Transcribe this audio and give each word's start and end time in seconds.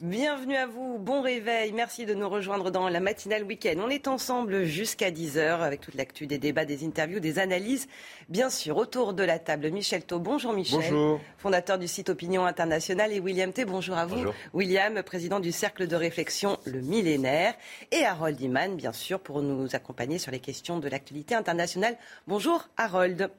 Bienvenue 0.00 0.56
à 0.56 0.66
vous, 0.66 0.98
bon 0.98 1.20
réveil, 1.20 1.72
merci 1.72 2.06
de 2.06 2.14
nous 2.14 2.26
rejoindre 2.26 2.70
dans 2.70 2.88
la 2.88 3.00
matinale 3.00 3.44
week-end. 3.44 3.74
On 3.84 3.90
est 3.90 4.08
ensemble 4.08 4.64
jusqu'à 4.64 5.10
10h 5.10 5.60
avec 5.60 5.82
toute 5.82 5.94
l'actu 5.94 6.26
des 6.26 6.38
débats, 6.38 6.64
des 6.64 6.86
interviews, 6.86 7.20
des 7.20 7.38
analyses. 7.38 7.86
Bien 8.30 8.48
sûr, 8.48 8.78
autour 8.78 9.12
de 9.12 9.22
la 9.22 9.38
table, 9.38 9.70
Michel 9.70 10.02
Thau. 10.02 10.18
Bonjour 10.18 10.54
Michel. 10.54 10.80
Bonjour. 10.80 11.20
Fondateur 11.36 11.78
du 11.78 11.86
site 11.86 12.08
Opinion 12.08 12.46
Internationale 12.46 13.12
et 13.12 13.20
William 13.20 13.52
T. 13.52 13.66
Bonjour 13.66 13.94
à 13.94 14.06
vous. 14.06 14.16
Bonjour. 14.16 14.34
William, 14.54 15.02
président 15.02 15.38
du 15.38 15.52
cercle 15.52 15.86
de 15.86 15.96
réflexion 15.96 16.58
Le 16.64 16.80
Millénaire. 16.80 17.52
Et 17.92 18.02
Harold 18.02 18.40
Iman, 18.40 18.76
bien 18.76 18.94
sûr, 18.94 19.20
pour 19.20 19.42
nous 19.42 19.76
accompagner 19.76 20.16
sur 20.16 20.32
les 20.32 20.40
questions 20.40 20.78
de 20.78 20.88
l'actualité 20.88 21.34
internationale. 21.34 21.98
Bonjour 22.26 22.70
Harold. 22.78 23.30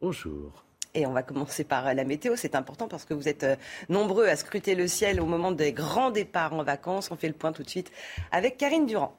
Bonjour. 0.00 0.64
Et 0.94 1.06
on 1.06 1.12
va 1.12 1.22
commencer 1.22 1.64
par 1.64 1.92
la 1.94 2.04
météo. 2.04 2.34
C'est 2.36 2.54
important 2.54 2.88
parce 2.88 3.04
que 3.04 3.14
vous 3.14 3.28
êtes 3.28 3.44
euh, 3.44 3.56
nombreux 3.88 4.26
à 4.26 4.36
scruter 4.36 4.74
le 4.74 4.88
ciel 4.88 5.20
au 5.20 5.26
moment 5.26 5.52
des 5.52 5.72
grands 5.72 6.10
départs 6.10 6.54
en 6.54 6.62
vacances. 6.62 7.10
On 7.10 7.16
fait 7.16 7.28
le 7.28 7.34
point 7.34 7.52
tout 7.52 7.62
de 7.62 7.70
suite 7.70 7.92
avec 8.32 8.56
Karine 8.56 8.86
Durand. 8.86 9.14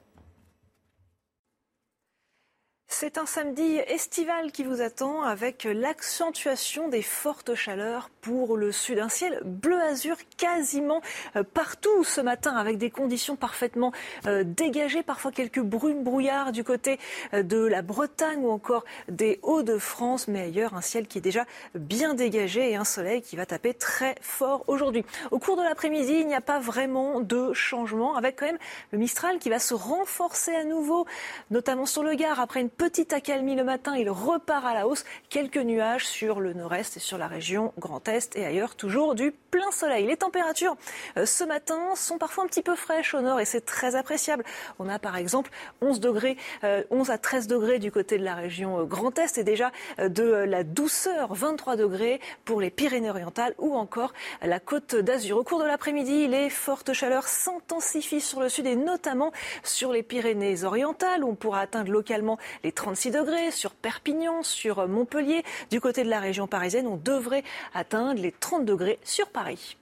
C'est 2.92 3.18
un 3.18 3.24
samedi 3.24 3.76
estival 3.86 4.50
qui 4.50 4.64
vous 4.64 4.82
attend 4.82 5.22
avec 5.22 5.62
l'accentuation 5.64 6.88
des 6.88 7.02
fortes 7.02 7.54
chaleurs 7.54 8.10
pour 8.20 8.56
le 8.56 8.72
sud. 8.72 8.98
Un 8.98 9.08
ciel 9.08 9.40
bleu-azur 9.44 10.16
quasiment 10.36 11.00
euh, 11.36 11.44
partout 11.44 12.02
ce 12.02 12.20
matin 12.20 12.56
avec 12.56 12.78
des 12.78 12.90
conditions 12.90 13.36
parfaitement 13.36 13.92
euh, 14.26 14.42
dégagées, 14.44 15.04
parfois 15.04 15.30
quelques 15.30 15.60
brumes 15.60 16.02
brouillards 16.02 16.50
du 16.50 16.64
côté 16.64 16.98
euh, 17.32 17.44
de 17.44 17.64
la 17.64 17.80
Bretagne 17.80 18.40
ou 18.40 18.50
encore 18.50 18.84
des 19.08 19.38
Hauts-de-France, 19.42 20.26
mais 20.26 20.40
ailleurs 20.40 20.74
un 20.74 20.82
ciel 20.82 21.06
qui 21.06 21.18
est 21.18 21.22
déjà 21.22 21.46
bien 21.76 22.14
dégagé 22.14 22.72
et 22.72 22.76
un 22.76 22.84
soleil 22.84 23.22
qui 23.22 23.36
va 23.36 23.46
taper 23.46 23.72
très 23.72 24.16
fort 24.20 24.64
aujourd'hui. 24.66 25.04
Au 25.30 25.38
cours 25.38 25.56
de 25.56 25.62
l'après-midi, 25.62 26.16
il 26.20 26.26
n'y 26.26 26.34
a 26.34 26.42
pas 26.42 26.58
vraiment 26.58 27.20
de 27.20 27.52
changement 27.52 28.16
avec 28.16 28.40
quand 28.40 28.46
même 28.46 28.58
le 28.90 28.98
Mistral 28.98 29.38
qui 29.38 29.48
va 29.48 29.60
se 29.60 29.74
renforcer 29.74 30.54
à 30.54 30.64
nouveau, 30.64 31.06
notamment 31.52 31.86
sur 31.86 32.02
le 32.02 32.14
Gard 32.14 32.40
après 32.40 32.60
une 32.60 32.68
petite 32.80 33.12
accalmie 33.12 33.56
le 33.56 33.62
matin, 33.62 33.94
il 33.94 34.08
repart 34.08 34.64
à 34.64 34.72
la 34.72 34.88
hausse. 34.88 35.04
Quelques 35.28 35.58
nuages 35.58 36.06
sur 36.06 36.40
le 36.40 36.54
nord-est 36.54 36.96
et 36.96 37.00
sur 37.00 37.18
la 37.18 37.26
région 37.26 37.74
Grand 37.78 38.08
Est 38.08 38.36
et 38.36 38.46
ailleurs, 38.46 38.74
toujours 38.74 39.14
du 39.14 39.32
plein 39.50 39.70
soleil. 39.70 40.06
Les 40.06 40.16
températures 40.16 40.78
euh, 41.18 41.26
ce 41.26 41.44
matin 41.44 41.94
sont 41.94 42.16
parfois 42.16 42.44
un 42.44 42.46
petit 42.46 42.62
peu 42.62 42.74
fraîches 42.76 43.12
au 43.12 43.20
nord 43.20 43.38
et 43.38 43.44
c'est 43.44 43.60
très 43.60 43.96
appréciable. 43.96 44.44
On 44.78 44.88
a 44.88 44.98
par 44.98 45.18
exemple 45.18 45.50
11 45.82 46.00
degrés, 46.00 46.38
euh, 46.64 46.82
11 46.90 47.10
à 47.10 47.18
13 47.18 47.48
degrés 47.48 47.78
du 47.80 47.92
côté 47.92 48.16
de 48.16 48.24
la 48.24 48.34
région 48.34 48.80
euh, 48.80 48.84
Grand 48.84 49.18
Est 49.18 49.36
et 49.36 49.44
déjà 49.44 49.72
euh, 49.98 50.08
de 50.08 50.24
la 50.24 50.64
douceur, 50.64 51.34
23 51.34 51.76
degrés 51.76 52.18
pour 52.46 52.62
les 52.62 52.70
Pyrénées-Orientales 52.70 53.54
ou 53.58 53.74
encore 53.74 54.14
la 54.40 54.58
côte 54.58 54.94
d'Azur. 54.94 55.36
Au 55.36 55.44
cours 55.44 55.60
de 55.60 55.66
l'après-midi, 55.66 56.28
les 56.28 56.48
fortes 56.48 56.94
chaleurs 56.94 57.28
s'intensifient 57.28 58.22
sur 58.22 58.40
le 58.40 58.48
sud 58.48 58.66
et 58.66 58.76
notamment 58.76 59.32
sur 59.64 59.92
les 59.92 60.02
Pyrénées-Orientales 60.02 61.24
on 61.24 61.34
pourra 61.34 61.60
atteindre 61.60 61.92
localement 61.92 62.38
les 62.64 62.69
36 62.72 63.10
degrés 63.10 63.50
sur 63.50 63.72
Perpignan, 63.72 64.42
sur 64.42 64.86
Montpellier. 64.88 65.42
Du 65.70 65.80
côté 65.80 66.04
de 66.04 66.10
la 66.10 66.20
région 66.20 66.46
parisienne, 66.46 66.86
on 66.86 66.96
devrait 66.96 67.44
atteindre 67.74 68.20
les 68.20 68.32
30 68.32 68.64
degrés 68.64 68.98
sur 69.04 69.28
Paris. 69.28 69.76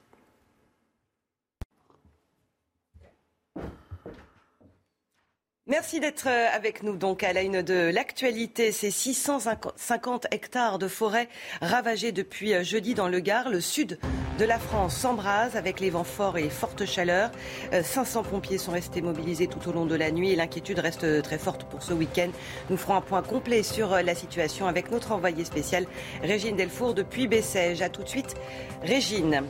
Merci 5.68 6.00
d'être 6.00 6.28
euh, 6.28 6.46
avec 6.54 6.82
nous 6.82 6.96
donc 6.96 7.22
à 7.22 7.32
la 7.32 7.42
une 7.42 7.62
de 7.62 7.90
l'actualité. 7.92 8.72
Ces 8.72 8.90
650 8.90 10.26
hectares 10.30 10.78
de 10.78 10.88
forêt 10.88 11.28
ravagés 11.60 12.10
depuis 12.10 12.54
euh, 12.54 12.62
jeudi 12.62 12.94
dans 12.94 13.08
le 13.08 13.20
Gard. 13.20 13.50
Le 13.50 13.60
sud 13.60 13.98
de 14.38 14.44
la 14.44 14.58
France 14.58 14.96
s'embrase 14.96 15.56
avec 15.56 15.80
les 15.80 15.90
vents 15.90 16.04
forts 16.04 16.38
et 16.38 16.48
fortes 16.48 16.86
chaleurs. 16.86 17.30
Euh, 17.72 17.82
500 17.82 18.22
pompiers 18.22 18.56
sont 18.56 18.72
restés 18.72 19.02
mobilisés 19.02 19.48
tout 19.48 19.68
au 19.68 19.72
long 19.72 19.84
de 19.84 19.96
la 19.96 20.10
nuit 20.10 20.30
et 20.30 20.36
l'inquiétude 20.36 20.78
reste 20.78 21.22
très 21.22 21.38
forte 21.38 21.64
pour 21.64 21.82
ce 21.82 21.92
week-end. 21.92 22.28
Nous 22.70 22.76
ferons 22.76 22.94
un 22.94 23.00
point 23.00 23.22
complet 23.22 23.62
sur 23.62 23.92
euh, 23.92 24.02
la 24.02 24.14
situation 24.14 24.68
avec 24.68 24.90
notre 24.90 25.12
envoyé 25.12 25.44
spécial 25.44 25.86
Régine 26.22 26.56
Delfour 26.56 26.94
depuis 26.94 27.26
Bessèges. 27.26 27.82
À 27.82 27.88
tout 27.88 28.04
de 28.04 28.08
suite, 28.08 28.36
Régine. 28.82 29.42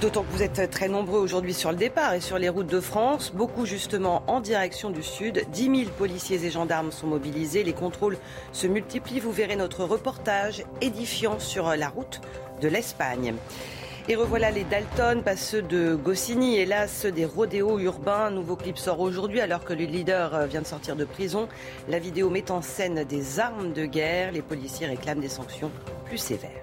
D'autant 0.00 0.22
que 0.22 0.32
vous 0.32 0.42
êtes 0.42 0.70
très 0.70 0.88
nombreux 0.88 1.20
aujourd'hui 1.20 1.54
sur 1.54 1.70
le 1.70 1.76
départ 1.76 2.14
et 2.14 2.20
sur 2.20 2.38
les 2.38 2.48
routes 2.48 2.66
de 2.66 2.80
France, 2.80 3.30
beaucoup 3.32 3.66
justement 3.66 4.24
en 4.26 4.40
direction 4.40 4.90
du 4.90 5.02
sud. 5.02 5.44
10 5.52 5.84
000 5.84 5.90
policiers 5.96 6.44
et 6.44 6.50
gendarmes 6.50 6.90
sont 6.90 7.06
mobilisés, 7.06 7.62
les 7.62 7.72
contrôles 7.72 8.16
se 8.52 8.66
multiplient. 8.66 9.20
Vous 9.20 9.30
verrez 9.30 9.54
notre 9.54 9.84
reportage 9.84 10.64
édifiant 10.80 11.38
sur 11.38 11.76
la 11.76 11.88
route 11.88 12.20
de 12.60 12.68
l'Espagne. 12.68 13.34
Et 14.08 14.16
revoilà 14.16 14.50
les 14.50 14.64
Dalton, 14.64 15.22
pas 15.22 15.36
ceux 15.36 15.62
de 15.62 15.94
Goscinny, 15.94 16.64
là 16.64 16.88
ceux 16.88 17.12
des 17.12 17.24
rodéos 17.24 17.78
urbains. 17.78 18.26
Un 18.26 18.30
nouveau 18.32 18.56
clip 18.56 18.78
sort 18.78 18.98
aujourd'hui 18.98 19.40
alors 19.40 19.64
que 19.64 19.72
le 19.72 19.84
leader 19.84 20.46
vient 20.48 20.62
de 20.62 20.66
sortir 20.66 20.96
de 20.96 21.04
prison. 21.04 21.48
La 21.88 22.00
vidéo 22.00 22.28
met 22.28 22.50
en 22.50 22.62
scène 22.62 23.04
des 23.04 23.38
armes 23.38 23.72
de 23.72 23.84
guerre. 23.84 24.32
Les 24.32 24.42
policiers 24.42 24.88
réclament 24.88 25.20
des 25.20 25.28
sanctions 25.28 25.70
plus 26.06 26.18
sévères. 26.18 26.61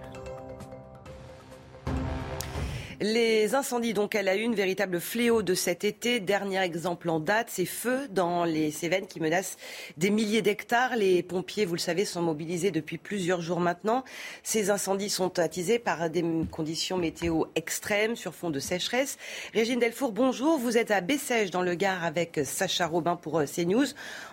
Les 3.01 3.55
incendies, 3.55 3.93
donc 3.93 4.13
à 4.13 4.21
la 4.21 4.35
une, 4.35 4.53
véritable 4.53 4.99
fléau 4.99 5.41
de 5.41 5.53
cet 5.53 5.85
été. 5.85 6.19
Dernier 6.19 6.59
exemple 6.59 7.09
en 7.09 7.21
date, 7.21 7.49
ces 7.49 7.65
feux 7.65 8.09
dans 8.09 8.43
les 8.43 8.71
Cévennes 8.71 9.07
qui 9.07 9.21
menacent 9.21 9.55
des 9.95 10.09
milliers 10.09 10.41
d'hectares. 10.41 10.97
Les 10.97 11.23
pompiers, 11.23 11.63
vous 11.63 11.75
le 11.75 11.79
savez, 11.79 12.03
sont 12.03 12.21
mobilisés 12.21 12.71
depuis 12.71 12.97
plusieurs 12.97 13.39
jours 13.39 13.61
maintenant. 13.61 14.03
Ces 14.43 14.69
incendies 14.69 15.09
sont 15.09 15.39
attisés 15.39 15.79
par 15.79 16.09
des 16.09 16.25
conditions 16.51 16.97
météo 16.97 17.45
extrêmes 17.55 18.17
sur 18.17 18.35
fond 18.35 18.49
de 18.49 18.59
sécheresse. 18.59 19.17
Régine 19.53 19.79
Delfour, 19.79 20.11
bonjour. 20.11 20.57
Vous 20.57 20.77
êtes 20.77 20.91
à 20.91 20.99
Bessèges 20.99 21.51
dans 21.51 21.61
le 21.61 21.75
Gard 21.75 22.03
avec 22.03 22.41
Sacha 22.43 22.85
Robin 22.85 23.15
pour 23.15 23.41
CNews. 23.45 23.87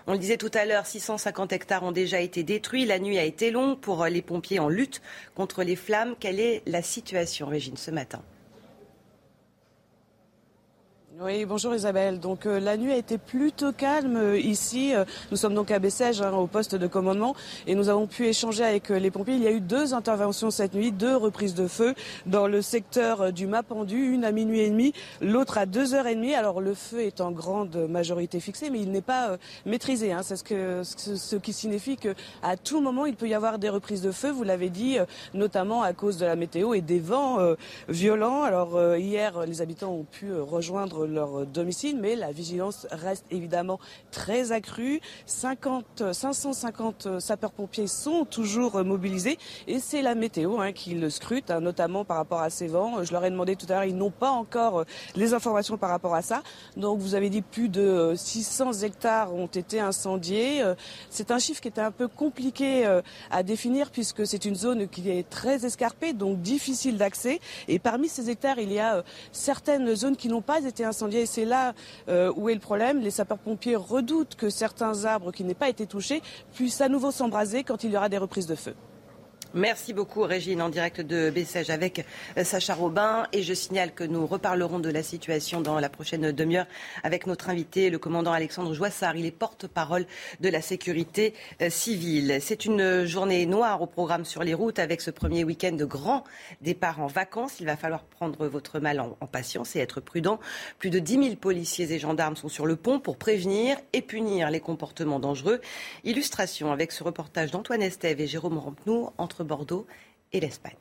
On 0.09 0.12
le 0.15 0.19
disait 0.19 0.38
tout 0.38 0.50
à 0.54 0.65
l'heure, 0.65 0.87
650 0.87 1.53
hectares 1.53 1.84
ont 1.84 1.93
déjà 1.93 2.21
été 2.21 2.43
détruits. 2.43 2.84
La 2.84 2.98
nuit 2.98 3.21
a 3.21 3.25
été 3.25 3.53
longue 3.53 3.78
pour 3.78 4.06
les 4.06 4.22
pompiers 4.22 4.59
en 4.59 4.69
lutte 4.69 5.03
contre 5.37 5.62
les 5.62 5.77
flammes. 5.77 6.16
Quelle 6.19 6.41
est 6.41 6.62
la 6.66 6.83
situation, 6.83 7.47
Régine, 7.47 7.77
ce 7.77 7.93
matin? 7.93 8.25
Oui, 11.19 11.47
bonjour 11.47 11.75
Isabelle. 11.75 12.21
Donc 12.21 12.44
euh, 12.44 12.60
la 12.60 12.77
nuit 12.77 12.93
a 12.93 12.97
été 12.97 13.16
plutôt 13.16 13.72
calme 13.72 14.16
euh, 14.19 14.38
ici. 14.38 14.94
Euh, 14.94 15.06
nous 15.31 15.38
sommes 15.38 15.54
donc 15.54 15.71
à 15.71 15.78
Bessèges, 15.78 16.21
hein, 16.21 16.32
au 16.32 16.47
poste 16.47 16.75
de 16.75 16.87
commandement, 16.87 17.34
et 17.66 17.75
nous 17.75 17.88
avons 17.88 18.06
pu 18.06 18.27
échanger 18.27 18.65
avec 18.65 18.91
les 18.91 19.10
pompiers. 19.10 19.37
Il 19.37 19.43
y 19.43 19.47
a 19.47 19.50
eu 19.50 19.60
deux 19.60 19.94
interventions 19.94 20.50
cette 20.50 20.75
nuit, 20.75 20.93
deux 20.93 21.16
reprises 21.16 21.54
de 21.54 21.69
feu 21.69 21.94
dans 22.27 22.47
le 22.47 22.60
secteur 22.60 23.32
du 23.32 23.47
Mapendu, 23.47 24.12
une 24.12 24.25
à 24.25 24.32
minuit 24.32 24.60
et 24.60 24.69
demi, 24.69 24.93
l'autre 25.22 25.56
à 25.56 25.65
deux 25.65 25.94
heures 25.94 26.06
et 26.06 26.16
demie. 26.16 26.34
Alors 26.34 26.60
le 26.60 26.75
feu 26.75 27.00
est 27.00 27.22
en 27.22 27.31
grande 27.31 27.77
majorité 27.88 28.38
fixé, 28.38 28.69
mais 28.69 28.81
il 28.81 28.91
n'est 28.91 29.00
pas 29.00 29.38
maîtrisé. 29.65 30.12
Hein. 30.12 30.21
C'est 30.22 30.37
ce, 30.37 30.44
que, 30.44 30.83
ce 30.83 31.37
qui 31.37 31.54
signifie 31.54 31.97
que 31.97 32.15
à 32.43 32.59
tout 32.59 32.83
moment 32.83 33.06
il 33.06 33.16
peut 33.16 33.28
y 33.28 33.34
avoir 33.34 33.59
des 33.59 33.71
reprises 33.71 34.03
de 34.03 34.10
feu. 34.10 34.31
Vous 34.31 34.44
l'avez 34.44 34.69
dit, 34.69 34.98
notamment 35.33 35.83
à 35.83 35.94
cause 35.94 36.19
de 36.19 36.27
la 36.27 36.37
météo 36.37 36.75
et 36.75 36.83
des 36.83 37.00
vents 37.00 37.38
violents. 37.88 38.42
Alors 38.42 38.97
hier, 38.97 39.47
les 39.47 39.62
habitants 39.62 39.92
ont 39.92 40.04
pu 40.04 40.34
rejoindre 40.34 41.05
leur 41.06 41.47
domicile, 41.47 41.98
mais 42.00 42.16
la 42.16 42.32
vigilance 42.32 42.86
reste 42.91 43.24
évidemment 43.30 43.78
très 44.10 44.53
accrue. 44.53 45.00
50, 45.26 46.12
550 46.12 47.20
sapeurs-pompiers 47.20 47.86
sont 47.86 48.24
toujours 48.24 48.84
mobilisés 48.84 49.38
et 49.66 49.78
c'est 49.78 50.03
la 50.03 50.14
météo 50.14 50.60
hein, 50.60 50.72
qui 50.72 50.94
le 50.94 51.10
scrute, 51.10 51.50
hein, 51.50 51.60
notamment 51.60 52.04
par 52.04 52.16
rapport 52.16 52.41
à 52.41 52.50
ces 52.50 52.66
vents. 52.66 53.03
Je 53.04 53.12
leur 53.12 53.24
ai 53.24 53.30
demandé 53.30 53.56
tout 53.56 53.66
à 53.68 53.74
l'heure, 53.74 53.84
ils 53.84 53.97
n'ont 53.97 54.10
pas 54.10 54.30
encore 54.30 54.84
les 55.14 55.34
informations 55.34 55.78
par 55.78 55.91
rapport 55.91 56.14
à 56.14 56.22
ça. 56.22 56.42
Donc 56.76 56.98
vous 56.98 57.14
avez 57.14 57.30
dit 57.30 57.42
plus 57.42 57.68
de 57.68 58.14
600 58.16 58.82
hectares 58.82 59.34
ont 59.34 59.47
été 59.47 59.80
incendiés. 59.80 60.62
C'est 61.10 61.30
un 61.30 61.38
chiffre 61.38 61.60
qui 61.60 61.68
était 61.68 61.80
un 61.80 61.91
peu 61.91 62.09
compliqué 62.09 62.86
à 63.30 63.42
définir 63.42 63.91
puisque 63.91 64.26
c'est 64.26 64.44
une 64.44 64.56
zone 64.56 64.88
qui 64.88 65.10
est 65.10 65.28
très 65.28 65.64
escarpée, 65.64 66.12
donc 66.12 66.41
difficile 66.41 66.98
d'accès. 66.98 67.41
Et 67.68 67.78
parmi 67.78 68.09
ces 68.09 68.30
hectares, 68.30 68.59
il 68.59 68.72
y 68.72 68.78
a 68.78 69.04
certaines 69.32 69.94
zones 69.94 70.16
qui 70.16 70.28
n'ont 70.28 70.42
pas 70.42 70.60
été 70.64 70.84
incendiées 70.84 70.96
c'est 71.27 71.45
là 71.45 71.75
euh, 72.09 72.33
où 72.37 72.48
est 72.48 72.54
le 72.54 72.60
problème. 72.60 73.01
Les 73.01 73.10
sapeurs-pompiers 73.10 73.77
redoutent 73.77 74.34
que 74.37 74.51
certains 74.51 75.04
arbres 75.04 75.33
qui 75.33 75.45
n'aient 75.45 75.54
pas 75.54 75.69
été 75.69 75.87
touchés 75.87 76.22
puissent 76.54 76.81
à 76.81 76.89
nouveau 76.89 77.10
s'embraser 77.10 77.65
quand 77.65 77.84
il 77.84 77.93
y 77.93 77.97
aura 77.97 78.09
des 78.09 78.19
reprises 78.19 78.47
de 78.47 78.54
feu. 78.54 78.75
Merci 79.56 79.94
beaucoup 79.94 80.20
Régine 80.20 80.60
en 80.60 80.68
direct 80.68 81.00
de 81.00 81.30
Bessèges 81.30 81.70
avec 81.70 82.04
euh, 82.36 82.44
Sacha 82.44 82.74
Robin 82.74 83.26
et 83.32 83.41
je 83.42 83.54
signale 83.54 83.94
que 83.94 84.04
nous 84.04 84.26
reparlerons 84.26 84.80
de 84.80 84.91
la 84.91 85.03
situation 85.03 85.62
dans 85.62 85.80
la 85.80 85.88
prochaine 85.88 86.30
demi-heure 86.30 86.66
avec 87.03 87.26
notre 87.26 87.48
invité 87.48 87.88
le 87.88 87.98
commandant 87.98 88.32
Alexandre 88.32 88.74
Joissard. 88.74 89.16
Il 89.16 89.24
est 89.24 89.30
porte-parole 89.30 90.04
de 90.41 90.50
la 90.50 90.60
sécurité 90.60 91.32
euh, 91.62 91.70
civile. 91.70 92.36
C'est 92.42 92.66
une 92.66 93.06
journée 93.06 93.47
noire 93.47 93.80
au 93.80 93.86
programme 93.86 94.26
sur 94.26 94.42
les 94.42 94.53
routes 94.53 94.78
avec 94.78 95.00
ce 95.00 95.10
premier 95.10 95.42
week-end 95.42 95.72
de 95.72 95.86
grand 95.86 96.24
départ 96.60 97.00
en 97.00 97.06
vacances. 97.06 97.59
Il 97.59 97.64
va 97.64 97.78
falloir 97.78 98.04
prendre 98.04 98.48
votre 98.48 98.78
mal 98.78 99.00
en, 99.00 99.16
en 99.22 99.26
patience 99.26 99.74
et 99.74 99.78
être 99.78 100.02
prudent. 100.02 100.38
Plus 100.78 100.91
de 100.91 100.98
10 100.98 101.12
000 101.14 101.36
policiers 101.36 101.91
et 101.91 101.98
gendarmes 101.98 102.36
sont 102.36 102.50
sur 102.50 102.66
le 102.66 102.76
pont 102.76 103.00
pour 103.00 103.16
prévenir 103.16 103.78
et 103.94 104.02
punir 104.02 104.50
les 104.50 104.60
comportements 104.60 105.18
dangereux. 105.18 105.62
Illustration 106.04 106.72
avec 106.72 106.92
ce 106.92 107.02
reportage 107.02 107.52
d'Antoine 107.52 107.80
Estève 107.80 108.20
et 108.20 108.26
Jérôme 108.26 108.59
Rampenou 108.59 109.09
entre 109.16 109.46
Bordeaux 109.47 109.87
et 110.33 110.41
l'Espagne. 110.41 110.75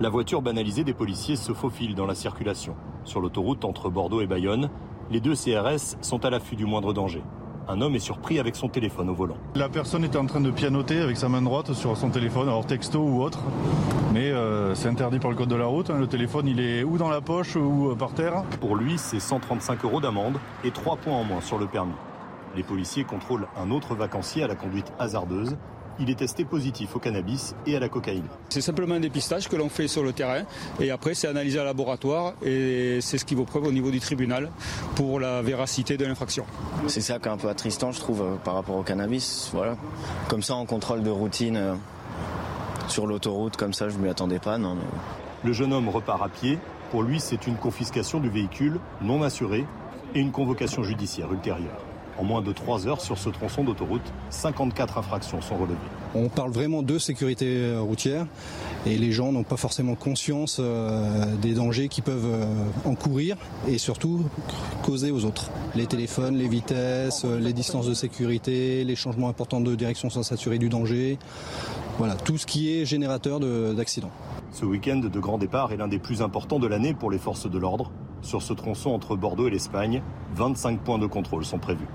La 0.00 0.08
voiture 0.08 0.42
banalisée 0.42 0.84
des 0.84 0.94
policiers 0.94 1.36
se 1.36 1.52
faufile 1.52 1.94
dans 1.94 2.06
la 2.06 2.14
circulation. 2.14 2.76
Sur 3.04 3.20
l'autoroute 3.20 3.64
entre 3.64 3.90
Bordeaux 3.90 4.20
et 4.20 4.26
Bayonne, 4.26 4.70
les 5.10 5.20
deux 5.20 5.34
CRS 5.34 5.96
sont 6.00 6.24
à 6.24 6.30
l'affût 6.30 6.54
du 6.54 6.66
moindre 6.66 6.92
danger. 6.92 7.22
Un 7.66 7.82
homme 7.82 7.96
est 7.96 7.98
surpris 7.98 8.38
avec 8.38 8.56
son 8.56 8.68
téléphone 8.68 9.10
au 9.10 9.14
volant. 9.14 9.36
La 9.54 9.68
personne 9.68 10.04
est 10.04 10.16
en 10.16 10.24
train 10.24 10.40
de 10.40 10.50
pianoter 10.50 11.00
avec 11.00 11.16
sa 11.16 11.28
main 11.28 11.42
droite 11.42 11.74
sur 11.74 11.96
son 11.96 12.08
téléphone, 12.08 12.48
alors 12.48 12.64
texto 12.64 13.00
ou 13.00 13.20
autre. 13.22 13.40
Mais 14.14 14.30
euh, 14.30 14.74
c'est 14.74 14.88
interdit 14.88 15.18
par 15.18 15.30
le 15.30 15.36
code 15.36 15.50
de 15.50 15.54
la 15.54 15.66
route. 15.66 15.90
Hein. 15.90 15.98
Le 15.98 16.06
téléphone, 16.06 16.46
il 16.46 16.60
est 16.60 16.82
ou 16.82 16.96
dans 16.96 17.10
la 17.10 17.20
poche 17.20 17.56
ou 17.56 17.90
euh, 17.90 17.94
par 17.94 18.14
terre. 18.14 18.44
Pour 18.60 18.74
lui, 18.74 18.96
c'est 18.96 19.20
135 19.20 19.84
euros 19.84 20.00
d'amende 20.00 20.38
et 20.64 20.70
3 20.70 20.96
points 20.96 21.16
en 21.16 21.24
moins 21.24 21.42
sur 21.42 21.58
le 21.58 21.66
permis. 21.66 21.92
Les 22.56 22.62
policiers 22.62 23.04
contrôlent 23.04 23.46
un 23.60 23.70
autre 23.70 23.94
vacancier 23.94 24.42
à 24.42 24.46
la 24.46 24.54
conduite 24.54 24.92
hasardeuse 24.98 25.58
il 26.00 26.10
est 26.10 26.14
testé 26.14 26.44
positif 26.44 26.94
au 26.96 26.98
cannabis 26.98 27.54
et 27.66 27.76
à 27.76 27.80
la 27.80 27.88
cocaïne. 27.88 28.24
C'est 28.48 28.60
simplement 28.60 28.94
un 28.94 29.00
dépistage 29.00 29.48
que 29.48 29.56
l'on 29.56 29.68
fait 29.68 29.88
sur 29.88 30.02
le 30.02 30.12
terrain 30.12 30.42
et 30.80 30.90
après 30.90 31.14
c'est 31.14 31.28
analysé 31.28 31.58
à 31.58 31.64
laboratoire 31.64 32.34
et 32.42 32.98
c'est 33.00 33.18
ce 33.18 33.24
qui 33.24 33.34
vaut 33.34 33.44
preuve 33.44 33.64
au 33.64 33.72
niveau 33.72 33.90
du 33.90 34.00
tribunal 34.00 34.50
pour 34.94 35.20
la 35.20 35.42
véracité 35.42 35.96
de 35.96 36.04
l'infraction. 36.04 36.44
C'est 36.86 37.00
ça 37.00 37.18
qui 37.18 37.28
est 37.28 37.30
un 37.32 37.36
peu 37.36 37.48
attristant 37.48 37.92
je 37.92 38.00
trouve 38.00 38.22
euh, 38.22 38.36
par 38.36 38.54
rapport 38.54 38.76
au 38.76 38.82
cannabis. 38.82 39.50
Voilà. 39.52 39.76
Comme 40.28 40.42
ça 40.42 40.54
en 40.54 40.66
contrôle 40.66 41.02
de 41.02 41.10
routine 41.10 41.56
euh, 41.56 41.74
sur 42.88 43.06
l'autoroute 43.06 43.56
comme 43.56 43.72
ça 43.72 43.88
je 43.88 43.96
ne 43.96 44.02
m'y 44.02 44.08
attendais 44.08 44.38
pas. 44.38 44.58
Non, 44.58 44.76
Le 45.44 45.52
jeune 45.52 45.72
homme 45.72 45.88
repart 45.88 46.22
à 46.22 46.28
pied. 46.28 46.58
Pour 46.90 47.02
lui 47.02 47.20
c'est 47.20 47.46
une 47.46 47.56
confiscation 47.56 48.20
du 48.20 48.30
véhicule 48.30 48.78
non 49.02 49.22
assuré 49.22 49.66
et 50.14 50.20
une 50.20 50.32
convocation 50.32 50.82
judiciaire 50.82 51.32
ultérieure. 51.32 51.87
En 52.18 52.24
moins 52.24 52.42
de 52.42 52.52
3 52.52 52.88
heures 52.88 53.00
sur 53.00 53.16
ce 53.16 53.28
tronçon 53.28 53.62
d'autoroute, 53.62 54.02
54 54.30 54.98
infractions 54.98 55.40
sont 55.40 55.56
relevées. 55.56 55.76
On 56.16 56.28
parle 56.28 56.50
vraiment 56.50 56.82
de 56.82 56.98
sécurité 56.98 57.46
euh, 57.46 57.80
routière 57.80 58.26
et 58.86 58.98
les 58.98 59.12
gens 59.12 59.30
n'ont 59.30 59.44
pas 59.44 59.56
forcément 59.56 59.94
conscience 59.94 60.56
euh, 60.58 61.36
des 61.36 61.54
dangers 61.54 61.86
qu'ils 61.86 62.02
peuvent 62.02 62.26
euh, 62.26 62.44
encourir 62.84 63.36
et 63.68 63.78
surtout 63.78 64.24
causer 64.82 65.12
aux 65.12 65.24
autres. 65.24 65.50
Les 65.76 65.86
téléphones, 65.86 66.36
les 66.36 66.48
vitesses, 66.48 67.24
les 67.24 67.52
distances 67.52 67.86
de 67.86 67.94
sécurité, 67.94 68.82
les 68.82 68.96
changements 68.96 69.28
importants 69.28 69.60
de 69.60 69.74
direction 69.76 70.10
sans 70.10 70.24
s'assurer 70.24 70.58
du 70.58 70.68
danger. 70.68 71.18
Voilà, 71.98 72.16
tout 72.16 72.36
ce 72.36 72.46
qui 72.46 72.72
est 72.72 72.84
générateur 72.84 73.38
d'accidents. 73.38 74.10
Ce 74.50 74.64
week-end 74.64 74.96
de 74.96 75.20
grand 75.20 75.38
départ 75.38 75.72
est 75.72 75.76
l'un 75.76 75.88
des 75.88 75.98
plus 75.98 76.22
importants 76.22 76.58
de 76.58 76.66
l'année 76.66 76.94
pour 76.94 77.10
les 77.10 77.18
forces 77.18 77.48
de 77.48 77.58
l'ordre. 77.58 77.92
Sur 78.22 78.42
ce 78.42 78.52
tronçon 78.54 78.90
entre 78.90 79.14
Bordeaux 79.14 79.46
et 79.46 79.50
l'Espagne, 79.50 80.02
25 80.34 80.80
points 80.80 80.98
de 80.98 81.06
contrôle 81.06 81.44
sont 81.44 81.58
prévus. 81.58 81.86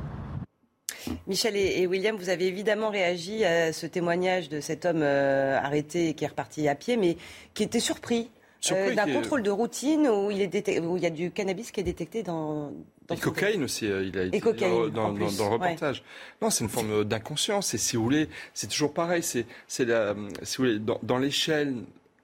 Michel 1.27 1.55
et, 1.55 1.85
William, 1.87 2.15
vous 2.15 2.29
avez 2.29 2.47
évidemment 2.47 2.89
réagi 2.89 3.43
à 3.45 3.73
ce 3.73 3.85
témoignage 3.85 4.49
de 4.49 4.59
cet 4.59 4.85
homme 4.85 5.01
euh, 5.01 5.57
arrêté 5.57 6.09
et 6.09 6.13
qui 6.13 6.23
est 6.23 6.27
reparti 6.27 6.67
à 6.67 6.75
pied, 6.75 6.97
mais 6.97 7.17
qui 7.53 7.63
était 7.63 7.79
surpris. 7.79 8.29
Euh, 8.71 8.95
d'un 8.95 9.11
contrôle 9.11 9.43
de 9.43 9.51
routine 9.51 10.07
où 10.07 10.31
il, 10.31 10.39
est 10.41 10.79
où 10.79 10.95
il 10.95 11.03
y 11.03 11.05
a 11.05 11.09
du 11.09 11.31
cannabis 11.31 11.71
qui 11.71 11.81
est 11.81 11.83
détecté 11.83 12.23
dans, 12.23 12.71
et 13.11 13.17
cocaïne 13.17 13.63
aussi, 13.63 13.85
euh, 13.85 14.05
il 14.05 14.17
a 14.17 14.23
été 14.23 14.39
dans, 14.39 14.89
dans, 14.89 15.09
le 15.11 15.43
reportage. 15.43 16.03
Non, 16.41 16.49
c'est 16.49 16.63
une 16.63 16.69
forme 16.69 17.03
d'inconscience. 17.03 17.73
Et 17.73 17.77
si 17.77 17.97
vous 17.97 18.03
voulez, 18.03 18.29
c'est 18.53 18.67
toujours 18.67 18.93
pareil. 18.93 19.23
C'est, 19.23 19.45
c'est 19.67 19.85
la, 19.85 20.15
si 20.43 20.57
vous 20.57 20.63
voulez, 20.63 20.79
dans 20.79 21.17
l'échelle 21.17 21.75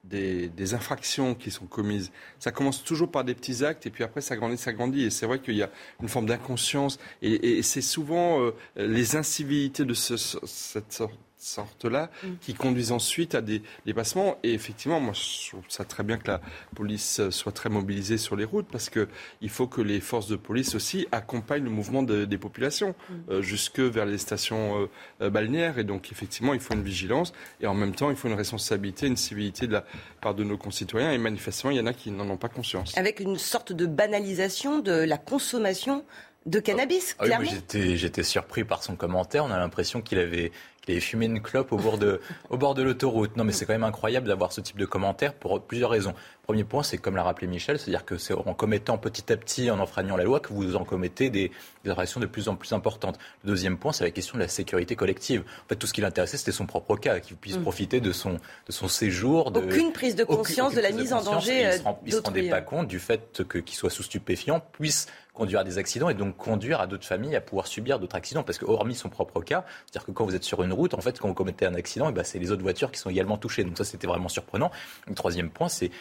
des, 0.09 0.73
infractions 0.73 1.35
qui 1.35 1.51
sont 1.51 1.65
commises. 1.65 2.11
Ça 2.39 2.51
commence 2.51 2.83
toujours 2.83 3.11
par 3.11 3.23
des 3.23 3.33
petits 3.33 3.63
actes 3.63 3.85
et 3.85 3.89
puis 3.89 4.03
après 4.03 4.21
ça 4.21 4.35
grandit, 4.35 4.57
ça 4.57 4.73
grandit. 4.73 5.03
Et 5.03 5.09
c'est 5.09 5.25
vrai 5.25 5.39
qu'il 5.39 5.55
y 5.55 5.63
a 5.63 5.69
une 6.01 6.09
forme 6.09 6.25
d'inconscience 6.25 6.99
et, 7.21 7.61
c'est 7.63 7.81
souvent 7.81 8.41
euh, 8.41 8.51
les 8.75 9.15
incivilités 9.15 9.85
de 9.85 9.93
ce, 9.93 10.17
cette 10.17 10.93
sorte 10.93 11.17
sorte-là, 11.39 12.09
mm. 12.23 12.27
qui 12.41 12.53
conduisent 12.53 12.91
ensuite 12.91 13.33
à 13.33 13.41
des 13.41 13.61
dépassements. 13.85 14.37
Et 14.43 14.53
effectivement, 14.53 14.99
moi, 14.99 15.13
je 15.13 15.49
trouve 15.49 15.63
ça 15.69 15.85
très 15.85 16.03
bien 16.03 16.17
que 16.17 16.27
la 16.27 16.41
police 16.75 17.29
soit 17.29 17.51
très 17.51 17.69
mobilisée 17.69 18.17
sur 18.17 18.35
les 18.35 18.45
routes, 18.45 18.67
parce 18.71 18.89
qu'il 18.89 19.49
faut 19.49 19.67
que 19.67 19.81
les 19.81 20.01
forces 20.01 20.27
de 20.27 20.35
police 20.35 20.75
aussi 20.75 21.07
accompagnent 21.11 21.63
le 21.63 21.69
mouvement 21.69 22.03
des 22.03 22.37
populations 22.37 22.89
mm. 23.09 23.13
euh, 23.29 23.41
jusque 23.41 23.79
vers 23.79 24.05
les 24.05 24.17
stations 24.17 24.81
euh, 24.81 24.89
euh, 25.21 25.29
balnéaires. 25.29 25.79
Et 25.79 25.83
donc, 25.83 26.11
effectivement, 26.11 26.53
il 26.53 26.59
faut 26.59 26.73
une 26.73 26.83
vigilance 26.83 27.33
et 27.61 27.67
en 27.67 27.73
même 27.73 27.95
temps, 27.95 28.09
il 28.09 28.15
faut 28.15 28.27
une 28.27 28.33
responsabilité, 28.33 29.07
une 29.07 29.17
civilité 29.17 29.67
de 29.67 29.73
la 29.73 29.85
part 30.21 30.35
de 30.35 30.43
nos 30.43 30.57
concitoyens. 30.57 31.11
Et 31.11 31.17
manifestement, 31.17 31.71
il 31.71 31.77
y 31.77 31.81
en 31.81 31.85
a 31.85 31.93
qui 31.93 32.11
n'en 32.11 32.29
ont 32.29 32.37
pas 32.37 32.49
conscience. 32.49 32.97
Avec 32.97 33.19
une 33.19 33.37
sorte 33.37 33.71
de 33.71 33.85
banalisation 33.85 34.79
de 34.79 34.91
la 34.91 35.17
consommation 35.17 36.03
de 36.45 36.59
cannabis, 36.59 37.15
ah 37.19 37.25
clairement. 37.25 37.51
j'étais 37.73 38.23
surpris 38.23 38.63
par 38.63 38.81
son 38.81 38.95
commentaire. 38.95 39.45
On 39.45 39.51
a 39.51 39.59
l'impression 39.59 40.01
qu'il 40.01 40.19
avait 40.19 40.51
et 40.87 40.99
fumer 40.99 41.25
une 41.25 41.41
clope 41.41 41.71
au 41.71 41.77
bord 41.77 41.97
de, 41.97 42.19
au 42.49 42.57
bord 42.57 42.73
de 42.73 42.81
l'autoroute. 42.81 43.37
Non, 43.37 43.43
mais 43.43 43.51
c'est 43.51 43.65
quand 43.65 43.73
même 43.73 43.83
incroyable 43.83 44.27
d'avoir 44.27 44.51
ce 44.51 44.61
type 44.61 44.77
de 44.77 44.85
commentaire 44.85 45.33
pour 45.33 45.61
plusieurs 45.61 45.89
raisons. 45.89 46.13
Premier 46.43 46.63
point, 46.63 46.81
c'est 46.81 46.97
comme 46.97 47.15
l'a 47.15 47.21
rappelé 47.21 47.45
Michel, 47.45 47.77
c'est-à-dire 47.77 48.05
que 48.05 48.17
c'est 48.17 48.33
en 48.33 48.53
commettant 48.55 48.97
petit 48.97 49.31
à 49.31 49.37
petit, 49.37 49.69
en 49.69 49.79
enfreignant 49.79 50.17
la 50.17 50.23
loi, 50.23 50.39
que 50.39 50.51
vous 50.51 50.75
en 50.75 50.83
commettez 50.83 51.29
des, 51.29 51.51
des 51.83 51.91
infractions 51.91 52.19
de 52.19 52.25
plus 52.25 52.49
en 52.49 52.55
plus 52.55 52.73
importantes. 52.73 53.19
Le 53.43 53.49
deuxième 53.51 53.77
point, 53.77 53.93
c'est 53.93 54.03
la 54.03 54.09
question 54.09 54.35
de 54.35 54.41
la 54.41 54.47
sécurité 54.47 54.95
collective. 54.95 55.41
En 55.41 55.69
fait, 55.69 55.75
tout 55.75 55.85
ce 55.85 55.93
qui 55.93 56.01
l'intéressait, 56.01 56.37
c'était 56.37 56.51
son 56.51 56.65
propre 56.65 56.95
cas, 56.95 57.19
qu'il 57.19 57.37
puisse 57.37 57.57
mm. 57.57 57.61
profiter 57.61 58.01
de 58.01 58.11
son, 58.11 58.33
de 58.33 58.71
son 58.71 58.87
séjour. 58.87 59.51
De, 59.51 59.59
aucune 59.59 59.91
prise 59.91 60.15
de 60.15 60.23
conscience 60.23 60.73
de 60.73 60.81
la 60.81 60.91
mise 60.91 61.13
en 61.13 61.21
danger. 61.21 61.61
Il 61.61 61.67
ne 62.07 62.17
se, 62.17 62.21
rendait 62.23 62.49
pas 62.49 62.61
compte 62.61 62.87
du 62.87 62.99
fait 62.99 63.43
qu'il 63.47 63.75
soit 63.75 63.91
sous 63.91 64.03
stupéfiant, 64.03 64.59
puisse 64.71 65.05
conduire 65.39 65.61
à 65.61 65.63
des 65.63 65.77
accidents 65.77 66.09
et 66.09 66.13
donc 66.13 66.35
conduire 66.35 66.81
à 66.81 66.87
d'autres 66.87 67.05
familles 67.05 67.35
à 67.35 67.41
pouvoir 67.41 67.65
subir 67.65 67.97
d'autres 67.97 68.17
accidents. 68.17 68.43
Parce 68.43 68.57
que, 68.57 68.65
hormis 68.65 68.93
son 68.93 69.07
propre 69.07 69.41
cas, 69.41 69.63
c'est-à-dire 69.85 70.05
que 70.07 70.11
quand 70.11 70.25
vous 70.25 70.35
êtes 70.35 70.43
sur 70.43 70.63
une 70.63 70.73
route, 70.73 70.93
en 70.93 70.99
fait, 71.01 71.17
quand 71.17 71.29
vous 71.29 71.33
commettez 71.33 71.65
un 71.65 71.75
accident, 71.75 72.09
eh 72.09 72.11
ben, 72.11 72.25
c'est 72.25 72.39
les 72.39 72.51
autres 72.51 72.61
voitures 72.61 72.91
qui 72.91 72.99
sont 72.99 73.09
également 73.09 73.37
touchées. 73.37 73.63
Donc 73.63 73.77
ça, 73.77 73.85
c'était 73.85 74.05
vraiment 74.05 74.27
surprenant. 74.27 74.69
Le 75.07 75.15
troisième 75.15 75.49
point, 75.49 75.69
c'est, 75.69 75.91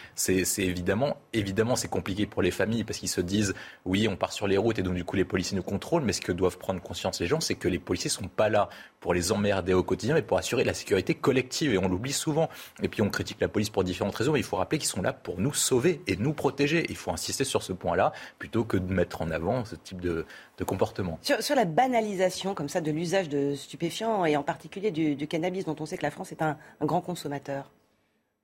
évidemment, 0.59 1.17
évidemment, 1.33 1.77
c'est 1.77 1.89
compliqué 1.89 2.27
pour 2.27 2.43
les 2.43 2.51
familles 2.51 2.83
parce 2.83 2.99
qu'ils 2.99 3.09
se 3.09 3.21
disent, 3.21 3.55
oui, 3.85 4.09
on 4.09 4.17
part 4.17 4.33
sur 4.33 4.49
les 4.49 4.57
routes 4.57 4.81
et 4.81 4.83
donc 4.83 4.95
du 4.95 5.05
coup, 5.05 5.15
les 5.15 5.25
policiers 5.25 5.57
nous 5.57 5.63
contrôlent. 5.63 6.03
Mais 6.03 6.13
ce 6.13 6.21
que 6.21 6.33
doivent 6.33 6.59
prendre 6.59 6.83
conscience 6.83 7.21
les 7.21 7.27
gens, 7.27 7.41
c'est 7.41 7.55
que 7.55 7.69
les 7.69 7.79
policiers 7.79 8.11
sont 8.11 8.27
pas 8.27 8.49
là 8.49 8.69
pour 8.99 9.15
les 9.15 9.31
emmerder 9.31 9.73
au 9.73 9.85
quotidien, 9.85 10.15
mais 10.17 10.23
pour 10.23 10.39
assurer 10.39 10.65
la 10.65 10.75
sécurité 10.75 11.15
collective. 11.15 11.73
Et 11.73 11.79
on 11.79 11.89
l'oublie 11.89 12.13
souvent. 12.13 12.49
Et 12.83 12.89
puis 12.89 13.03
on 13.03 13.09
critique 13.09 13.41
la 13.41 13.49
police 13.49 13.71
pour 13.71 13.85
différentes 13.85 14.17
raisons, 14.17 14.33
mais 14.33 14.41
il 14.41 14.45
faut 14.45 14.57
rappeler 14.57 14.79
qu'ils 14.79 14.89
sont 14.89 15.03
là 15.03 15.13
pour 15.13 15.39
nous 15.39 15.55
sauver 15.55 16.03
et 16.09 16.17
nous 16.17 16.33
protéger. 16.33 16.87
Il 16.89 16.97
faut 16.97 17.13
insister 17.13 17.45
sur 17.45 17.63
ce 17.63 17.73
point-là 17.73 18.13
plutôt 18.41 18.65
que 18.65 18.77
de 18.77 18.93
mettre 18.93 19.23
en 19.23 19.28
avant 19.33 19.65
ce 19.65 19.77
type 19.77 20.01
de, 20.01 20.25
comportement. 20.67 21.19
Sur, 21.23 21.57
la 21.57 21.65
banalisation 21.65 22.55
comme 22.55 22.69
ça 22.69 22.81
de 22.81 22.91
l'usage 22.91 23.29
de 23.29 23.55
stupéfiants 23.55 24.25
et 24.25 24.37
en 24.37 24.43
particulier 24.43 24.91
du, 24.91 25.29
cannabis, 25.29 25.65
dont 25.65 25.77
on 25.81 25.87
sait 25.87 25.97
que 25.97 26.03
la 26.03 26.11
France 26.11 26.33
est 26.33 26.43
un 26.43 26.57
grand 26.83 27.01
consommateur. 27.01 27.71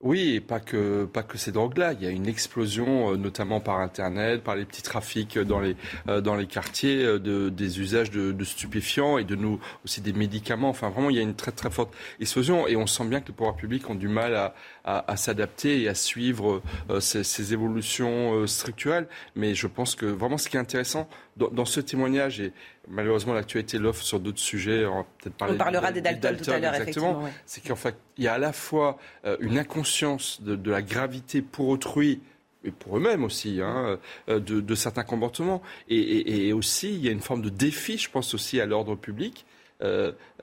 Oui, 0.01 0.35
et 0.35 0.41
pas 0.41 0.59
que, 0.59 1.05
pas 1.05 1.23
que 1.23 1.37
ces 1.37 1.53
drogues-là. 1.53 1.93
Il 1.93 2.03
y 2.03 2.05
a 2.05 2.09
une 2.09 2.27
explosion, 2.27 3.13
euh, 3.13 3.15
notamment 3.15 3.61
par 3.61 3.79
Internet, 3.79 4.43
par 4.43 4.55
les 4.55 4.65
petits 4.65 4.83
trafics 4.83 5.39
dans 5.39 5.61
les, 5.61 5.77
euh, 6.09 6.19
dans 6.19 6.35
les 6.35 6.47
quartiers, 6.47 7.03
euh, 7.03 7.17
de, 7.17 7.47
des 7.49 7.79
usages 7.79 8.11
de, 8.11 8.43
stupéfiants 8.43 9.17
et 9.17 9.23
de 9.23 9.35
nous 9.35 9.59
aussi 9.85 10.01
des 10.01 10.11
médicaments. 10.11 10.69
Enfin, 10.69 10.89
vraiment, 10.89 11.09
il 11.09 11.15
y 11.15 11.19
a 11.19 11.21
une 11.21 11.33
très 11.33 11.53
très 11.53 11.71
forte 11.71 11.93
explosion 12.19 12.67
et 12.67 12.75
on 12.75 12.87
sent 12.87 13.05
bien 13.05 13.21
que 13.21 13.29
les 13.29 13.33
pouvoirs 13.33 13.55
publics 13.55 13.89
ont 13.89 13.95
du 13.95 14.09
mal 14.09 14.35
à, 14.35 14.53
à, 14.83 15.15
s'adapter 15.15 15.81
et 15.81 15.87
à 15.87 15.95
suivre 15.95 16.61
ces, 16.99 17.23
ces, 17.23 17.53
évolutions 17.53 18.45
structurelles. 18.47 19.07
Mais 19.35 19.55
je 19.55 19.65
pense 19.65 19.95
que 19.95 20.05
vraiment, 20.05 20.37
ce 20.37 20.49
qui 20.49 20.57
est 20.57 20.59
intéressant 20.59 21.07
dans, 21.37 21.49
dans 21.49 21.65
ce 21.65 21.79
témoignage 21.79 22.41
et 22.41 22.53
malheureusement, 22.87 23.33
l'actualité 23.33 23.77
l'offre 23.77 24.03
sur 24.03 24.19
d'autres 24.19 24.39
sujets. 24.39 24.85
On, 24.85 25.05
on 25.41 25.55
parlera 25.55 25.91
des 25.91 26.01
Dalton, 26.01 26.37
tout 26.37 26.51
à 26.51 26.59
l'heure, 26.59 26.75
effectivement. 26.75 27.23
C'est 27.45 27.65
qu'en 27.65 27.75
fait, 27.75 27.95
il 28.17 28.23
y 28.23 28.27
a 28.27 28.33
à 28.33 28.37
la 28.37 28.53
fois 28.53 28.97
euh, 29.25 29.37
une 29.39 29.57
inconscience 29.57 30.41
de, 30.41 30.71
la 30.71 30.81
gravité 30.81 31.41
pour 31.41 31.69
autrui 31.69 32.21
et 32.63 32.71
pour 32.71 32.97
eux-mêmes 32.97 33.23
aussi, 33.23 33.61
hein, 33.61 33.99
euh, 34.29 34.39
de, 34.39 34.75
certains 34.75 35.03
comportements. 35.03 35.61
Et, 35.87 36.51
aussi, 36.53 36.93
il 36.93 37.03
y 37.03 37.07
a 37.07 37.11
une 37.11 37.21
forme 37.21 37.41
de 37.41 37.49
défi, 37.49 37.97
je 37.97 38.09
pense 38.09 38.33
aussi, 38.33 38.59
à 38.59 38.65
l'ordre 38.65 38.95
public. 38.95 39.45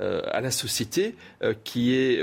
À 0.00 0.40
la 0.40 0.50
société 0.50 1.14
qui, 1.64 1.94
est, 1.94 2.22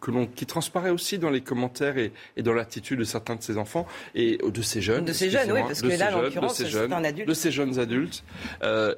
que, 0.00 0.10
l'on, 0.10 0.26
qui 0.26 0.46
transparaît 0.46 0.90
aussi 0.90 1.18
dans 1.18 1.30
les 1.30 1.40
commentaires 1.40 1.96
et, 1.96 2.12
dans 2.38 2.52
l'attitude 2.52 2.98
de 2.98 3.04
certains 3.04 3.36
de 3.36 3.42
ces 3.42 3.56
enfants 3.56 3.86
et 4.14 4.38
de 4.38 4.62
ces 4.62 4.80
jeunes. 4.80 5.04
De 5.04 5.12
ces 5.12 5.30
jeunes, 5.30 5.52
oui, 5.52 5.60
parce 5.66 5.80
que 5.80 5.86
là, 5.86 6.16
en 6.16 6.22
l'occurrence, 6.22 6.62
c'est 6.62 6.92
un 6.92 7.04
adulte. 7.04 7.28
De 7.28 7.34
ces 7.34 7.50
jeunes 7.50 7.78
adultes. 7.78 8.24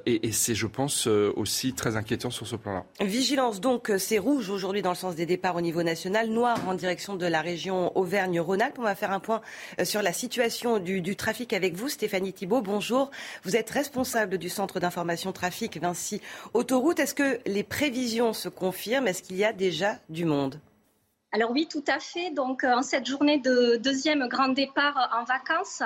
et, 0.05 0.27
et 0.27 0.31
c'est, 0.31 0.55
je 0.55 0.67
pense, 0.67 1.07
aussi 1.07 1.73
très 1.73 1.95
inquiétant 1.95 2.31
sur 2.31 2.47
ce 2.47 2.55
plan-là. 2.55 2.85
Vigilance, 2.99 3.61
donc, 3.61 3.91
c'est 3.97 4.17
rouge 4.17 4.49
aujourd'hui 4.49 4.81
dans 4.81 4.89
le 4.89 4.95
sens 4.95 5.15
des 5.15 5.25
départs 5.25 5.55
au 5.55 5.61
niveau 5.61 5.83
national, 5.83 6.29
noir 6.29 6.57
en 6.67 6.73
direction 6.73 7.15
de 7.15 7.25
la 7.25 7.41
région 7.41 7.95
Auvergne-Rhône-Alpes. 7.97 8.77
On 8.79 8.83
va 8.83 8.95
faire 8.95 9.11
un 9.11 9.19
point 9.19 9.41
sur 9.83 10.01
la 10.01 10.13
situation 10.13 10.79
du, 10.79 11.01
du 11.01 11.15
trafic 11.15 11.53
avec 11.53 11.75
vous, 11.75 11.87
Stéphanie 11.87 12.33
Thibault. 12.33 12.61
Bonjour. 12.61 13.11
Vous 13.43 13.55
êtes 13.55 13.69
responsable 13.69 14.37
du 14.37 14.49
centre 14.49 14.79
d'information 14.79 15.31
trafic 15.31 15.79
Vinci 15.79 16.21
Autoroute. 16.53 16.99
Est-ce 16.99 17.13
que 17.13 17.39
les 17.45 17.63
prévisions 17.63 17.90
se 18.33 18.49
confirment 18.49 19.07
Est-ce 19.07 19.23
qu'il 19.23 19.37
y 19.37 19.45
a 19.45 19.53
déjà 19.53 19.97
du 20.09 20.25
monde? 20.25 20.59
Alors 21.33 21.51
oui, 21.51 21.65
tout 21.69 21.83
à 21.87 21.99
fait. 21.99 22.29
Donc 22.31 22.65
euh, 22.65 22.73
en 22.73 22.81
cette 22.81 23.05
journée 23.05 23.39
de 23.39 23.77
deuxième 23.77 24.27
grand 24.27 24.49
départ 24.49 25.09
en 25.17 25.23
vacances, 25.23 25.81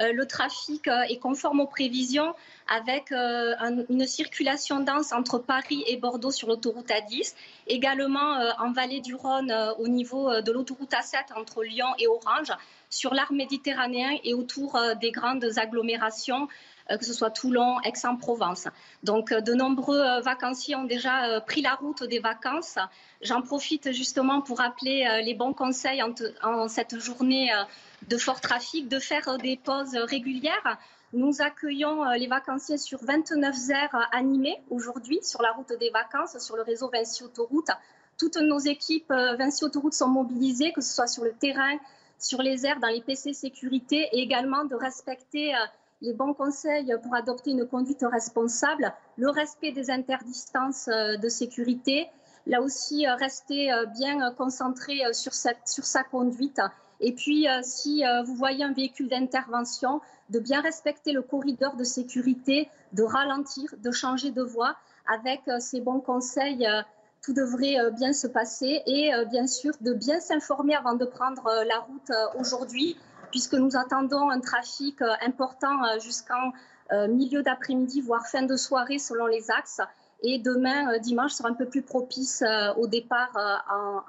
euh, 0.00 0.12
le 0.12 0.26
trafic 0.26 0.88
euh, 0.88 1.02
est 1.02 1.18
conforme 1.18 1.60
aux 1.60 1.68
prévisions 1.68 2.34
avec 2.66 3.12
une 3.12 4.06
circulation 4.06 4.80
dense 4.80 5.12
entre 5.12 5.38
Paris 5.38 5.84
et 5.86 5.96
Bordeaux 5.96 6.32
sur 6.32 6.48
l'autoroute 6.48 6.88
A10, 6.88 7.34
également 7.66 8.36
en 8.58 8.72
vallée 8.72 9.00
du 9.00 9.14
Rhône 9.14 9.50
au 9.78 9.88
niveau 9.88 10.42
de 10.42 10.52
l'autoroute 10.52 10.90
A7 10.90 11.32
entre 11.34 11.62
Lyon 11.62 11.86
et 11.98 12.06
Orange, 12.08 12.52
sur 12.90 13.14
l'arc 13.14 13.30
méditerranéen 13.30 14.18
et 14.22 14.34
autour 14.34 14.78
des 15.00 15.12
grandes 15.12 15.46
agglomérations 15.56 16.46
que 16.96 17.04
ce 17.04 17.12
soit 17.12 17.30
Toulon, 17.30 17.80
Aix-en-Provence. 17.82 18.68
Donc 19.02 19.32
euh, 19.32 19.40
de 19.40 19.52
nombreux 19.52 20.00
euh, 20.00 20.20
vacanciers 20.20 20.74
ont 20.74 20.84
déjà 20.84 21.40
pris 21.42 21.60
la 21.60 21.74
route 21.74 22.02
des 22.04 22.18
vacances. 22.18 22.78
J'en 23.20 23.42
profite 23.42 23.92
justement 23.92 24.40
pour 24.40 24.58
rappeler 24.58 25.22
les 25.24 25.34
bons 25.34 25.52
conseils 25.52 26.02
en, 26.02 26.68
cette 26.68 26.98
journée 26.98 27.50
de 28.08 28.16
fort 28.16 28.40
trafic, 28.40 28.88
de 28.88 29.00
faire 29.00 29.38
des 29.38 29.56
pauses 29.56 29.96
régulières. 29.96 30.78
Nous 31.12 31.42
accueillons 31.42 32.04
les 32.12 32.28
vacanciers 32.28 32.78
sur 32.78 33.02
29 33.02 33.56
aires 33.70 34.08
animées 34.12 34.62
aujourd'hui 34.70 35.18
sur 35.22 35.42
la 35.42 35.50
route 35.50 35.72
des 35.80 35.90
vacances, 35.90 36.38
sur 36.38 36.56
le 36.56 36.62
réseau 36.62 36.88
Vinci 36.90 37.24
Autoroute. 37.24 37.70
Toutes 38.16 38.36
nos 38.36 38.60
équipes 38.60 39.12
Vinci 39.12 39.64
Autoroute 39.64 39.94
sont 39.94 40.08
mobilisées, 40.08 40.72
que 40.72 40.80
ce 40.80 40.94
soit 40.94 41.08
sur 41.08 41.24
le 41.24 41.32
terrain, 41.32 41.76
sur 42.20 42.40
les 42.40 42.66
aires, 42.66 42.78
dans 42.78 42.88
les 42.88 43.00
PC 43.00 43.32
sécurité, 43.32 44.08
et 44.12 44.20
également 44.20 44.64
de 44.64 44.76
respecter 44.76 45.54
les 46.00 46.12
bons 46.12 46.34
conseils 46.34 46.94
pour 47.02 47.14
adopter 47.14 47.50
une 47.50 47.66
conduite 47.66 48.04
responsable, 48.10 48.92
le 49.16 49.30
respect 49.30 49.72
des 49.72 49.90
interdistances 49.90 50.88
euh, 50.88 51.16
de 51.16 51.28
sécurité, 51.28 52.08
là 52.46 52.62
aussi 52.62 53.06
euh, 53.06 53.14
rester 53.16 53.72
euh, 53.72 53.86
bien 53.86 54.32
concentré 54.34 55.00
sur, 55.12 55.34
cette, 55.34 55.66
sur 55.66 55.84
sa 55.84 56.04
conduite. 56.04 56.60
Et 57.00 57.12
puis, 57.12 57.46
si 57.62 58.02
vous 58.26 58.34
voyez 58.34 58.64
un 58.64 58.72
véhicule 58.72 59.08
d'intervention, 59.08 60.00
de 60.30 60.40
bien 60.40 60.60
respecter 60.60 61.12
le 61.12 61.22
corridor 61.22 61.76
de 61.76 61.84
sécurité, 61.84 62.68
de 62.92 63.04
ralentir, 63.04 63.72
de 63.78 63.92
changer 63.92 64.32
de 64.32 64.42
voie. 64.42 64.74
Avec 65.06 65.42
ces 65.60 65.80
bons 65.80 66.00
conseils, 66.00 66.66
tout 67.22 67.32
devrait 67.32 67.76
bien 67.92 68.12
se 68.12 68.26
passer 68.26 68.82
et 68.84 69.12
bien 69.30 69.46
sûr 69.46 69.74
de 69.80 69.92
bien 69.92 70.18
s'informer 70.18 70.74
avant 70.74 70.94
de 70.94 71.04
prendre 71.04 71.48
la 71.68 71.78
route 71.78 72.10
aujourd'hui 72.40 72.96
puisque 73.30 73.54
nous 73.54 73.76
attendons 73.76 74.30
un 74.30 74.40
trafic 74.40 75.00
euh, 75.02 75.12
important 75.24 75.84
euh, 75.84 75.98
jusqu'en 76.00 76.52
euh, 76.92 77.08
milieu 77.08 77.42
d'après-midi, 77.42 78.00
voire 78.00 78.26
fin 78.26 78.42
de 78.42 78.56
soirée 78.56 78.98
selon 78.98 79.26
les 79.26 79.50
axes. 79.50 79.80
Et 80.22 80.38
demain, 80.38 80.98
dimanche, 80.98 81.32
sera 81.32 81.48
un 81.48 81.54
peu 81.54 81.66
plus 81.66 81.82
propice 81.82 82.42
au 82.76 82.88
départ 82.88 83.30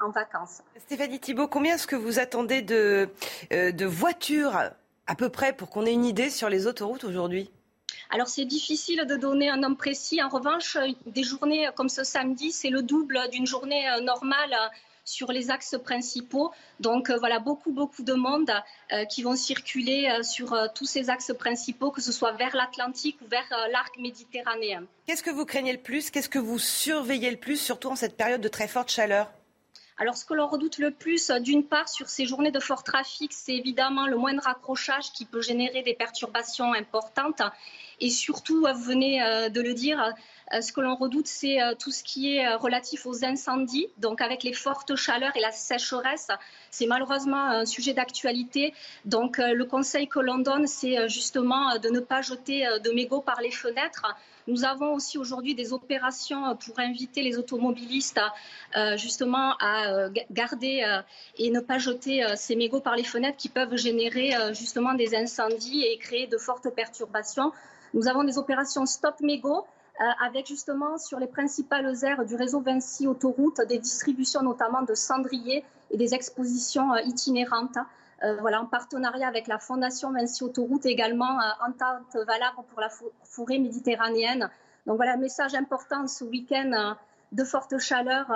en, 0.02 0.10
vacances. 0.10 0.64
Stéphanie 0.80 1.20
Thibault, 1.20 1.48
combien 1.48 1.76
est-ce 1.76 1.86
que 1.86 1.96
vous 1.96 2.18
attendez 2.18 2.64
de, 2.64 3.08
de 3.52 3.86
voitures 3.86 4.58
à 5.06 5.16
peu 5.16 5.30
près 5.30 5.54
pour 5.54 5.70
qu'on 5.70 5.86
ait 5.86 5.94
une 5.94 6.06
idée 6.06 6.32
sur 6.32 6.50
les 6.50 6.66
autoroutes 6.66 7.04
aujourd'hui? 7.04 7.52
Alors 8.10 8.28
c'est 8.28 8.46
difficile 8.46 9.06
de 9.06 9.18
donner 9.18 9.52
un 9.52 9.58
nombre 9.58 9.78
précis. 9.78 10.20
En 10.24 10.30
revanche, 10.30 10.80
des 11.06 11.22
journées 11.22 11.70
comme 11.76 11.90
ce 11.90 12.04
samedi, 12.04 12.52
c'est 12.52 12.72
le 12.72 12.82
double 12.82 13.20
d'une 13.32 13.46
journée 13.46 13.86
normale 14.02 14.56
sur 15.10 15.32
les 15.32 15.50
axes 15.50 15.76
principaux. 15.84 16.52
Donc 16.80 17.10
euh, 17.10 17.18
voilà, 17.18 17.40
beaucoup, 17.40 17.72
beaucoup 17.72 18.04
de 18.04 18.14
monde 18.14 18.52
euh, 18.94 19.06
qui 19.06 19.24
vont 19.24 19.36
circuler 19.36 20.10
euh, 20.10 20.24
sur 20.24 20.56
tous 20.76 20.86
ces 20.86 21.10
axes 21.10 21.34
principaux, 21.38 21.92
que 21.92 22.02
ce 22.02 22.12
soit 22.12 22.34
vers 22.34 22.56
l'Atlantique 22.56 23.18
ou 23.22 23.28
vers 23.28 23.48
l'arc 23.72 23.98
méditerranéen. 23.98 24.84
Qu'est-ce 25.06 25.24
que 25.24 25.32
vous 25.32 25.46
craignez 25.46 25.74
le 25.74 25.80
plus? 25.80 26.12
Qu'est-ce 26.12 26.30
que 26.30 26.40
vous 26.40 26.60
surveillez 26.60 27.32
le 27.32 27.38
plus, 27.38 27.58
surtout 27.58 27.90
en 27.90 27.96
cette 27.96 28.16
période 28.16 28.42
de 28.42 28.48
très 28.48 28.68
forte 28.68 28.90
chaleur? 28.90 29.32
Alors, 29.98 30.16
ce 30.16 30.24
que 30.24 30.34
l'on 30.34 30.48
redoute 30.48 30.78
le 30.78 30.92
plus, 30.92 31.30
d'une 31.30 31.66
part, 31.66 31.90
sur 31.90 32.08
ces 32.08 32.26
journées 32.26 32.52
de 32.52 32.62
fort 32.62 32.84
trafic, 32.84 33.34
c'est 33.34 33.56
évidemment 33.56 34.08
le 34.08 34.16
moindre 34.16 34.48
accrochage 34.48 35.12
qui 35.12 35.26
peut 35.26 35.42
générer 35.42 35.82
des 35.82 35.94
perturbations 35.94 36.72
importantes. 36.72 37.42
Et 38.00 38.10
surtout, 38.10 38.66
vous 38.66 38.84
venez 38.84 39.20
de 39.50 39.62
le 39.62 39.74
dire, 39.74 40.14
euh, 40.54 40.62
ce 40.62 40.72
que 40.72 40.82
l'on 40.82 40.96
redoute, 40.96 41.28
c'est 41.28 41.62
euh, 41.62 41.76
tout 41.78 41.92
ce 41.92 42.04
qui 42.04 42.36
est 42.36 42.46
euh, 42.46 42.58
relatif 42.58 43.06
aux 43.06 43.24
incendies. 43.24 43.88
Donc, 43.98 44.22
avec 44.22 44.44
les 44.44 44.54
fortes 44.54 44.96
chaleurs 44.96 45.36
et 45.36 45.42
la 45.42 45.52
sécheresse, 45.52 46.30
c'est 46.72 46.88
malheureusement 46.88 47.44
un 47.44 47.66
sujet 47.66 47.94
d'actualité. 47.94 48.74
Donc, 49.06 49.38
le 49.38 49.64
conseil 49.66 50.08
que 50.08 50.20
l'on 50.20 50.38
donne, 50.38 50.68
c'est 50.68 51.08
justement 51.10 51.78
de 51.78 51.90
ne 51.90 52.00
pas 52.00 52.22
jeter 52.22 52.68
de 52.84 52.92
mégots 52.92 53.22
par 53.22 53.42
les 53.42 53.52
fenêtres. 53.52 54.06
Nous 54.48 54.66
avons 54.66 54.94
aussi 54.94 55.18
aujourd'hui 55.18 55.56
des 55.56 55.74
opérations 55.74 56.56
pour 56.56 56.80
inviter 56.80 57.24
les 57.24 57.38
automobilistes 57.38 58.20
justement 58.98 59.56
à 59.60 60.10
garder 60.32 61.02
et 61.38 61.50
ne 61.50 61.60
pas 61.60 61.80
jeter 61.80 62.24
ces 62.36 62.56
mégots 62.56 62.82
par 62.82 62.96
les 62.96 63.04
fenêtres 63.04 63.38
qui 63.38 63.50
peuvent 63.50 63.76
générer 63.76 64.32
justement 64.54 64.94
des 64.94 65.16
incendies 65.16 65.84
et 65.84 65.98
créer 65.98 66.28
de 66.28 66.38
fortes 66.38 66.70
perturbations. 66.70 67.52
Nous 67.94 68.08
avons 68.08 68.24
des 68.24 68.38
opérations 68.38 68.86
Stop 68.86 69.20
Mégots 69.22 69.66
euh, 70.02 70.04
avec 70.26 70.48
justement 70.48 70.98
sur 70.98 71.20
les 71.20 71.28
principales 71.28 71.94
aires 72.04 72.24
du 72.24 72.36
réseau 72.36 72.62
Vinci 72.62 73.08
Autoroute 73.08 73.60
des 73.68 73.80
distributions 73.80 74.42
notamment 74.42 74.82
de 74.82 74.94
cendriers 74.94 75.66
et 75.92 75.98
des 75.98 76.14
expositions 76.14 76.94
euh, 76.94 77.02
itinérantes. 77.02 77.78
Euh, 78.24 78.38
voilà, 78.42 78.62
en 78.62 78.66
partenariat 78.66 79.28
avec 79.28 79.48
la 79.48 79.60
Fondation 79.60 80.12
Vinci 80.12 80.44
Autoroute 80.44 80.86
également 80.86 81.40
Entente 81.66 82.16
Valabre 82.28 82.64
pour 82.70 82.82
la 82.82 82.90
forêt 83.24 83.60
méditerranéenne. 83.60 84.50
Donc 84.86 84.98
voilà, 84.98 85.18
message 85.18 85.56
important 85.56 86.08
ce 86.08 86.24
week-end 86.26 86.96
de 87.32 87.44
forte 87.44 87.78
chaleur 87.78 88.32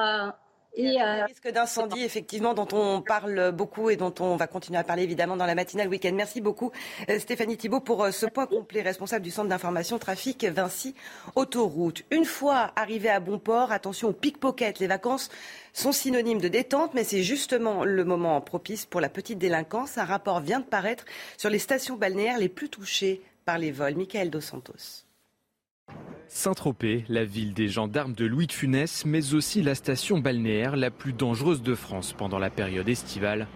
et 0.76 1.02
euh, 1.02 1.26
risque 1.26 1.52
d'incendie, 1.52 2.04
effectivement, 2.04 2.54
dont 2.54 2.68
on 2.72 3.02
parle 3.02 3.52
beaucoup 3.52 3.90
et 3.90 3.96
dont 3.96 4.14
on 4.20 4.36
va 4.36 4.48
continuer 4.48 4.80
à 4.80 4.84
parler 4.84 5.04
évidemment 5.04 5.38
dans 5.38 5.46
la 5.46 5.56
matinale 5.56 5.88
week-end. 5.88 6.14
Merci 6.14 6.42
beaucoup, 6.42 6.72
euh, 7.10 7.20
Stéphanie 7.20 7.58
Thibault, 7.58 7.80
pour 7.80 8.04
euh, 8.04 8.12
ce 8.12 8.26
point 8.26 8.48
complet, 8.48 8.82
responsable 8.82 9.24
du 9.24 9.32
centre 9.32 9.50
d'information 9.50 10.00
trafic 10.00 10.44
Vinci 10.46 10.96
Autoroute. 11.36 12.04
Une 12.12 12.26
fois 12.26 12.72
arrivé 12.76 13.10
à 13.10 13.20
bon 13.20 13.38
port, 13.38 13.72
attention 13.72 14.10
au 14.10 14.14
pickpocket. 14.14 14.80
Les 14.80 14.88
vacances 14.88 15.30
sont 15.74 15.92
synonymes 15.92 16.42
de 16.42 16.48
détente, 16.48 16.94
mais 16.94 17.04
c'est 17.04 17.24
justement 17.24 17.86
le 17.86 18.04
moment 18.04 18.42
propice 18.42 18.86
pour 18.86 19.02
la 19.02 19.10
petite 19.10 19.38
délinquance. 19.38 19.98
Un 19.98 20.06
rapport 20.06 20.40
vient 20.40 20.60
de 20.60 20.66
paraître 20.66 21.06
sur 21.38 21.50
les 21.50 21.60
stations 21.60 21.98
balnéaires 21.98 22.40
les 22.40 22.50
plus 22.50 22.70
touchées 22.70 23.22
par 23.46 23.60
les 23.60 23.72
vols. 23.72 23.96
Michael 23.96 24.30
Dos 24.30 24.42
Santos. 24.42 25.06
Saint-Tropez, 26.28 27.06
la 27.10 27.26
ville 27.26 27.54
des 27.54 27.68
gendarmes 27.68 28.14
de 28.14 28.26
Louis 28.26 28.48
de 28.48 28.52
Funès, 28.52 29.06
mais 29.06 29.34
aussi 29.34 29.62
la 29.62 29.76
station 29.76 30.18
balnéaire 30.18 30.76
la 30.76 30.90
plus 30.90 31.14
dangereuse 31.14 31.62
de 31.62 31.76
France 31.76 32.14
pendant 32.14 32.40
la 32.40 32.50
période 32.50 32.90
estivale. 32.90 33.48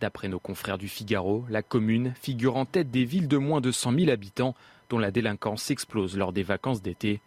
D'après 0.00 0.28
nos 0.28 0.38
confrères 0.38 0.78
du 0.78 0.88
Figaro, 0.88 1.44
la 1.50 1.62
commune 1.62 2.14
figure 2.20 2.56
en 2.56 2.64
tête 2.64 2.90
des 2.90 3.04
villes 3.04 3.28
de 3.28 3.36
moins 3.36 3.60
de 3.60 3.72
100 3.72 3.98
000 3.98 4.10
habitants 4.10 4.54
dont 4.88 4.98
la 4.98 5.10
délinquance 5.10 5.70
explose 5.70 6.16
lors 6.16 6.32
des 6.32 6.42
vacances 6.42 6.82
d'été. 6.82 7.20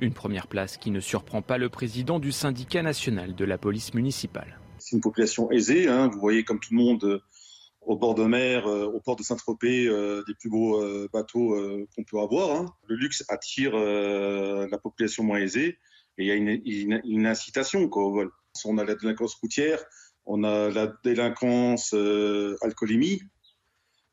Une 0.00 0.12
première 0.12 0.46
place 0.46 0.76
qui 0.76 0.90
ne 0.90 1.00
surprend 1.00 1.40
pas 1.40 1.58
le 1.58 1.68
président 1.68 2.18
du 2.18 2.30
syndicat 2.30 2.82
national 2.82 3.34
de 3.34 3.44
la 3.44 3.56
police 3.58 3.94
municipale. 3.94 4.60
C'est 4.78 4.96
une 4.96 5.02
population 5.02 5.50
aisée, 5.50 5.88
hein. 5.88 6.08
vous 6.08 6.20
voyez 6.20 6.44
comme 6.44 6.60
tout 6.60 6.74
le 6.74 6.82
monde 6.82 7.22
au 7.86 7.96
bord 7.96 8.16
de 8.16 8.24
mer, 8.24 8.66
euh, 8.66 8.84
au 8.84 9.00
port 9.00 9.16
de 9.16 9.22
Saint-Tropez, 9.22 9.86
euh, 9.86 10.22
des 10.26 10.34
plus 10.34 10.50
beaux 10.50 10.82
euh, 10.82 11.08
bateaux 11.12 11.56
qu'on 11.94 12.04
peut 12.04 12.18
avoir. 12.18 12.50
Hein. 12.50 12.66
Le 12.88 12.96
luxe 12.96 13.24
attire 13.28 13.76
la 13.76 14.78
population 14.78 15.22
moins 15.22 15.38
aisée 15.38 15.78
et 16.18 16.24
il 16.24 16.26
y 16.26 16.30
a 16.32 16.34
une, 17.04 17.26
incitation 17.26 17.88
au 17.90 18.12
vol. 18.12 18.30
On 18.64 18.78
a 18.78 18.84
la 18.84 18.94
délinquance 18.94 19.34
routière, 19.34 19.82
on 20.24 20.44
a 20.44 20.70
la 20.70 20.92
délinquance 21.04 21.94
alcoolémie, 22.62 23.22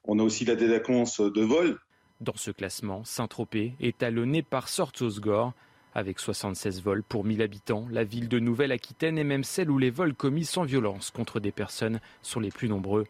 on 0.04 0.20
a 0.20 0.24
aussi 0.24 0.46
la 0.46 0.56
délinquance 0.56 1.20
de 1.22 1.42
vol. 1.42 1.80
Dans 2.22 2.36
ce 2.36 2.52
classement, 2.52 3.04
Saint-Tropez 3.04 3.74
est 3.80 3.98
talonné 3.98 4.44
par 4.44 4.70
Sortzosgor. 4.70 5.54
Avec 5.96 6.20
76 6.20 6.82
vols 6.82 7.04
pour 7.04 7.24
1000 7.24 7.42
habitants, 7.44 7.88
la 7.92 8.04
ville 8.04 8.28
de 8.28 8.40
Nouvelle-Aquitaine 8.40 9.20
est 9.20 9.24
même 9.24 9.44
celle 9.44 9.70
où 9.70 9.78
les 9.78 9.92
vols 9.92 10.16
commis 10.16 10.44
sans 10.44 10.64
violence 10.64 11.12
contre 11.12 11.40
des 11.40 11.52
personnes 11.52 12.00
sont 12.24 12.40
les 12.40 12.50
plus 12.50 12.68
nombreux. 12.68 13.06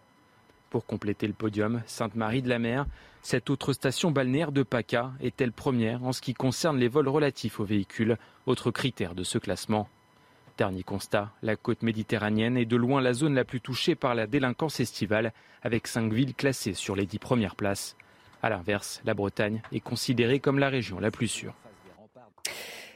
Pour 0.73 0.87
compléter 0.87 1.27
le 1.27 1.33
podium, 1.33 1.83
Sainte-Marie 1.85 2.41
de 2.41 2.49
la 2.49 2.57
Mer, 2.57 2.87
cette 3.21 3.51
autre 3.51 3.73
station 3.73 4.09
balnéaire 4.09 4.51
de 4.51 4.63
PACA 4.63 5.11
est-elle 5.21 5.51
première 5.51 6.03
en 6.03 6.13
ce 6.13 6.19
qui 6.19 6.33
concerne 6.33 6.79
les 6.79 6.87
vols 6.87 7.09
relatifs 7.09 7.59
aux 7.59 7.63
véhicules, 7.63 8.17
autre 8.47 8.71
critère 8.71 9.13
de 9.13 9.23
ce 9.23 9.37
classement. 9.37 9.87
Dernier 10.57 10.81
constat, 10.81 11.29
la 11.43 11.55
côte 11.55 11.83
méditerranéenne 11.83 12.57
est 12.57 12.65
de 12.65 12.75
loin 12.75 13.01
la 13.01 13.13
zone 13.13 13.35
la 13.35 13.45
plus 13.45 13.61
touchée 13.61 13.93
par 13.93 14.15
la 14.15 14.25
délinquance 14.25 14.79
estivale, 14.79 15.31
avec 15.61 15.85
cinq 15.85 16.11
villes 16.11 16.33
classées 16.33 16.73
sur 16.73 16.95
les 16.95 17.05
dix 17.05 17.19
premières 17.19 17.55
places. 17.55 17.95
A 18.41 18.49
l'inverse, 18.49 18.99
la 19.05 19.13
Bretagne 19.13 19.61
est 19.71 19.79
considérée 19.79 20.39
comme 20.39 20.57
la 20.57 20.69
région 20.69 20.99
la 20.99 21.11
plus 21.11 21.27
sûre. 21.27 21.53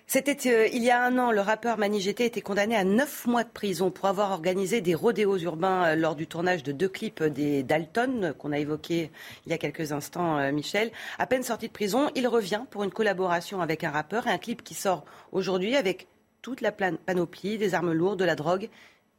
C'était 0.09 0.49
euh, 0.49 0.69
il 0.71 0.85
y 0.85 0.89
a 0.89 1.03
un 1.03 1.17
an, 1.17 1.33
le 1.33 1.41
rappeur 1.41 1.77
Mani 1.77 1.99
GT 1.99 2.23
était 2.23 2.39
condamné 2.39 2.77
à 2.77 2.85
neuf 2.85 3.27
mois 3.27 3.43
de 3.43 3.49
prison 3.49 3.91
pour 3.91 4.05
avoir 4.05 4.31
organisé 4.31 4.79
des 4.79 4.95
rodéos 4.95 5.37
urbains 5.39 5.83
euh, 5.83 5.95
lors 5.97 6.15
du 6.15 6.27
tournage 6.27 6.63
de 6.63 6.71
deux 6.71 6.87
clips 6.87 7.21
des 7.21 7.61
Dalton 7.61 8.33
qu'on 8.37 8.53
a 8.53 8.59
évoqués 8.59 9.11
il 9.45 9.51
y 9.51 9.53
a 9.53 9.57
quelques 9.57 9.91
instants, 9.91 10.37
euh, 10.37 10.53
Michel. 10.53 10.91
À 11.19 11.27
peine 11.27 11.43
sorti 11.43 11.67
de 11.67 11.73
prison, 11.73 12.09
il 12.15 12.25
revient 12.29 12.61
pour 12.71 12.85
une 12.85 12.91
collaboration 12.91 13.59
avec 13.59 13.83
un 13.83 13.91
rappeur 13.91 14.27
et 14.27 14.31
un 14.31 14.37
clip 14.37 14.63
qui 14.63 14.75
sort 14.75 15.03
aujourd'hui 15.33 15.75
avec 15.75 16.07
toute 16.41 16.61
la 16.61 16.71
panoplie 16.71 17.57
des 17.57 17.73
armes 17.73 17.91
lourdes, 17.91 18.19
de 18.19 18.23
la 18.23 18.35
drogue 18.35 18.69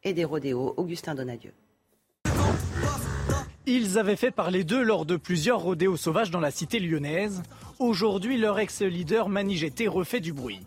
et 0.04 0.14
des 0.14 0.24
rodéos. 0.24 0.72
Augustin 0.78 1.14
Donadieu. 1.14 1.52
Ils 3.70 3.98
avaient 3.98 4.16
fait 4.16 4.30
parler 4.30 4.64
d'eux 4.64 4.82
lors 4.82 5.04
de 5.04 5.18
plusieurs 5.18 5.60
rodéos 5.60 5.98
sauvages 5.98 6.30
dans 6.30 6.40
la 6.40 6.50
cité 6.50 6.80
lyonnaise. 6.80 7.42
Aujourd'hui, 7.78 8.38
leur 8.38 8.58
ex-leader 8.58 9.28
Manigété 9.28 9.88
refait 9.88 10.20
du 10.20 10.32
bruit. 10.32 10.60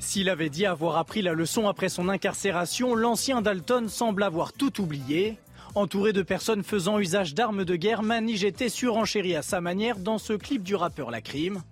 S'il 0.00 0.28
avait 0.28 0.48
dit 0.48 0.66
avoir 0.66 0.96
appris 0.96 1.22
la 1.22 1.32
leçon 1.32 1.68
après 1.68 1.88
son 1.88 2.08
incarcération, 2.08 2.96
l'ancien 2.96 3.40
Dalton 3.40 3.88
semble 3.88 4.24
avoir 4.24 4.52
tout 4.52 4.80
oublié. 4.80 5.38
Entouré 5.76 6.12
de 6.12 6.22
personnes 6.22 6.64
faisant 6.64 6.98
usage 6.98 7.34
d'armes 7.34 7.64
de 7.64 7.76
guerre, 7.76 8.02
Manigété 8.02 8.68
surenchérit 8.68 9.36
à 9.36 9.42
sa 9.42 9.60
manière 9.60 10.00
dans 10.00 10.18
ce 10.18 10.32
clip 10.32 10.64
du 10.64 10.74
rappeur 10.74 11.12
La 11.12 11.20
Crime. 11.20 11.62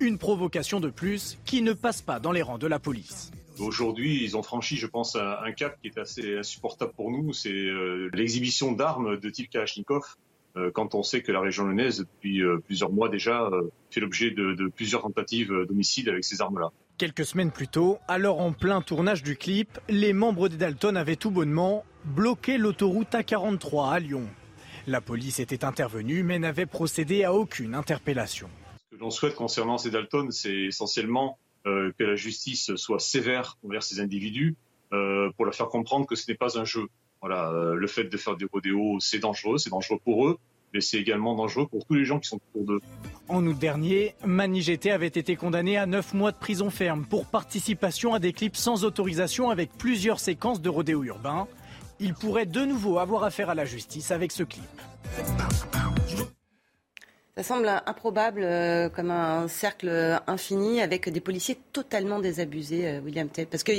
Une 0.00 0.16
provocation 0.16 0.80
de 0.80 0.88
plus 0.88 1.36
qui 1.44 1.60
ne 1.60 1.74
passe 1.74 2.00
pas 2.00 2.18
dans 2.18 2.32
les 2.32 2.40
rangs 2.40 2.56
de 2.56 2.66
la 2.66 2.78
police. 2.78 3.30
Aujourd'hui, 3.60 4.24
ils 4.24 4.36
ont 4.36 4.42
franchi, 4.42 4.76
je 4.76 4.86
pense, 4.86 5.16
un 5.16 5.52
cap 5.52 5.78
qui 5.80 5.88
est 5.88 5.98
assez 5.98 6.38
insupportable 6.38 6.92
pour 6.94 7.10
nous. 7.10 7.32
C'est 7.32 7.50
euh, 7.50 8.10
l'exhibition 8.12 8.72
d'armes 8.72 9.16
de 9.18 9.30
type 9.30 9.50
Kalachnikov. 9.50 10.02
Euh, 10.56 10.70
quand 10.72 10.94
on 10.94 11.02
sait 11.02 11.22
que 11.22 11.32
la 11.32 11.40
région 11.40 11.64
lyonnaise, 11.64 12.00
depuis 12.00 12.42
euh, 12.42 12.58
plusieurs 12.64 12.90
mois 12.90 13.08
déjà, 13.08 13.50
fait 13.90 14.00
l'objet 14.00 14.30
de, 14.30 14.68
plusieurs 14.74 15.02
tentatives 15.02 15.52
d'homicide 15.68 16.08
avec 16.08 16.24
ces 16.24 16.40
armes-là. 16.40 16.70
Quelques 16.98 17.24
semaines 17.24 17.50
plus 17.50 17.68
tôt, 17.68 17.98
alors 18.06 18.40
en 18.40 18.52
plein 18.52 18.80
tournage 18.80 19.22
du 19.22 19.36
clip, 19.36 19.78
les 19.88 20.12
membres 20.12 20.48
des 20.48 20.56
Dalton 20.56 20.96
avaient 20.96 21.16
tout 21.16 21.30
bonnement 21.30 21.84
bloqué 22.04 22.56
l'autoroute 22.56 23.10
A43 23.12 23.92
à 23.92 23.98
Lyon. 23.98 24.28
La 24.86 25.00
police 25.00 25.40
était 25.40 25.64
intervenue 25.64 26.22
mais 26.22 26.38
n'avait 26.38 26.66
procédé 26.66 27.24
à 27.24 27.32
aucune 27.32 27.74
interpellation. 27.74 28.48
Ce 28.92 28.96
que 28.96 29.00
l'on 29.00 29.10
souhaite 29.10 29.34
concernant 29.34 29.76
ces 29.76 29.90
Dalton, 29.90 30.30
c'est 30.30 30.54
essentiellement 30.54 31.38
euh, 31.66 31.92
que 31.98 32.04
la 32.04 32.16
justice 32.16 32.74
soit 32.76 32.98
sévère 32.98 33.56
envers 33.64 33.82
ces 33.82 34.00
individus 34.00 34.54
euh, 34.92 35.30
pour 35.36 35.46
leur 35.46 35.54
faire 35.54 35.68
comprendre 35.68 36.06
que 36.06 36.14
ce 36.14 36.30
n'est 36.30 36.36
pas 36.36 36.58
un 36.58 36.64
jeu. 36.64 36.86
Voilà, 37.20 37.50
euh, 37.50 37.74
le 37.74 37.86
fait 37.86 38.04
de 38.04 38.16
faire 38.18 38.36
des 38.36 38.44
rodéos, 38.44 38.98
c'est 39.00 39.18
dangereux, 39.18 39.56
c'est 39.56 39.70
dangereux 39.70 39.98
pour 40.04 40.26
eux, 40.28 40.38
mais 40.74 40.82
c'est 40.82 40.98
également 40.98 41.34
dangereux 41.34 41.66
pour 41.66 41.86
tous 41.86 41.94
les 41.94 42.04
gens 42.04 42.20
qui 42.20 42.28
sont 42.28 42.38
autour 42.50 42.66
d'eux. 42.66 42.80
En 43.28 43.46
août 43.46 43.58
dernier, 43.58 44.14
Mani 44.26 44.60
GT 44.60 44.90
avait 44.90 45.06
été 45.06 45.36
condamné 45.36 45.78
à 45.78 45.86
9 45.86 46.12
mois 46.12 46.32
de 46.32 46.36
prison 46.36 46.68
ferme 46.68 47.06
pour 47.06 47.24
participation 47.24 48.12
à 48.12 48.18
des 48.18 48.34
clips 48.34 48.56
sans 48.56 48.84
autorisation 48.84 49.48
avec 49.48 49.70
plusieurs 49.78 50.20
séquences 50.20 50.60
de 50.60 50.68
rodéos 50.68 51.04
urbains. 51.04 51.48
Il 51.98 52.12
pourrait 52.12 52.44
de 52.44 52.60
nouveau 52.60 52.98
avoir 52.98 53.24
affaire 53.24 53.48
à 53.48 53.54
la 53.54 53.64
justice 53.64 54.10
avec 54.10 54.30
ce 54.32 54.42
clip. 54.42 54.64
Ça 57.36 57.42
semble 57.42 57.68
improbable, 57.86 58.42
euh, 58.44 58.88
comme 58.88 59.10
un 59.10 59.48
cercle 59.48 60.20
infini, 60.28 60.80
avec 60.80 61.08
des 61.08 61.20
policiers 61.20 61.58
totalement 61.72 62.20
désabusés, 62.20 62.86
euh, 62.86 63.00
William 63.00 63.28
Tell. 63.28 63.48
Parce 63.48 63.64
que 63.64 63.72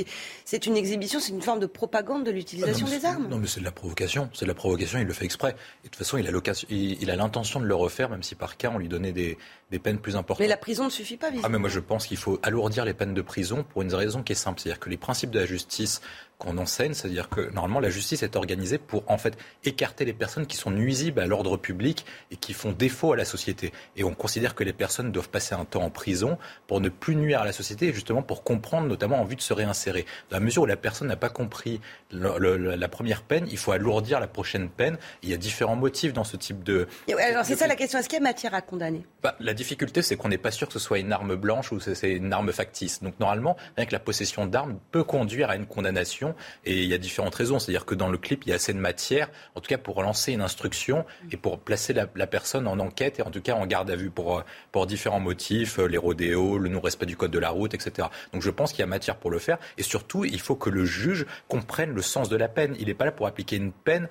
c'est 0.44 0.66
une 0.66 0.76
exhibition, 0.76 1.20
c'est 1.20 1.32
une 1.32 1.40
forme 1.40 1.60
de 1.60 1.64
propagande 1.64 2.22
de 2.22 2.30
l'utilisation 2.30 2.86
des 2.86 3.06
armes. 3.06 3.28
Non, 3.30 3.38
mais 3.38 3.46
c'est 3.46 3.60
de 3.60 3.64
la 3.64 3.72
provocation. 3.72 4.28
C'est 4.34 4.44
de 4.44 4.50
la 4.50 4.54
provocation, 4.54 4.98
il 4.98 5.06
le 5.06 5.12
fait 5.14 5.24
exprès. 5.24 5.56
Et 5.84 5.86
de 5.86 5.88
toute 5.88 5.96
façon, 5.96 6.18
il 6.18 6.28
a, 6.28 6.30
il, 6.68 7.10
a 7.10 7.16
l'intention 7.16 7.58
de 7.58 7.64
le 7.64 7.74
refaire, 7.74 8.10
même 8.10 8.22
si 8.22 8.34
par 8.34 8.58
cas, 8.58 8.70
on 8.74 8.76
lui 8.76 8.88
donnait 8.88 9.12
des, 9.12 9.38
des 9.70 9.78
peines 9.78 10.00
plus 10.00 10.16
importantes. 10.16 10.40
Mais 10.40 10.48
la 10.48 10.58
prison 10.58 10.84
ne 10.84 10.90
suffit 10.90 11.16
pas, 11.16 11.28
visiblement. 11.28 11.46
Ah, 11.46 11.50
mais 11.50 11.58
moi, 11.58 11.70
je 11.70 11.80
pense 11.80 12.06
qu'il 12.06 12.18
faut 12.18 12.38
alourdir 12.42 12.84
les 12.84 12.92
peines 12.92 13.14
de 13.14 13.22
prison 13.22 13.64
pour 13.70 13.80
une 13.80 13.94
raison 13.94 14.22
qui 14.22 14.32
est 14.32 14.36
simple. 14.36 14.60
C'est-à-dire 14.60 14.80
que 14.80 14.90
les 14.90 14.98
principes 14.98 15.30
de 15.30 15.38
la 15.38 15.46
justice 15.46 16.02
qu'on 16.38 16.58
enseigne, 16.58 16.92
c'est-à-dire 16.92 17.28
que 17.28 17.52
normalement 17.52 17.80
la 17.80 17.90
justice 17.90 18.22
est 18.22 18.36
organisée 18.36 18.78
pour 18.78 19.02
en 19.10 19.16
fait 19.16 19.36
écarter 19.64 20.04
les 20.04 20.12
personnes 20.12 20.46
qui 20.46 20.56
sont 20.56 20.70
nuisibles 20.70 21.20
à 21.20 21.26
l'ordre 21.26 21.56
public 21.56 22.04
et 22.30 22.36
qui 22.36 22.52
font 22.52 22.72
défaut 22.72 23.12
à 23.12 23.16
la 23.16 23.24
société. 23.24 23.72
Et 23.96 24.04
on 24.04 24.14
considère 24.14 24.54
que 24.54 24.62
les 24.64 24.74
personnes 24.74 25.12
doivent 25.12 25.30
passer 25.30 25.54
un 25.54 25.64
temps 25.64 25.82
en 25.82 25.90
prison 25.90 26.36
pour 26.66 26.80
ne 26.80 26.88
plus 26.88 27.16
nuire 27.16 27.40
à 27.40 27.44
la 27.44 27.52
société 27.52 27.88
et 27.88 27.92
justement 27.92 28.22
pour 28.22 28.44
comprendre, 28.44 28.86
notamment 28.86 29.20
en 29.20 29.24
vue 29.24 29.36
de 29.36 29.40
se 29.40 29.54
réinsérer. 29.54 30.04
Dans 30.30 30.36
la 30.36 30.44
mesure 30.44 30.64
où 30.64 30.66
la 30.66 30.76
personne 30.76 31.08
n'a 31.08 31.16
pas 31.16 31.30
compris 31.30 31.80
la 32.10 32.88
première 32.88 33.22
peine, 33.22 33.46
il 33.50 33.58
faut 33.58 33.72
alourdir 33.72 34.20
la 34.20 34.28
prochaine 34.28 34.68
peine. 34.68 34.98
Il 35.22 35.30
y 35.30 35.34
a 35.34 35.38
différents 35.38 35.76
motifs 35.76 36.12
dans 36.12 36.24
ce 36.24 36.36
type 36.36 36.62
de. 36.62 36.86
Alors 37.18 37.44
c'est 37.44 37.56
ça 37.56 37.66
la 37.66 37.76
question. 37.76 37.98
Est-ce 37.98 38.08
qu'il 38.08 38.18
y 38.18 38.20
a 38.20 38.24
matière 38.24 38.54
à 38.54 38.60
condamner? 38.60 39.06
Bah, 39.22 39.36
La 39.40 39.54
difficulté, 39.54 40.02
c'est 40.02 40.16
qu'on 40.16 40.28
n'est 40.28 40.38
pas 40.38 40.50
sûr 40.50 40.66
que 40.66 40.72
ce 40.74 40.78
soit 40.78 40.98
une 40.98 41.12
arme 41.12 41.36
blanche 41.36 41.72
ou 41.72 41.80
c'est 41.80 42.10
une 42.10 42.32
arme 42.32 42.52
factice. 42.52 43.02
Donc 43.02 43.18
normalement, 43.20 43.56
rien 43.76 43.86
que 43.86 43.92
la 43.92 44.00
possession 44.00 44.46
d'armes 44.46 44.78
peut 44.90 45.04
conduire 45.04 45.50
à 45.50 45.56
une 45.56 45.66
condamnation 45.66 46.25
et 46.64 46.82
il 46.82 46.88
y 46.88 46.94
a 46.94 46.98
différentes 46.98 47.34
raisons. 47.34 47.58
C'est-à-dire 47.58 47.84
que 47.84 47.94
dans 47.94 48.08
le 48.08 48.18
clip, 48.18 48.44
il 48.44 48.50
y 48.50 48.52
a 48.52 48.56
assez 48.56 48.72
de 48.72 48.78
matière, 48.78 49.28
en 49.54 49.60
tout 49.60 49.68
cas 49.68 49.78
pour 49.78 50.02
lancer 50.02 50.32
une 50.32 50.40
instruction 50.40 51.04
et 51.30 51.36
pour 51.36 51.58
placer 51.58 51.92
la, 51.92 52.06
personne 52.26 52.66
en 52.66 52.78
enquête 52.78 53.18
et 53.18 53.22
en 53.22 53.30
tout 53.30 53.40
cas 53.40 53.54
en 53.54 53.66
garde 53.66 53.90
à 53.90 53.96
vue 53.96 54.10
pour, 54.10 54.42
pour 54.72 54.86
différents 54.86 55.20
motifs, 55.20 55.78
euh, 55.78 55.86
les 55.86 55.98
rodéos, 55.98 56.58
le 56.58 56.68
non-respect 56.68 57.06
du 57.06 57.16
code 57.16 57.30
de 57.30 57.38
la 57.38 57.50
route, 57.50 57.74
etc. 57.74 58.08
Donc 58.32 58.42
je 58.42 58.50
pense 58.50 58.72
qu'il 58.72 58.80
y 58.80 58.82
a 58.82 58.86
matière 58.86 59.16
pour 59.16 59.30
le 59.30 59.38
faire. 59.38 59.58
Et 59.78 59.82
surtout, 59.82 60.24
il 60.24 60.40
faut 60.40 60.56
que 60.56 60.70
le 60.70 60.84
juge 60.84 61.26
comprenne 61.48 61.90
le 61.92 62.02
sens 62.02 62.28
de 62.28 62.36
la 62.36 62.48
peine. 62.48 62.74
Il 62.78 62.86
n'est 62.86 62.94
pas 62.94 63.04
là 63.04 63.12
pour 63.12 63.26
appliquer 63.26 63.56
une 63.56 63.72
peine 63.72 64.08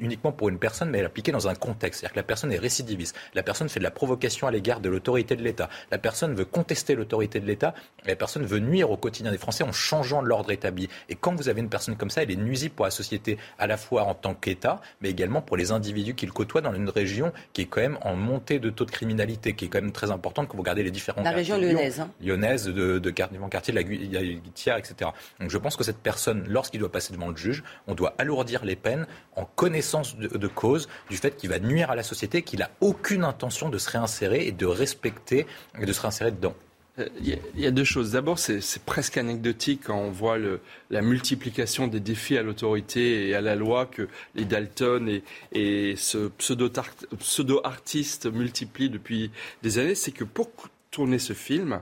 uniquement 0.00 0.32
pour 0.32 0.48
une 0.48 0.58
personne, 0.58 0.90
mais 0.90 1.02
l'appliquer 1.02 1.32
dans 1.32 1.48
un 1.48 1.54
contexte. 1.54 2.00
C'est-à-dire 2.00 2.14
que 2.14 2.18
la 2.18 2.24
personne 2.24 2.52
est 2.52 2.58
récidiviste. 2.58 3.16
La 3.34 3.42
personne 3.42 3.68
fait 3.68 3.80
de 3.80 3.84
la 3.84 3.90
provocation 3.90 4.46
à 4.46 4.50
l'égard 4.50 4.80
de 4.80 4.88
l'autorité 4.88 5.36
de 5.36 5.42
l'État. 5.42 5.68
La 5.90 5.98
personne 5.98 6.34
veut 6.34 6.44
contester 6.44 6.94
l'autorité 6.94 7.40
de 7.40 7.46
l'État. 7.46 7.74
La 8.04 8.16
personne 8.16 8.44
veut 8.44 8.58
nuire 8.58 8.90
au 8.90 8.96
quotidien 8.96 9.30
des 9.30 9.38
Français 9.38 9.64
en 9.64 9.72
changeant 9.72 10.22
l'ordre 10.22 10.50
établi. 10.50 10.88
Et 11.08 11.14
quand 11.14 11.34
vous 11.34 11.48
avez 11.48 11.57
une 11.60 11.68
personne 11.68 11.96
comme 11.96 12.10
ça, 12.10 12.22
elle 12.22 12.30
est 12.30 12.36
nuisible 12.36 12.74
pour 12.74 12.84
la 12.84 12.90
société, 12.90 13.38
à 13.58 13.66
la 13.66 13.76
fois 13.76 14.04
en 14.04 14.14
tant 14.14 14.34
qu'État, 14.34 14.80
mais 15.00 15.10
également 15.10 15.42
pour 15.42 15.56
les 15.56 15.72
individus 15.72 16.14
qu'il 16.14 16.32
côtoie 16.32 16.60
dans 16.60 16.74
une 16.74 16.88
région 16.88 17.32
qui 17.52 17.62
est 17.62 17.66
quand 17.66 17.80
même 17.80 17.98
en 18.02 18.16
montée 18.16 18.58
de 18.58 18.70
taux 18.70 18.84
de 18.84 18.90
criminalité, 18.90 19.54
qui 19.54 19.66
est 19.66 19.68
quand 19.68 19.80
même 19.80 19.92
très 19.92 20.10
importante 20.10 20.48
quand 20.48 20.56
vous 20.56 20.62
regardez 20.62 20.82
les 20.82 20.90
différents 20.90 21.22
La 21.22 21.30
région 21.30 21.58
lyonnaise. 21.58 22.00
Hein. 22.00 22.10
Lyonnaise, 22.22 22.66
de, 22.66 22.98
de 22.98 23.10
quartier, 23.10 23.72
de 23.72 23.78
la 23.78 23.82
Guitière, 23.82 24.76
etc. 24.76 25.10
Donc 25.40 25.50
je 25.50 25.58
pense 25.58 25.76
que 25.76 25.84
cette 25.84 25.98
personne, 25.98 26.44
lorsqu'il 26.48 26.80
doit 26.80 26.92
passer 26.92 27.12
devant 27.12 27.28
le 27.28 27.36
juge, 27.36 27.62
on 27.86 27.94
doit 27.94 28.14
alourdir 28.18 28.64
les 28.64 28.76
peines 28.76 29.06
en 29.36 29.44
connaissance 29.44 30.16
de, 30.16 30.28
de 30.28 30.46
cause 30.46 30.88
du 31.10 31.16
fait 31.16 31.36
qu'il 31.36 31.50
va 31.50 31.58
nuire 31.58 31.90
à 31.90 31.96
la 31.96 32.02
société, 32.02 32.42
qu'il 32.42 32.60
n'a 32.60 32.70
aucune 32.80 33.24
intention 33.24 33.68
de 33.68 33.78
se 33.78 33.90
réinsérer 33.90 34.46
et 34.46 34.52
de 34.52 34.66
respecter 34.66 35.46
et 35.80 35.86
de 35.86 35.92
se 35.92 36.00
réinsérer 36.00 36.30
dedans. 36.30 36.54
Il 36.98 37.32
euh, 37.32 37.36
y, 37.56 37.66
a 37.66 37.70
deux 37.70 37.84
choses. 37.84 38.12
D'abord, 38.12 38.38
c'est 38.38 38.82
presque 38.84 39.16
anecdotique 39.16 39.82
quand 39.84 39.98
on 39.98 40.10
voit 40.10 40.38
le, 40.38 40.60
la 40.90 41.00
multiplication 41.02 41.86
des 41.86 42.00
défis 42.00 42.36
à 42.36 42.42
l'autorité 42.42 43.28
et 43.28 43.34
à 43.34 43.40
la 43.40 43.54
loi 43.54 43.86
que 43.86 44.08
les 44.34 44.44
Dalton 44.44 45.08
et, 45.08 45.22
et 45.52 45.94
ce 45.96 46.28
pseudo-artiste 46.28 48.26
multiplient 48.32 48.90
depuis 48.90 49.30
des 49.62 49.78
années. 49.78 49.94
C'est 49.94 50.12
que 50.12 50.24
pour 50.24 50.50
tourner 50.90 51.18
ce 51.18 51.34
film, 51.34 51.80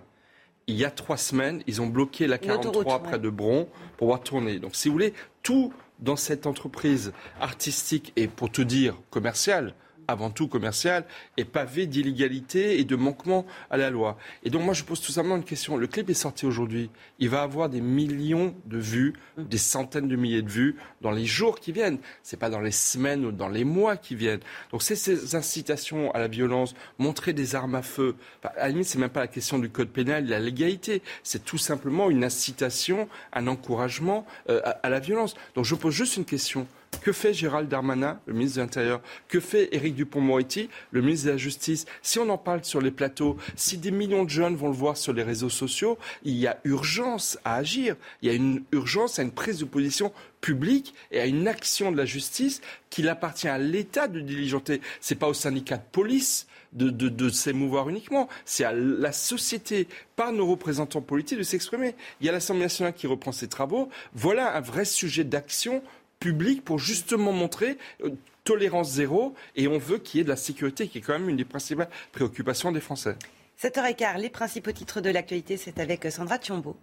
il 0.67 0.75
y 0.75 0.85
a 0.85 0.91
trois 0.91 1.17
semaines, 1.17 1.63
ils 1.67 1.81
ont 1.81 1.87
bloqué 1.87 2.27
la 2.27 2.39
43 2.39 3.03
près 3.03 3.19
de 3.19 3.31
Bron 3.31 3.65
pour 3.65 3.97
pouvoir 3.97 4.21
tourner. 4.23 4.59
Donc, 4.59 4.75
si 4.75 4.89
vous 4.89 4.93
voulez, 4.93 5.15
tout 5.43 5.73
dans 6.01 6.17
cette 6.17 6.47
entreprise 6.47 7.13
artistique 7.41 8.13
et 8.17 8.29
pour 8.29 8.51
te 8.51 8.61
dire 8.61 8.97
commerciale, 9.11 9.75
avant 10.09 10.31
tout 10.31 10.49
commercial, 10.49 11.05
est 11.37 11.45
pavé 11.45 11.87
d'illégalité 11.87 12.79
et 12.81 12.85
de 12.85 12.97
manquement 12.97 13.47
à 13.71 13.77
la 13.77 13.91
loi. 13.91 14.17
Et 14.45 14.51
donc 14.51 14.63
moi 14.63 14.75
je 14.75 14.85
pose 14.85 15.01
tout 15.01 15.13
simplement 15.13 15.37
une 15.37 15.45
question. 15.45 15.77
Le 15.77 15.87
clip 15.87 16.11
est 16.11 16.15
sorti 16.15 16.47
aujourd'hui. 16.47 16.91
Il 17.19 17.29
va 17.29 17.43
avoir 17.43 17.69
des 17.69 17.81
millions 17.81 18.55
de 18.67 18.79
vues, 18.79 19.15
des 19.39 19.59
centaines 19.59 20.09
de 20.09 20.17
milliers 20.17 20.43
de 20.43 20.51
vues 20.51 20.77
dans 21.01 21.11
les 21.11 21.25
jours 21.25 21.61
qui 21.61 21.73
viennent. 21.73 21.99
C'est 22.23 22.39
pas 22.39 22.51
dans 22.51 22.61
les 22.61 22.71
semaines 22.71 23.25
ou 23.25 23.33
dans 23.33 23.49
les 23.49 23.65
mois 23.65 23.97
qui 23.97 24.15
viennent. 24.15 24.41
Donc 24.73 24.83
c'est 24.83 24.97
ces 24.97 25.35
incitations 25.35 26.11
à 26.13 26.19
la 26.19 26.29
violence, 26.29 26.75
montrer 26.99 27.33
des 27.33 27.55
armes 27.55 27.75
à 27.75 27.83
feu. 27.83 28.17
à 28.43 28.53
la 28.57 28.69
limite, 28.69 28.87
c'est 28.87 28.99
même 28.99 29.11
pas 29.11 29.21
la 29.21 29.29
question 29.29 29.59
du 29.59 29.71
code 29.71 29.89
pénal, 29.89 30.25
de 30.25 30.31
la 30.31 30.41
légalité. 30.41 31.03
C'est 31.23 31.45
tout 31.45 31.59
simplement 31.59 32.11
une 32.11 32.25
incitation, 32.25 33.09
un 33.33 33.47
encouragement 33.47 34.27
euh, 34.49 34.61
à, 34.65 34.71
à 34.71 34.89
la 34.89 35.01
violence. 35.01 35.35
Donc 35.55 35.65
je 35.65 35.75
pose 35.75 35.95
juste 35.95 36.17
une 36.17 36.25
question 36.25 36.67
Que 37.03 37.13
fait 37.13 37.33
Gérald 37.33 37.69
Darmanin, 37.69 38.21
le 38.27 38.35
ministre 38.35 38.57
de 38.57 38.63
l'Intérieur? 38.63 39.01
Que 39.29 39.41
fait 39.41 39.69
Éric 39.73 39.95
Dupont-Moretti, 39.95 40.69
le 40.91 41.03
ministre 41.03 41.27
de 41.27 41.33
la 41.33 41.37
Justice? 41.37 41.87
Si 42.03 42.19
on 42.19 42.29
en 42.29 42.39
parle 42.39 42.65
sur 42.65 42.81
les 42.81 42.91
plateaux, 42.91 43.37
si 43.55 43.79
des 43.79 43.91
millions 43.91 44.25
de 44.25 44.31
jeunes 44.31 44.57
vont 44.57 44.69
le 44.69 44.75
voir 44.75 44.97
sur 44.97 45.13
les 45.13 45.23
réseaux 45.23 45.49
sociaux, 45.49 45.99
il 46.25 46.35
y 46.35 46.47
a 46.47 46.59
urgence 46.65 47.39
à 47.45 47.57
agir. 47.57 47.97
Il 48.23 48.29
y 48.29 48.33
a 48.33 48.35
une 48.35 48.63
urgence 48.73 49.19
à 49.19 49.23
une 49.23 49.31
prise 49.31 49.59
de 49.59 49.65
position 49.65 50.13
publique 50.41 50.95
et 51.11 51.21
à 51.21 51.27
une 51.27 51.49
action 51.49 51.93
de 51.93 51.97
la 51.97 52.05
justice 52.05 52.61
qu'il 52.91 53.09
appartient 53.09 53.49
à 53.49 53.59
l'État 53.59 54.09
de 54.09 54.21
diligenter. 54.21 54.81
Ce 55.01 55.15
n'est 55.15 55.19
pas 55.19 55.29
au 55.29 55.35
syndicat 55.35 55.77
de 55.77 55.85
police 55.91 56.47
de, 56.73 56.91
de, 56.91 57.29
s'émouvoir 57.31 57.89
uniquement. 57.89 58.29
C'est 58.45 58.65
à 58.65 58.73
la 58.73 59.13
société, 59.13 59.89
par 60.15 60.33
nos 60.33 60.47
représentants 60.47 61.01
politiques, 61.01 61.39
de 61.39 61.43
s'exprimer. 61.43 61.95
Il 62.21 62.27
y 62.27 62.29
a 62.29 62.33
l'Assemblée 62.33 62.65
nationale 62.65 62.95
qui 62.95 63.07
reprend 63.07 63.33
ses 63.33 63.49
travaux. 63.49 63.89
Voilà 64.15 64.57
un 64.57 64.61
vrai 64.61 64.85
sujet 64.85 65.25
d'action 65.25 65.83
publique 66.21 66.65
pour 66.65 66.79
justement 66.79 67.33
montrer 67.33 67.79
euh, 68.03 68.11
tolérance 68.45 68.91
zéro 68.93 69.35
et 69.57 69.69
on 69.69 69.79
veut 69.79 69.99
qu'il 69.99 70.19
y 70.19 70.21
ait 70.21 70.25
de 70.25 70.29
la 70.29 70.37
sécurité 70.37 70.89
qui 70.89 70.99
est 70.99 71.01
quand 71.01 71.19
même 71.19 71.29
une 71.29 71.37
des 71.37 71.45
principales 71.45 71.89
préoccupations 72.13 72.73
des 72.73 72.81
Français. 72.81 73.17
7h15, 73.61 74.19
les 74.19 74.31
principaux 74.31 74.73
titres 74.73 75.01
de 75.01 75.11
l'actualité, 75.11 75.57
c'est 75.57 75.79
avec 75.79 76.05
Sandra 76.11 76.39
Thiombo. 76.39 76.77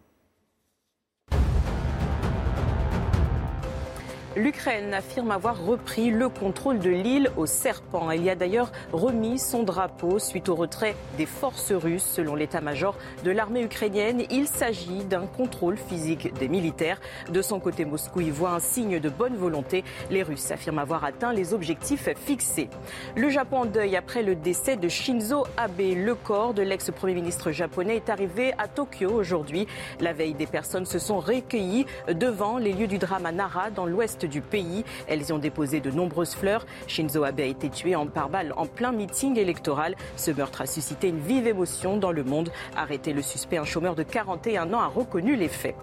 L'Ukraine 4.36 4.96
affirme 4.96 5.30
avoir 5.30 5.64
repris 5.64 6.10
le 6.10 6.28
contrôle 6.28 6.80
de 6.80 6.90
l'île 6.90 7.30
aux 7.38 7.46
serpents. 7.46 8.10
Elle 8.10 8.24
y 8.24 8.32
a 8.32 8.36
d'ailleurs 8.36 8.72
remis 8.92 9.38
son 9.38 9.62
drapeau 9.62 10.18
suite 10.18 10.50
au 10.50 10.56
retrait 10.56 10.96
des 11.18 11.28
forces 11.28 11.72
russes. 11.72 12.04
Selon 12.04 12.34
l'état-major 12.34 12.98
de 13.24 13.30
l'armée 13.30 13.62
ukrainienne, 13.62 14.24
il 14.32 14.48
s'agit 14.48 15.04
d'un 15.04 15.28
contrôle 15.28 15.78
physique 15.78 16.34
des 16.40 16.48
militaires. 16.48 17.00
De 17.30 17.44
son 17.44 17.60
côté, 17.60 17.86
Moscou 17.86 18.22
y 18.22 18.32
voit 18.32 18.54
un 18.54 18.60
signe 18.60 19.00
de 19.00 19.08
bonne 19.08 19.36
volonté. 19.36 19.84
Les 20.10 20.24
Russes 20.24 20.50
affirment 20.50 20.80
avoir 20.80 21.04
atteint 21.04 21.32
les 21.32 21.54
objectifs 21.54 22.10
fixés. 22.16 22.70
Le 23.16 23.30
Japon 23.30 23.58
en 23.58 23.66
deuil 23.66 23.96
après 23.96 24.24
le 24.24 24.34
décès 24.34 24.78
de 24.78 24.90
Shinzo 24.90 25.46
Abe. 25.58 25.80
Le 25.96 26.16
corps 26.16 26.56
de 26.56 26.64
l'ex-premier 26.64 27.14
ministre 27.14 27.52
japonais 27.52 27.98
est 27.98 28.10
arrivé 28.10 28.54
à 28.58 28.68
Tokyo 28.68 29.12
aujourd'hui. 29.12 29.68
La 30.00 30.12
veille, 30.12 30.34
des 30.34 30.48
personnes 30.48 30.88
se 30.88 30.98
sont 30.98 31.20
recueillies 31.20 31.86
devant 32.08 32.58
les 32.58 32.74
lieux 32.74 32.88
du 32.88 32.98
drame 32.98 33.28
à 33.28 33.32
Nara, 33.32 33.70
dans 33.70 33.86
l'ouest 33.86 34.23
du 34.26 34.42
pays. 34.42 34.84
Elles 35.08 35.30
y 35.30 35.32
ont 35.32 35.40
déposé 35.40 35.80
de 35.80 35.92
nombreuses 35.92 36.36
fleurs. 36.36 36.66
Shinzo 36.88 37.24
Abe 37.24 37.42
a 37.42 37.44
été 37.44 37.70
tué 37.70 37.96
en 37.96 38.08
par 38.08 38.30
balle 38.30 38.54
en 38.58 38.66
plein 38.66 38.92
meeting 38.92 39.38
électoral. 39.38 39.96
Ce 40.16 40.32
meurtre 40.32 40.62
a 40.62 40.66
suscité 40.66 41.10
une 41.10 41.20
vive 41.20 41.48
émotion 41.48 41.98
dans 41.98 42.12
le 42.12 42.24
monde. 42.24 42.52
Arrêté 42.76 43.14
le 43.14 43.22
suspect, 43.22 43.58
un 43.58 43.66
chômeur 43.66 43.96
de 43.96 44.04
41 44.04 44.74
ans, 44.74 44.82
a 44.82 44.88
reconnu 44.88 45.36
les 45.36 45.48
faits. 45.48 45.76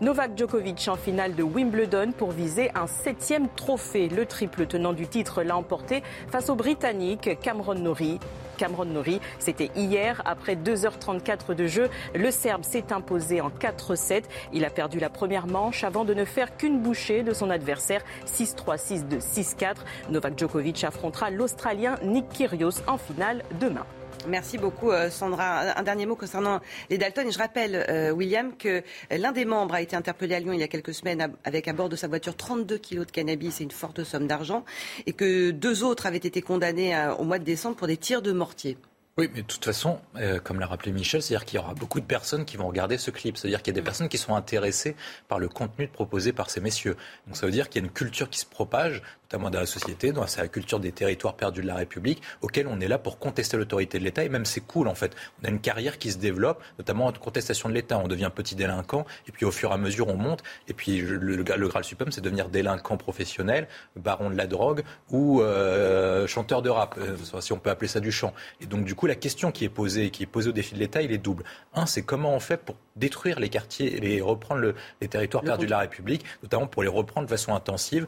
Novak 0.00 0.36
Djokovic 0.36 0.88
en 0.88 0.96
finale 0.96 1.34
de 1.34 1.42
Wimbledon 1.42 2.12
pour 2.16 2.30
viser 2.30 2.70
un 2.74 2.86
septième 2.86 3.48
trophée. 3.48 4.08
Le 4.08 4.26
triple 4.26 4.66
tenant 4.66 4.92
du 4.92 5.06
titre 5.06 5.42
l'a 5.42 5.56
emporté 5.56 6.02
face 6.28 6.50
au 6.50 6.54
Britannique 6.54 7.38
Cameron 7.40 7.74
Norrie. 7.74 8.18
Cameron 8.60 8.84
Norrie. 8.84 9.22
C'était 9.38 9.70
hier, 9.74 10.20
après 10.26 10.54
2h34 10.54 11.54
de 11.54 11.66
jeu. 11.66 11.88
Le 12.14 12.30
Serbe 12.30 12.62
s'est 12.62 12.92
imposé 12.92 13.40
en 13.40 13.48
4-7. 13.48 14.24
Il 14.52 14.66
a 14.66 14.70
perdu 14.70 14.98
la 14.98 15.08
première 15.08 15.46
manche 15.46 15.82
avant 15.82 16.04
de 16.04 16.12
ne 16.12 16.26
faire 16.26 16.58
qu'une 16.58 16.82
bouchée 16.82 17.22
de 17.22 17.32
son 17.32 17.48
adversaire 17.48 18.02
6-3, 18.26 18.76
6-2, 18.76 19.20
6-4. 19.20 19.76
Novak 20.10 20.38
Djokovic 20.38 20.84
affrontera 20.84 21.30
l'Australien 21.30 21.96
Nick 22.04 22.28
Kyrgios 22.28 22.82
en 22.86 22.98
finale 22.98 23.42
demain. 23.60 23.86
Merci 24.26 24.58
beaucoup, 24.58 24.90
euh, 24.90 25.10
Sandra. 25.10 25.78
Un 25.78 25.82
dernier 25.82 26.06
mot 26.06 26.16
concernant 26.16 26.60
les 26.90 26.98
Dalton. 26.98 27.30
je 27.30 27.38
rappelle, 27.38 27.86
euh, 27.88 28.10
William, 28.10 28.56
que 28.56 28.82
l'un 29.10 29.32
des 29.32 29.44
membres 29.44 29.74
a 29.74 29.80
été 29.80 29.96
interpellé 29.96 30.34
à 30.34 30.40
Lyon 30.40 30.52
il 30.52 30.60
y 30.60 30.62
a 30.62 30.68
quelques 30.68 30.94
semaines 30.94 31.32
avec 31.44 31.68
à 31.68 31.72
bord 31.72 31.88
de 31.88 31.96
sa 31.96 32.08
voiture 32.08 32.36
32 32.36 32.78
kilos 32.78 33.06
de 33.06 33.12
cannabis 33.12 33.60
et 33.60 33.64
une 33.64 33.70
forte 33.70 34.04
somme 34.04 34.26
d'argent, 34.26 34.64
et 35.06 35.12
que 35.12 35.50
deux 35.50 35.84
autres 35.84 36.06
avaient 36.06 36.18
été 36.18 36.42
condamnés 36.42 36.94
euh, 36.94 37.14
au 37.14 37.24
mois 37.24 37.38
de 37.38 37.44
décembre 37.44 37.76
pour 37.76 37.86
des 37.86 37.96
tirs 37.96 38.22
de 38.22 38.32
mortier. 38.32 38.76
Oui, 39.18 39.28
mais 39.34 39.42
de 39.42 39.46
toute 39.46 39.64
façon, 39.64 39.98
comme 40.44 40.60
l'a 40.60 40.66
rappelé 40.66 40.92
Michel, 40.92 41.20
c'est-à-dire 41.20 41.44
qu'il 41.44 41.56
y 41.56 41.62
aura 41.62 41.74
beaucoup 41.74 42.00
de 42.00 42.06
personnes 42.06 42.46
qui 42.46 42.56
vont 42.56 42.68
regarder 42.68 42.96
ce 42.96 43.10
clip. 43.10 43.36
C'est-à-dire 43.36 43.60
qu'il 43.60 43.74
y 43.74 43.76
a 43.76 43.80
des 43.80 43.84
personnes 43.84 44.08
qui 44.08 44.16
sont 44.16 44.34
intéressées 44.34 44.96
par 45.28 45.38
le 45.38 45.48
contenu 45.48 45.88
proposé 45.88 46.32
par 46.32 46.48
ces 46.48 46.60
messieurs. 46.60 46.96
Donc 47.26 47.36
ça 47.36 47.44
veut 47.44 47.52
dire 47.52 47.68
qu'il 47.68 47.82
y 47.82 47.84
a 47.84 47.86
une 47.86 47.92
culture 47.92 48.30
qui 48.30 48.38
se 48.38 48.46
propage 48.46 49.02
notamment 49.30 49.50
dans 49.50 49.60
la 49.60 49.66
société, 49.66 50.10
dans 50.10 50.24
la 50.36 50.48
culture 50.48 50.80
des 50.80 50.90
territoires 50.90 51.34
perdus 51.34 51.62
de 51.62 51.66
la 51.66 51.76
République, 51.76 52.20
auquel 52.42 52.66
on 52.66 52.80
est 52.80 52.88
là 52.88 52.98
pour 52.98 53.20
contester 53.20 53.56
l'autorité 53.56 54.00
de 54.00 54.04
l'État. 54.04 54.24
Et 54.24 54.28
même 54.28 54.44
c'est 54.44 54.60
cool 54.60 54.88
en 54.88 54.96
fait. 54.96 55.14
On 55.40 55.46
a 55.46 55.50
une 55.50 55.60
carrière 55.60 55.98
qui 55.98 56.10
se 56.10 56.18
développe, 56.18 56.60
notamment 56.78 57.06
en 57.06 57.12
contestation 57.12 57.68
de 57.68 57.74
l'État. 57.74 57.98
On 57.98 58.08
devient 58.08 58.30
petit 58.34 58.56
délinquant, 58.56 59.06
et 59.28 59.32
puis 59.32 59.46
au 59.46 59.52
fur 59.52 59.70
et 59.70 59.74
à 59.74 59.76
mesure 59.76 60.08
on 60.08 60.16
monte. 60.16 60.42
Et 60.66 60.74
puis 60.74 61.00
le, 61.00 61.16
le, 61.16 61.42
Graal 61.68 61.84
suprême, 61.84 62.10
c'est 62.10 62.20
devenir 62.20 62.48
délinquant 62.48 62.96
professionnel, 62.96 63.68
baron 63.94 64.30
de 64.30 64.36
la 64.36 64.48
drogue 64.48 64.82
ou 65.10 65.42
euh, 65.42 66.26
chanteur 66.26 66.62
de 66.62 66.70
rap, 66.70 66.96
euh, 66.98 67.16
si 67.40 67.52
on 67.52 67.58
peut 67.58 67.70
appeler 67.70 67.88
ça 67.88 68.00
du 68.00 68.10
chant. 68.10 68.34
Et 68.60 68.66
donc 68.66 68.84
du 68.84 68.96
coup, 68.96 69.06
la 69.06 69.14
question 69.14 69.52
qui 69.52 69.64
est 69.64 69.68
posée, 69.68 70.10
qui 70.10 70.24
est 70.24 70.26
posée 70.26 70.48
au 70.48 70.52
défi 70.52 70.74
de 70.74 70.80
l'État, 70.80 71.02
il 71.02 71.12
est 71.12 71.18
double. 71.18 71.44
Un, 71.74 71.86
c'est 71.86 72.02
comment 72.02 72.34
on 72.34 72.40
fait 72.40 72.56
pour 72.56 72.74
détruire 72.96 73.38
les 73.38 73.48
quartiers 73.48 74.14
et 74.14 74.20
reprendre 74.20 74.74
les 75.00 75.08
territoires 75.08 75.44
perdus 75.44 75.66
de 75.66 75.70
la 75.70 75.78
République, 75.78 76.24
notamment 76.42 76.66
pour 76.66 76.82
les 76.82 76.88
reprendre 76.88 77.26
de 77.26 77.30
façon 77.30 77.54
intensive 77.54 78.06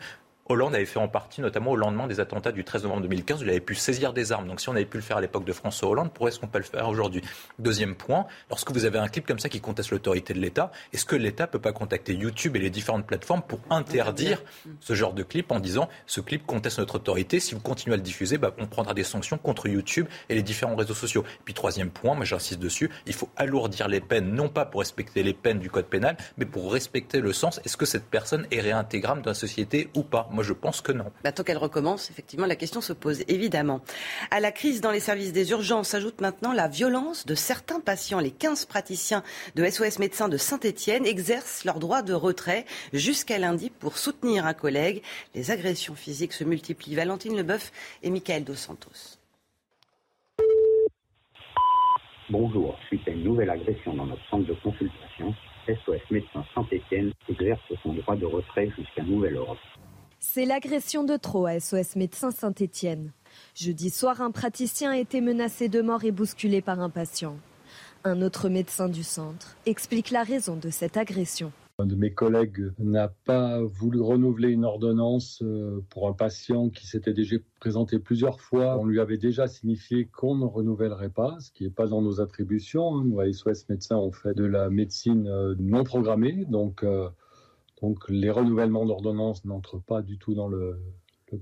Hollande 0.52 0.74
avait 0.74 0.84
fait 0.84 0.98
en 0.98 1.08
partie, 1.08 1.40
notamment 1.40 1.72
au 1.72 1.76
lendemain 1.76 2.06
des 2.06 2.20
attentats 2.20 2.52
du 2.52 2.64
13 2.64 2.84
novembre 2.84 3.02
2015, 3.02 3.42
où 3.42 3.44
il 3.44 3.50
avait 3.50 3.60
pu 3.60 3.74
saisir 3.74 4.12
des 4.12 4.32
armes. 4.32 4.46
Donc 4.46 4.60
si 4.60 4.68
on 4.68 4.72
avait 4.72 4.84
pu 4.84 4.98
le 4.98 5.02
faire 5.02 5.16
à 5.16 5.20
l'époque 5.20 5.44
de 5.44 5.52
François 5.52 5.88
Hollande, 5.88 6.10
pourquoi 6.12 6.28
est-ce 6.28 6.38
qu'on 6.38 6.46
peut 6.46 6.58
le 6.58 6.64
faire 6.64 6.88
aujourd'hui? 6.88 7.22
Deuxième 7.58 7.94
point, 7.94 8.26
lorsque 8.50 8.70
vous 8.70 8.84
avez 8.84 8.98
un 8.98 9.08
clip 9.08 9.26
comme 9.26 9.38
ça 9.38 9.48
qui 9.48 9.60
conteste 9.60 9.90
l'autorité 9.90 10.34
de 10.34 10.38
l'État, 10.38 10.70
est-ce 10.92 11.04
que 11.04 11.16
l'État 11.16 11.46
peut 11.46 11.58
pas 11.58 11.72
contacter 11.72 12.14
YouTube 12.14 12.56
et 12.56 12.58
les 12.58 12.70
différentes 12.70 13.06
plateformes 13.06 13.42
pour 13.42 13.60
interdire 13.70 14.42
ce 14.80 14.94
genre 14.94 15.12
de 15.12 15.22
clip 15.22 15.50
en 15.50 15.60
disant 15.60 15.88
ce 16.06 16.20
clip 16.20 16.46
conteste 16.46 16.78
notre 16.78 16.96
autorité, 16.96 17.40
si 17.40 17.54
vous 17.54 17.60
continuez 17.60 17.94
à 17.94 17.96
le 17.96 18.02
diffuser, 18.02 18.38
bah, 18.38 18.54
on 18.58 18.66
prendra 18.66 18.94
des 18.94 19.04
sanctions 19.04 19.38
contre 19.38 19.68
YouTube 19.68 20.06
et 20.28 20.34
les 20.34 20.42
différents 20.42 20.76
réseaux 20.76 20.94
sociaux. 20.94 21.24
Puis 21.44 21.54
troisième 21.54 21.90
point, 21.90 22.14
moi 22.14 22.24
j'insiste 22.24 22.60
dessus, 22.60 22.90
il 23.06 23.14
faut 23.14 23.28
alourdir 23.36 23.88
les 23.88 24.00
peines, 24.00 24.32
non 24.32 24.48
pas 24.48 24.64
pour 24.64 24.80
respecter 24.80 25.22
les 25.22 25.34
peines 25.34 25.58
du 25.58 25.70
code 25.70 25.86
pénal, 25.86 26.16
mais 26.36 26.46
pour 26.46 26.72
respecter 26.72 27.20
le 27.20 27.32
sens. 27.32 27.60
Est-ce 27.64 27.76
que 27.76 27.86
cette 27.86 28.06
personne 28.06 28.46
est 28.50 28.60
réintégrable 28.60 29.22
dans 29.22 29.30
la 29.30 29.34
société 29.34 29.88
ou 29.94 30.02
pas? 30.02 30.28
Moi 30.30 30.41
je 30.42 30.52
pense 30.52 30.80
que 30.80 30.92
non. 30.92 31.06
Bah, 31.24 31.32
tant 31.32 31.42
qu'elle 31.42 31.58
recommence, 31.58 32.10
effectivement, 32.10 32.46
la 32.46 32.56
question 32.56 32.80
se 32.80 32.92
pose 32.92 33.22
évidemment. 33.28 33.80
À 34.30 34.40
la 34.40 34.52
crise 34.52 34.80
dans 34.80 34.90
les 34.90 35.00
services 35.00 35.32
des 35.32 35.50
urgences 35.50 35.88
s'ajoute 35.88 36.20
maintenant 36.20 36.52
la 36.52 36.68
violence 36.68 37.26
de 37.26 37.34
certains 37.34 37.80
patients. 37.80 38.20
Les 38.20 38.30
15 38.30 38.66
praticiens 38.66 39.22
de 39.54 39.68
SOS 39.68 39.98
Médecins 39.98 40.28
de 40.28 40.36
Saint-Etienne 40.36 41.06
exercent 41.06 41.64
leur 41.64 41.78
droit 41.78 42.02
de 42.02 42.14
retrait 42.14 42.64
jusqu'à 42.92 43.38
lundi 43.38 43.70
pour 43.70 43.98
soutenir 43.98 44.46
un 44.46 44.54
collègue. 44.54 45.02
Les 45.34 45.50
agressions 45.50 45.94
physiques 45.94 46.32
se 46.32 46.44
multiplient. 46.44 46.94
Valentine 46.94 47.36
Leboeuf 47.36 47.72
et 48.02 48.10
Michael 48.10 48.44
Dos 48.44 48.54
Santos. 48.54 49.18
Bonjour, 52.30 52.78
suite 52.86 53.06
à 53.08 53.10
une 53.10 53.24
nouvelle 53.24 53.50
agression 53.50 53.94
dans 53.94 54.06
notre 54.06 54.24
centre 54.30 54.46
de 54.46 54.54
consultation, 54.54 55.34
SOS 55.66 56.10
Médecins 56.10 56.44
Saint-Etienne 56.54 57.12
exerce 57.28 57.60
son 57.82 57.92
droit 57.94 58.16
de 58.16 58.26
retrait 58.26 58.70
jusqu'à 58.76 59.02
nouvel 59.02 59.36
ordre. 59.36 59.60
C'est 60.24 60.44
l'agression 60.44 61.02
de 61.02 61.16
trop 61.16 61.46
à 61.46 61.58
SOS 61.58 61.96
Médecins 61.96 62.30
Saint-Étienne. 62.30 63.10
Jeudi 63.56 63.90
soir, 63.90 64.20
un 64.20 64.30
praticien 64.30 64.92
a 64.92 64.96
été 64.96 65.20
menacé 65.20 65.68
de 65.68 65.82
mort 65.82 66.04
et 66.04 66.12
bousculé 66.12 66.62
par 66.62 66.80
un 66.80 66.90
patient. 66.90 67.36
Un 68.04 68.22
autre 68.22 68.48
médecin 68.48 68.88
du 68.88 69.02
centre 69.02 69.56
explique 69.66 70.12
la 70.12 70.22
raison 70.22 70.54
de 70.54 70.70
cette 70.70 70.96
agression. 70.96 71.50
Un 71.80 71.86
de 71.86 71.96
mes 71.96 72.12
collègues 72.12 72.70
n'a 72.78 73.08
pas 73.08 73.60
voulu 73.62 74.00
renouveler 74.00 74.50
une 74.50 74.64
ordonnance 74.64 75.42
euh, 75.42 75.80
pour 75.90 76.06
un 76.06 76.12
patient 76.12 76.68
qui 76.70 76.86
s'était 76.86 77.12
déjà 77.12 77.36
présenté 77.58 77.98
plusieurs 77.98 78.40
fois. 78.40 78.78
On 78.78 78.84
lui 78.84 79.00
avait 79.00 79.18
déjà 79.18 79.48
signifié 79.48 80.06
qu'on 80.06 80.36
ne 80.36 80.44
renouvellerait 80.44 81.10
pas, 81.10 81.36
ce 81.40 81.50
qui 81.50 81.64
n'est 81.64 81.70
pas 81.70 81.88
dans 81.88 82.00
nos 82.00 82.20
attributions. 82.20 82.98
Nous, 82.98 83.18
à 83.18 83.30
SOS 83.30 83.68
Médecins, 83.68 83.96
on 83.96 84.12
fait 84.12 84.34
de 84.34 84.44
la 84.44 84.70
médecine 84.70 85.26
euh, 85.26 85.56
non 85.58 85.82
programmée, 85.82 86.44
donc 86.44 86.84
euh, 86.84 87.08
donc 87.82 88.08
les 88.08 88.30
renouvellements 88.30 88.86
d'ordonnances 88.86 89.44
n'entrent 89.44 89.80
pas 89.80 90.02
du 90.02 90.16
tout 90.16 90.34
dans 90.34 90.48
le, 90.48 90.78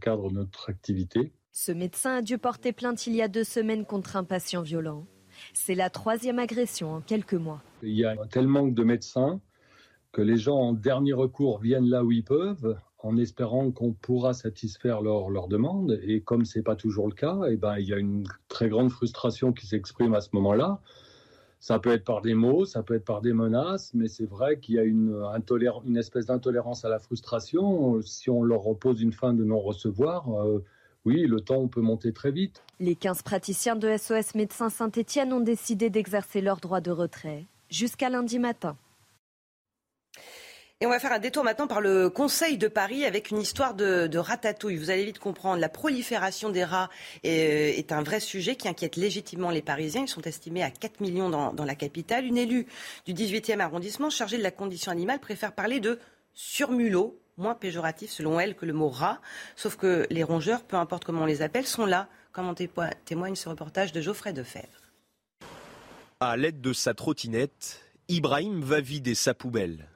cadre 0.00 0.30
de 0.30 0.34
notre 0.34 0.70
activité. 0.70 1.32
Ce 1.52 1.72
médecin 1.72 2.16
a 2.16 2.22
dû 2.22 2.38
porter 2.38 2.72
plainte 2.72 3.06
il 3.06 3.14
y 3.14 3.22
a 3.22 3.28
deux 3.28 3.44
semaines 3.44 3.84
contre 3.84 4.16
un 4.16 4.24
patient 4.24 4.62
violent. 4.62 5.06
C'est 5.52 5.74
la 5.74 5.90
troisième 5.90 6.38
agression 6.38 6.94
en 6.94 7.00
quelques 7.00 7.34
mois. 7.34 7.62
Il 7.82 7.94
y 7.94 8.04
a 8.04 8.12
un 8.12 8.26
tel 8.26 8.46
manque 8.46 8.74
de 8.74 8.84
médecins 8.84 9.40
que 10.12 10.22
les 10.22 10.36
gens 10.36 10.56
en 10.56 10.72
dernier 10.72 11.12
recours 11.12 11.58
viennent 11.58 11.88
là 11.88 12.04
où 12.04 12.12
ils 12.12 12.24
peuvent 12.24 12.76
en 12.98 13.16
espérant 13.16 13.70
qu'on 13.70 13.92
pourra 13.92 14.32
satisfaire 14.32 15.00
leurs 15.00 15.30
leur 15.30 15.48
demandes. 15.48 15.98
Et 16.02 16.20
comme 16.20 16.44
ce 16.44 16.58
n'est 16.58 16.62
pas 16.62 16.76
toujours 16.76 17.08
le 17.08 17.14
cas, 17.14 17.38
eh 17.50 17.56
ben, 17.56 17.78
il 17.78 17.88
y 17.88 17.94
a 17.94 17.98
une 17.98 18.24
très 18.48 18.68
grande 18.68 18.90
frustration 18.90 19.52
qui 19.52 19.66
s'exprime 19.66 20.14
à 20.14 20.20
ce 20.20 20.28
moment-là. 20.34 20.80
Ça 21.60 21.78
peut 21.78 21.92
être 21.92 22.04
par 22.04 22.22
des 22.22 22.32
mots, 22.32 22.64
ça 22.64 22.82
peut 22.82 22.94
être 22.94 23.04
par 23.04 23.20
des 23.20 23.34
menaces, 23.34 23.92
mais 23.92 24.08
c'est 24.08 24.24
vrai 24.24 24.58
qu'il 24.58 24.76
y 24.76 24.78
a 24.78 24.84
une, 24.84 25.14
espèce 25.96 26.26
d'intolérance 26.26 26.86
à 26.86 26.88
la 26.88 26.98
frustration. 26.98 28.00
Si 28.00 28.30
on 28.30 28.42
leur 28.42 28.62
repose 28.62 29.02
une 29.02 29.12
fin 29.12 29.34
de 29.34 29.44
non-recevoir, 29.44 30.28
euh, 30.42 30.64
oui, 31.04 31.26
le 31.26 31.40
temps 31.40 31.68
peut 31.68 31.82
monter 31.82 32.12
très 32.14 32.30
vite. 32.30 32.62
Les 32.78 32.94
15 32.94 33.22
praticiens 33.22 33.76
de 33.76 33.94
SOS 33.94 34.34
Médecins 34.34 34.70
Saint-Étienne 34.70 35.34
ont 35.34 35.40
décidé 35.40 35.90
d'exercer 35.90 36.40
leur 36.40 36.56
droit 36.60 36.80
de 36.80 36.90
retrait 36.90 37.44
jusqu'à 37.70 38.08
lundi 38.08 38.38
matin. 38.38 38.76
On 40.82 40.88
va 40.88 40.98
faire 40.98 41.12
un 41.12 41.18
détour 41.18 41.44
maintenant 41.44 41.66
par 41.66 41.82
le 41.82 42.08
Conseil 42.08 42.56
de 42.56 42.66
Paris 42.66 43.04
avec 43.04 43.30
une 43.30 43.38
histoire 43.38 43.74
de, 43.74 44.16
ratatouille. 44.16 44.78
Vous 44.78 44.88
allez 44.88 45.04
vite 45.04 45.18
comprendre, 45.18 45.60
la 45.60 45.68
prolifération 45.68 46.48
des 46.48 46.64
rats 46.64 46.88
est, 47.22 47.92
un 47.92 48.02
vrai 48.02 48.18
sujet 48.18 48.56
qui 48.56 48.66
inquiète 48.66 48.96
légitimement 48.96 49.50
les 49.50 49.60
Parisiens. 49.60 50.04
Ils 50.04 50.08
sont 50.08 50.22
estimés 50.22 50.62
à 50.62 50.70
4 50.70 51.00
millions 51.00 51.28
dans, 51.28 51.52
dans 51.52 51.66
la 51.66 51.74
capitale. 51.74 52.24
Une 52.24 52.38
élue 52.38 52.66
du 53.04 53.12
18e 53.12 53.60
arrondissement 53.60 54.08
chargée 54.08 54.38
de 54.38 54.42
la 54.42 54.50
condition 54.50 54.90
animale 54.90 55.20
préfère 55.20 55.52
parler 55.52 55.80
de 55.80 55.98
surmulot, 56.32 57.20
moins 57.36 57.54
péjoratif 57.54 58.10
selon 58.10 58.40
elle 58.40 58.54
que 58.54 58.64
le 58.64 58.72
mot 58.72 58.88
rat. 58.88 59.20
Sauf 59.56 59.76
que 59.76 60.06
les 60.08 60.22
rongeurs, 60.22 60.62
peu 60.62 60.76
importe 60.76 61.04
comment 61.04 61.24
on 61.24 61.26
les 61.26 61.42
appelle, 61.42 61.66
sont 61.66 61.84
là, 61.84 62.08
comme 62.32 62.48
en 62.48 62.54
témoigne 62.54 63.34
ce 63.34 63.50
reportage 63.50 63.92
de 63.92 64.00
Geoffrey 64.00 64.32
Defebvre. 64.32 64.80
À 66.20 66.38
l'aide 66.38 66.62
de 66.62 66.72
sa 66.72 66.94
trottinette, 66.94 67.82
Ibrahim 68.08 68.62
va 68.62 68.80
vider 68.80 69.14
sa 69.14 69.34
poubelle. 69.34 69.89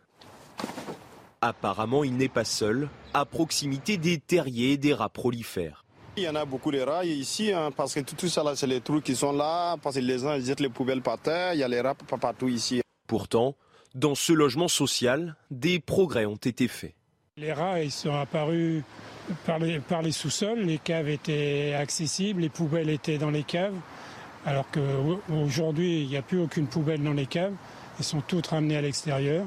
Apparemment, 1.46 2.04
il 2.04 2.16
n'est 2.16 2.30
pas 2.30 2.46
seul. 2.46 2.88
À 3.12 3.26
proximité 3.26 3.98
des 3.98 4.16
terriers 4.16 4.72
et 4.72 4.76
des 4.78 4.94
rats 4.94 5.10
prolifèrent. 5.10 5.84
Il 6.16 6.22
y 6.22 6.28
en 6.30 6.34
a 6.36 6.46
beaucoup 6.46 6.70
de 6.70 6.80
rats 6.80 7.04
ici, 7.04 7.52
hein, 7.52 7.70
parce 7.70 7.92
que 7.92 8.00
tout, 8.00 8.28
ça, 8.28 8.42
c'est 8.56 8.66
les 8.66 8.80
trous 8.80 9.02
qui 9.02 9.14
sont 9.14 9.32
là, 9.32 9.76
parce 9.82 9.96
que 9.96 10.00
les 10.00 10.20
gens 10.20 10.40
jettent 10.40 10.60
les 10.60 10.70
poubelles 10.70 11.02
par 11.02 11.18
terre, 11.18 11.52
il 11.52 11.58
y 11.58 11.62
a 11.62 11.68
les 11.68 11.82
rats 11.82 11.94
partout 12.18 12.48
ici. 12.48 12.80
Pourtant, 13.06 13.56
dans 13.94 14.14
ce 14.14 14.32
logement 14.32 14.68
social, 14.68 15.36
des 15.50 15.80
progrès 15.80 16.24
ont 16.24 16.36
été 16.36 16.66
faits. 16.66 16.94
Les 17.36 17.52
rats, 17.52 17.82
ils 17.82 17.92
sont 17.92 18.14
apparus 18.14 18.82
par 19.44 19.58
les, 19.58 19.80
par 19.80 20.00
les 20.00 20.12
sous-sols, 20.12 20.60
les 20.60 20.78
caves 20.78 21.10
étaient 21.10 21.74
accessibles, 21.78 22.40
les 22.40 22.48
poubelles 22.48 22.88
étaient 22.88 23.18
dans 23.18 23.30
les 23.30 23.42
caves, 23.42 23.76
alors 24.46 24.64
qu'aujourd'hui, 24.70 26.04
il 26.04 26.08
n'y 26.08 26.16
a 26.16 26.22
plus 26.22 26.40
aucune 26.40 26.68
poubelle 26.68 27.02
dans 27.02 27.12
les 27.12 27.26
caves, 27.26 27.52
elles 27.98 28.04
sont 28.04 28.22
toutes 28.22 28.46
ramenées 28.46 28.78
à 28.78 28.80
l'extérieur. 28.80 29.44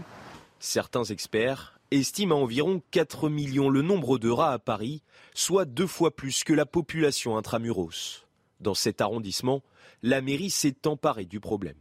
Certains 0.60 1.04
experts 1.06 1.77
estime 1.91 2.32
à 2.32 2.36
environ 2.36 2.82
4 2.91 3.30
millions 3.30 3.69
le 3.69 3.82
nombre 3.82 4.17
de 4.17 4.30
rats 4.30 4.54
à 4.54 4.60
Paris, 4.60 5.04
soit 5.34 5.65
deux 5.65 5.88
fois 5.88 6.15
plus 6.15 6.43
que 6.43 6.54
la 6.54 6.65
population 6.65 7.38
intramuros. 7.38 8.26
Dans 8.60 8.73
cet 8.73 9.02
arrondissement, 9.02 9.63
la 10.04 10.21
mairie 10.21 10.50
s'est 10.50 10.88
emparée 10.88 11.26
du 11.26 11.39
problème. 11.39 11.78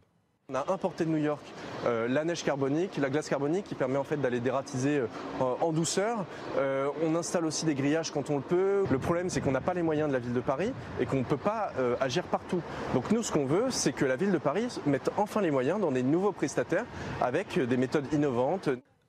On 0.48 0.54
a 0.54 0.72
importé 0.72 1.04
de 1.04 1.10
New 1.10 1.16
York 1.16 1.42
euh, 1.86 2.06
la 2.06 2.24
neige 2.24 2.44
carbonique, 2.44 2.96
la 2.98 3.10
glace 3.10 3.28
carbonique 3.28 3.64
qui 3.64 3.74
permet 3.74 3.96
en 3.96 4.04
fait 4.04 4.16
d'aller 4.16 4.38
dératiser 4.38 4.98
euh, 4.98 5.06
en 5.40 5.72
douceur. 5.72 6.24
Euh, 6.56 6.88
on 7.02 7.16
installe 7.16 7.44
aussi 7.46 7.64
des 7.64 7.74
grillages 7.74 8.12
quand 8.12 8.30
on 8.30 8.36
le 8.36 8.42
peut. 8.42 8.84
Le 8.88 8.98
problème 9.00 9.28
c'est 9.28 9.40
qu'on 9.40 9.50
n'a 9.50 9.60
pas 9.60 9.74
les 9.74 9.82
moyens 9.82 10.06
de 10.08 10.12
la 10.12 10.20
ville 10.20 10.32
de 10.32 10.40
Paris 10.40 10.72
et 11.00 11.06
qu'on 11.06 11.16
ne 11.16 11.24
peut 11.24 11.36
pas 11.36 11.72
agir 11.98 12.22
partout. 12.22 12.62
Donc 12.94 13.10
nous 13.10 13.24
ce 13.24 13.32
qu'on 13.32 13.46
veut 13.46 13.70
c'est 13.70 13.92
que 13.92 14.04
la 14.04 14.14
ville 14.14 14.30
de 14.30 14.38
Paris 14.38 14.68
mette 14.86 15.10
enfin 15.16 15.40
les 15.40 15.50
moyens 15.50 15.80
dans 15.80 15.90
des 15.90 16.04
nouveaux 16.04 16.30
prestataires 16.30 16.86
avec 17.20 17.58
des 17.58 17.76
méthodes 17.76 18.06
innovantes. 18.12 18.68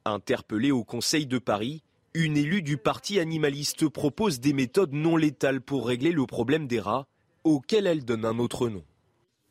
Interpellée 0.09 0.71
au 0.71 0.83
Conseil 0.83 1.25
de 1.25 1.37
Paris, 1.37 1.83
une 2.13 2.37
élue 2.37 2.61
du 2.61 2.77
parti 2.77 3.19
animaliste 3.19 3.87
propose 3.87 4.39
des 4.39 4.53
méthodes 4.53 4.93
non 4.93 5.17
létales 5.17 5.61
pour 5.61 5.87
régler 5.87 6.11
le 6.11 6.25
problème 6.25 6.67
des 6.67 6.79
rats, 6.79 7.07
auquel 7.43 7.87
elle 7.87 8.03
donne 8.03 8.25
un 8.25 8.39
autre 8.39 8.69
nom. 8.69 8.83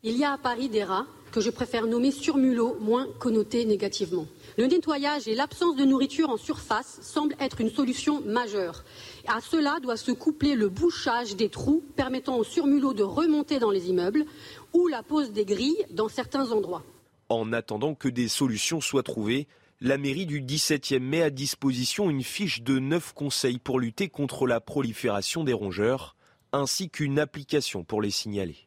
Il 0.03 0.17
y 0.17 0.25
a 0.25 0.33
à 0.33 0.39
Paris 0.39 0.69
des 0.69 0.85
rats 0.85 1.07
que 1.33 1.41
je 1.41 1.51
préfère 1.51 1.87
nommer 1.87 2.11
surmulots, 2.11 2.77
moins 2.81 3.07
connotés 3.19 3.65
négativement. 3.65 4.27
Le 4.57 4.67
nettoyage 4.67 5.29
et 5.29 5.35
l'absence 5.35 5.77
de 5.77 5.85
nourriture 5.85 6.31
en 6.31 6.37
surface 6.37 6.99
semblent 7.03 7.37
être 7.41 7.61
une 7.61 7.71
solution 7.71 8.23
majeure. 8.23 8.85
À 9.27 9.41
cela 9.41 9.79
doit 9.83 9.97
se 9.97 10.13
coupler 10.13 10.55
le 10.55 10.69
bouchage 10.69 11.37
des 11.37 11.49
trous 11.49 11.83
permettant 11.95 12.39
aux 12.39 12.45
surmulots 12.45 12.95
de 12.95 13.03
remonter 13.03 13.59
dans 13.59 13.71
les 13.71 13.91
immeubles 13.91 14.25
ou 14.73 14.89
la 14.89 15.03
pose 15.03 15.33
des 15.33 15.45
grilles 15.45 15.85
dans 15.91 16.09
certains 16.09 16.53
endroits. 16.53 16.85
En 17.29 17.53
attendant 17.53 17.95
que 17.95 18.09
des 18.09 18.29
solutions 18.29 18.81
soient 18.81 19.03
trouvées, 19.03 19.49
la 19.81 19.99
mairie 19.99 20.27
du 20.27 20.41
17e 20.41 21.01
met 21.01 21.23
à 21.23 21.31
disposition 21.31 22.09
une 22.09 22.23
fiche 22.23 22.63
de 22.63 22.79
9 22.79 23.13
conseils 23.13 23.59
pour 23.59 23.79
lutter 23.79 24.09
contre 24.09 24.47
la 24.47 24.61
prolifération 24.61 25.45
des 25.45 25.53
rongeurs, 25.53 26.17
ainsi 26.53 26.89
qu'une 26.89 27.19
application 27.19 27.85
pour 27.85 28.01
les 28.01 28.11
signaler. 28.11 28.66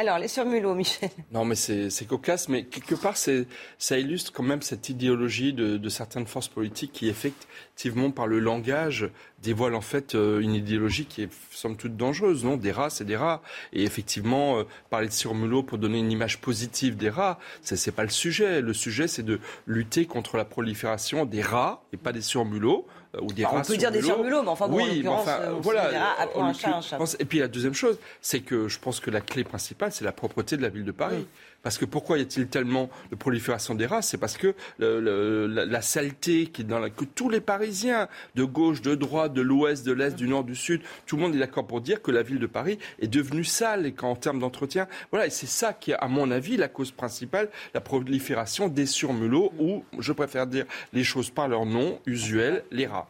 Alors, 0.00 0.20
les 0.20 0.28
surmulots, 0.28 0.76
Michel. 0.76 1.10
Non, 1.32 1.44
mais 1.44 1.56
c'est 1.56 2.06
cocasse, 2.06 2.48
mais 2.48 2.62
quelque 2.62 2.94
part, 2.94 3.16
ça 3.16 3.98
illustre 3.98 4.32
quand 4.32 4.44
même 4.44 4.62
cette 4.62 4.88
idéologie 4.88 5.52
de, 5.52 5.76
de, 5.76 5.88
certaines 5.88 6.28
forces 6.28 6.46
politiques 6.46 6.92
qui, 6.92 7.08
effectivement, 7.08 8.12
par 8.12 8.28
le 8.28 8.38
langage, 8.38 9.10
dévoilent 9.42 9.74
en 9.74 9.80
fait 9.80 10.14
euh, 10.14 10.38
une 10.38 10.54
idéologie 10.54 11.06
qui 11.06 11.22
est, 11.22 11.32
somme 11.50 11.76
toute, 11.76 11.96
dangereuse. 11.96 12.44
Non, 12.44 12.56
des 12.56 12.70
rats, 12.70 12.90
c'est 12.90 13.04
des 13.04 13.16
rats. 13.16 13.42
Et 13.72 13.82
effectivement, 13.82 14.60
euh, 14.60 14.64
parler 14.88 15.08
de 15.08 15.12
surmulots 15.12 15.64
pour 15.64 15.78
donner 15.78 15.98
une 15.98 16.12
image 16.12 16.40
positive 16.40 16.96
des 16.96 17.10
rats, 17.10 17.40
ce 17.62 17.74
n'est 17.74 17.94
pas 17.94 18.04
le 18.04 18.08
sujet. 18.08 18.60
Le 18.60 18.74
sujet, 18.74 19.08
c'est 19.08 19.24
de 19.24 19.40
lutter 19.66 20.06
contre 20.06 20.36
la 20.36 20.44
prolifération 20.44 21.24
des 21.24 21.42
rats 21.42 21.82
et 21.92 21.96
pas 21.96 22.12
des 22.12 22.22
surmulots. 22.22 22.86
Euh, 23.18 23.24
ou 23.24 23.32
des 23.32 23.44
On 23.44 23.62
peut 23.62 23.76
dire 23.76 23.90
des 23.90 24.02
surmulots, 24.02 24.42
mais 24.42 24.48
enfin, 24.48 24.68
bon, 24.68 24.76
oui, 24.76 24.82
en 24.82 24.94
l'occurrence, 24.94 25.28
euh, 25.28 25.54
voilà, 25.60 25.90
un 26.36 26.52
chat, 26.52 26.76
un 26.76 26.80
chat. 26.80 27.16
Et 27.18 27.24
puis 27.24 27.38
la 27.38 27.48
deuxième 27.48 27.74
chose, 27.74 27.98
c'est 28.20 28.40
que 28.40 28.68
je 28.68 28.78
pense 28.78 29.00
que 29.00 29.10
la 29.10 29.20
clé 29.20 29.44
principale, 29.44 29.92
c'est 29.92 30.04
la 30.04 30.12
propreté 30.12 30.56
de 30.56 30.62
la 30.62 30.68
ville 30.68 30.84
de 30.84 30.92
Paris. 30.92 31.26
Parce 31.62 31.76
que 31.76 31.84
pourquoi 31.84 32.18
y 32.18 32.22
a-t-il 32.22 32.46
tellement 32.46 32.88
de 33.10 33.16
prolifération 33.16 33.74
des 33.74 33.86
rats 33.86 34.02
C'est 34.02 34.16
parce 34.16 34.36
que 34.36 34.54
la, 34.78 35.82
saleté 35.82 36.46
qui 36.46 36.62
est 36.62 36.64
dans 36.64 36.78
la, 36.78 36.88
que 36.88 37.04
tous 37.04 37.28
les 37.28 37.40
Parisiens, 37.40 38.08
de 38.36 38.44
gauche, 38.44 38.80
de 38.80 38.94
droite, 38.94 39.32
de 39.32 39.42
l'ouest, 39.42 39.84
de 39.84 39.92
l'est, 39.92 40.14
du 40.14 40.28
nord, 40.28 40.44
du 40.44 40.54
sud, 40.54 40.80
tout 41.06 41.16
le 41.16 41.22
monde 41.22 41.34
est 41.34 41.38
d'accord 41.38 41.66
pour 41.66 41.80
dire 41.80 42.00
que 42.00 42.10
la 42.10 42.22
ville 42.22 42.38
de 42.38 42.46
Paris 42.46 42.78
est 43.00 43.08
devenue 43.08 43.44
sale 43.44 43.86
et 43.86 43.92
qu'en 43.92 44.14
termes 44.14 44.38
d'entretien, 44.38 44.86
voilà, 45.10 45.26
et 45.26 45.30
c'est 45.30 45.46
ça 45.46 45.72
qui 45.72 45.90
est, 45.90 45.96
à 45.98 46.06
mon 46.06 46.30
avis, 46.30 46.56
la 46.56 46.68
cause 46.68 46.92
principale, 46.92 47.48
la 47.74 47.80
prolifération 47.80 48.68
des 48.68 48.86
surmulots 48.86 49.52
ou, 49.58 49.84
je 49.98 50.12
préfère 50.12 50.46
dire 50.46 50.64
les 50.92 51.04
choses 51.04 51.30
par 51.30 51.48
leur 51.48 51.66
nom 51.66 51.98
usuel, 52.06 52.64
les 52.70 52.86
rats. 52.86 53.08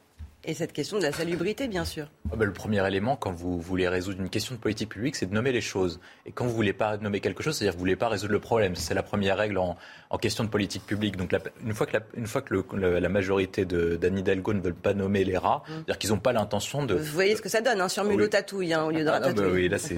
Et 0.48 0.54
cette 0.54 0.72
question 0.72 0.96
de 0.96 1.02
la 1.02 1.12
salubrité, 1.12 1.68
bien 1.68 1.84
sûr. 1.84 2.06
Ah 2.32 2.36
bah, 2.36 2.46
le 2.46 2.54
premier 2.54 2.84
élément, 2.86 3.16
quand 3.16 3.32
vous 3.32 3.60
voulez 3.60 3.86
résoudre 3.86 4.22
une 4.22 4.30
question 4.30 4.54
de 4.54 4.60
politique 4.60 4.88
publique, 4.88 5.14
c'est 5.14 5.26
de 5.26 5.34
nommer 5.34 5.52
les 5.52 5.60
choses. 5.60 6.00
Et 6.24 6.32
quand 6.32 6.46
vous 6.46 6.54
voulez 6.54 6.72
pas 6.72 6.96
nommer 6.96 7.20
quelque 7.20 7.42
chose, 7.42 7.54
c'est-à-dire 7.54 7.74
que 7.74 7.78
vous 7.78 7.84
ne 7.84 7.90
voulez 7.90 7.96
pas 7.96 8.08
résoudre 8.08 8.32
le 8.32 8.40
problème. 8.40 8.74
C'est 8.74 8.94
la 8.94 9.02
première 9.02 9.36
règle 9.36 9.58
en, 9.58 9.76
question 10.16 10.44
de 10.44 10.48
politique 10.48 10.86
publique. 10.86 11.16
Donc 11.18 11.34
une 11.62 11.74
fois 11.74 11.86
que 11.86 11.92
la, 11.92 12.00
une 12.14 12.26
fois 12.26 12.40
que 12.40 12.54
la 12.74 13.08
majorité 13.10 13.66
d'Anne 13.66 14.18
Hidalgo 14.18 14.54
ne 14.54 14.60
veulent 14.60 14.74
pas 14.74 14.94
nommer 14.94 15.24
les 15.24 15.36
rats, 15.36 15.62
mmh. 15.66 15.72
c'est-à-dire 15.72 15.98
qu'ils 15.98 16.10
n'ont 16.10 16.18
pas 16.18 16.32
l'intention 16.32 16.84
de... 16.84 16.94
Vous 16.94 17.12
voyez 17.12 17.36
ce 17.36 17.42
que 17.42 17.50
ça 17.50 17.60
donne 17.60 17.80
hein, 17.80 17.88
sur 17.88 18.04
Mulot 18.04 18.24
oui. 18.24 18.30
Tatouille 18.30 18.72
hein, 18.72 18.84
au 18.84 18.90
lieu 18.90 19.04
de 19.04 19.08
ah, 19.08 19.20
bah 19.20 19.42
oui, 19.52 19.68
là 19.68 19.78
c'est 19.78 19.94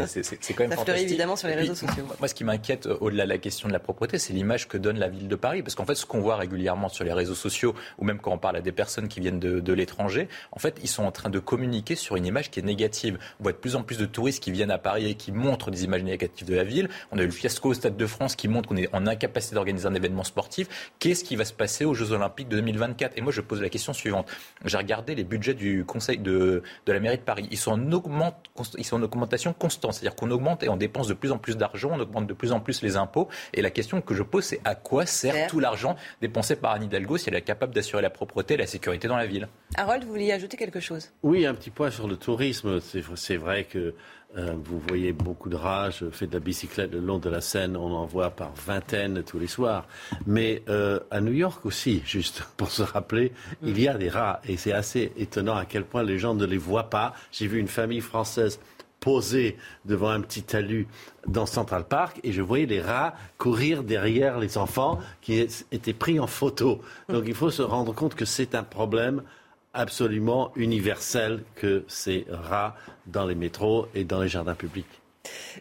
quand 0.54 0.64
même 0.64 0.72
Ça 0.72 0.84
fleurit 0.84 1.02
évidemment 1.02 1.36
sur 1.36 1.48
les 1.48 1.54
réseaux 1.54 1.74
sociaux. 1.74 2.04
Moi, 2.18 2.28
ce 2.28 2.34
qui 2.34 2.44
m'inquiète 2.44 2.86
euh, 2.86 2.96
au-delà 3.00 3.24
de 3.24 3.28
la 3.28 3.38
question 3.38 3.68
de 3.68 3.72
la 3.72 3.78
propreté, 3.78 4.18
c'est 4.18 4.32
l'image 4.32 4.68
que 4.68 4.78
donne 4.78 4.98
la 4.98 5.08
ville 5.08 5.28
de 5.28 5.36
Paris. 5.36 5.62
Parce 5.62 5.74
qu'en 5.74 5.84
fait, 5.84 5.94
ce 5.94 6.06
qu'on 6.06 6.20
voit 6.20 6.36
régulièrement 6.36 6.88
sur 6.88 7.04
les 7.04 7.12
réseaux 7.12 7.34
sociaux, 7.34 7.74
ou 7.98 8.04
même 8.04 8.18
quand 8.18 8.32
on 8.32 8.38
parle 8.38 8.56
à 8.56 8.60
des 8.60 8.72
personnes 8.72 9.08
qui 9.08 9.20
viennent 9.20 9.40
de, 9.40 9.60
de 9.60 9.72
l'étranger, 9.72 10.28
en 10.52 10.58
fait, 10.58 10.78
ils 10.82 10.88
sont 10.88 11.04
en 11.04 11.12
train 11.12 11.30
de 11.30 11.38
communiquer 11.38 11.94
sur 11.94 12.16
une 12.16 12.26
image 12.26 12.50
qui 12.50 12.60
est 12.60 12.64
négative. 12.64 13.18
On 13.40 13.44
voit 13.44 13.52
de 13.52 13.58
plus 13.58 13.76
en 13.76 13.82
plus 13.82 13.98
de 13.98 14.06
touristes 14.06 14.42
qui 14.42 14.50
viennent 14.50 14.70
à 14.70 14.78
Paris 14.78 15.10
et 15.10 15.14
qui 15.14 15.32
montrent 15.32 15.70
des 15.70 15.84
images 15.84 16.02
négatives 16.02 16.46
de 16.46 16.54
la 16.54 16.64
ville. 16.64 16.88
On 17.12 17.18
a 17.18 17.22
eu 17.22 17.26
le 17.26 17.32
fiasco 17.32 17.70
au 17.70 17.74
Stade 17.74 17.96
de 17.96 18.06
France 18.06 18.36
qui 18.36 18.48
montre 18.48 18.68
qu'on 18.68 18.76
est 18.76 18.88
en 18.94 19.06
incapacité 19.06 19.54
d'organiser 19.54 19.86
un 19.86 19.94
événement 20.00 20.24
sportif. 20.24 20.92
Qu'est-ce 20.98 21.24
qui 21.24 21.36
va 21.36 21.44
se 21.44 21.52
passer 21.52 21.84
aux 21.84 21.94
Jeux 21.94 22.12
Olympiques 22.12 22.48
de 22.48 22.56
2024 22.56 23.16
Et 23.16 23.20
moi, 23.20 23.32
je 23.32 23.40
pose 23.40 23.60
la 23.60 23.68
question 23.68 23.92
suivante. 23.92 24.28
J'ai 24.64 24.76
regardé 24.76 25.14
les 25.14 25.24
budgets 25.24 25.54
du 25.54 25.84
Conseil 25.84 26.18
de, 26.18 26.62
de 26.86 26.92
la 26.92 27.00
mairie 27.00 27.18
de 27.18 27.22
Paris. 27.22 27.48
Ils 27.50 27.58
sont 27.58 27.72
en, 27.72 27.92
augmente, 27.92 28.36
ils 28.78 28.84
sont 28.84 28.96
en 28.96 29.02
augmentation 29.02 29.52
constante. 29.52 29.94
C'est-à-dire 29.94 30.16
qu'on 30.16 30.30
augmente 30.30 30.62
et 30.62 30.68
on 30.68 30.76
dépense 30.76 31.08
de 31.08 31.14
plus 31.14 31.32
en 31.32 31.38
plus 31.38 31.56
d'argent, 31.56 31.90
on 31.92 32.00
augmente 32.00 32.26
de 32.26 32.34
plus 32.34 32.52
en 32.52 32.60
plus 32.60 32.82
les 32.82 32.96
impôts. 32.96 33.28
Et 33.54 33.62
la 33.62 33.70
question 33.70 34.00
que 34.00 34.14
je 34.14 34.22
pose, 34.22 34.44
c'est 34.44 34.60
à 34.64 34.74
quoi 34.74 35.06
sert 35.06 35.46
tout 35.48 35.60
l'argent 35.60 35.96
dépensé 36.20 36.56
par 36.56 36.72
Anne 36.72 36.84
Hidalgo 36.84 37.18
si 37.18 37.28
elle 37.28 37.34
est 37.36 37.42
capable 37.42 37.74
d'assurer 37.74 38.02
la 38.02 38.10
propreté 38.10 38.54
et 38.54 38.56
la 38.56 38.66
sécurité 38.66 39.08
dans 39.08 39.16
la 39.16 39.26
ville? 39.26 39.48
Harold, 39.76 40.04
vous 40.04 40.10
vouliez 40.10 40.32
ajouter 40.32 40.56
quelque 40.56 40.80
chose? 40.80 41.10
Oui, 41.22 41.46
un 41.46 41.54
petit 41.54 41.70
point 41.70 41.90
sur 41.90 42.08
le 42.08 42.16
tourisme. 42.16 42.80
C'est 42.80 43.36
vrai 43.36 43.64
que 43.64 43.94
euh, 44.38 44.54
vous 44.64 44.78
voyez 44.86 45.12
beaucoup 45.12 45.48
de 45.48 45.56
rats. 45.56 45.90
Je 45.90 46.08
fais 46.10 46.26
de 46.26 46.34
la 46.34 46.40
bicyclette 46.40 46.92
le 46.92 47.00
long 47.00 47.18
de 47.18 47.28
la 47.28 47.40
Seine. 47.40 47.76
On 47.76 47.92
en 47.92 48.06
voit 48.06 48.30
par 48.30 48.52
vingtaines 48.54 49.22
tous 49.24 49.38
les 49.38 49.48
soirs. 49.48 49.86
Mais 50.26 50.62
euh, 50.68 51.00
à 51.10 51.20
New 51.20 51.32
York 51.32 51.66
aussi, 51.66 52.02
juste 52.06 52.44
pour 52.56 52.70
se 52.70 52.82
rappeler, 52.82 53.32
il 53.62 53.80
y 53.80 53.88
a 53.88 53.94
des 53.94 54.08
rats. 54.08 54.40
Et 54.46 54.56
c'est 54.56 54.72
assez 54.72 55.12
étonnant 55.16 55.56
à 55.56 55.64
quel 55.64 55.84
point 55.84 56.02
les 56.02 56.18
gens 56.18 56.34
ne 56.34 56.46
les 56.46 56.58
voient 56.58 56.90
pas. 56.90 57.14
J'ai 57.32 57.48
vu 57.48 57.58
une 57.58 57.68
famille 57.68 58.00
française 58.00 58.60
posée 59.00 59.56
devant 59.86 60.10
un 60.10 60.20
petit 60.20 60.42
talus 60.42 60.86
dans 61.26 61.46
Central 61.46 61.84
Park 61.84 62.20
et 62.22 62.32
je 62.32 62.42
voyais 62.42 62.66
les 62.66 62.82
rats 62.82 63.14
courir 63.38 63.82
derrière 63.82 64.38
les 64.38 64.58
enfants 64.58 65.00
qui 65.22 65.40
étaient 65.72 65.94
pris 65.94 66.20
en 66.20 66.26
photo. 66.26 66.82
Donc 67.08 67.24
il 67.26 67.34
faut 67.34 67.50
se 67.50 67.62
rendre 67.62 67.94
compte 67.94 68.14
que 68.14 68.26
c'est 68.26 68.54
un 68.54 68.62
problème 68.62 69.22
absolument 69.74 70.52
universel 70.56 71.42
que 71.54 71.84
ces 71.88 72.26
rats 72.30 72.76
dans 73.06 73.26
les 73.26 73.34
métros 73.34 73.86
et 73.94 74.04
dans 74.04 74.20
les 74.20 74.28
jardins 74.28 74.54
publics. 74.54 75.00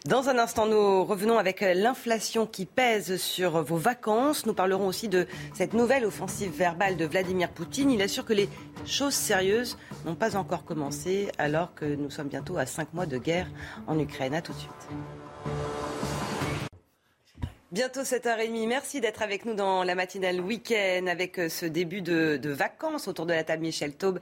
Dans 0.06 0.28
un 0.28 0.38
instant, 0.38 0.66
nous 0.66 1.04
revenons 1.04 1.38
avec 1.38 1.60
l'inflation 1.60 2.46
qui 2.46 2.64
pèse 2.64 3.16
sur 3.16 3.62
vos 3.62 3.76
vacances. 3.76 4.46
Nous 4.46 4.54
parlerons 4.54 4.86
aussi 4.86 5.08
de 5.08 5.26
cette 5.54 5.74
nouvelle 5.74 6.06
offensive 6.06 6.50
verbale 6.50 6.96
de 6.96 7.04
Vladimir 7.04 7.50
Poutine. 7.50 7.90
Il 7.90 8.00
assure 8.00 8.24
que 8.24 8.32
les 8.32 8.48
choses 8.86 9.14
sérieuses 9.14 9.76
n'ont 10.06 10.14
pas 10.14 10.36
encore 10.36 10.64
commencé 10.64 11.28
alors 11.38 11.74
que 11.74 11.84
nous 11.84 12.10
sommes 12.10 12.28
bientôt 12.28 12.56
à 12.56 12.66
cinq 12.66 12.94
mois 12.94 13.06
de 13.06 13.18
guerre 13.18 13.48
en 13.86 13.98
Ukraine. 13.98 14.34
A 14.34 14.42
tout 14.42 14.52
de 14.52 14.58
suite. 14.58 14.88
Bientôt 17.72 18.00
7h30. 18.00 18.66
Merci 18.66 19.00
d'être 19.00 19.22
avec 19.22 19.44
nous 19.44 19.54
dans 19.54 19.84
la 19.84 19.94
matinale 19.94 20.40
week-end 20.40 21.06
avec 21.06 21.38
euh, 21.38 21.48
ce 21.48 21.66
début 21.66 22.02
de, 22.02 22.40
vacances 22.50 23.06
autour 23.06 23.26
de 23.26 23.32
la 23.32 23.44
table 23.44 23.62
Michel 23.62 23.92
Taube, 23.94 24.18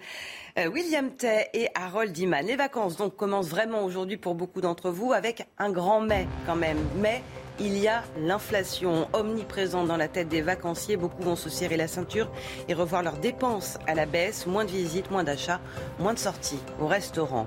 euh, 0.59 0.67
William 0.67 1.11
Tay 1.11 1.49
et 1.55 1.69
Harold 1.75 2.17
Iman. 2.19 2.45
Les 2.45 2.57
vacances 2.57 2.99
donc 2.99 3.17
commencent 3.17 3.49
vraiment 3.49 3.85
aujourd'hui 3.87 4.19
pour 4.19 4.35
beaucoup 4.35 4.61
d'entre 4.61 4.91
vous 4.91 5.15
avec 5.15 5.47
un 5.57 5.71
grand 5.71 6.03
mai 6.03 6.27
quand 6.45 6.57
même. 6.57 6.77
Il 7.61 7.77
y 7.79 7.89
a 7.89 8.03
l'inflation 8.21 9.09
omniprésente 9.13 9.89
dans 9.89 9.97
la 9.97 10.09
tête 10.09 10.29
des 10.29 10.43
vacanciers. 10.43 10.97
Beaucoup 10.97 11.23
vont 11.23 11.37
se 11.37 11.51
serrer 11.51 11.77
la 11.77 11.89
ceinture 11.89 12.31
et 12.69 12.75
revoir 12.75 13.03
leurs 13.03 13.17
dépenses 13.17 13.79
à 13.87 13.95
la 13.95 14.07
baisse. 14.07 14.47
Moins 14.47 14.65
de 14.65 14.71
visites, 14.71 15.11
moins 15.11 15.25
d'achats, 15.25 15.61
moins 15.99 16.15
de 16.15 16.19
sorties 16.19 16.61
au 16.81 16.87
restaurant. 16.87 17.47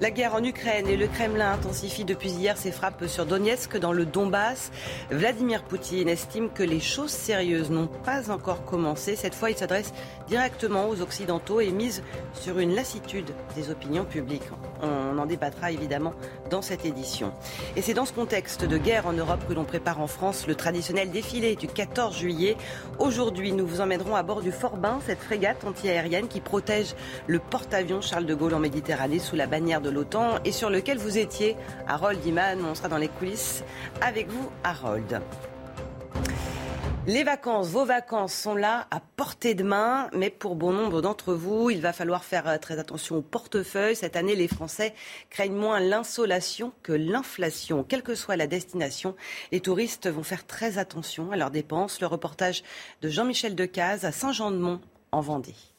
La 0.00 0.10
guerre 0.10 0.34
en 0.34 0.42
Ukraine 0.42 0.86
et 0.88 0.96
le 0.96 1.08
Kremlin 1.08 1.52
intensifient 1.52 2.06
depuis 2.06 2.30
hier 2.30 2.56
ses 2.56 2.72
frappes 2.72 3.06
sur 3.06 3.26
Donetsk 3.26 3.76
dans 3.76 3.92
le 3.92 4.06
Donbass. 4.06 4.70
Vladimir 5.10 5.62
Poutine 5.62 6.08
estime 6.08 6.48
que 6.48 6.62
les 6.62 6.80
choses 6.80 7.10
sérieuses 7.10 7.70
n'ont 7.70 7.86
pas 7.86 8.30
encore 8.30 8.64
commencé. 8.64 9.14
Cette 9.14 9.34
fois, 9.34 9.50
il 9.50 9.56
s'adresse 9.58 9.92
directement 10.26 10.88
aux 10.88 11.02
Occidentaux 11.02 11.60
et 11.60 11.70
mise 11.70 12.02
sur 12.32 12.58
une 12.58 12.74
lassitude 12.74 13.30
des 13.54 13.70
opinions 13.70 14.06
publiques. 14.06 14.48
On 14.82 15.18
en 15.18 15.26
débattra 15.26 15.70
évidemment 15.70 16.12
dans 16.50 16.62
cette 16.62 16.84
édition. 16.84 17.32
Et 17.76 17.82
c'est 17.82 17.94
dans 17.94 18.04
ce 18.04 18.12
contexte 18.12 18.64
de 18.64 18.78
guerre 18.78 19.06
en 19.06 19.12
Europe 19.12 19.40
que 19.48 19.52
l'on 19.52 19.64
prépare 19.64 20.00
en 20.00 20.06
France 20.06 20.46
le 20.46 20.54
traditionnel 20.54 21.10
défilé 21.10 21.56
du 21.56 21.66
14 21.66 22.16
juillet. 22.16 22.56
Aujourd'hui, 22.98 23.52
nous 23.52 23.66
vous 23.66 23.80
emmènerons 23.80 24.16
à 24.16 24.22
bord 24.22 24.40
du 24.40 24.52
Forbin, 24.52 25.00
cette 25.06 25.20
frégate 25.20 25.64
antiaérienne 25.64 26.28
qui 26.28 26.40
protège 26.40 26.94
le 27.26 27.38
porte-avions 27.38 28.00
Charles 28.00 28.26
de 28.26 28.34
Gaulle 28.34 28.54
en 28.54 28.60
Méditerranée 28.60 29.18
sous 29.18 29.36
la 29.36 29.46
bannière 29.46 29.80
de 29.80 29.90
l'OTAN 29.90 30.38
et 30.44 30.52
sur 30.52 30.70
lequel 30.70 30.98
vous 30.98 31.18
étiez, 31.18 31.56
Harold 31.86 32.24
Iman. 32.24 32.58
On 32.64 32.74
sera 32.74 32.88
dans 32.88 32.98
les 32.98 33.08
coulisses 33.08 33.64
avec 34.00 34.28
vous, 34.28 34.50
Harold. 34.64 35.20
Les 37.06 37.24
vacances, 37.24 37.68
vos 37.68 37.86
vacances 37.86 38.34
sont 38.34 38.54
là 38.54 38.86
à 38.90 39.00
portée 39.00 39.54
de 39.54 39.62
main, 39.62 40.10
mais 40.12 40.28
pour 40.28 40.54
bon 40.54 40.70
nombre 40.72 41.00
d'entre 41.00 41.32
vous, 41.32 41.70
il 41.70 41.80
va 41.80 41.94
falloir 41.94 42.24
faire 42.24 42.46
euh, 42.46 42.58
très 42.58 42.78
attention 42.78 43.16
au 43.16 43.22
portefeuille. 43.22 43.96
Cette 43.96 44.16
année, 44.16 44.36
les 44.36 44.48
Français 44.48 44.94
craignent 45.30 45.56
moins 45.56 45.80
l'insolation 45.80 46.72
que 46.82 46.92
l'inflation. 46.92 47.84
Quelle 47.84 48.02
que 48.02 48.14
soit 48.14 48.36
la 48.36 48.46
destination, 48.46 49.16
les 49.50 49.60
touristes 49.60 50.08
vont 50.08 50.22
faire 50.22 50.46
très 50.46 50.76
attention 50.76 51.32
à 51.32 51.36
leurs 51.36 51.50
dépenses. 51.50 52.02
Le 52.02 52.06
reportage 52.06 52.62
de 53.00 53.08
Jean-Michel 53.08 53.54
Decaze 53.54 54.04
à 54.04 54.12
Saint-Jean-de-Mont 54.12 54.80
en 55.10 55.20
Vendée. 55.22 55.69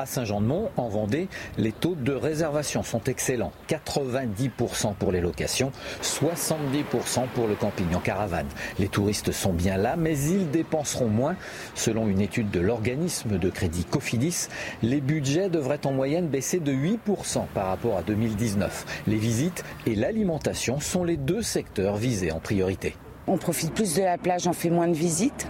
À 0.00 0.06
Saint-Jean-de-Mont, 0.06 0.70
en 0.78 0.88
Vendée, 0.88 1.28
les 1.58 1.72
taux 1.72 1.94
de 1.94 2.14
réservation 2.14 2.82
sont 2.82 3.04
excellents. 3.04 3.52
90% 3.68 4.94
pour 4.94 5.12
les 5.12 5.20
locations, 5.20 5.72
70% 6.00 7.26
pour 7.34 7.46
le 7.46 7.54
camping 7.54 7.94
en 7.94 7.98
caravane. 7.98 8.46
Les 8.78 8.88
touristes 8.88 9.30
sont 9.30 9.52
bien 9.52 9.76
là, 9.76 9.96
mais 9.98 10.18
ils 10.18 10.50
dépenseront 10.50 11.08
moins. 11.08 11.36
Selon 11.74 12.08
une 12.08 12.22
étude 12.22 12.50
de 12.50 12.60
l'organisme 12.60 13.36
de 13.36 13.50
crédit 13.50 13.84
Cofidis, 13.84 14.48
les 14.82 15.02
budgets 15.02 15.50
devraient 15.50 15.86
en 15.86 15.92
moyenne 15.92 16.28
baisser 16.28 16.60
de 16.60 16.72
8% 16.72 17.44
par 17.52 17.66
rapport 17.66 17.98
à 17.98 18.02
2019. 18.02 19.02
Les 19.06 19.16
visites 19.16 19.64
et 19.84 19.94
l'alimentation 19.94 20.80
sont 20.80 21.04
les 21.04 21.18
deux 21.18 21.42
secteurs 21.42 21.96
visés 21.96 22.32
en 22.32 22.40
priorité. 22.40 22.94
On 23.32 23.36
profite 23.36 23.72
plus 23.72 23.94
de 23.94 24.02
la 24.02 24.18
plage, 24.18 24.48
on 24.48 24.52
fait 24.52 24.70
moins 24.70 24.88
de 24.88 24.92
visites 24.92 25.46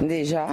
déjà. 0.00 0.46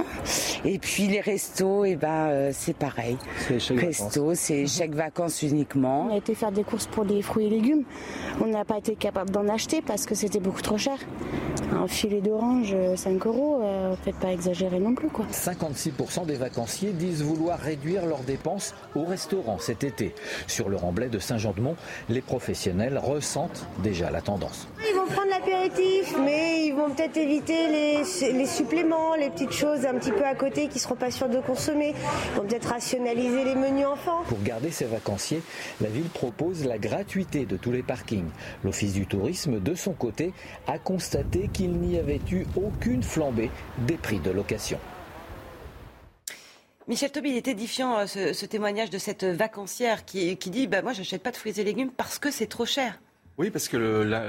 Et 0.66 0.78
puis 0.78 1.08
les 1.08 1.22
restos, 1.22 1.86
et 1.86 1.92
eh 1.92 1.96
ben 1.96 2.28
euh, 2.28 2.52
c'est 2.54 2.76
pareil. 2.76 3.18
Resto, 3.50 4.34
c'est 4.34 4.68
chaque 4.68 4.94
vacances 4.94 5.42
uniquement. 5.42 6.08
On 6.10 6.14
a 6.14 6.18
été 6.18 6.36
faire 6.36 6.52
des 6.52 6.64
courses 6.64 6.88
pour 6.88 7.06
les 7.06 7.22
fruits 7.22 7.46
et 7.46 7.50
légumes. 7.50 7.84
On 8.42 8.48
n'a 8.48 8.66
pas 8.66 8.78
été 8.78 8.96
capable 8.96 9.30
d'en 9.30 9.48
acheter 9.48 9.82
parce 9.82 10.06
que 10.06 10.16
c'était 10.16 10.42
beaucoup 10.42 10.62
trop 10.62 10.78
cher. 10.78 10.98
Un 11.72 11.88
filet 11.88 12.20
d'orange, 12.20 12.76
5 12.96 13.26
euh, 13.26 13.30
euros, 13.30 13.62
euh, 13.64 13.96
peut-être 14.04 14.20
pas 14.20 14.34
exagérer 14.34 14.80
non 14.80 14.96
plus. 14.96 15.08
Quoi. 15.08 15.26
56% 15.32 16.26
des 16.26 16.36
vacanciers 16.36 16.92
disent 16.92 17.24
vouloir 17.24 17.58
réduire 17.58 18.06
leurs 18.06 18.24
dépenses 18.24 18.74
au 18.96 19.06
restaurant 19.06 19.60
cet 19.60 19.86
été. 19.86 20.14
Sur 20.48 20.68
le 20.68 20.76
remblai 20.76 21.08
de 21.08 21.20
Saint-Jean-de-Mont, 21.20 21.76
les 22.10 22.22
professionnels 22.22 22.98
ressentent 22.98 23.66
déjà 23.82 24.12
la 24.12 24.22
tendance. 24.22 24.68
Ils 24.80 24.96
vont 24.96 25.06
prendre 25.06 25.30
l'apéritif, 25.30 26.16
mais 26.24 26.65
ils 26.66 26.74
vont 26.74 26.90
peut-être 26.90 27.18
éviter 27.18 27.68
les, 27.68 28.46
suppléments, 28.46 29.16
les 29.16 29.30
petites 29.30 29.52
choses 29.52 29.86
un 29.86 29.94
petit 29.94 30.12
peu 30.12 30.26
à 30.26 30.34
côté 30.34 30.68
qui 30.68 30.76
ne 30.76 30.80
seront 30.80 30.96
pas 30.96 31.12
sûrs 31.12 31.30
de 31.30 31.40
consommer. 31.40 31.94
Ils 32.34 32.38
vont 32.38 32.48
peut-être 32.48 32.70
rationaliser 32.70 33.44
les 33.44 33.56
menus 33.56 33.86
enfants. 33.86 34.24
Pour 34.28 34.42
garder 34.42 34.72
ses 34.72 34.86
vacanciers, 34.86 35.42
la 35.80 35.90
ville 35.90 36.10
propose 36.10 36.66
la 36.66 36.78
gratuité 36.78 37.46
de 37.46 37.58
tous 37.58 37.72
les 37.72 37.84
parkings. 37.84 38.30
L'Office 38.64 38.94
du 38.94 39.06
tourisme, 39.06 39.60
de 39.60 39.76
son 39.76 39.94
côté, 39.94 40.34
a 40.68 40.80
constaté 40.80 41.50
qu'il 41.54 41.74
n'y 41.74 42.00
avait 42.00 42.22
eu 42.32 42.46
aucune 42.56 43.04
flambée 43.04 43.52
des 43.88 43.98
prix 43.98 44.20
de 44.20 44.32
location. 44.32 44.80
Michel 46.88 47.12
Toby, 47.12 47.32
il 47.32 47.38
est 47.38 47.48
édifiant 47.48 48.00
euh, 48.00 48.06
ce, 48.06 48.46
témoignage 48.46 48.90
de 48.90 49.00
cette 49.00 49.24
vacancière 49.24 50.06
qui, 50.06 50.38
qui 50.38 50.50
dit 50.50 50.68
bah, 50.68 50.82
Moi, 50.82 50.94
je 50.94 51.00
n'achète 51.00 51.24
pas 51.24 51.32
de 51.32 51.38
fruits 51.38 51.60
et 51.60 51.64
légumes 51.64 51.92
parce 51.92 52.20
que 52.20 52.32
c'est 52.32 52.48
trop 52.48 52.66
cher. 52.66 53.00
Oui, 53.38 53.50
parce 53.50 53.68
que 53.68 53.76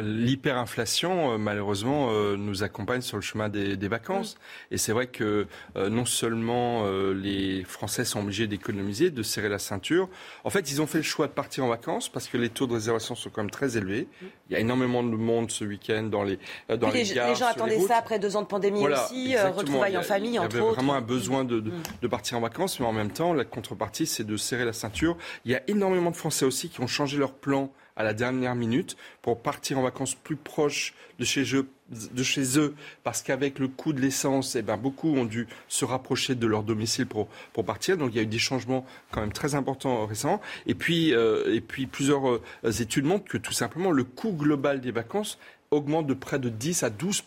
l'hyperinflation, 0.02 1.34
euh, 1.34 1.38
malheureusement, 1.38 2.08
euh, 2.10 2.36
nous 2.36 2.64
accompagne 2.64 3.02
sur 3.02 3.16
le 3.16 3.22
chemin 3.22 3.48
des, 3.48 3.76
vacances. 3.86 4.36
Et 4.72 4.78
c'est 4.78 4.90
vrai 4.90 5.06
que 5.06 5.46
euh, 5.76 5.88
non 5.88 6.04
seulement 6.04 6.84
les 7.12 7.62
Français 7.62 8.04
sont 8.04 8.20
obligés 8.20 8.48
d'économiser, 8.48 9.10
de 9.10 9.22
serrer 9.22 9.48
la 9.48 9.60
ceinture. 9.60 10.08
En 10.42 10.50
fait, 10.50 10.72
ils 10.72 10.82
ont 10.82 10.88
fait 10.88 10.98
le 10.98 11.04
choix 11.04 11.28
de 11.28 11.32
partir 11.32 11.64
en 11.64 11.68
vacances 11.68 12.08
parce 12.08 12.26
que 12.26 12.36
les 12.36 12.48
taux 12.48 12.66
de 12.66 12.72
réservation 12.72 13.14
sont 13.14 13.30
quand 13.30 13.42
même 13.42 13.50
très 13.50 13.76
élevés. 13.76 14.08
Il 14.50 14.54
y 14.54 14.56
a 14.56 14.58
énormément 14.58 15.04
de 15.04 15.10
monde 15.10 15.52
ce 15.52 15.64
week-end 15.64 16.04
dans 16.04 16.24
les 16.24 16.38
dans 16.68 16.90
les, 16.90 17.04
gares, 17.04 17.28
les 17.28 17.36
gens 17.36 17.46
attendaient 17.46 17.80
ça 17.80 17.98
après 17.98 18.18
deux 18.18 18.36
ans 18.36 18.42
de 18.42 18.48
pandémie 18.48 18.86
aussi, 18.86 19.36
retrouvailles 19.36 19.96
en 19.96 20.02
famille, 20.02 20.38
entre 20.38 20.46
autres. 20.46 20.56
Il 20.56 20.58
y 20.58 20.62
avait 20.62 20.74
vraiment 20.74 20.94
un 20.94 21.00
besoin 21.00 21.44
de, 21.44 21.60
de, 21.60 21.70
de 22.02 22.08
partir 22.08 22.38
en 22.38 22.40
vacances, 22.40 22.80
mais 22.80 22.86
en 22.86 22.92
même 22.92 23.12
temps, 23.12 23.32
la 23.32 23.44
contrepartie, 23.44 24.06
c'est 24.06 24.24
de 24.24 24.36
serrer 24.36 24.64
la 24.64 24.72
ceinture. 24.72 25.16
Il 25.44 25.52
y 25.52 25.54
a 25.54 25.62
énormément 25.68 26.10
de 26.10 26.16
Français 26.16 26.44
aussi 26.44 26.68
qui 26.68 26.80
ont 26.80 26.88
changé 26.88 27.18
leur 27.18 27.34
plan 27.34 27.72
à 27.96 28.04
la 28.04 28.12
dernière 28.12 28.54
minute 28.54 28.96
pour 29.22 29.40
partir 29.40 29.78
en 29.78 29.82
vacances 29.82 30.14
plus 30.14 30.36
proches 30.36 30.94
de 31.18 31.24
chez 31.24 31.56
eux, 31.56 31.68
de 31.90 32.22
chez 32.22 32.58
eux 32.58 32.74
parce 33.04 33.22
qu'avec 33.22 33.58
le 33.58 33.68
coût 33.68 33.92
de 33.92 34.00
l'essence, 34.00 34.54
eh 34.54 34.62
ben, 34.62 34.76
beaucoup 34.76 35.08
ont 35.16 35.24
dû 35.24 35.46
se 35.68 35.84
rapprocher 35.84 36.34
de 36.34 36.46
leur 36.46 36.62
domicile 36.62 37.06
pour, 37.06 37.28
pour 37.52 37.64
partir. 37.64 37.96
Donc 37.96 38.10
il 38.12 38.16
y 38.16 38.20
a 38.20 38.22
eu 38.22 38.26
des 38.26 38.38
changements 38.38 38.84
quand 39.10 39.20
même 39.20 39.32
très 39.32 39.54
importants 39.54 40.06
récemment. 40.06 40.40
Et 40.66 40.74
puis, 40.74 41.14
euh, 41.14 41.54
et 41.54 41.60
puis 41.60 41.86
plusieurs 41.86 42.28
euh, 42.28 42.42
études 42.80 43.04
montrent 43.04 43.24
que 43.24 43.38
tout 43.38 43.52
simplement 43.52 43.90
le 43.90 44.04
coût 44.04 44.32
global 44.32 44.80
des 44.80 44.92
vacances 44.92 45.38
augmente 45.70 46.06
de 46.06 46.14
près 46.14 46.38
de 46.38 46.48
10 46.48 46.82
à 46.82 46.90
12 46.90 47.22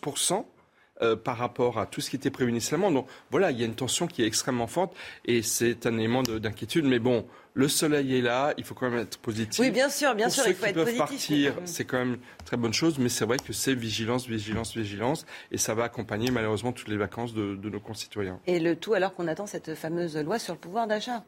euh, 1.02 1.16
par 1.16 1.38
rapport 1.38 1.78
à 1.78 1.86
tout 1.86 2.00
ce 2.00 2.10
qui 2.10 2.16
était 2.16 2.30
prévu 2.30 2.50
initialement. 2.50 2.90
Donc 2.90 3.06
voilà, 3.30 3.50
il 3.50 3.58
y 3.58 3.62
a 3.62 3.66
une 3.66 3.74
tension 3.74 4.06
qui 4.06 4.22
est 4.22 4.26
extrêmement 4.26 4.66
forte 4.66 4.94
et 5.24 5.42
c'est 5.42 5.86
un 5.86 5.96
élément 5.96 6.22
d'inquiétude. 6.22 6.84
Mais 6.84 6.98
bon, 6.98 7.26
le 7.54 7.68
soleil 7.68 8.18
est 8.18 8.20
là, 8.20 8.54
il 8.58 8.64
faut 8.64 8.74
quand 8.74 8.90
même 8.90 9.00
être 9.00 9.18
positif. 9.18 9.60
Oui, 9.60 9.70
bien 9.70 9.88
sûr, 9.88 10.14
bien 10.14 10.28
sûr, 10.28 10.44
il 10.46 10.54
faut 10.54 10.66
être 10.66 10.84
positif. 10.84 10.98
partir, 10.98 11.54
c'est 11.64 11.84
quand 11.84 11.98
même 11.98 12.14
une 12.14 12.44
très 12.44 12.56
bonne 12.56 12.74
chose, 12.74 12.98
mais 12.98 13.08
c'est 13.08 13.24
vrai 13.24 13.38
que 13.38 13.52
c'est 13.52 13.74
vigilance, 13.74 14.26
vigilance, 14.26 14.76
vigilance, 14.76 15.26
et 15.50 15.58
ça 15.58 15.74
va 15.74 15.84
accompagner 15.84 16.30
malheureusement 16.30 16.72
toutes 16.72 16.88
les 16.88 16.96
vacances 16.96 17.34
de 17.34 17.56
nos 17.70 17.80
concitoyens. 17.80 18.38
Et 18.46 18.60
le 18.60 18.76
tout 18.76 18.94
alors 18.94 19.14
qu'on 19.14 19.26
attend 19.26 19.46
cette 19.46 19.74
fameuse 19.74 20.16
loi 20.16 20.38
sur 20.38 20.54
le 20.54 20.60
pouvoir 20.60 20.86
d'achat. 20.86 21.24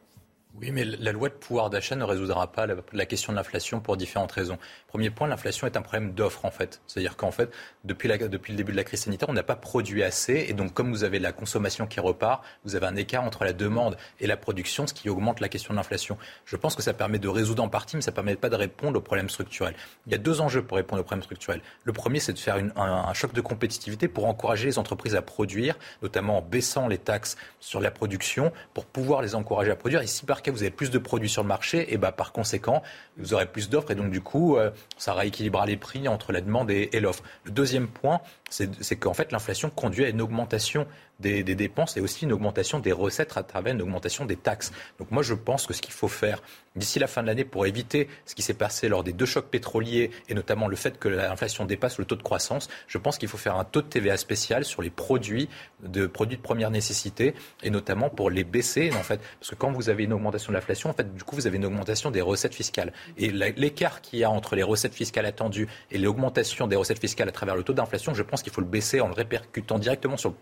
Oui, 0.61 0.69
mais 0.71 0.85
la 0.85 1.11
loi 1.11 1.29
de 1.29 1.33
pouvoir 1.33 1.71
d'achat 1.71 1.95
ne 1.95 2.03
résoudra 2.03 2.51
pas 2.51 2.67
la, 2.67 3.05
question 3.07 3.33
de 3.33 3.37
l'inflation 3.37 3.79
pour 3.79 3.97
différentes 3.97 4.31
raisons. 4.31 4.59
Premier 4.87 5.09
point, 5.09 5.27
l'inflation 5.27 5.65
est 5.65 5.75
un 5.75 5.81
problème 5.81 6.13
d'offre 6.13 6.45
en 6.45 6.51
fait. 6.51 6.79
C'est-à-dire 6.85 7.17
qu'en 7.17 7.31
fait, 7.31 7.51
depuis, 7.83 8.07
le 8.07 8.55
début 8.55 8.71
de 8.71 8.77
la 8.77 8.83
crise 8.83 9.01
sanitaire, 9.01 9.29
on 9.29 9.33
n'a 9.33 9.41
pas 9.41 9.55
produit 9.55 10.03
assez. 10.03 10.45
Et 10.47 10.53
donc, 10.53 10.71
comme 10.75 10.91
vous 10.91 11.03
avez 11.03 11.17
la 11.17 11.31
consommation 11.31 11.87
qui 11.87 11.99
repart, 11.99 12.45
vous 12.65 12.75
avez 12.75 12.85
un 12.85 12.95
écart 12.95 13.23
entre 13.23 13.45
la 13.45 13.53
demande 13.53 13.97
et 14.19 14.27
la 14.27 14.37
production, 14.37 14.85
ce 14.85 14.93
qui 14.93 15.09
augmente 15.09 15.39
la 15.39 15.49
question 15.49 15.73
de 15.73 15.77
l'inflation. 15.77 16.19
Je 16.45 16.55
pense 16.55 16.75
que 16.75 16.83
ça 16.83 16.93
permet 16.93 17.17
de 17.17 17.27
résoudre 17.27 17.63
en 17.63 17.69
partie, 17.69 17.95
mais 17.95 18.03
ça 18.03 18.11
ne 18.11 18.15
permet 18.15 18.35
pas 18.35 18.49
de 18.49 18.55
répondre 18.55 18.99
aux 18.99 19.01
problèmes 19.01 19.29
structurels. 19.29 19.73
Il 20.05 20.11
y 20.11 20.15
a 20.15 20.19
deux 20.19 20.39
enjeux 20.39 20.61
pour 20.61 20.77
répondre 20.77 21.01
aux 21.01 21.05
problèmes 21.05 21.23
structurels. 21.23 21.61
Le 21.83 21.93
premier, 21.93 22.19
c'est 22.19 22.33
de 22.33 22.39
faire 22.39 22.57
un, 22.57 22.69
un 22.75 23.13
choc 23.15 23.33
de 23.33 23.41
compétitivité 23.41 24.07
pour 24.07 24.27
encourager 24.27 24.67
les 24.67 24.77
entreprises 24.77 25.15
à 25.15 25.23
produire, 25.23 25.79
notamment 26.03 26.37
en 26.37 26.41
baissant 26.43 26.87
les 26.87 26.99
taxes 26.99 27.37
sur 27.59 27.81
la 27.81 27.89
production, 27.89 28.53
pour 28.75 28.85
pouvoir 28.85 29.23
les 29.23 29.33
encourager 29.33 29.71
à 29.71 29.75
produire. 29.75 30.03
Et 30.03 30.07
si 30.07 30.27
par 30.27 30.42
vous 30.51 30.61
avez 30.61 30.71
plus 30.71 30.91
de 30.91 30.97
produits 30.97 31.29
sur 31.29 31.43
le 31.43 31.47
marché, 31.47 31.93
et 31.93 31.97
bah, 31.97 32.11
par 32.11 32.31
conséquent, 32.31 32.81
vous 33.17 33.33
aurez 33.33 33.45
plus 33.45 33.69
d'offres 33.69 33.91
et 33.91 33.95
donc 33.95 34.11
du 34.11 34.21
coup, 34.21 34.57
euh, 34.57 34.71
ça 34.97 35.13
rééquilibrera 35.13 35.65
les 35.65 35.77
prix 35.77 36.07
entre 36.07 36.31
la 36.31 36.41
demande 36.41 36.71
et, 36.71 36.89
et 36.93 36.99
l'offre. 36.99 37.23
Le 37.43 37.51
deuxième 37.51 37.87
point, 37.87 38.21
c'est 38.49 38.95
qu'en 38.95 39.13
fait, 39.13 39.31
l'inflation 39.31 39.69
conduit 39.69 40.05
à 40.05 40.09
une 40.09 40.21
augmentation 40.21 40.87
des, 41.23 41.55
dépenses 41.55 41.97
et 41.97 42.01
aussi 42.01 42.25
une 42.25 42.33
augmentation 42.33 42.79
des 42.79 42.91
recettes 42.91 43.35
à 43.37 43.43
travers 43.43 43.73
une 43.73 43.81
augmentation 43.81 44.25
des 44.25 44.35
taxes. 44.35 44.71
Donc 44.99 45.11
moi, 45.11 45.23
je 45.23 45.33
pense 45.33 45.65
que 45.65 45.73
ce 45.73 45.81
qu'il 45.81 45.93
faut 45.93 46.07
faire 46.07 46.41
d'ici 46.75 46.99
la 46.99 47.07
fin 47.07 47.21
de 47.21 47.27
l'année 47.27 47.45
pour 47.45 47.65
éviter 47.65 48.07
ce 48.25 48.35
qui 48.35 48.41
s'est 48.41 48.53
passé 48.53 48.89
lors 48.89 49.03
des 49.03 49.13
deux 49.13 49.25
chocs 49.25 49.49
pétroliers 49.49 50.11
et 50.27 50.33
notamment 50.33 50.67
le 50.67 50.75
fait 50.75 50.97
que 50.97 51.07
l'inflation 51.07 51.65
dépasse 51.65 51.97
le 51.97 52.05
taux 52.05 52.15
de 52.15 52.23
croissance, 52.23 52.69
je 52.87 52.97
pense 52.97 53.17
qu'il 53.17 53.29
faut 53.29 53.37
faire 53.37 53.57
un 53.57 53.63
taux 53.63 53.81
de 53.81 53.87
TVA 53.87 54.17
spécial 54.17 54.65
sur 54.65 54.81
les 54.81 54.89
produits 54.89 55.49
de 55.83 56.07
produits 56.07 56.37
de 56.37 56.41
première 56.41 56.71
nécessité 56.71 57.35
et 57.61 57.69
notamment 57.69 58.09
pour 58.09 58.29
les 58.29 58.43
baisser 58.43 58.91
en 58.93 59.03
fait 59.03 59.21
parce 59.39 59.51
que 59.51 59.55
quand 59.55 59.71
vous 59.71 59.89
avez 59.89 60.05
une 60.05 60.13
augmentation 60.13 60.51
de 60.51 60.57
l'inflation 60.57 60.89
en 60.89 60.93
fait 60.93 61.13
du 61.13 61.23
coup 61.23 61.35
vous 61.35 61.47
avez 61.47 61.57
une 61.57 61.65
augmentation 61.65 62.11
des 62.11 62.21
recettes 62.21 62.55
fiscales 62.55 62.93
et 63.17 63.31
l'écart 63.31 64.01
qu'il 64.01 64.19
y 64.19 64.23
a 64.23 64.31
entre 64.31 64.55
les 64.55 64.63
recettes 64.63 64.95
fiscales 64.95 65.25
attendues 65.25 65.67
et 65.91 65.97
l'augmentation 65.97 66.67
des 66.67 66.75
recettes 66.75 66.99
fiscales 66.99 67.29
à 67.29 67.31
travers 67.31 67.55
le 67.55 67.63
taux 67.63 67.73
d'inflation 67.73 68.13
je 68.13 68.23
pense 68.23 68.41
qu'il 68.41 68.53
faut 68.53 68.61
le 68.61 68.67
baisser 68.67 69.01
en 69.01 69.07
le 69.07 69.13
répercutant 69.13 69.79
directement 69.79 70.17
sur, 70.17 70.33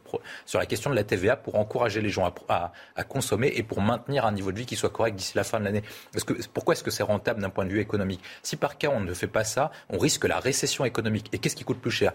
sur 0.46 0.60
la 0.60 0.66
question 0.72 0.90
de 0.90 0.96
la 0.96 1.04
TVA 1.04 1.36
pour 1.36 1.56
encourager 1.56 2.00
les 2.00 2.10
gens 2.10 2.26
à, 2.48 2.72
à, 2.96 3.04
consommer 3.04 3.52
et 3.56 3.62
pour 3.62 3.82
maintenir 3.82 4.26
un 4.26 4.32
niveau 4.32 4.54
de 4.54 4.58
vie 4.58 4.66
qui 4.66 4.78
soit 4.78 4.90
correct 4.90 5.18
d'ici 5.18 5.34
la 5.36 5.44
fin 5.44 5.60
de 5.60 5.66
l'année. 5.66 5.84
Que, 6.26 6.34
pourquoi 6.54 6.76
est-ce 6.76 6.84
que 6.84 6.92
c'est 6.92 7.04
rentable 7.04 7.42
d'un 7.42 7.50
point 7.50 7.66
de 7.66 7.72
vue 7.72 7.82
économique? 7.82 8.22
Si 8.42 8.56
par 8.56 8.78
cas 8.78 8.90
on 8.90 9.02
ne 9.02 9.14
fait 9.14 9.28
pas 9.28 9.44
ça, 9.44 9.72
on 9.90 9.98
risque 9.98 10.24
la 10.26 10.40
récession 10.40 10.86
économique. 10.86 11.28
Et 11.34 11.40
qu'est-ce 11.40 11.58
qui 11.58 11.66
coûte 11.66 11.82
plus 11.82 11.92
cher? 11.92 12.14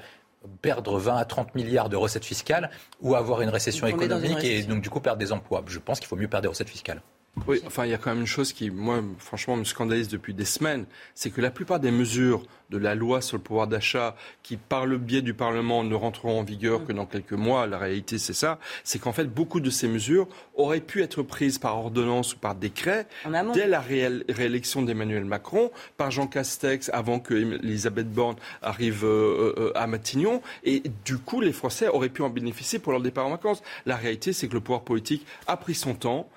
Perdre 0.63 0.99
20 0.99 1.17
à 1.17 1.25
30 1.27 1.55
milliards 1.55 1.91
de 1.91 1.97
recettes 1.97 2.25
fiscales 2.25 2.71
ou 3.03 3.15
avoir 3.15 3.43
une 3.43 3.51
récession 3.51 3.87
économique 3.87 4.43
et 4.43 4.63
donc 4.63 4.81
du 4.81 4.89
coup 4.89 5.01
perdre 5.01 5.19
des 5.19 5.33
emplois? 5.33 5.63
Je 5.67 5.79
pense 5.79 6.01
qu'il 6.01 6.09
faut 6.09 6.17
mieux 6.17 6.29
perdre 6.29 6.43
des 6.43 6.49
recettes 6.49 6.71
fiscales. 6.71 7.03
Oui, 7.47 7.61
enfin, 7.67 7.85
il 7.85 7.91
y 7.91 7.95
a 7.95 7.99
quand 7.99 8.11
même 8.11 8.21
une 8.21 8.27
chose 8.27 8.53
qui, 8.53 8.71
moi, 8.71 9.03
franchement, 9.19 9.57
me 9.57 9.65
scandalise 9.65 10.09
depuis 10.09 10.35
des 10.35 10.47
semaines, 10.47 10.87
c'est 11.15 11.31
que 11.31 11.41
la 11.41 11.51
plupart 11.51 11.79
des 11.79 11.91
mesures 11.91 12.43
de 12.71 12.79
la 12.79 12.95
loi 12.95 13.21
sur 13.21 13.37
le 13.37 13.43
pouvoir 13.43 13.69
d'achat, 13.69 14.17
qui, 14.43 14.57
par 14.57 14.87
le 14.87 14.99
biais 14.99 15.23
du 15.23 15.35
Parlement, 15.35 15.85
ne 15.85 15.95
rentreront 15.95 16.41
en 16.41 16.43
vigueur 16.43 16.85
que 16.85 16.93
dans 16.93 17.07
quelques 17.07 17.35
mois, 17.35 17.67
la 17.67 17.79
réalité, 17.79 18.19
c'est 18.19 18.33
ça, 18.33 18.59
c'est 18.83 18.99
qu'en 18.99 19.13
fait, 19.13 19.27
beaucoup 19.27 19.61
de 19.61 19.71
ces 19.71 19.87
mesures 19.87 20.27
auraient 20.55 20.81
pu 20.81 21.03
être 21.03 21.23
prises 21.23 21.59
par 21.59 21.79
ordonnance 21.79 22.35
ou 22.35 22.39
par 22.39 22.55
décret 22.55 23.07
dès 23.55 23.69
la 23.69 23.81
réélection 23.81 24.83
d'Emmanuel 24.83 25.25
Macron, 25.25 25.71
par 25.97 26.11
Jean 26.11 26.27
Castex, 26.27 26.91
avant 26.93 27.21
que 27.21 27.35
Elisabeth 27.35 28.11
Borne 28.11 28.37
arrive 28.63 29.05
euh, 29.05 29.55
euh, 29.59 29.73
à 29.77 29.87
Matignon, 29.87 30.43
et 30.65 30.83
du 31.05 31.19
coup, 31.19 31.41
les 31.41 31.53
Français 31.53 31.87
auraient 31.89 32.09
pu 32.09 32.23
en 32.23 32.31
bénéficier 32.31 32.79
pour 32.79 32.93
leur 32.93 33.03
départ 33.03 33.27
en 33.27 33.31
vacances. 33.31 33.63
La 33.85 33.97
réalité, 33.97 34.33
c'est 34.33 34.49
que 34.49 34.55
le 34.55 34.61
pouvoir 34.61 34.83
politique 34.83 35.25
a 35.47 35.57
pris 35.57 35.75
son 35.75 35.95
temps, 35.95 36.29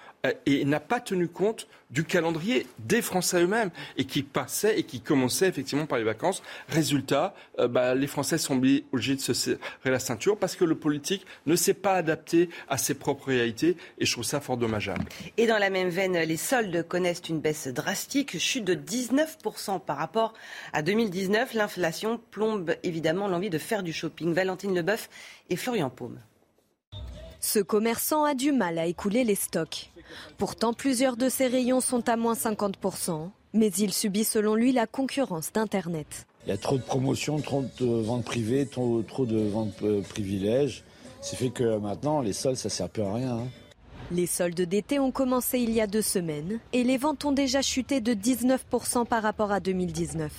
et 0.46 0.66
n'a 0.66 0.80
pas 0.80 1.00
tenu 1.00 1.28
compte 1.28 1.68
du 1.90 2.04
calendrier 2.04 2.68
des 2.80 3.02
Français 3.02 3.42
eux-mêmes 3.42 3.72
et 3.98 4.06
qui 4.06 4.24
passait 4.24 4.80
et 4.80 4.84
qui 4.84 5.02
commençait 5.02 5.48
effectivement 5.48 5.86
par 5.86 5.98
les 5.98 6.04
vacances. 6.04 6.44
Résultat, 6.68 7.34
euh, 7.60 7.68
bah, 7.68 7.96
les 7.96 8.08
Français 8.08 8.38
sont 8.38 8.58
obligés 8.58 9.16
de 9.16 9.22
se 9.22 9.34
serrer 9.34 9.60
la 9.86 10.00
ceinture 10.00 10.38
parce 10.38 10.56
que 10.56 10.66
le 10.66 10.76
politique 10.76 11.26
ne 11.46 11.56
s'est 11.56 11.74
pas 11.74 11.94
adapté 11.94 12.50
à 12.68 12.78
ses 12.78 12.94
propres 12.94 13.28
réalités 13.28 13.78
et 13.98 14.06
je 14.06 14.12
trouve 14.12 14.24
ça 14.24 14.40
fort 14.40 14.58
dommageable. 14.58 15.06
Et 15.38 15.48
dans 15.48 15.58
la 15.58 15.70
même 15.70 15.90
veine, 15.90 16.18
les 16.18 16.38
soldes 16.38 16.88
connaissent 16.88 17.24
une 17.28 17.40
baisse 17.40 17.68
drastique, 17.68 18.38
chute 18.38 18.66
de 18.66 18.76
19% 18.76 19.84
par 19.84 19.98
rapport 19.98 20.34
à 20.74 20.82
2019. 20.82 21.54
L'inflation 21.54 22.20
plombe 22.32 22.76
évidemment 22.84 23.28
l'envie 23.28 23.50
de 23.50 23.58
faire 23.58 23.84
du 23.84 23.94
shopping. 23.94 24.34
Valentine 24.34 24.76
Leboeuf 24.76 25.10
et 25.50 25.56
Florian 25.56 25.90
Paume. 25.90 26.20
Ce 27.40 27.60
commerçant 27.60 28.26
a 28.26 28.34
du 28.34 28.52
mal 28.52 28.78
à 28.78 28.86
écouler 28.86 29.24
les 29.24 29.36
stocks. 29.36 29.92
Pourtant, 30.38 30.74
plusieurs 30.74 31.16
de 31.18 31.30
ses 31.30 31.48
rayons 31.48 31.82
sont 31.82 32.10
à 32.10 32.18
moins 32.18 32.34
50%, 32.34 33.30
mais 33.54 33.70
il 33.70 33.94
subit 33.94 34.24
selon 34.24 34.56
lui 34.56 34.72
la 34.72 34.88
concurrence 34.88 35.54
d'Internet. 35.54 36.26
Il 36.46 36.50
y 36.50 36.52
a 36.54 36.58
trop 36.58 36.78
de 36.78 36.84
promotions, 36.84 37.40
trop 37.40 37.64
de 37.80 37.86
ventes 37.86 38.26
privées, 38.26 38.66
trop, 38.66 39.04
de 39.04 39.48
ventes 39.48 39.82
euh, 39.84 40.02
privilèges. 40.02 40.84
C'est 41.22 41.36
fait 41.36 41.50
que 41.50 41.78
maintenant, 41.78 42.22
les 42.22 42.34
soldes, 42.34 42.58
ça 42.58 42.70
sert 42.70 42.90
plus 42.90 43.04
à 43.04 43.14
rien. 43.14 43.38
Hein. 43.38 43.48
Les 44.12 44.26
soldes 44.26 44.62
d'été 44.62 45.00
ont 45.00 45.12
commencé 45.12 45.60
il 45.60 45.72
y 45.72 45.82
a 45.82 45.88
deux 45.88 46.02
semaines 46.02 46.60
et 46.74 46.84
les 46.84 46.98
ventes 46.98 47.26
ont 47.26 47.32
déjà 47.32 47.62
chuté 47.62 48.02
de 48.02 48.14
19% 48.14 49.06
par 49.06 49.22
rapport 49.22 49.52
à 49.52 49.60
2019. 49.60 50.32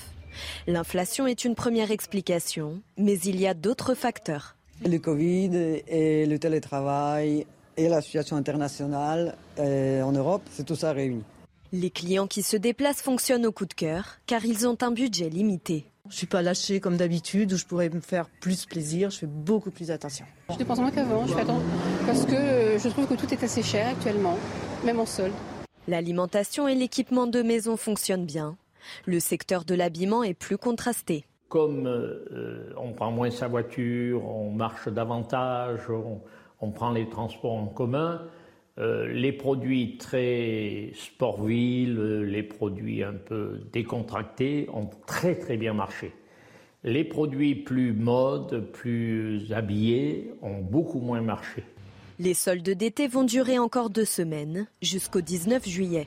L'inflation 0.67 1.27
est 1.27 1.45
une 1.45 1.55
première 1.55 1.91
explication, 1.91 2.83
mais 2.97 3.19
il 3.21 3.41
y 3.41 3.47
a 3.47 3.55
d'autres 3.55 3.95
facteurs. 3.95 4.57
Le 4.85 4.99
Covid 4.99 5.83
et 5.89 6.25
le 6.25 6.39
télétravail 6.39 7.47
et 7.77 7.89
la 7.89 8.01
situation 8.01 8.37
internationale 8.37 9.37
euh, 9.59 10.03
en 10.03 10.13
Europe, 10.13 10.43
c'est 10.51 10.65
tout 10.65 10.75
ça 10.75 10.93
réuni. 10.93 11.23
Les 11.73 11.91
clients 11.91 12.27
qui 12.27 12.43
se 12.43 12.57
déplacent 12.57 13.03
fonctionnent 13.03 13.45
au 13.45 13.53
coup 13.53 13.67
de 13.67 13.75
cœur 13.75 14.17
car 14.27 14.45
ils 14.47 14.67
ont 14.67 14.79
un 14.81 14.91
budget 14.91 15.29
limité. 15.29 15.85
Je 16.09 16.17
suis 16.17 16.27
pas 16.27 16.41
lâchée 16.41 16.81
comme 16.81 16.97
d'habitude 16.97 17.53
où 17.53 17.57
je 17.59 17.67
pourrais 17.67 17.91
me 17.91 18.01
faire 18.01 18.31
plus 18.41 18.65
plaisir, 18.65 19.11
je 19.11 19.19
fais 19.19 19.27
beaucoup 19.27 19.71
plus 19.71 19.91
attention. 19.91 20.25
Je 20.51 20.57
dépense 20.57 20.79
moins 20.79 20.91
qu'avant, 20.91 21.27
je 21.27 21.35
fais 21.35 21.43
attention 21.43 21.69
parce 22.07 22.25
que 22.25 22.35
euh, 22.35 22.79
je 22.79 22.89
trouve 22.89 23.07
que 23.07 23.15
tout 23.15 23.33
est 23.33 23.45
assez 23.45 23.63
cher 23.63 23.89
actuellement, 23.89 24.39
même 24.85 24.99
en 24.99 25.07
solde. 25.07 25.35
L'alimentation 25.89 26.69
et 26.69 26.75
l'équipement 26.75 27.27
de 27.27 27.43
maison 27.43 27.77
fonctionnent 27.77 28.27
bien. 28.27 28.57
Le 29.05 29.21
secteur 29.21 29.65
de 29.65 29.75
l'habillement 29.75 30.23
est 30.23 30.35
plus 30.35 30.57
contrasté. 30.57 31.27
Comme 31.51 31.87
euh, 31.87 32.73
on 32.79 32.93
prend 32.93 33.11
moins 33.11 33.31
sa 33.31 33.49
voiture, 33.49 34.25
on 34.25 34.51
marche 34.51 34.89
davantage, 34.89 35.81
on 36.61 36.71
prend 36.71 36.93
les 36.93 37.11
transports 37.11 37.53
en 37.53 37.67
commun, 37.67 38.23
euh, 38.79 39.13
les 39.13 39.33
produits 39.33 39.99
très 39.99 40.93
sport-ville, 40.95 42.23
les 42.23 42.43
produits 42.43 43.03
un 43.03 43.13
peu 43.13 43.61
décontractés 43.73 44.69
ont 44.73 44.89
très 45.07 45.35
très 45.35 45.59
bien 45.59 45.75
marché. 45.75 46.13
Les 46.83 47.05
produits 47.05 47.57
plus 47.57 47.93
mode, 47.93 48.71
plus 48.73 49.53
habillés 49.53 50.33
ont 50.41 50.61
beaucoup 50.61 51.01
moins 51.01 51.21
marché. 51.21 51.63
Les 52.19 52.33
soldes 52.33 52.71
d'été 52.71 53.07
vont 53.07 53.25
durer 53.25 53.59
encore 53.59 53.91
deux 53.91 54.07
semaines, 54.07 54.67
jusqu'au 54.81 55.21
19 55.21 55.69
juillet. 55.69 56.07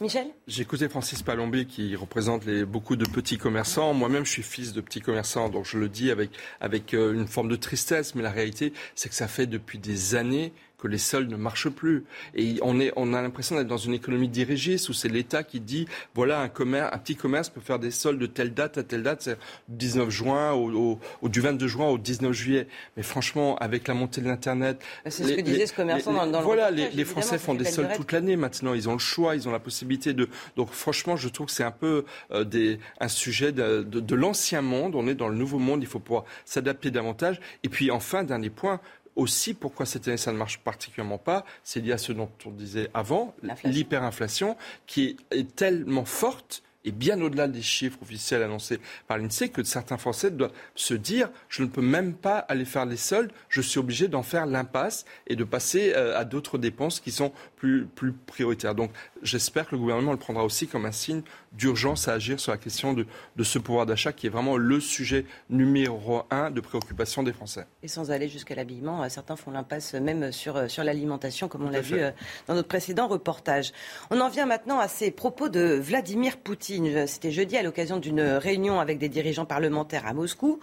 Michel 0.00 0.28
J'ai 0.46 0.62
écouté 0.62 0.88
Francis 0.88 1.24
Palombi 1.24 1.66
qui 1.66 1.96
représente 1.96 2.44
les, 2.44 2.64
beaucoup 2.64 2.94
de 2.94 3.04
petits 3.04 3.36
commerçants. 3.36 3.94
Moi-même, 3.94 4.24
je 4.24 4.30
suis 4.30 4.44
fils 4.44 4.72
de 4.72 4.80
petits 4.80 5.00
commerçants, 5.00 5.48
donc 5.48 5.64
je 5.64 5.76
le 5.76 5.88
dis 5.88 6.12
avec, 6.12 6.30
avec 6.60 6.94
euh, 6.94 7.14
une 7.14 7.26
forme 7.26 7.48
de 7.48 7.56
tristesse, 7.56 8.14
mais 8.14 8.22
la 8.22 8.30
réalité, 8.30 8.72
c'est 8.94 9.08
que 9.08 9.14
ça 9.16 9.26
fait 9.26 9.46
depuis 9.46 9.78
des 9.78 10.14
années 10.14 10.52
que 10.78 10.88
les 10.88 10.98
soldes 10.98 11.30
ne 11.30 11.36
marchent 11.36 11.68
plus. 11.68 12.04
Et 12.34 12.58
on, 12.62 12.80
est, 12.80 12.92
on 12.96 13.12
a 13.12 13.20
l'impression 13.20 13.56
d'être 13.56 13.66
dans 13.66 13.76
une 13.76 13.94
économie 13.94 14.28
dirigiste 14.28 14.88
où 14.88 14.92
c'est 14.92 15.08
l'État 15.08 15.42
qui 15.42 15.60
dit 15.60 15.86
voilà, 16.14 16.40
un, 16.40 16.48
commerce, 16.48 16.90
un 16.94 16.98
petit 16.98 17.16
commerce 17.16 17.48
peut 17.48 17.60
faire 17.60 17.78
des 17.78 17.90
soldes 17.90 18.20
de 18.20 18.26
telle 18.26 18.54
date 18.54 18.78
à 18.78 18.82
telle 18.82 19.02
date, 19.02 19.22
c'est 19.22 19.38
du 19.68 19.88
19 19.88 20.10
juin 20.10 20.52
au, 20.52 21.00
du 21.24 21.40
22 21.40 21.66
juin 21.66 21.88
au 21.88 21.98
19 21.98 22.32
juillet. 22.32 22.68
Mais 22.96 23.02
franchement, 23.02 23.56
avec 23.58 23.88
la 23.88 23.94
montée 23.94 24.20
de 24.20 24.28
l'Internet. 24.28 24.80
C'est 25.06 25.24
ce 25.24 25.32
que 25.32 25.40
disait 25.40 25.66
ce 25.66 25.72
commerçant 25.72 26.12
dans, 26.12 26.26
dans 26.26 26.42
Voilà, 26.42 26.70
les, 26.70 26.90
les 26.90 27.04
Français 27.04 27.38
font 27.38 27.54
des 27.54 27.64
soldes 27.64 27.92
toute 27.96 28.12
l'année 28.12 28.36
maintenant. 28.36 28.74
Ils 28.74 28.88
ont 28.88 28.92
le 28.92 28.98
choix, 28.98 29.34
ils 29.34 29.48
ont 29.48 29.52
la 29.52 29.60
possibilité 29.60 30.12
de. 30.12 30.28
Donc 30.56 30.70
franchement, 30.70 31.16
je 31.16 31.28
trouve 31.28 31.46
que 31.46 31.52
c'est 31.52 31.64
un 31.64 31.70
peu 31.70 32.04
euh, 32.30 32.44
des, 32.44 32.78
un 33.00 33.08
sujet 33.08 33.52
de, 33.52 33.82
de, 33.82 34.00
de 34.00 34.14
l'ancien 34.14 34.62
monde. 34.62 34.94
On 34.94 35.08
est 35.08 35.14
dans 35.14 35.28
le 35.28 35.36
nouveau 35.36 35.58
monde, 35.58 35.82
il 35.82 35.88
faut 35.88 35.98
pouvoir 35.98 36.24
s'adapter 36.44 36.90
davantage. 36.90 37.40
Et 37.64 37.68
puis 37.68 37.90
enfin, 37.90 38.22
dernier 38.24 38.50
point, 38.50 38.80
aussi, 39.18 39.52
pourquoi 39.52 39.84
cette 39.84 40.08
année 40.08 40.16
ça 40.16 40.32
ne 40.32 40.38
marche 40.38 40.58
particulièrement 40.60 41.18
pas, 41.18 41.44
c'est 41.64 41.80
lié 41.80 41.92
à 41.92 41.98
ce 41.98 42.12
dont 42.12 42.30
on 42.46 42.50
disait 42.50 42.88
avant, 42.94 43.34
l'hyperinflation, 43.64 44.56
qui 44.86 45.16
est 45.30 45.54
tellement 45.54 46.04
forte 46.04 46.62
et 46.84 46.92
bien 46.92 47.20
au-delà 47.20 47.48
des 47.48 47.60
chiffres 47.60 47.98
officiels 48.00 48.42
annoncés 48.42 48.78
par 49.08 49.18
l'INSEE, 49.18 49.50
que 49.50 49.62
certains 49.64 49.98
Français 49.98 50.30
doivent 50.30 50.52
se 50.74 50.94
dire 50.94 51.28
je 51.48 51.62
ne 51.62 51.68
peux 51.68 51.82
même 51.82 52.14
pas 52.14 52.38
aller 52.38 52.64
faire 52.64 52.86
les 52.86 52.96
soldes, 52.96 53.32
je 53.48 53.60
suis 53.60 53.78
obligé 53.78 54.08
d'en 54.08 54.22
faire 54.22 54.46
l'impasse 54.46 55.04
et 55.26 55.36
de 55.36 55.44
passer 55.44 55.92
euh, 55.94 56.16
à 56.16 56.24
d'autres 56.24 56.56
dépenses 56.56 57.00
qui 57.00 57.10
sont 57.10 57.32
plus, 57.56 57.86
plus 57.86 58.12
prioritaires. 58.12 58.74
Donc 58.74 58.90
j'espère 59.22 59.66
que 59.66 59.72
le 59.72 59.78
gouvernement 59.78 60.12
le 60.12 60.18
prendra 60.18 60.44
aussi 60.44 60.66
comme 60.66 60.86
un 60.86 60.92
signe 60.92 61.22
d'urgence 61.52 62.08
à 62.08 62.14
agir 62.14 62.40
sur 62.40 62.52
la 62.52 62.58
question 62.58 62.92
de, 62.92 63.06
de 63.36 63.44
ce 63.44 63.58
pouvoir 63.58 63.86
d'achat 63.86 64.12
qui 64.12 64.26
est 64.26 64.30
vraiment 64.30 64.56
le 64.56 64.80
sujet 64.80 65.26
numéro 65.50 66.22
un 66.30 66.50
de 66.50 66.60
préoccupation 66.60 67.22
des 67.22 67.32
Français. 67.32 67.66
Et 67.82 67.88
sans 67.88 68.10
aller 68.10 68.28
jusqu'à 68.28 68.54
l'habillement, 68.54 69.02
euh, 69.02 69.08
certains 69.08 69.36
font 69.36 69.50
l'impasse 69.50 69.94
même 69.94 70.32
sur, 70.32 70.56
euh, 70.56 70.68
sur 70.68 70.84
l'alimentation, 70.84 71.48
comme 71.48 71.64
on 71.64 71.70
l'a 71.70 71.80
vu 71.80 72.00
dans 72.46 72.54
notre 72.54 72.68
précédent 72.68 73.08
reportage. 73.08 73.72
On 74.10 74.20
en 74.20 74.28
vient 74.28 74.46
maintenant 74.46 74.78
à 74.78 74.88
ces 74.88 75.10
propos 75.10 75.48
de 75.48 75.78
Vladimir 75.80 76.36
Poutine. 76.36 77.06
C'était 77.06 77.30
jeudi 77.30 77.56
à 77.56 77.62
l'occasion 77.62 77.98
d'une 77.98 78.20
réunion 78.20 78.80
avec 78.80 78.98
des 78.98 79.08
dirigeants 79.08 79.46
parlementaires 79.46 80.06
à 80.06 80.14
Moscou. 80.14 80.60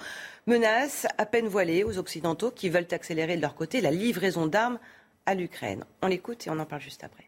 Menace 0.47 1.07
à 1.17 1.25
peine 1.25 1.47
voilée 1.47 1.83
aux 1.83 1.97
Occidentaux 1.97 2.51
qui 2.51 2.69
veulent 2.69 2.87
accélérer 2.91 3.35
de 3.35 3.41
leur 3.41 3.55
côté 3.55 3.81
la 3.81 3.91
livraison 3.91 4.45
d'armes 4.45 4.79
à 5.25 5.33
l'Ukraine. 5.33 5.83
On 6.01 6.07
l'écoute 6.07 6.45
et 6.45 6.49
on 6.49 6.59
en 6.59 6.65
parle 6.65 6.81
juste 6.81 7.03
après. 7.03 7.24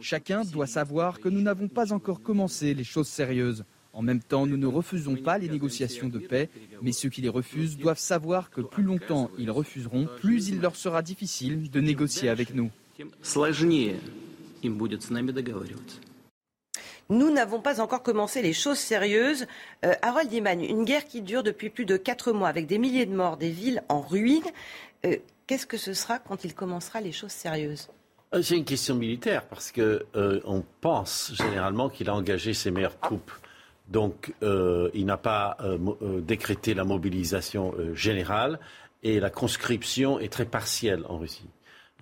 Chacun 0.00 0.42
doit 0.44 0.66
savoir 0.66 1.20
que 1.20 1.28
nous 1.28 1.40
n'avons 1.40 1.68
pas 1.68 1.92
encore 1.92 2.22
commencé 2.22 2.74
les 2.74 2.84
choses 2.84 3.08
sérieuses. 3.08 3.64
En 3.92 4.02
même 4.02 4.22
temps, 4.22 4.46
nous 4.46 4.56
ne 4.56 4.66
refusons 4.66 5.16
pas 5.16 5.38
les 5.38 5.48
négociations 5.48 6.08
de 6.08 6.18
paix, 6.18 6.50
mais 6.82 6.92
ceux 6.92 7.08
qui 7.08 7.20
les 7.20 7.28
refusent 7.28 7.76
doivent 7.76 7.98
savoir 7.98 8.50
que 8.50 8.60
plus 8.60 8.82
longtemps 8.82 9.30
ils 9.38 9.50
refuseront, 9.50 10.06
plus 10.20 10.48
il 10.48 10.60
leur 10.60 10.76
sera 10.76 11.02
difficile 11.02 11.70
de 11.70 11.80
négocier 11.80 12.28
avec 12.28 12.54
nous. 12.54 12.70
Nous 17.10 17.30
n'avons 17.30 17.60
pas 17.60 17.80
encore 17.80 18.02
commencé 18.02 18.42
les 18.42 18.52
choses 18.52 18.78
sérieuses. 18.78 19.46
Euh, 19.84 19.94
Harold 20.02 20.30
Iman, 20.30 20.62
une 20.62 20.84
guerre 20.84 21.06
qui 21.06 21.22
dure 21.22 21.42
depuis 21.42 21.70
plus 21.70 21.86
de 21.86 21.96
quatre 21.96 22.32
mois 22.32 22.48
avec 22.48 22.66
des 22.66 22.76
milliers 22.76 23.06
de 23.06 23.14
morts, 23.14 23.38
des 23.38 23.50
villes 23.50 23.82
en 23.88 24.02
ruine. 24.02 24.42
Euh, 25.06 25.16
qu'est-ce 25.48 25.66
que 25.66 25.78
ce 25.78 25.94
sera 25.94 26.20
quand 26.20 26.44
il 26.44 26.54
commencera 26.54 27.00
les 27.00 27.10
choses 27.10 27.32
sérieuses 27.32 27.88
euh, 28.34 28.42
C'est 28.42 28.56
une 28.56 28.64
question 28.64 28.94
militaire 28.94 29.46
parce 29.46 29.72
que 29.72 30.06
on 30.44 30.62
pense 30.80 31.32
généralement 31.34 31.88
qu'il 31.88 32.08
a 32.08 32.14
engagé 32.14 32.54
ses 32.54 32.70
meilleures 32.70 33.00
troupes. 33.00 33.32
Donc, 33.88 34.34
il 34.42 35.06
n'a 35.06 35.16
pas 35.16 35.56
décrété 36.20 36.74
la 36.74 36.84
mobilisation 36.84 37.74
générale 37.94 38.60
et 39.02 39.18
la 39.18 39.30
conscription 39.30 40.18
est 40.18 40.30
très 40.30 40.44
partielle 40.44 41.04
en 41.08 41.16
Russie. 41.16 41.48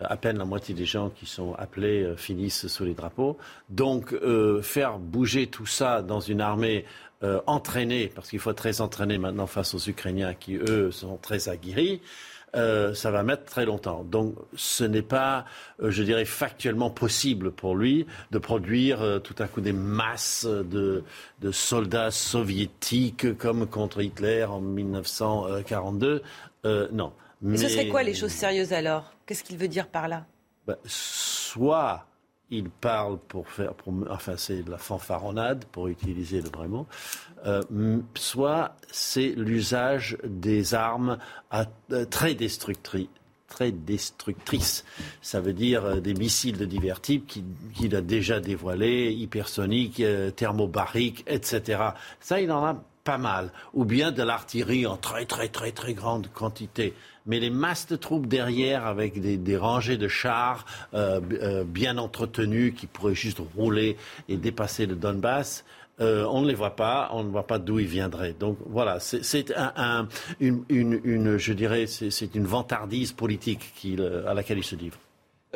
À 0.01 0.17
peine 0.17 0.37
la 0.37 0.45
moitié 0.45 0.75
des 0.75 0.85
gens 0.85 1.11
qui 1.11 1.25
sont 1.25 1.55
appelés 1.55 2.03
euh, 2.03 2.17
finissent 2.17 2.67
sous 2.67 2.85
les 2.85 2.93
drapeaux. 2.93 3.39
Donc, 3.71 4.15
faire 4.63 4.99
bouger 4.99 5.47
tout 5.47 5.65
ça 5.65 6.03
dans 6.03 6.21
une 6.21 6.41
armée 6.41 6.85
entraînée, 7.47 8.13
parce 8.15 8.29
qu'il 8.29 8.39
faut 8.41 8.51
être 8.51 8.59
très 8.59 8.81
entraîné 8.81 9.17
maintenant 9.17 9.47
face 9.47 9.75
aux 9.75 9.89
Ukrainiens 9.89 10.35
qui, 10.35 10.57
eux, 10.57 10.91
sont 10.91 11.17
très 11.17 11.49
aguerris, 11.49 12.03
euh, 12.57 12.95
ça 12.95 13.11
va 13.11 13.23
mettre 13.23 13.45
très 13.45 13.67
longtemps. 13.67 14.05
Donc 14.05 14.35
ce 14.55 14.85
n'est 14.85 15.03
pas, 15.03 15.45
euh, 15.83 15.91
je 15.91 16.03
dirais, 16.03 16.25
factuellement 16.25 16.91
possible 16.91 17.51
pour 17.53 17.77
lui 17.77 18.07
de 18.31 18.39
produire 18.39 19.03
euh, 19.03 19.19
tout 19.19 19.35
à 19.39 19.47
coup 19.47 19.61
des 19.61 19.73
masses 19.73 20.47
de, 20.47 21.05
soldats 21.53 22.11
soviétiques 22.11 23.37
comme 23.39 23.67
contre 23.67 24.01
Hitler 24.01 24.45
en 24.45 24.61
1942. 24.61 26.23
non. 26.93 27.13
Mais, 27.43 27.59
ce 27.59 27.69
serait 27.69 27.89
quoi 27.89 28.03
les 28.03 28.15
choses 28.15 28.33
sérieuses 28.33 28.73
alors? 28.73 29.13
Qu'est-ce 29.27 29.45
qu'il 29.45 29.59
veut 29.59 29.69
dire 29.69 29.89
par 29.89 30.09
là? 30.09 30.25
Ben, 30.67 30.77
Soit 30.87 32.07
il 32.51 32.71
parle 32.71 33.19
pour 33.19 33.49
faire, 33.49 33.73
enfin 34.09 34.35
c'est 34.37 34.63
de 34.63 34.71
la 34.71 34.79
fanfaronnade 34.79 35.65
pour 35.67 35.89
utiliser 35.89 36.41
le 36.41 36.49
vrai 36.49 36.69
mot, 36.69 36.87
euh, 37.45 37.63
soit 38.15 38.77
c'est 38.91 39.35
l'usage 39.37 40.17
des 40.25 40.75
armes 40.75 41.19
euh, 41.53 42.05
très 42.07 42.35
destructrices. 42.35 43.09
Ça 45.23 45.41
veut 45.41 45.53
dire 45.53 45.85
euh, 45.85 46.01
des 46.01 46.15
missiles 46.15 46.57
de 46.57 46.65
divers 46.65 47.01
types 47.01 47.27
qu'il 47.75 47.95
a 47.95 48.01
déjà 48.01 48.41
dévoilés, 48.41 49.13
hypersoniques, 49.13 50.03
thermobariques, 50.35 51.25
etc. 51.27 51.91
Ça, 52.21 52.41
il 52.41 52.51
en 52.51 52.65
a 52.65 52.83
pas 53.05 53.19
mal. 53.19 53.53
Ou 53.75 53.85
bien 53.85 54.13
de 54.13 54.23
l'artillerie 54.23 54.87
en 54.87 54.97
très 54.97 55.27
très 55.27 55.49
très 55.49 55.73
très 55.73 55.95
grande 55.95 56.29
quantité 56.33 56.95
mais 57.29 57.41
les 57.41 57.51
masses 57.51 57.89
de 57.89 57.97
troupes 57.97 58.29
derrière 58.29 58.87
avec 58.87 59.21
des, 59.21 59.57
rangées 59.57 59.97
de 59.97 60.07
chars 60.07 60.65
bien 61.67 61.99
entretenus 61.99 62.73
qui 62.77 62.87
pourraient 62.87 63.17
juste 63.17 63.41
rouler 63.57 63.97
et 64.29 64.37
dépasser 64.37 64.87
le 64.87 64.95
Donbass, 64.95 65.65
euh, 66.01 66.27
on 66.31 66.43
ne 66.43 66.49
les 66.49 66.55
voit 66.55 66.77
pas, 66.77 67.09
on 67.13 67.25
ne 67.25 67.31
voit 67.31 67.47
pas 67.47 67.59
d'où 67.59 67.79
ils 67.79 67.87
viendraient. 67.87 68.35
Donc 68.39 68.59
voilà, 68.67 69.01
c'est 69.01 69.53
une, 70.41 71.39
je 71.39 71.53
dirais, 71.53 71.87
c'est 71.87 72.35
une 72.35 72.45
vantardise 72.45 73.13
politique 73.13 73.73
à 74.27 74.35
laquelle 74.35 74.59
il 74.59 74.65
se 74.65 74.77
livre. 74.77 74.99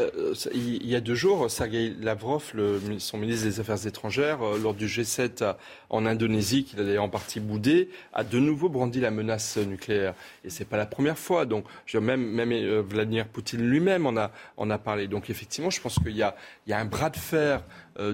Euh, 0.00 0.34
il 0.54 0.86
y 0.86 0.94
a 0.94 1.00
deux 1.00 1.14
jours, 1.14 1.50
Sergei 1.50 1.94
Lavrov, 2.00 2.52
son 2.98 3.18
ministre 3.18 3.46
des 3.46 3.60
Affaires 3.60 3.86
étrangères, 3.86 4.42
euh, 4.42 4.58
lors 4.58 4.74
du 4.74 4.86
G7 4.86 5.54
en 5.90 6.06
Indonésie, 6.06 6.64
qu'il 6.64 6.80
a 6.80 6.84
d'ailleurs 6.84 7.04
en 7.04 7.08
partie 7.08 7.40
boudé, 7.40 7.90
a 8.12 8.24
de 8.24 8.38
nouveau 8.38 8.68
brandi 8.68 9.00
la 9.00 9.10
menace 9.10 9.56
nucléaire. 9.56 10.14
Et 10.44 10.50
c'est 10.50 10.64
pas 10.64 10.76
la 10.76 10.86
première 10.86 11.18
fois. 11.18 11.46
Donc, 11.46 11.64
même, 11.94 12.40
euh, 12.40 12.82
Vladimir 12.86 13.26
Poutine 13.28 13.60
lui-même 13.60 14.06
en 14.06 14.16
a, 14.16 14.30
en 14.56 14.70
a 14.70 14.78
parlé. 14.78 15.08
Donc, 15.08 15.30
effectivement, 15.30 15.70
je 15.70 15.80
pense 15.80 15.98
qu'il 15.98 16.16
y 16.16 16.22
a, 16.22 16.34
y 16.66 16.72
a 16.72 16.78
un 16.78 16.84
bras 16.84 17.10
de 17.10 17.16
fer 17.16 17.62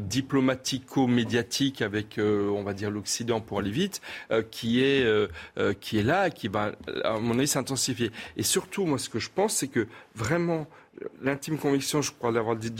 diplomatico-médiatique 0.00 1.80
avec, 1.80 2.18
on 2.18 2.64
va 2.64 2.72
dire, 2.72 2.90
l'Occident 2.90 3.40
pour 3.40 3.60
aller 3.60 3.70
vite, 3.70 4.00
qui, 4.50 4.82
est, 4.82 5.06
qui 5.80 5.98
est 5.98 6.02
là, 6.02 6.30
qui 6.30 6.48
va, 6.48 6.72
à 7.04 7.20
mon 7.20 7.38
avis, 7.38 7.46
s'intensifier. 7.46 8.10
Et 8.36 8.42
surtout, 8.42 8.84
moi, 8.84 8.98
ce 8.98 9.08
que 9.08 9.20
je 9.20 9.30
pense, 9.32 9.54
c'est 9.54 9.68
que 9.68 9.86
vraiment, 10.16 10.66
l'intime 11.22 11.58
conviction, 11.58 12.02
je 12.02 12.12
crois 12.12 12.30
l'avoir 12.30 12.56
dit 12.56 12.72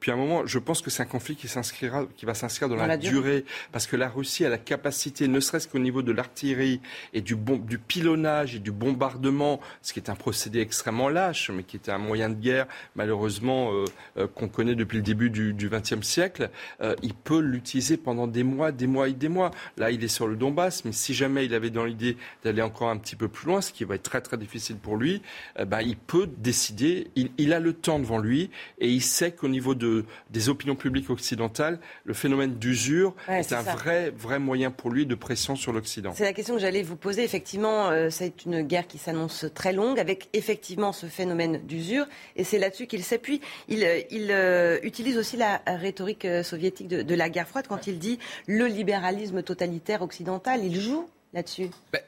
déjà 0.00 0.10
depuis 0.10 0.12
un 0.12 0.16
moment, 0.16 0.46
je 0.46 0.58
pense 0.58 0.80
que 0.80 0.88
c'est 0.88 1.02
un 1.02 1.06
conflit 1.06 1.36
qui, 1.36 1.46
s'inscrira, 1.46 2.06
qui 2.16 2.24
va 2.24 2.32
s'inscrire 2.32 2.70
dans, 2.70 2.76
la, 2.76 2.96
durée. 2.96 3.44
parce 3.70 3.86
que 3.86 3.96
la 3.96 4.08
Russie 4.08 4.46
a 4.46 4.48
la 4.48 4.56
capacité, 4.56 5.28
ne 5.28 5.40
serait-ce 5.40 5.68
qu'au 5.68 5.78
niveau 5.78 6.00
de 6.00 6.10
l'artillerie 6.10 6.80
et 7.12 7.20
du, 7.20 7.36
du 7.36 7.78
pilonnage 7.78 8.54
et 8.54 8.60
du 8.60 8.72
bombardement, 8.72 9.60
ce 9.82 9.92
qui 9.92 10.00
est 10.00 10.08
un 10.08 10.14
procédé 10.14 10.60
extrêmement 10.60 11.10
lâche, 11.10 11.50
mais 11.50 11.64
qui 11.64 11.76
était 11.76 11.92
un 11.92 11.98
moyen 11.98 12.30
de 12.30 12.34
guerre, 12.34 12.66
malheureusement, 12.96 13.74
euh, 13.74 13.84
euh, 14.16 14.26
qu'on 14.26 14.48
connaît 14.48 14.74
depuis 14.74 14.96
le 14.96 15.02
début 15.02 15.28
du 15.28 15.68
XXe 15.68 16.00
siècle, 16.00 16.48
euh, 16.80 16.94
il 17.02 17.12
peut 17.12 17.40
l'utiliser 17.40 17.98
pendant 17.98 18.26
des 18.26 18.42
mois, 18.42 18.72
des 18.72 18.86
mois 18.86 19.08
et 19.08 19.12
des 19.12 19.28
mois. 19.28 19.50
Là, 19.76 19.90
il 19.90 20.02
est 20.02 20.08
sur 20.08 20.26
le 20.26 20.36
Donbass, 20.36 20.86
mais 20.86 20.92
si 20.92 21.12
jamais 21.12 21.44
il 21.44 21.52
avait 21.52 21.68
dans 21.68 21.84
l'idée 21.84 22.16
d'aller 22.42 22.62
encore 22.62 22.88
un 22.88 22.96
petit 22.96 23.16
peu 23.16 23.28
plus 23.28 23.46
loin, 23.46 23.60
ce 23.60 23.70
qui 23.70 23.84
va 23.84 23.96
être 23.96 24.02
très 24.02 24.22
très 24.22 24.38
difficile 24.38 24.76
pour 24.76 24.96
lui, 24.96 25.20
ben, 25.66 25.82
il 25.82 25.96
peut 25.96 26.26
décider, 26.38 27.08
il, 27.16 27.30
il 27.36 27.52
a 27.52 27.60
le 27.60 27.74
temps 27.74 27.98
devant 27.98 28.18
lui 28.18 28.50
et 28.78 28.88
il 28.88 29.02
sait 29.02 29.32
qu'au 29.32 29.48
niveau 29.48 29.74
de 29.74 29.89
des 30.30 30.48
opinions 30.48 30.76
publiques 30.76 31.10
occidentales, 31.10 31.78
le 32.04 32.14
phénomène 32.14 32.54
d'usure 32.54 33.14
est, 33.28 33.52
un 33.52 33.62
vrai, 33.62 34.10
vrai 34.10 34.38
moyen 34.38 34.70
pour 34.70 34.90
lui 34.90 35.06
de 35.06 35.14
pression 35.14 35.56
sur 35.56 35.72
l'Occident. 35.72 36.12
C'est 36.14 36.24
la 36.24 36.32
question 36.32 36.54
que 36.54 36.60
j'allais 36.60 36.82
vous 36.82 36.96
poser. 36.96 37.24
Effectivement, 37.24 37.90
euh, 37.90 38.08
c'est 38.10 38.44
une 38.44 38.62
guerre 38.62 38.86
qui 38.86 38.98
s'annonce 38.98 39.46
très 39.54 39.72
longue, 39.72 39.98
avec 39.98 40.28
effectivement 40.32 40.92
ce 40.92 41.06
phénomène 41.06 41.60
d'usure, 41.66 42.06
et 42.36 42.44
c'est 42.44 42.58
là-dessus 42.58 42.86
qu'il 42.86 43.02
s'appuie. 43.02 43.40
Il, 43.68 43.84
euh, 43.84 44.00
euh, 44.12 44.78
utilise 44.82 45.18
aussi 45.18 45.36
la 45.36 45.62
rhétorique 45.66 46.26
soviétique 46.42 46.88
de 46.88 47.14
la 47.14 47.28
guerre 47.28 47.48
froide 47.48 47.66
quand 47.68 47.86
il 47.86 47.98
dit 47.98 48.18
le 48.46 48.66
libéralisme 48.66 49.42
totalitaire 49.42 50.02
occidental. 50.02 50.64
Il 50.64 50.80
joue 50.80 51.08
ben, 51.92 52.02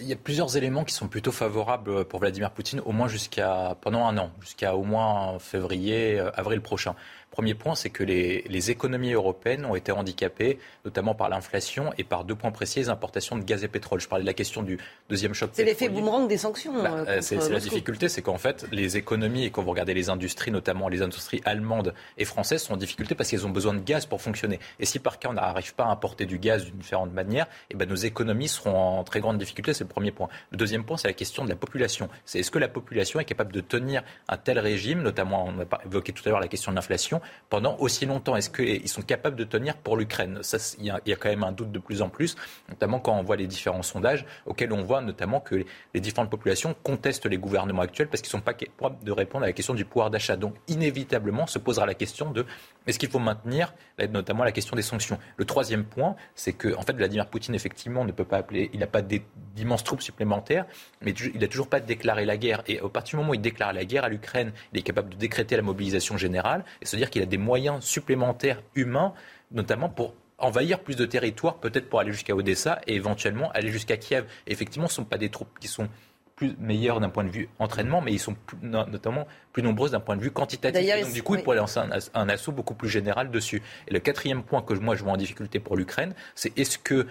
Il 0.00 0.06
y 0.06 0.12
a 0.12 0.16
plusieurs 0.16 0.56
éléments 0.56 0.84
qui 0.84 0.94
sont 0.94 1.08
plutôt 1.08 1.32
favorables 1.32 2.04
pour 2.04 2.20
Vladimir 2.20 2.52
Poutine, 2.52 2.80
au 2.84 2.92
moins 2.92 3.08
jusqu'à 3.08 3.76
pendant 3.80 4.06
un 4.06 4.16
an, 4.18 4.30
jusqu'à 4.40 4.76
au 4.76 4.84
moins 4.84 5.38
février, 5.40 6.20
euh, 6.20 6.30
avril 6.34 6.60
prochain. 6.60 6.94
Premier 7.32 7.54
point, 7.54 7.74
c'est 7.74 7.88
que 7.88 8.04
les, 8.04 8.70
économies 8.70 9.12
européennes 9.12 9.64
ont 9.64 9.74
été 9.74 9.90
handicapées, 9.90 10.58
notamment 10.84 11.14
par 11.14 11.30
l'inflation 11.30 11.90
et 11.96 12.04
par 12.04 12.24
deux 12.24 12.34
points 12.34 12.50
précis, 12.50 12.78
les 12.78 12.88
importations 12.90 13.36
de 13.36 13.42
gaz 13.42 13.64
et 13.64 13.68
pétrole. 13.68 14.00
Je 14.00 14.06
parlais 14.06 14.22
de 14.22 14.26
la 14.26 14.34
question 14.34 14.62
du 14.62 14.78
deuxième 15.08 15.32
choc. 15.32 15.50
C'est 15.54 15.64
l'effet 15.64 15.88
boomerang 15.88 16.28
des 16.28 16.36
sanctions. 16.36 16.82
Bah, 16.82 17.04
euh, 17.08 17.18
c'est 17.22 17.36
la 17.48 17.58
difficulté, 17.58 18.10
c'est 18.10 18.20
qu'en 18.20 18.36
fait, 18.36 18.66
les 18.70 18.98
économies, 18.98 19.44
et 19.44 19.50
quand 19.50 19.62
vous 19.62 19.70
regardez 19.70 19.94
les 19.94 20.10
industries, 20.10 20.50
notamment 20.50 20.90
les 20.90 21.00
industries 21.00 21.40
allemandes 21.46 21.94
et 22.18 22.26
françaises, 22.26 22.62
sont 22.62 22.74
en 22.74 22.76
difficulté 22.76 23.14
parce 23.14 23.30
qu'elles 23.30 23.46
ont 23.46 23.50
besoin 23.50 23.72
de 23.72 23.80
gaz 23.80 24.04
pour 24.04 24.20
fonctionner. 24.20 24.60
Et 24.78 24.84
si 24.84 24.98
par 24.98 25.18
cas 25.18 25.30
on 25.30 25.32
n'arrive 25.32 25.74
pas 25.74 25.84
à 25.84 25.88
importer 25.88 26.26
du 26.26 26.38
gaz 26.38 26.66
d'une 26.66 26.76
différente 26.76 27.12
manière, 27.12 27.46
et 27.46 27.72
eh 27.72 27.74
ben 27.76 27.88
nos 27.88 27.96
économies 27.96 28.48
seront 28.48 28.76
en 28.76 29.04
très 29.04 29.20
grande 29.20 29.38
difficulté. 29.38 29.72
C'est 29.72 29.84
le 29.84 29.88
premier 29.88 30.10
point. 30.10 30.28
Le 30.50 30.58
deuxième 30.58 30.84
point, 30.84 30.98
c'est 30.98 31.08
la 31.08 31.14
question 31.14 31.44
de 31.44 31.48
la 31.48 31.56
population. 31.56 32.10
C'est 32.26 32.40
est-ce 32.40 32.50
que 32.50 32.58
la 32.58 32.68
population 32.68 33.20
est 33.20 33.24
capable 33.24 33.52
de 33.52 33.62
tenir 33.62 34.02
un 34.28 34.36
tel 34.36 34.58
régime, 34.58 35.00
notamment 35.00 35.46
on 35.46 35.60
a 35.62 35.84
évoqué 35.86 36.12
tout 36.12 36.22
à 36.26 36.30
l'heure 36.30 36.40
la 36.40 36.48
question 36.48 36.72
de 36.72 36.76
l'inflation, 36.76 37.21
pendant 37.48 37.76
aussi 37.78 38.06
longtemps 38.06 38.36
Est-ce 38.36 38.50
qu'ils 38.50 38.88
sont 38.88 39.02
capables 39.02 39.36
de 39.36 39.44
tenir 39.44 39.76
pour 39.76 39.96
l'Ukraine? 39.96 40.40
Il 40.78 40.86
y, 40.86 40.90
a 40.90 41.16
quand 41.16 41.28
même 41.28 41.44
un 41.44 41.52
doute 41.52 41.72
de 41.72 41.78
plus 41.78 42.02
en 42.02 42.08
plus, 42.08 42.36
notamment 42.68 42.98
quand 42.98 43.18
on 43.18 43.22
voit 43.22 43.36
les 43.36 43.46
différents 43.46 43.82
sondages 43.82 44.24
auxquels 44.46 44.72
on 44.72 44.82
voit 44.82 45.00
notamment 45.00 45.40
que 45.40 45.64
les 45.94 46.00
différentes 46.00 46.30
populations 46.30 46.74
contestent 46.82 47.26
les 47.26 47.38
gouvernements 47.38 47.82
actuels 47.82 48.08
parce 48.08 48.22
qu'ils 48.22 48.34
ne 48.34 48.40
sont 48.40 48.44
pas 48.44 48.54
capables 48.54 49.02
de 49.04 49.12
répondre 49.12 49.44
à 49.44 49.46
la 49.46 49.52
question 49.52 49.74
du 49.74 49.84
pouvoir 49.84 50.10
d'achat. 50.10 50.36
Donc 50.36 50.54
inévitablement 50.68 51.46
se 51.46 51.58
posera 51.58 51.86
la 51.86 51.94
question 51.94 52.30
de 52.30 52.46
est-ce 52.86 52.98
qu'il 52.98 53.10
faut 53.10 53.18
maintenir 53.18 53.74
notamment 54.10 54.44
la 54.44 54.52
question 54.52 54.76
des 54.76 54.82
sanctions? 54.82 55.18
Le 55.36 55.44
troisième 55.44 55.84
point, 55.84 56.16
c'est 56.34 56.52
que 56.52 56.74
en 56.74 56.82
fait 56.82 56.94
Vladimir 56.94 57.26
Poutine 57.26 57.54
effectivement 57.54 58.04
ne 58.04 58.12
peut 58.12 58.24
pas 58.24 58.38
appeler, 58.38 58.70
il 58.72 58.80
n'a 58.80 58.86
pas 58.86 59.02
d'immenses 59.02 59.84
troupes 59.84 60.02
supplémentaires, 60.02 60.66
mais 61.00 61.12
il 61.12 61.40
n'a 61.40 61.48
toujours 61.48 61.68
pas 61.68 61.80
déclaré 61.80 62.24
la 62.24 62.36
guerre. 62.36 62.62
Et 62.66 62.80
au 62.80 62.88
partir 62.88 63.12
du 63.12 63.16
moment 63.22 63.32
où 63.32 63.34
il 63.34 63.40
déclare 63.40 63.72
la 63.72 63.84
guerre 63.84 64.04
à 64.04 64.08
l'Ukraine, 64.08 64.52
il 64.72 64.78
est 64.78 64.82
capable 64.82 65.10
de 65.10 65.16
décréter 65.16 65.56
la 65.56 65.62
mobilisation 65.62 66.16
générale 66.16 66.64
et 66.80 66.86
se 66.86 66.96
dire 66.96 67.10
qu'il 67.12 67.22
a 67.22 67.26
des 67.26 67.38
moyens 67.38 67.84
supplémentaires 67.84 68.62
humains, 68.74 69.14
notamment 69.52 69.88
pour 69.88 70.14
envahir 70.38 70.80
plus 70.80 70.96
de 70.96 71.06
territoires, 71.06 71.58
peut-être 71.58 71.88
pour 71.88 72.00
aller 72.00 72.12
jusqu'à 72.12 72.34
Odessa 72.34 72.80
et 72.86 72.94
éventuellement 72.94 73.52
aller 73.52 73.70
jusqu'à 73.70 73.96
Kiev. 73.96 74.24
effectivement, 74.46 74.88
ce 74.88 75.00
ne 75.00 75.04
sont 75.04 75.08
pas 75.08 75.18
des 75.18 75.28
troupes 75.28 75.56
qui 75.60 75.68
sont 75.68 75.88
plus 76.34 76.56
meilleures 76.58 76.98
d'un 76.98 77.10
point 77.10 77.24
de 77.24 77.30
vue 77.30 77.48
entraînement, 77.58 78.00
mais 78.00 78.12
ils 78.12 78.18
sont 78.18 78.34
notamment 78.62 79.28
plus 79.52 79.62
nombreuses 79.62 79.92
d'un 79.92 80.00
point 80.00 80.16
de 80.16 80.22
vue 80.22 80.30
quantitatif. 80.30 81.02
donc, 81.02 81.12
du 81.12 81.22
coup, 81.22 81.36
il 81.36 81.42
pourrait 81.42 81.58
lancer 81.58 81.78
un, 81.78 81.90
un, 82.14 82.28
assaut 82.28 82.52
beaucoup 82.52 82.74
plus 82.74 82.88
général 82.88 83.30
dessus. 83.30 83.62
Et 83.86 83.92
le 83.92 84.00
quatrième 84.00 84.42
point 84.42 84.62
que 84.62 84.74
moi 84.74 84.96
je 84.96 85.04
vois 85.04 85.12
en 85.12 85.16
difficulté 85.16 85.60
pour 85.60 85.76
l'Ukraine, 85.76 86.14
c'est 86.34 86.58
est-ce 86.58 86.78
que 86.78 87.06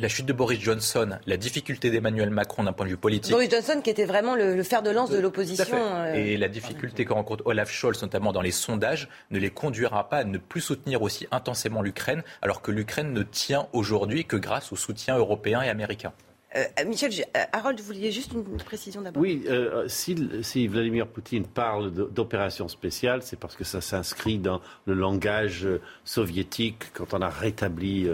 la 0.00 0.08
chute 0.08 0.24
de 0.24 0.32
Boris 0.32 0.58
Johnson, 0.60 1.18
la 1.26 1.36
difficulté 1.36 1.90
d'Emmanuel 1.90 2.30
Macron 2.30 2.64
d'un 2.64 2.72
point 2.72 2.86
de 2.86 2.90
vue 2.90 2.96
politique. 2.96 3.32
Boris 3.32 3.50
Johnson 3.50 3.80
qui 3.84 3.90
était 3.90 4.06
vraiment 4.06 4.34
le, 4.34 4.62
fer 4.62 4.82
de 4.82 4.90
lance 4.90 5.10
de 5.10 5.18
l'opposition. 5.18 5.76
Euh, 5.76 6.14
Et 6.14 6.36
la 6.38 6.48
difficulté 6.48 7.04
que 7.04 7.12
rencontre 7.12 7.42
Olaf 7.46 7.70
Scholz, 7.70 8.00
notamment 8.00 8.32
dans 8.32 8.40
les 8.40 8.50
sondages, 8.50 9.08
ne 9.30 9.38
les 9.38 9.50
conduira 9.50 10.08
pas 10.08 10.18
à 10.18 10.24
ne 10.24 10.38
plus 10.38 10.62
soutenir 10.62 11.02
aussi 11.02 11.26
intensément 11.30 11.82
l'Ukraine, 11.82 12.22
alors 12.40 12.62
que 12.62 12.70
l'Ukraine 12.70 13.12
ne 13.12 13.22
tient 13.22 13.68
aujourd'hui 13.72 14.24
que 14.24 14.36
grâce 14.36 14.72
au 14.72 14.76
soutien 14.76 15.18
européen 15.18 15.60
et 15.62 15.68
américain. 15.68 16.12
Euh, 16.56 16.64
Michel, 16.84 17.12
euh, 17.36 17.44
Harold, 17.52 17.78
vous 17.78 17.86
vouliez 17.86 18.10
juste 18.10 18.32
une 18.32 18.56
précision 18.56 19.02
d'abord? 19.02 19.22
Oui, 19.22 19.44
euh, 19.46 19.86
si, 19.86 20.66
Vladimir 20.66 21.06
Poutine 21.06 21.46
parle 21.46 21.92
d'opération 21.92 22.66
spéciale, 22.66 23.22
c'est 23.22 23.38
parce 23.38 23.54
que 23.54 23.62
ça 23.62 23.80
s'inscrit 23.80 24.38
dans 24.38 24.60
le 24.86 24.94
langage 24.94 25.68
soviétique 26.04 26.92
quand 26.92 27.14
on 27.14 27.22
a 27.22 27.28
rétabli 27.28 28.08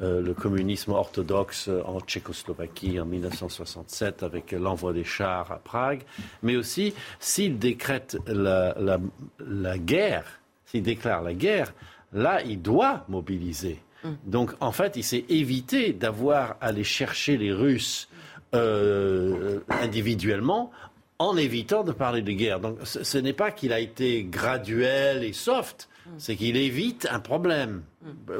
le 0.00 0.32
communisme 0.32 0.92
orthodoxe 0.92 1.68
en 1.84 2.00
Tchécoslovaquie 2.00 2.98
en 2.98 3.04
1967 3.04 4.22
avec 4.22 4.52
l'envoi 4.52 4.92
des 4.92 5.04
chars 5.04 5.52
à 5.52 5.58
Prague. 5.58 6.02
Mais 6.42 6.56
aussi, 6.56 6.94
s'il 7.20 7.58
décrète 7.58 8.16
la 8.26 9.78
guerre, 9.78 10.40
s'il 10.64 10.82
déclare 10.82 11.22
la 11.22 11.34
guerre, 11.34 11.72
là, 12.12 12.42
il 12.42 12.60
doit 12.60 13.04
mobiliser. 13.08 13.78
Donc 14.24 14.52
en 14.60 14.72
fait, 14.72 14.96
il 14.96 15.04
s'est 15.04 15.24
évité 15.28 15.92
d'avoir 15.92 16.56
à 16.60 16.66
aller 16.66 16.84
chercher 16.84 17.36
les 17.36 17.52
Russes 17.52 18.08
euh, 18.54 19.60
individuellement 19.68 20.70
en 21.18 21.36
évitant 21.36 21.84
de 21.84 21.92
parler 21.92 22.22
de 22.22 22.32
guerre. 22.32 22.60
Donc 22.60 22.78
ce, 22.84 23.18
n'est 23.18 23.32
pas 23.32 23.50
qu'il 23.50 23.72
a 23.72 23.78
été 23.78 24.24
graduel 24.24 25.24
et 25.24 25.32
soft, 25.32 25.88
mm. 25.88 25.91
C'est 26.18 26.36
qu'il 26.36 26.56
évite 26.56 27.06
un 27.10 27.20
problème. 27.20 27.82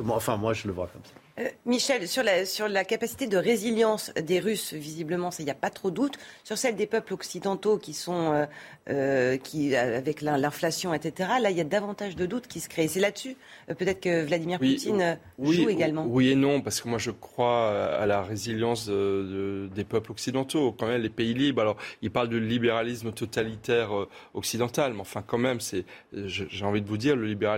Enfin, 0.09 0.37
moi, 0.37 0.53
je 0.53 0.67
le 0.67 0.73
vois 0.73 0.89
comme 0.89 1.05
ça. 1.05 1.15
Euh, 1.39 1.49
Michel, 1.65 2.07
sur 2.09 2.23
la, 2.23 2.45
sur 2.45 2.69
la 2.69 2.85
capacité 2.85 3.27
de 3.27 3.39
résilience 3.39 4.13
des 4.23 4.39
Russes, 4.39 4.75
visiblement, 4.75 5.31
il 5.39 5.47
n'y 5.47 5.51
a 5.51 5.55
pas 5.55 5.71
trop 5.71 5.91
de 5.91 5.97
doute. 5.97 6.19
Sur 6.45 6.59
celle 6.59 6.77
des 6.77 6.87
peuples 6.87 7.15
occidentaux 7.15 7.79
qui 7.79 7.95
sont, 7.95 8.33
euh, 8.33 8.47
euh, 8.91 9.37
qui, 9.39 9.75
avec 9.75 10.21
l'inflation, 10.21 10.93
etc., 10.93 11.31
là, 11.41 11.51
il 11.51 11.57
y 11.57 11.61
a 11.61 11.65
davantage 11.65 12.17
de 12.17 12.27
doutes 12.27 12.49
qui 12.49 12.61
se 12.61 12.69
créent. 12.69 12.89
C'est 12.89 13.01
là-dessus, 13.01 13.37
peut-être 13.67 14.01
que 14.01 14.25
Vladimir 14.25 14.59
Poutine 14.59 15.19
joue 15.39 15.71
également. 15.71 16.05
Oui 16.07 16.31
et 16.31 16.35
non, 16.35 16.61
parce 16.61 16.83
que 16.83 16.89
moi, 16.89 16.99
je 16.99 17.11
crois 17.11 17.71
à 17.71 18.05
la 18.05 18.23
résilience 18.23 18.89
des 18.89 19.85
peuples 19.85 20.13
occidentaux, 20.13 20.73
quand 20.73 20.87
même, 20.87 21.01
les 21.01 21.09
pays 21.09 21.33
libres. 21.33 21.63
Alors, 21.63 21.77
il 22.03 22.11
parle 22.11 22.29
de 22.29 22.37
libéralisme 22.37 23.13
totalitaire 23.13 23.91
occidental, 24.35 24.93
mais 24.93 25.01
enfin, 25.01 25.23
quand 25.27 25.39
même, 25.39 25.61
c'est, 25.61 25.87
j'ai 26.13 26.65
envie 26.65 26.83
de 26.83 26.89
vous 26.89 26.99
dire, 26.99 27.17
le 27.17 27.27
libéralisme 27.27 27.52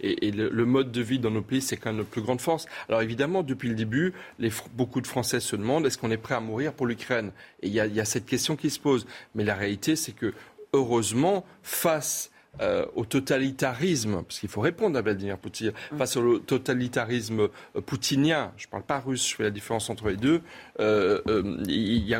et, 0.00 0.30
le, 0.30 0.48
le, 0.48 0.64
mode 0.64 0.92
de 0.92 1.00
vie 1.00 1.18
dans 1.18 1.30
nos 1.30 1.42
pays, 1.42 1.60
c'est 1.60 1.76
quand 1.76 1.90
même 1.90 1.98
notre 1.98 2.10
plus 2.10 2.22
grande 2.22 2.40
force. 2.40 2.66
Alors, 2.88 3.02
évidemment, 3.02 3.42
depuis 3.42 3.68
le 3.68 3.74
début, 3.74 4.12
beaucoup 4.74 5.00
de 5.00 5.06
Français 5.06 5.40
se 5.40 5.56
demandent 5.56 5.86
est-ce 5.86 5.98
qu'on 5.98 6.10
est 6.10 6.16
prêt 6.16 6.34
à 6.34 6.40
mourir 6.40 6.72
pour 6.72 6.86
l'Ukraine? 6.86 7.32
Et 7.62 7.68
il 7.68 7.74
y, 7.74 7.80
a 7.80 8.04
cette 8.04 8.26
question 8.26 8.56
qui 8.56 8.70
se 8.70 8.78
pose. 8.78 9.06
Mais 9.34 9.44
la 9.44 9.54
réalité, 9.54 9.96
c'est 9.96 10.12
que, 10.12 10.32
heureusement, 10.72 11.44
face 11.62 12.30
euh, 12.60 12.84
au 12.94 13.06
totalitarisme, 13.06 14.22
parce 14.24 14.38
qu'il 14.38 14.48
faut 14.48 14.60
répondre 14.60 14.98
à 14.98 15.02
Vladimir 15.02 15.38
Poutine, 15.38 15.72
mm. 15.92 15.96
face 15.96 16.16
au 16.16 16.38
totalitarisme 16.38 17.48
euh, 17.76 17.80
poutinien, 17.80 18.52
je 18.58 18.66
ne 18.66 18.70
parle 18.70 18.82
pas 18.82 18.98
russe, 18.98 19.30
je 19.30 19.36
fais 19.36 19.44
la 19.44 19.50
différence 19.50 19.88
entre 19.88 20.10
les 20.10 20.16
deux, 20.16 20.42
euh, 20.78 21.22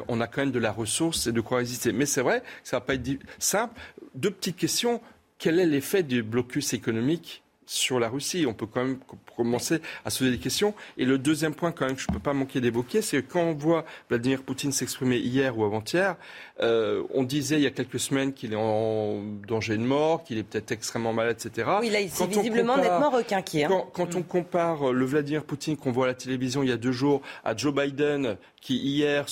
on 0.09 0.21
a 0.23 0.27
quand 0.27 0.41
même 0.41 0.51
de 0.51 0.59
la 0.59 0.73
ressource 0.73 1.27
et 1.27 1.33
de 1.33 1.41
quoi 1.43 1.59
résister. 1.59 1.93
Mais 1.93 2.07
c'est 2.07 2.23
vrai 2.23 2.41
que 2.41 2.47
ça 2.65 2.77
ne 2.77 2.81
va 2.81 2.87
pas 2.87 2.95
être 2.95 3.11
simple. 3.39 3.79
Deux 4.15 4.31
petites 4.31 4.57
questions. 4.57 5.03
Quel 5.43 5.59
est 5.59 5.67
l'effet 5.67 6.05
du 6.05 6.23
blocus 6.23 6.73
économique 6.73 7.43
sur 7.73 7.99
la 7.99 8.09
Russie. 8.09 8.45
On 8.47 8.55
peut 8.55 8.67
quand 8.67 8.85
même 8.85 8.99
commencer 9.37 9.81
à 10.05 10.11
se 10.11 10.19
poser 10.19 10.31
des 10.33 10.39
questions. 10.39 10.75
Et 10.99 11.05
le 11.05 11.19
deuxième 11.19 11.55
point, 11.55 11.73
quand 11.73 11.87
même, 11.87 11.97
que 11.97 12.03
je 12.03 12.07
ne 12.09 12.15
peux 12.15 12.21
pas 12.21 12.35
manquer 12.35 12.61
d'évoquer, 12.61 13.03
c'est 13.03 13.23
que 13.23 13.33
quand 13.33 13.43
on 13.43 13.55
voit 13.55 13.85
Vladimir 14.09 14.43
Poutine 14.43 14.73
s'exprimer 14.73 15.17
hier 15.17 15.59
ou 15.59 15.65
avant-hier, 15.65 16.17
euh, 16.61 17.03
on 17.15 17.23
disait 17.23 17.57
il 17.57 17.63
y 17.63 17.67
a 17.67 17.71
quelques 17.71 17.99
semaines 17.99 18.33
qu'il 18.33 18.53
est 18.53 18.57
en 18.57 19.21
danger 19.49 19.77
de 19.77 19.83
mort, 19.83 20.23
qu'il 20.23 20.39
est 20.39 20.43
peut-être 20.43 20.71
extrêmement 20.73 21.13
malade, 21.13 21.37
etc. 21.45 21.69
Oui, 21.81 21.91
là, 21.91 22.01
il 22.01 22.11
s'est 22.11 22.27
visiblement 22.27 22.77
nettement 22.77 23.11
requinqué. 23.11 23.65
Hein. 23.65 23.85
Quand, 23.93 24.15
on 24.15 24.21
mm. 24.21 24.25
compare 24.25 24.93
le 24.93 25.05
Vladimir 25.05 25.45
Poutine 25.45 25.77
qu'on 25.77 25.93
voit 25.93 26.05
à 26.05 26.09
la 26.09 26.15
télévision 26.15 26.63
il 26.63 26.69
y 26.69 26.73
a 26.73 26.77
deux 26.77 26.93
jours 26.93 27.23
à 27.45 27.57
Joe 27.57 27.75
Biden, 27.75 28.37
qui 28.61 28.77
hier 28.77 29.27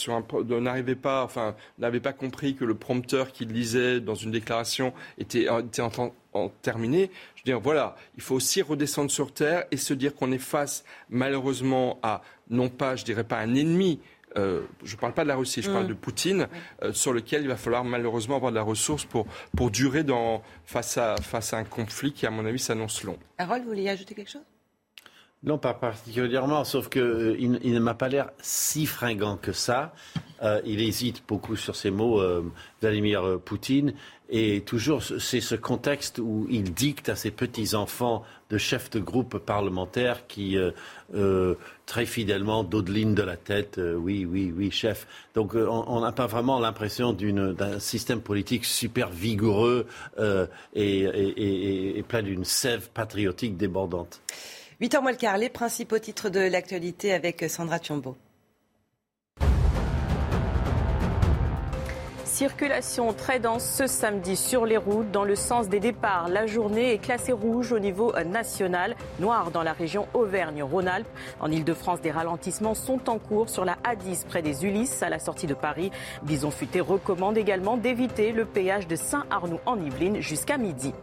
n'arrivait 0.60 0.96
pas, 0.96 1.22
enfin, 1.22 1.54
n'avait 1.78 2.00
pas 2.00 2.12
compris 2.12 2.54
que 2.54 2.64
le 2.64 2.74
prompteur 2.74 3.32
qu'il 3.32 3.48
lisait 3.48 4.00
dans 4.00 4.16
une 4.16 4.32
déclaration 4.32 4.92
était, 5.18 5.46
était 5.64 5.82
en, 5.82 6.12
en 6.32 6.48
terminé. 6.48 7.10
Je 7.44 7.50
veux 7.50 7.56
dire, 7.56 7.60
voilà, 7.60 7.96
il 8.16 8.22
faut 8.22 8.34
aussi 8.34 8.62
redescendre 8.62 9.10
sur 9.10 9.32
terre 9.32 9.64
et 9.70 9.76
se 9.76 9.94
dire 9.94 10.14
qu'on 10.14 10.32
est 10.32 10.38
face, 10.38 10.84
malheureusement, 11.08 11.98
à 12.02 12.22
non 12.48 12.68
pas, 12.68 12.96
je 12.96 13.04
dirais 13.04 13.24
pas 13.24 13.38
un 13.38 13.54
ennemi, 13.54 14.00
euh, 14.36 14.62
je 14.84 14.94
ne 14.94 15.00
parle 15.00 15.12
pas 15.12 15.22
de 15.22 15.28
la 15.28 15.36
Russie, 15.36 15.62
je 15.62 15.70
parle 15.70 15.84
mm. 15.84 15.88
de 15.88 15.94
Poutine, 15.94 16.48
euh, 16.82 16.92
sur 16.92 17.12
lequel 17.12 17.42
il 17.42 17.48
va 17.48 17.56
falloir 17.56 17.84
malheureusement 17.84 18.36
avoir 18.36 18.52
de 18.52 18.56
la 18.56 18.62
ressource 18.62 19.04
pour, 19.04 19.26
pour 19.56 19.70
durer 19.70 20.04
dans, 20.04 20.42
face, 20.66 20.98
à, 20.98 21.16
face 21.16 21.52
à 21.52 21.58
un 21.58 21.64
conflit 21.64 22.12
qui, 22.12 22.26
à 22.26 22.30
mon 22.30 22.46
avis, 22.46 22.58
s'annonce 22.58 23.02
long. 23.02 23.18
Harold, 23.38 23.62
vous 23.62 23.70
vouliez 23.70 23.88
ajouter 23.88 24.14
quelque 24.14 24.30
chose? 24.30 24.42
Non, 25.42 25.58
pas 25.58 25.74
particulièrement, 25.74 26.64
sauf 26.64 26.88
qu'il 26.88 27.02
euh, 27.02 27.36
il 27.38 27.72
ne 27.72 27.80
m'a 27.80 27.94
pas 27.94 28.08
l'air 28.08 28.30
si 28.40 28.86
fringant 28.86 29.36
que 29.36 29.52
ça. 29.52 29.92
il 30.64 30.80
hésite 30.80 31.22
beaucoup 31.28 31.56
sur 31.56 31.76
ses 31.76 31.90
mots, 31.90 32.22
Vladimir 32.80 33.38
Poutine. 33.44 33.92
Et 34.32 34.60
toujours, 34.60 35.02
c'est 35.02 35.40
ce 35.40 35.56
contexte 35.56 36.20
où 36.20 36.46
il 36.48 36.72
dicte 36.72 37.08
à 37.08 37.16
ses 37.16 37.32
petits-enfants 37.32 38.22
de 38.48 38.58
chefs 38.58 38.88
de 38.90 39.00
groupe 39.00 39.38
parlementaires 39.38 40.28
qui, 40.28 40.56
euh, 40.56 40.70
euh, 41.16 41.56
très 41.84 42.06
fidèlement, 42.06 42.62
dodelinent 42.62 43.16
de 43.16 43.24
la 43.24 43.36
tête, 43.36 43.78
euh, 43.78 43.94
oui, 43.94 44.24
oui, 44.24 44.54
oui, 44.56 44.70
chef. 44.70 45.08
Donc 45.34 45.56
on 45.56 46.00
n'a 46.00 46.12
pas 46.12 46.28
vraiment 46.28 46.60
l'impression 46.60 47.12
d'un 47.12 47.80
système 47.80 48.20
politique 48.20 48.64
super 48.64 49.10
vigoureux 49.10 49.86
et, 50.74 52.04
plein 52.06 52.22
d'une 52.22 52.44
sève 52.44 52.88
patriotique 52.90 53.56
débordante. 53.56 54.20
8 54.80 54.94
h 54.94 55.02
moins 55.02 55.12
le 55.12 55.38
les 55.38 55.50
principaux 55.50 55.98
titres 55.98 56.30
de 56.30 56.40
l'actualité 56.40 57.12
avec 57.12 57.44
Sandra 57.50 57.78
Thiombo. 57.78 58.16
Circulation 62.40 63.12
très 63.12 63.38
dense 63.38 63.66
ce 63.66 63.86
samedi 63.86 64.34
sur 64.34 64.64
les 64.64 64.78
routes 64.78 65.10
dans 65.10 65.24
le 65.24 65.36
sens 65.36 65.68
des 65.68 65.78
départs. 65.78 66.30
La 66.30 66.46
journée 66.46 66.94
est 66.94 66.98
classée 66.98 67.32
rouge 67.32 67.70
au 67.70 67.78
niveau 67.78 68.14
national, 68.24 68.96
noire 69.18 69.50
dans 69.50 69.62
la 69.62 69.74
région 69.74 70.06
Auvergne-Rhône-Alpes. 70.14 71.06
En 71.40 71.50
Ile-de-France, 71.50 72.00
des 72.00 72.10
ralentissements 72.10 72.74
sont 72.74 73.10
en 73.10 73.18
cours 73.18 73.50
sur 73.50 73.66
la 73.66 73.76
A10 73.84 74.24
près 74.24 74.40
des 74.40 74.64
Ulysses 74.64 75.02
à 75.02 75.10
la 75.10 75.18
sortie 75.18 75.46
de 75.46 75.52
Paris. 75.52 75.90
Bison 76.22 76.50
Futé 76.50 76.80
recommande 76.80 77.36
également 77.36 77.76
d'éviter 77.76 78.32
le 78.32 78.46
péage 78.46 78.88
de 78.88 78.96
Saint-Arnoux 78.96 79.60
en 79.66 79.78
Yvelines 79.78 80.22
jusqu'à 80.22 80.56
midi. 80.56 80.94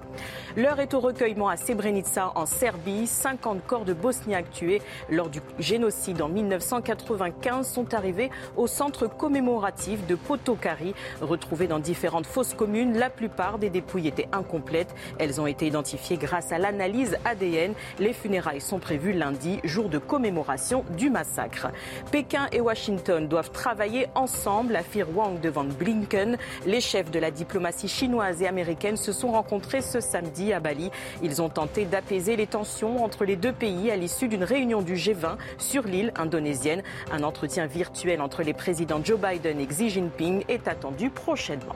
L'heure 0.56 0.80
est 0.80 0.96
au 0.96 1.00
recueillement 1.00 1.50
à 1.50 1.56
Srebrenica 1.56 2.32
en 2.34 2.48
Serbie. 2.48 3.06
50 3.06 3.64
corps 3.68 3.86
de 3.86 3.94
Bosniaques 3.94 4.50
tués 4.50 4.82
lors 5.08 5.30
du 5.30 5.40
génocide 5.60 6.20
en 6.24 6.30
1995 6.30 7.72
sont 7.72 7.94
arrivés 7.94 8.32
au 8.56 8.66
centre 8.66 9.06
commémoratif 9.06 10.08
de 10.08 10.16
Potokari, 10.16 10.96
retrouvé 11.28 11.68
dans 11.68 11.80
différentes 11.80 12.26
fosses 12.26 12.54
communes. 12.54 12.98
La 12.98 13.10
plupart 13.10 13.60
des 13.60 13.70
dépouilles 13.70 14.08
étaient 14.08 14.30
incomplètes. 14.32 14.96
Elles 15.20 15.40
ont 15.40 15.48
été 15.48 15.68
identifiées 15.68 16.18
grâce 16.18 16.52
à 16.52 16.58
l'analyse 16.58 17.18
ADN. 17.26 17.74
Les 18.00 18.14
funérailles 18.14 18.62
sont 18.62 18.80
prévues 18.80 19.14
lundi, 19.14 19.60
jour 19.64 19.90
de 19.90 19.98
commémoration 19.98 20.84
du 20.98 21.10
massacre. 21.10 21.68
Pékin 22.12 22.48
et 22.52 22.62
Washington 22.62 23.28
doivent 23.28 23.52
travailler 23.52 24.08
ensemble, 24.16 24.76
affirme 24.76 25.16
Wang 25.16 25.40
devant 25.40 25.64
Blinken. 25.64 26.38
Les 26.66 26.82
chefs 26.82 27.12
de 27.12 27.20
la 27.20 27.32
diplomatie 27.32 27.88
chinoise 27.88 28.42
et 28.42 28.48
américaine 28.48 28.98
se 28.98 29.12
sont 29.12 29.32
rencontrés 29.32 29.82
ce 29.82 30.00
samedi 30.00 30.54
à 30.54 30.60
Bali. 30.60 30.92
Ils 31.22 31.42
ont 31.42 31.50
tenté 31.50 31.86
d'apaiser 31.86 32.36
les 32.36 32.48
tensions 32.48 33.04
entre 33.04 33.26
les 33.26 33.36
deux 33.36 33.54
pays 33.54 33.92
à 33.92 33.96
l'issue 33.96 34.28
d'une 34.28 34.44
réunion 34.44 34.82
du 34.82 34.96
G20 34.96 35.38
sur 35.58 35.84
l'île 35.84 36.12
indonésienne. 36.16 36.84
Un 37.12 37.24
entretien 37.24 37.66
virtuel 37.66 38.22
entre 38.22 38.44
les 38.44 38.54
présidents 38.54 39.02
Joe 39.04 39.20
Biden 39.20 39.60
et 39.60 39.66
Xi 39.66 39.90
Jinping 39.90 40.44
est 40.48 40.68
attendu 40.68 41.07
prochainement. 41.10 41.76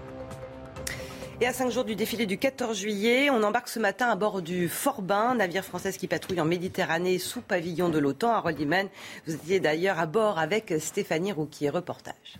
Et 1.41 1.47
à 1.47 1.53
cinq 1.53 1.71
jours 1.71 1.85
du 1.85 1.95
défilé 1.95 2.27
du 2.27 2.37
14 2.37 2.77
juillet, 2.77 3.31
on 3.31 3.41
embarque 3.41 3.67
ce 3.67 3.79
matin 3.79 4.09
à 4.09 4.15
bord 4.15 4.43
du 4.43 4.69
Forbin, 4.69 5.33
navire 5.33 5.65
français 5.65 5.91
qui 5.91 6.07
patrouille 6.07 6.39
en 6.39 6.45
Méditerranée 6.45 7.17
sous 7.17 7.41
pavillon 7.41 7.89
de 7.89 7.97
l'OTAN. 7.97 8.43
à 8.45 8.51
Iman, 8.51 8.87
vous 9.25 9.33
étiez 9.33 9.59
d'ailleurs 9.59 9.99
à 9.99 10.05
bord 10.05 10.37
avec 10.37 10.71
Stéphanie 10.79 11.31
Rouquier. 11.31 11.71
Reportage. 11.71 12.39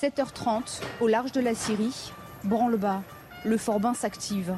7h30, 0.00 0.82
au 1.00 1.08
large 1.08 1.32
de 1.32 1.40
la 1.40 1.54
Syrie, 1.54 2.12
branle-bas, 2.44 3.02
le 3.44 3.56
Forbin 3.56 3.94
s'active. 3.94 4.54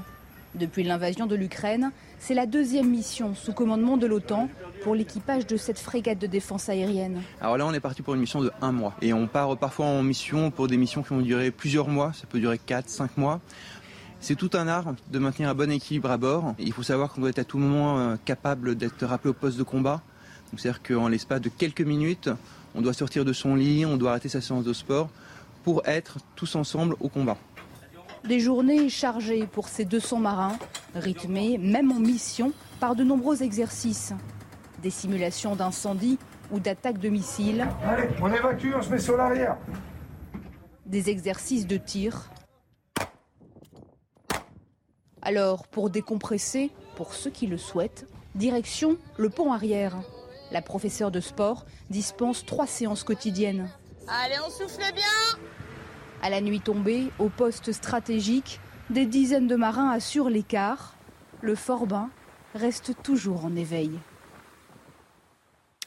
Depuis 0.54 0.82
l'invasion 0.82 1.26
de 1.26 1.34
l'Ukraine, 1.34 1.92
c'est 2.18 2.34
la 2.34 2.46
deuxième 2.46 2.88
mission 2.88 3.34
sous 3.34 3.52
commandement 3.52 3.96
de 3.96 4.06
l'OTAN 4.06 4.48
pour 4.82 4.94
l'équipage 4.94 5.46
de 5.46 5.56
cette 5.56 5.78
frégate 5.78 6.18
de 6.18 6.26
défense 6.26 6.68
aérienne. 6.68 7.22
Alors 7.40 7.56
là, 7.56 7.66
on 7.66 7.72
est 7.72 7.80
parti 7.80 8.02
pour 8.02 8.14
une 8.14 8.20
mission 8.20 8.42
de 8.42 8.50
un 8.60 8.72
mois. 8.72 8.94
Et 9.02 9.12
on 9.12 9.26
part 9.26 9.56
parfois 9.56 9.86
en 9.86 10.02
mission 10.02 10.50
pour 10.50 10.68
des 10.68 10.76
missions 10.76 11.02
qui 11.02 11.10
vont 11.10 11.20
durer 11.20 11.50
plusieurs 11.50 11.88
mois. 11.88 12.12
Ça 12.12 12.26
peut 12.28 12.40
durer 12.40 12.58
4, 12.58 12.88
5 12.88 13.16
mois. 13.16 13.40
C'est 14.20 14.34
tout 14.34 14.50
un 14.54 14.66
art 14.66 14.94
de 15.10 15.18
maintenir 15.18 15.48
un 15.48 15.54
bon 15.54 15.70
équilibre 15.70 16.10
à 16.10 16.16
bord. 16.16 16.54
Il 16.58 16.72
faut 16.72 16.82
savoir 16.82 17.12
qu'on 17.12 17.20
doit 17.20 17.30
être 17.30 17.38
à 17.38 17.44
tout 17.44 17.58
moment 17.58 17.98
euh, 17.98 18.16
capable 18.24 18.74
d'être 18.74 19.06
rappelé 19.06 19.30
au 19.30 19.34
poste 19.34 19.58
de 19.58 19.62
combat. 19.62 20.02
C'est-à-dire 20.56 20.82
qu'en 20.82 21.08
l'espace 21.08 21.40
de 21.40 21.48
quelques 21.48 21.82
minutes, 21.82 22.30
on 22.74 22.80
doit 22.80 22.94
sortir 22.94 23.24
de 23.24 23.32
son 23.32 23.54
lit, 23.54 23.86
on 23.86 23.96
doit 23.96 24.10
arrêter 24.10 24.28
sa 24.28 24.40
séance 24.40 24.64
de 24.64 24.72
sport 24.72 25.08
pour 25.62 25.86
être 25.86 26.18
tous 26.34 26.56
ensemble 26.56 26.96
au 27.00 27.08
combat. 27.08 27.36
Des 28.28 28.40
journées 28.40 28.90
chargées 28.90 29.46
pour 29.46 29.68
ces 29.68 29.86
200 29.86 30.18
marins, 30.18 30.58
rythmées, 30.94 31.56
même 31.56 31.90
en 31.90 31.98
mission, 31.98 32.52
par 32.78 32.94
de 32.94 33.02
nombreux 33.02 33.42
exercices. 33.42 34.12
Des 34.82 34.90
simulations 34.90 35.56
d'incendie 35.56 36.18
ou 36.50 36.60
d'attaques 36.60 36.98
de 36.98 37.08
missiles. 37.08 37.66
Allez, 37.82 38.10
on 38.20 38.30
évacue, 38.30 38.74
on 38.76 38.82
se 38.82 38.90
met 38.90 38.98
sur 38.98 39.16
l'arrière. 39.16 39.56
Des 40.84 41.08
exercices 41.08 41.66
de 41.66 41.78
tir. 41.78 42.30
Alors, 45.22 45.66
pour 45.66 45.88
décompresser, 45.88 46.70
pour 46.96 47.14
ceux 47.14 47.30
qui 47.30 47.46
le 47.46 47.56
souhaitent, 47.56 48.06
direction 48.34 48.98
le 49.16 49.30
pont 49.30 49.54
arrière. 49.54 49.96
La 50.50 50.60
professeure 50.60 51.10
de 51.10 51.20
sport 51.20 51.64
dispense 51.88 52.44
trois 52.44 52.66
séances 52.66 53.04
quotidiennes. 53.04 53.70
Allez, 54.06 54.36
on 54.46 54.50
souffle 54.50 54.92
bien 54.94 55.38
à 56.22 56.30
la 56.30 56.40
nuit 56.40 56.60
tombée, 56.60 57.10
au 57.18 57.28
poste 57.28 57.72
stratégique, 57.72 58.60
des 58.90 59.06
dizaines 59.06 59.46
de 59.46 59.56
marins 59.56 59.90
assurent 59.90 60.30
l'écart. 60.30 60.94
Le 61.40 61.54
Forbin 61.54 62.10
reste 62.54 62.94
toujours 63.02 63.44
en 63.44 63.54
éveil. 63.54 63.90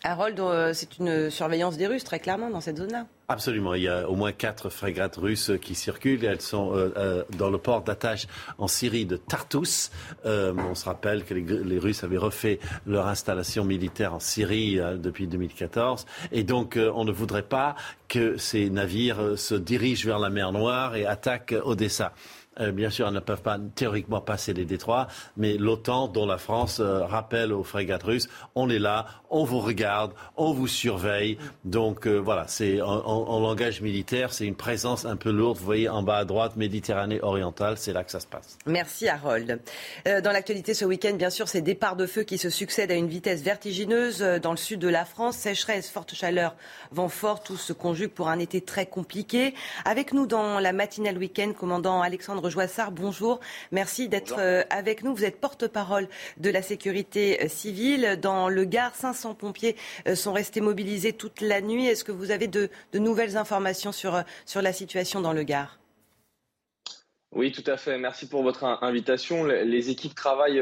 Harold, 0.04 0.40
euh, 0.40 0.74
c'est 0.74 0.98
une 0.98 1.30
surveillance 1.30 1.78
des 1.78 1.88
Russes, 1.88 2.04
très 2.04 2.20
clairement, 2.20 2.50
dans 2.50 2.62
cette 2.62 2.78
zone-là. 2.78 3.06
Absolument. 3.32 3.74
Il 3.76 3.84
y 3.84 3.88
a 3.88 4.10
au 4.10 4.16
moins 4.16 4.32
quatre 4.32 4.70
frégates 4.70 5.16
russes 5.16 5.52
qui 5.62 5.76
circulent. 5.76 6.26
Elles 6.26 6.42
sont 6.42 6.76
euh, 6.76 6.94
euh, 6.98 7.24
dans 7.38 7.50
le 7.50 7.58
port 7.58 7.82
d'attache 7.82 8.28
en 8.58 8.68
Syrie 8.68 9.06
de 9.06 9.16
Tartus. 9.16 9.92
on 10.26 10.76
se 10.76 10.86
rappelle 10.86 11.24
que 11.24 11.34
les, 11.34 11.80
Russes 11.80 12.04
avaient 12.04 12.18
refait 12.18 12.60
leur 12.86 13.08
installation 13.08 13.64
militaire 13.64 14.14
en 14.14 14.20
Syrie 14.20 14.80
depuis 14.98 15.28
2014. 15.28 16.06
Et 16.32 16.44
donc, 16.44 16.78
on 16.78 17.06
ne 17.06 17.12
voudrait 17.12 17.42
pas 17.42 17.76
que 18.08 18.38
ces 18.38 18.70
navires 18.70 19.38
se 19.38 19.56
dirigent 19.56 20.06
vers 20.06 20.20
la 20.20 20.30
mer 20.30 20.52
Noire 20.52 20.96
et 20.96 21.06
attaquent 21.06 21.56
Odessa. 21.64 22.14
Euh, 22.60 22.72
bien 22.72 22.90
sûr, 22.90 23.08
elles 23.08 23.14
ne 23.14 23.20
peuvent 23.22 23.42
pas 23.42 23.58
théoriquement 23.76 24.20
passer 24.20 24.54
les 24.54 24.66
détroits, 24.66 25.08
mais 25.38 25.58
l'OTAN, 25.58 26.10
dont 26.10 26.26
la 26.26 26.38
France 26.38 26.82
euh, 26.82 27.06
rappelle 27.06 27.54
aux 27.54 27.64
frégates 27.64 28.04
russes, 28.04 28.28
on 28.56 28.70
est 28.70 28.80
là, 28.80 29.06
on 29.30 29.46
vous 29.46 29.60
regarde, 29.60 30.12
on 30.36 30.52
vous 30.52 30.68
surveille. 30.68 31.38
Donc 31.64 32.08
euh, 32.08 32.18
voilà, 32.18 32.46
c'est 32.48 32.82
en, 32.82 33.40
langage 33.40 33.82
militaire, 33.82 34.34
c'est 34.34 34.46
une 34.46 34.56
présence 34.56 35.06
un 35.06 35.16
peu 35.16 35.32
lourde. 35.32 35.58
Vous 35.58 35.66
voyez 35.66 35.88
en 35.88 36.04
bas 36.04 36.18
à 36.18 36.26
droite, 36.26 36.58
Méditerranée 36.58 37.22
orientale, 37.22 37.78
c'est 37.78 37.94
là 37.94 38.04
que 38.04 38.12
ça 38.12 38.20
se 38.20 38.28
passe. 38.28 38.58
Merci 38.66 39.08
Harold. 39.08 39.62
dans 40.06 40.32
l'actualité 40.32 40.74
ce 40.74 40.84
week-end, 40.84 41.14
bien 41.14 41.30
sûr, 41.30 41.48
ces 41.48 41.62
départs 41.62 41.96
de 41.96 42.06
feu 42.06 42.24
qui 42.24 42.38
se 42.38 42.50
succèdent 42.50 42.92
à 42.92 42.96
une 42.96 43.08
vitesse 43.08 43.42
vertigineuse 43.42 44.20
dans 44.20 44.52
le 44.52 44.58
sud 44.58 44.80
de 44.80 44.90
la 44.90 45.06
France. 45.06 45.38
Sécheresse, 45.38 45.90
forte 45.90 46.14
chaleur, 46.14 46.56
vent 46.92 47.10
fort, 47.10 47.42
tout 47.42 47.58
se 47.58 47.72
conjugue 47.74 48.12
pour 48.12 48.28
un 48.28 48.40
été 48.40 48.62
très 48.62 48.86
compliqué. 48.86 49.56
Avec 49.86 50.14
nous 50.14 50.28
dans 50.28 50.60
la 50.60 50.74
matinale 50.74 51.18
week-end, 51.18 51.54
commandant 51.58 52.02
Alexandre 52.02 52.41
Joissard, 52.50 52.92
bonjour. 52.92 53.40
Merci 53.72 54.10
d'être 54.10 54.40
euh, 54.40 54.64
avec 54.70 55.04
nous. 55.04 55.14
Vous 55.16 55.26
êtes 55.26 55.40
porte-parole 55.40 56.08
de 56.38 56.50
la 56.50 56.62
sécurité 56.62 57.44
euh, 57.44 57.48
civile. 57.48 58.18
Dans 58.22 58.50
le 58.50 58.66
Gard, 58.66 58.96
500 58.96 59.36
pompiers 59.36 59.76
euh, 60.08 60.16
sont 60.16 60.34
restés 60.34 60.62
mobilisés 60.62 61.14
toute 61.14 61.42
la 61.42 61.62
nuit. 61.62 61.86
Est-ce 61.86 62.04
que 62.04 62.12
vous 62.12 62.32
avez 62.32 62.48
de, 62.48 62.70
nouvelles 62.94 63.38
informations 63.38 63.92
sur, 63.92 64.24
sur 64.46 64.62
la 64.62 64.74
situation 64.74 65.22
dans 65.22 65.34
le 65.34 65.44
Gard? 65.44 65.80
Oui, 67.34 67.52
tout 67.52 67.64
à 67.66 67.78
fait. 67.78 67.98
Merci 67.98 68.28
pour 68.28 68.44
votre 68.44 68.64
invitation. 68.64 69.46
Les 69.46 69.90
équipes 69.90 70.16
travaillent 70.16 70.62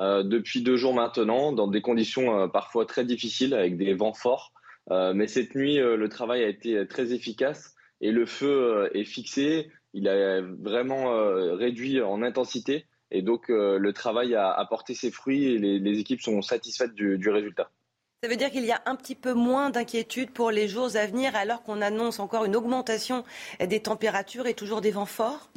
depuis 0.00 0.62
deux 0.62 0.76
jours 0.76 0.94
maintenant 0.94 1.52
dans 1.52 1.66
des 1.66 1.82
conditions 1.82 2.48
parfois 2.48 2.86
très 2.86 3.04
difficiles 3.04 3.52
avec 3.52 3.76
des 3.76 3.92
vents 3.92 4.14
forts. 4.14 4.52
mais 4.90 5.26
cette 5.26 5.54
nuit, 5.54 5.76
le 5.76 6.08
travail 6.08 6.42
a 6.42 6.48
été 6.48 6.86
très 6.88 7.12
efficace 7.12 7.74
et 8.00 8.12
le 8.12 8.24
feu 8.24 8.88
est 8.94 9.04
fixé 9.04 9.70
il 9.96 10.08
a 10.08 10.42
vraiment 10.42 11.14
euh, 11.14 11.54
réduit 11.54 12.02
en 12.02 12.22
intensité. 12.22 12.84
Et 13.10 13.22
donc, 13.22 13.48
euh, 13.48 13.78
le 13.78 13.92
travail 13.94 14.34
a 14.34 14.52
apporté 14.52 14.94
ses 14.94 15.10
fruits 15.10 15.46
et 15.46 15.58
les, 15.58 15.98
équipes 15.98 16.20
sont 16.20 16.42
satisfaites 16.42 16.94
du, 16.94 17.30
résultat. 17.30 17.70
Ça 18.22 18.28
veut 18.28 18.36
dire 18.36 18.50
qu'il 18.50 18.64
y 18.64 18.72
a 18.72 18.82
un 18.84 18.94
petit 18.94 19.14
peu 19.14 19.32
moins 19.32 19.70
d'inquiétude 19.70 20.30
pour 20.32 20.50
les 20.50 20.68
jours 20.68 20.96
à 20.96 21.06
venir 21.06 21.34
alors 21.34 21.62
qu'on 21.62 21.80
annonce 21.80 22.20
encore 22.20 22.44
une 22.44 22.56
augmentation 22.56 23.24
des 23.60 23.80
températures 23.80 24.46
et 24.46 24.54
toujours 24.54 24.80
des 24.80 24.90
vents 24.90 25.06
forts? 25.06 25.50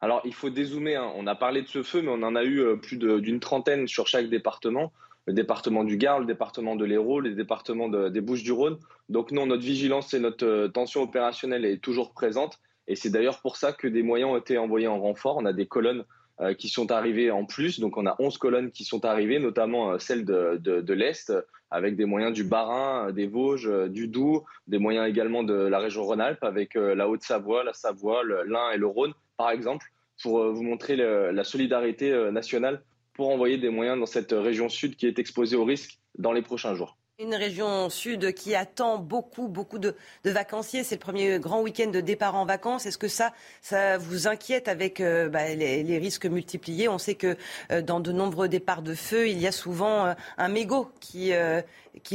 Alors, 0.00 0.22
il 0.24 0.34
faut 0.34 0.50
dézoomer. 0.50 0.96
Hein. 0.96 1.12
On 1.14 1.26
a 1.26 1.36
parlé 1.36 1.62
de 1.62 1.68
ce 1.68 1.82
feu, 1.82 2.02
mais 2.02 2.10
on 2.10 2.22
en 2.22 2.34
a 2.34 2.42
eu 2.42 2.60
euh, 2.60 2.76
plus 2.76 2.96
d'une 2.96 3.38
trentaine 3.38 3.86
sur 3.86 4.08
chaque 4.08 4.28
département. 4.28 4.92
Le 5.26 5.34
département 5.34 5.84
du 5.84 5.96
Gard, 5.96 6.20
le 6.20 6.26
département 6.26 6.74
de 6.74 6.84
l'Hérault, 6.84 7.20
les 7.20 7.34
départements 7.34 7.88
des 7.88 8.20
Bouches-du-Rhône. 8.20 8.78
Donc, 9.08 9.30
non, 9.30 9.46
notre 9.46 9.62
vigilance 9.62 10.14
et 10.14 10.20
notre 10.20 10.68
tension 10.68 11.02
opérationnelle 11.02 11.64
est 11.64 11.78
toujours 11.78 12.12
présente. 12.12 12.60
Et 12.88 12.96
c'est 12.96 13.10
d'ailleurs 13.10 13.40
pour 13.40 13.56
ça 13.56 13.72
que 13.72 13.88
des 13.88 14.02
moyens 14.02 14.30
ont 14.30 14.36
été 14.36 14.58
envoyés 14.58 14.88
en 14.88 15.00
renfort. 15.00 15.36
On 15.38 15.44
a 15.44 15.52
des 15.52 15.66
colonnes 15.66 16.04
euh, 16.40 16.52
qui 16.52 16.68
sont 16.68 16.92
arrivées 16.92 17.30
en 17.30 17.46
plus. 17.46 17.80
Donc 17.80 17.96
on 17.96 18.06
a 18.06 18.14
11 18.18 18.36
colonnes 18.36 18.70
qui 18.70 18.84
sont 18.84 19.06
arrivées, 19.06 19.38
notamment 19.38 19.92
euh, 19.92 19.98
celles 19.98 20.26
de, 20.26 20.92
l'Est, 20.92 21.32
avec 21.70 21.96
des 21.96 22.04
moyens 22.04 22.34
du 22.34 22.44
Bas-Rhin, 22.44 23.10
des 23.12 23.26
Vosges, 23.26 23.70
du 23.88 24.06
Doubs, 24.06 24.44
des 24.66 24.76
moyens 24.76 25.08
également 25.08 25.42
de 25.42 25.54
la 25.54 25.78
région 25.78 26.04
Rhône-Alpes, 26.04 26.44
avec 26.44 26.76
euh, 26.76 26.94
la 26.94 27.08
Haute-Savoie, 27.08 27.64
la 27.64 27.72
Savoie, 27.72 28.22
l'Ain 28.22 28.70
et 28.74 28.76
le 28.76 28.86
Rhône, 28.86 29.14
par 29.38 29.50
exemple, 29.50 29.86
pour 30.22 30.52
vous 30.52 30.62
montrer 30.62 30.96
la 30.96 31.44
solidarité 31.44 32.30
nationale 32.32 32.82
pour 33.12 33.28
envoyer 33.28 33.58
des 33.58 33.68
moyens 33.68 33.98
dans 33.98 34.06
cette 34.06 34.32
région 34.32 34.70
sud 34.70 34.96
qui 34.96 35.06
est 35.06 35.18
exposée 35.18 35.56
au 35.56 35.64
risque 35.64 35.98
dans 36.18 36.32
les 36.32 36.40
prochains 36.40 36.74
jours. 36.74 36.96
Une 37.18 37.34
région 37.34 37.88
sud 37.88 38.34
qui 38.34 38.54
attend 38.54 38.98
beaucoup, 38.98 39.48
beaucoup 39.48 39.78
de, 39.78 39.94
vacanciers. 40.22 40.84
C'est 40.84 40.96
le 40.96 41.00
premier 41.00 41.38
grand 41.38 41.62
week-end 41.62 41.90
de 41.90 42.02
départ 42.02 42.34
en 42.34 42.44
vacances. 42.44 42.84
Est-ce 42.84 42.98
que 42.98 43.08
ça, 43.08 43.32
ça 43.62 43.96
vous 43.96 44.28
inquiète 44.28 44.68
avec 44.68 45.00
euh, 45.00 45.30
bah, 45.30 45.54
les, 45.54 45.96
risques 45.96 46.26
multipliés? 46.26 46.90
On 46.90 46.98
sait 46.98 47.14
que 47.14 47.38
euh, 47.72 47.80
dans 47.80 48.00
de 48.00 48.12
nombreux 48.12 48.48
départs 48.48 48.82
de 48.82 48.92
feu, 48.92 49.30
il 49.30 49.38
y 49.38 49.46
a 49.46 49.52
souvent 49.52 50.04
euh, 50.04 50.12
un 50.36 50.48
mégot 50.48 50.90
qui, 51.00 51.32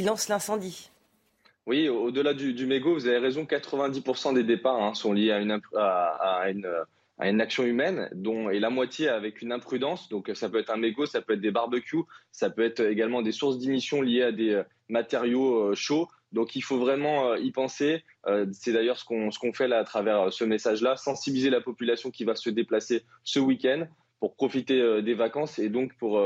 lance 0.04 0.30
l'incendie. 0.30 0.92
Oui, 1.66 1.90
au-delà 1.90 2.36
du, 2.36 2.68
mégot, 2.68 2.94
vous 2.94 3.08
avez 3.08 3.18
raison, 3.18 3.46
90% 3.46 4.36
des 4.36 4.44
départs 4.44 4.84
hein, 4.84 4.94
sont 4.94 5.14
liés 5.14 5.32
à 5.32 5.40
une, 5.40 5.60
à 7.22 7.30
une 7.30 7.42
action 7.42 7.64
humaine, 7.64 8.10
dont 8.14 8.50
et 8.50 8.60
la 8.60 8.70
moitié 8.70 9.08
avec 9.08 9.42
une 9.42 9.52
imprudence. 9.52 10.10
Donc 10.10 10.30
ça 10.36 10.50
peut 10.50 10.60
être 10.60 10.72
un 10.72 10.78
mégot, 10.78 11.08
ça 11.08 11.22
peut 11.22 11.34
être 11.34 11.42
des 11.42 11.52
barbecues, 11.52 12.04
ça 12.32 12.50
peut 12.50 12.64
être 12.64 12.82
également 12.82 13.22
des 13.22 13.32
sources 13.32 13.58
d'émissions 13.60 14.02
liées 14.02 14.24
à 14.24 14.32
des 14.32 14.62
matériaux 14.92 15.72
euh, 15.72 15.76
chauds. 15.76 16.08
Donc 16.32 16.56
il 16.56 16.62
faut 16.62 16.78
vraiment 16.78 17.32
euh, 17.32 17.40
y 17.40 17.52
penser. 17.52 18.04
C'est 18.52 18.72
d'ailleurs 18.72 19.00
ce 19.00 19.06
qu'on 19.06 19.32
ce 19.32 19.40
qu'on 19.40 19.52
fait 19.52 19.68
là 19.68 19.80
à 19.80 19.84
travers 19.84 20.32
ce 20.32 20.44
message-là, 20.44 20.96
sensibiliser 20.96 21.50
la 21.50 21.60
population 21.60 22.12
qui 22.12 22.24
va 22.24 22.36
se 22.36 22.52
déplacer 22.52 23.04
ce 23.24 23.40
week-end 23.40 23.88
pour 24.20 24.36
profiter 24.36 25.02
des 25.02 25.16
vacances 25.16 25.58
et 25.58 25.70
donc 25.70 25.98
pour 25.98 26.22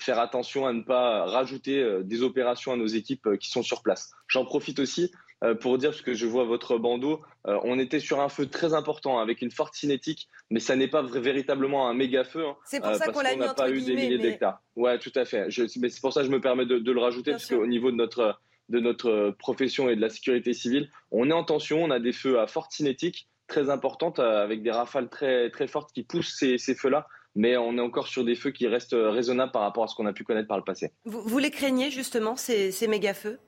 faire 0.00 0.18
attention 0.18 0.66
à 0.66 0.72
ne 0.72 0.82
pas 0.82 1.26
rajouter 1.26 2.00
des 2.02 2.24
opérations 2.24 2.72
à 2.72 2.76
nos 2.76 2.88
équipes 2.88 3.38
qui 3.38 3.48
sont 3.50 3.62
sur 3.62 3.84
place. 3.84 4.10
J'en 4.26 4.44
profite 4.44 4.80
aussi 4.80 5.04
euh, 5.04 5.27
pour 5.60 5.78
dire, 5.78 5.90
parce 5.90 6.02
que 6.02 6.14
je 6.14 6.26
vois 6.26 6.44
votre 6.44 6.78
bandeau, 6.78 7.20
euh, 7.46 7.58
on 7.62 7.78
était 7.78 8.00
sur 8.00 8.20
un 8.20 8.28
feu 8.28 8.46
très 8.46 8.74
important 8.74 9.18
avec 9.18 9.40
une 9.40 9.50
forte 9.50 9.74
cinétique, 9.74 10.28
mais 10.50 10.60
ça 10.60 10.74
n'est 10.74 10.88
pas 10.88 11.02
véritablement 11.02 11.88
un 11.88 11.94
méga 11.94 12.24
feu. 12.24 12.44
Hein, 12.44 12.56
c'est 12.64 12.80
pour 12.80 12.90
euh, 12.90 12.94
ça 12.94 13.12
qu'on 13.12 13.20
l'a 13.20 13.34
mis 13.34 13.40
n'a 13.40 13.54
pas 13.54 13.70
eu 13.70 13.80
des 13.80 13.94
milliers 13.94 14.18
d'hectares. 14.18 14.60
Ouais, 14.76 14.98
tout 14.98 15.12
à 15.14 15.24
fait. 15.24 15.46
mais 15.76 15.88
c'est 15.88 16.00
pour 16.00 16.12
ça 16.12 16.20
que 16.20 16.26
je 16.26 16.32
me 16.32 16.40
permets 16.40 16.66
de, 16.66 16.92
le 16.92 17.00
rajouter, 17.00 17.32
parce 17.32 17.46
qu'au 17.46 17.66
niveau 17.66 17.90
de 17.90 17.96
notre, 17.96 18.40
de 18.68 18.80
notre 18.80 19.34
profession 19.38 19.88
et 19.88 19.96
de 19.96 20.00
la 20.00 20.10
sécurité 20.10 20.52
civile, 20.52 20.90
on 21.10 21.30
est 21.30 21.34
en 21.34 21.44
tension, 21.44 21.82
on 21.82 21.90
a 21.90 22.00
des 22.00 22.12
feux 22.12 22.40
à 22.40 22.46
forte 22.46 22.72
cinétique 22.72 23.28
très 23.46 23.70
importante, 23.70 24.18
avec 24.18 24.62
des 24.62 24.70
rafales 24.70 25.08
très, 25.08 25.50
très 25.50 25.68
fortes 25.68 25.92
qui 25.92 26.02
poussent 26.02 26.36
ces, 26.36 26.58
ces 26.58 26.74
feux-là 26.74 27.06
mais 27.34 27.56
on 27.56 27.76
est 27.76 27.80
encore 27.80 28.08
sur 28.08 28.24
des 28.24 28.34
feux 28.34 28.50
qui 28.50 28.66
restent 28.66 28.96
raisonnables 28.98 29.52
par 29.52 29.62
rapport 29.62 29.84
à 29.84 29.86
ce 29.86 29.94
qu'on 29.94 30.06
a 30.06 30.12
pu 30.12 30.24
connaître 30.24 30.48
par 30.48 30.56
le 30.56 30.64
passé. 30.64 30.90
Vous, 31.04 31.20
vous 31.22 31.38
les 31.38 31.52
craignez 31.52 31.88
justement, 31.88 32.34
ces, 32.36 32.72
ces 32.72 32.88
méga-feux 32.88 33.38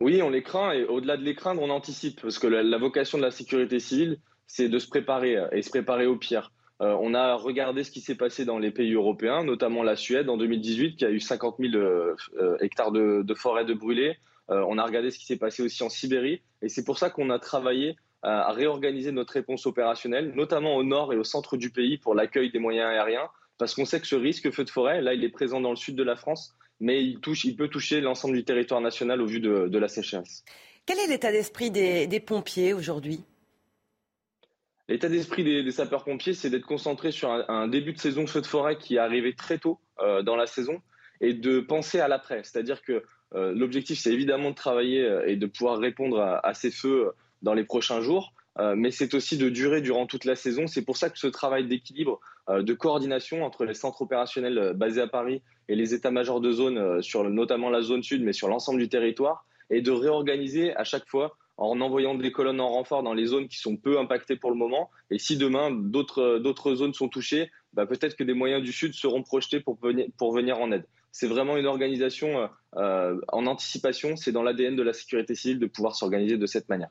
oui, 0.00 0.22
on 0.22 0.30
les 0.30 0.42
craint 0.42 0.72
et 0.72 0.84
au-delà 0.84 1.16
de 1.16 1.24
les 1.24 1.34
craindre, 1.34 1.60
on 1.60 1.70
anticipe 1.70 2.20
parce 2.22 2.38
que 2.38 2.46
la, 2.46 2.78
vocation 2.78 3.18
de 3.18 3.22
la 3.22 3.32
sécurité 3.32 3.80
civile, 3.80 4.18
c'est 4.46 4.68
de 4.68 4.78
se 4.78 4.86
préparer 4.86 5.36
euh, 5.36 5.48
et 5.50 5.62
se 5.62 5.70
préparer 5.70 6.06
au 6.06 6.16
pire. 6.16 6.52
Euh, 6.80 6.96
on 7.00 7.14
a 7.14 7.34
regardé 7.34 7.82
ce 7.82 7.90
qui 7.90 8.00
s'est 8.00 8.14
passé 8.14 8.44
dans 8.44 8.60
les 8.60 8.70
pays 8.70 8.92
européens, 8.92 9.42
notamment 9.42 9.82
la 9.82 9.96
Suède 9.96 10.30
en 10.30 10.36
2018, 10.36 10.96
qui 10.96 11.04
a 11.04 11.10
eu 11.10 11.18
50 11.18 11.56
000 11.58 11.74
euh, 11.74 12.14
hectares 12.60 12.92
de, 12.92 13.22
de 13.22 13.34
forêt 13.34 13.64
de 13.64 13.74
brûlés. 13.74 14.16
on 14.48 14.78
a 14.78 14.84
regardé 14.84 15.10
ce 15.10 15.18
qui 15.18 15.26
s'est 15.26 15.36
passé 15.36 15.62
aussi 15.64 15.82
en 15.82 15.88
Sibérie, 15.88 16.40
et 16.62 16.68
c'est 16.68 16.84
pour 16.84 16.98
ça 16.98 17.10
qu'on 17.10 17.30
a 17.30 17.40
travaillé 17.40 17.96
à 18.22 18.52
réorganiser 18.52 19.12
notre 19.12 19.32
réponse 19.34 19.66
opérationnelle, 19.66 20.32
notamment 20.34 20.76
au 20.76 20.84
nord 20.84 21.12
et 21.12 21.16
au 21.16 21.24
centre 21.24 21.56
du 21.56 21.70
pays 21.70 21.98
pour 21.98 22.14
l'accueil 22.14 22.50
des 22.50 22.58
moyens 22.58 22.88
aériens, 22.88 23.28
parce 23.58 23.74
qu'on 23.74 23.84
sait 23.84 24.00
que 24.00 24.06
ce 24.06 24.16
risque 24.16 24.50
feu 24.52 24.64
de 24.64 24.70
forêt, 24.70 25.02
là, 25.02 25.14
il 25.14 25.24
est 25.24 25.28
présent 25.28 25.60
dans 25.60 25.70
le 25.70 25.76
sud 25.76 25.96
de 25.96 26.02
la 26.04 26.16
France, 26.16 26.56
mais 26.80 27.02
il, 27.02 27.20
touche, 27.20 27.44
il 27.44 27.56
peut 27.56 27.68
toucher 27.68 28.00
l'ensemble 28.00 28.36
du 28.36 28.44
territoire 28.44 28.80
national 28.80 29.20
au 29.20 29.26
vu 29.26 29.40
de, 29.40 29.78
la 29.78 29.88
sécheresse. 29.88 30.44
Quel 30.86 30.98
est 30.98 31.06
l'état 31.06 31.32
d'esprit 31.32 31.70
des, 31.70 32.20
pompiers 32.20 32.72
aujourd'hui? 32.72 33.20
L'état 34.88 35.08
d'esprit 35.08 35.44
des, 35.44 35.70
sapeurs-pompiers, 35.70 36.34
c'est 36.34 36.50
d'être 36.50 36.66
concentré 36.66 37.12
sur 37.12 37.30
un, 37.30 37.68
début 37.68 37.92
de 37.92 37.98
saison 37.98 38.26
feu 38.26 38.40
de 38.40 38.46
forêt 38.46 38.78
qui 38.78 38.96
est 38.96 38.98
arrivé 38.98 39.34
très 39.34 39.58
tôt 39.58 39.78
euh, 40.00 40.22
dans 40.22 40.36
la 40.36 40.46
saison 40.46 40.80
et 41.20 41.34
de 41.34 41.60
penser 41.60 42.00
à 42.00 42.08
l'après. 42.08 42.42
C'est-à-dire 42.44 42.82
que 42.82 43.04
euh, 43.34 43.52
l'objectif, 43.52 43.98
c'est 43.98 44.12
évidemment 44.12 44.50
de 44.50 44.54
travailler 44.54 45.04
euh, 45.04 45.26
et 45.26 45.36
de 45.36 45.46
pouvoir 45.46 45.78
répondre 45.78 46.20
à, 46.20 46.54
ces 46.54 46.70
feux 46.70 47.12
dans 47.42 47.54
les 47.54 47.64
prochains 47.64 48.00
jours, 48.00 48.32
mais 48.76 48.90
c'est 48.90 49.14
aussi 49.14 49.36
de 49.36 49.48
durer 49.48 49.80
durant 49.80 50.06
toute 50.06 50.24
la 50.24 50.34
saison. 50.34 50.66
C'est 50.66 50.84
pour 50.84 50.96
ça 50.96 51.10
que 51.10 51.18
ce 51.18 51.26
travail 51.26 51.66
d'équilibre, 51.66 52.20
de 52.48 52.74
coordination 52.74 53.44
entre 53.44 53.64
les 53.64 53.74
centres 53.74 54.02
opérationnels 54.02 54.72
basés 54.74 55.00
à 55.00 55.06
Paris 55.06 55.42
et 55.68 55.76
les 55.76 55.94
états-majors 55.94 56.40
de 56.40 56.50
zone, 56.50 56.78
euh, 56.78 57.02
sur 57.02 57.28
notamment 57.28 57.70
la 57.70 57.82
zone 57.82 58.02
sud, 58.02 58.22
mais 58.22 58.32
sur 58.32 58.48
l'ensemble 58.48 58.80
du 58.80 58.88
territoire, 58.88 59.44
et 59.70 59.82
de 59.82 59.90
réorganiser 59.90 60.74
à 60.76 60.84
chaque 60.84 61.06
fois 61.06 61.36
en 61.58 61.80
envoyant 61.80 62.14
des 62.14 62.32
colonnes 62.32 62.60
en 62.60 62.68
renfort 62.68 63.02
dans 63.02 63.14
les 63.14 63.26
zones 63.26 63.48
qui 63.48 63.58
sont 63.58 63.76
peu 63.76 63.98
impactées 63.98 64.36
pour 64.36 64.50
le 64.50 64.56
moment. 64.56 64.90
Et 65.10 65.18
si 65.18 65.36
demain 65.36 65.70
d'autres 65.72 66.74
zones 66.74 66.94
sont 66.94 67.08
touchées, 67.08 67.50
bah, 67.74 67.84
peut-être 67.84 68.16
que 68.16 68.24
des 68.24 68.32
moyens 68.32 68.62
du 68.62 68.72
sud 68.72 68.94
seront 68.94 69.22
projetés 69.22 69.60
pour 69.60 69.76
venir, 69.82 70.06
pour 70.16 70.32
venir 70.32 70.58
en 70.60 70.70
aide. 70.70 70.86
C'est 71.10 71.26
vraiment 71.26 71.56
une 71.56 71.66
organisation 71.66 72.48
euh, 72.76 73.20
en 73.28 73.46
anticipation. 73.46 74.14
C'est 74.14 74.30
dans 74.30 74.44
l'ADN 74.44 74.76
de 74.76 74.82
la 74.82 74.92
sécurité 74.92 75.34
civile 75.34 75.58
de 75.58 75.66
pouvoir 75.66 75.96
s'organiser 75.96 76.36
de 76.36 76.46
cette 76.46 76.68
manière. 76.68 76.90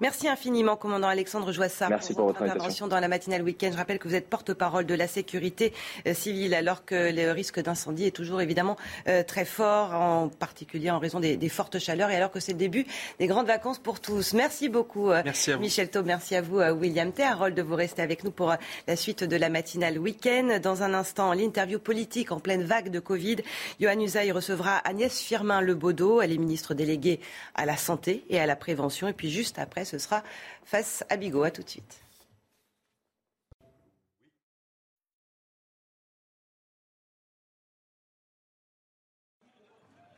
Merci 0.00 0.28
infiniment, 0.28 0.76
commandant 0.76 1.08
Alexandre 1.08 1.50
Joissard, 1.50 1.90
Merci 1.90 2.14
pour, 2.14 2.26
votre 2.26 2.42
intervention 2.42 2.86
dans 2.86 3.00
la 3.00 3.08
matinale 3.08 3.42
week-end. 3.42 3.70
Je 3.72 3.76
rappelle 3.76 3.98
que 3.98 4.06
vous 4.06 4.14
êtes 4.14 4.28
porte-parole 4.28 4.86
de 4.86 4.94
la 4.94 5.08
sécurité 5.08 5.72
euh, 6.06 6.14
civile, 6.14 6.54
alors 6.54 6.84
que 6.84 7.12
le 7.12 7.32
risque 7.32 7.58
d'incendie 7.60 8.04
est 8.04 8.14
toujours 8.14 8.40
évidemment 8.40 8.76
euh, 9.08 9.24
très 9.24 9.44
fort, 9.44 9.94
en 9.94 10.28
particulier 10.28 10.92
en 10.92 11.00
raison 11.00 11.18
des, 11.18 11.48
fortes 11.48 11.80
chaleurs, 11.80 12.10
et 12.10 12.16
alors 12.16 12.30
que 12.30 12.38
c'est 12.38 12.52
le 12.52 12.58
début 12.58 12.86
des 13.18 13.26
grandes 13.26 13.48
vacances 13.48 13.80
pour 13.80 13.98
tous. 13.98 14.34
Merci 14.34 14.68
beaucoup, 14.68 15.10
euh, 15.10 15.22
Michel 15.58 15.90
Taub. 15.90 16.06
Merci 16.06 16.36
à 16.36 16.42
vous, 16.42 16.60
William 16.60 17.10
T. 17.10 17.24
Harold, 17.24 17.56
de 17.56 17.62
vous 17.62 17.74
rester 17.74 18.00
avec 18.00 18.22
nous 18.22 18.30
pour 18.30 18.54
la 18.86 18.96
suite 18.96 19.24
de 19.24 19.36
la 19.36 19.48
matinale 19.48 19.98
week-end. 19.98 20.60
Dans 20.62 20.84
un 20.84 20.94
instant, 20.94 21.32
l'interview 21.32 21.80
politique 21.80 22.30
en 22.30 22.38
pleine 22.38 22.62
vague 22.62 22.90
de 22.90 23.00
Covid. 23.00 23.38
Johan 23.80 23.98
Usaï 23.98 24.30
recevra 24.30 24.76
Agnès 24.78 25.20
Firmin-Lebaudot. 25.20 26.22
Elle 26.22 26.32
est 26.32 26.38
ministre 26.38 26.74
déléguée 26.74 27.18
à 27.56 27.66
la 27.66 27.76
santé 27.76 28.24
et 28.30 28.38
à 28.38 28.46
la 28.46 28.54
prévention. 28.54 29.08
Et 29.08 29.12
puis 29.12 29.30
juste 29.30 29.58
après, 29.58 29.84
ce 29.88 29.98
sera 29.98 30.22
face 30.64 31.04
à 31.08 31.16
Bigot. 31.16 31.42
À 31.42 31.50
tout 31.50 31.62
de 31.62 31.68
suite. 31.68 32.00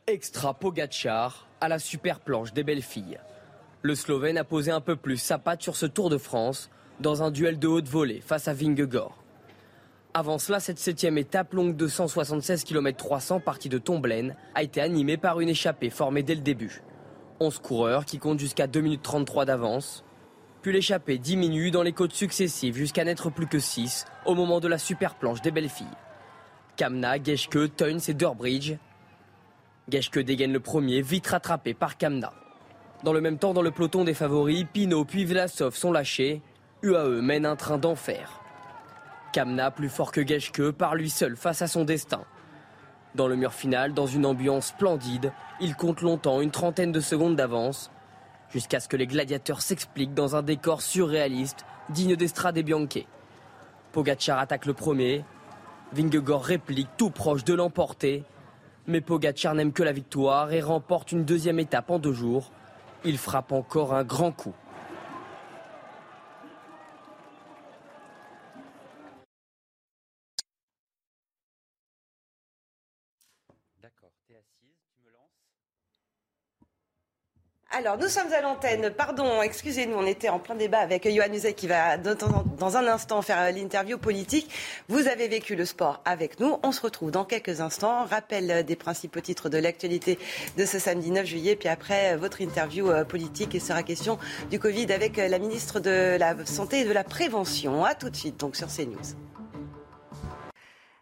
Extra 0.07 0.53
Pogacar 0.53 1.47
à 1.61 1.69
la 1.69 1.79
super 1.79 2.19
planche 2.19 2.53
des 2.53 2.63
belles 2.63 2.81
filles. 2.81 3.19
Le 3.81 3.95
Slovène 3.95 4.37
a 4.37 4.43
posé 4.43 4.69
un 4.71 4.81
peu 4.81 4.95
plus 4.95 5.17
sa 5.17 5.37
patte 5.37 5.61
sur 5.61 5.75
ce 5.75 5.85
Tour 5.85 6.09
de 6.09 6.17
France 6.17 6.69
dans 6.99 7.23
un 7.23 7.31
duel 7.31 7.57
de 7.57 7.67
haute 7.67 7.87
volée 7.87 8.19
face 8.19 8.47
à 8.47 8.53
Vingegaard. 8.53 9.17
Avant 10.13 10.37
cela, 10.37 10.59
cette 10.59 10.79
septième 10.79 11.17
étape 11.17 11.53
longue 11.53 11.77
de 11.77 11.87
176 11.87 12.65
km 12.65 12.97
300 12.97 13.39
partie 13.39 13.69
de 13.69 13.77
Tomblaine 13.77 14.35
a 14.53 14.63
été 14.63 14.81
animée 14.81 15.15
par 15.15 15.39
une 15.39 15.47
échappée 15.47 15.89
formée 15.89 16.23
dès 16.23 16.35
le 16.35 16.41
début. 16.41 16.81
11 17.41 17.59
coureurs 17.59 18.05
qui 18.05 18.19
comptent 18.19 18.39
jusqu'à 18.39 18.67
2 18.67 18.81
minutes 18.81 19.01
33 19.01 19.45
d'avance. 19.45 20.05
Puis 20.61 20.71
l'échappée 20.71 21.17
diminue 21.17 21.71
dans 21.71 21.81
les 21.81 21.91
côtes 21.91 22.13
successives 22.13 22.77
jusqu'à 22.77 23.03
n'être 23.03 23.31
plus 23.31 23.47
que 23.47 23.57
6 23.57 24.05
au 24.25 24.35
moment 24.35 24.59
de 24.59 24.67
la 24.67 24.77
super 24.77 25.15
planche 25.15 25.41
des 25.41 25.49
belles 25.49 25.67
filles. 25.67 25.87
Kamna, 26.77 27.21
Geschke, 27.21 27.75
Teuns 27.75 27.97
et 28.07 28.13
Durbridge. 28.13 28.73
Geschke 29.89 30.19
dégaine 30.19 30.53
le 30.53 30.59
premier, 30.59 31.01
vite 31.01 31.27
rattrapé 31.27 31.73
par 31.73 31.97
Kamna. 31.97 32.31
Dans 33.03 33.13
le 33.13 33.21
même 33.21 33.39
temps, 33.39 33.53
dans 33.53 33.63
le 33.63 33.71
peloton 33.71 34.03
des 34.03 34.13
favoris, 34.13 34.65
Pinot 34.71 35.05
puis 35.05 35.25
Vlasov 35.25 35.75
sont 35.75 35.91
lâchés. 35.91 36.43
UAE 36.83 37.21
mène 37.21 37.47
un 37.47 37.55
train 37.55 37.79
d'enfer. 37.79 38.39
Kamna, 39.33 39.71
plus 39.71 39.89
fort 39.89 40.11
que 40.11 40.25
Geschke, 40.25 40.69
part 40.69 40.93
lui 40.93 41.09
seul 41.09 41.35
face 41.35 41.63
à 41.63 41.67
son 41.67 41.85
destin. 41.85 42.21
Dans 43.13 43.27
le 43.27 43.35
mur 43.35 43.53
final, 43.53 43.93
dans 43.93 44.07
une 44.07 44.25
ambiance 44.25 44.67
splendide, 44.67 45.33
il 45.59 45.75
compte 45.75 46.01
longtemps 46.01 46.39
une 46.39 46.51
trentaine 46.51 46.93
de 46.93 47.01
secondes 47.01 47.35
d'avance, 47.35 47.91
jusqu'à 48.49 48.79
ce 48.79 48.87
que 48.87 48.95
les 48.95 49.07
gladiateurs 49.07 49.61
s'expliquent 49.61 50.13
dans 50.13 50.35
un 50.35 50.41
décor 50.41 50.81
surréaliste, 50.81 51.65
digne 51.89 52.15
d'Estrade 52.15 52.57
et. 52.57 53.07
Pogacar 53.91 54.39
attaque 54.39 54.65
le 54.65 54.73
premier, 54.73 55.25
Vingegaard 55.91 56.43
réplique 56.43 56.87
tout 56.95 57.09
proche 57.09 57.43
de 57.43 57.53
l'emporter, 57.53 58.23
mais 58.87 59.01
Pogacar 59.01 59.55
n'aime 59.55 59.73
que 59.73 59.83
la 59.83 59.91
victoire 59.91 60.53
et 60.53 60.61
remporte 60.61 61.11
une 61.11 61.25
deuxième 61.25 61.59
étape 61.59 61.89
en 61.89 61.99
deux 61.99 62.13
jours. 62.13 62.51
Il 63.03 63.17
frappe 63.17 63.51
encore 63.51 63.93
un 63.93 64.05
grand 64.05 64.31
coup. 64.31 64.53
Alors, 77.73 77.97
nous 77.97 78.09
sommes 78.09 78.33
à 78.33 78.41
l'antenne. 78.41 78.89
Pardon, 78.89 79.41
excusez-nous, 79.41 79.95
on 79.95 80.05
était 80.05 80.27
en 80.27 80.39
plein 80.39 80.55
débat 80.55 80.79
avec 80.79 81.07
Johan 81.09 81.31
Uzek 81.31 81.55
qui 81.55 81.67
va 81.67 81.95
dans 81.95 82.75
un 82.77 82.85
instant 82.85 83.21
faire 83.21 83.49
l'interview 83.53 83.97
politique. 83.97 84.53
Vous 84.89 85.07
avez 85.07 85.29
vécu 85.29 85.55
le 85.55 85.63
sport 85.63 86.01
avec 86.03 86.41
nous. 86.41 86.57
On 86.63 86.73
se 86.73 86.81
retrouve 86.81 87.11
dans 87.11 87.23
quelques 87.23 87.61
instants. 87.61 88.03
Rappel 88.03 88.65
des 88.65 88.75
principaux 88.75 89.21
titres 89.21 89.47
de 89.47 89.57
l'actualité 89.57 90.19
de 90.57 90.65
ce 90.65 90.79
samedi 90.79 91.11
9 91.11 91.25
juillet. 91.25 91.55
Puis 91.55 91.69
après, 91.69 92.17
votre 92.17 92.41
interview 92.41 92.89
euh, 92.89 93.05
politique 93.05 93.55
et 93.55 93.61
sera 93.61 93.83
question 93.83 94.19
du 94.49 94.59
Covid 94.59 94.91
avec 94.91 95.17
euh, 95.17 95.29
la 95.29 95.39
ministre 95.39 95.79
de 95.79 96.17
la 96.19 96.45
Santé 96.45 96.81
et 96.81 96.83
de 96.83 96.91
la 96.91 97.05
Prévention. 97.05 97.85
À 97.85 97.95
tout 97.95 98.09
de 98.09 98.15
suite, 98.17 98.37
donc, 98.37 98.57
sur 98.57 98.67
CNews. 98.67 99.15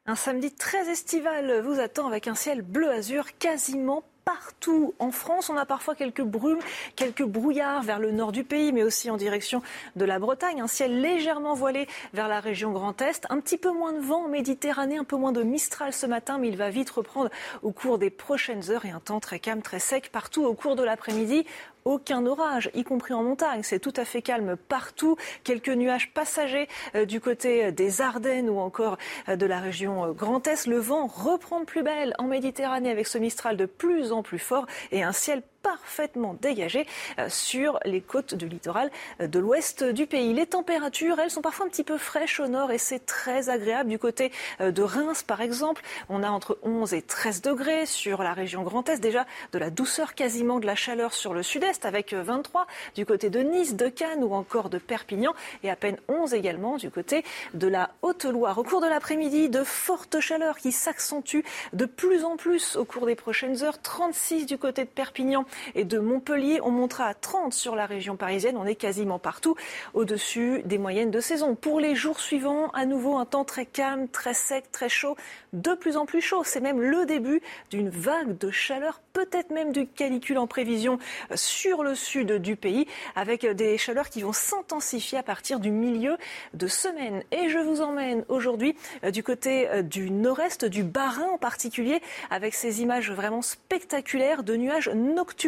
Un 0.05 0.15
samedi 0.15 0.53
très 0.53 0.87
estival 0.87 1.61
vous 1.61 1.79
attend 1.79 2.07
avec 2.07 2.27
un 2.27 2.35
ciel 2.35 2.61
bleu 2.61 2.91
azur 2.91 3.25
quasiment 3.39 4.03
partout 4.29 4.93
en 4.99 5.09
France. 5.09 5.49
On 5.49 5.57
a 5.57 5.65
parfois 5.65 5.95
quelques 5.95 6.21
brumes, 6.21 6.59
quelques 6.95 7.23
brouillards 7.23 7.81
vers 7.81 7.97
le 7.97 8.11
nord 8.11 8.31
du 8.31 8.43
pays, 8.43 8.71
mais 8.71 8.83
aussi 8.83 9.09
en 9.09 9.17
direction 9.17 9.63
de 9.95 10.05
la 10.05 10.19
Bretagne. 10.19 10.61
Un 10.61 10.67
ciel 10.67 11.01
légèrement 11.01 11.55
voilé 11.55 11.87
vers 12.13 12.27
la 12.27 12.39
région 12.39 12.71
Grand 12.71 13.01
Est. 13.01 13.25
Un 13.31 13.39
petit 13.39 13.57
peu 13.57 13.71
moins 13.71 13.91
de 13.91 13.99
vent 13.99 14.25
en 14.25 14.27
Méditerranée, 14.27 14.97
un 14.97 15.03
peu 15.03 15.15
moins 15.15 15.31
de 15.31 15.41
Mistral 15.41 15.93
ce 15.93 16.05
matin, 16.05 16.37
mais 16.37 16.49
il 16.49 16.57
va 16.57 16.69
vite 16.69 16.91
reprendre 16.91 17.31
au 17.63 17.71
cours 17.71 17.97
des 17.97 18.11
prochaines 18.11 18.69
heures 18.69 18.85
et 18.85 18.91
un 18.91 18.99
temps 18.99 19.19
très 19.19 19.39
calme, 19.39 19.63
très 19.63 19.79
sec 19.79 20.11
partout 20.11 20.43
au 20.45 20.53
cours 20.53 20.75
de 20.75 20.83
l'après-midi 20.83 21.47
aucun 21.85 22.25
orage, 22.25 22.69
y 22.73 22.83
compris 22.83 23.13
en 23.13 23.23
montagne. 23.23 23.61
C'est 23.63 23.79
tout 23.79 23.93
à 23.95 24.05
fait 24.05 24.21
calme 24.21 24.55
partout. 24.55 25.15
Quelques 25.43 25.69
nuages 25.69 26.13
passagers 26.13 26.67
euh, 26.95 27.05
du 27.05 27.19
côté 27.19 27.71
des 27.71 28.01
Ardennes 28.01 28.49
ou 28.49 28.59
encore 28.59 28.97
euh, 29.27 29.35
de 29.35 29.45
la 29.45 29.59
région 29.59 30.05
euh, 30.05 30.11
Grand 30.11 30.45
Est. 30.47 30.67
Le 30.67 30.77
vent 30.77 31.07
reprend 31.07 31.61
de 31.61 31.65
plus 31.65 31.83
belle 31.83 32.13
en 32.17 32.25
Méditerranée 32.25 32.91
avec 32.91 33.07
ce 33.07 33.17
Mistral 33.17 33.57
de 33.57 33.65
plus 33.65 34.11
en 34.11 34.23
plus 34.23 34.39
fort 34.39 34.65
et 34.91 35.03
un 35.03 35.11
ciel 35.11 35.41
parfaitement 35.61 36.35
dégagé 36.41 36.85
euh, 37.17 37.27
sur 37.29 37.79
les 37.85 38.01
côtes 38.01 38.33
du 38.35 38.47
littoral 38.47 38.91
euh, 39.21 39.27
de 39.27 39.39
l'ouest 39.39 39.83
du 39.83 40.07
pays. 40.07 40.33
Les 40.33 40.45
températures, 40.45 41.19
elles 41.19 41.31
sont 41.31 41.41
parfois 41.41 41.65
un 41.65 41.69
petit 41.69 41.83
peu 41.83 41.97
fraîches 41.97 42.39
au 42.39 42.47
nord 42.47 42.71
et 42.71 42.77
c'est 42.77 43.05
très 43.05 43.49
agréable. 43.49 43.89
Du 43.89 43.99
côté 43.99 44.31
euh, 44.61 44.71
de 44.71 44.81
Reims, 44.81 45.23
par 45.23 45.41
exemple, 45.41 45.81
on 46.09 46.23
a 46.23 46.29
entre 46.29 46.57
11 46.63 46.93
et 46.93 47.01
13 47.01 47.41
degrés 47.41 47.85
sur 47.85 48.23
la 48.23 48.33
région 48.33 48.63
Grand 48.63 48.87
Est. 48.89 48.99
Déjà 48.99 49.25
de 49.51 49.59
la 49.59 49.69
douceur, 49.69 50.15
quasiment 50.15 50.59
de 50.59 50.65
la 50.65 50.75
chaleur 50.75 51.13
sur 51.13 51.33
le 51.33 51.43
sud-est 51.43 51.85
avec 51.85 52.13
23 52.13 52.67
du 52.95 53.05
côté 53.05 53.29
de 53.29 53.39
Nice, 53.39 53.75
de 53.75 53.87
Cannes 53.87 54.23
ou 54.23 54.33
encore 54.33 54.69
de 54.69 54.77
Perpignan 54.77 55.33
et 55.63 55.69
à 55.69 55.75
peine 55.75 55.97
11 56.07 56.33
également 56.33 56.77
du 56.77 56.89
côté 56.89 57.23
de 57.53 57.67
la 57.67 57.91
Haute-Loire. 58.01 58.57
Au 58.57 58.63
cours 58.63 58.81
de 58.81 58.87
l'après-midi, 58.87 59.49
de 59.49 59.63
fortes 59.63 60.19
chaleurs 60.19 60.57
qui 60.57 60.71
s'accentuent 60.71 61.45
de 61.73 61.85
plus 61.85 62.23
en 62.23 62.37
plus 62.37 62.75
au 62.75 62.85
cours 62.85 63.05
des 63.05 63.15
prochaines 63.15 63.63
heures. 63.63 63.81
36 63.81 64.45
du 64.45 64.57
côté 64.57 64.83
de 64.83 64.89
Perpignan 64.89 65.45
et 65.75 65.83
de 65.83 65.99
Montpellier. 65.99 66.59
On 66.63 66.71
montera 66.71 67.05
à 67.05 67.13
30 67.13 67.53
sur 67.53 67.75
la 67.75 67.85
région 67.85 68.15
parisienne. 68.15 68.57
On 68.57 68.65
est 68.65 68.75
quasiment 68.75 69.19
partout 69.19 69.55
au-dessus 69.93 70.61
des 70.65 70.77
moyennes 70.77 71.11
de 71.11 71.19
saison. 71.19 71.55
Pour 71.55 71.79
les 71.79 71.95
jours 71.95 72.19
suivants, 72.19 72.69
à 72.71 72.85
nouveau 72.85 73.17
un 73.17 73.25
temps 73.25 73.45
très 73.45 73.65
calme, 73.65 74.07
très 74.07 74.33
sec, 74.33 74.71
très 74.71 74.89
chaud, 74.89 75.15
de 75.53 75.73
plus 75.73 75.97
en 75.97 76.05
plus 76.05 76.21
chaud. 76.21 76.43
C'est 76.43 76.61
même 76.61 76.81
le 76.81 77.05
début 77.05 77.41
d'une 77.69 77.89
vague 77.89 78.37
de 78.37 78.51
chaleur, 78.51 79.01
peut-être 79.25 79.49
même 79.49 79.71
du 79.71 79.87
calicule 79.87 80.37
en 80.37 80.47
prévision 80.47 80.97
sur 81.35 81.83
le 81.83 81.95
sud 81.95 82.33
du 82.33 82.55
pays, 82.55 82.87
avec 83.15 83.45
des 83.45 83.77
chaleurs 83.77 84.09
qui 84.09 84.21
vont 84.21 84.33
s'intensifier 84.33 85.17
à 85.17 85.23
partir 85.23 85.59
du 85.59 85.71
milieu 85.71 86.17
de 86.53 86.67
semaine. 86.67 87.23
Et 87.31 87.49
je 87.49 87.57
vous 87.57 87.81
emmène 87.81 88.23
aujourd'hui 88.29 88.75
euh, 89.03 89.11
du 89.11 89.23
côté 89.23 89.67
euh, 89.69 89.81
du 89.81 90.11
nord-est, 90.11 90.65
du 90.65 90.83
Bas-Rhin 90.83 91.29
en 91.33 91.37
particulier, 91.37 92.01
avec 92.29 92.53
ces 92.53 92.81
images 92.81 93.11
vraiment 93.11 93.41
spectaculaires 93.41 94.43
de 94.43 94.55
nuages 94.55 94.89
nocturnes 94.89 95.39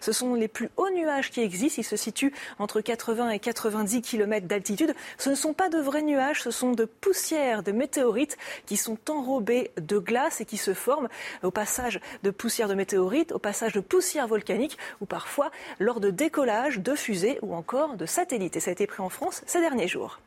ce 0.00 0.12
sont 0.12 0.34
les 0.34 0.48
plus 0.48 0.70
hauts 0.76 0.90
nuages 0.90 1.30
qui 1.30 1.40
existent. 1.40 1.80
Ils 1.80 1.84
se 1.84 1.96
situent 1.96 2.32
entre 2.58 2.80
80 2.80 3.30
et 3.30 3.38
90 3.38 4.02
km 4.02 4.46
d'altitude. 4.46 4.94
Ce 5.18 5.30
ne 5.30 5.34
sont 5.34 5.52
pas 5.52 5.68
de 5.68 5.78
vrais 5.78 6.02
nuages, 6.02 6.42
ce 6.42 6.50
sont 6.50 6.72
de 6.72 6.84
poussières, 6.84 7.62
de 7.62 7.72
météorites 7.72 8.36
qui 8.66 8.76
sont 8.76 8.98
enrobées 9.08 9.70
de 9.80 9.98
glace 9.98 10.40
et 10.40 10.44
qui 10.44 10.56
se 10.56 10.74
forment 10.74 11.08
au 11.42 11.50
passage 11.50 12.00
de 12.22 12.30
poussières 12.30 12.68
de 12.68 12.74
météorites, 12.74 12.93
au 12.96 13.38
passage 13.38 13.72
de 13.72 13.80
poussières 13.80 14.28
volcaniques 14.28 14.78
ou 15.00 15.06
parfois 15.06 15.50
lors 15.78 16.00
de 16.00 16.10
décollage 16.10 16.78
de 16.78 16.94
fusées 16.94 17.38
ou 17.42 17.54
encore 17.54 17.96
de 17.96 18.06
satellites. 18.06 18.56
Et 18.56 18.60
ça 18.60 18.70
a 18.70 18.72
été 18.72 18.86
pris 18.86 19.02
en 19.02 19.08
France 19.08 19.42
ces 19.46 19.60
derniers 19.60 19.88
jours. 19.88 20.20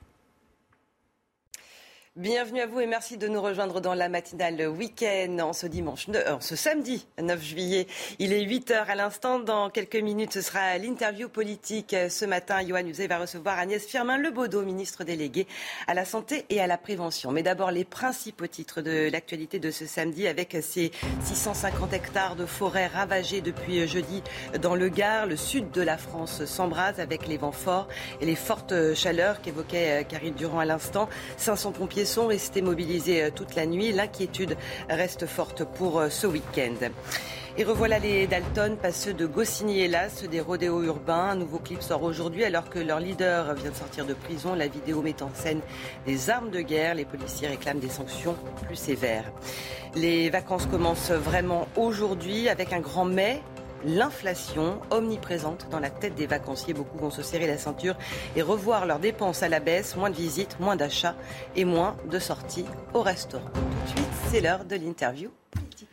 Bienvenue 2.18 2.62
à 2.62 2.66
vous 2.66 2.80
et 2.80 2.88
merci 2.88 3.20
de 3.20 3.28
nous 3.28 3.40
rejoindre 3.40 3.80
dans 3.80 3.94
la 3.94 4.10
matinale 4.10 4.70
week-end 4.70 5.38
en 5.40 5.54
ce 5.54 5.68
dimanche, 5.68 6.08
euh, 6.10 6.38
en 6.38 6.42
ce 6.42 6.56
samedi 6.56 7.06
9 7.22 7.44
juillet. 7.44 7.86
Il 8.18 8.34
est 8.34 8.42
8 8.42 8.72
heures 8.72 8.90
à 8.90 8.96
l'instant. 8.96 9.38
Dans 9.38 9.70
quelques 9.70 9.98
minutes, 9.98 10.34
ce 10.34 10.42
sera 10.42 10.80
l'interview 10.80 11.30
politique. 11.30 11.96
Ce 12.10 12.26
matin, 12.26 12.68
Johan 12.68 12.88
Uzey 12.88 13.06
va 13.06 13.20
recevoir 13.20 13.60
Agnès 13.60 13.86
Firmin-Lebaudot, 13.86 14.64
ministre 14.64 15.04
délégué 15.04 15.46
à 15.86 15.94
la 15.94 16.06
santé 16.06 16.48
et 16.50 16.60
à 16.60 16.66
la 16.66 16.80
prévention. 16.80 17.32
Mais 17.32 17.44
d'abord, 17.44 17.70
les 17.70 17.86
principaux 17.86 18.48
titres 18.48 18.82
de 18.82 19.12
l'actualité 19.12 19.60
de 19.60 19.70
ce 19.70 19.86
samedi 19.86 20.28
avec 20.28 20.58
ces 20.60 20.90
650 21.24 21.94
hectares 21.94 22.36
de 22.36 22.48
forêt 22.48 22.88
ravagés 22.88 23.42
depuis 23.42 23.88
jeudi 23.88 24.24
dans 24.60 24.74
le 24.74 24.90
Gard. 24.90 25.28
Le 25.28 25.36
sud 25.36 25.70
de 25.70 25.84
la 25.84 26.00
France 26.00 26.46
s'embrase 26.46 27.00
avec 27.00 27.28
les 27.28 27.38
vents 27.38 27.52
forts 27.52 27.88
et 28.22 28.26
les 28.26 28.36
fortes 28.36 28.96
chaleurs 28.96 29.40
qu'évoquait 29.40 30.04
Karine 30.10 30.34
Durand 30.34 30.58
à 30.58 30.66
l'instant. 30.66 31.10
500 31.38 31.74
pompiers 31.74 32.07
sont 32.08 32.28
restés 32.28 32.62
mobilisés 32.62 33.30
toute 33.36 33.56
la 33.56 33.66
nuit. 33.66 33.92
L'inquiétude 33.92 34.56
reste 34.90 35.26
forte 35.26 35.64
pour 35.64 36.02
ce 36.10 36.26
week-end. 36.26 36.90
Et 37.60 37.64
revoilà 37.64 37.98
les 37.98 38.28
Dalton, 38.28 38.78
passeux 38.78 39.14
de 39.14 39.26
Goscinny 39.26 39.82
hélas, 39.82 40.24
des 40.24 40.40
rodéos 40.40 40.84
urbains. 40.84 41.30
Un 41.32 41.36
nouveau 41.36 41.58
clip 41.58 41.82
sort 41.82 42.04
aujourd'hui 42.04 42.44
alors 42.44 42.70
que 42.70 42.78
leur 42.78 43.00
leader 43.00 43.56
vient 43.56 43.72
de 43.72 43.76
sortir 43.76 44.06
de 44.06 44.14
prison. 44.14 44.54
La 44.54 44.68
vidéo 44.68 45.02
met 45.02 45.24
en 45.24 45.32
scène 45.34 45.62
des 46.06 46.30
armes 46.30 46.52
de 46.52 46.62
guerre. 46.62 46.94
Les 46.94 47.06
policiers 47.06 47.48
réclament 47.48 47.80
des 47.80 47.90
sanctions 47.90 48.36
plus 48.66 48.76
sévères. 48.76 49.32
Les 49.96 50.30
vacances 50.30 50.68
commencent 50.68 51.12
vraiment 51.12 51.68
aujourd'hui 51.76 52.48
avec 52.48 52.74
un 52.74 52.80
grand 52.80 53.06
mai 53.06 53.42
l'inflation 53.86 54.80
omniprésente 54.92 55.68
dans 55.70 55.80
la 55.80 55.90
tête 55.90 56.16
des 56.16 56.28
vacanciers. 56.28 56.74
Beaucoup 56.74 56.98
vont 56.98 57.12
se 57.12 57.24
serrer 57.24 57.48
la 57.48 57.58
ceinture 57.58 57.96
et 58.36 58.42
revoir 58.42 58.86
leurs 58.86 59.00
dépenses 59.00 59.44
à 59.44 59.50
la 59.50 59.60
baisse. 59.60 59.96
Moins 59.96 60.10
de 60.10 60.16
visites, 60.16 60.60
moins 60.60 60.76
d'achats 60.76 61.16
et 61.56 61.66
moins 61.66 61.98
de 62.10 62.20
sorties 62.20 62.66
au 62.94 63.02
restaurant. 63.02 63.50
Tout 63.54 63.62
de 63.62 63.90
suite, 63.90 64.14
c'est 64.32 64.42
l'heure 64.42 64.66
de 64.66 64.76
l'interview 64.76 65.32
politique. 65.52 65.90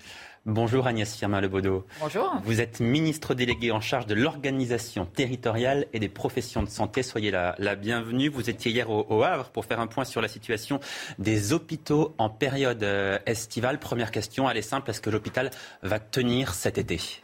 Bonjour 0.46 0.86
Agnès 0.86 1.16
Firmin-Lebaudot. 1.16 1.86
Bonjour. 2.00 2.34
Vous 2.44 2.60
êtes 2.60 2.80
ministre 2.80 3.32
délégué 3.32 3.70
en 3.70 3.80
charge 3.80 4.04
de 4.04 4.14
l'organisation 4.14 5.06
territoriale 5.06 5.86
et 5.94 5.98
des 5.98 6.10
professions 6.10 6.62
de 6.62 6.68
santé. 6.68 7.02
Soyez 7.02 7.30
la, 7.30 7.76
bienvenue. 7.76 8.28
Vous 8.28 8.50
étiez 8.50 8.70
hier 8.70 8.90
au, 8.90 9.22
Havre 9.22 9.48
pour 9.48 9.64
faire 9.64 9.80
un 9.80 9.86
point 9.86 10.04
sur 10.04 10.20
la 10.20 10.28
situation 10.28 10.80
des 11.18 11.54
hôpitaux 11.54 12.14
en 12.18 12.28
période 12.28 12.82
euh, 12.82 13.18
estivale. 13.24 13.78
Première 13.78 14.10
question, 14.10 14.50
elle 14.50 14.58
est 14.58 14.62
simple. 14.62 14.90
Est-ce 14.90 15.00
que 15.00 15.08
l'hôpital 15.08 15.50
va 15.82 15.98
tenir 15.98 16.52
cet 16.52 16.76
été? 16.76 17.23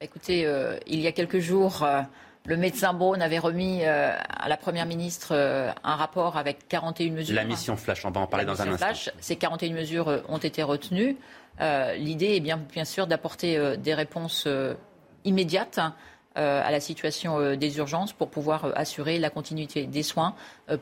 Écoutez, 0.00 0.46
euh, 0.46 0.78
il 0.86 1.00
y 1.00 1.06
a 1.06 1.12
quelques 1.12 1.40
jours, 1.40 1.82
euh, 1.82 2.02
le 2.46 2.56
médecin 2.56 2.92
Braun 2.92 3.20
avait 3.20 3.38
remis 3.38 3.84
à 3.84 4.48
la 4.48 4.56
Première 4.56 4.86
ministre 4.86 5.34
un 5.84 5.96
rapport 5.96 6.36
avec 6.36 6.68
41 6.68 7.12
mesures. 7.12 7.34
La 7.34 7.44
mission 7.44 7.76
Flash, 7.76 8.06
on 8.06 8.10
va 8.10 8.20
en 8.20 8.26
parler 8.26 8.46
dans 8.46 8.62
un 8.62 8.72
instant. 8.72 9.12
Ces 9.20 9.36
41 9.36 9.74
mesures 9.74 10.22
ont 10.28 10.38
été 10.38 10.62
retenues. 10.62 11.18
Euh, 11.60 11.94
l'idée 11.94 12.36
est 12.36 12.40
bien, 12.40 12.56
bien 12.56 12.84
sûr 12.84 13.06
d'apporter 13.06 13.56
euh, 13.56 13.76
des 13.76 13.94
réponses 13.94 14.44
euh, 14.46 14.74
immédiates 15.24 15.80
à 16.38 16.70
la 16.70 16.80
situation 16.80 17.56
des 17.56 17.78
urgences 17.78 18.12
pour 18.12 18.30
pouvoir 18.30 18.72
assurer 18.76 19.18
la 19.18 19.28
continuité 19.28 19.86
des 19.86 20.02
soins 20.02 20.34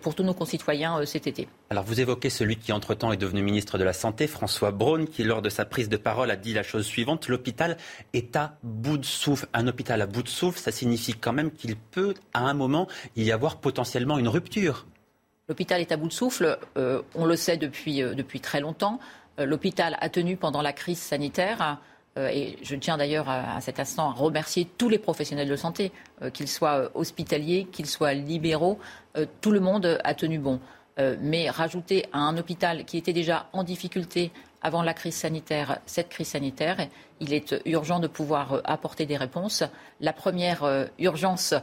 pour 0.02 0.14
tous 0.14 0.22
nos 0.22 0.34
concitoyens 0.34 1.04
cet 1.06 1.26
été. 1.26 1.48
Alors 1.70 1.84
vous 1.84 2.00
évoquez 2.00 2.30
celui 2.30 2.56
qui 2.56 2.72
entre-temps 2.72 3.10
est 3.10 3.16
devenu 3.16 3.42
ministre 3.42 3.78
de 3.78 3.84
la 3.84 3.92
Santé, 3.92 4.26
François 4.26 4.70
Braun, 4.70 5.06
qui 5.06 5.24
lors 5.24 5.42
de 5.42 5.48
sa 5.48 5.64
prise 5.64 5.88
de 5.88 5.96
parole 5.96 6.30
a 6.30 6.36
dit 6.36 6.52
la 6.52 6.62
chose 6.62 6.84
suivante, 6.84 7.28
l'hôpital 7.28 7.76
est 8.12 8.36
à 8.36 8.58
bout 8.62 8.98
de 8.98 9.04
souffle. 9.04 9.46
Un 9.54 9.66
hôpital 9.66 10.02
à 10.02 10.06
bout 10.06 10.22
de 10.22 10.28
souffle, 10.28 10.58
ça 10.58 10.72
signifie 10.72 11.14
quand 11.14 11.32
même 11.32 11.50
qu'il 11.50 11.76
peut 11.76 12.14
à 12.34 12.40
un 12.40 12.54
moment 12.54 12.86
y 13.16 13.32
avoir 13.32 13.56
potentiellement 13.56 14.18
une 14.18 14.28
rupture. 14.28 14.86
L'hôpital 15.48 15.80
est 15.80 15.92
à 15.92 15.96
bout 15.96 16.08
de 16.08 16.12
souffle, 16.12 16.58
on 16.76 17.24
le 17.24 17.36
sait 17.36 17.56
depuis, 17.56 18.00
depuis 18.00 18.40
très 18.40 18.60
longtemps. 18.60 19.00
Euh, 19.38 19.44
l'hôpital 19.44 19.96
a 20.00 20.08
tenu 20.08 20.36
pendant 20.36 20.62
la 20.62 20.72
crise 20.72 20.98
sanitaire. 20.98 21.80
Euh, 22.16 22.28
et 22.28 22.58
je 22.62 22.76
tiens 22.76 22.96
d'ailleurs 22.96 23.28
à, 23.28 23.60
cet 23.60 23.80
instant 23.80 24.10
à 24.10 24.12
remercier 24.12 24.66
tous 24.78 24.88
les 24.88 24.98
professionnels 24.98 25.48
de 25.48 25.56
santé, 25.56 25.92
euh, 26.22 26.30
qu'ils 26.30 26.48
soient 26.48 26.90
hospitaliers, 26.94 27.66
qu'ils 27.70 27.86
soient 27.86 28.14
libéraux, 28.14 28.78
tout 29.40 29.50
le 29.50 29.60
monde 29.60 29.98
a 30.04 30.12
tenu 30.12 30.38
bon. 30.38 30.60
mais 30.98 31.48
rajouter 31.48 32.04
à 32.12 32.18
un 32.18 32.36
hôpital 32.36 32.84
qui 32.84 32.98
était 32.98 33.14
déjà 33.14 33.48
en 33.54 33.64
difficulté 33.64 34.30
avant 34.60 34.82
la 34.82 34.92
crise 34.92 35.14
sanitaire, 35.14 35.78
cette 35.86 36.10
crise 36.10 36.28
sanitaire, 36.28 36.76
il 37.20 37.32
est 37.32 37.54
urgent 37.64 37.98
de 37.98 38.08
pouvoir 38.08 38.60
apporter 38.64 39.06
des 39.06 39.16
réponses. 39.16 39.64
La 40.00 40.12
première 40.12 40.88
urgence 40.98 41.54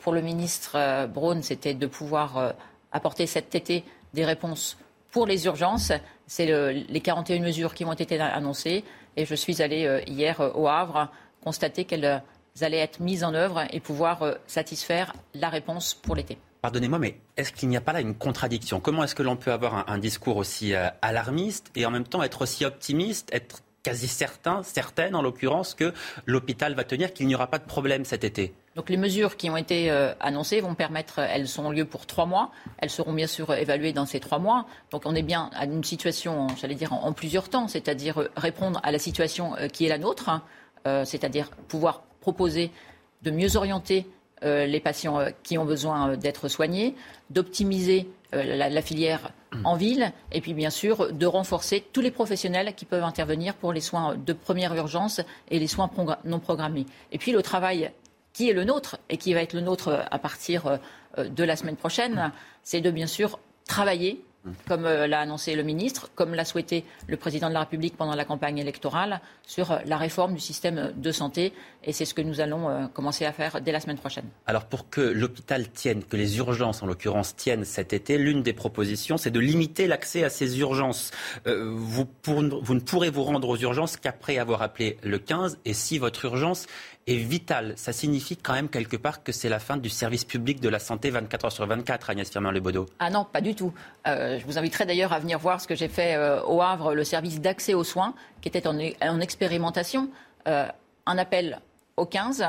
pour 0.00 0.12
le 0.12 0.20
ministre 0.20 1.06
Braun, 1.06 1.40
c'était 1.40 1.72
de 1.72 1.86
pouvoir 1.86 2.52
apporter 2.92 3.26
cet 3.26 3.54
été 3.54 3.84
des 4.12 4.26
réponses 4.26 4.76
pour 5.12 5.26
les 5.26 5.46
urgences. 5.46 5.92
C'est 6.34 6.46
les 6.46 7.00
41 7.00 7.40
mesures 7.40 7.74
qui 7.74 7.84
ont 7.84 7.92
été 7.92 8.18
annoncées. 8.18 8.84
Et 9.18 9.26
je 9.26 9.34
suis 9.34 9.60
allée 9.60 9.84
euh, 9.84 10.00
hier 10.06 10.40
euh, 10.40 10.50
au 10.54 10.66
Havre 10.66 11.10
constater 11.44 11.84
qu'elles 11.84 12.06
euh, 12.06 12.18
allaient 12.62 12.78
être 12.78 13.00
mises 13.00 13.22
en 13.22 13.34
œuvre 13.34 13.64
et 13.70 13.80
pouvoir 13.80 14.36
satisfaire 14.46 15.12
la 15.34 15.50
réponse 15.50 15.92
pour 15.92 16.16
l'été. 16.16 16.38
Pardonnez-moi, 16.62 16.98
mais 16.98 17.18
est-ce 17.36 17.52
qu'il 17.52 17.68
n'y 17.68 17.76
a 17.76 17.82
pas 17.82 17.92
là 17.92 18.00
une 18.00 18.14
contradiction? 18.14 18.80
Comment 18.80 19.04
est-ce 19.04 19.14
que 19.14 19.22
l'on 19.22 19.36
peut 19.36 19.52
avoir 19.52 19.90
un, 19.90 19.98
discours 19.98 20.38
aussi 20.38 20.72
alarmiste 21.02 21.70
et 21.74 21.84
en 21.84 21.90
même 21.90 22.04
temps 22.04 22.22
être 22.22 22.40
aussi 22.42 22.64
optimiste, 22.64 23.28
quasi 23.82 24.08
certain, 24.08 24.62
certaine 24.62 25.14
en 25.14 25.22
l'occurrence, 25.22 25.74
que 25.74 25.92
l'hôpital 26.26 26.74
va 26.74 26.84
tenir, 26.84 27.12
qu'il 27.12 27.26
n'y 27.26 27.34
aura 27.34 27.48
pas 27.48 27.58
de 27.58 27.66
problème 27.66 28.04
cet 28.04 28.24
été 28.24 28.54
donc 28.74 28.88
les 28.88 28.96
mesures 28.96 29.36
qui 29.36 29.50
ont 29.50 29.56
été 29.56 29.90
euh, 29.90 30.14
annoncées 30.18 30.60
vont 30.60 30.74
permettre, 30.74 31.18
elles 31.18 31.46
sont 31.46 31.70
lieu 31.70 31.84
pour 31.84 32.06
trois 32.06 32.24
mois. 32.24 32.50
Elles 32.78 32.90
seront 32.90 33.12
bien 33.12 33.26
sûr 33.26 33.52
évaluées 33.52 33.92
dans 33.92 34.06
ces 34.06 34.18
trois 34.18 34.38
mois. 34.38 34.66
Donc 34.90 35.02
on 35.04 35.14
est 35.14 35.22
bien 35.22 35.50
à 35.52 35.66
une 35.66 35.84
situation, 35.84 36.46
j'allais 36.58 36.74
dire, 36.74 36.92
en, 36.92 37.12
plusieurs 37.12 37.50
temps, 37.50 37.68
c'est-à-dire 37.68 38.22
euh, 38.22 38.30
répondre 38.36 38.80
à 38.82 38.90
la 38.90 38.98
situation 38.98 39.56
euh, 39.56 39.68
qui 39.68 39.84
est 39.84 39.88
la 39.88 39.98
nôtre, 39.98 40.30
hein, 40.30 40.42
c'est-à-dire 41.04 41.50
pouvoir 41.68 42.02
proposer 42.20 42.72
de 43.22 43.30
mieux 43.30 43.56
orienter 43.56 44.06
les 44.42 44.80
patients 44.80 45.20
qui 45.42 45.56
ont 45.58 45.64
besoin 45.64 46.16
d'être 46.16 46.48
soignés, 46.48 46.94
d'optimiser 47.30 48.08
la, 48.32 48.82
filière 48.82 49.32
en 49.64 49.76
ville 49.76 50.12
et 50.32 50.40
puis 50.40 50.54
bien 50.54 50.70
sûr 50.70 51.12
de 51.12 51.26
renforcer 51.26 51.84
tous 51.92 52.00
les 52.00 52.10
professionnels 52.10 52.74
qui 52.74 52.84
peuvent 52.84 53.04
intervenir 53.04 53.54
pour 53.54 53.72
les 53.72 53.80
soins 53.80 54.16
de 54.16 54.32
première 54.32 54.74
urgence 54.74 55.20
et 55.50 55.58
les 55.58 55.66
soins 55.66 55.90
non 56.24 56.40
programmés. 56.40 56.86
Et 57.12 57.18
puis 57.18 57.32
le 57.32 57.42
travail 57.42 57.92
qui 58.32 58.48
est 58.48 58.52
le 58.52 58.64
nôtre 58.64 58.98
et 59.08 59.16
qui 59.16 59.34
va 59.34 59.42
être 59.42 59.52
le 59.52 59.60
nôtre 59.60 60.04
à 60.10 60.18
partir 60.18 60.66
euh, 61.18 61.28
de 61.28 61.44
la 61.44 61.56
semaine 61.56 61.76
prochaine, 61.76 62.32
c'est 62.62 62.80
de 62.80 62.90
bien 62.90 63.06
sûr 63.06 63.38
travailler 63.66 64.24
comme 64.68 64.86
euh, 64.86 65.06
l'a 65.06 65.20
annoncé 65.20 65.54
le 65.54 65.62
ministre, 65.62 66.10
comme 66.14 66.34
l'a 66.34 66.44
souhaité 66.44 66.84
le 67.06 67.16
président 67.16 67.48
de 67.48 67.54
la 67.54 67.60
République 67.60 67.96
pendant 67.96 68.14
la 68.14 68.24
campagne 68.24 68.58
électorale, 68.58 69.20
sur 69.46 69.72
euh, 69.72 69.78
la 69.86 69.96
réforme 69.96 70.34
du 70.34 70.40
système 70.40 70.92
de 70.96 71.12
santé. 71.12 71.52
Et 71.84 71.92
c'est 71.92 72.04
ce 72.04 72.14
que 72.14 72.22
nous 72.22 72.40
allons 72.40 72.88
commencer 72.94 73.24
à 73.24 73.32
faire 73.32 73.60
dès 73.60 73.72
la 73.72 73.80
semaine 73.80 73.98
prochaine. 73.98 74.24
Alors 74.46 74.66
pour 74.66 74.88
que 74.88 75.00
l'hôpital 75.00 75.68
tienne, 75.68 76.04
que 76.04 76.16
les 76.16 76.38
urgences 76.38 76.82
en 76.82 76.86
l'occurrence 76.86 77.34
tiennent 77.34 77.64
cet 77.64 77.92
été, 77.92 78.18
l'une 78.18 78.42
des 78.42 78.52
propositions, 78.52 79.16
c'est 79.16 79.32
de 79.32 79.40
limiter 79.40 79.88
l'accès 79.88 80.22
à 80.22 80.30
ces 80.30 80.60
urgences. 80.60 81.10
vous, 81.44 82.06
vous 82.24 82.74
ne 82.74 82.80
pourrez 82.80 83.10
vous 83.10 83.24
rendre 83.24 83.48
aux 83.48 83.56
urgences 83.56 83.96
qu'après 83.96 84.38
avoir 84.38 84.62
appelé 84.62 84.96
le 85.02 85.18
15 85.18 85.58
et 85.64 85.74
si 85.74 85.98
votre 85.98 86.24
urgence 86.24 86.66
est 87.06 87.16
vital. 87.16 87.74
Ça 87.76 87.92
signifie 87.92 88.36
quand 88.36 88.52
même 88.52 88.68
quelque 88.68 88.96
part 88.96 89.22
que 89.22 89.32
c'est 89.32 89.48
la 89.48 89.58
fin 89.58 89.76
du 89.76 89.88
service 89.88 90.24
public 90.24 90.60
de 90.60 90.68
la 90.68 90.78
santé 90.78 91.10
24 91.10 91.44
heures 91.46 91.52
sur 91.52 91.66
24, 91.66 92.10
Agnès 92.10 92.30
Firmin-Lebaudot. 92.30 92.86
Ah 92.98 93.10
non, 93.10 93.24
pas 93.24 93.40
du 93.40 93.54
tout. 93.54 93.72
Euh, 94.06 94.38
je 94.38 94.44
vous 94.46 94.58
inviterai 94.58 94.86
d'ailleurs 94.86 95.12
à 95.12 95.18
venir 95.18 95.38
voir 95.38 95.60
ce 95.60 95.66
que 95.66 95.74
j'ai 95.74 95.88
fait 95.88 96.14
euh, 96.14 96.42
au 96.44 96.62
Havre, 96.62 96.94
le 96.94 97.04
service 97.04 97.40
d'accès 97.40 97.74
aux 97.74 97.84
soins, 97.84 98.14
qui 98.40 98.48
était 98.48 98.66
en, 98.66 98.78
en 98.78 99.20
expérimentation. 99.20 100.10
Euh, 100.46 100.66
un 101.06 101.18
appel 101.18 101.60
au 101.96 102.06
15, 102.06 102.44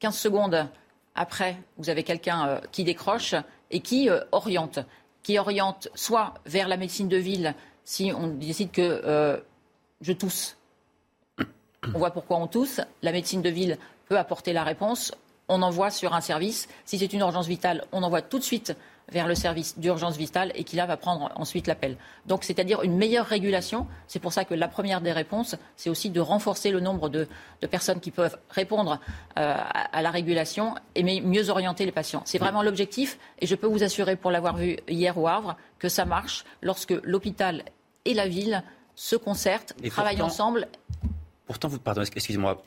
15 0.00 0.16
secondes 0.16 0.68
après, 1.14 1.56
vous 1.78 1.88
avez 1.88 2.02
quelqu'un 2.02 2.60
qui 2.72 2.84
décroche 2.84 3.34
et 3.70 3.80
qui 3.80 4.10
oriente. 4.32 4.80
Qui 5.22 5.38
oriente 5.38 5.88
soit 5.94 6.34
vers 6.44 6.68
la 6.68 6.76
médecine 6.76 7.08
de 7.08 7.16
ville, 7.16 7.54
si 7.84 8.12
on 8.14 8.28
décide 8.28 8.70
que 8.70 9.40
je 10.02 10.12
tousse 10.12 10.58
on 11.94 11.98
voit 11.98 12.10
pourquoi 12.10 12.38
on 12.38 12.46
tousse. 12.46 12.80
La 13.02 13.12
médecine 13.12 13.42
de 13.42 13.50
ville 13.50 13.78
peut 14.08 14.18
apporter 14.18 14.52
la 14.52 14.64
réponse. 14.64 15.12
On 15.48 15.62
envoie 15.62 15.90
sur 15.90 16.14
un 16.14 16.20
service. 16.20 16.68
Si 16.84 16.98
c'est 16.98 17.12
une 17.12 17.20
urgence 17.20 17.46
vitale, 17.46 17.84
on 17.92 18.02
envoie 18.02 18.22
tout 18.22 18.38
de 18.38 18.44
suite 18.44 18.76
vers 19.08 19.28
le 19.28 19.36
service 19.36 19.78
d'urgence 19.78 20.16
vitale 20.16 20.50
et 20.56 20.64
qui 20.64 20.74
là 20.74 20.86
va 20.86 20.96
prendre 20.96 21.30
ensuite 21.36 21.68
l'appel. 21.68 21.96
Donc 22.26 22.42
c'est-à-dire 22.42 22.82
une 22.82 22.96
meilleure 22.96 23.26
régulation. 23.26 23.86
C'est 24.08 24.18
pour 24.18 24.32
ça 24.32 24.44
que 24.44 24.54
la 24.54 24.66
première 24.66 25.00
des 25.00 25.12
réponses, 25.12 25.54
c'est 25.76 25.90
aussi 25.90 26.10
de 26.10 26.20
renforcer 26.20 26.70
le 26.70 26.80
nombre 26.80 27.08
de, 27.08 27.28
personnes 27.70 28.00
qui 28.00 28.10
peuvent 28.10 28.36
répondre 28.50 28.98
euh, 29.38 29.56
à, 29.56 30.02
la 30.02 30.10
régulation 30.10 30.74
et 30.94 31.20
mieux 31.20 31.50
orienter 31.50 31.84
les 31.84 31.92
patients. 31.92 32.22
C'est 32.24 32.38
vraiment 32.38 32.62
l'objectif 32.62 33.18
et 33.38 33.46
je 33.46 33.54
peux 33.54 33.68
vous 33.68 33.84
assurer, 33.84 34.16
pour 34.16 34.30
l'avoir 34.30 34.56
vu 34.56 34.76
hier 34.88 35.16
au 35.16 35.28
Havre, 35.28 35.56
que 35.78 35.88
ça 35.88 36.04
marche 36.04 36.44
lorsque 36.62 36.94
l'hôpital 37.04 37.64
et 38.04 38.14
la 38.14 38.26
ville 38.26 38.62
se 38.96 39.14
concertent, 39.14 39.74
travaillent 39.90 40.22
ensemble 40.22 40.68
Pourtant, 41.46 41.68
vous, 41.68 41.78
pardon, 41.78 42.02
excusez-moi, 42.02 42.60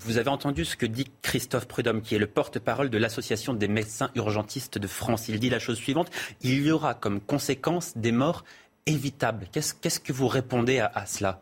vous 0.00 0.18
avez 0.18 0.28
entendu 0.28 0.64
ce 0.64 0.76
que 0.76 0.86
dit 0.86 1.08
Christophe 1.22 1.68
Prudhomme, 1.68 2.02
qui 2.02 2.16
est 2.16 2.18
le 2.18 2.26
porte-parole 2.26 2.90
de 2.90 2.98
l'Association 2.98 3.54
des 3.54 3.68
médecins 3.68 4.10
urgentistes 4.16 4.76
de 4.76 4.88
France. 4.88 5.28
Il 5.28 5.38
dit 5.38 5.50
la 5.50 5.60
chose 5.60 5.76
suivante 5.76 6.10
il 6.42 6.66
y 6.66 6.72
aura 6.72 6.94
comme 6.94 7.20
conséquence 7.20 7.96
des 7.96 8.10
morts 8.10 8.44
évitables. 8.86 9.46
Qu'est-ce, 9.52 10.00
que 10.00 10.12
vous 10.12 10.26
répondez 10.26 10.80
à, 10.80 11.06
cela? 11.06 11.40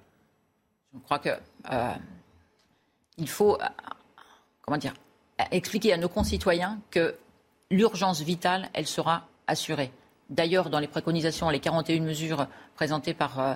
Je 0.92 0.98
crois 1.00 1.18
que 1.18 1.30
euh, 1.70 1.92
il 3.16 3.28
faut, 3.28 3.54
euh, 3.54 3.66
comment 4.60 4.76
dire, 4.76 4.92
expliquer 5.50 5.94
à 5.94 5.96
nos 5.96 6.10
concitoyens 6.10 6.78
que 6.90 7.16
l'urgence 7.70 8.20
vitale, 8.20 8.68
elle 8.74 8.86
sera 8.86 9.26
assurée. 9.46 9.90
D'ailleurs, 10.28 10.68
dans 10.68 10.78
les 10.78 10.88
préconisations, 10.88 11.48
les 11.48 11.60
41 11.60 12.02
mesures 12.02 12.46
présentées 12.74 13.14
par 13.14 13.40
euh, 13.40 13.54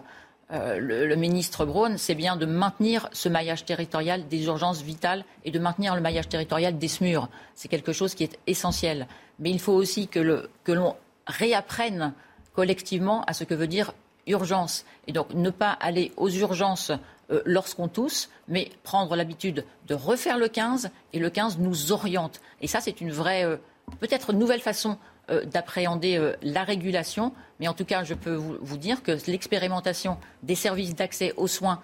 euh, 0.53 0.79
le, 0.79 1.17
ministre 1.17 1.65
Braun, 1.65 1.99
c'est 1.99 2.15
bien 2.15 2.37
de 2.37 2.47
maintenir 2.47 3.09
ce 3.13 3.29
maillage 3.29 3.65
territorial 3.65 4.29
des 4.29 4.45
urgences 4.45 4.81
vitales 4.81 5.25
et 5.45 5.51
de 5.51 5.59
maintenir 5.59 5.97
le 5.97 6.01
maillage 6.01 6.29
territorial 6.29 6.79
des 6.79 6.89
SMUR. 6.89 7.29
C'est 7.57 7.69
quelque 7.69 7.93
chose 7.93 8.15
qui 8.15 8.23
est 8.23 8.39
essentiel. 8.47 9.09
Mais 9.41 9.51
il 9.51 9.59
faut 9.59 9.73
aussi 9.73 10.07
que, 10.07 10.49
l'on 10.69 10.95
réapprenne 11.27 12.13
collectivement 12.55 13.23
à 13.25 13.33
ce 13.33 13.43
que 13.43 13.55
veut 13.55 13.67
dire 13.67 13.93
urgence. 14.29 14.85
Et 15.09 15.13
donc 15.13 15.35
ne 15.35 15.51
pas 15.51 15.73
aller 15.73 16.13
aux 16.17 16.31
urgences 16.31 16.93
euh, 17.33 17.43
lorsqu'on 17.45 17.89
tousse, 17.89 18.31
mais 18.47 18.71
prendre 18.85 19.17
l'habitude 19.17 19.65
de 19.89 19.95
refaire 19.95 20.39
le 20.39 20.47
15 20.47 20.91
et 21.13 21.19
le 21.19 21.29
15 21.29 21.59
nous 21.59 21.91
oriente. 21.91 22.41
Et 22.61 22.69
ça, 22.69 22.81
c'est 22.81 23.01
une 23.01 23.11
vraie, 23.11 23.45
euh, 23.45 23.57
peut-être 23.99 24.33
nouvelle 24.33 24.61
façon 24.61 24.97
euh, 25.31 25.45
d'appréhender 25.45 26.35
la 26.43 26.65
régulation. 26.65 27.33
Mais 27.61 27.69
en 27.69 27.75
tout 27.75 27.85
cas, 27.85 28.05
je 28.05 28.15
peux 28.15 28.35
vous, 28.35 28.79
dire 28.79 29.03
que 29.03 29.13
l'expérimentation 29.31 30.19
des 30.43 30.55
services 30.55 30.95
d'accès 30.95 31.33
aux 31.37 31.49
soins 31.49 31.81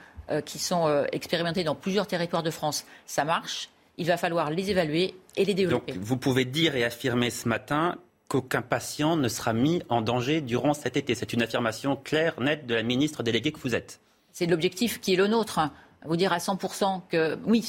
qui 0.47 0.59
sont 0.59 1.05
expérimentés 1.12 1.64
dans 1.64 1.74
plusieurs 1.74 2.07
territoires 2.07 2.45
de 2.45 2.51
France, 2.51 2.86
ça 3.07 3.24
marche. 3.24 3.68
Il 3.99 4.07
va 4.07 4.16
falloir 4.16 4.51
les 4.51 4.70
évaluer 4.70 5.14
et 5.36 5.45
les 5.45 5.53
développer. 5.53 5.93
Donc, 5.93 6.03
vous 6.03 6.16
pouvez 6.16 6.45
dire 6.45 6.74
et 6.76 6.84
affirmer 6.84 7.28
ce 7.28 7.49
matin 7.49 7.99
qu'aucun 8.32 8.62
patient 8.62 9.16
ne 9.16 9.28
sera 9.28 9.53
mis 9.53 9.82
en 9.90 10.01
danger 10.01 10.40
durant 10.40 10.72
cet 10.72 10.97
été. 10.97 11.14
C'est 11.14 11.34
une 11.34 11.43
affirmation 11.43 11.97
claire, 11.97 12.40
nette 12.40 12.66
de 12.66 12.74
la 12.74 12.82
ministre 12.82 13.22
déléguée 13.22 13.53
que 13.53 13.59
vous 13.59 13.74
êtes. 13.74 14.01
C'est 14.32 14.47
l'objectif 14.47 15.03
qui 15.03 15.12
est 15.12 15.16
le 15.16 15.26
nôtre. 15.26 15.61
Vous 16.07 16.16
dire 16.16 16.32
à 16.32 16.38
100% 16.38 17.03
que 17.11 17.38
oui, 17.45 17.62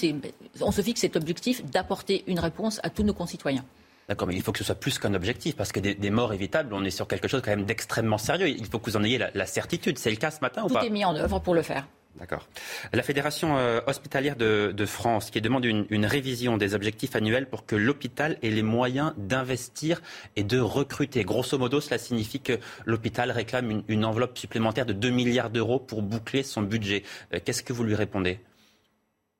on 0.61 0.71
se 0.71 0.81
fixe 0.81 1.01
cet 1.01 1.17
objectif 1.17 1.65
d'apporter 1.65 2.23
une 2.27 2.39
réponse 2.39 2.79
à 2.81 2.89
tous 2.89 3.03
nos 3.03 3.13
concitoyens. 3.13 3.65
D'accord, 4.09 4.27
mais 4.27 4.35
il 4.35 4.41
faut 4.41 4.51
que 4.51 4.57
ce 4.57 4.63
soit 4.63 4.75
plus 4.75 4.99
qu'un 4.99 5.13
objectif, 5.13 5.55
parce 5.55 5.71
que 5.71 5.79
des, 5.79 6.09
morts 6.09 6.33
évitables, 6.33 6.73
on 6.73 6.83
est 6.83 6.91
sur 6.91 7.07
quelque 7.07 7.27
chose 7.27 7.41
quand 7.43 7.51
même 7.51 7.65
d'extrêmement 7.65 8.17
sérieux. 8.17 8.47
Il 8.49 8.65
faut 8.65 8.79
que 8.79 8.89
vous 8.89 8.97
en 8.97 9.03
ayez 9.03 9.17
la, 9.33 9.45
certitude. 9.45 9.97
C'est 9.97 10.09
le 10.09 10.17
cas 10.17 10.31
ce 10.31 10.39
matin 10.41 10.63
ou 10.63 10.67
pas 10.67 10.81
Tout 10.81 10.87
est 10.87 10.89
mis 10.89 11.05
en 11.05 11.15
œuvre 11.15 11.39
pour 11.39 11.53
le 11.53 11.61
faire. 11.61 11.85
D'accord. 12.19 12.47
La 12.91 13.01
Fédération 13.01 13.57
euh, 13.57 13.81
hospitalière 13.87 14.35
de, 14.35 14.85
France 14.85 15.31
qui 15.31 15.41
demande 15.41 15.65
une, 15.65 16.05
révision 16.05 16.57
des 16.57 16.75
objectifs 16.75 17.15
annuels 17.15 17.47
pour 17.47 17.65
que 17.65 17.75
l'hôpital 17.75 18.37
ait 18.43 18.51
les 18.51 18.61
moyens 18.61 19.13
d'investir 19.17 20.01
et 20.35 20.43
de 20.43 20.59
recruter. 20.59 21.23
Grosso 21.23 21.57
modo, 21.57 21.81
cela 21.81 21.97
signifie 21.97 22.39
que 22.39 22.59
l'hôpital 22.85 23.31
réclame 23.31 23.83
une, 23.87 24.05
enveloppe 24.05 24.37
supplémentaire 24.37 24.85
de 24.85 24.93
2 24.93 25.09
milliards 25.09 25.49
d'euros 25.49 25.79
pour 25.79 26.03
boucler 26.03 26.43
son 26.43 26.61
budget. 26.61 27.03
Euh, 27.33 27.39
qu'est-ce 27.43 27.63
que 27.63 27.73
vous 27.73 27.83
lui 27.83 27.95
répondez? 27.95 28.39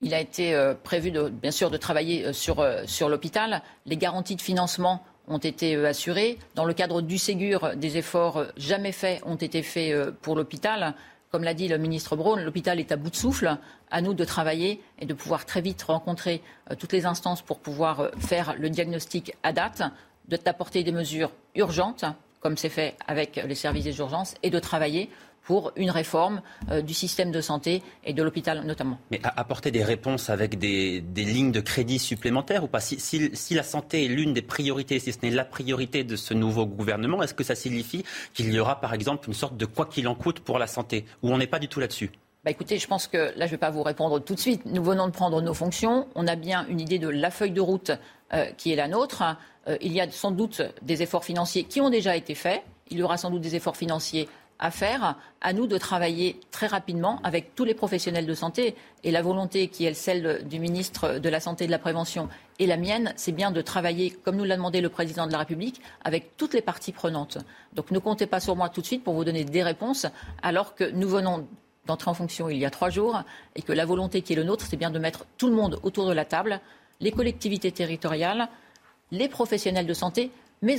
Il 0.03 0.13
a 0.13 0.19
été 0.19 0.53
euh, 0.53 0.73
prévu, 0.73 1.11
bien 1.31 1.51
sûr, 1.51 1.71
de 1.71 1.77
travailler 1.77 2.33
sur, 2.33 2.65
sur 2.85 3.09
l'hôpital. 3.09 3.61
Les 3.85 3.97
garanties 3.97 4.35
de 4.35 4.41
financement 4.41 5.03
ont 5.27 5.37
été 5.37 5.75
assurées. 5.85 6.37
Dans 6.55 6.65
le 6.65 6.73
cadre 6.73 7.01
du 7.01 7.17
Ségur, 7.17 7.75
des 7.75 7.97
efforts 7.97 8.45
jamais 8.57 8.91
faits 8.91 9.21
ont 9.25 9.35
été 9.35 9.63
faits 9.63 10.11
pour 10.21 10.35
l'hôpital. 10.35 10.93
Comme 11.33 11.43
l'a 11.43 11.55
dit 11.55 11.67
le 11.67 11.79
ministre 11.79 12.15
Braun, 12.15 12.35
l'hôpital 12.43 12.79
est 12.79 12.91
à 12.91 12.95
bout 12.95 13.09
de 13.09 13.15
souffle. 13.15 13.57
À 13.89 14.01
nous 14.01 14.13
de 14.13 14.23
travailler 14.23 14.79
et 14.99 15.07
de 15.07 15.15
pouvoir 15.15 15.47
très 15.47 15.61
vite 15.61 15.81
rencontrer 15.81 16.43
euh, 16.69 16.75
toutes 16.75 16.93
les 16.93 17.07
instances 17.07 17.41
pour 17.41 17.57
pouvoir 17.57 18.01
euh, 18.01 18.09
faire 18.19 18.53
le 18.55 18.69
diagnostic 18.69 19.33
à 19.41 19.51
date, 19.51 19.81
d'apporter 20.27 20.83
des 20.83 20.91
mesures 20.91 21.31
urgentes, 21.55 22.05
comme 22.39 22.55
c'est 22.55 22.69
fait 22.69 22.95
avec 23.07 23.37
les 23.47 23.55
services 23.55 23.85
des 23.85 23.97
urgences, 23.97 24.35
et 24.43 24.51
de 24.51 24.59
travailler 24.59 25.09
pour 25.43 25.71
une 25.75 25.91
réforme 25.91 26.41
euh, 26.71 26.81
du 26.81 26.93
système 26.93 27.31
de 27.31 27.41
santé 27.41 27.83
et 28.03 28.13
de 28.13 28.23
l'hôpital 28.23 28.63
notamment. 28.65 28.97
Mais 29.11 29.21
apporter 29.23 29.71
des 29.71 29.83
réponses 29.83 30.29
avec 30.29 30.57
des, 30.57 31.01
lignes 31.15 31.51
de 31.51 31.61
crédit 31.61 31.99
supplémentaires 31.99 32.63
ou 32.63 32.67
pas? 32.67 32.79
Si, 32.79 32.99
si, 32.99 33.53
la 33.53 33.63
santé 33.63 34.05
est 34.05 34.07
l'une 34.07 34.33
des 34.33 34.41
priorités, 34.41 34.99
si 34.99 35.11
ce 35.11 35.19
n'est 35.21 35.31
la 35.31 35.45
priorité 35.45 36.03
de 36.03 36.15
ce 36.15 36.33
nouveau 36.33 36.65
gouvernement, 36.65 37.21
est-ce 37.23 37.33
que 37.33 37.43
ça 37.43 37.55
signifie 37.55 38.03
qu'il 38.33 38.53
y 38.53 38.59
aura 38.59 38.79
par 38.79 38.93
exemple 38.93 39.27
une 39.27 39.33
sorte 39.33 39.57
de 39.57 39.65
quoi 39.65 39.85
qu'il 39.85 40.07
en 40.07 40.15
coûte 40.15 40.39
pour 40.39 40.59
la 40.59 40.67
santé? 40.67 41.05
Ou 41.21 41.31
on 41.31 41.37
n'est 41.37 41.47
pas 41.47 41.59
du 41.59 41.67
tout 41.67 41.79
là-dessus? 41.79 42.11
Bah 42.43 42.51
écoutez, 42.51 42.77
je 42.77 42.87
pense 42.87 43.07
que 43.07 43.17
là, 43.17 43.31
je 43.37 43.43
ne 43.43 43.47
vais 43.51 43.57
pas 43.57 43.69
vous 43.69 43.83
répondre 43.83 44.19
tout 44.19 44.35
de 44.35 44.39
suite. 44.39 44.65
Nous 44.65 44.83
venons 44.83 45.07
de 45.07 45.13
prendre 45.13 45.41
nos 45.41 45.53
fonctions. 45.53 46.07
On 46.13 46.27
a 46.27 46.35
bien 46.35 46.65
une 46.67 46.81
idée 46.81 46.99
de 46.99 47.07
la 47.07 47.31
feuille 47.31 47.51
de 47.51 47.61
route 47.61 47.91
euh, 48.33 48.47
qui 48.57 48.73
est 48.73 48.75
la 48.75 48.89
nôtre. 48.89 49.23
Euh, 49.69 49.77
il 49.79 49.93
y 49.93 50.01
a 50.01 50.11
sans 50.11 50.31
doute 50.31 50.61
des 50.81 51.01
efforts 51.01 51.23
financiers 51.23 51.63
qui 51.63 51.79
ont 51.79 51.89
déjà 51.89 52.17
été 52.17 52.35
faits. 52.35 52.61
Il 52.89 52.97
y 52.97 53.03
aura 53.03 53.15
sans 53.15 53.29
doute 53.29 53.41
des 53.41 53.55
efforts 53.55 53.77
financiers 53.77 54.27
à 54.59 54.71
faire. 54.71 55.17
À 55.41 55.53
nous 55.53 55.67
de 55.67 55.77
travailler 55.77 56.39
très 56.51 56.67
rapidement 56.67 57.19
avec 57.23 57.55
tous 57.55 57.65
les 57.65 57.73
professionnels 57.73 58.25
de 58.25 58.33
santé. 58.33 58.75
Et 59.03 59.11
la 59.11 59.21
volonté 59.21 59.67
qui 59.67 59.85
est 59.85 59.93
celle 59.93 60.47
du 60.47 60.59
ministre 60.59 61.19
de 61.19 61.29
la 61.29 61.39
Santé 61.39 61.65
et 61.65 61.67
de 61.67 61.71
la 61.71 61.79
Prévention 61.79 62.29
et 62.59 62.67
la 62.67 62.77
mienne, 62.77 63.13
c'est 63.15 63.31
bien 63.31 63.51
de 63.51 63.61
travailler, 63.61 64.11
comme 64.11 64.35
nous 64.35 64.43
l'a 64.43 64.55
demandé 64.55 64.79
le 64.79 64.89
président 64.89 65.27
de 65.27 65.31
la 65.31 65.39
République, 65.39 65.81
avec 66.03 66.37
toutes 66.37 66.53
les 66.53 66.61
parties 66.61 66.91
prenantes. 66.91 67.39
Donc 67.73 67.91
ne 67.91 67.99
comptez 67.99 68.27
pas 68.27 68.39
sur 68.39 68.55
moi 68.55 68.69
tout 68.69 68.81
de 68.81 68.85
suite 68.85 69.03
pour 69.03 69.15
vous 69.15 69.25
donner 69.25 69.43
des 69.43 69.63
réponses, 69.63 70.05
alors 70.41 70.75
que 70.75 70.89
nous 70.91 71.09
venons 71.09 71.47
d'entrer 71.85 72.09
en 72.09 72.13
fonction 72.13 72.49
il 72.49 72.57
y 72.57 72.65
a 72.65 72.69
trois 72.69 72.89
jours 72.89 73.23
et 73.55 73.61
que 73.61 73.73
la 73.73 73.85
volonté 73.85 74.21
qui 74.21 74.33
est 74.33 74.35
le 74.35 74.43
nôtre, 74.43 74.65
c'est 74.69 74.77
bien 74.77 74.91
de 74.91 74.99
mettre 74.99 75.25
tout 75.37 75.49
le 75.49 75.55
monde 75.55 75.79
autour 75.83 76.07
de 76.07 76.13
la 76.13 76.25
table, 76.25 76.61
les 76.99 77.11
collectivités 77.11 77.71
territoriales, 77.71 78.47
les 79.11 79.27
professionnels 79.27 79.85
de 79.85 79.93
santé, 79.93 80.31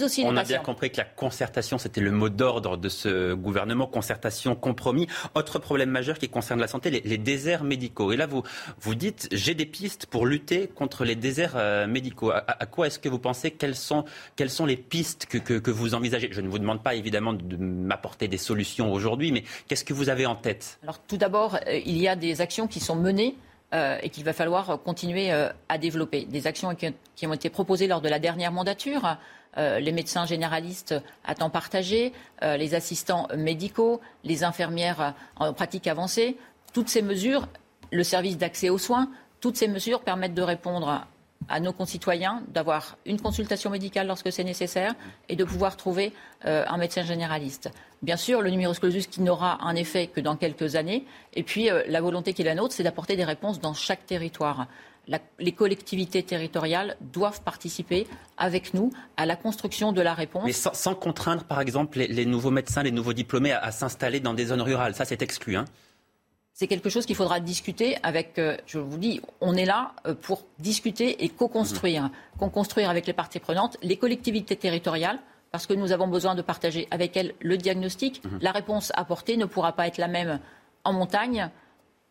aussi 0.02 0.24
On 0.26 0.36
a 0.36 0.44
bien 0.44 0.58
compris 0.58 0.90
que 0.90 0.98
la 0.98 1.04
concertation, 1.04 1.78
c'était 1.78 2.00
le 2.00 2.10
mot 2.10 2.28
d'ordre 2.28 2.76
de 2.76 2.88
ce 2.88 3.34
gouvernement, 3.34 3.86
concertation, 3.86 4.54
compromis. 4.54 5.06
Autre 5.34 5.58
problème 5.58 5.90
majeur 5.90 6.18
qui 6.18 6.28
concerne 6.28 6.60
la 6.60 6.68
santé, 6.68 6.90
les, 6.90 7.18
déserts 7.18 7.64
médicaux. 7.64 8.12
Et 8.12 8.16
là, 8.16 8.26
vous, 8.26 8.42
vous 8.80 8.94
dites, 8.94 9.28
j'ai 9.32 9.54
des 9.54 9.66
pistes 9.66 10.06
pour 10.06 10.26
lutter 10.26 10.68
contre 10.68 11.04
les 11.04 11.14
déserts 11.16 11.54
euh, 11.56 11.86
médicaux. 11.86 12.30
À, 12.30 12.66
quoi 12.66 12.86
est-ce 12.86 12.98
que 12.98 13.08
vous 13.08 13.18
pensez 13.18 13.50
quelles 13.50 13.76
sont, 13.76 14.04
quelles 14.36 14.50
sont 14.50 14.66
les 14.66 14.76
pistes 14.76 15.26
que, 15.26 15.38
que, 15.38 15.70
vous 15.70 15.94
envisagez? 15.94 16.28
Je 16.30 16.40
ne 16.40 16.48
vous 16.48 16.58
demande 16.58 16.82
pas 16.82 16.94
évidemment 16.94 17.32
de 17.32 17.56
m'apporter 17.56 18.28
des 18.28 18.38
solutions 18.38 18.92
aujourd'hui, 18.92 19.32
mais 19.32 19.44
qu'est-ce 19.68 19.84
que 19.84 19.94
vous 19.94 20.08
avez 20.08 20.26
en 20.26 20.34
tête? 20.34 20.78
Alors 20.82 20.98
tout 21.00 21.16
d'abord, 21.16 21.56
euh, 21.66 21.80
il 21.84 21.98
y 21.98 22.08
a 22.08 22.16
des 22.16 22.40
actions 22.40 22.66
qui 22.66 22.80
sont 22.80 22.96
menées 22.96 23.36
euh, 23.74 23.98
et 24.02 24.08
qu'il 24.10 24.24
va 24.24 24.32
falloir 24.32 24.80
continuer 24.82 25.30
à 25.32 25.78
développer. 25.78 26.24
Des 26.24 26.46
actions 26.46 26.74
qui, 26.74 27.26
ont 27.26 27.32
été 27.32 27.50
proposées 27.50 27.86
lors 27.86 28.00
de 28.00 28.08
la 28.08 28.18
dernière 28.18 28.52
mandature. 28.52 29.16
Euh, 29.56 29.78
les 29.78 29.92
médecins 29.92 30.26
généralistes 30.26 30.94
à 31.24 31.34
temps 31.34 31.50
partagé, 31.50 32.12
euh, 32.42 32.56
les 32.56 32.74
assistants 32.74 33.28
médicaux, 33.36 34.00
les 34.24 34.42
infirmières 34.42 35.14
en 35.36 35.52
pratique 35.52 35.86
avancée. 35.86 36.36
Toutes 36.72 36.88
ces 36.88 37.02
mesures, 37.02 37.46
le 37.92 38.02
service 38.02 38.36
d'accès 38.36 38.68
aux 38.68 38.78
soins, 38.78 39.10
toutes 39.40 39.56
ces 39.56 39.68
mesures 39.68 40.00
permettent 40.00 40.34
de 40.34 40.42
répondre 40.42 41.06
à 41.48 41.60
nos 41.60 41.72
concitoyens 41.72 42.42
d'avoir 42.48 42.96
une 43.06 43.20
consultation 43.20 43.70
médicale 43.70 44.06
lorsque 44.06 44.32
c'est 44.32 44.44
nécessaire 44.44 44.94
et 45.28 45.36
de 45.36 45.44
pouvoir 45.44 45.76
trouver 45.76 46.12
euh, 46.46 46.64
un 46.66 46.76
médecin 46.76 47.02
généraliste. 47.02 47.70
Bien 48.02 48.16
sûr, 48.16 48.42
le 48.42 48.50
numerus 48.50 48.78
clausus 48.78 49.06
qui 49.06 49.22
n'aura 49.22 49.64
un 49.64 49.74
effet 49.76 50.08
que 50.08 50.20
dans 50.20 50.36
quelques 50.36 50.76
années. 50.76 51.06
Et 51.32 51.42
puis, 51.42 51.70
la 51.88 52.00
volonté 52.00 52.34
qui 52.34 52.42
est 52.42 52.44
la 52.44 52.54
nôtre, 52.54 52.74
c'est 52.74 52.82
d'apporter 52.82 53.16
des 53.16 53.24
réponses 53.24 53.60
dans 53.60 53.72
chaque 53.72 54.04
territoire 54.04 54.66
les 55.38 55.52
collectivités 55.52 56.22
territoriales 56.22 56.96
doivent 57.00 57.42
participer 57.42 58.06
avec 58.36 58.74
nous 58.74 58.90
à 59.16 59.26
la 59.26 59.36
construction 59.36 59.92
de 59.92 60.00
la 60.00 60.14
réponse. 60.14 60.44
Mais 60.44 60.52
sans, 60.52 60.94
contraindre, 60.94 61.44
par 61.44 61.60
exemple, 61.60 61.98
les, 61.98 62.26
nouveaux 62.26 62.50
médecins, 62.50 62.82
les 62.82 62.90
nouveaux 62.90 63.12
diplômés 63.12 63.52
à, 63.52 63.70
s'installer 63.70 64.20
dans 64.20 64.34
des 64.34 64.46
zones 64.46 64.62
rurales. 64.62 64.94
Ça, 64.94 65.04
c'est 65.04 65.22
exclu. 65.22 65.56
Hein 65.56 65.66
c'est 66.54 66.68
quelque 66.68 66.88
chose 66.88 67.04
qu'il 67.04 67.16
faudra 67.16 67.40
discuter 67.40 67.96
avec, 68.04 68.38
euh, 68.38 68.56
je 68.64 68.78
vous 68.78 68.96
dis, 68.96 69.20
on 69.40 69.54
est 69.56 69.64
là 69.64 69.92
euh, 70.06 70.14
pour 70.14 70.44
discuter 70.60 71.24
et 71.24 71.28
co-construire. 71.28 72.04
Mmh. 72.04 72.10
Co-construire 72.38 72.88
avec 72.88 73.08
les 73.08 73.12
parties 73.12 73.40
prenantes, 73.40 73.76
les 73.82 73.96
collectivités 73.96 74.54
territoriales, 74.54 75.18
parce 75.50 75.66
que 75.66 75.74
nous 75.74 75.90
avons 75.90 76.06
besoin 76.06 76.36
de 76.36 76.42
partager 76.42 76.86
avec 76.92 77.16
elles 77.16 77.34
le 77.40 77.56
diagnostic. 77.56 78.24
Mmh. 78.24 78.38
La 78.40 78.52
réponse 78.52 78.92
apportée 78.94 79.36
ne 79.36 79.46
pourra 79.46 79.72
pas 79.72 79.88
être 79.88 79.98
la 79.98 80.06
même 80.06 80.38
en 80.84 80.92
montagne 80.92 81.50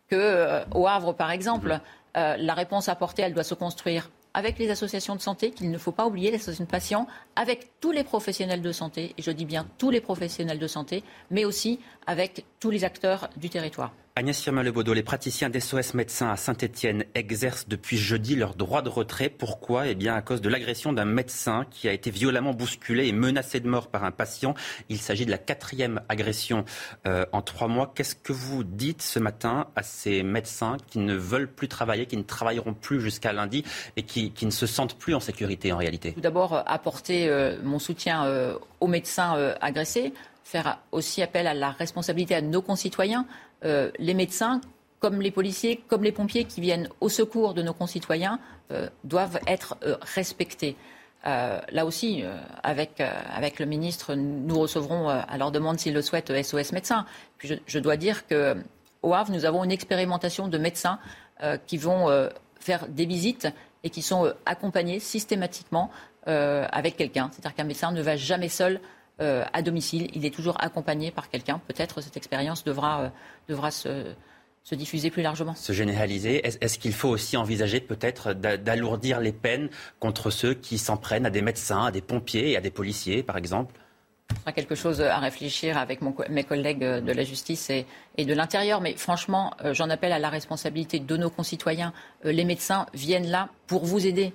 qu'au 0.09 0.17
euh, 0.17 0.65
Havre, 0.85 1.13
par 1.13 1.31
exemple. 1.31 1.75
Mmh. 1.75 1.79
La 2.15 2.53
réponse 2.53 2.89
apportée, 2.89 3.23
elle 3.23 3.33
doit 3.33 3.43
se 3.43 3.55
construire 3.55 4.11
avec 4.35 4.59
les 4.59 4.69
associations 4.69 5.15
de 5.15 5.21
santé, 5.21 5.49
qu'il 5.49 5.71
ne 5.71 5.77
faut 5.79 5.91
pas 5.91 6.05
oublier, 6.05 6.29
les 6.29 6.35
associations 6.35 6.65
de 6.65 6.69
patients, 6.69 7.07
avec 7.35 7.79
tous 7.79 7.91
les 7.91 8.03
professionnels 8.03 8.61
de 8.61 8.71
santé, 8.71 9.15
et 9.17 9.21
je 9.23 9.31
dis 9.31 9.45
bien 9.45 9.65
tous 9.79 9.89
les 9.89 10.01
professionnels 10.01 10.59
de 10.59 10.67
santé, 10.67 11.03
mais 11.31 11.43
aussi 11.45 11.79
avec 12.05 12.45
tous 12.59 12.69
les 12.69 12.83
acteurs 12.83 13.29
du 13.35 13.49
territoire. 13.49 13.93
Agnès 14.15 14.39
Firmin-Lebaudot, 14.39 14.93
les 14.93 15.01
praticiens 15.01 15.49
d'SOS 15.49 15.95
Médecins 15.95 16.29
à 16.29 16.37
Saint-Etienne 16.37 17.03
exercent 17.15 17.67
depuis 17.67 17.97
jeudi 17.97 18.35
leur 18.35 18.53
droit 18.53 18.83
de 18.83 18.89
retrait. 18.89 19.27
Pourquoi? 19.27 19.87
Eh 19.87 19.95
bien, 19.95 20.13
à 20.13 20.21
cause 20.21 20.39
de 20.39 20.49
l'agression 20.49 20.93
d'un 20.93 21.03
médecin 21.03 21.65
qui 21.71 21.89
a 21.89 21.93
été 21.93 22.11
violemment 22.11 22.53
bousculé 22.53 23.07
et 23.07 23.11
menacé 23.11 23.59
de 23.59 23.67
mort 23.67 23.87
par 23.87 24.03
un 24.03 24.11
patient. 24.11 24.53
Il 24.87 24.99
s'agit 24.99 25.25
de 25.25 25.31
la 25.31 25.39
quatrième 25.39 25.99
agression 26.09 26.63
euh, 27.07 27.25
en 27.31 27.41
trois 27.41 27.67
mois. 27.67 27.91
Qu'est-ce 27.95 28.13
que 28.13 28.33
vous 28.33 28.63
dites 28.63 29.01
ce 29.01 29.17
matin 29.17 29.65
à 29.75 29.81
ces 29.81 30.21
médecins 30.21 30.77
qui 30.85 30.99
ne 30.99 31.15
veulent 31.15 31.51
plus 31.51 31.67
travailler, 31.67 32.05
qui 32.05 32.17
ne 32.17 32.21
travailleront 32.21 32.75
plus 32.75 33.01
jusqu'à 33.01 33.33
lundi 33.33 33.63
et 33.97 34.03
qui, 34.03 34.31
ne 34.43 34.51
se 34.51 34.67
sentent 34.67 34.95
plus 34.99 35.15
en 35.15 35.21
sécurité 35.21 35.73
en 35.73 35.77
réalité? 35.77 36.13
Tout 36.13 36.21
d'abord, 36.21 36.53
euh, 36.53 36.61
apporter 36.67 37.29
euh, 37.29 37.57
mon 37.63 37.79
soutien 37.79 38.31
aux 38.79 38.87
médecins 38.87 39.55
agressés 39.59 40.13
faire 40.43 40.79
aussi 40.91 41.21
appel 41.21 41.47
à 41.47 41.53
la 41.53 41.71
responsabilité 41.71 42.35
à 42.35 42.41
nos 42.41 42.61
concitoyens. 42.61 43.25
Euh, 43.65 43.91
les 43.99 44.13
médecins, 44.13 44.61
comme 44.99 45.21
les 45.21 45.31
policiers, 45.31 45.83
comme 45.87 46.03
les 46.03 46.11
pompiers 46.11 46.45
qui 46.45 46.61
viennent 46.61 46.89
au 47.01 47.09
secours 47.09 47.53
de 47.53 47.61
nos 47.61 47.73
concitoyens, 47.73 48.39
euh, 48.71 48.87
doivent 49.03 49.39
être 49.47 49.77
euh, 49.83 49.95
respectés. 50.01 50.75
là 51.25 51.85
aussi, 51.85 52.21
avec, 52.63 52.99
avec 52.99 53.59
le 53.59 53.65
ministre, 53.65 54.13
nous 54.13 54.59
recevrons 54.59 55.07
à 55.07 55.37
leur 55.37 55.51
demande 55.51 55.79
s'ils 55.79 55.93
le 55.93 56.01
souhaitent 56.01 56.33
SOS 56.43 56.73
médecins. 56.73 57.05
Puis 57.37 57.61
je, 57.65 57.79
dois 57.79 57.95
dire 57.95 58.27
qu'au 58.27 59.13
Havre, 59.13 59.31
nous 59.31 59.45
avons 59.45 59.63
une 59.63 59.71
expérimentation 59.71 60.49
de 60.49 60.57
médecins 60.57 60.99
qui 61.65 61.77
vont 61.77 62.09
faire 62.59 62.89
des 62.89 63.05
visites 63.05 63.47
et 63.85 63.89
qui 63.89 64.01
sont 64.01 64.33
accompagnés 64.45 64.99
systématiquement 64.99 65.91
avec 66.25 66.97
quelqu'un. 66.97 67.29
C'est-à-dire 67.31 67.55
qu'un 67.55 67.63
médecin 67.63 67.93
ne 67.93 68.01
va 68.01 68.17
jamais 68.17 68.49
seul 68.49 68.81
à 69.19 69.61
domicile. 69.61 70.09
Il 70.13 70.25
est 70.25 70.33
toujours 70.33 70.61
accompagné 70.61 71.11
par 71.11 71.29
quelqu'un. 71.29 71.61
Peut-être 71.67 72.01
cette 72.01 72.17
expérience 72.17 72.63
devra, 72.63 73.11
devra 73.47 73.71
se, 73.71 74.13
se 74.63 74.75
diffuser 74.75 75.11
plus 75.11 75.21
largement. 75.21 75.55
Se 75.55 75.73
généraliser. 75.73 76.45
Est-ce 76.45 76.79
qu'il 76.79 76.93
faut 76.93 77.09
aussi 77.09 77.35
envisager 77.35 77.81
peut-être 77.81 78.33
d'alourdir 78.33 79.19
les 79.19 79.33
peines 79.33 79.69
contre 79.99 80.29
ceux 80.29 80.53
qui 80.53 80.77
s'en 80.77 80.97
prennent 80.97 81.25
à 81.25 81.29
des 81.29 81.41
médecins, 81.41 81.85
à 81.85 81.91
des 81.91 82.01
pompiers 82.01 82.51
et 82.51 82.57
à 82.57 82.61
des 82.61 82.71
policiers, 82.71 83.23
par 83.23 83.37
exemple? 83.37 83.75
Ce 84.29 84.39
sera 84.39 84.51
quelque 84.53 84.73
chose 84.73 85.01
à 85.01 85.19
réfléchir 85.19 85.77
avec 85.77 85.99
mes 86.29 86.43
collègues 86.45 86.79
de 86.79 87.11
la 87.11 87.23
justice 87.23 87.69
et, 87.69 87.85
de 88.17 88.33
l'intérieur. 88.33 88.79
Mais 88.79 88.95
franchement, 88.95 89.53
euh, 89.63 89.73
j'en 89.73 89.89
appelle 89.89 90.13
à 90.13 90.19
la 90.19 90.29
responsabilité 90.29 90.99
de 90.99 91.17
nos 91.17 91.29
concitoyens. 91.29 91.93
Euh, 92.25 92.31
les 92.31 92.45
médecins 92.45 92.85
viennent 92.93 93.29
là 93.29 93.49
pour 93.67 93.83
vous 93.85 94.07
aider, 94.07 94.33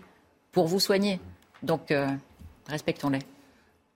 pour 0.52 0.66
vous 0.66 0.78
soigner. 0.78 1.20
Donc, 1.62 1.90
euh, 1.90 2.06
respectons-les. 2.68 3.20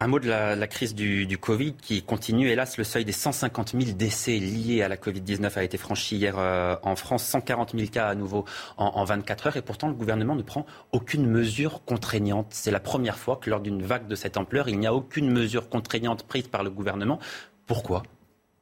Un 0.03 0.09
mot 0.09 0.19
de 0.19 0.29
la, 0.29 0.67
crise 0.67 0.97
du, 0.97 1.39
Covid 1.39 1.75
qui 1.75 2.03
continue. 2.03 2.49
Hélas, 2.51 2.77
le 2.77 2.83
seuil 2.83 3.05
des 3.05 3.13
150 3.13 3.81
000 3.81 3.93
décès 3.93 4.37
liés 4.37 4.83
à 4.83 4.89
la 4.89 4.97
Covid-19 4.97 5.57
a 5.57 5.63
été 5.63 5.79
franchi 5.79 6.17
hier 6.17 6.35
euh, 6.39 6.75
en 6.83 6.97
France. 6.97 7.23
140 7.23 7.71
000 7.77 7.89
cas 7.89 8.09
à 8.09 8.17
nouveau 8.17 8.45
en, 8.79 9.05
24 9.05 9.47
heures. 9.47 9.57
Et 9.57 9.63
pourtant, 9.63 9.87
le 9.87 9.95
gouvernement 9.95 10.35
ne 10.35 10.43
prend 10.43 10.67
aucune 10.91 11.25
mesure 11.27 11.85
contraignante. 11.85 12.49
C'est 12.51 12.73
la 12.73 12.81
première 12.81 13.17
fois 13.17 13.37
que 13.37 13.49
lors 13.49 13.61
d'une 13.61 13.81
vague 13.81 14.09
de 14.09 14.17
cette 14.17 14.37
ampleur, 14.37 14.69
il 14.69 14.81
n'y 14.81 14.89
a 14.89 14.93
aucune 14.93 15.31
mesure 15.31 15.69
contraignante 15.69 16.25
prise 16.25 16.49
par 16.49 16.65
le 16.65 16.71
gouvernement. 16.71 17.21
Pourquoi? 17.69 18.03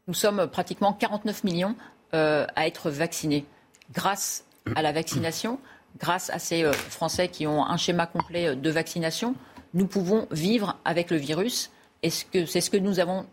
Nous 0.08 0.14
sommes 0.14 0.46
pratiquement 0.46 0.92
49 0.92 1.44
millions 1.44 1.74
euh, 2.12 2.46
à 2.54 2.66
être 2.66 2.90
vaccinés. 2.90 3.46
Grâce 3.94 4.44
à 4.76 4.82
la 4.82 4.92
vaccination, 4.92 5.58
grâce 5.98 6.28
à 6.28 6.38
ces 6.38 6.64
euh, 6.64 6.72
Français 6.74 7.28
qui 7.28 7.46
ont 7.46 7.64
un 7.64 7.78
schéma 7.78 8.04
complet 8.04 8.54
de 8.56 8.70
vaccination, 8.70 9.34
nous 9.74 9.86
pouvons 9.86 10.26
vivre 10.30 10.78
avec 10.84 11.10
le 11.10 11.16
virus. 11.16 11.70
Et 12.02 12.10
c'est 12.10 12.60
ce 12.60 12.70
que 12.70 12.76
nous, 12.76 12.98
avons, 12.98 13.26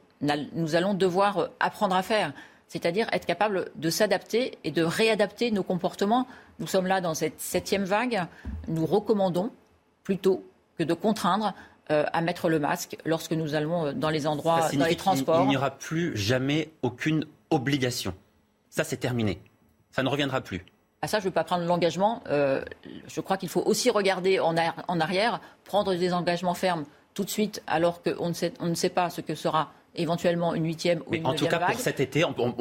nous 0.53 0.75
allons 0.75 0.93
devoir 0.93 1.37
euh, 1.37 1.47
apprendre 1.59 1.95
à 1.95 2.03
faire, 2.03 2.33
c'est-à-dire 2.67 3.07
être 3.11 3.25
capable 3.25 3.71
de 3.75 3.89
s'adapter 3.89 4.57
et 4.63 4.71
de 4.71 4.83
réadapter 4.83 5.51
nos 5.51 5.63
comportements. 5.63 6.27
Nous 6.59 6.67
sommes 6.67 6.87
là 6.87 7.01
dans 7.01 7.13
cette 7.13 7.39
septième 7.39 7.85
vague. 7.85 8.25
Nous 8.67 8.85
recommandons 8.85 9.51
plutôt 10.03 10.45
que 10.77 10.83
de 10.83 10.93
contraindre 10.93 11.53
euh, 11.89 12.03
à 12.11 12.21
mettre 12.21 12.49
le 12.49 12.59
masque 12.59 12.97
lorsque 13.05 13.31
nous 13.31 13.55
allons 13.55 13.87
euh, 13.87 13.93
dans 13.93 14.09
les 14.09 14.27
endroits, 14.27 14.69
dans 14.73 14.85
les 14.85 14.95
transports. 14.95 15.43
Il 15.43 15.49
n'y 15.49 15.57
aura 15.57 15.71
plus 15.71 16.15
jamais 16.17 16.69
aucune 16.81 17.25
obligation. 17.49 18.13
Ça, 18.69 18.83
c'est 18.83 18.97
terminé. 18.97 19.39
Ça 19.91 20.03
ne 20.03 20.09
reviendra 20.09 20.41
plus. 20.41 20.65
À 21.07 21.09
ça, 21.09 21.19
je 21.19 21.23
ne 21.23 21.29
veux 21.29 21.33
pas 21.33 21.45
prendre 21.45 21.63
l'engagement. 21.63 22.21
Euh, 22.27 22.65
je 23.07 23.21
crois 23.21 23.37
qu'il 23.37 23.47
faut 23.47 23.61
aussi 23.61 23.89
regarder 23.89 24.41
en, 24.41 24.57
arrière, 24.57 25.39
prendre 25.63 25.95
des 25.95 26.11
engagements 26.11 26.53
fermes 26.53 26.83
tout 27.13 27.23
de 27.23 27.29
suite, 27.29 27.63
alors 27.65 28.03
qu'on 28.03 28.27
ne, 28.27 28.67
ne 28.67 28.75
sait 28.75 28.89
pas 28.89 29.09
ce 29.09 29.21
que 29.21 29.33
sera 29.33 29.71
éventuellement 29.95 30.53
une 30.53 30.65
huitième 30.65 31.01
ou 31.07 31.13
une 31.13 31.25
En 31.25 31.33
tout 31.33 31.47
cas, 31.47 31.59
pour 31.59 31.79
cet 31.79 32.01
été, 32.01 32.25
vous, 32.25 32.51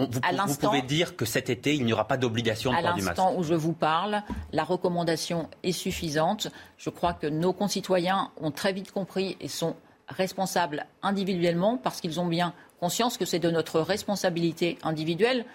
pouvez 0.60 0.82
dire 0.82 1.16
que 1.16 1.24
cet 1.24 1.50
été, 1.50 1.74
il 1.74 1.84
n'y 1.84 1.92
aura 1.92 2.06
pas 2.06 2.16
d'obligation 2.16 2.70
de 2.70 2.76
port 2.76 2.94
du 2.94 3.02
masque. 3.02 3.18
À 3.18 3.22
l'instant 3.22 3.36
où 3.36 3.42
je 3.42 3.54
vous 3.54 3.72
parle, 3.72 4.22
la 4.52 4.62
recommandation 4.62 5.48
est 5.64 5.72
suffisante. 5.72 6.46
Je 6.78 6.90
crois 6.90 7.14
que 7.14 7.26
nos 7.26 7.52
concitoyens 7.52 8.30
ont 8.40 8.52
très 8.52 8.72
vite 8.72 8.92
compris 8.92 9.36
et 9.40 9.48
sont 9.48 9.74
responsables 10.06 10.86
individuellement 11.02 11.78
parce 11.78 12.00
qu'ils 12.00 12.20
ont 12.20 12.26
bien 12.26 12.54
conscience 12.78 13.18
que 13.18 13.24
c'est 13.24 13.40
de 13.40 13.50
notre 13.50 13.80
responsabilité 13.80 14.78
individuelle 14.84 15.46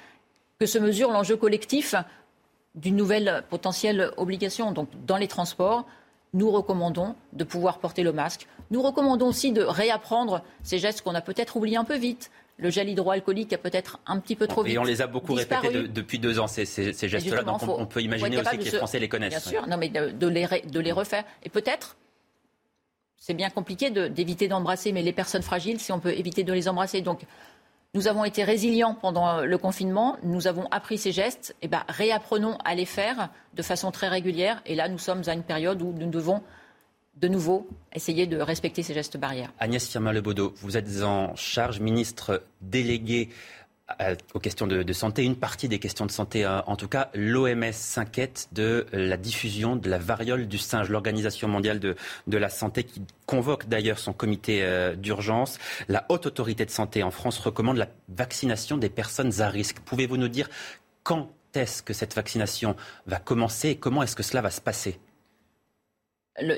que 0.59 0.67
se 0.67 0.77
mesure 0.77 1.09
l'enjeu 1.09 1.37
collectif 1.37 1.95
d'une 2.75 2.95
nouvelle 2.95 3.43
potentielle 3.49 4.11
obligation. 4.17 4.71
Donc, 4.71 4.89
dans 5.05 5.17
les 5.17 5.27
transports, 5.27 5.85
nous 6.33 6.49
recommandons 6.51 7.15
de 7.33 7.43
pouvoir 7.43 7.79
porter 7.79 8.03
le 8.03 8.13
masque. 8.13 8.47
Nous 8.69 8.81
recommandons 8.81 9.27
aussi 9.27 9.51
de 9.51 9.61
réapprendre 9.61 10.43
ces 10.63 10.79
gestes 10.79 11.01
qu'on 11.01 11.15
a 11.15 11.21
peut-être 11.21 11.57
oubliés 11.57 11.77
un 11.77 11.83
peu 11.83 11.97
vite. 11.97 12.31
Le 12.57 12.69
gel 12.69 12.89
hydroalcoolique 12.89 13.51
a 13.53 13.57
peut-être 13.57 13.99
un 14.05 14.19
petit 14.19 14.35
peu 14.35 14.47
trop 14.47 14.63
vite. 14.63 14.75
Et 14.75 14.77
on 14.77 14.83
les 14.83 15.01
a 15.01 15.07
beaucoup 15.07 15.33
répétés 15.33 15.87
depuis 15.87 16.19
deux 16.19 16.39
ans, 16.39 16.47
ces, 16.47 16.65
gestes-là. 16.65 17.43
Donc 17.43 17.63
on, 17.67 17.85
peut 17.85 18.01
imaginer 18.01 18.37
aussi 18.37 18.57
que 18.57 18.63
les 18.63 18.71
Français 18.71 18.99
les 18.99 19.09
connaissent. 19.09 19.29
Bien 19.29 19.39
sûr, 19.39 19.67
non, 19.67 19.77
mais 19.77 19.89
de, 19.89 20.27
les, 20.27 20.47
de 20.47 20.79
les 20.79 20.91
refaire. 20.91 21.23
Et 21.43 21.49
peut-être, 21.49 21.97
c'est 23.17 23.33
bien 23.33 23.49
compliqué 23.49 23.89
d'éviter 23.89 24.47
d'embrasser, 24.47 24.91
mais 24.91 25.01
les 25.01 25.13
personnes 25.13 25.41
fragiles, 25.41 25.79
si 25.79 25.91
on 25.91 25.99
peut 25.99 26.13
éviter 26.13 26.43
de 26.43 26.53
les 26.53 26.69
embrasser. 26.69 27.01
Donc 27.01 27.21
nous 27.93 28.07
avons 28.07 28.23
été 28.23 28.43
résilients 28.43 28.95
pendant 28.95 29.41
le 29.41 29.57
confinement, 29.57 30.17
nous 30.23 30.47
avons 30.47 30.65
appris 30.71 30.97
ces 30.97 31.11
gestes, 31.11 31.55
et 31.61 31.67
ben, 31.67 31.83
réapprenons 31.89 32.57
à 32.63 32.73
les 32.73 32.85
faire 32.85 33.29
de 33.53 33.61
façon 33.61 33.91
très 33.91 34.07
régulière. 34.07 34.61
Et 34.65 34.75
là, 34.75 34.87
nous 34.87 34.97
sommes 34.97 35.23
à 35.27 35.33
une 35.33 35.43
période 35.43 35.81
où 35.81 35.91
nous 35.91 36.09
devons 36.09 36.41
de 37.17 37.27
nouveau 37.27 37.67
essayer 37.93 38.27
de 38.27 38.37
respecter 38.37 38.81
ces 38.81 38.93
gestes 38.93 39.17
barrières. 39.17 39.51
Agnès 39.59 39.85
Firmin-Lebaudot, 39.85 40.53
vous 40.55 40.77
êtes 40.77 41.01
en 41.01 41.35
charge, 41.35 41.81
ministre 41.81 42.43
déléguée 42.61 43.29
aux 44.33 44.39
questions 44.39 44.67
de, 44.67 44.93
santé, 44.93 45.23
une 45.23 45.35
partie 45.35 45.67
des 45.67 45.79
questions 45.79 46.05
de 46.05 46.11
santé 46.11 46.45
euh, 46.45 46.61
en 46.67 46.75
tout 46.75 46.87
cas, 46.87 47.09
l'OMS 47.13 47.71
s'inquiète 47.71 48.49
de 48.51 48.85
la 48.93 49.17
diffusion 49.17 49.75
de 49.75 49.89
la 49.89 49.97
variole 49.97 50.47
du 50.47 50.57
singe, 50.57 50.89
l'Organisation 50.89 51.47
mondiale 51.47 51.79
de, 51.79 51.95
la 52.27 52.49
santé 52.49 52.83
qui 52.83 53.01
convoque 53.25 53.67
d'ailleurs 53.67 53.99
son 53.99 54.13
comité 54.13 54.63
euh, 54.63 54.95
d'urgence. 54.95 55.59
La 55.87 56.05
haute 56.09 56.25
autorité 56.25 56.65
de 56.65 56.71
santé 56.71 57.03
en 57.03 57.11
France 57.11 57.37
recommande 57.39 57.77
la 57.77 57.87
vaccination 58.09 58.77
des 58.77 58.89
personnes 58.89 59.41
à 59.41 59.49
risque. 59.49 59.79
Pouvez-vous 59.79 60.17
nous 60.17 60.27
dire 60.27 60.49
quand 61.03 61.29
est-ce 61.53 61.83
que 61.83 61.93
cette 61.93 62.15
vaccination 62.15 62.75
va 63.05 63.17
commencer 63.19 63.69
et 63.69 63.75
comment 63.75 64.03
est-ce 64.03 64.15
que 64.15 64.23
cela 64.23 64.41
va 64.41 64.51
se 64.51 64.61
passer? 64.61 64.99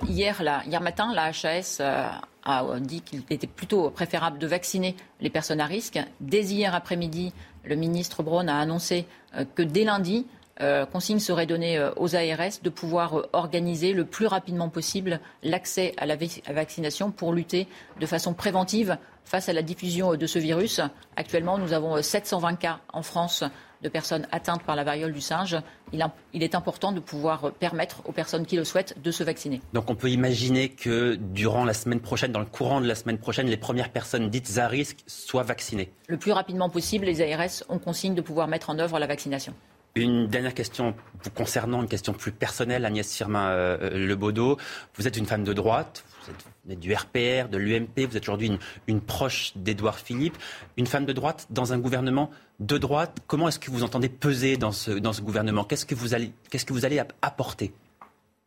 Hier, 0.07 0.39
hier 0.65 0.81
matin, 0.81 1.11
la 1.13 1.31
HAS 1.31 1.77
euh, 1.79 2.07
a 2.45 2.63
dit 2.79 3.01
qu'il 3.01 3.23
était 3.29 3.47
plutôt 3.47 3.89
préférable 3.89 4.37
de 4.37 4.47
vacciner 4.47 4.95
les 5.21 5.29
personnes 5.29 5.61
à 5.61 5.65
risque. 5.65 5.99
Dès 6.19 6.43
hier 6.43 6.75
après-midi, 6.75 7.33
le 7.63 7.75
ministre 7.75 8.23
Braun 8.23 8.47
a 8.47 8.57
annoncé 8.57 9.05
euh, 9.35 9.45
que 9.55 9.61
dès 9.61 9.83
lundi, 9.83 10.25
euh, 10.61 10.85
consigne 10.85 11.19
serait 11.19 11.47
donnée 11.47 11.83
aux 11.95 12.15
ARS 12.15 12.61
de 12.61 12.69
pouvoir 12.69 13.23
organiser 13.33 13.93
le 13.93 14.05
plus 14.05 14.27
rapidement 14.27 14.69
possible 14.69 15.19
l'accès 15.41 15.93
à 15.97 16.05
la 16.05 16.15
vaccination 16.15 17.09
pour 17.09 17.33
lutter 17.33 17.67
de 17.99 18.05
façon 18.05 18.33
préventive 18.33 18.97
face 19.25 19.49
à 19.49 19.53
la 19.53 19.63
diffusion 19.63 20.15
de 20.15 20.27
ce 20.27 20.37
virus. 20.37 20.79
Actuellement, 21.15 21.57
nous 21.57 21.73
avons 21.73 21.99
720 22.01 22.55
cas 22.55 22.79
en 22.91 23.01
France 23.01 23.43
de 23.83 23.89
personnes 23.89 24.27
atteintes 24.31 24.63
par 24.63 24.75
la 24.75 24.83
variole 24.83 25.13
du 25.13 25.21
singe, 25.21 25.57
il, 25.91 26.43
est 26.43 26.55
important 26.55 26.91
de 26.91 26.99
pouvoir 26.99 27.51
permettre 27.51 28.01
aux 28.05 28.11
personnes 28.11 28.45
qui 28.45 28.55
le 28.55 28.63
souhaitent 28.63 28.95
de 29.01 29.11
se 29.11 29.23
vacciner. 29.23 29.61
Donc 29.73 29.89
on 29.89 29.95
peut 29.95 30.09
imaginer 30.09 30.69
que 30.69 31.15
durant 31.15 31.65
la 31.65 31.73
semaine 31.73 31.99
prochaine, 31.99 32.31
dans 32.31 32.39
le 32.39 32.45
courant 32.45 32.81
de 32.81 32.87
la 32.87 32.95
semaine 32.95 33.17
prochaine, 33.17 33.47
les 33.47 33.57
premières 33.57 33.89
personnes 33.89 34.29
dites 34.29 34.57
à 34.57 34.67
risque 34.67 34.99
soient 35.07 35.43
vaccinées. 35.43 35.91
Le 36.07 36.17
plus 36.17 36.31
rapidement 36.31 36.69
possible, 36.69 37.05
les 37.05 37.21
ARS 37.21 37.63
ont 37.69 37.79
consigne 37.79 38.15
de 38.15 38.21
pouvoir 38.21 38.47
mettre 38.47 38.69
en 38.69 38.79
œuvre 38.79 38.97
la 38.99 39.07
vaccination. 39.07 39.53
Une 39.95 40.27
dernière 40.27 40.55
question 40.55 40.95
vous 41.23 41.29
concernant, 41.29 41.81
une 41.81 41.87
question 41.87 42.13
plus 42.13 42.31
personnelle, 42.31 42.83
Agnès 42.83 43.15
Firmin 43.15 43.51
euh, 43.51 43.91
Lebaudot. 43.91 44.57
Vous 44.95 45.07
êtes 45.07 45.17
une 45.17 45.27
femme 45.27 45.43
de 45.43 45.53
droite, 45.53 46.03
vous 46.23 46.71
êtes, 46.71 46.79
du 46.79 46.93
RPR, 46.93 47.49
de 47.49 47.57
l'UMP, 47.57 48.05
vous 48.07 48.17
êtes 48.17 48.23
aujourd'hui 48.23 48.57
une, 48.87 49.01
proche 49.01 49.51
d'Édouard 49.55 49.99
Philippe, 49.99 50.37
une 50.77 50.87
femme 50.87 51.05
de 51.05 51.13
droite 51.13 51.47
dans 51.49 51.73
un 51.73 51.79
gouvernement 51.79 52.29
de 52.59 52.77
droite. 52.77 53.17
Comment 53.27 53.47
est-ce 53.47 53.59
que 53.59 53.71
vous 53.71 53.83
entendez 53.83 54.09
peser 54.09 54.57
dans 54.57 54.71
ce, 54.71 55.21
gouvernement? 55.21 55.63
Qu'est-ce 55.63 55.85
que 55.85 55.95
vous 55.95 56.15
allez, 56.85 57.01
apporter? 57.21 57.73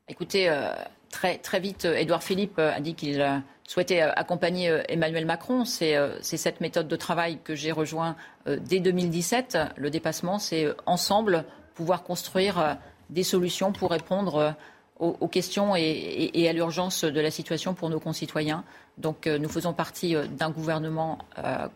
Écoutez, 0.09 0.49
euh, 0.49 0.73
très, 1.11 1.61
vite, 1.61 1.85
Édouard 1.85 2.23
Philippe 2.23 2.59
euh, 2.59 2.73
a 2.73 2.81
dit 2.81 2.95
qu'il 2.95 3.21
euh, 3.21 3.39
souhaitait 3.67 4.01
accompagner 4.01 4.81
Emmanuel 4.89 5.27
Macron. 5.27 5.65
C'est 5.65 5.97
cette 6.23 6.61
méthode 6.61 6.89
de 6.89 6.97
travail 6.97 7.39
que 7.43 7.55
j'ai 7.55 7.73
rejoint 7.73 8.17
dès 8.47 8.79
2017. 8.79 9.59
Le 9.77 9.91
dépassement, 9.91 10.39
c'est 10.39 10.69
ensemble 10.87 11.45
pouvoir 11.75 12.05
construire 12.05 12.79
des 13.11 13.25
solutions 13.25 13.73
pour 13.73 13.91
répondre 13.91 14.55
aux, 14.99 15.29
questions 15.29 15.75
et, 15.77 16.49
à 16.49 16.53
l'urgence 16.53 17.05
de 17.05 17.21
la 17.21 17.31
situation 17.31 17.75
pour 17.75 17.91
nos 17.91 18.01
concitoyens. 18.01 18.65
Donc 18.99 19.27
nous 19.27 19.49
faisons 19.49 19.73
partie 19.73 20.17
d'un 20.39 20.51
gouvernement 20.51 21.19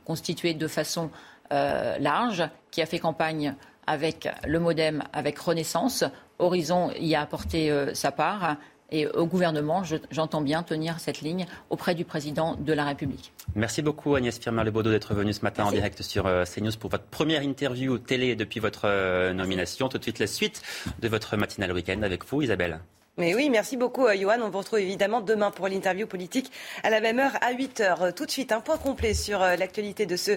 constitué 0.07 0.55
de 0.55 0.67
façon 0.67 1.11
large 1.51 2.49
qui 2.71 2.81
a 2.81 2.87
fait 2.87 2.99
campagne 2.99 3.55
avec 3.87 4.29
le 4.47 4.59
Modem, 4.59 5.03
avec 5.13 5.39
Renaissance. 5.39 6.05
Horizon 6.39 6.91
y 6.99 7.15
a 7.15 7.21
apporté 7.21 7.71
sa 7.93 8.11
part. 8.11 8.57
Et 8.93 9.07
au 9.07 9.27
gouvernement, 9.27 9.83
j'entends 10.11 10.41
bien 10.41 10.63
tenir 10.63 10.99
cette 10.99 11.21
ligne 11.21 11.47
auprès 11.71 11.95
du 11.95 12.05
président 12.05 12.57
de 12.57 12.73
la 12.73 12.85
République. 12.85 13.33
Merci 13.55 13.83
beaucoup 13.83 14.15
Agnès 14.17 14.37
Firmin-Lebaudot 14.39 14.91
d'être 14.91 15.15
venue 15.15 15.33
ce 15.33 15.43
matin 15.43 15.65
en 15.65 15.71
direct 15.71 16.03
sur 16.03 16.27
euh, 16.27 16.45
CNews 16.45 16.77
pour 16.79 16.91
votre 16.91 17.05
première 17.05 17.43
interview 17.43 17.99
télé 17.99 18.35
depuis 18.35 18.61
votre 18.61 18.87
euh, 18.87 19.33
nomination. 19.33 19.89
Tout 19.89 19.99
de 19.99 20.03
suite 20.03 20.19
la 20.19 20.27
suite 20.27 20.63
de 21.01 21.09
votre 21.09 21.37
matinale 21.37 21.73
week-end 21.73 22.03
avec 22.03 22.25
vous 22.25 22.43
Isabelle. 22.43 22.81
Mais 23.17 23.35
oui, 23.35 23.51
merci 23.51 23.77
beaucoup, 23.77 24.07
euh, 24.07 24.17
Johan. 24.17 24.41
On 24.43 24.51
vous 24.51 24.59
retrouve 24.59 24.79
évidemment 24.79 25.21
demain 25.21 25.51
pour 25.51 25.69
l'interview 25.69 26.07
politique 26.07 26.51
à 26.83 26.91
la 26.91 27.01
même 27.01 27.19
heure, 27.19 27.37
à 27.41 27.53
8h. 27.53 28.15
Tout 28.15 28.27
de 28.27 28.31
suite, 28.31 28.53
un 28.53 28.61
point 28.61 28.79
complet 28.79 29.15
sur 29.15 29.41
l'actualité 29.41 30.07
de 30.07 30.17
ce 30.17 30.33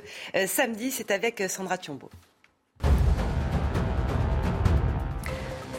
samedi. 0.47 0.91
C'est 0.91 1.11
avec 1.11 1.43
Sandra 1.47 1.77
Thiombo. 1.77 2.09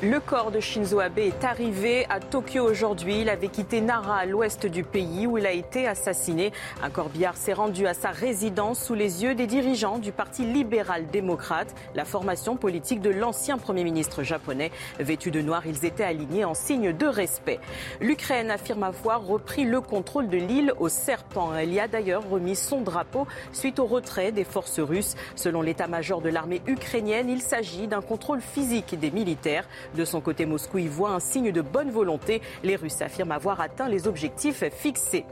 Le 0.05 0.21
corps 0.21 0.51
de 0.51 0.61
Shinzo 0.61 1.01
Abe 1.01 1.21
est 1.21 1.45
arrivé 1.45 2.05
à 2.11 2.21
Tokyo 2.21 2.63
aujourd'hui. 2.63 3.23
Il 3.23 3.31
avait 3.31 3.49
quitté 3.49 3.81
Nara 3.81 4.19
à 4.19 4.27
l'ouest 4.27 4.67
du 4.67 4.85
pays 4.85 5.27
où 5.27 5.39
il 5.39 5.47
a 5.47 5.53
été 5.53 5.89
assassiné. 5.89 6.53
Un 6.83 6.91
corbillard 6.91 7.39
s'est 7.39 7.55
rendu 7.55 7.87
à 7.87 7.95
sa 7.95 8.11
résidence 8.11 8.85
sous 8.85 8.93
les 8.93 9.23
yeux 9.23 9.35
des 9.35 9.47
dirigeants 9.47 9.97
du 9.99 10.13
Parti 10.13 10.45
libéral-démocrate, 10.45 11.75
la 11.95 12.05
formation 12.05 12.57
politique 12.57 13.01
de 13.01 13.09
l'ancien 13.09 13.57
Premier 13.57 13.83
ministre 13.83 14.23
japonais. 14.23 14.73
Vêtus 14.99 15.31
de 15.31 15.41
noir, 15.41 15.63
ils 15.67 15.87
étaient 15.87 16.05
alignés 16.05 16.45
en 16.45 16.53
signe 16.53 16.93
de 16.93 17.07
respect. 17.07 17.59
L'Ukraine 18.03 18.51
affirme 18.51 18.83
avoir 18.83 19.25
repris 19.25 19.65
le 19.65 19.81
contrôle 19.81 20.29
de 20.29 20.37
l'île 20.37 20.75
au 20.79 20.91
serpent. 20.91 21.55
Elle 21.55 21.73
y 21.73 21.81
a 21.81 21.89
d'ailleurs 21.89 22.29
remis 22.29 22.57
son 22.57 22.83
drapeau 22.83 23.27
suite 23.53 23.79
au 23.79 23.87
retrait 23.87 24.33
des 24.33 24.45
forces 24.45 24.81
russes. 24.81 25.15
Selon 25.35 25.63
l'état-major 25.63 26.21
de 26.21 26.29
l'armée 26.29 26.61
ukrainienne, 26.67 27.31
il 27.31 27.41
s'agit 27.41 27.87
d'un 27.87 28.03
contrôle 28.03 28.43
physique 28.43 28.99
des 28.99 29.11
militaires. 29.11 29.67
De 29.95 30.05
son 30.05 30.21
côté, 30.21 30.45
Moscou 30.47 30.79
y 30.79 30.89
voit 30.89 31.11
un 31.11 31.21
signe 31.21 31.53
de 31.53 31.61
bonne 31.61 31.91
volonté. 31.91 32.43
Les 32.63 32.77
Russes 32.77 33.01
affirment 33.01 33.33
avoir 33.33 33.61
atteint 33.61 33.89
les 33.89 34.09
objectifs 34.09 34.65
fixés. 34.71 35.25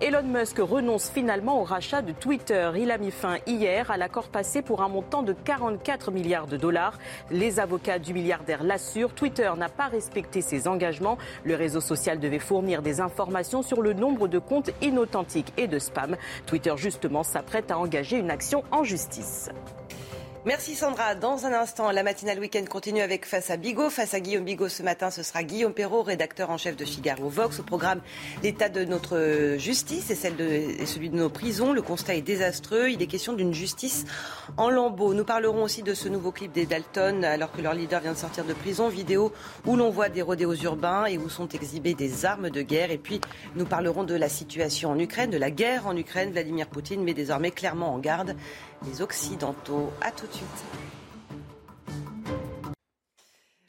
Elon 0.00 0.24
Musk 0.24 0.58
renonce 0.58 1.10
finalement 1.10 1.60
au 1.60 1.64
rachat 1.64 2.02
de 2.02 2.12
Twitter. 2.12 2.70
Il 2.76 2.90
a 2.90 2.98
mis 2.98 3.10
fin 3.10 3.38
hier 3.46 3.90
à 3.90 3.96
l'accord 3.96 4.28
passé 4.28 4.62
pour 4.62 4.82
un 4.82 4.88
montant 4.88 5.22
de 5.22 5.32
44 5.32 6.10
milliards 6.10 6.46
de 6.46 6.56
dollars. 6.56 6.98
Les 7.30 7.60
avocats 7.60 7.98
du 7.98 8.12
milliardaire 8.12 8.62
l'assurent. 8.62 9.14
Twitter 9.14 9.50
n'a 9.56 9.68
pas 9.68 9.86
respecté 9.86 10.42
ses 10.42 10.68
engagements. 10.68 11.18
Le 11.44 11.54
réseau 11.54 11.80
social 11.80 12.20
devait 12.20 12.38
fournir 12.38 12.82
des 12.82 13.00
informations 13.00 13.62
sur 13.62 13.80
le 13.80 13.94
nombre 13.94 14.28
de 14.28 14.38
comptes 14.38 14.70
inauthentiques 14.82 15.52
et 15.56 15.66
de 15.66 15.78
spam. 15.78 16.16
Twitter, 16.46 16.74
justement, 16.76 17.22
s'apprête 17.22 17.70
à 17.70 17.78
engager 17.78 18.18
une 18.18 18.30
action 18.30 18.64
en 18.70 18.84
justice. 18.84 19.50
Merci 20.46 20.74
Sandra. 20.74 21.14
Dans 21.14 21.44
un 21.44 21.52
instant, 21.52 21.90
la 21.90 22.02
matinale 22.02 22.38
week-end 22.38 22.64
continue 22.64 23.02
avec 23.02 23.26
Face 23.26 23.50
à 23.50 23.58
Bigot. 23.58 23.90
Face 23.90 24.14
à 24.14 24.20
Guillaume 24.20 24.44
Bigot 24.44 24.70
ce 24.70 24.82
matin, 24.82 25.10
ce 25.10 25.22
sera 25.22 25.42
Guillaume 25.42 25.74
Perrault, 25.74 26.02
rédacteur 26.02 26.48
en 26.48 26.56
chef 26.56 26.76
de 26.76 26.86
Figaro 26.86 27.28
Vox. 27.28 27.60
Au 27.60 27.62
programme, 27.62 28.00
l'état 28.42 28.70
de 28.70 28.86
notre 28.86 29.56
justice 29.58 30.10
et, 30.10 30.14
et 30.14 30.86
celui 30.86 31.10
de 31.10 31.16
nos 31.16 31.28
prisons. 31.28 31.74
Le 31.74 31.82
constat 31.82 32.14
est 32.14 32.22
désastreux. 32.22 32.88
Il 32.88 33.02
est 33.02 33.06
question 33.06 33.34
d'une 33.34 33.52
justice 33.52 34.06
en 34.56 34.70
lambeaux. 34.70 35.12
Nous 35.12 35.26
parlerons 35.26 35.62
aussi 35.62 35.82
de 35.82 35.92
ce 35.92 36.08
nouveau 36.08 36.32
clip 36.32 36.52
des 36.52 36.64
Dalton 36.64 37.22
alors 37.22 37.52
que 37.52 37.60
leur 37.60 37.74
leader 37.74 38.00
vient 38.00 38.12
de 38.12 38.16
sortir 38.16 38.46
de 38.46 38.54
prison. 38.54 38.88
Vidéo 38.88 39.34
où 39.66 39.76
l'on 39.76 39.90
voit 39.90 40.08
des 40.08 40.22
rodéos 40.22 40.54
urbains 40.54 41.04
et 41.04 41.18
où 41.18 41.28
sont 41.28 41.48
exhibées 41.48 41.92
des 41.92 42.24
armes 42.24 42.48
de 42.48 42.62
guerre. 42.62 42.90
Et 42.90 42.98
puis, 42.98 43.20
nous 43.56 43.66
parlerons 43.66 44.04
de 44.04 44.14
la 44.14 44.30
situation 44.30 44.90
en 44.90 44.98
Ukraine, 44.98 45.28
de 45.28 45.36
la 45.36 45.50
guerre 45.50 45.86
en 45.86 45.94
Ukraine. 45.94 46.32
Vladimir 46.32 46.66
Poutine 46.66 47.04
met 47.04 47.12
désormais 47.12 47.50
clairement 47.50 47.92
en 47.92 47.98
garde 47.98 48.36
les 48.86 49.02
Occidentaux. 49.02 49.92
À 50.00 50.10
tout 50.10 50.26
de 50.26 50.32
suite. 50.32 50.64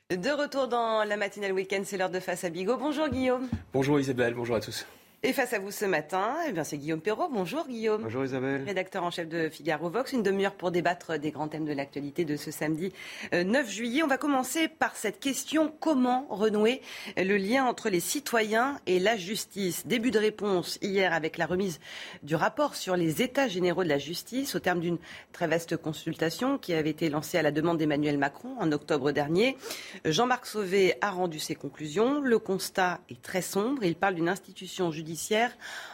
De 0.09 0.29
retour 0.29 0.67
dans 0.67 1.05
la 1.05 1.15
matinale 1.15 1.53
week-end, 1.53 1.81
c'est 1.85 1.97
l'heure 1.97 2.09
de 2.09 2.19
Face 2.19 2.43
à 2.43 2.49
Bigot. 2.49 2.77
Bonjour 2.77 3.07
Guillaume. 3.07 3.47
Bonjour 3.73 3.99
Isabelle, 3.99 4.33
bonjour 4.33 4.57
à 4.57 4.59
tous. 4.59 4.85
Et 5.23 5.33
face 5.33 5.53
à 5.53 5.59
vous 5.59 5.69
ce 5.69 5.85
matin, 5.85 6.35
eh 6.47 6.51
bien 6.51 6.63
c'est 6.63 6.79
Guillaume 6.79 6.99
Perrault. 6.99 7.29
Bonjour 7.31 7.67
Guillaume. 7.67 8.01
Bonjour 8.01 8.25
Isabelle. 8.25 8.63
Rédacteur 8.65 9.03
en 9.03 9.11
chef 9.11 9.29
de 9.29 9.49
Figaro 9.49 9.87
Vox. 9.87 10.13
Une 10.13 10.23
demi-heure 10.23 10.55
pour 10.55 10.71
débattre 10.71 11.19
des 11.19 11.29
grands 11.29 11.47
thèmes 11.47 11.65
de 11.65 11.73
l'actualité 11.73 12.25
de 12.25 12.35
ce 12.35 12.49
samedi 12.49 12.91
9 13.31 13.45
euh, 13.67 13.69
juillet. 13.69 14.01
On 14.01 14.07
va 14.07 14.17
commencer 14.17 14.67
par 14.67 14.95
cette 14.95 15.19
question 15.19 15.71
comment 15.79 16.25
renouer 16.31 16.81
le 17.17 17.37
lien 17.37 17.65
entre 17.65 17.89
les 17.89 17.99
citoyens 17.99 18.79
et 18.87 18.97
la 18.97 19.15
justice? 19.15 19.85
Début 19.85 20.09
de 20.09 20.17
réponse 20.17 20.79
hier 20.81 21.13
avec 21.13 21.37
la 21.37 21.45
remise 21.45 21.79
du 22.23 22.33
rapport 22.33 22.73
sur 22.73 22.95
les 22.95 23.21
états 23.21 23.47
généraux 23.47 23.83
de 23.83 23.89
la 23.89 23.99
justice 23.99 24.55
au 24.55 24.59
terme 24.59 24.79
d'une 24.79 24.97
très 25.33 25.45
vaste 25.45 25.77
consultation 25.77 26.57
qui 26.57 26.73
avait 26.73 26.89
été 26.89 27.11
lancée 27.11 27.37
à 27.37 27.43
la 27.43 27.51
demande 27.51 27.77
d'Emmanuel 27.77 28.17
Macron 28.17 28.55
en 28.59 28.71
octobre 28.71 29.11
dernier. 29.11 29.55
Jean-Marc 30.03 30.47
Sauvé 30.47 30.95
a 30.99 31.11
rendu 31.11 31.37
ses 31.37 31.53
conclusions. 31.53 32.21
Le 32.21 32.39
constat 32.39 33.01
est 33.07 33.21
très 33.21 33.43
sombre. 33.43 33.83
Il 33.83 33.93
parle 33.93 34.15
d'une 34.15 34.27
institution 34.27 34.89
judiciaire 34.91 35.10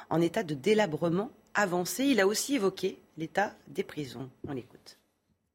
en 0.09 0.21
état 0.21 0.43
de 0.43 0.53
délabrement 0.53 1.31
avancé. 1.53 2.05
Il 2.05 2.19
a 2.19 2.27
aussi 2.27 2.55
évoqué 2.55 2.99
l'état 3.17 3.53
des 3.67 3.83
prisons. 3.83 4.29
On 4.47 4.53
l'écoute. 4.53 4.97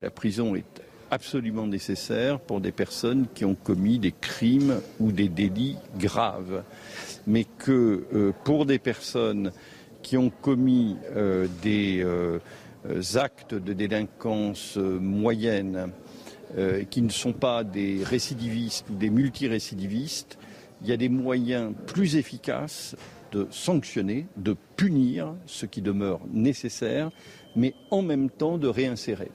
La 0.02 0.10
prison 0.10 0.54
est 0.54 0.82
absolument 1.10 1.66
nécessaire 1.66 2.40
pour 2.40 2.60
des 2.60 2.72
personnes 2.72 3.26
qui 3.34 3.44
ont 3.44 3.54
commis 3.54 3.98
des 3.98 4.12
crimes 4.12 4.80
ou 4.98 5.12
des 5.12 5.28
délits 5.28 5.76
graves, 5.98 6.64
mais 7.26 7.44
que 7.44 8.06
euh, 8.14 8.32
pour 8.44 8.66
des 8.66 8.78
personnes 8.78 9.52
qui 10.02 10.16
ont 10.16 10.30
commis 10.30 10.96
euh, 11.14 11.46
des 11.62 12.02
euh, 12.02 12.40
actes 13.14 13.54
de 13.54 13.72
délinquance 13.72 14.76
moyenne, 14.76 15.92
qui 16.90 17.00
ne 17.00 17.08
sont 17.08 17.32
pas 17.32 17.64
des 17.64 18.04
récidivistes 18.04 18.84
ou 18.90 18.94
des 18.94 19.08
multirécidivistes, 19.08 20.36
il 20.82 20.88
y 20.88 20.92
a 20.92 20.98
des 20.98 21.08
moyens 21.08 21.72
plus 21.86 22.16
efficaces 22.16 22.94
de 23.32 23.46
sanctionner, 23.50 24.26
de 24.36 24.54
punir 24.76 25.34
ce 25.46 25.66
qui 25.66 25.82
demeure 25.82 26.20
nécessaire, 26.30 27.10
mais 27.56 27.74
en 27.90 28.02
même 28.02 28.30
temps 28.30 28.58
de 28.58 28.68
réinsérer. 28.68 29.30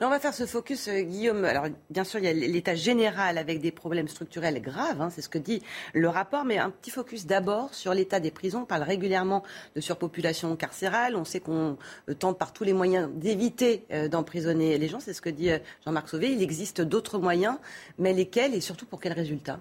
on 0.00 0.08
va 0.08 0.18
faire 0.18 0.32
ce 0.32 0.46
focus, 0.46 0.88
euh, 0.88 1.02
Guillaume. 1.02 1.44
Alors, 1.44 1.66
bien 1.90 2.04
sûr, 2.04 2.18
il 2.18 2.24
y 2.24 2.28
a 2.28 2.32
l'état 2.32 2.74
général 2.74 3.36
avec 3.36 3.60
des 3.60 3.70
problèmes 3.70 4.08
structurels 4.08 4.60
graves, 4.62 5.00
hein, 5.00 5.10
c'est 5.10 5.20
ce 5.20 5.28
que 5.28 5.38
dit 5.38 5.62
le 5.92 6.08
rapport, 6.08 6.44
mais 6.44 6.56
un 6.56 6.70
petit 6.70 6.90
focus 6.90 7.26
d'abord 7.26 7.74
sur 7.74 7.92
l'état 7.92 8.20
des 8.20 8.30
prisons. 8.30 8.62
On 8.62 8.64
parle 8.64 8.82
régulièrement 8.82 9.42
de 9.76 9.80
surpopulation 9.80 10.56
carcérale. 10.56 11.14
On 11.16 11.24
sait 11.26 11.40
qu'on 11.40 11.76
euh, 12.08 12.14
tente 12.14 12.38
par 12.38 12.52
tous 12.54 12.64
les 12.64 12.72
moyens 12.72 13.10
d'éviter 13.14 13.84
euh, 13.92 14.08
d'emprisonner 14.08 14.78
les 14.78 14.88
gens. 14.88 15.00
C'est 15.00 15.12
ce 15.12 15.20
que 15.20 15.30
dit 15.30 15.50
Jean-Marc 15.84 16.08
Sauvé. 16.08 16.32
Il 16.32 16.42
existe 16.42 16.80
d'autres 16.80 17.18
moyens, 17.18 17.58
mais 17.98 18.14
lesquels 18.14 18.54
et 18.54 18.60
surtout 18.60 18.86
pour 18.86 19.00
quels 19.00 19.12
résultats? 19.12 19.60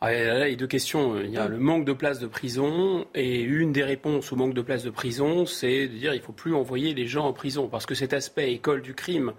Ah, 0.00 0.12
là, 0.12 0.46
il 0.48 0.52
y 0.52 0.54
a 0.54 0.56
deux 0.56 0.68
questions. 0.68 1.18
Il 1.18 1.30
y 1.30 1.38
a 1.38 1.48
le 1.48 1.58
manque 1.58 1.84
de 1.84 1.92
places 1.92 2.20
de 2.20 2.28
prison 2.28 3.06
et 3.14 3.40
une 3.40 3.72
des 3.72 3.82
réponses 3.82 4.32
au 4.32 4.36
manque 4.36 4.54
de 4.54 4.62
places 4.62 4.84
de 4.84 4.90
prison, 4.90 5.44
c'est 5.44 5.88
de 5.88 5.96
dire 5.96 6.12
qu'il 6.12 6.20
ne 6.20 6.24
faut 6.24 6.32
plus 6.32 6.54
envoyer 6.54 6.94
les 6.94 7.06
gens 7.06 7.26
en 7.26 7.32
prison 7.32 7.68
parce 7.68 7.84
que 7.84 7.96
cet 7.96 8.12
aspect 8.12 8.52
école 8.52 8.80
du 8.80 8.94
crime, 8.94 9.32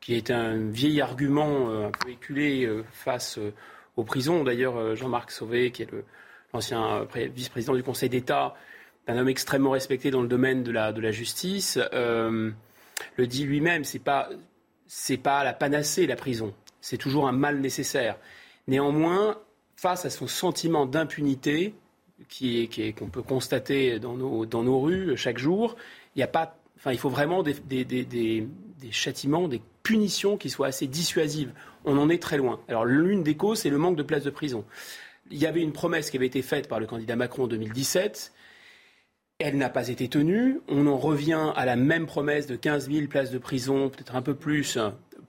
qui 0.00 0.14
est 0.14 0.30
un 0.30 0.56
vieil 0.70 1.02
argument 1.02 1.70
euh, 1.70 1.88
un 1.88 1.90
peu 1.90 2.10
éculé 2.10 2.64
euh, 2.64 2.82
face 2.92 3.36
euh, 3.36 3.52
aux 3.96 4.04
prisons. 4.04 4.42
D'ailleurs, 4.42 4.96
Jean-Marc 4.96 5.30
Sauvé, 5.30 5.70
qui 5.70 5.82
est 5.82 5.90
l'ancien 6.54 7.06
vice-président 7.14 7.74
du 7.74 7.82
Conseil 7.82 8.08
d'État, 8.08 8.54
un 9.06 9.18
homme 9.18 9.28
extrêmement 9.28 9.70
respecté 9.70 10.10
dans 10.10 10.22
le 10.22 10.28
domaine 10.28 10.62
de 10.62 10.72
la, 10.72 10.92
de 10.92 11.00
la 11.00 11.10
justice, 11.10 11.78
le 11.92 12.54
dit 13.18 13.44
lui-même. 13.44 13.84
C'est 13.84 13.98
pas 13.98 14.30
c'est 14.86 15.18
pas 15.18 15.44
la 15.44 15.52
panacée 15.52 16.06
la 16.06 16.16
prison. 16.16 16.54
C'est 16.80 16.96
toujours 16.96 17.28
un 17.28 17.32
mal 17.32 17.60
nécessaire. 17.60 18.16
Néanmoins, 18.66 19.36
face 19.80 20.04
à 20.04 20.10
son 20.10 20.26
sentiment 20.26 20.84
d'impunité 20.84 21.72
qu'on 22.28 23.08
peut 23.08 23.22
constater 23.22 23.98
dans 23.98 24.12
nos, 24.12 24.44
dans 24.44 24.62
nos 24.62 24.78
rues 24.78 25.16
chaque 25.16 25.38
jour, 25.38 25.74
il, 26.16 26.22
a 26.22 26.26
pas, 26.26 26.58
enfin, 26.76 26.92
il 26.92 26.98
faut 26.98 27.08
vraiment 27.08 27.42
des, 27.42 27.54
des, 27.54 27.86
des, 27.86 28.04
des, 28.04 28.46
châtiments, 28.90 29.48
des 29.48 29.62
punitions 29.82 30.36
qui 30.36 30.50
soient 30.50 30.66
assez 30.66 30.86
dissuasives. 30.86 31.54
On 31.86 31.96
en 31.96 32.10
est 32.10 32.20
très 32.20 32.36
loin. 32.36 32.60
Alors 32.68 32.84
l'une 32.84 33.22
des 33.22 33.38
causes, 33.38 33.60
c'est 33.60 33.70
le 33.70 33.78
manque 33.78 33.96
de 33.96 34.02
places 34.02 34.24
de 34.24 34.28
prison. 34.28 34.66
Il 35.30 35.38
y 35.38 35.46
avait 35.46 35.62
une 35.62 35.72
promesse 35.72 36.10
qui 36.10 36.18
avait 36.18 36.26
été 36.26 36.42
faite 36.42 36.68
par 36.68 36.78
le 36.78 36.84
candidat 36.84 37.16
Macron 37.16 37.44
en 37.44 37.48
2017. 37.48 38.32
Elle 39.38 39.56
n'a 39.56 39.70
pas 39.70 39.88
été 39.88 40.08
tenue. 40.08 40.60
On 40.68 40.86
en 40.88 40.98
revient 40.98 41.52
à 41.56 41.64
la 41.64 41.76
même 41.76 42.04
promesse 42.04 42.46
de 42.46 42.56
15 42.56 42.90
000 42.90 43.06
places 43.06 43.30
de 43.30 43.38
prison, 43.38 43.88
peut-être 43.88 44.14
un 44.14 44.20
peu 44.20 44.34
plus, 44.34 44.76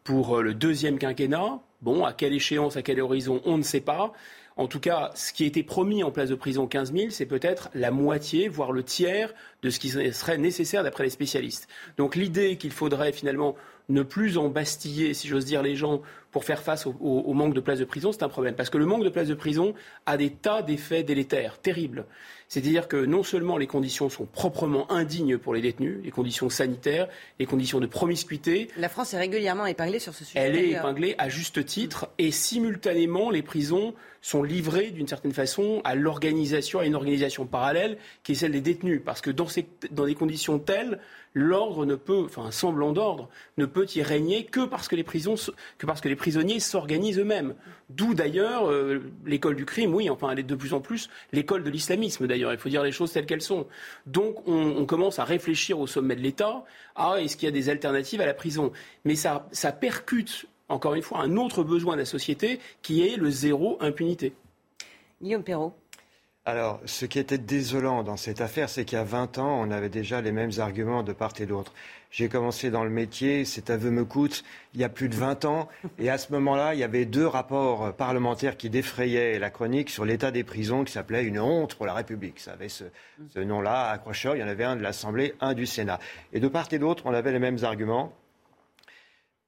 pour 0.03 0.41
le 0.41 0.53
deuxième 0.53 0.99
quinquennat. 0.99 1.61
Bon, 1.81 2.03
à 2.03 2.11
quelle 2.11 2.33
échéance, 2.33 2.75
à 2.75 2.81
quel 2.81 2.99
horizon, 2.99 3.41
on 3.45 3.57
ne 3.57 3.63
sait 3.63 3.79
pas. 3.79 4.13
En 4.57 4.67
tout 4.67 4.79
cas, 4.79 5.11
ce 5.15 5.31
qui 5.33 5.45
était 5.45 5.63
promis 5.63 6.03
en 6.03 6.11
place 6.11 6.29
de 6.29 6.35
prison 6.35 6.67
15 6.67 6.93
000, 6.93 7.05
c'est 7.09 7.25
peut-être 7.25 7.69
la 7.73 7.89
moitié, 7.91 8.47
voire 8.47 8.71
le 8.71 8.83
tiers 8.83 9.33
de 9.63 9.69
ce 9.69 9.79
qui 9.79 9.89
serait 9.89 10.37
nécessaire 10.37 10.83
d'après 10.83 11.05
les 11.05 11.09
spécialistes. 11.09 11.67
Donc 11.97 12.15
l'idée 12.15 12.57
qu'il 12.57 12.71
faudrait 12.71 13.13
finalement 13.13 13.55
ne 13.89 14.03
plus 14.03 14.37
embastiller, 14.37 15.13
si 15.13 15.27
j'ose 15.27 15.45
dire, 15.45 15.61
les 15.61 15.75
gens 15.75 16.01
pour 16.31 16.45
faire 16.45 16.61
face 16.61 16.85
au, 16.85 17.33
manque 17.33 17.53
de 17.53 17.59
places 17.59 17.79
de 17.79 17.85
prison, 17.85 18.11
c'est 18.11 18.23
un 18.23 18.29
problème. 18.29 18.55
Parce 18.55 18.69
que 18.69 18.77
le 18.77 18.85
manque 18.85 19.03
de 19.03 19.09
places 19.09 19.27
de 19.27 19.33
prison 19.33 19.73
a 20.05 20.15
des 20.15 20.29
tas 20.29 20.61
d'effets 20.61 21.03
délétères, 21.03 21.59
terribles. 21.59 22.05
C'est-à-dire 22.51 22.89
que 22.89 22.97
non 22.97 23.23
seulement 23.23 23.55
les 23.55 23.65
conditions 23.65 24.09
sont 24.09 24.25
proprement 24.25 24.91
indignes 24.91 25.37
pour 25.37 25.53
les 25.53 25.61
détenus, 25.61 25.99
les 26.03 26.11
conditions 26.11 26.49
sanitaires, 26.49 27.07
les 27.39 27.45
conditions 27.45 27.79
de 27.79 27.85
promiscuité. 27.85 28.67
La 28.75 28.89
France 28.89 29.13
est 29.13 29.17
régulièrement 29.17 29.65
épinglée 29.67 29.99
sur 29.99 30.13
ce 30.13 30.25
sujet. 30.25 30.37
Elle 30.37 30.57
est 30.57 30.71
épinglée 30.71 31.15
à 31.17 31.29
juste 31.29 31.65
titre 31.65 32.09
et 32.17 32.29
simultanément 32.29 33.29
les 33.29 33.41
prisons 33.41 33.93
sont 34.21 34.43
livrées 34.43 34.91
d'une 34.91 35.07
certaine 35.07 35.31
façon 35.31 35.81
à 35.85 35.95
l'organisation, 35.95 36.79
à 36.79 36.85
une 36.85 36.95
organisation 36.95 37.45
parallèle 37.45 37.97
qui 38.23 38.33
est 38.33 38.35
celle 38.35 38.51
des 38.51 38.61
détenus. 38.61 39.01
Parce 39.03 39.21
que 39.21 39.31
dans, 39.31 39.47
dans 39.91 40.05
des 40.05 40.15
conditions 40.15 40.59
telles, 40.59 40.99
l'ordre 41.33 41.85
ne 41.85 41.95
peut, 41.95 42.23
enfin 42.25 42.43
un 42.43 42.51
semblant 42.51 42.91
d'ordre, 42.91 43.29
ne 43.57 43.65
peut 43.65 43.87
y 43.95 44.03
régner 44.03 44.45
que 44.45 44.65
parce 44.65 44.87
que 44.87 44.95
les 44.95 45.03
prisons, 45.03 45.35
que 45.77 45.85
parce 45.85 46.01
que 46.01 46.09
les 46.09 46.15
prisonniers 46.15 46.59
s'organisent 46.59 47.19
eux-mêmes. 47.19 47.55
D'où 47.89 48.13
d'ailleurs 48.13 48.69
euh, 48.69 49.01
l'école 49.25 49.55
du 49.55 49.65
crime, 49.65 49.93
oui, 49.95 50.09
enfin 50.09 50.29
elle 50.31 50.39
est 50.39 50.43
de 50.43 50.55
plus 50.55 50.73
en 50.73 50.81
plus 50.81 51.09
l'école 51.31 51.63
de 51.63 51.69
l'islamisme 51.69 52.27
d'ailleurs. 52.27 52.40
Il 52.49 52.57
faut 52.57 52.69
dire 52.69 52.83
les 52.83 52.91
choses 52.91 53.11
telles 53.11 53.25
qu'elles 53.25 53.41
sont. 53.41 53.67
Donc 54.05 54.47
on, 54.47 54.85
commence 54.85 55.19
à 55.19 55.23
réfléchir 55.23 55.79
au 55.79 55.87
sommet 55.87 56.15
de 56.15 56.21
l'État. 56.21 56.63
Ah, 56.95 57.15
est-ce 57.19 57.37
qu'il 57.37 57.45
y 57.45 57.49
a 57.49 57.51
des 57.51 57.69
alternatives 57.69 58.21
à 58.21 58.25
la 58.25 58.33
prison? 58.33 58.71
Mais 59.05 59.15
ça, 59.15 59.47
ça 59.51 59.71
percute 59.71 60.47
encore 60.71 60.93
une 60.93 61.01
fois, 61.01 61.19
un 61.19 61.35
autre 61.37 61.63
besoin 61.63 61.95
de 61.95 61.99
la 61.99 62.05
société 62.05 62.59
qui 62.81 63.05
est 63.05 63.17
le 63.17 63.29
zéro 63.29 63.77
impunité. 63.81 64.33
Guillaume 65.21 65.43
Perrault. 65.43 65.73
Alors, 66.51 66.81
ce 66.83 67.05
qui 67.05 67.17
était 67.17 67.37
désolant 67.37 68.03
dans 68.03 68.17
cette 68.17 68.41
affaire, 68.41 68.67
c'est 68.67 68.83
qu'il 68.83 68.97
y 68.97 69.01
a 69.01 69.05
20 69.05 69.37
ans, 69.37 69.61
on 69.61 69.71
avait 69.71 69.87
déjà 69.87 70.19
les 70.19 70.33
mêmes 70.33 70.51
arguments 70.59 71.01
de 71.01 71.13
part 71.13 71.31
et 71.39 71.45
d'autre. 71.45 71.73
J'ai 72.11 72.27
commencé 72.27 72.69
dans 72.69 72.83
le 72.83 72.89
métier, 72.89 73.45
cet 73.45 73.69
aveu 73.69 73.89
me 73.89 74.03
coûte, 74.03 74.43
il 74.73 74.81
y 74.81 74.83
a 74.83 74.89
plus 74.89 75.07
de 75.07 75.15
20 75.15 75.45
ans. 75.45 75.69
Et 75.97 76.09
à 76.09 76.17
ce 76.17 76.29
moment-là, 76.33 76.73
il 76.73 76.81
y 76.81 76.83
avait 76.83 77.05
deux 77.05 77.25
rapports 77.25 77.93
parlementaires 77.93 78.57
qui 78.57 78.69
défrayaient 78.69 79.39
la 79.39 79.49
chronique 79.49 79.89
sur 79.89 80.03
l'état 80.03 80.29
des 80.29 80.43
prisons 80.43 80.83
qui 80.83 80.91
s'appelait 80.91 81.23
Une 81.23 81.39
honte 81.39 81.75
pour 81.75 81.85
la 81.85 81.93
République. 81.93 82.41
Ça 82.41 82.51
avait 82.51 82.67
ce, 82.67 82.83
ce 83.33 83.39
nom-là, 83.39 83.89
accrocheur. 83.89 84.35
Il 84.35 84.39
y 84.39 84.43
en 84.43 84.49
avait 84.49 84.65
un 84.65 84.75
de 84.75 84.83
l'Assemblée, 84.83 85.35
un 85.39 85.53
du 85.53 85.65
Sénat. 85.65 85.99
Et 86.33 86.41
de 86.41 86.49
part 86.49 86.67
et 86.73 86.79
d'autre, 86.79 87.03
on 87.05 87.13
avait 87.13 87.31
les 87.31 87.39
mêmes 87.39 87.63
arguments. 87.63 88.11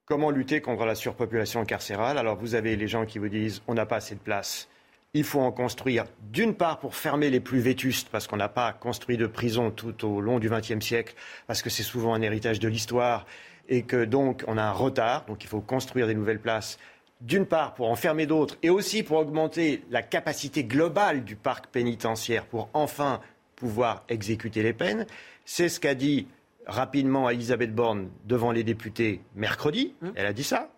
Comment 0.05 0.31
lutter 0.31 0.61
contre 0.61 0.85
la 0.85 0.95
surpopulation 0.95 1.65
carcérale? 1.65 2.17
Alors, 2.17 2.38
vous 2.38 2.55
avez 2.55 2.77
les 2.77 2.88
gens 2.88 3.05
qui 3.05 3.19
vous 3.19 3.27
disent 3.27 3.61
on 3.67 3.73
n'a 3.73 3.85
pas 3.85 3.97
assez 3.97 4.15
de 4.15 4.21
place 4.21 4.69
il 5.15 5.23
faut 5.23 5.41
en 5.41 5.52
construire, 5.52 6.06
d'une 6.31 6.56
part 6.56 6.80
pour 6.80 6.95
fermer 6.95 7.30
les 7.30 7.40
plus 7.40 7.60
vétustes, 7.60 8.10
parce 8.10 8.26
qu'on 8.26 8.38
n'a 8.38 8.49
pas 8.49 8.73
construit 8.73 9.15
de 9.15 9.27
prison 9.27 9.69
tout 9.69 10.06
au 10.06 10.22
long 10.22 10.40
du 10.40 10.49
XXe 10.49 10.84
siècle, 10.84 11.14
parce 11.45 11.61
que 11.61 11.69
c'est 11.69 11.84
souvent 11.84 12.15
un 12.15 12.22
héritage 12.22 12.60
de 12.60 12.68
l'histoire, 12.68 13.27
et 13.69 13.84
que 13.84 14.06
donc 14.06 14.44
on 14.48 14.57
a 14.57 14.64
un 14.64 14.72
retard, 14.72 15.26
donc 15.26 15.44
il 15.44 15.48
faut 15.48 15.61
construire 15.61 16.07
des 16.07 16.15
nouvelles 16.15 16.40
places, 16.40 16.80
d'une 17.22 17.45
part 17.45 17.76
pour 17.76 17.91
en 17.91 17.95
fermer 17.95 18.26
d'autres, 18.26 18.57
et 18.64 18.72
aussi 18.72 19.03
pour 19.03 19.18
augmenter 19.18 19.84
la 19.91 20.02
capacité 20.02 20.64
globale 20.64 21.23
du 21.23 21.35
parc 21.35 21.68
pénitentiaire, 21.68 22.48
pour 22.48 22.69
enfin 22.73 23.22
pouvoir 23.56 24.03
exécuter 24.10 24.64
les 24.64 24.73
peines. 24.73 25.06
C'est 25.45 25.69
ce 25.69 25.80
qu'a 25.80 25.94
dit 25.94 26.27
rapidement 26.65 27.30
Elisabeth 27.30 27.73
Borne 27.73 28.10
devant 28.26 28.52
les 28.52 28.64
députés 28.64 29.22
mercredi, 29.35 29.94
mmh. 30.02 30.10
elle 30.15 30.26
a 30.26 30.34
dit 30.34 30.44
ça. 30.44 30.69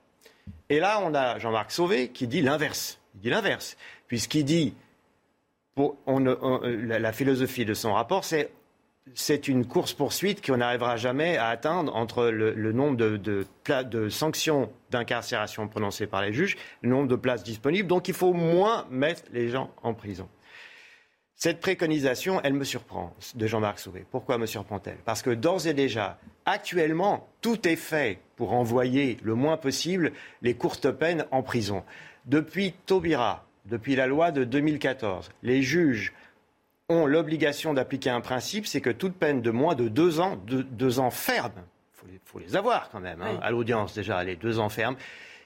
Et 0.69 0.79
là, 0.79 0.99
on 1.03 1.13
a 1.15 1.39
Jean-Marc 1.39 1.71
Sauvé 1.71 2.09
qui 2.09 2.27
dit 2.27 2.41
l'inverse. 2.41 2.99
Il 3.15 3.21
dit 3.21 3.29
l'inverse 3.29 3.77
puisqu'il 4.07 4.45
dit, 4.45 4.73
pour, 5.75 5.97
la, 6.07 7.11
philosophie 7.11 7.65
de 7.65 7.73
son 7.73 7.93
rapport, 7.93 8.23
c'est 8.23 9.47
une 9.47 9.65
course-poursuite 9.65 10.45
qu'on 10.45 10.57
n'arrivera 10.57 10.95
jamais 10.95 11.37
à 11.37 11.47
atteindre 11.47 11.95
entre 11.95 12.27
le, 12.27 12.71
nombre 12.71 12.97
de 12.97 14.09
sanctions 14.09 14.71
d'incarcération 14.91 15.67
prononcées 15.67 16.07
par 16.07 16.21
les 16.21 16.33
juges, 16.33 16.55
le 16.81 16.89
nombre 16.89 17.07
de 17.07 17.15
places 17.15 17.43
disponibles. 17.43 17.87
Donc 17.87 18.07
il 18.07 18.13
faut 18.13 18.33
moins 18.33 18.85
mettre 18.89 19.23
les 19.33 19.49
gens 19.49 19.69
en 19.83 19.93
prison. 19.93 20.29
Cette 21.35 21.59
préconisation, 21.59 22.39
elle 22.43 22.53
me 22.53 22.63
surprend, 22.63 23.13
de 23.35 23.45
Jean-Marc 23.45 23.79
Sauvé. 23.79 24.05
Pourquoi 24.09 24.37
me 24.37 24.45
surprend-elle? 24.45 24.97
Parce 25.03 25.21
que 25.21 25.31
d'ores 25.31 25.67
et 25.67 25.73
déjà, 25.73 26.17
actuellement, 26.45 27.27
tout 27.41 27.67
est 27.67 27.75
fait 27.75 28.19
pour 28.37 28.53
envoyer 28.53 29.17
le 29.21 29.35
moins 29.35 29.57
possible 29.57 30.13
les 30.41 30.53
courtes 30.53 30.89
peines 30.91 31.25
en 31.31 31.43
prison. 31.43 31.83
Depuis 32.25 32.73
Taubira, 32.85 33.44
depuis 33.65 33.95
la 33.95 34.07
loi 34.07 34.31
de 34.31 34.43
2014. 34.43 35.29
Les 35.43 35.61
juges 35.61 36.13
ont 36.89 37.05
l'obligation 37.05 37.73
d'appliquer 37.73 38.11
un 38.11 38.21
principe, 38.21 38.67
c'est 38.67 38.81
que 38.81 38.89
toute 38.89 39.15
peine 39.15 39.41
de 39.41 39.51
moins 39.51 39.75
de 39.75 39.87
deux 39.87 40.19
ans, 40.19 40.37
deux, 40.45 40.99
ans 40.99 41.09
ferme, 41.09 41.63
il 42.11 42.19
faut, 42.23 42.39
les 42.39 42.55
avoir 42.55 42.89
quand 42.91 42.99
même, 42.99 43.21
hein, 43.21 43.39
à 43.41 43.49
l'audience 43.49 43.95
déjà, 43.95 44.23
les 44.23 44.35
deux 44.35 44.59
ans 44.59 44.69
fermes, 44.69 44.95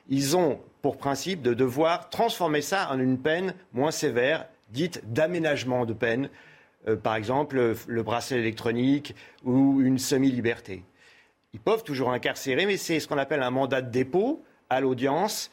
ils 0.10 0.36
ont 0.36 0.60
pour 0.82 0.98
principe 0.98 1.42
de 1.42 1.54
devoir 1.54 2.10
transformer 2.10 2.62
ça 2.62 2.92
en 2.92 3.00
une 3.00 3.20
peine 3.20 3.54
moins 3.74 3.92
sévère, 3.92 4.48
dite 4.70 5.02
d'aménagement 5.06 5.86
de 5.86 5.94
peine, 5.94 6.30
euh, 6.88 6.98
par 6.98 7.16
exemple 7.16 7.76
le 7.88 8.04
bracelet 8.04 8.40
électronique 8.40 9.16
ou 9.46 9.80
une 9.82 9.98
semi-liberté. 9.98 10.84
Ils 11.54 11.60
peuvent 11.60 11.84
toujours 11.84 12.12
incarcérer, 12.12 12.66
mais 12.66 12.78
c'est 12.78 13.00
ce 13.00 13.08
qu'on 13.08 13.18
appelle 13.18 13.42
un 13.42 13.50
mandat 13.50 13.82
de 13.82 13.90
dépôt 13.90 14.44
à 14.70 14.82
l'audience 14.82 15.50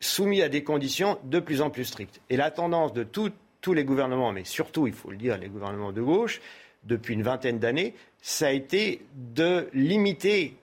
soumis 0.00 0.42
à 0.42 0.48
des 0.48 0.62
conditions 0.62 1.18
de 1.24 1.40
plus 1.40 1.60
en 1.60 1.70
plus 1.70 1.84
strictes. 1.84 2.20
Et 2.30 2.36
la 2.36 2.50
tendance 2.50 2.92
de 2.92 3.04
tous 3.04 3.72
les 3.72 3.84
gouvernements, 3.84 4.32
mais 4.32 4.44
surtout, 4.44 4.86
il 4.86 4.92
faut 4.92 5.10
le 5.10 5.16
dire, 5.16 5.38
les 5.38 5.48
gouvernements 5.48 5.92
de 5.92 6.02
gauche, 6.02 6.40
depuis 6.84 7.14
une 7.14 7.22
vingtaine 7.22 7.58
d'années, 7.58 7.94
ça 8.20 8.48
a 8.48 8.50
été 8.50 9.04
de 9.14 9.68
limiter 9.72 10.56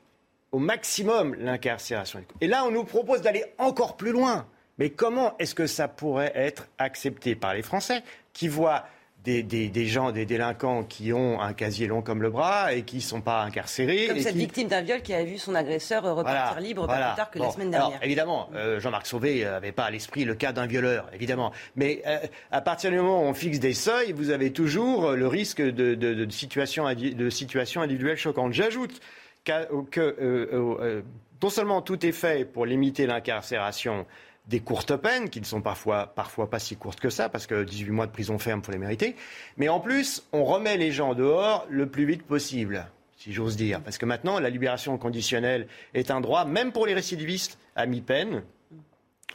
au 0.51 0.59
maximum 0.59 1.35
l'incarcération. 1.35 2.23
Et 2.41 2.47
là, 2.47 2.65
on 2.65 2.71
nous 2.71 2.83
propose 2.83 3.21
d'aller 3.21 3.45
encore 3.57 3.97
plus 3.97 4.11
loin. 4.11 4.45
Mais 4.77 4.89
comment 4.89 5.37
est-ce 5.37 5.55
que 5.55 5.67
ça 5.67 5.87
pourrait 5.87 6.31
être 6.35 6.67
accepté 6.77 7.35
par 7.35 7.53
les 7.53 7.61
Français 7.61 8.03
qui 8.33 8.47
voient 8.47 8.85
des, 9.23 9.85
gens, 9.85 10.11
des 10.11 10.25
délinquants 10.25 10.83
qui 10.83 11.13
ont 11.13 11.39
un 11.41 11.53
casier 11.53 11.87
long 11.87 12.01
comme 12.01 12.21
le 12.21 12.29
bras 12.29 12.73
et 12.73 12.83
qui 12.83 12.97
ne 12.97 13.01
sont 13.01 13.21
pas 13.21 13.43
incarcérés. 13.43 14.07
Comme 14.07 14.19
cette 14.19 14.35
victime 14.35 14.67
d'un 14.67 14.81
viol 14.81 15.01
qui 15.01 15.13
a 15.13 15.23
vu 15.23 15.37
son 15.37 15.53
agresseur 15.53 16.03
repartir 16.03 16.59
libre 16.59 16.87
pas 16.87 17.09
plus 17.09 17.15
tard 17.15 17.31
que 17.31 17.39
la 17.39 17.51
semaine 17.51 17.71
dernière. 17.71 17.89
Alors, 17.89 18.03
évidemment, 18.03 18.49
euh, 18.55 18.79
Jean-Marc 18.79 19.05
Sauvé 19.05 19.43
n'avait 19.43 19.71
pas 19.71 19.85
à 19.85 19.91
l'esprit 19.91 20.25
le 20.25 20.33
cas 20.35 20.53
d'un 20.53 20.65
violeur, 20.65 21.09
évidemment. 21.13 21.51
Mais 21.75 22.01
euh, 22.07 22.17
à 22.51 22.61
partir 22.61 22.89
du 22.89 22.97
moment 22.97 23.21
où 23.21 23.25
on 23.25 23.33
fixe 23.33 23.59
des 23.59 23.73
seuils, 23.73 24.11
vous 24.11 24.31
avez 24.31 24.51
toujours 24.51 25.11
le 25.11 25.27
risque 25.27 25.61
de, 25.61 25.93
de, 25.95 26.29
situations 26.29 26.85
situation 27.29 27.81
individuelles 27.81 28.17
choquantes. 28.17 28.53
J'ajoute 28.53 28.99
que 29.43 29.51
euh, 29.99 31.01
non 31.41 31.49
seulement 31.49 31.81
tout 31.81 32.05
est 32.05 32.11
fait 32.11 32.45
pour 32.45 32.65
limiter 32.65 33.05
l'incarcération, 33.05 34.05
des 34.47 34.59
courtes 34.59 34.95
peines, 34.95 35.29
qui 35.29 35.39
ne 35.39 35.45
sont 35.45 35.61
parfois, 35.61 36.13
pas 36.13 36.59
si 36.59 36.75
courtes 36.75 36.99
que 36.99 37.09
ça, 37.09 37.29
parce 37.29 37.47
que 37.47 37.63
18 37.63 37.91
mois 37.91 38.07
de 38.07 38.11
prison 38.11 38.37
ferme, 38.37 38.61
pour 38.61 38.73
les 38.73 38.79
mériter. 38.79 39.15
Mais 39.57 39.69
en 39.69 39.79
plus, 39.79 40.23
on 40.33 40.43
remet 40.43 40.77
les 40.77 40.91
gens 40.91 41.13
dehors 41.13 41.65
le 41.69 41.87
plus 41.87 42.05
vite 42.05 42.23
possible, 42.23 42.87
si 43.17 43.33
j'ose 43.33 43.55
dire. 43.55 43.81
Parce 43.81 43.97
que 43.97 44.05
maintenant, 44.05 44.39
la 44.39 44.49
libération 44.49 44.97
conditionnelle 44.97 45.67
est 45.93 46.11
un 46.11 46.21
droit, 46.21 46.45
même 46.45 46.71
pour 46.71 46.85
les 46.85 46.93
récidivistes, 46.93 47.59
à 47.75 47.85
mi-peine. 47.85 48.43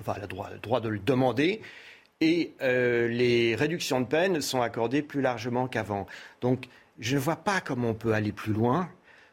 Enfin, 0.01 0.15
le 0.21 0.27
droit, 0.27 0.51
le 0.53 0.59
droit 0.59 0.81
de 0.81 0.89
le 0.89 0.99
demander. 0.99 1.63
Et 2.21 2.55
euh, 2.63 3.09
les 3.09 3.55
réductions 3.55 4.01
de 4.01 4.07
peine 4.07 4.41
sont 4.41 4.63
accordées 4.63 5.03
plus 5.03 5.21
largement 5.21 5.69
qu'avant. 5.69 6.07
Donc, 6.41 6.69
je 6.99 7.15
ne 7.15 7.21
vois 7.21 7.37
pas 7.37 7.61
comment 7.61 7.91
on 7.91 7.95
peut 7.95 8.15
aller 8.15 8.33
plus 8.33 8.53
loin 8.53 8.89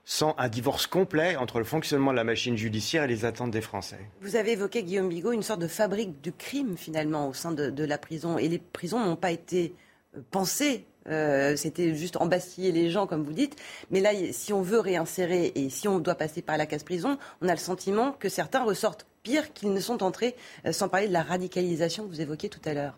sans 0.05 0.35
un 0.37 0.49
divorce 0.49 0.87
complet 0.87 1.35
entre 1.35 1.59
le 1.59 1.65
fonctionnement 1.65 2.11
de 2.11 2.17
la 2.17 2.23
machine 2.23 2.57
judiciaire 2.57 3.03
et 3.03 3.07
les 3.07 3.25
attentes 3.25 3.51
des 3.51 3.61
Français. 3.61 3.99
Vous 4.21 4.35
avez 4.35 4.53
évoqué, 4.53 4.83
Guillaume 4.83 5.09
Bigot, 5.09 5.31
une 5.31 5.43
sorte 5.43 5.61
de 5.61 5.67
fabrique 5.67 6.21
du 6.21 6.33
crime 6.33 6.77
finalement 6.77 7.29
au 7.29 7.33
sein 7.33 7.51
de, 7.51 7.83
la 7.83 7.97
prison. 7.97 8.37
Et 8.37 8.47
les 8.47 8.59
prisons 8.59 8.99
n'ont 8.99 9.15
pas 9.15 9.31
été 9.31 9.73
euh, 10.15 10.21
pensées. 10.31 10.85
Euh, 11.07 11.55
c'était 11.57 11.95
juste 11.95 12.17
embastiller 12.17 12.71
les 12.71 12.89
gens, 12.89 13.07
comme 13.07 13.23
vous 13.23 13.33
dites. 13.33 13.55
Mais 13.91 13.99
là, 13.99 14.11
si 14.31 14.53
on 14.53 14.61
veut 14.61 14.79
réinsérer 14.79 15.51
et 15.55 15.69
si 15.69 15.87
on 15.87 15.99
doit 15.99 16.15
passer 16.15 16.41
par 16.41 16.57
la 16.57 16.65
case 16.65 16.83
prison, 16.83 17.17
on 17.41 17.49
a 17.49 17.51
le 17.51 17.57
sentiment 17.57 18.11
que 18.13 18.29
certains 18.29 18.63
ressortent 18.63 19.05
pire 19.21 19.53
qu'ils 19.53 19.73
ne 19.73 19.79
sont 19.79 20.03
entrés, 20.03 20.35
euh, 20.65 20.73
sans 20.73 20.89
parler 20.89 21.07
de 21.07 21.13
la 21.13 21.23
radicalisation 21.23 22.03
que 22.03 22.09
vous 22.09 22.21
évoquiez 22.21 22.49
tout 22.49 22.61
à 22.65 22.73
l'heure. 22.73 22.97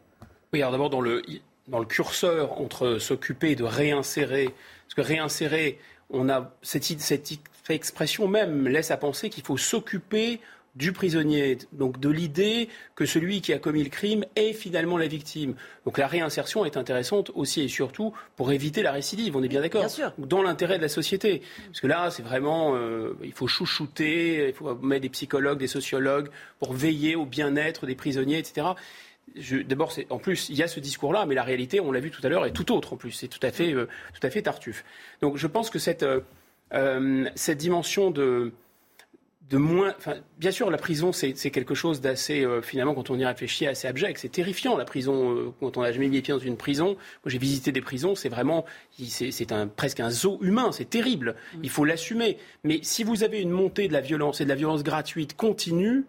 Oui, 0.53 0.61
alors 0.61 0.71
d'abord, 0.71 0.89
dans 0.89 1.01
le, 1.01 1.21
dans 1.67 1.79
le 1.79 1.85
curseur 1.85 2.59
entre 2.59 2.97
s'occuper 2.97 3.55
de 3.55 3.63
réinsérer, 3.63 4.53
parce 4.85 4.95
que 4.95 5.01
réinsérer, 5.01 5.79
on 6.09 6.29
a 6.29 6.51
cette, 6.61 6.91
expression 7.69 8.27
même 8.27 8.67
laisse 8.67 8.91
à 8.91 8.97
penser 8.97 9.29
qu'il 9.29 9.43
faut 9.43 9.57
s'occuper 9.57 10.39
du 10.75 10.91
prisonnier, 10.91 11.57
donc 11.71 12.01
de 12.01 12.09
l'idée 12.09 12.67
que 12.95 13.05
celui 13.05 13.39
qui 13.39 13.53
a 13.53 13.59
commis 13.59 13.81
le 13.81 13.89
crime 13.89 14.25
est 14.35 14.51
finalement 14.51 14.97
la 14.97 15.07
victime. 15.07 15.55
Donc 15.85 15.97
la 15.97 16.05
réinsertion 16.05 16.65
est 16.65 16.75
intéressante 16.75 17.31
aussi 17.33 17.61
et 17.61 17.67
surtout 17.69 18.13
pour 18.35 18.51
éviter 18.51 18.83
la 18.83 18.91
récidive, 18.91 19.37
on 19.37 19.43
est 19.43 19.47
bien 19.47 19.61
d'accord 19.61 19.85
Dans 20.17 20.43
l'intérêt 20.43 20.77
de 20.77 20.81
la 20.81 20.89
société. 20.89 21.41
Parce 21.67 21.79
que 21.79 21.87
là, 21.87 22.11
c'est 22.11 22.23
vraiment, 22.23 22.75
euh, 22.75 23.17
il 23.23 23.31
faut 23.31 23.47
chouchouter, 23.47 24.49
il 24.49 24.53
faut 24.53 24.75
mettre 24.75 25.03
des 25.03 25.09
psychologues, 25.09 25.59
des 25.59 25.67
sociologues 25.67 26.27
pour 26.59 26.73
veiller 26.73 27.15
au 27.15 27.25
bien-être 27.25 27.85
des 27.85 27.95
prisonniers, 27.95 28.39
etc. 28.39 28.67
D'abord, 29.67 29.93
en 30.09 30.17
plus, 30.17 30.49
il 30.49 30.55
y 30.55 30.63
a 30.63 30.67
ce 30.67 30.79
discours-là, 30.79 31.25
mais 31.25 31.35
la 31.35 31.43
réalité, 31.43 31.81
on 31.81 31.91
l'a 31.91 31.99
vu 31.99 32.09
tout 32.09 32.25
à 32.25 32.29
l'heure, 32.29 32.45
est 32.45 32.51
tout 32.51 32.71
autre 32.71 32.93
en 32.93 32.97
plus. 32.97 33.11
C'est 33.11 33.27
tout 33.27 33.39
à 33.41 33.51
fait, 33.51 33.73
euh, 33.73 33.87
tout 34.13 34.25
à 34.25 34.29
fait 34.29 34.41
tartuffe. 34.41 34.85
Donc, 35.21 35.35
je 35.35 35.47
pense 35.47 35.69
que 35.69 35.79
cette, 35.79 36.03
euh, 36.03 36.21
euh, 36.73 37.25
cette 37.35 37.57
dimension 37.57 38.11
de, 38.11 38.53
de 39.49 39.57
moins. 39.57 39.93
bien 40.37 40.51
sûr, 40.51 40.71
la 40.71 40.77
prison, 40.77 41.11
c'est 41.11 41.33
quelque 41.51 41.75
chose 41.75 41.99
d'assez, 41.99 42.47
finalement, 42.61 42.93
quand 42.93 43.09
on 43.09 43.19
y 43.19 43.25
réfléchit, 43.25 43.67
assez 43.67 43.89
abject. 43.89 44.17
C'est 44.19 44.29
terrifiant, 44.29 44.77
la 44.77 44.85
prison. 44.85 45.53
quand 45.59 45.75
on 45.75 45.81
n'a 45.81 45.91
jamais 45.91 46.07
mis 46.07 46.15
les 46.15 46.21
pieds 46.21 46.33
dans 46.33 46.39
une 46.39 46.57
prison, 46.57 46.95
moi 46.95 47.27
j'ai 47.27 47.37
visité 47.37 47.71
des 47.71 47.81
prisons, 47.81 48.15
c'est 48.15 48.29
vraiment. 48.29 48.65
C'est 48.97 49.51
un, 49.51 49.67
presque 49.67 49.99
un 49.99 50.09
zoo 50.09 50.39
humain, 50.41 50.71
c'est 50.71 50.89
terrible. 50.89 51.35
Il 51.61 51.69
faut 51.69 51.85
l'assumer. 51.85 52.37
Mais 52.63 52.79
si 52.81 53.03
vous 53.03 53.23
avez 53.23 53.41
une 53.41 53.51
montée 53.51 53.87
de 53.87 53.93
la 53.93 54.01
violence 54.01 54.41
et 54.41 54.45
de 54.45 54.49
la 54.49 54.55
violence 54.55 54.83
gratuite 54.83 55.35
continue, 55.35 56.05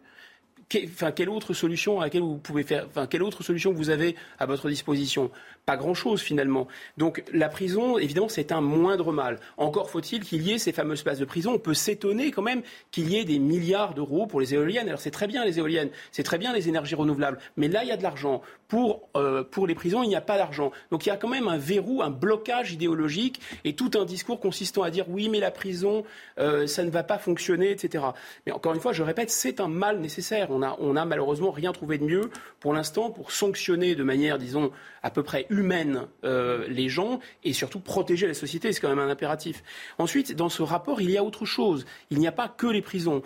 quelle 0.68 1.30
autre 1.30 1.54
solution 1.54 2.00
à 2.00 2.04
laquelle 2.04 2.22
vous 2.22 2.38
pouvez 2.38 2.64
faire, 2.64 2.86
quelle 3.08 3.22
autre 3.22 3.42
solution 3.42 3.72
vous 3.72 3.90
avez 3.90 4.16
à 4.38 4.46
votre 4.46 4.68
disposition? 4.68 5.30
Pas 5.64 5.76
grand-chose 5.76 6.20
finalement. 6.20 6.66
Donc 6.96 7.22
la 7.32 7.48
prison, 7.48 7.98
évidemment, 7.98 8.28
c'est 8.28 8.52
un 8.52 8.60
moindre 8.60 9.12
mal. 9.12 9.38
Encore 9.56 9.90
faut-il 9.90 10.22
qu'il 10.24 10.42
y 10.42 10.52
ait 10.52 10.58
ces 10.58 10.72
fameuses 10.72 11.02
places 11.02 11.18
de 11.18 11.24
prison. 11.24 11.52
On 11.54 11.58
peut 11.58 11.74
s'étonner 11.74 12.30
quand 12.30 12.42
même 12.42 12.62
qu'il 12.90 13.10
y 13.10 13.16
ait 13.16 13.24
des 13.24 13.38
milliards 13.38 13.94
d'euros 13.94 14.26
pour 14.26 14.40
les 14.40 14.54
éoliennes. 14.54 14.88
Alors 14.88 15.00
c'est 15.00 15.10
très 15.10 15.26
bien 15.26 15.44
les 15.44 15.58
éoliennes, 15.58 15.90
c'est 16.10 16.22
très 16.22 16.38
bien 16.38 16.52
les 16.52 16.68
énergies 16.68 16.94
renouvelables, 16.94 17.38
mais 17.56 17.68
là 17.68 17.84
il 17.84 17.88
y 17.88 17.92
a 17.92 17.96
de 17.96 18.02
l'argent. 18.02 18.42
Pour, 18.68 19.08
euh, 19.16 19.44
pour 19.44 19.68
les 19.68 19.76
prisons, 19.76 20.02
il 20.02 20.08
n'y 20.08 20.16
a 20.16 20.20
pas 20.20 20.36
d'argent. 20.36 20.72
Donc 20.90 21.06
il 21.06 21.10
y 21.10 21.12
a 21.12 21.16
quand 21.16 21.28
même 21.28 21.46
un 21.46 21.58
verrou, 21.58 22.02
un 22.02 22.10
blocage 22.10 22.72
idéologique 22.72 23.40
et 23.64 23.76
tout 23.76 23.92
un 23.94 24.04
discours 24.04 24.40
consistant 24.40 24.82
à 24.82 24.90
dire 24.90 25.08
oui, 25.08 25.28
mais 25.28 25.38
la 25.38 25.52
prison, 25.52 26.02
euh, 26.40 26.66
ça 26.66 26.82
ne 26.82 26.90
va 26.90 27.04
pas 27.04 27.18
fonctionner, 27.18 27.70
etc. 27.70 28.04
Mais 28.44 28.50
encore 28.50 28.74
une 28.74 28.80
fois, 28.80 28.92
je 28.92 29.04
répète, 29.04 29.30
c'est 29.30 29.60
un 29.60 29.68
mal 29.68 30.00
nécessaire. 30.00 30.50
On 30.78 30.96
a 30.96 31.04
malheureusement 31.04 31.50
rien 31.50 31.72
trouvé 31.72 31.98
de 31.98 32.04
mieux 32.04 32.30
pour 32.60 32.72
l'instant 32.72 33.10
pour 33.10 33.32
sanctionner 33.32 33.94
de 33.94 34.02
manière, 34.02 34.38
disons, 34.38 34.70
à 35.02 35.10
peu 35.10 35.22
près 35.22 35.46
humaine 35.50 36.06
euh, 36.24 36.66
les 36.68 36.88
gens 36.88 37.20
et 37.44 37.52
surtout 37.52 37.80
protéger 37.80 38.26
la 38.26 38.34
société. 38.34 38.72
C'est 38.72 38.80
quand 38.80 38.88
même 38.88 38.98
un 38.98 39.10
impératif. 39.10 39.62
Ensuite, 39.98 40.34
dans 40.34 40.48
ce 40.48 40.62
rapport, 40.62 41.00
il 41.00 41.10
y 41.10 41.18
a 41.18 41.24
autre 41.24 41.44
chose. 41.44 41.84
Il 42.10 42.18
n'y 42.18 42.26
a 42.26 42.32
pas 42.32 42.48
que 42.48 42.66
les 42.66 42.82
prisons. 42.82 43.22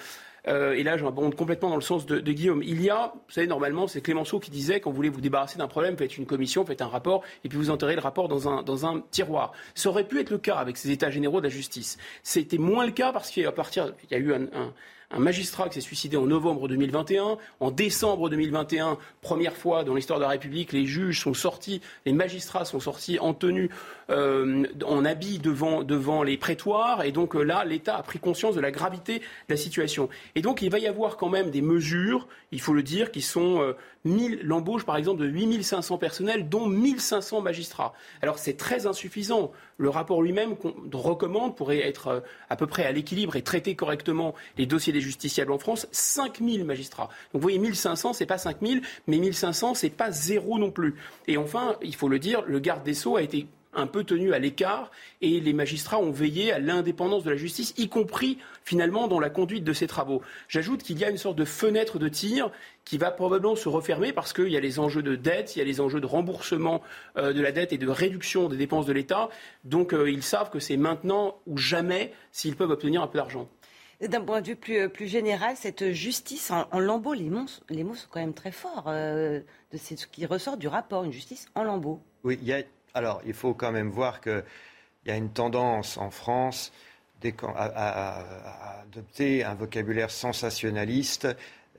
Euh, 0.48 0.72
et 0.72 0.82
là, 0.82 0.96
j'abonde 0.96 1.34
complètement 1.34 1.68
dans 1.70 1.76
le 1.76 1.82
sens 1.82 2.06
de, 2.06 2.18
Guillaume. 2.20 2.62
Il 2.62 2.82
y 2.82 2.90
a, 2.90 3.12
vous 3.14 3.32
savez, 3.32 3.46
normalement, 3.46 3.86
c'est 3.86 4.00
Clémenceau 4.00 4.40
qui 4.40 4.50
disait, 4.50 4.80
quand 4.80 4.90
vous 4.90 4.96
voulez 4.96 5.08
vous 5.08 5.20
débarrasser 5.20 5.58
d'un 5.58 5.68
problème, 5.68 5.96
faites 5.96 6.16
une 6.16 6.26
commission, 6.26 6.64
faites 6.64 6.82
un 6.82 6.88
rapport, 6.88 7.22
et 7.44 7.48
puis 7.48 7.58
vous 7.58 7.70
enterrez 7.70 7.94
le 7.94 8.00
rapport 8.00 8.28
dans 8.28 8.48
un, 8.86 9.04
tiroir. 9.10 9.52
Ça 9.74 9.90
aurait 9.90 10.04
pu 10.04 10.20
être 10.20 10.30
le 10.30 10.38
cas 10.38 10.56
avec 10.56 10.76
ces 10.76 10.90
états 10.90 11.10
généraux 11.10 11.40
de 11.40 11.46
la 11.46 11.50
justice. 11.50 11.98
C'était 12.22 12.58
moins 12.58 12.86
le 12.86 12.92
cas 12.92 13.12
parce 13.12 13.30
qu'à 13.30 13.52
partir, 13.52 13.92
il 14.04 14.12
y 14.12 14.14
a 14.14 14.18
eu 14.18 14.32
un 14.32 14.72
magistrat 15.18 15.68
qui 15.68 15.74
s'est 15.74 15.80
suicidé 15.80 16.16
en 16.16 16.26
novembre 16.26 16.68
2021. 16.68 17.36
En 17.58 17.70
décembre 17.70 18.30
2021, 18.30 18.96
première 19.22 19.56
fois 19.56 19.82
dans 19.82 19.94
l'histoire 19.94 20.18
de 20.20 20.24
la 20.24 20.30
République, 20.30 20.72
les 20.72 20.86
juges 20.86 21.20
sont 21.20 21.34
sortis, 21.34 21.80
les 22.06 22.12
magistrats 22.12 22.64
sont 22.64 22.78
sortis 22.78 23.18
en 23.18 23.34
tenue, 23.34 23.70
euh, 24.10 24.64
en 24.84 25.04
habit 25.04 25.38
devant, 25.38 25.82
devant 25.82 26.22
les 26.22 26.36
prétoires. 26.36 27.04
Et 27.04 27.10
donc 27.10 27.34
euh, 27.34 27.42
là, 27.42 27.64
l'État 27.64 27.96
a 27.96 28.02
pris 28.02 28.20
conscience 28.20 28.54
de 28.54 28.60
la 28.60 28.70
gravité 28.70 29.18
de 29.18 29.24
la 29.48 29.56
situation. 29.56 30.08
Et 30.36 30.42
donc 30.42 30.62
il 30.62 30.70
va 30.70 30.78
y 30.78 30.86
avoir 30.86 31.16
quand 31.16 31.28
même 31.28 31.50
des 31.50 31.62
mesures, 31.62 32.28
il 32.52 32.60
faut 32.60 32.74
le 32.74 32.82
dire, 32.82 33.10
qui 33.10 33.22
sont 33.22 33.60
euh, 33.60 33.72
l'embauche 34.04 34.84
par 34.84 34.96
exemple 34.96 35.20
de 35.20 35.26
8500 35.26 35.98
personnels, 35.98 36.48
dont 36.48 36.66
1500 36.66 37.40
magistrats. 37.40 37.92
Alors 38.22 38.38
c'est 38.38 38.56
très 38.56 38.86
insuffisant. 38.86 39.50
Le 39.80 39.88
rapport 39.88 40.20
lui-même 40.20 40.56
recommande, 40.92 41.56
pourrait 41.56 41.78
être 41.78 42.08
euh, 42.08 42.20
à 42.50 42.56
peu 42.56 42.66
près 42.66 42.84
à 42.84 42.92
l'équilibre 42.92 43.36
et 43.36 43.40
traiter 43.40 43.74
correctement 43.74 44.34
les 44.58 44.66
dossiers 44.66 44.92
des 44.92 45.00
justiciables 45.00 45.50
en 45.50 45.58
France, 45.58 45.88
5000 45.90 46.66
magistrats. 46.66 47.08
Donc 47.32 47.40
vous 47.40 47.40
voyez, 47.40 47.58
1500, 47.58 48.12
c'est 48.12 48.26
pas 48.26 48.36
5000, 48.36 48.82
mais 49.06 49.16
1500, 49.16 49.72
c'est 49.72 49.88
pas 49.88 50.10
zéro 50.10 50.58
non 50.58 50.70
plus. 50.70 50.96
Et 51.28 51.38
enfin, 51.38 51.76
il 51.80 51.94
faut 51.94 52.10
le 52.10 52.18
dire, 52.18 52.42
le 52.46 52.58
garde 52.58 52.82
des 52.82 52.92
Sceaux 52.92 53.16
a 53.16 53.22
été 53.22 53.46
un 53.72 53.86
peu 53.86 54.04
tenu 54.04 54.32
à 54.34 54.38
l'écart 54.38 54.90
et 55.20 55.40
les 55.40 55.52
magistrats 55.52 55.98
ont 55.98 56.10
veillé 56.10 56.52
à 56.52 56.58
l'indépendance 56.58 57.24
de 57.24 57.30
la 57.30 57.36
justice, 57.36 57.74
y 57.76 57.88
compris 57.88 58.38
finalement 58.64 59.08
dans 59.08 59.20
la 59.20 59.30
conduite 59.30 59.64
de 59.64 59.72
ces 59.72 59.86
travaux. 59.86 60.22
J'ajoute 60.48 60.82
qu'il 60.82 60.98
y 60.98 61.04
a 61.04 61.10
une 61.10 61.18
sorte 61.18 61.36
de 61.36 61.44
fenêtre 61.44 61.98
de 61.98 62.08
tir 62.08 62.50
qui 62.84 62.98
va 62.98 63.10
probablement 63.10 63.56
se 63.56 63.68
refermer 63.68 64.12
parce 64.12 64.32
qu'il 64.32 64.48
y 64.48 64.56
a 64.56 64.60
les 64.60 64.78
enjeux 64.78 65.02
de 65.02 65.14
dette, 65.14 65.54
il 65.54 65.60
y 65.60 65.62
a 65.62 65.64
les 65.64 65.80
enjeux 65.80 66.00
de 66.00 66.06
remboursement 66.06 66.82
euh, 67.16 67.32
de 67.32 67.40
la 67.40 67.52
dette 67.52 67.72
et 67.72 67.78
de 67.78 67.88
réduction 67.88 68.48
des 68.48 68.56
dépenses 68.56 68.86
de 68.86 68.92
l'État. 68.92 69.28
Donc 69.64 69.92
euh, 69.92 70.10
ils 70.10 70.22
savent 70.22 70.50
que 70.50 70.58
c'est 70.58 70.76
maintenant 70.76 71.36
ou 71.46 71.56
jamais 71.56 72.12
s'ils 72.32 72.56
peuvent 72.56 72.70
obtenir 72.70 73.02
un 73.02 73.06
peu 73.06 73.18
d'argent. 73.18 73.48
D'un 74.00 74.22
point 74.22 74.40
de 74.40 74.46
vue 74.46 74.56
plus, 74.56 74.88
plus, 74.88 75.08
général, 75.08 75.56
cette 75.56 75.92
justice 75.92 76.50
en, 76.50 76.78
lambeaux, 76.78 77.12
les 77.12 77.28
mots, 77.28 77.44
les 77.68 77.84
mots 77.84 77.94
sont 77.94 78.08
quand 78.10 78.20
même 78.20 78.32
très 78.32 78.50
forts. 78.50 78.84
Euh, 78.86 79.40
de 79.72 79.76
ce 79.76 80.06
qui 80.06 80.24
ressort 80.24 80.56
du 80.56 80.68
rapport, 80.68 81.04
une 81.04 81.12
justice 81.12 81.48
en 81.54 81.64
lambeaux. 81.64 82.00
Oui, 82.24 82.38
il 82.40 82.48
y 82.48 82.52
a 82.54 82.62
alors, 82.94 83.20
il 83.26 83.34
faut 83.34 83.54
quand 83.54 83.72
même 83.72 83.90
voir 83.90 84.20
qu'il 84.20 84.42
y 85.06 85.10
a 85.10 85.16
une 85.16 85.30
tendance 85.30 85.96
en 85.96 86.10
France 86.10 86.72
à, 87.54 88.24
adopter 88.82 89.44
un 89.44 89.54
vocabulaire 89.54 90.10
sensationnaliste 90.10 91.28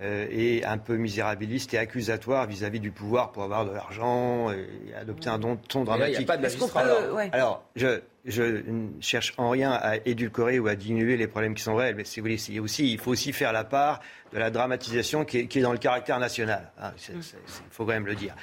euh, 0.01 0.27
et 0.31 0.63
un 0.65 0.77
peu 0.77 0.97
misérabiliste 0.97 1.73
et 1.73 1.77
accusatoire 1.77 2.47
vis-à-vis 2.47 2.79
du 2.79 2.91
pouvoir 2.91 3.31
pour 3.31 3.43
avoir 3.43 3.65
de 3.65 3.71
l'argent 3.71 4.51
et 4.51 4.93
adopter 4.95 5.29
un 5.29 5.39
ton 5.39 5.83
dramatique. 5.83 6.15
Il 6.15 6.19
n'y 6.19 6.23
a 6.23 6.27
pas 6.27 6.38
de 6.38 7.35
Alors, 7.35 7.63
je, 7.75 8.01
ne 8.25 9.01
cherche 9.01 9.33
en 9.38 9.49
rien 9.49 9.71
à 9.71 9.97
édulcorer 9.97 10.59
ou 10.59 10.67
à 10.67 10.75
diminuer 10.75 11.17
les 11.17 11.27
problèmes 11.27 11.53
qui 11.53 11.63
sont 11.63 11.75
réels, 11.75 11.95
mais 11.95 12.05
si 12.05 12.19
vous 12.19 12.25
voulez, 12.25 12.59
aussi, 12.59 12.91
il 12.91 12.99
faut 12.99 13.11
aussi 13.11 13.33
faire 13.33 13.51
la 13.51 13.63
part 13.63 13.99
de 14.33 14.39
la 14.39 14.49
dramatisation 14.49 15.25
qui 15.25 15.39
est, 15.39 15.61
dans 15.61 15.71
le 15.71 15.77
caractère 15.77 16.19
national. 16.19 16.71
Hein, 16.79 16.93
il 17.09 17.21
faut 17.69 17.85
quand 17.85 17.93
même 17.93 18.07
le 18.07 18.15
dire. 18.15 18.35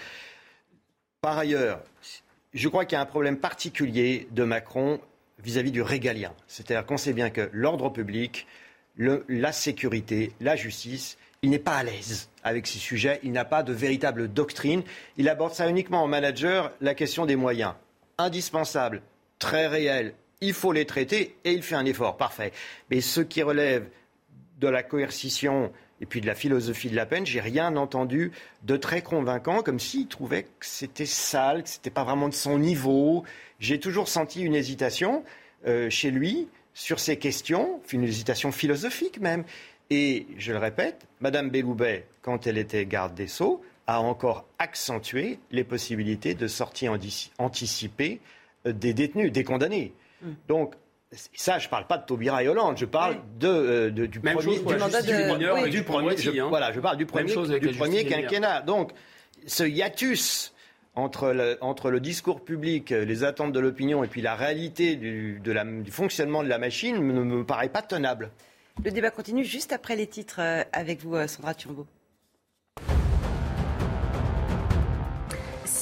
Par 1.20 1.38
ailleurs, 1.38 1.80
je 2.54 2.68
crois 2.68 2.84
qu'il 2.84 2.96
y 2.96 2.98
a 2.98 3.02
un 3.02 3.06
problème 3.06 3.38
particulier 3.38 4.28
de 4.30 4.44
Macron 4.44 5.00
vis-à-vis 5.38 5.70
du 5.70 5.82
régalien. 5.82 6.32
C'est-à-dire 6.46 6.84
qu'on 6.86 6.96
sait 6.96 7.12
bien 7.12 7.30
que 7.30 7.48
l'ordre 7.52 7.90
public, 7.90 8.46
la 8.96 9.52
sécurité, 9.52 10.32
la 10.40 10.56
justice, 10.56 11.18
il 11.42 11.50
n'est 11.50 11.58
pas 11.58 11.76
à 11.76 11.84
l'aise 11.84 12.28
avec 12.42 12.66
ces 12.66 12.78
sujets, 12.78 13.20
il 13.22 13.32
n'a 13.32 13.44
pas 13.44 13.62
de 13.62 13.72
véritable 13.72 14.28
doctrine. 14.28 14.82
Il 15.16 15.28
aborde 15.28 15.54
ça 15.54 15.68
uniquement 15.68 16.02
en 16.02 16.08
manager, 16.08 16.72
la 16.80 16.94
question 16.94 17.26
des 17.26 17.36
moyens. 17.36 17.74
Indispensable, 18.16 19.02
très 19.38 19.68
réel, 19.68 20.14
il 20.40 20.52
faut 20.52 20.72
les 20.72 20.86
traiter 20.86 21.36
et 21.44 21.52
il 21.52 21.62
fait 21.62 21.76
un 21.76 21.84
effort, 21.84 22.16
parfait. 22.16 22.52
Mais 22.90 23.00
ce 23.00 23.20
qui 23.20 23.42
relève 23.42 23.88
de 24.58 24.68
la 24.68 24.82
coercition, 24.82 25.72
et 26.00 26.06
puis 26.06 26.20
de 26.20 26.26
la 26.26 26.34
philosophie 26.34 26.90
de 26.90 26.96
la 26.96 27.06
peine, 27.06 27.26
j'ai 27.26 27.40
rien 27.40 27.76
entendu 27.76 28.32
de 28.62 28.76
très 28.76 29.02
convaincant, 29.02 29.62
comme 29.62 29.80
s'il 29.80 30.06
trouvait 30.06 30.44
que 30.44 30.66
c'était 30.66 31.06
sale, 31.06 31.62
que 31.64 31.68
c'était 31.68 31.90
pas 31.90 32.04
vraiment 32.04 32.28
de 32.28 32.34
son 32.34 32.58
niveau. 32.58 33.24
J'ai 33.58 33.80
toujours 33.80 34.08
senti 34.08 34.42
une 34.42 34.54
hésitation 34.54 35.24
euh, 35.66 35.90
chez 35.90 36.10
lui 36.10 36.48
sur 36.74 37.00
ces 37.00 37.16
questions, 37.16 37.80
une 37.92 38.04
hésitation 38.04 38.52
philosophique 38.52 39.20
même. 39.20 39.44
Et 39.90 40.26
je 40.36 40.52
le 40.52 40.58
répète, 40.58 41.06
Madame 41.20 41.50
Belloubet, 41.50 42.06
quand 42.22 42.46
elle 42.46 42.58
était 42.58 42.84
garde 42.86 43.14
des 43.14 43.26
Sceaux, 43.26 43.62
a 43.86 44.00
encore 44.00 44.44
accentué 44.58 45.38
les 45.50 45.64
possibilités 45.64 46.34
de 46.34 46.46
sortie 46.46 46.88
anticipée 47.38 48.20
euh, 48.66 48.72
des 48.72 48.92
détenus, 48.92 49.32
des 49.32 49.44
condamnés. 49.44 49.92
Hum. 50.22 50.34
Donc 50.46 50.74
ça, 51.12 51.58
je 51.58 51.66
ne 51.66 51.70
parle 51.70 51.86
pas 51.86 51.98
de 51.98 52.04
Taubira 52.04 52.42
et 52.42 52.48
Hollande, 52.48 52.76
je 52.76 52.84
parle 52.84 53.16
de, 53.38 53.48
euh, 53.48 53.90
du 53.90 54.20
premier, 54.20 54.58
du, 54.58 54.76
mandat 54.76 55.02
de, 55.02 55.68
du 55.68 55.82
premier, 55.82 56.16
je, 56.16 56.30
hein. 56.38 56.48
voilà, 56.48 56.72
je 56.72 56.80
parle 56.80 56.98
du 56.98 57.06
premier, 57.06 57.34
du 57.58 57.68
premier 57.70 58.04
quinquennat. 58.04 58.60
Donc, 58.62 58.92
ce 59.46 59.64
hiatus 59.64 60.52
entre 60.94 61.32
le, 61.32 61.56
entre 61.60 61.90
le, 61.90 62.00
discours 62.00 62.44
public, 62.44 62.90
les 62.90 63.24
attentes 63.24 63.52
de 63.52 63.60
l'opinion 63.60 64.04
et 64.04 64.08
puis 64.08 64.20
la 64.20 64.34
réalité 64.34 64.96
du, 64.96 65.40
de 65.42 65.52
la, 65.52 65.64
du 65.64 65.90
fonctionnement 65.90 66.42
de 66.42 66.48
la 66.48 66.58
machine 66.58 66.96
ne 66.96 67.22
me 67.22 67.44
paraît 67.44 67.68
pas 67.68 67.82
tenable. 67.82 68.30
Le 68.84 68.90
débat 68.90 69.10
continue 69.10 69.44
juste 69.44 69.72
après 69.72 69.96
les 69.96 70.06
titres 70.06 70.40
euh, 70.40 70.62
avec 70.72 71.00
vous, 71.02 71.16
euh, 71.16 71.26
Sandra 71.26 71.54
Turbo. 71.54 71.86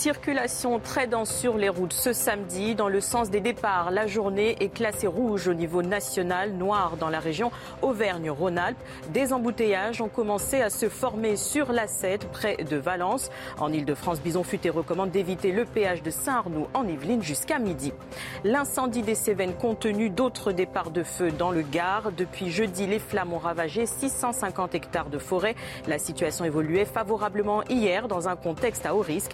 Circulation 0.06 0.78
très 0.78 1.08
dense 1.08 1.34
sur 1.34 1.56
les 1.56 1.68
routes 1.68 1.92
ce 1.92 2.12
samedi. 2.12 2.76
Dans 2.76 2.88
le 2.88 3.00
sens 3.00 3.28
des 3.28 3.40
départs, 3.40 3.90
la 3.90 4.06
journée 4.06 4.54
est 4.60 4.68
classée 4.68 5.08
rouge 5.08 5.48
au 5.48 5.52
niveau 5.52 5.82
national, 5.82 6.52
noir 6.52 6.96
dans 6.96 7.08
la 7.08 7.18
région 7.18 7.50
Auvergne-Rhône-Alpes. 7.82 8.78
Des 9.08 9.32
embouteillages 9.32 10.00
ont 10.00 10.08
commencé 10.08 10.62
à 10.62 10.70
se 10.70 10.88
former 10.88 11.34
sur 11.34 11.72
la 11.72 11.88
7 11.88 12.30
près 12.30 12.56
de 12.58 12.76
Valence. 12.76 13.30
En 13.58 13.72
Ile-de-France, 13.72 14.20
Bison 14.20 14.44
Futé 14.44 14.70
recommande 14.70 15.10
d'éviter 15.10 15.50
le 15.50 15.64
péage 15.64 16.04
de 16.04 16.10
Saint-Arnoux 16.10 16.68
en 16.72 16.86
Yvelines 16.86 17.24
jusqu'à 17.24 17.58
midi. 17.58 17.92
L'incendie 18.44 19.02
des 19.02 19.16
Cévennes 19.16 19.54
compte 19.54 19.80
tenu 19.80 20.08
d'autres 20.08 20.52
départs 20.52 20.92
de 20.92 21.02
feu 21.02 21.32
dans 21.32 21.50
le 21.50 21.62
Gard. 21.62 22.12
Depuis 22.16 22.52
jeudi, 22.52 22.86
les 22.86 23.00
flammes 23.00 23.32
ont 23.32 23.38
ravagé 23.38 23.86
650 23.86 24.76
hectares 24.76 25.10
de 25.10 25.18
forêt. 25.18 25.56
La 25.88 25.98
situation 25.98 26.44
évoluait 26.44 26.84
favorablement 26.84 27.64
hier 27.64 28.06
dans 28.06 28.28
un 28.28 28.36
contexte 28.36 28.86
à 28.86 28.94
haut 28.94 29.00
risque. 29.00 29.32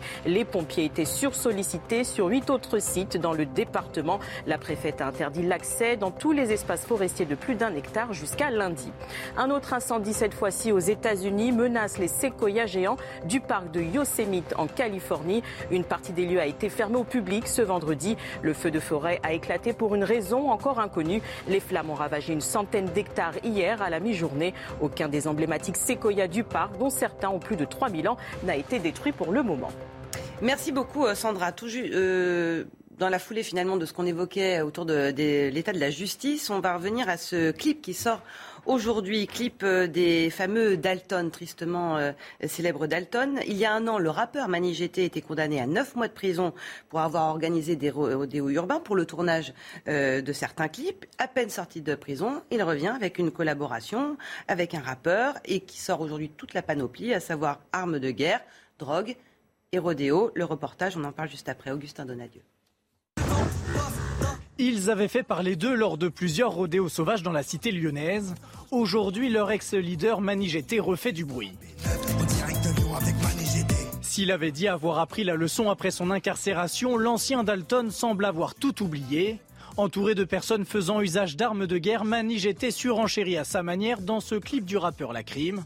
Pompiers 0.62 0.84
étaient 0.84 1.04
sursollicités 1.04 2.04
sur 2.04 2.28
huit 2.28 2.48
autres 2.48 2.78
sites 2.78 3.16
dans 3.16 3.32
le 3.32 3.46
département. 3.46 4.20
La 4.46 4.58
préfète 4.58 5.00
a 5.00 5.08
interdit 5.08 5.42
l'accès 5.42 5.96
dans 5.96 6.12
tous 6.12 6.30
les 6.30 6.52
espaces 6.52 6.86
forestiers 6.86 7.26
de 7.26 7.34
plus 7.34 7.56
d'un 7.56 7.74
hectare 7.74 8.12
jusqu'à 8.12 8.48
lundi. 8.48 8.92
Un 9.36 9.50
autre 9.50 9.74
incendie, 9.74 10.12
cette 10.12 10.34
fois-ci 10.34 10.70
aux 10.70 10.78
États-Unis, 10.78 11.50
menace 11.50 11.98
les 11.98 12.06
séquoias 12.06 12.66
géants 12.66 12.96
du 13.24 13.40
parc 13.40 13.72
de 13.72 13.80
Yosemite 13.80 14.54
en 14.56 14.68
Californie. 14.68 15.42
Une 15.72 15.82
partie 15.82 16.12
des 16.12 16.26
lieux 16.26 16.40
a 16.40 16.46
été 16.46 16.68
fermée 16.68 16.98
au 16.98 17.02
public 17.02 17.48
ce 17.48 17.62
vendredi. 17.62 18.16
Le 18.42 18.54
feu 18.54 18.70
de 18.70 18.78
forêt 18.78 19.18
a 19.24 19.32
éclaté 19.32 19.72
pour 19.72 19.96
une 19.96 20.04
raison 20.04 20.48
encore 20.48 20.78
inconnue. 20.78 21.22
Les 21.48 21.58
flammes 21.58 21.90
ont 21.90 21.94
ravagé 21.94 22.32
une 22.32 22.40
centaine 22.40 22.86
d'hectares 22.86 23.34
hier 23.42 23.82
à 23.82 23.90
la 23.90 23.98
mi-journée. 23.98 24.54
Aucun 24.80 25.08
des 25.08 25.26
emblématiques 25.26 25.76
séquoias 25.76 26.28
du 26.28 26.44
parc, 26.44 26.78
dont 26.78 26.90
certains 26.90 27.30
ont 27.30 27.40
plus 27.40 27.56
de 27.56 27.64
3000 27.64 28.08
ans, 28.08 28.16
n'a 28.44 28.54
été 28.54 28.78
détruit 28.78 29.10
pour 29.10 29.32
le 29.32 29.42
moment. 29.42 29.72
Merci 30.42 30.72
beaucoup, 30.72 31.06
euh, 31.06 31.14
Sandra. 31.14 31.52
Tout 31.52 31.68
euh, 31.72 32.64
dans 32.98 33.08
la 33.08 33.20
foulée 33.20 33.44
finalement 33.44 33.76
de 33.76 33.86
ce 33.86 33.92
qu'on 33.92 34.06
évoquait 34.06 34.60
autour 34.60 34.84
de, 34.84 35.12
l'état 35.50 35.72
de 35.72 35.78
la 35.78 35.90
justice, 35.90 36.50
on 36.50 36.58
va 36.58 36.74
revenir 36.74 37.08
à 37.08 37.16
ce 37.16 37.52
clip 37.52 37.80
qui 37.80 37.94
sort 37.94 38.20
Aujourd'hui, 38.66 39.28
clip 39.28 39.62
euh, 39.62 39.86
des 39.86 40.30
fameux 40.30 40.76
Dalton, 40.76 41.30
tristement 41.30 41.98
célèbres 42.44 42.88
Dalton. 42.88 43.38
Il 43.46 43.56
y 43.56 43.64
a 43.64 43.72
un 43.72 43.86
an, 43.86 44.00
le 44.00 44.10
rappeur 44.10 44.48
Mani 44.48 44.74
GT 44.74 45.04
était 45.04 45.20
condamné 45.20 45.60
à 45.60 45.66
9 45.68 45.94
mois 45.94 46.08
de 46.08 46.12
prison 46.12 46.52
pour 46.88 46.98
avoir 47.00 47.28
organisé 47.28 47.76
des 47.76 47.90
rodéos 47.90 48.48
urbains 48.48 48.80
pour 48.80 48.96
le 48.96 49.06
tournage 49.06 49.54
de 49.86 50.32
certains 50.32 50.68
clips. 50.68 51.06
À 51.18 51.28
peine 51.28 51.50
sorti 51.50 51.82
de 51.82 51.94
prison, 51.94 52.42
il 52.50 52.64
revient 52.64 52.92
avec 52.94 53.18
une 53.18 53.30
collaboration 53.30 54.16
avec 54.48 54.74
un 54.74 54.80
rappeur 54.80 55.34
et 55.44 55.60
qui 55.60 55.80
sort 55.80 56.00
aujourd'hui 56.00 56.30
toute 56.30 56.52
la 56.54 56.62
panoplie, 56.62 57.14
à 57.14 57.20
savoir 57.20 57.60
armes 57.72 58.00
de 58.00 58.10
guerre, 58.10 58.40
drogue 58.78 59.16
et 59.72 59.78
rodéo. 59.78 60.30
Le 60.34 60.44
reportage, 60.44 60.96
on 60.96 61.04
en 61.04 61.12
parle 61.12 61.30
juste 61.30 61.48
après. 61.48 61.70
Augustin 61.70 62.04
Donadieu. 62.04 62.42
Ils 64.58 64.90
avaient 64.90 65.08
fait 65.08 65.22
parler 65.22 65.56
d'eux 65.56 65.74
lors 65.74 65.96
de 65.96 66.08
plusieurs 66.08 66.52
rodéos 66.52 66.90
sauvages 66.90 67.22
dans 67.22 67.32
la 67.32 67.42
cité 67.42 67.72
lyonnaise. 67.72 68.34
Aujourd'hui, 68.70 69.30
leur 69.30 69.50
ex-leader 69.50 70.20
Manigété 70.20 70.78
refait 70.78 71.12
du 71.12 71.24
bruit. 71.24 71.52
S'il 74.02 74.30
avait 74.30 74.52
dit 74.52 74.68
avoir 74.68 74.98
appris 74.98 75.24
la 75.24 75.34
leçon 75.34 75.70
après 75.70 75.90
son 75.90 76.10
incarcération, 76.10 76.98
l'ancien 76.98 77.44
Dalton 77.44 77.90
semble 77.90 78.26
avoir 78.26 78.54
tout 78.54 78.82
oublié. 78.82 79.40
Entouré 79.78 80.14
de 80.14 80.24
personnes 80.24 80.66
faisant 80.66 81.00
usage 81.00 81.34
d'armes 81.34 81.66
de 81.66 81.78
guerre, 81.78 82.04
Manigété 82.04 82.70
surenchérit 82.70 83.38
à 83.38 83.44
sa 83.44 83.62
manière 83.62 84.02
dans 84.02 84.20
ce 84.20 84.34
clip 84.34 84.66
du 84.66 84.76
rappeur 84.76 85.14
La 85.14 85.22
Crime. 85.22 85.64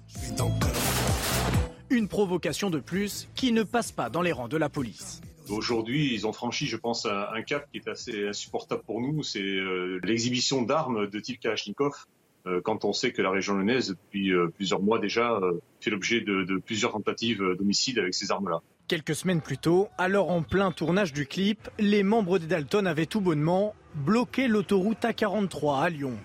Une 1.88 2.08
provocation 2.08 2.68
de 2.68 2.80
plus 2.80 3.28
qui 3.36 3.52
ne 3.52 3.62
passe 3.62 3.92
pas 3.92 4.10
dans 4.10 4.22
les 4.22 4.32
rangs 4.32 4.48
de 4.48 4.56
la 4.56 4.68
police. 4.68 5.20
Aujourd'hui, 5.48 6.12
ils 6.12 6.26
ont 6.26 6.32
franchi, 6.32 6.66
je 6.66 6.76
pense, 6.76 7.06
un, 7.06 7.42
cap 7.42 7.68
qui 7.70 7.78
est 7.78 7.88
assez 7.88 8.26
insupportable 8.26 8.82
pour 8.84 9.00
nous. 9.00 9.22
C'est 9.22 9.40
euh, 9.40 10.00
l'exhibition 10.02 10.62
d'armes 10.62 11.06
de 11.06 11.20
type 11.20 11.38
Kalachnikov. 11.38 11.92
Euh, 12.48 12.60
quand 12.60 12.84
on 12.84 12.92
sait 12.92 13.12
que 13.12 13.22
la 13.22 13.30
région 13.30 13.54
lyonnaise, 13.54 13.90
depuis 13.90 14.32
euh, 14.32 14.48
plusieurs 14.48 14.82
mois 14.82 14.98
déjà, 14.98 15.38
fait 15.80 15.90
l'objet 15.90 16.20
de, 16.22 16.58
plusieurs 16.58 16.90
tentatives 16.90 17.40
d'homicide 17.56 18.00
avec 18.00 18.14
ces 18.14 18.32
armes-là. 18.32 18.62
Quelques 18.88 19.14
semaines 19.14 19.40
plus 19.40 19.58
tôt, 19.58 19.88
alors 19.96 20.30
en 20.30 20.42
plein 20.42 20.72
tournage 20.72 21.12
du 21.12 21.26
clip, 21.26 21.68
les 21.78 22.02
membres 22.02 22.40
des 22.40 22.46
Dalton 22.46 22.86
avaient 22.86 23.06
tout 23.06 23.20
bonnement 23.20 23.76
bloqué 23.94 24.48
l'autoroute 24.48 25.02
A43 25.02 25.82
à 25.82 25.90
Lyon. 25.90 26.18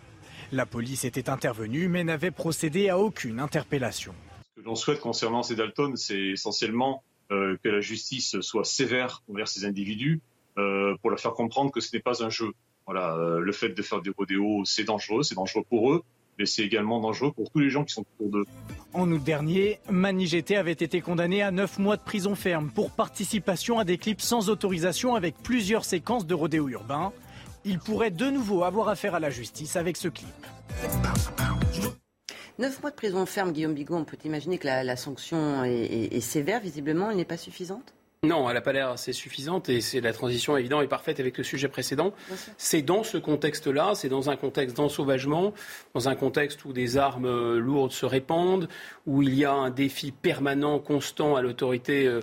La 0.52 0.66
police 0.66 1.06
était 1.06 1.30
intervenue 1.30 1.88
mais 1.88 2.04
n'avait 2.04 2.32
procédé 2.32 2.90
à 2.90 2.98
aucune 2.98 3.40
interpellation. 3.40 4.14
Que 4.62 4.68
l'on 4.68 4.76
souhaite 4.76 5.00
concernant 5.00 5.42
ces 5.42 5.56
Dalton, 5.56 5.96
c'est 5.96 6.20
essentiellement 6.20 7.04
euh, 7.32 7.58
que 7.64 7.70
la 7.70 7.82
justice 7.82 8.40
soit 8.42 8.64
sévère 8.64 9.24
envers 9.28 9.48
ces 9.48 9.66
individus 9.66 10.22
euh, 10.60 10.96
pour 11.02 11.10
leur 11.10 11.20
faire 11.20 11.34
comprendre 11.34 11.72
que 11.72 11.80
ce 11.80 11.96
n'est 11.96 12.02
pas 12.02 12.24
un 12.24 12.30
jeu. 12.30 12.52
Voilà, 12.86 13.16
euh, 13.16 13.40
le 13.40 13.52
fait 13.54 13.70
de 13.70 13.82
faire 13.82 14.02
des 14.02 14.12
rodéos, 14.16 14.64
c'est 14.66 14.84
dangereux, 14.84 15.24
c'est 15.24 15.34
dangereux 15.34 15.64
pour 15.68 15.92
eux, 15.92 16.04
mais 16.38 16.46
c'est 16.46 16.62
également 16.62 17.00
dangereux 17.00 17.32
pour 17.32 17.50
tous 17.50 17.60
les 17.60 17.70
gens 17.70 17.84
qui 17.86 17.94
sont 17.94 18.06
autour 18.20 18.32
d'eux. 18.32 18.46
En 18.94 19.12
août 19.12 19.24
dernier, 19.24 19.80
Mani 19.90 20.30
avait 20.56 20.72
été 20.74 21.02
condamné 21.02 21.42
à 21.42 21.50
9 21.50 21.80
mois 21.80 21.98
de 21.98 22.04
prison 22.04 22.36
ferme 22.36 22.70
pour 22.70 22.92
participation 22.92 23.80
à 23.80 23.84
des 23.84 23.98
clips 23.98 24.22
sans 24.22 24.50
autorisation 24.50 25.16
avec 25.16 25.36
plusieurs 25.42 25.86
séquences 25.86 26.28
de 26.28 26.36
rodéos 26.36 26.70
urbains. 26.70 27.14
Il 27.66 27.80
pourrait 27.80 28.12
de 28.12 28.30
nouveau 28.30 28.64
avoir 28.64 28.90
affaire 28.90 29.16
à 29.16 29.20
la 29.20 29.32
justice 29.32 29.76
avec 29.76 29.98
ce 29.98 30.08
clip. 30.08 30.28
Neuf 32.62 32.80
mois 32.84 32.92
de 32.92 32.96
prison 32.96 33.26
ferme, 33.26 33.54
Guillaume 33.54 33.74
Bigot, 33.74 33.96
on 33.96 34.04
peut 34.04 34.20
imaginer 34.24 34.60
que 34.60 34.68
la, 34.68 34.96
sanction 34.96 35.64
est, 35.64 36.20
sévère. 36.20 36.60
Visiblement, 36.60 37.10
elle 37.10 37.18
n'est 37.18 37.26
pas 37.26 37.38
suffisante 37.38 37.96
non, 38.24 38.48
elle 38.48 38.54
n'a 38.54 38.62
pas 38.62 38.72
l'air 38.72 38.92
assez 38.92 39.14
suffisante 39.14 39.68
et 39.68 39.82
c'est 39.82 40.00
la 40.00 40.14
transition 40.14 40.56
évidente 40.56 40.84
et 40.84 40.88
parfaite 40.88 41.20
avec 41.20 41.40
le 41.40 41.44
sujet 41.44 41.68
précédent. 41.68 42.14
C'est 42.56 42.84
dans 42.84 43.02
ce 43.02 43.18
contexte-là, 43.18 43.94
c'est 43.96 44.10
dans 44.10 44.30
un 44.30 44.36
contexte 44.36 44.78
d'ensauvagement, 44.78 45.56
dans 45.96 46.08
un 46.08 46.14
contexte 46.14 46.64
où 46.64 46.72
des 46.72 46.98
armes 46.98 47.26
euh, 47.26 47.58
lourdes 47.58 47.94
se 47.94 48.06
répandent, 48.06 48.70
où 49.08 49.24
il 49.24 49.34
y 49.34 49.44
a 49.44 49.52
un 49.52 49.72
défi 49.72 50.12
permanent, 50.12 50.78
constant 50.78 51.36
à 51.36 51.42
l'autorité 51.42 52.06
euh, 52.06 52.20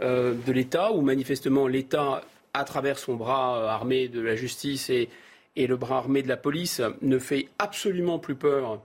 euh, 0.00 0.32
de 0.46 0.52
l'État, 0.52 0.90
où 0.92 1.02
manifestement 1.02 1.66
l'État, 1.66 2.22
à 2.54 2.64
travers 2.64 2.98
son 2.98 3.16
bras 3.16 3.70
armé 3.70 4.08
de 4.08 4.22
la 4.22 4.36
justice 4.36 4.88
et 4.88 5.10
le 5.54 5.76
bras 5.76 5.98
armé 5.98 6.22
de 6.22 6.28
la 6.28 6.38
police, 6.38 6.80
ne 7.02 7.18
fait 7.18 7.48
absolument 7.58 8.18
plus 8.18 8.36
peur 8.36 8.80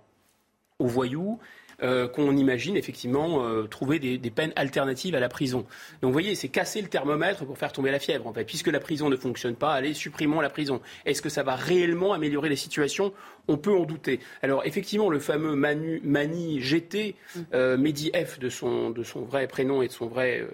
aux 0.80 0.88
voyous. 0.88 1.40
Euh, 1.84 2.08
qu'on 2.08 2.36
imagine 2.36 2.76
effectivement 2.76 3.46
euh, 3.46 3.68
trouver 3.68 4.00
des, 4.00 4.32
peines 4.32 4.52
alternatives 4.56 5.14
à 5.14 5.20
la 5.20 5.30
prison. 5.30 5.60
Donc 6.02 6.10
vous 6.10 6.12
voyez, 6.12 6.34
c'est 6.34 6.48
casser 6.48 6.82
le 6.82 6.88
thermomètre 6.88 7.46
pour 7.46 7.56
faire 7.56 7.72
tomber 7.72 7.92
la 7.92 8.00
fièvre. 8.00 8.26
En 8.26 8.34
fait. 8.34 8.46
Puisque 8.46 8.68
la 8.68 8.80
prison 8.80 9.10
ne 9.10 9.16
fonctionne 9.16 9.56
pas, 9.56 9.74
allez, 9.74 9.94
supprimons 9.94 10.42
la 10.42 10.50
prison. 10.50 10.82
Est-ce 11.06 11.22
que 11.22 11.30
ça 11.30 11.44
va 11.44 11.54
réellement 11.56 12.14
améliorer 12.14 12.50
les 12.50 12.56
situations 12.56 13.14
On 13.48 13.58
peut 13.58 13.76
en 13.76 13.84
douter. 13.84 14.22
Alors 14.42 14.66
effectivement, 14.66 15.12
le 15.12 15.20
fameux 15.20 15.56
Manu, 15.56 16.02
Mani 16.04 16.60
GT, 16.62 17.14
euh, 17.54 17.78
Mehdi 17.78 18.12
F 18.16 18.40
de 18.40 18.50
son, 18.50 18.90
de 18.90 19.04
son 19.04 19.22
vrai 19.22 19.48
prénom 19.48 19.84
et 19.84 19.88
de 19.88 19.94
son 19.94 20.08
vrai... 20.08 20.48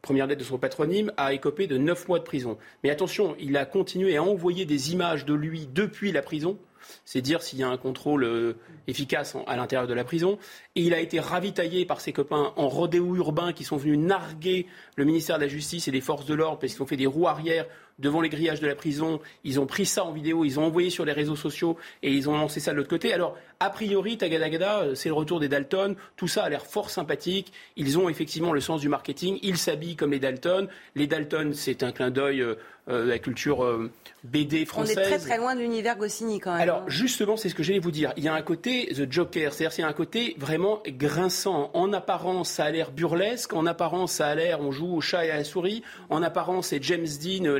première 0.00 0.26
lettre 0.26 0.40
de 0.40 0.44
son 0.44 0.58
patronyme, 0.58 1.12
a 1.16 1.32
écopé 1.32 1.68
de 1.68 1.78
9 1.78 2.08
mois 2.08 2.18
de 2.18 2.24
prison. 2.24 2.58
Mais 2.82 2.90
attention, 2.90 3.36
il 3.38 3.56
a 3.56 3.64
continué 3.64 4.16
à 4.16 4.24
envoyer 4.24 4.64
des 4.64 4.92
images 4.92 5.24
de 5.24 5.34
lui 5.34 5.68
depuis 5.72 6.10
la 6.10 6.20
prison 6.20 6.58
c'est 7.04 7.20
dire 7.20 7.42
s'il 7.42 7.58
y 7.58 7.62
a 7.62 7.68
un 7.68 7.76
contrôle 7.76 8.24
euh, 8.24 8.54
efficace 8.86 9.36
à 9.46 9.56
l'intérieur 9.56 9.86
de 9.86 9.94
la 9.94 10.04
prison. 10.04 10.38
Et 10.76 10.82
il 10.82 10.94
a 10.94 11.00
été 11.00 11.20
ravitaillé 11.20 11.84
par 11.84 12.00
ses 12.00 12.12
copains 12.12 12.52
en 12.56 12.68
rodéo 12.68 13.16
urbain 13.16 13.52
qui 13.52 13.64
sont 13.64 13.76
venus 13.76 13.98
narguer 13.98 14.66
le 14.96 15.04
ministère 15.04 15.36
de 15.36 15.42
la 15.42 15.48
Justice 15.48 15.88
et 15.88 15.90
les 15.90 16.00
forces 16.00 16.26
de 16.26 16.34
l'ordre 16.34 16.58
parce 16.58 16.72
qu'ils 16.72 16.82
ont 16.82 16.86
fait 16.86 16.96
des 16.96 17.06
roues 17.06 17.28
arrière 17.28 17.66
devant 18.02 18.20
les 18.20 18.28
grillages 18.28 18.60
de 18.60 18.66
la 18.66 18.74
prison. 18.74 19.20
Ils 19.44 19.60
ont 19.60 19.66
pris 19.66 19.86
ça 19.86 20.04
en 20.04 20.12
vidéo, 20.12 20.44
ils 20.44 20.60
ont 20.60 20.64
envoyé 20.64 20.90
sur 20.90 21.04
les 21.04 21.12
réseaux 21.12 21.36
sociaux 21.36 21.78
et 22.02 22.12
ils 22.12 22.28
ont 22.28 22.36
lancé 22.36 22.60
ça 22.60 22.72
de 22.72 22.76
l'autre 22.76 22.90
côté. 22.90 23.14
Alors, 23.14 23.36
a 23.60 23.70
priori, 23.70 24.18
Tagadagada, 24.18 24.80
euh, 24.80 24.94
c'est 24.94 25.08
le 25.08 25.14
retour 25.14 25.40
des 25.40 25.48
Dalton. 25.48 25.94
Tout 26.16 26.28
ça 26.28 26.42
a 26.42 26.48
l'air 26.48 26.66
fort 26.66 26.90
sympathique. 26.90 27.52
Ils 27.76 27.98
ont 27.98 28.08
effectivement 28.08 28.52
le 28.52 28.60
sens 28.60 28.80
du 28.80 28.88
marketing. 28.88 29.38
Ils 29.42 29.56
s'habillent 29.56 29.96
comme 29.96 30.10
les 30.10 30.18
Dalton. 30.18 30.68
Les 30.96 31.06
Dalton, 31.06 31.54
c'est 31.54 31.82
un 31.82 31.92
clin 31.92 32.10
d'œil 32.10 32.40
euh, 32.40 32.56
euh, 32.88 33.06
la 33.06 33.20
culture 33.20 33.62
euh, 33.62 33.92
BD 34.24 34.64
française. 34.66 34.96
On 34.98 35.00
est 35.02 35.04
très 35.04 35.18
très 35.18 35.38
loin 35.38 35.54
de 35.54 35.60
l'univers 35.60 35.96
Goscinny 35.96 36.40
quand 36.40 36.50
même. 36.50 36.62
Alors 36.62 36.78
hein. 36.78 36.86
justement, 36.88 37.36
c'est 37.36 37.48
ce 37.48 37.54
que 37.54 37.62
j'allais 37.62 37.78
vous 37.78 37.92
dire. 37.92 38.12
Il 38.16 38.24
y 38.24 38.28
a 38.28 38.34
un 38.34 38.42
côté 38.42 38.88
The 38.92 39.10
Joker, 39.10 39.52
c'est-à-dire 39.52 39.72
c'est 39.72 39.84
un 39.84 39.92
côté 39.92 40.34
vraiment 40.36 40.82
grinçant. 40.88 41.70
En 41.74 41.92
apparence, 41.92 42.50
ça 42.50 42.64
a 42.64 42.70
l'air 42.72 42.90
burlesque. 42.90 43.52
En 43.52 43.66
apparence, 43.66 44.14
ça 44.14 44.26
a 44.26 44.34
l'air 44.34 44.60
on 44.60 44.72
joue 44.72 44.96
au 44.96 45.00
chat 45.00 45.24
et 45.24 45.30
à 45.30 45.36
la 45.36 45.44
souris. 45.44 45.84
En 46.10 46.24
apparence, 46.24 46.68
c'est 46.68 46.82
James 46.82 47.06
Dean, 47.22 47.44
euh, 47.44 47.56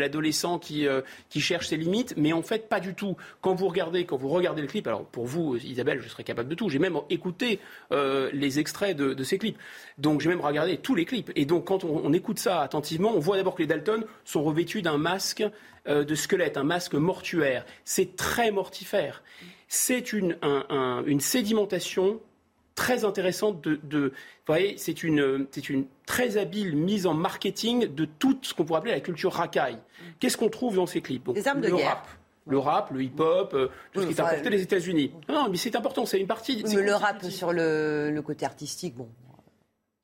qui 0.58 0.86
qui 1.28 1.40
cherche 1.40 1.68
ses 1.68 1.76
limites. 1.76 2.14
Mais 2.16 2.32
en 2.32 2.42
fait, 2.42 2.68
pas 2.68 2.80
du 2.80 2.94
tout. 2.94 3.16
Quand 3.40 3.54
vous 3.54 3.68
regardez, 3.68 4.04
quand 4.04 4.16
vous 4.16 4.28
regardez 4.28 4.62
le 4.62 4.68
clip, 4.68 4.86
alors 4.86 5.04
pour 5.04 5.26
vous, 5.26 5.56
Isabelle, 5.56 6.00
je 6.02 6.08
serais 6.08 6.24
capable 6.24 6.48
de 6.48 6.54
tout. 6.54 6.68
J'ai 6.68 6.78
même 6.78 6.98
écouté 7.10 7.60
les 7.90 8.58
extraits 8.58 8.96
de, 8.96 9.24
ces 9.24 9.38
clips. 9.38 9.58
Donc 9.98 10.20
j'ai 10.20 10.28
même 10.28 10.40
regardé 10.40 10.78
tous 10.78 10.94
les 10.94 11.04
clips. 11.04 11.30
Et 11.36 11.44
donc 11.44 11.66
quand 11.66 11.84
on, 11.84 12.12
écoute 12.12 12.38
ça 12.38 12.60
attentivement, 12.60 13.12
on 13.14 13.20
voit 13.20 13.36
d'abord 13.36 13.54
que 13.54 13.62
les 13.62 13.68
Dalton 13.68 14.04
sont 14.24 14.42
revêtus 14.42 14.82
d'un 14.82 14.98
masque 14.98 15.44
euh, 15.88 16.04
de 16.04 16.14
squelette, 16.14 16.56
un 16.56 16.62
masque 16.62 16.94
mortuaire. 16.94 17.64
C'est 17.84 18.14
très 18.14 18.52
mortifère. 18.52 19.22
C'est 19.66 20.12
une, 20.12 20.36
sédimentation 21.18 22.20
très 22.74 23.04
intéressante 23.04 23.62
de, 23.62 23.80
vous 24.08 24.12
voyez, 24.46 24.76
c'est 24.76 25.02
une, 25.02 25.46
une 25.68 25.86
très 26.06 26.36
habile 26.36 26.76
mise 26.76 27.06
en 27.06 27.14
marketing 27.14 27.94
de 27.94 28.04
tout 28.04 28.38
ce 28.42 28.54
qu'on 28.54 28.64
pourrait 28.64 28.78
appeler 28.78 28.92
la 28.92 29.00
culture 29.00 29.32
racaille. 29.32 29.78
Qu'est-ce 30.20 30.36
qu'on 30.36 30.48
trouve 30.48 30.76
dans 30.76 30.86
ces 30.86 31.00
clips? 31.00 31.30
Des 31.32 31.48
armes 31.48 31.60
de 31.60 31.68
le 31.68 31.76
guerre. 31.76 31.88
Rap, 31.88 32.08
le 32.46 32.58
rap, 32.58 32.90
le 32.90 33.02
hip-hop, 33.02 33.54
euh, 33.54 33.68
tout 33.92 34.02
ce 34.02 34.06
qui 34.06 34.12
est 34.12 34.20
apporté 34.20 34.50
des 34.50 34.62
États-Unis. 34.62 35.12
Non, 35.28 35.48
mais 35.50 35.56
c'est 35.56 35.76
important, 35.76 36.06
c'est 36.06 36.18
une 36.18 36.26
partie. 36.26 36.64
Mais 36.66 36.82
le 36.82 36.94
rap 36.94 37.22
sur 37.24 37.52
le, 37.52 38.10
le, 38.10 38.22
côté 38.22 38.44
artistique, 38.44 38.96
bon, 38.96 39.08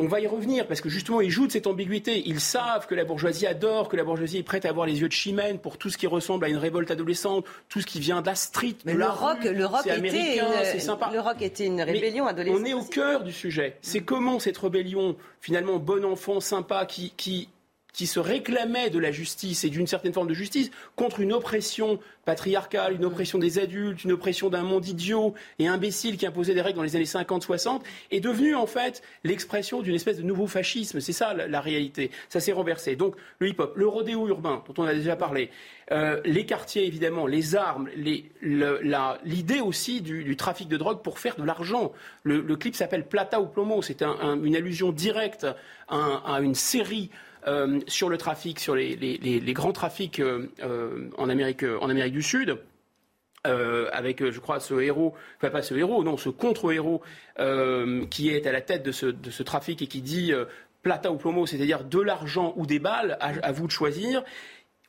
on 0.01 0.07
va 0.07 0.21
y 0.21 0.29
revenir 0.29 0.69
parce 0.69 0.81
que 0.81 0.89
justement 0.89 1.21
ils 1.21 1.31
jouent 1.31 1.49
de 1.49 1.53
cette 1.53 1.67
ambiguïté. 1.67 2.23
Ils 2.27 2.41
savent 2.41 2.87
que 2.87 2.95
la 2.95 3.05
bourgeoisie 3.05 3.47
adore, 3.47 3.89
que 3.89 3.97
la 3.97 4.05
bourgeoisie 4.05 4.39
est 4.39 4.43
prête 4.45 4.65
à 4.65 4.69
avoir 4.69 4.87
les 4.87 5.01
yeux 5.01 5.09
de 5.09 5.13
chimène 5.13 5.59
pour 5.59 5.77
tout 5.77 5.91
ce 5.91 5.99
qui 5.99 6.07
ressemble 6.07 6.45
à 6.45 6.49
une 6.49 6.57
révolte 6.57 6.93
adolescente, 6.93 7.45
tout 7.69 7.81
ce 7.81 7.87
qui 7.87 7.99
vient 7.99 8.21
de 8.21 8.27
la 8.27 8.37
street. 8.37 8.77
Mais 8.85 8.95
le 8.95 9.07
rock, 9.07 9.43
le 9.43 9.67
rock 9.67 9.87
était 9.89 10.39
une, 10.39 10.81
sympa. 10.81 11.11
Le 11.13 11.19
rock 11.19 11.43
était 11.43 11.67
une 11.67 11.83
rébellion 11.83 12.27
adolescente. 12.29 12.61
On 12.61 12.65
est 12.65 12.75
au 12.75 12.85
cœur 12.85 13.25
du 13.25 13.33
sujet. 13.33 13.77
C'est 13.83 14.03
comment 14.03 14.39
cette 14.39 14.59
rébellion, 14.59 15.17
finalement 15.41 15.79
bon 15.79 16.05
enfant, 16.05 16.39
sympa, 16.39 16.87
qui, 16.87 17.13
qui 17.17 17.49
qui 17.99 18.07
se 18.07 18.21
réclamait 18.21 18.91
de 18.91 19.01
la 19.01 19.11
justice 19.11 19.65
et 19.65 19.71
d'une 19.71 19.89
certaine 19.89 20.13
forme 20.13 20.29
de 20.29 20.35
justice 20.35 20.71
contre 20.95 21.19
une 21.19 21.33
oppression 21.33 21.99
patriarcale, 22.25 22.95
une 22.95 23.05
oppression 23.05 23.41
des 23.41 23.59
adultes, 23.59 24.05
une 24.05 24.13
oppression 24.13 24.51
d'un 24.51 24.63
monde 24.63 24.87
idiot 24.87 25.35
et 25.59 25.67
imbécile 25.67 26.17
qui 26.17 26.25
imposait 26.25 26.55
des 26.55 26.61
règles 26.61 26.77
dans 26.77 26.85
les 26.85 26.95
années 26.95 27.07
50-60, 27.07 27.81
est 28.13 28.21
devenue 28.21 28.55
en 28.55 28.69
fait 28.69 29.03
l'expression 29.25 29.83
d'une 29.83 29.97
espèce 29.97 30.19
de 30.19 30.23
nouveau 30.23 30.47
fascisme. 30.47 31.01
C'est 31.01 31.13
ça 31.13 31.35
la, 31.35 31.61
réalité. 31.61 32.13
Ça 32.29 32.39
s'est 32.39 32.53
renversé. 32.53 32.95
Donc 32.95 33.17
le 33.41 33.49
hip-hop, 33.49 33.77
le 33.77 33.89
rodéo 33.89 34.29
urbain 34.29 34.63
dont 34.69 34.81
on 34.81 34.87
a 34.87 34.95
déjà 34.95 35.17
parlé, 35.17 35.51
euh, 35.91 36.21
les 36.25 36.47
quartiers 36.47 36.87
évidemment, 36.87 37.27
les 37.27 37.57
armes, 37.57 37.89
l'idée 37.97 39.61
aussi 39.61 40.03
du, 40.03 40.37
trafic 40.37 40.69
de 40.69 40.77
drogue 40.77 41.03
pour 41.03 41.19
faire 41.19 41.35
de 41.35 41.43
l'argent. 41.43 41.91
Le, 42.23 42.43
clip 42.55 42.77
s'appelle 42.77 43.09
Plata 43.09 43.41
ou 43.41 43.47
Plomo. 43.47 43.83
C'est 43.83 44.03
une 44.03 44.55
allusion 44.55 44.93
directe 44.93 45.49
à, 45.89 46.37
à 46.37 46.41
une 46.43 46.55
série 46.55 47.11
sur 47.87 48.09
le 48.09 48.19
trafic, 48.19 48.61
sur 48.61 48.75
les, 48.75 49.53
grands 49.55 49.73
trafics 49.73 50.21
en, 51.19 51.29
Amérique, 51.29 51.65
en 51.81 51.89
Amérique 51.89 52.15
du 52.15 52.23
Sud. 52.23 52.59
Euh, 53.47 53.89
avec, 53.93 54.21
euh, 54.21 54.33
je 54.33 54.41
crois, 54.41 54.59
ce 54.59 54.75
héros, 54.81 55.15
enfin 55.37 55.51
pas 55.51 55.63
ce 55.63 55.75
héros, 55.75 56.03
non, 56.03 56.17
ce 56.17 56.29
contre-héros 56.29 57.03
euh, 57.39 58.05
qui 58.07 58.31
est 58.31 58.47
à 58.47 58.53
la 58.53 58.61
tête 58.61 58.83
de 58.83 58.91
ce, 58.91 59.43
trafic 59.43 59.81
et 59.81 59.87
qui 59.87 60.03
dit 60.03 60.33
plata 60.83 61.13
ou 61.13 61.17
plomo, 61.17 61.47
c'est-à-dire 61.47 61.85
de 61.85 62.01
l'argent 62.01 62.53
ou 62.57 62.67
des 62.67 62.81
balles, 62.81 63.17
à, 63.21 63.53
vous 63.53 63.67
de 63.67 63.73
choisir. 63.73 64.25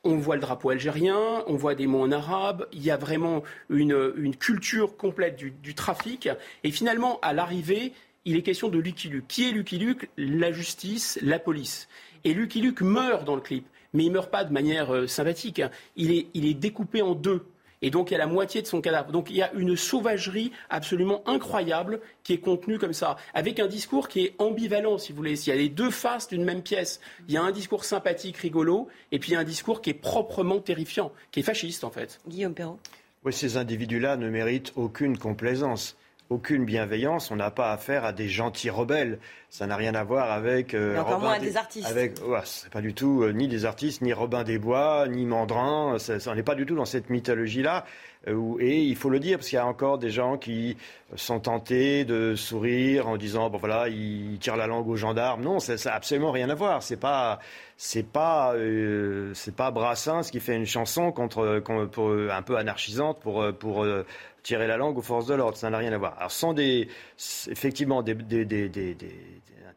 On 0.02 0.16
voit 0.16 0.34
le 0.34 0.40
drapeau 0.40 0.70
algérien, 0.70 1.44
on 1.46 1.54
voit 1.54 1.74
des 1.74 1.86
mots 1.86 2.02
en 2.02 2.10
arabe, 2.10 2.66
il 2.72 2.82
y 2.82 2.90
a 2.90 2.96
vraiment 2.96 3.44
une, 3.68 4.34
culture 4.34 4.96
complète 4.96 5.36
du, 5.36 5.52
du, 5.52 5.74
trafic. 5.74 6.28
Et 6.64 6.70
finalement, 6.70 7.20
à 7.22 7.32
l'arrivée, 7.32 7.92
il 8.24 8.36
est 8.36 8.42
question 8.42 8.68
de 8.68 8.78
Lucky 8.78 9.08
Luke. 9.08 9.28
Qui 9.28 9.48
est 9.48 9.52
Lucky 9.52 9.78
Luke? 9.78 10.10
La 10.16 10.52
justice, 10.52 11.18
la 11.22 11.38
police. 11.38 11.88
Et 12.24 12.34
Lucky 12.34 12.60
Luke 12.60 12.82
meurt 12.82 13.24
dans 13.24 13.34
le 13.34 13.40
clip, 13.40 13.66
mais 13.92 14.04
il 14.04 14.12
meurt 14.12 14.30
pas 14.30 14.44
de 14.44 14.52
manière 14.52 15.08
sympathique. 15.08 15.62
Il 15.96 16.12
est, 16.12 16.26
il 16.34 16.46
est 16.46 16.54
découpé 16.54 17.02
en 17.02 17.14
deux. 17.14 17.46
Et 17.82 17.90
donc, 17.90 18.10
il 18.10 18.12
y 18.12 18.16
a 18.16 18.18
la 18.18 18.26
moitié 18.26 18.60
de 18.60 18.66
son 18.66 18.80
cadavre. 18.80 19.10
Donc, 19.10 19.30
il 19.30 19.36
y 19.36 19.42
a 19.42 19.50
une 19.54 19.74
sauvagerie 19.74 20.52
absolument 20.68 21.22
incroyable 21.26 22.00
qui 22.22 22.34
est 22.34 22.38
contenue 22.38 22.78
comme 22.78 22.92
ça, 22.92 23.16
avec 23.32 23.58
un 23.58 23.66
discours 23.66 24.08
qui 24.08 24.26
est 24.26 24.34
ambivalent, 24.38 24.98
si 24.98 25.12
vous 25.12 25.16
voulez. 25.16 25.40
Il 25.46 25.48
y 25.48 25.52
a 25.52 25.56
les 25.56 25.70
deux 25.70 25.90
faces 25.90 26.28
d'une 26.28 26.44
même 26.44 26.62
pièce. 26.62 27.00
Il 27.26 27.34
y 27.34 27.38
a 27.38 27.42
un 27.42 27.52
discours 27.52 27.84
sympathique, 27.84 28.36
rigolo, 28.36 28.88
et 29.12 29.18
puis 29.18 29.30
il 29.30 29.34
y 29.34 29.36
a 29.36 29.40
un 29.40 29.44
discours 29.44 29.80
qui 29.80 29.90
est 29.90 29.94
proprement 29.94 30.60
terrifiant, 30.60 31.10
qui 31.30 31.40
est 31.40 31.42
fasciste, 31.42 31.84
en 31.84 31.90
fait. 31.90 32.20
Guillaume 32.28 32.54
Perrault. 32.54 32.78
Oui, 33.24 33.32
ces 33.32 33.56
individus-là 33.56 34.16
ne 34.16 34.28
méritent 34.28 34.72
aucune 34.76 35.16
complaisance 35.16 35.96
aucune 36.30 36.64
bienveillance. 36.64 37.30
On 37.30 37.36
n'a 37.36 37.50
pas 37.50 37.72
affaire 37.72 38.04
à 38.04 38.12
des 38.12 38.28
gentils 38.28 38.70
rebelles. 38.70 39.18
Ça 39.50 39.66
n'a 39.66 39.76
rien 39.76 39.94
à 39.94 40.04
voir 40.04 40.30
avec. 40.30 40.74
Euh, 40.74 40.96
encore 40.98 41.18
moins 41.18 41.38
des, 41.38 41.56
artistes. 41.56 41.86
Avec, 41.86 42.14
c'est 42.44 42.70
pas 42.70 42.80
du 42.80 42.94
tout 42.94 43.22
euh, 43.22 43.32
ni 43.32 43.48
des 43.48 43.64
artistes, 43.64 44.00
ni 44.00 44.12
Robin 44.12 44.44
des 44.44 44.58
Bois, 44.58 45.06
ni 45.08 45.26
Mandrin. 45.26 45.96
on 46.26 46.34
n'est 46.34 46.42
pas 46.44 46.54
du 46.54 46.64
tout 46.64 46.76
dans 46.76 46.84
cette 46.84 47.10
mythologie-là. 47.10 47.84
Euh, 48.28 48.56
et 48.60 48.82
il 48.82 48.96
faut 48.96 49.08
le 49.08 49.18
dire, 49.18 49.38
parce 49.38 49.48
qu'il 49.48 49.56
y 49.56 49.60
a 49.60 49.66
encore 49.66 49.98
des 49.98 50.10
gens 50.10 50.36
qui 50.36 50.76
sont 51.16 51.40
tentés 51.40 52.04
de 52.04 52.34
sourire 52.36 53.08
en 53.08 53.16
disant 53.16 53.50
bon 53.50 53.58
voilà, 53.58 53.88
ils 53.88 54.38
tirent 54.38 54.56
la 54.56 54.66
langue 54.66 54.86
aux 54.88 54.96
gendarmes. 54.96 55.42
Non, 55.42 55.58
ça 55.58 55.74
n'a 55.74 55.96
absolument 55.96 56.30
rien 56.30 56.48
à 56.50 56.54
voir. 56.54 56.82
C'est 56.82 56.98
pas, 56.98 57.40
c'est 57.76 58.06
pas, 58.06 58.54
euh, 58.54 59.32
c'est 59.34 59.56
pas 59.56 59.70
Brassens 59.70 60.30
qui 60.30 60.38
fait 60.38 60.54
une 60.54 60.66
chanson 60.66 61.10
contre, 61.12 61.60
pour, 61.92 62.10
un 62.10 62.42
peu 62.42 62.56
anarchisante 62.56 63.18
pour, 63.20 63.44
pour 63.58 63.86
tirer 64.42 64.66
la 64.66 64.76
langue 64.76 64.98
aux 64.98 65.02
forces 65.02 65.26
de 65.26 65.34
l'ordre. 65.34 65.56
Ça 65.56 65.70
n'a 65.70 65.78
rien 65.78 65.92
à 65.92 65.98
voir. 65.98 66.16
Alors, 66.18 66.30
sont 66.30 66.52
des, 66.52 66.88
effectivement 67.48 68.02
des, 68.02 68.14
des, 68.14 68.44
des, 68.44 68.68
des 68.68 68.96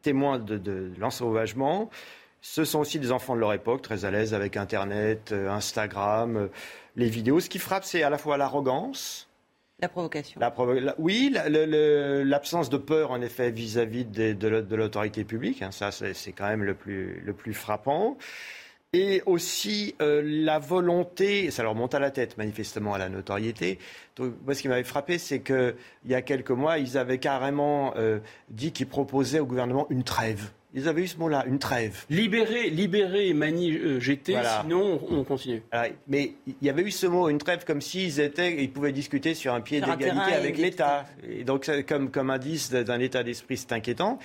témoins 0.02 0.40
de, 0.40 0.58
de 0.58 0.92
l'ensauvagement. 1.00 1.90
Ce 2.42 2.66
sont 2.66 2.80
aussi 2.80 3.00
des 3.00 3.12
enfants 3.12 3.36
de 3.36 3.40
leur 3.40 3.54
époque, 3.54 3.82
très 3.82 4.04
à 4.04 4.12
l'aise 4.12 4.34
avec 4.34 4.58
Internet, 4.58 5.32
euh, 5.32 5.50
Instagram 5.50 6.50
les 6.96 7.10
vidéos. 7.10 7.40
Ce 7.40 7.50
qui 7.50 7.60
frappe, 7.60 7.84
c'est 7.84 8.04
à 8.04 8.10
la 8.10 8.18
fois 8.18 8.38
l'arrogance. 8.38 9.28
La 9.80 9.90
provocation. 9.90 10.40
oui, 10.98 11.36
l'absence 12.24 12.70
de 12.70 12.78
peur, 12.78 13.12
en 13.12 13.22
effet, 13.22 13.52
vis-à-vis 13.52 14.06
de, 14.06 14.76
l'autorité 14.76 15.26
publique. 15.26 15.62
Hein, 15.62 15.72
ça, 15.72 15.92
c'est 15.92 16.32
quand 16.32 16.48
même 16.48 16.64
le 16.64 16.74
plus, 16.74 17.22
le 17.26 17.34
plus 17.34 17.54
frappant. 17.54 18.18
Et 18.96 19.24
aussi 19.26 19.96
euh, 20.04 20.22
la 20.24 20.60
volonté, 20.60 21.50
ça 21.50 21.64
leur 21.64 21.74
monte 21.74 21.96
à 21.96 22.00
la 22.00 22.12
tête 22.12 22.38
manifestement 22.38 22.94
à 22.94 23.00
la 23.00 23.10
notoriété. 23.10 23.80
Donc, 24.16 24.34
moi, 24.46 24.54
ce 24.54 24.62
qui 24.62 24.68
m'avait 24.68 24.84
frappé, 24.84 25.18
c'est 25.18 25.40
qu'il 25.40 25.76
y 26.06 26.14
a 26.14 26.22
quelques 26.22 26.52
mois, 26.52 26.78
ils 26.78 26.96
avaient 26.96 27.18
carrément 27.18 27.96
euh, 27.98 28.20
dit 28.50 28.72
qu'ils 28.72 28.86
proposaient 28.86 29.40
au 29.40 29.48
gouvernement 29.48 29.88
une 29.90 30.04
trêve. 30.04 30.52
Ils 30.76 30.88
avaient 30.88 31.02
eu 31.02 31.08
ce 31.08 31.18
mot-là, 31.18 31.44
une 31.48 31.58
trêve. 31.58 32.06
Libérer, 32.12 32.70
libérer 32.70 33.34
Mani 33.34 33.72
euh, 33.72 34.00
GT, 34.00 34.36
sinon 34.62 35.00
on, 35.10 35.24
continue. 35.24 35.64
mais 36.08 36.34
il 36.46 36.56
y 36.62 36.70
avait 36.70 36.84
eu 36.84 36.92
ce 36.92 37.08
mot, 37.08 37.30
une 37.30 37.40
trêve, 37.40 37.64
comme 37.66 37.82
s'ils 37.82 38.20
étaient, 38.20 38.64
ils 38.64 38.72
pouvaient 38.72 38.92
discuter 38.92 39.34
sur 39.34 39.56
un 39.56 39.62
pied 39.62 39.82
d'égalité 39.82 40.34
avec 40.34 40.58
l'État. 40.60 41.06
Et 41.28 41.44
donc, 41.44 41.70
comme, 41.88 42.12
comme 42.12 42.30
indice 42.30 42.72
d'un 42.72 43.00
état 43.00 43.24
d'esprit, 43.24 43.58
c'est 43.58 43.72
inquiétant. 43.72 44.20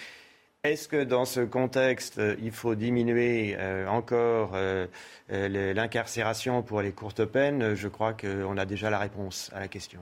Est-ce 0.64 0.88
que 0.88 1.04
dans 1.04 1.24
ce 1.24 1.40
contexte, 1.40 2.20
il 2.42 2.50
faut 2.50 2.74
diminuer 2.74 3.54
euh, 3.58 3.86
encore 3.86 4.52
euh, 4.54 4.86
l'incarcération 5.28 6.62
pour 6.62 6.82
les 6.82 6.92
courtes 6.92 7.24
peines? 7.24 7.74
Je 7.74 7.88
crois 7.88 8.12
qu'on 8.12 8.56
a 8.56 8.66
déjà 8.66 8.90
la 8.90 8.98
réponse 8.98 9.50
à 9.54 9.60
la 9.60 9.68
question. 9.68 10.00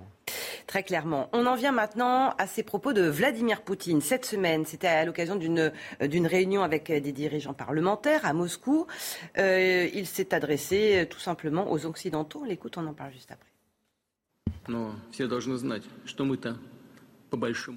Très 0.67 0.83
clairement. 0.83 1.29
On 1.33 1.47
en 1.47 1.55
vient 1.55 1.73
maintenant 1.73 2.35
à 2.39 2.47
ces 2.47 2.63
propos 2.63 2.93
de 2.93 3.03
Vladimir 3.03 3.63
Poutine. 3.63 4.01
Cette 4.01 4.25
semaine, 4.25 4.65
c'était 4.65 4.89
à 4.89 5.05
l'occasion 5.05 5.37
d'une 5.37 6.27
réunion 6.27 6.63
avec 6.63 6.91
des 6.91 7.13
dirigeants 7.13 7.55
parlementaires 7.55 8.25
à 8.25 8.33
Moscou. 8.33 8.87
Euh, 9.39 9.89
il 9.93 10.07
s'est 10.07 10.35
adressé 10.35 11.03
euh, 11.03 11.05
tout 11.07 11.21
simplement 11.21 11.71
aux 11.71 11.87
Occidentaux. 11.87 12.41
On 12.43 12.45
l'écoute, 12.45 12.77
on 12.79 12.87
en 12.87 12.95
parle 12.95 13.13
juste 13.13 13.31
après. 13.31 13.47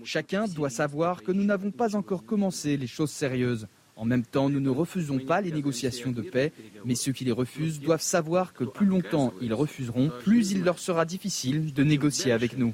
Chacun 0.03 0.47
doit 0.47 0.69
savoir 0.69 1.23
que 1.23 1.31
nous 1.31 1.43
n'avons 1.43 1.71
pas 1.71 1.95
encore 1.95 2.25
commencé 2.25 2.77
les 2.77 2.87
choses 2.87 3.11
sérieuses. 3.11 3.67
En 3.95 4.05
même 4.05 4.23
temps, 4.25 4.49
nous 4.49 4.61
ne 4.61 4.69
refusons 4.69 5.19
pas 5.19 5.41
les 5.41 5.51
négociations 5.51 6.11
de 6.11 6.21
paix, 6.21 6.53
mais 6.85 6.95
ceux 6.95 7.11
qui 7.11 7.25
les 7.25 7.33
refusent 7.33 7.81
doivent 7.81 8.01
savoir 8.01 8.53
que 8.53 8.63
plus 8.63 8.85
longtemps 8.85 9.33
ils 9.41 9.53
refuseront, 9.53 10.09
plus 10.23 10.51
il 10.51 10.63
leur 10.63 10.79
sera 10.79 11.03
difficile 11.03 11.73
de 11.73 11.83
négocier 11.83 12.31
avec 12.31 12.57
nous. 12.57 12.73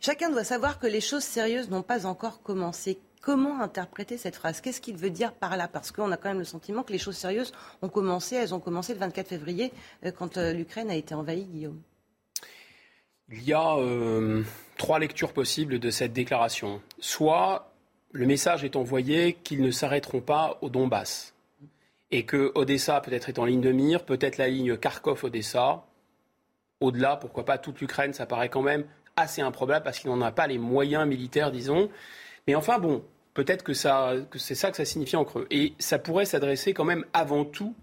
Chacun 0.00 0.30
doit 0.30 0.44
savoir 0.44 0.78
que 0.78 0.86
les 0.86 1.00
choses 1.00 1.24
sérieuses 1.24 1.68
n'ont 1.68 1.82
pas 1.82 2.06
encore 2.06 2.42
commencé. 2.42 2.98
Comment 3.20 3.60
interpréter 3.60 4.16
cette 4.16 4.36
phrase? 4.36 4.60
Qu'est-ce 4.60 4.80
qu'il 4.80 4.96
veut 4.96 5.10
dire 5.10 5.32
par 5.32 5.56
là? 5.56 5.66
Parce 5.66 5.90
qu'on 5.90 6.12
a 6.12 6.16
quand 6.16 6.28
même 6.28 6.38
le 6.38 6.44
sentiment 6.44 6.84
que 6.84 6.92
les 6.92 6.98
choses 6.98 7.16
sérieuses 7.16 7.52
ont 7.82 7.88
commencé. 7.88 8.36
Elles 8.36 8.54
ont 8.54 8.60
commencé 8.60 8.94
le 8.94 9.00
24 9.00 9.26
février, 9.26 9.72
euh, 10.06 10.12
quand 10.12 10.36
euh, 10.36 10.52
l'Ukraine 10.52 10.90
a 10.90 10.94
été 10.94 11.14
envahie, 11.14 11.44
Guillaume. 11.44 11.80
Il 13.30 13.44
y 13.44 13.52
a 13.52 13.76
euh, 13.76 14.42
trois 14.78 14.98
lectures 14.98 15.34
possibles 15.34 15.78
de 15.78 15.90
cette 15.90 16.14
déclaration. 16.14 16.80
Soit 16.98 17.72
le 18.12 18.26
message 18.26 18.64
est 18.64 18.74
envoyé 18.74 19.34
qu'ils 19.34 19.60
ne 19.60 19.70
s'arrêteront 19.70 20.22
pas 20.22 20.58
au 20.62 20.70
Donbass 20.70 21.34
et 22.10 22.24
que 22.24 22.52
Odessa 22.54 23.00
peut-être 23.02 23.28
est 23.28 23.38
en 23.38 23.44
ligne 23.44 23.60
de 23.60 23.70
mire, 23.70 24.04
peut-être 24.06 24.38
la 24.38 24.48
ligne 24.48 24.76
Kharkov-Odessa. 24.76 25.84
Au-delà, 26.80 27.16
pourquoi 27.16 27.44
pas 27.44 27.58
toute 27.58 27.80
l'Ukraine, 27.80 28.14
ça 28.14 28.24
paraît 28.24 28.48
quand 28.48 28.62
même 28.62 28.86
assez 29.16 29.42
improbable 29.42 29.84
parce 29.84 29.98
qu'il 29.98 30.10
n'en 30.10 30.22
a 30.22 30.32
pas 30.32 30.46
les 30.46 30.58
moyens 30.58 31.06
militaires, 31.06 31.52
disons. 31.52 31.90
Mais 32.46 32.54
enfin, 32.54 32.78
bon, 32.78 33.04
peut-être 33.34 33.62
que, 33.62 33.72
que 34.24 34.38
c'est 34.38 34.54
ça 34.54 34.70
que 34.70 34.76
ça 34.78 34.86
signifie 34.86 35.16
en 35.16 35.24
creux. 35.24 35.46
Et 35.50 35.74
ça 35.78 35.98
pourrait 35.98 36.24
s'adresser 36.24 36.72
quand 36.72 36.84
même 36.84 37.04
avant 37.12 37.44
tout 37.44 37.74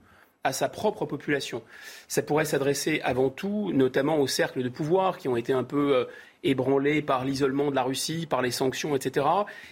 à 0.46 0.54
sa 0.54 0.70
propre 0.70 1.06
population. 1.06 1.64
Ça 2.08 2.22
pourrait 2.22 2.46
s'adresser 2.46 3.02
avant 3.04 3.30
tout, 3.30 3.72
notamment 3.74 4.20
aux 4.20 4.28
cercles 4.28 4.64
de 4.64 4.70
pouvoir 4.70 5.18
qui 5.18 5.28
ont 5.28 5.36
été 5.36 5.52
un 5.52 5.64
peu 5.64 5.96
euh, 5.96 6.06
ébranlés 6.44 7.02
par 7.02 7.26
l'isolement 7.26 7.72
de 7.72 7.76
la 7.76 7.82
Russie, 7.82 8.28
par 8.28 8.44
les 8.44 8.52
sanctions, 8.52 8.96
etc. 8.96 9.26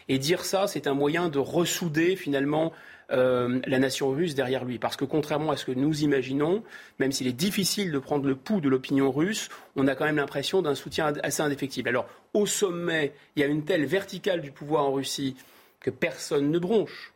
Et 0.09 0.17
dire 0.17 0.43
ça, 0.43 0.65
c'est 0.65 0.87
un 0.87 0.95
moyen 0.95 1.29
de 1.29 1.37
ressouder 1.37 2.15
finalement 2.15 2.73
euh, 3.11 3.59
la 3.67 3.77
nation 3.77 4.09
russe 4.09 4.33
derrière 4.33 4.65
lui. 4.65 4.79
Parce 4.79 4.95
que 4.95 5.05
contrairement 5.05 5.51
à 5.51 5.57
ce 5.57 5.65
que 5.65 5.71
nous 5.71 6.01
imaginons, 6.01 6.63
même 6.97 7.11
s'il 7.11 7.27
est 7.27 7.33
difficile 7.33 7.91
de 7.91 7.99
prendre 7.99 8.25
le 8.25 8.35
pouls 8.35 8.59
de 8.59 8.69
l'opinion 8.69 9.11
russe, 9.11 9.49
on 9.75 9.87
a 9.87 9.93
quand 9.93 10.05
même 10.05 10.15
l'impression 10.15 10.63
d'un 10.63 10.73
soutien 10.73 11.13
assez 11.21 11.43
indéfectible. 11.43 11.89
Alors, 11.89 12.07
au 12.33 12.47
sommet, 12.47 13.13
il 13.35 13.41
y 13.41 13.43
a 13.43 13.47
une 13.47 13.63
telle 13.63 13.85
verticale 13.85 14.41
du 14.41 14.51
pouvoir 14.51 14.85
en 14.85 14.93
Russie 14.93 15.35
que 15.81 15.91
personne 15.91 16.49
ne 16.49 16.57
bronche 16.57 17.12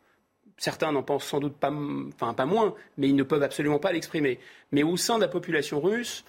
certains 0.57 0.91
n'en 0.91 1.03
pensent 1.03 1.25
sans 1.25 1.39
doute 1.39 1.55
pas, 1.55 1.71
enfin, 2.15 2.33
pas 2.33 2.45
moins, 2.45 2.73
mais 2.97 3.07
ils 3.07 3.15
ne 3.15 3.23
peuvent 3.23 3.43
absolument 3.43 3.79
pas 3.79 3.91
l'exprimer. 3.91 4.39
Mais 4.71 4.83
au 4.83 4.97
sein 4.97 5.15
de 5.15 5.21
la 5.21 5.27
population 5.27 5.79
russe, 5.79 6.23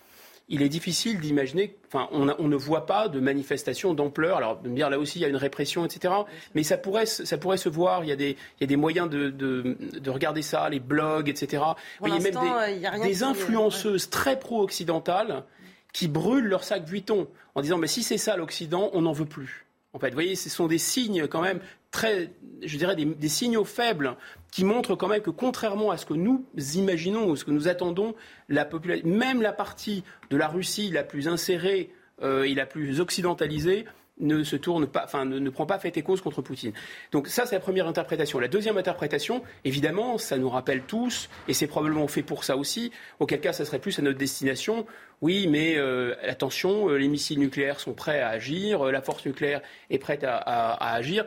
il 0.51 0.63
est 0.63 0.69
difficile 0.71 1.21
d'imaginer, 1.21 1.77
enfin, 1.89 2.09
on, 2.11 2.49
ne 2.49 2.57
voit 2.57 2.87
pas 2.87 3.09
de 3.09 3.21
manifestation 3.21 3.93
d'ampleur. 3.93 4.39
Alors, 4.39 4.59
de 4.61 4.71
me 4.71 4.75
dire 4.75 4.89
là 4.89 4.99
aussi, 4.99 5.19
il 5.19 5.23
y 5.23 5.25
a 5.27 5.29
une 5.29 5.37
répression, 5.37 5.85
etc. 5.85 6.15
Mais 6.55 6.63
ça 6.63 6.79
pourrait, 6.79 7.05
ça 7.05 7.37
pourrait 7.37 7.59
se 7.59 7.69
voir. 7.69 8.03
Il 8.03 8.09
y 8.09 8.13
a 8.13 8.17
des, 8.17 8.31
il 8.31 8.63
y 8.63 8.65
a 8.65 8.67
des 8.67 8.77
moyens 8.77 9.11
de, 9.11 9.29
de, 9.29 10.11
regarder 10.11 10.41
ça, 10.41 10.69
les 10.71 10.81
blogs, 10.81 11.29
etc. 11.29 11.63
il 12.03 12.09
y 12.09 12.17
a 12.17 12.19
même 12.19 13.03
des, 13.03 13.23
influenceuses 13.23 14.09
très 14.09 14.39
pro-occidentales 14.39 15.45
qui 15.93 16.09
brûlent 16.09 16.47
leur 16.47 16.65
sac 16.65 16.85
Vuitton 16.85 17.29
en 17.55 17.61
disant, 17.61 17.77
mais 17.77 17.87
si 17.87 18.03
c'est 18.03 18.19
ça 18.19 18.37
l'Occident, 18.37 18.91
on 18.95 19.03
n'en 19.03 19.13
veut 19.13 19.27
plus. 19.27 19.67
En 19.95 19.99
fait, 19.99 20.09
vous 20.09 20.15
voyez, 20.15 20.37
ce 20.37 20.51
sont 20.51 20.67
des 20.67 20.79
signes 20.79 21.27
quand 21.29 21.41
même 21.41 21.61
très, 21.91 22.31
je 22.63 22.77
dirais, 22.77 22.95
des, 22.95 23.29
signaux 23.29 23.65
faibles 23.65 24.17
qui 24.53 24.65
montrent 24.65 24.95
quand 24.95 25.09
même 25.09 25.23
que 25.23 25.31
contrairement 25.31 25.91
à 25.91 25.97
ce 25.97 26.05
que 26.05 26.15
nous 26.15 26.45
imaginons 26.75 27.29
ou 27.29 27.37
ce 27.37 27.45
que 27.45 27.51
nous 27.51 27.69
attendons, 27.69 28.15
la 28.49 28.69
même 29.05 29.41
la 29.41 29.53
partie 29.53 30.05
de 30.31 30.37
la 30.37 30.49
Russie 30.49 30.91
la 30.91 31.05
plus 31.05 31.27
insérée 31.29 31.91
euh, 32.23 32.45
et 32.45 32.55
la 32.55 32.67
plus 32.67 33.01
occidentalisée 33.01 33.87
ne 34.21 34.43
se 34.45 34.57
tourne 34.57 34.87
pas, 34.87 35.03
enfin, 35.05 35.25
ne, 35.25 35.51
prend 35.51 35.67
pas 35.67 35.79
fait 35.79 35.97
et 35.97 36.03
cause 36.03 36.21
contre 36.21 36.43
Poutine. 36.43 36.73
Donc 37.13 37.29
ça, 37.29 37.47
c'est 37.47 37.55
la 37.55 37.61
première 37.61 37.87
interprétation. 37.87 38.39
La 38.39 38.49
deuxième 38.49 38.77
interprétation, 38.77 39.43
évidemment, 39.65 40.19
ça 40.19 40.39
nous 40.39 40.49
rappelle 40.49 40.83
tous, 40.83 41.29
et 41.49 41.55
c'est 41.55 41.67
probablement 41.67 42.09
fait 42.09 42.23
pour 42.23 42.45
ça 42.45 42.57
aussi, 42.57 42.93
auquel 43.21 43.41
cas 43.41 43.53
ça 43.53 43.65
serait 43.65 43.79
plus 43.79 43.99
à 43.99 44.03
notre 44.03 44.19
destination. 44.19 44.87
Oui, 45.21 45.47
mais 45.49 45.77
euh, 45.77 46.15
attention, 46.23 46.89
euh, 46.89 46.97
les 46.97 47.09
missiles 47.09 47.39
nucléaires 47.39 47.81
sont 47.81 47.95
prêts 47.95 48.21
à 48.21 48.29
agir, 48.29 48.85
la 48.85 49.03
force 49.03 49.27
nucléaire 49.27 49.63
est 49.91 49.99
prête 49.99 50.25
à 50.25 50.95
agir. 50.95 51.25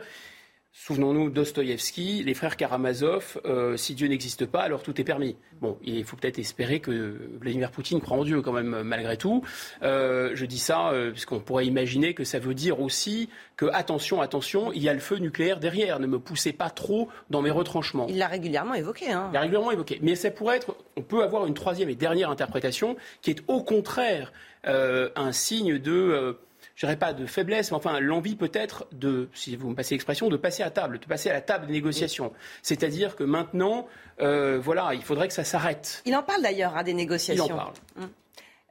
Souvenons-nous 0.74 1.28
Dostoïevski, 1.28 2.22
les 2.24 2.32
frères 2.32 2.56
Karamazov, 2.56 3.38
euh, 3.44 3.76
si 3.76 3.94
Dieu 3.94 4.08
n'existe 4.08 4.46
pas, 4.46 4.62
alors 4.62 4.82
tout 4.82 4.98
est 4.98 5.04
permis. 5.04 5.36
Bon, 5.60 5.76
il 5.84 6.02
faut 6.02 6.16
peut-être 6.16 6.38
espérer 6.38 6.80
que 6.80 7.28
Vladimir 7.38 7.70
Poutine 7.70 8.00
croit 8.00 8.16
en 8.16 8.24
Dieu 8.24 8.40
quand 8.40 8.52
même, 8.52 8.82
malgré 8.82 9.18
tout. 9.18 9.44
Euh, 9.82 10.30
je 10.32 10.46
dis 10.46 10.58
ça 10.58 10.88
euh, 10.88 11.10
puisqu'on 11.10 11.40
pourrait 11.40 11.66
imaginer 11.66 12.14
que 12.14 12.24
ça 12.24 12.38
veut 12.38 12.54
dire 12.54 12.80
aussi 12.80 13.28
que, 13.58 13.66
attention, 13.74 14.22
attention, 14.22 14.72
il 14.72 14.82
y 14.82 14.88
a 14.88 14.94
le 14.94 15.00
feu 15.00 15.16
nucléaire 15.16 15.60
derrière, 15.60 16.00
ne 16.00 16.06
me 16.06 16.18
poussez 16.18 16.54
pas 16.54 16.70
trop 16.70 17.10
dans 17.28 17.42
mes 17.42 17.50
retranchements. 17.50 18.06
Il 18.08 18.16
l'a 18.16 18.28
régulièrement 18.28 18.74
évoqué. 18.74 19.12
Hein. 19.12 19.28
Il 19.30 19.34
l'a 19.34 19.40
régulièrement 19.40 19.72
évoqué. 19.72 19.98
Mais 20.00 20.14
ça 20.14 20.30
pourrait 20.30 20.56
être, 20.56 20.74
on 20.96 21.02
peut 21.02 21.22
avoir 21.22 21.46
une 21.46 21.54
troisième 21.54 21.90
et 21.90 21.96
dernière 21.96 22.30
interprétation 22.30 22.96
qui 23.20 23.30
est 23.30 23.42
au 23.46 23.62
contraire 23.62 24.32
un 24.64 25.32
signe 25.32 25.78
de 25.78 26.38
je 26.74 26.86
dirais 26.86 26.96
pas 26.96 27.12
de 27.12 27.26
faiblesse, 27.26 27.70
mais 27.70 27.76
enfin 27.76 28.00
l'envie 28.00 28.36
peut-être 28.36 28.86
de, 28.92 29.28
si 29.34 29.56
vous 29.56 29.70
me 29.70 29.74
passez 29.74 29.94
l'expression, 29.94 30.28
de 30.28 30.36
passer 30.36 30.62
à 30.62 30.70
table, 30.70 30.98
de 30.98 31.06
passer 31.06 31.30
à 31.30 31.32
la 31.32 31.40
table 31.40 31.66
des 31.66 31.72
négociations. 31.72 32.32
C'est-à-dire 32.62 33.16
que 33.16 33.24
maintenant, 33.24 33.86
euh, 34.20 34.58
voilà, 34.60 34.94
il 34.94 35.02
faudrait 35.02 35.28
que 35.28 35.34
ça 35.34 35.44
s'arrête. 35.44 36.02
Il 36.06 36.16
en 36.16 36.22
parle 36.22 36.42
d'ailleurs 36.42 36.76
à 36.76 36.80
hein, 36.80 36.82
des 36.82 36.94
négociations. 36.94 37.46
Il 37.46 37.52
en 37.52 37.56
parle. 37.56 37.74
Hum. 38.00 38.08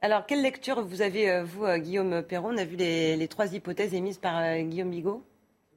Alors, 0.00 0.26
quelle 0.26 0.42
lecture 0.42 0.82
vous 0.82 1.00
avez, 1.00 1.30
euh, 1.30 1.44
vous, 1.44 1.64
euh, 1.64 1.78
Guillaume 1.78 2.22
Perron 2.22 2.52
On 2.52 2.58
a 2.58 2.64
vu 2.64 2.76
les, 2.76 3.28
trois 3.28 3.54
hypothèses 3.54 3.94
émises 3.94 4.18
par 4.18 4.58
Guillaume 4.58 4.90
Bigot? 4.90 5.24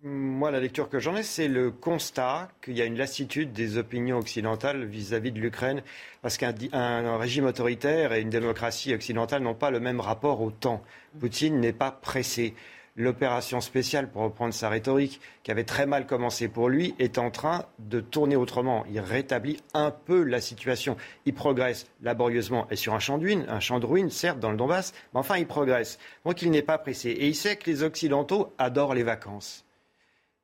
Moi, 0.05 0.51
la 0.51 0.59
lecture 0.59 0.87
que 0.87 0.99
j'en 0.99 1.15
ai, 1.15 1.23
c'est 1.23 1.47
le 1.47 1.71
constat 1.71 2.49
qu'il 2.63 2.77
y 2.77 2.81
a 2.83 2.85
une 2.85 2.95
lassitude 2.97 3.53
des 3.53 3.79
opinions 3.79 4.19
occidentales 4.19 4.85
vis-à-vis 4.85 5.31
de 5.31 5.39
l'Ukraine, 5.39 5.81
parce 6.21 6.37
qu'un 6.37 7.17
régime 7.17 7.45
autoritaire 7.45 8.13
et 8.13 8.21
une 8.21 8.29
démocratie 8.29 8.93
occidentale 8.93 9.41
n'ont 9.41 9.55
pas 9.55 9.71
le 9.71 9.79
même 9.79 9.99
rapport 9.99 10.41
au 10.41 10.51
temps. 10.51 10.83
Poutine 11.19 11.59
n'est 11.59 11.73
pas 11.73 11.89
pressé. 11.89 12.53
L'opération 12.95 13.61
spéciale, 13.61 14.11
pour 14.11 14.21
reprendre 14.21 14.53
sa 14.53 14.69
rhétorique, 14.69 15.19
qui 15.41 15.49
avait 15.49 15.63
très 15.63 15.87
mal 15.87 16.05
commencé 16.05 16.49
pour 16.49 16.69
lui, 16.69 16.93
est 16.99 17.17
en 17.17 17.31
train 17.31 17.65
de 17.79 17.99
tourner 17.99 18.35
autrement. 18.35 18.85
Il 18.87 18.99
rétablit 18.99 19.57
un 19.73 19.89
peu 19.89 20.21
la 20.21 20.39
situation. 20.39 20.97
Il 21.25 21.33
progresse 21.33 21.87
laborieusement 22.03 22.67
et 22.69 22.75
sur 22.75 22.93
un 22.93 22.99
champ 22.99 23.17
de 23.17 23.23
ruines, 23.23 23.45
un 23.49 23.59
champ 23.59 23.79
de 23.79 23.87
ruines, 23.87 24.11
certes, 24.11 24.39
dans 24.39 24.51
le 24.51 24.57
Donbass, 24.57 24.93
mais 25.13 25.19
enfin, 25.19 25.37
il 25.37 25.47
progresse. 25.47 25.97
Donc, 26.25 26.43
il 26.43 26.51
n'est 26.51 26.61
pas 26.61 26.77
pressé. 26.77 27.09
Et 27.09 27.27
il 27.27 27.35
sait 27.35 27.55
que 27.55 27.69
les 27.69 27.81
Occidentaux 27.81 28.53
adorent 28.59 28.93
les 28.93 29.03
vacances 29.03 29.64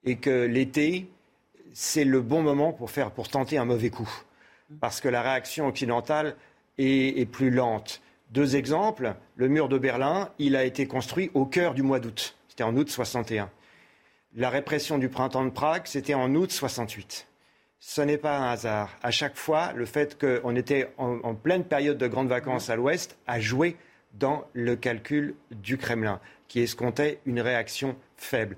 et 0.04 0.18
que 0.18 0.46
l'été, 0.46 1.10
c'est 1.74 2.04
le 2.04 2.22
bon 2.22 2.42
moment 2.42 2.74
pour, 2.74 2.92
tenter 3.30 3.58
un 3.58 3.66
mauvais 3.66 3.90
coup. 3.90 4.10
Parce 4.80 5.02
que 5.02 5.10
la 5.10 5.22
réaction 5.22 5.68
occidentale 5.68 6.36
est, 6.78 7.30
plus 7.30 7.52
lente. 7.52 8.02
Deux 8.32 8.56
exemples. 8.56 9.16
Le 9.36 9.48
mur 9.48 9.70
de 9.70 9.78
Berlin, 9.78 10.30
il 10.40 10.56
a 10.56 10.64
été 10.64 10.88
construit 10.88 11.30
au 11.34 11.46
cœur 11.46 11.74
du 11.74 11.84
mois 11.84 12.00
d'août. 12.00 12.38
C'était 12.48 12.64
en 12.64 12.76
août 12.76 12.90
61. 12.90 13.50
La 14.36 14.50
répression 14.50 14.98
du 14.98 15.10
printemps 15.10 15.44
de 15.44 15.50
Prague, 15.50 15.84
c'était 15.86 16.14
en 16.14 16.34
août 16.36 16.52
68. 16.52 17.28
Ce 17.80 18.02
n'est 18.02 18.18
pas 18.18 18.38
un 18.38 18.52
hasard. 18.52 18.96
À 19.04 19.12
chaque 19.12 19.36
fois, 19.36 19.74
le 19.74 19.86
fait 19.86 20.18
qu'on 20.18 20.56
était 20.56 20.94
en, 20.98 21.20
en, 21.24 21.36
pleine 21.36 21.66
période 21.66 21.98
de 21.98 22.08
grandes 22.08 22.30
vacances 22.30 22.70
à 22.70 22.76
l'Ouest 22.76 23.18
a 23.28 23.40
joué 23.40 23.76
dans 24.14 24.46
le 24.54 24.76
calcul 24.76 25.36
du 25.52 25.78
Kremlin, 25.78 26.20
qui 26.48 26.62
escomptait 26.62 27.20
une 27.26 27.42
réaction 27.42 27.96
faible. 28.18 28.56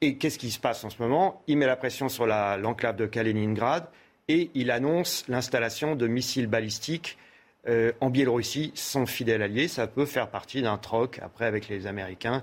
Et 0.00 0.16
qu'est-ce 0.16 0.38
qui 0.38 0.50
se 0.50 0.60
passe 0.60 0.84
en 0.84 0.90
ce 0.90 1.02
moment? 1.02 1.42
Il 1.48 1.58
met 1.58 1.66
la 1.66 1.76
pression 1.76 2.08
sur 2.08 2.26
l'enclave 2.26 2.96
de 2.96 3.06
Kaliningrad 3.06 3.88
et 4.28 4.50
il 4.54 4.70
annonce 4.70 5.24
l'installation 5.28 5.96
de 5.96 6.06
missiles 6.06 6.46
balistiques 6.46 7.18
euh, 7.66 7.92
en 8.00 8.08
Biélorussie, 8.08 8.70
son 8.74 9.06
fidèle 9.06 9.42
allié. 9.42 9.66
Ça 9.66 9.88
peut 9.88 10.06
faire 10.06 10.28
partie 10.28 10.62
d'un 10.62 10.78
troc 10.78 11.18
après 11.20 11.46
avec 11.46 11.68
les 11.68 11.86
Américains. 11.86 12.42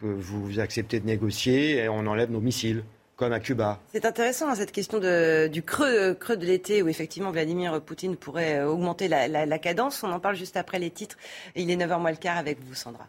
Vous, 0.00 0.58
acceptez 0.58 1.00
de 1.00 1.06
négocier 1.06 1.76
et 1.76 1.88
on 1.88 2.06
enlève 2.06 2.30
nos 2.30 2.40
missiles 2.40 2.82
comme 3.16 3.32
à 3.32 3.40
Cuba. 3.40 3.78
C'est 3.92 4.04
intéressant 4.04 4.48
hein, 4.48 4.56
cette 4.56 4.72
question 4.72 4.98
du 4.98 5.62
creux, 5.62 6.16
de 6.16 6.44
l'été 6.44 6.82
où 6.82 6.88
effectivement 6.88 7.30
Vladimir 7.30 7.80
Poutine 7.80 8.16
pourrait 8.16 8.58
euh, 8.58 8.66
augmenter 8.66 9.06
la, 9.06 9.28
la, 9.28 9.58
cadence. 9.58 10.02
On 10.02 10.10
en 10.10 10.20
parle 10.20 10.34
juste 10.34 10.56
après 10.56 10.80
les 10.80 10.90
titres. 10.90 11.16
Il 11.54 11.70
est 11.70 11.76
9h 11.76 12.00
moins 12.00 12.10
le 12.10 12.16
quart 12.16 12.36
avec 12.36 12.58
vous, 12.60 12.74
Sandra. 12.74 13.08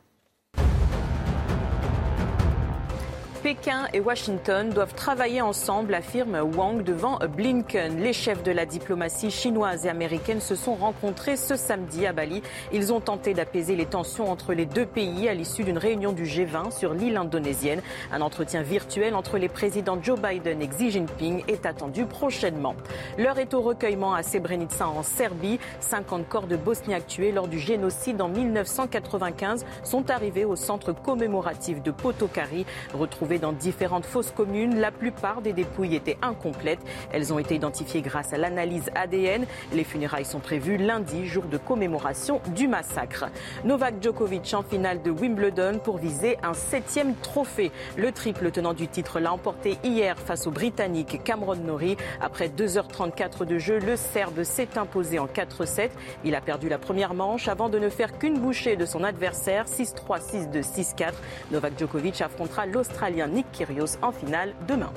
Pékin 3.44 3.90
et 3.92 4.00
Washington 4.00 4.70
doivent 4.70 4.94
travailler 4.94 5.42
ensemble, 5.42 5.94
affirme 5.96 6.40
Wang 6.56 6.82
devant 6.82 7.20
Blinken. 7.36 8.00
Les 8.00 8.14
chefs 8.14 8.42
de 8.42 8.54
la 8.54 8.66
diplomatie 8.66 9.32
chinoise 9.32 9.86
et 9.86 9.90
américaine 9.90 10.40
se 10.40 10.56
sont 10.56 10.76
rencontrés 10.76 11.36
ce 11.36 11.58
samedi 11.58 12.08
à 12.08 12.14
Bali. 12.14 12.42
Ils 12.72 12.94
ont 12.94 13.02
tenté 13.02 13.34
d'apaiser 13.34 13.76
les 13.76 13.86
tensions 13.86 14.32
entre 14.32 14.54
les 14.54 14.66
deux 14.66 14.86
pays 14.86 15.28
à 15.28 15.34
l'issue 15.34 15.66
d'une 15.66 15.78
réunion 15.78 16.14
du 16.14 16.24
G20 16.24 16.72
sur 16.72 16.94
l'île 16.94 17.18
indonésienne. 17.18 17.82
Un 18.14 18.22
entretien 18.22 18.62
virtuel 18.62 19.14
entre 19.14 19.38
les 19.38 19.50
présidents 19.50 20.00
Joe 20.02 20.18
Biden 20.18 20.62
et 20.62 20.68
Xi 20.70 20.92
Jinping 20.92 21.44
est 21.50 21.66
attendu 21.66 22.06
prochainement. 22.06 22.76
L'heure 23.18 23.40
est 23.40 23.54
au 23.54 23.62
recueillement 23.62 24.14
à 24.14 24.24
Srebrenica 24.24 24.88
en 24.88 25.04
Serbie. 25.04 25.60
50 25.82 26.30
corps 26.30 26.48
de 26.48 26.56
Bosniaques 26.56 27.08
tués 27.08 27.34
lors 27.34 27.50
du 27.50 27.60
génocide 27.60 28.22
en 28.22 28.30
1995 28.30 29.66
sont 29.84 30.10
arrivés 30.12 30.46
au 30.46 30.56
centre 30.56 30.94
commémoratif 30.94 31.84
de 31.84 31.92
Potokari, 31.92 32.66
retrouvé 32.94 33.33
dans 33.40 33.52
différentes 33.52 34.06
fosses 34.06 34.32
communes. 34.32 34.80
La 34.80 34.92
plupart 34.92 35.42
des 35.42 35.54
dépouilles 35.54 35.96
étaient 35.96 36.18
incomplètes. 36.22 36.82
Elles 37.12 37.34
ont 37.34 37.40
été 37.40 37.56
identifiées 37.56 38.02
grâce 38.02 38.34
à 38.34 38.38
l'analyse 38.38 38.90
ADN. 38.96 39.46
Les 39.74 39.84
funérailles 39.84 40.26
sont 40.26 40.40
prévues 40.40 40.78
lundi, 40.78 41.28
jour 41.28 41.44
de 41.46 41.58
commémoration 41.58 42.42
du 42.56 42.68
massacre. 42.68 43.26
Novak 43.64 43.96
Djokovic 44.02 44.54
en 44.54 44.64
finale 44.64 45.02
de 45.02 45.12
Wimbledon 45.12 45.80
pour 45.84 45.98
viser 45.98 46.38
un 46.44 46.54
septième 46.54 47.16
trophée. 47.16 47.72
Le 47.98 48.12
triple 48.12 48.52
tenant 48.52 48.74
du 48.74 48.88
titre 48.88 49.20
l'a 49.20 49.34
emporté 49.34 49.78
hier 49.84 50.18
face 50.18 50.48
au 50.48 50.52
Britannique 50.52 51.24
Cameron 51.24 51.56
Norrie. 51.56 51.98
Après 52.22 52.48
2h34 52.48 53.46
de 53.46 53.58
jeu, 53.58 53.80
le 53.80 53.96
Serbe 53.96 54.44
s'est 54.44 54.78
imposé 54.78 55.20
en 55.20 55.28
4-7. 55.28 55.90
Il 56.24 56.36
a 56.36 56.42
perdu 56.42 56.70
la 56.70 56.78
première 56.78 57.14
manche 57.14 57.48
avant 57.48 57.70
de 57.70 57.80
ne 57.80 57.90
faire 57.90 58.18
qu'une 58.18 58.40
bouchée 58.40 58.76
de 58.76 58.86
son 58.86 59.04
adversaire 59.04 59.66
6-3, 59.66 60.22
6-2, 60.52 60.64
6-4. 60.64 61.14
Novak 61.52 61.78
Djokovic 61.78 62.22
affrontera 62.22 62.66
l'Australien 62.66 63.23
Nick 63.28 63.52
Kyrgios 63.52 63.98
en 64.02 64.12
finale 64.12 64.54
demain. 64.68 64.92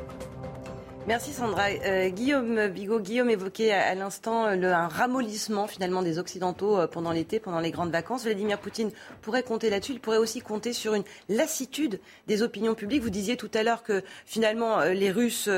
Merci 1.07 1.33
Sandra. 1.33 1.69
Euh, 1.69 2.09
Guillaume 2.09 2.67
Bigot, 2.67 2.99
Guillaume 2.99 3.31
évoquait 3.31 3.71
à, 3.71 3.95
l'instant 3.95 4.47
euh, 4.47 4.73
un 4.73 4.89
ramollissement 4.89 5.69
finalement 5.69 6.03
des 6.03 6.19
Occidentaux 6.19 6.77
euh, 6.77 6.89
pendant 6.89 7.13
l'été, 7.13 7.39
pendant 7.39 7.61
les 7.61 7.71
grandes 7.71 7.93
vacances. 7.93 8.25
Vladimir 8.25 8.59
Poutine 8.59 8.91
pourrait 9.23 9.45
compter 9.45 9.71
là-dessus. 9.71 9.93
Il 9.93 10.01
pourrait 10.01 10.19
aussi 10.19 10.41
compter 10.41 10.73
sur 10.73 10.95
une 10.95 11.05
lassitude 11.29 12.01
des 12.27 12.43
opinions 12.43 12.75
publiques. 12.75 13.05
Vous 13.05 13.11
disiez 13.11 13.37
tout 13.37 13.51
à 13.55 13.63
l'heure 13.63 13.85
que 13.85 14.03
finalement 14.25 14.81
les 14.81 15.13
Russes 15.13 15.49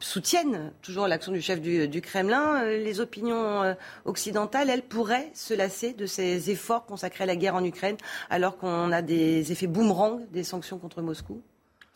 soutiennent 0.00 0.72
toujours 0.80 1.08
l'action 1.08 1.32
du 1.32 1.42
chef 1.42 1.60
du, 1.60 1.86
du 1.86 2.00
Kremlin. 2.00 2.64
les 2.64 3.00
opinions 3.00 3.76
occidentales, 4.06 4.70
elles 4.70 4.82
pourraient 4.82 5.30
se 5.34 5.52
lasser 5.52 5.92
de 5.92 6.06
ces 6.06 6.50
efforts 6.50 6.86
consacrés 6.86 7.24
à 7.24 7.26
la 7.26 7.36
guerre 7.36 7.54
en 7.54 7.64
Ukraine 7.64 7.98
alors 8.30 8.56
qu'on 8.56 8.92
a 8.92 9.02
des 9.02 9.52
effets 9.52 9.66
boomerang 9.66 10.22
des 10.30 10.42
sanctions 10.42 10.78
contre 10.78 11.02
Moscou? 11.02 11.42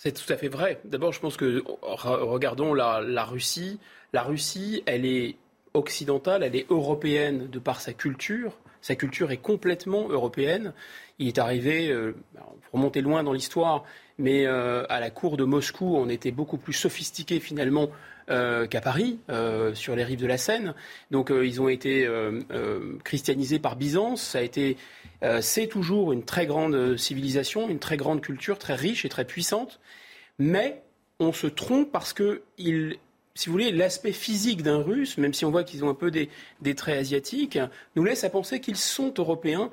C'est 0.04 0.10
tout 0.10 0.32
à 0.32 0.36
fait 0.36 0.48
vrai. 0.48 0.80
D'abord, 0.84 1.12
je 1.12 1.20
pense 1.20 1.36
que 1.36 1.62
regardons 1.80 2.74
la, 2.74 3.24
Russie. 3.24 3.78
La 4.12 4.24
Russie, 4.24 4.82
elle 4.84 5.06
est 5.06 5.36
occidentale, 5.74 6.42
elle 6.42 6.56
est 6.56 6.68
européenne 6.70 7.46
de 7.46 7.60
par 7.60 7.80
sa 7.80 7.92
culture. 7.92 8.58
Sa 8.80 8.96
culture 8.96 9.30
est 9.30 9.36
complètement 9.36 10.08
européenne. 10.08 10.72
Il 11.20 11.28
est 11.28 11.38
arrivé, 11.38 11.88
euh, 11.92 12.16
pour 12.34 12.80
remonter 12.80 13.00
loin 13.00 13.22
dans 13.22 13.32
l'histoire, 13.32 13.84
mais 14.18 14.44
euh, 14.44 14.84
à 14.88 14.98
la 14.98 15.10
cour 15.10 15.36
de 15.36 15.44
Moscou, 15.44 15.94
on 15.96 16.08
était 16.08 16.32
beaucoup 16.32 16.56
plus 16.56 16.72
sophistiqué 16.72 17.38
finalement 17.38 17.88
euh, 18.28 18.66
qu'à 18.66 18.80
Paris, 18.80 19.20
sur 19.74 19.94
les 19.94 20.02
rives 20.02 20.20
de 20.20 20.26
la 20.26 20.36
Seine. 20.36 20.74
Donc 21.12 21.30
ils 21.30 21.60
ont 21.62 21.68
été 21.68 22.08
christianisés 23.04 23.60
par 23.60 23.76
Byzance. 23.76 24.20
Ça 24.20 24.38
a 24.38 24.42
été 24.42 24.78
c'est 25.40 25.68
toujours 25.68 26.12
une 26.12 26.24
très 26.24 26.46
grande 26.46 26.96
civilisation, 26.96 27.68
une 27.68 27.78
très 27.78 27.96
grande 27.96 28.20
culture, 28.20 28.58
très 28.58 28.74
riche 28.74 29.04
et 29.04 29.08
très 29.08 29.24
puissante. 29.24 29.78
Mais 30.38 30.82
on 31.18 31.32
se 31.32 31.46
trompe 31.46 31.90
parce 31.92 32.12
que, 32.12 32.42
si 32.56 33.46
vous 33.46 33.52
voulez, 33.52 33.72
l'aspect 33.72 34.12
physique 34.12 34.62
d'un 34.62 34.82
Russe, 34.82 35.18
même 35.18 35.34
si 35.34 35.44
on 35.44 35.50
voit 35.50 35.64
qu'ils 35.64 35.84
ont 35.84 35.88
un 35.88 35.94
peu 35.94 36.10
des, 36.10 36.28
traits 36.74 36.98
asiatiques, 36.98 37.58
nous 37.96 38.04
laisse 38.04 38.24
à 38.24 38.30
penser 38.30 38.60
qu'ils 38.60 38.76
sont 38.76 39.12
européens 39.16 39.70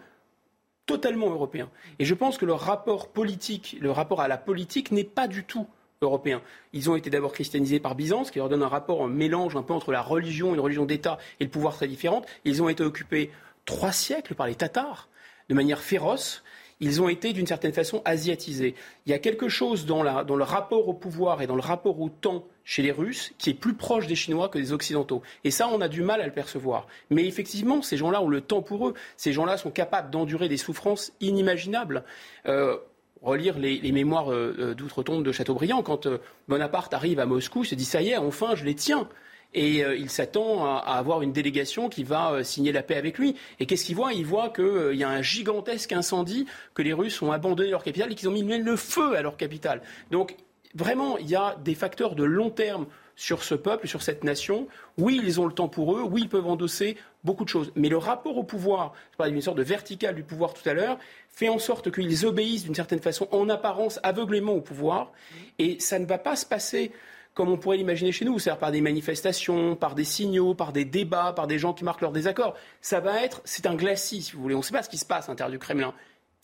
totalement 0.85 1.29
européens. 1.29 1.69
Et 1.99 2.05
je 2.05 2.15
pense 2.15 2.37
que 2.37 2.45
leur 2.45 2.61
rapport 2.61 3.09
politique, 3.09 3.77
le 3.79 3.91
rapport 3.91 4.21
à 4.21 4.27
la 4.27 4.37
politique 4.37 4.91
n'est 4.91 5.03
pas 5.03 5.27
du 5.27 5.43
tout 5.43 5.67
européen. 6.01 6.41
Ils 6.73 6.89
ont 6.89 6.95
été 6.95 7.09
d'abord 7.09 7.33
christianisés 7.33 7.79
par 7.79 7.93
Byzance, 7.93 8.31
qui 8.31 8.39
leur 8.39 8.49
donne 8.49 8.63
un 8.63 8.67
rapport, 8.67 9.03
un 9.03 9.09
mélange 9.09 9.55
un 9.55 9.63
peu 9.63 9.73
entre 9.73 9.91
la 9.91 10.01
religion, 10.01 10.53
une 10.53 10.59
religion 10.59 10.85
d'État 10.85 11.19
et 11.39 11.43
le 11.43 11.49
pouvoir 11.49 11.75
très 11.75 11.87
différente. 11.87 12.25
Ils 12.45 12.63
ont 12.63 12.69
été 12.69 12.83
occupés 12.83 13.29
trois 13.65 13.91
siècles 13.91 14.33
par 14.33 14.47
les 14.47 14.55
Tatars 14.55 15.09
de 15.49 15.55
manière 15.55 15.79
féroce, 15.79 16.43
ils 16.79 17.01
ont 17.01 17.09
été 17.09 17.33
d'une 17.33 17.47
certaine 17.47 17.73
façon 17.73 18.01
asiatisés. 18.05 18.75
Il 19.05 19.11
y 19.11 19.13
a 19.13 19.19
quelque 19.19 19.49
chose 19.49 19.85
dans, 19.85 20.03
le 20.03 20.43
rapport 20.43 20.87
au 20.87 20.93
pouvoir 20.93 21.41
et 21.41 21.47
dans 21.47 21.55
le 21.55 21.61
rapport 21.61 21.99
au 21.99 22.09
temps 22.09 22.45
chez 22.63 22.81
les 22.81 22.91
Russes 22.91 23.33
qui 23.37 23.49
est 23.49 23.53
plus 23.53 23.73
proche 23.73 24.07
des 24.07 24.15
Chinois 24.15 24.49
que 24.49 24.57
des 24.57 24.71
Occidentaux. 24.71 25.21
Et 25.43 25.51
ça, 25.51 25.67
on 25.67 25.81
a 25.81 25.87
du 25.87 26.01
mal 26.01 26.21
à 26.21 26.25
le 26.25 26.31
percevoir. 26.31 26.87
Mais 27.09 27.25
effectivement, 27.25 27.81
ces 27.81 27.97
gens-là 27.97 28.21
ont 28.21 28.29
le 28.29 28.41
temps 28.41 28.61
pour 28.61 28.87
eux. 28.87 28.93
Ces 29.17 29.33
gens-là 29.33 29.57
sont 29.57 29.71
capables 29.71 30.09
d'endurer 30.09 30.47
des 30.47 30.57
souffrances 30.57 31.11
inimaginables. 31.19 32.03
Euh, 32.45 32.77
relire 33.21 33.59
les, 33.59 33.91
mémoires 33.91 34.31
d'outre-tombe 34.75 35.23
de 35.23 35.31
Chateaubriand. 35.33 35.83
Quand 35.83 36.07
Bonaparte 36.47 36.93
arrive 36.93 37.19
à 37.19 37.25
Moscou, 37.25 37.63
il 37.63 37.67
se 37.67 37.75
dit 37.75 37.83
ça 37.83 38.01
y 38.01 38.09
est, 38.09 38.17
enfin, 38.17 38.55
je 38.55 38.63
les 38.63 38.75
tiens 38.75 39.09
et 39.53 39.79
il 39.97 40.09
s'attend 40.09 40.65
à, 40.65 40.77
avoir 40.77 41.21
une 41.21 41.31
délégation 41.31 41.89
qui 41.89 42.03
va 42.03 42.43
signer 42.43 42.71
la 42.71 42.83
paix 42.83 42.95
avec 42.95 43.17
lui. 43.17 43.35
Et 43.59 43.65
qu'est-ce 43.65 43.85
qu'il 43.85 43.95
voit? 43.95 44.13
Il 44.13 44.25
voit 44.25 44.49
qu'il 44.49 44.95
y 44.95 45.03
a 45.03 45.09
un 45.09 45.21
gigantesque 45.21 45.91
incendie, 45.91 46.45
que 46.73 46.81
les 46.81 46.93
Russes 46.93 47.21
ont 47.21 47.31
abandonné 47.31 47.69
leur 47.69 47.83
capitale 47.83 48.11
et 48.11 48.15
qu'ils 48.15 48.29
ont 48.29 48.31
mis 48.31 48.43
le 48.43 48.75
feu 48.75 49.15
à 49.15 49.21
leur 49.21 49.37
capitale. 49.37 49.81
Donc 50.11 50.35
vraiment, 50.75 51.17
il 51.17 51.29
y 51.29 51.35
a 51.35 51.55
des 51.63 51.75
facteurs 51.75 52.15
de 52.15 52.23
long 52.23 52.49
terme 52.49 52.85
sur 53.15 53.43
ce 53.43 53.53
peuple, 53.53 53.87
sur 53.87 54.01
cette 54.01 54.23
nation. 54.23 54.67
Oui, 54.97 55.19
ils 55.21 55.41
ont 55.41 55.45
le 55.45 55.51
temps 55.51 55.67
pour 55.67 55.97
eux, 55.97 56.01
oui, 56.01 56.21
ils 56.21 56.29
peuvent 56.29 56.47
endosser 56.47 56.95
beaucoup 57.25 57.43
de 57.43 57.49
choses. 57.49 57.71
Mais 57.75 57.89
le 57.89 57.97
rapport 57.97 58.37
au 58.37 58.43
pouvoir, 58.43 58.93
je 59.11 59.17
parlais 59.17 59.33
d'une 59.33 59.41
sorte 59.41 59.57
de 59.57 59.63
verticale 59.63 60.15
du 60.15 60.23
pouvoir 60.23 60.53
tout 60.53 60.67
à 60.69 60.73
l'heure, 60.73 60.97
fait 61.27 61.49
en 61.49 61.59
sorte 61.59 61.91
qu'ils 61.91 62.25
obéissent 62.25 62.63
d'une 62.63 62.75
certaine 62.75 63.01
façon, 63.01 63.27
en 63.31 63.49
apparence, 63.49 63.99
aveuglément 64.03 64.53
au 64.53 64.61
pouvoir. 64.61 65.11
Et 65.57 65.79
ça 65.81 65.99
ne 65.99 66.05
va 66.05 66.17
pas 66.17 66.37
se 66.37 66.45
passer 66.45 66.93
comme 67.33 67.49
on 67.49 67.57
pourrait 67.57 67.77
l'imaginer 67.77 68.11
chez 68.11 68.25
nous, 68.25 68.39
c'est-à-dire 68.39 68.59
par 68.59 68.71
des 68.71 68.81
manifestations, 68.81 69.75
par 69.75 69.95
des 69.95 70.03
signaux, 70.03 70.53
par 70.53 70.73
des 70.73 70.85
débats, 70.85 71.33
par 71.33 71.47
des 71.47 71.57
gens 71.57 71.73
qui 71.73 71.83
marquent 71.83 72.01
leurs 72.01 72.11
désaccords. 72.11 72.55
Ça 72.81 72.99
va 72.99 73.23
être, 73.23 73.41
c'est 73.45 73.65
un 73.65 73.75
glacis, 73.75 74.23
si 74.23 74.33
vous 74.33 74.41
voulez. 74.41 74.55
On 74.55 74.59
ne 74.59 74.63
sait 74.63 74.73
pas 74.73 74.83
ce 74.83 74.89
qui 74.89 74.97
se 74.97 75.05
passe 75.05 75.29
à 75.29 75.31
l'intérieur 75.31 75.51
du 75.51 75.59
Kremlin. 75.59 75.93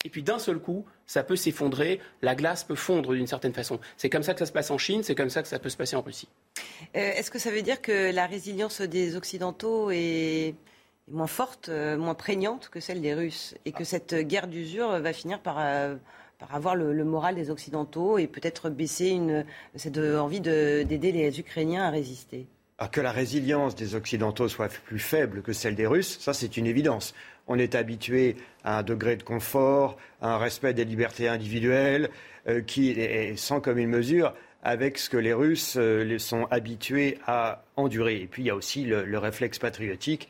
Et 0.04 0.08
puis 0.08 0.22
d'un 0.22 0.38
seul 0.38 0.58
coup, 0.58 0.84
ça 1.06 1.24
peut 1.24 1.36
s'effondrer, 1.36 2.00
la 2.22 2.34
glace 2.34 2.64
peut 2.64 2.74
fondre 2.76 3.12
d'une 3.12 3.26
certaine 3.26 3.52
façon. 3.52 3.80
C'est 3.96 4.08
comme 4.08 4.22
ça 4.22 4.34
que 4.34 4.38
ça 4.38 4.46
se 4.46 4.52
passe 4.52 4.70
en 4.70 4.78
Chine, 4.78 5.02
c'est 5.02 5.14
comme 5.14 5.30
ça 5.30 5.42
que 5.42 5.48
ça 5.48 5.58
peut 5.58 5.68
se 5.68 5.76
passer 5.76 5.96
en 5.96 6.02
Russie. 6.02 6.28
Euh, 6.96 7.12
est-ce 7.14 7.30
que 7.30 7.38
ça 7.38 7.50
veut 7.50 7.62
dire 7.62 7.82
que 7.82 8.12
la 8.12 8.26
résilience 8.26 8.80
des 8.80 9.16
Occidentaux 9.16 9.90
est 9.90 10.54
moins 11.08 11.26
forte, 11.26 11.68
euh, 11.70 11.96
moins 11.96 12.14
prégnante 12.14 12.68
que 12.68 12.80
celle 12.80 13.00
des 13.00 13.14
Russes 13.14 13.54
et 13.64 13.72
que 13.72 13.84
cette 13.84 14.14
guerre 14.14 14.46
d'usure 14.46 15.00
va 15.00 15.12
finir 15.12 15.40
par, 15.40 15.56
euh, 15.58 15.96
par 16.38 16.54
avoir 16.54 16.76
le, 16.76 17.04
moral 17.04 17.34
des 17.34 17.50
Occidentaux 17.50 18.18
et 18.18 18.26
peut-être 18.26 18.70
baisser 18.70 19.08
une, 19.08 19.44
cette 19.74 19.98
envie 19.98 20.40
d'aider 20.40 21.12
les 21.12 21.40
Ukrainiens 21.40 21.84
à 21.84 21.90
résister 21.90 22.46
ah, 22.78 22.88
que 22.88 23.00
la 23.00 23.10
résilience 23.10 23.74
des 23.74 23.94
Occidentaux 23.94 24.48
soit 24.48 24.68
plus 24.68 24.98
faible 24.98 25.40
que 25.40 25.54
celle 25.54 25.74
des 25.74 25.86
Russes, 25.86 26.18
ça 26.20 26.34
c'est 26.34 26.58
une 26.58 26.66
évidence. 26.66 27.14
On 27.46 27.58
est 27.58 27.74
habitué 27.74 28.36
à 28.64 28.80
un 28.80 28.82
degré 28.82 29.16
de 29.16 29.22
confort, 29.22 29.96
à 30.20 30.34
un 30.34 30.36
respect 30.36 30.74
des 30.74 30.84
libertés 30.84 31.26
individuelles, 31.26 32.10
euh, 32.48 32.60
qui 32.60 32.90
est 32.90 33.34
sans 33.36 33.62
commune 33.62 33.88
mesure 33.88 34.34
avec 34.62 34.98
ce 34.98 35.08
que 35.08 35.16
les 35.16 35.32
Russes 35.32 35.76
euh, 35.78 36.18
sont 36.18 36.48
habitués 36.50 37.16
à 37.26 37.64
endurer. 37.76 38.20
Et 38.20 38.26
puis 38.26 38.42
il 38.42 38.46
y 38.46 38.50
a 38.50 38.54
aussi 38.54 38.84
le 38.84 39.18
réflexe 39.18 39.58
patriotique 39.58 40.28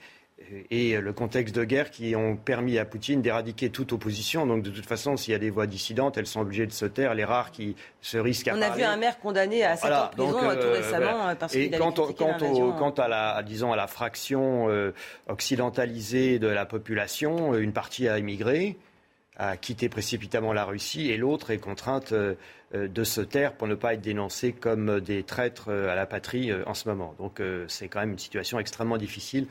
et 0.71 1.01
le 1.01 1.13
contexte 1.13 1.55
de 1.55 1.65
guerre 1.65 1.91
qui 1.91 2.15
ont 2.15 2.37
permis 2.37 2.79
à 2.79 2.85
Poutine 2.85 3.23
d'éradiquer 3.23 3.71
toute 3.71 3.93
opposition. 3.93 4.47
Donc 4.47 4.63
de 4.63 4.71
toute 4.71 4.87
façon, 4.87 5.17
s'il 5.17 5.33
y 5.33 5.35
a 5.35 5.39
des 5.39 5.51
voix 5.51 5.67
dissidentes, 5.67 6.19
elles 6.19 6.27
sont 6.27 6.41
obligées 6.41 6.67
de 6.67 6.73
se 6.73 6.85
taire. 6.85 7.15
Les 7.15 7.25
rares 7.25 7.51
qui 7.51 7.75
se 8.03 8.19
risquent 8.19 8.49
à 8.49 8.57
On 8.57 8.63
a 8.63 8.71
vu 8.71 8.83
un 8.83 8.97
maire 8.97 9.19
condamné 9.19 9.65
à 9.65 9.77
7 9.77 9.93
ans 9.93 10.11
de 10.11 10.23
prison 10.23 10.51
euh, 10.51 10.55
tout 10.55 10.73
récemment 10.73 11.35
parce 11.37 11.53
qu'il 11.53 11.75
a 11.75 11.79
quant, 11.79 11.93
quant, 11.93 12.73
quant 12.79 12.91
à 12.91 13.09
la, 13.09 13.43
disons, 13.43 13.73
à 13.73 13.77
la 13.77 13.87
fraction 13.87 14.69
euh, 14.69 14.93
occidentalisée 15.29 16.39
de 16.39 16.49
la 16.49 16.67
population, 16.67 17.55
une 17.55 17.73
partie 17.73 18.07
a 18.09 18.19
émigré 18.19 18.77
a 19.37 19.57
quitté 19.57 19.89
précipitamment 19.89 20.53
la 20.53 20.65
Russie 20.65 21.11
et 21.11 21.17
l'autre 21.17 21.51
est 21.51 21.59
contrainte 21.59 22.13
euh, 22.13 22.17
euh, 22.17 22.35
de 22.73 23.05
se 23.05 23.21
taire 23.21 23.53
pour 23.53 23.69
ne 23.69 23.75
pas 23.75 23.95
être 23.95 24.01
dénoncée 24.01 24.53
comme 24.53 25.01
des 25.01 25.23
traîtres 25.23 25.71
euh, 25.71 25.89
à 25.89 25.95
la 25.95 26.07
patrie 26.07 26.53
en 26.67 26.75
ce 26.75 26.89
moment. 26.89 27.15
Donc 27.19 27.41
c'est 27.69 27.89
quand 27.89 28.01
même 28.01 28.13
une 28.13 28.19
situation 28.19 28.59
extrêmement 28.59 28.99
difficile 28.99 29.47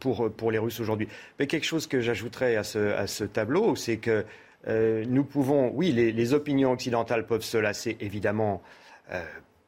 pour, 0.00 0.30
pour 0.32 0.50
les 0.50 0.58
Russes 0.58 0.80
aujourd'hui. 0.80 1.08
Mais 1.38 1.46
quelque 1.46 1.64
chose 1.64 1.86
que 1.86 2.00
j'ajouterais 2.00 2.56
à 2.56 2.64
ce, 2.64 3.24
tableau, 3.24 3.76
c'est 3.76 3.98
que 3.98 4.24
nous 4.66 5.24
pouvons, 5.24 5.70
oui, 5.74 5.92
les, 5.92 6.12
les, 6.12 6.32
opinions 6.32 6.72
occidentales 6.72 7.26
peuvent 7.26 7.44
se 7.44 7.58
lasser 7.58 7.96
évidemment 8.00 8.62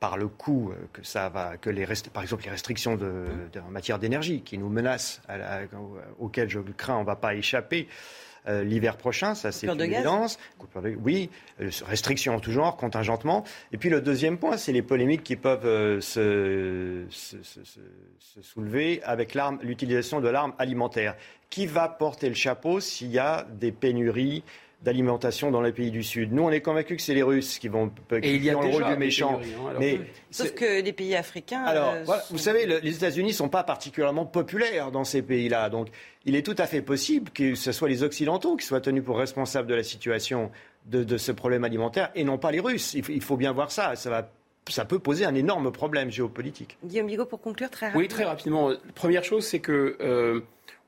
par 0.00 0.16
le 0.16 0.28
coût 0.28 0.72
que 0.92 1.04
ça 1.04 1.28
va, 1.28 1.56
que 1.56 1.70
les 1.70 1.86
par 2.12 2.22
exemple 2.22 2.44
les 2.44 2.50
restrictions 2.50 2.96
de, 2.96 3.26
en 3.66 3.70
matière 3.70 3.98
d'énergie 3.98 4.42
qui 4.42 4.58
nous 4.58 4.68
menacent, 4.68 5.22
auxquelles 6.18 6.50
je 6.50 6.60
crains 6.60 6.96
on 6.96 7.00
ne 7.00 7.06
va 7.06 7.16
pas 7.16 7.34
échapper. 7.34 7.88
Euh, 8.48 8.62
l'hiver 8.62 8.96
prochain, 8.96 9.34
ça 9.34 9.50
c'est 9.50 9.66
une 9.66 9.80
évidence. 9.80 10.38
Oui, 11.02 11.30
euh, 11.60 11.68
restrictions 11.84 12.36
en 12.36 12.40
tout 12.40 12.52
genre, 12.52 12.76
contingentement. 12.76 13.44
Et 13.72 13.76
puis 13.76 13.90
le 13.90 14.00
deuxième 14.00 14.38
point, 14.38 14.56
c'est 14.56 14.72
les 14.72 14.82
polémiques 14.82 15.24
qui 15.24 15.34
peuvent 15.34 15.66
euh, 15.66 16.00
se, 16.00 17.06
soulever 18.40 19.02
avec 19.02 19.36
l'utilisation 19.62 20.20
de 20.20 20.28
l'arme 20.28 20.52
alimentaire. 20.58 21.16
Qui 21.50 21.66
va 21.66 21.88
porter 21.88 22.28
le 22.28 22.34
chapeau 22.34 22.80
s'il 22.80 23.10
y 23.12 23.18
a 23.18 23.46
des 23.50 23.70
pénuries 23.70 24.42
d'alimentation 24.86 25.50
dans 25.50 25.60
les 25.60 25.72
pays 25.72 25.90
du 25.90 26.04
Sud. 26.04 26.32
Nous, 26.32 26.44
on 26.44 26.50
est 26.50 26.60
convaincus 26.60 26.96
que 26.96 27.02
c'est 27.02 27.14
les 27.14 27.24
Russes 27.24 27.58
qui 27.58 27.66
vont 27.66 27.90
qui 28.08 28.38
le 28.38 28.56
rôle 28.56 28.84
du 28.84 28.96
méchant. 28.96 29.40
Hein, 29.40 29.74
mais 29.80 30.00
Sauf 30.30 30.54
que 30.54 30.80
les 30.80 30.92
pays 30.92 31.16
africains. 31.16 31.64
Alors, 31.64 31.94
vous 32.30 32.38
savez, 32.38 32.66
les 32.66 32.96
États-Unis 32.96 33.30
ne 33.30 33.34
sont 33.34 33.48
pas 33.48 33.64
particulièrement 33.64 34.24
populaires 34.24 34.92
dans 34.92 35.04
ces 35.04 35.22
pays-là. 35.22 35.70
Donc, 35.70 35.88
il 36.24 36.36
est 36.36 36.42
tout 36.42 36.54
à 36.58 36.66
fait 36.66 36.82
possible 36.82 37.30
que 37.32 37.56
ce 37.56 37.72
soit 37.72 37.88
les 37.88 38.04
Occidentaux 38.04 38.56
qui 38.56 38.64
soient 38.64 38.80
tenus 38.80 39.02
pour 39.02 39.18
responsables 39.18 39.66
de 39.66 39.74
la 39.74 39.82
situation 39.82 40.52
de, 40.86 41.16
ce 41.16 41.32
problème 41.32 41.64
alimentaire 41.64 42.10
et 42.14 42.22
non 42.22 42.38
pas 42.38 42.52
les 42.52 42.60
Russes. 42.60 42.94
Il, 42.94 43.22
faut 43.22 43.36
bien 43.36 43.52
voir 43.52 43.72
ça. 43.72 43.94
Ça 43.96 44.84
peut 44.84 45.00
poser 45.00 45.24
un 45.24 45.34
énorme 45.34 45.72
problème 45.72 46.12
géopolitique. 46.12 46.78
Guillaume 46.84 47.08
Bigot, 47.08 47.26
pour 47.26 47.40
conclure 47.40 47.70
très 47.70 47.86
rapidement. 47.86 48.02
Oui, 48.02 48.08
très 48.08 48.24
rapidement. 48.24 48.70
Première 48.94 49.24
chose, 49.24 49.44
c'est 49.44 49.60
que 49.60 49.96
euh, 50.00 50.42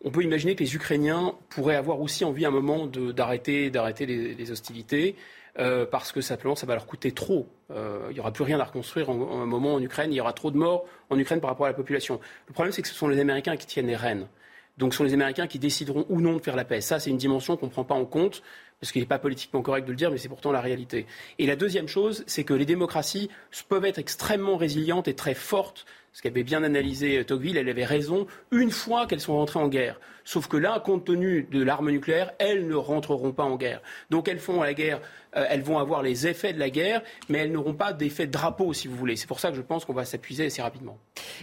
on 0.04 0.10
peut 0.10 0.22
imaginer 0.22 0.54
que 0.54 0.62
les 0.62 0.74
Ukrainiens 0.74 1.34
pourraient 1.48 1.76
avoir 1.76 2.00
aussi 2.00 2.24
envie 2.24 2.44
à 2.44 2.48
un 2.48 2.52
moment 2.52 2.86
d'arrêter 2.86 3.70
les, 3.70 4.50
hostilités. 4.50 5.16
Euh, 5.58 5.86
parce 5.86 6.12
que 6.12 6.20
simplement 6.20 6.54
ça 6.54 6.66
va 6.66 6.74
leur 6.74 6.86
coûter 6.86 7.10
trop. 7.10 7.48
Euh, 7.72 8.06
il 8.10 8.14
n'y 8.14 8.20
aura 8.20 8.32
plus 8.32 8.44
rien 8.44 8.60
à 8.60 8.64
reconstruire 8.64 9.10
en, 9.10 9.42
un 9.42 9.46
moment 9.46 9.74
en 9.74 9.82
Ukraine, 9.82 10.12
il 10.12 10.16
y 10.16 10.20
aura 10.20 10.32
trop 10.32 10.52
de 10.52 10.56
morts 10.56 10.84
en 11.10 11.18
Ukraine 11.18 11.40
par 11.40 11.50
rapport 11.50 11.66
à 11.66 11.68
la 11.68 11.74
population. 11.74 12.20
Le 12.46 12.52
problème, 12.52 12.72
c'est 12.72 12.82
que 12.82 12.86
ce 12.86 12.94
sont 12.94 13.08
les 13.08 13.18
Américains 13.18 13.56
qui 13.56 13.66
tiennent 13.66 13.88
les 13.88 13.96
rênes. 13.96 14.28
Donc 14.76 14.92
ce 14.92 14.98
sont 14.98 15.04
les 15.04 15.14
Américains 15.14 15.48
qui 15.48 15.58
décideront 15.58 16.06
ou 16.08 16.20
non 16.20 16.36
de 16.36 16.40
faire 16.40 16.54
la 16.54 16.64
paix. 16.64 16.80
Ça, 16.80 17.00
c'est 17.00 17.10
une 17.10 17.16
dimension 17.16 17.56
qu'on 17.56 17.66
ne 17.66 17.70
prend 17.72 17.82
pas 17.82 17.96
en 17.96 18.04
compte, 18.04 18.42
parce 18.80 18.92
qu'il 18.92 19.02
n'est 19.02 19.08
pas 19.08 19.18
politiquement 19.18 19.60
correct 19.60 19.84
de 19.84 19.90
le 19.90 19.96
dire, 19.96 20.12
mais 20.12 20.18
c'est 20.18 20.28
pourtant 20.28 20.52
la 20.52 20.60
réalité. 20.60 21.06
Et 21.40 21.46
la 21.46 21.56
deuxième 21.56 21.88
chose, 21.88 22.22
c'est 22.28 22.44
que 22.44 22.54
les 22.54 22.66
démocraties 22.66 23.28
peuvent 23.68 23.84
être 23.84 23.98
extrêmement 23.98 24.56
résilientes 24.56 25.08
et 25.08 25.14
très 25.14 25.34
fortes 25.34 25.84
ce 26.12 26.22
qu'avait 26.22 26.42
bien 26.42 26.62
analysé 26.62 27.24
Tocqueville, 27.24 27.56
elle 27.56 27.68
avait 27.68 27.84
raison, 27.84 28.26
une 28.50 28.70
fois 28.70 29.06
qu'elles 29.06 29.20
sont 29.20 29.36
rentrées 29.36 29.60
en 29.60 29.68
guerre. 29.68 30.00
Sauf 30.24 30.46
que 30.46 30.58
là, 30.58 30.78
compte 30.84 31.06
tenu 31.06 31.48
de 31.50 31.62
l'arme 31.62 31.90
nucléaire, 31.90 32.32
elles 32.38 32.66
ne 32.66 32.74
rentreront 32.74 33.32
pas 33.32 33.44
en 33.44 33.56
guerre. 33.56 33.80
Donc 34.10 34.28
elles 34.28 34.38
font 34.38 34.62
la 34.62 34.74
guerre, 34.74 35.00
euh, 35.36 35.46
elles 35.48 35.62
vont 35.62 35.78
avoir 35.78 36.02
les 36.02 36.26
effets 36.26 36.52
de 36.52 36.58
la 36.58 36.68
guerre, 36.68 37.02
mais 37.30 37.38
elles 37.38 37.52
n'auront 37.52 37.72
pas 37.72 37.94
d'effet 37.94 38.26
de 38.26 38.32
drapeau, 38.32 38.74
si 38.74 38.88
vous 38.88 38.96
voulez. 38.96 39.16
C'est 39.16 39.26
pour 39.26 39.40
ça 39.40 39.50
que 39.50 39.56
je 39.56 39.62
pense 39.62 39.86
qu'on 39.86 39.94
va 39.94 40.04
s'appuyer 40.04 40.46
assez 40.46 40.60
rapidement. 40.60 40.98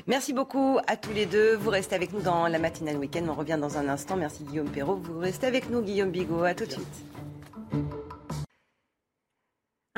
Merci 0.06 0.34
beaucoup 0.34 0.78
à 0.86 0.98
tous 0.98 1.14
les 1.14 1.26
deux. 1.26 1.56
Vous 1.56 1.72
restez 1.72 1.96
avec 1.96 2.14
nous 2.14 2.22
dans 2.22 2.48
la 2.48 2.60
matinale 2.60 2.98
week-end. 2.98 3.26
On 3.28 3.34
revient 3.34 3.58
dans 3.60 3.78
un 3.78 3.88
instant. 3.88 4.18
Merci 4.18 4.44
Guillaume 4.44 4.70
Perrault. 4.70 4.98
Vous 4.98 5.18
restez 5.18 5.48
avec 5.48 5.70
nous, 5.72 5.82
Guillaume 5.82 6.12
Bigot. 6.12 6.44
À 6.44 6.54
tout 6.54 6.66
de 6.66 6.72
suite. 6.72 8.05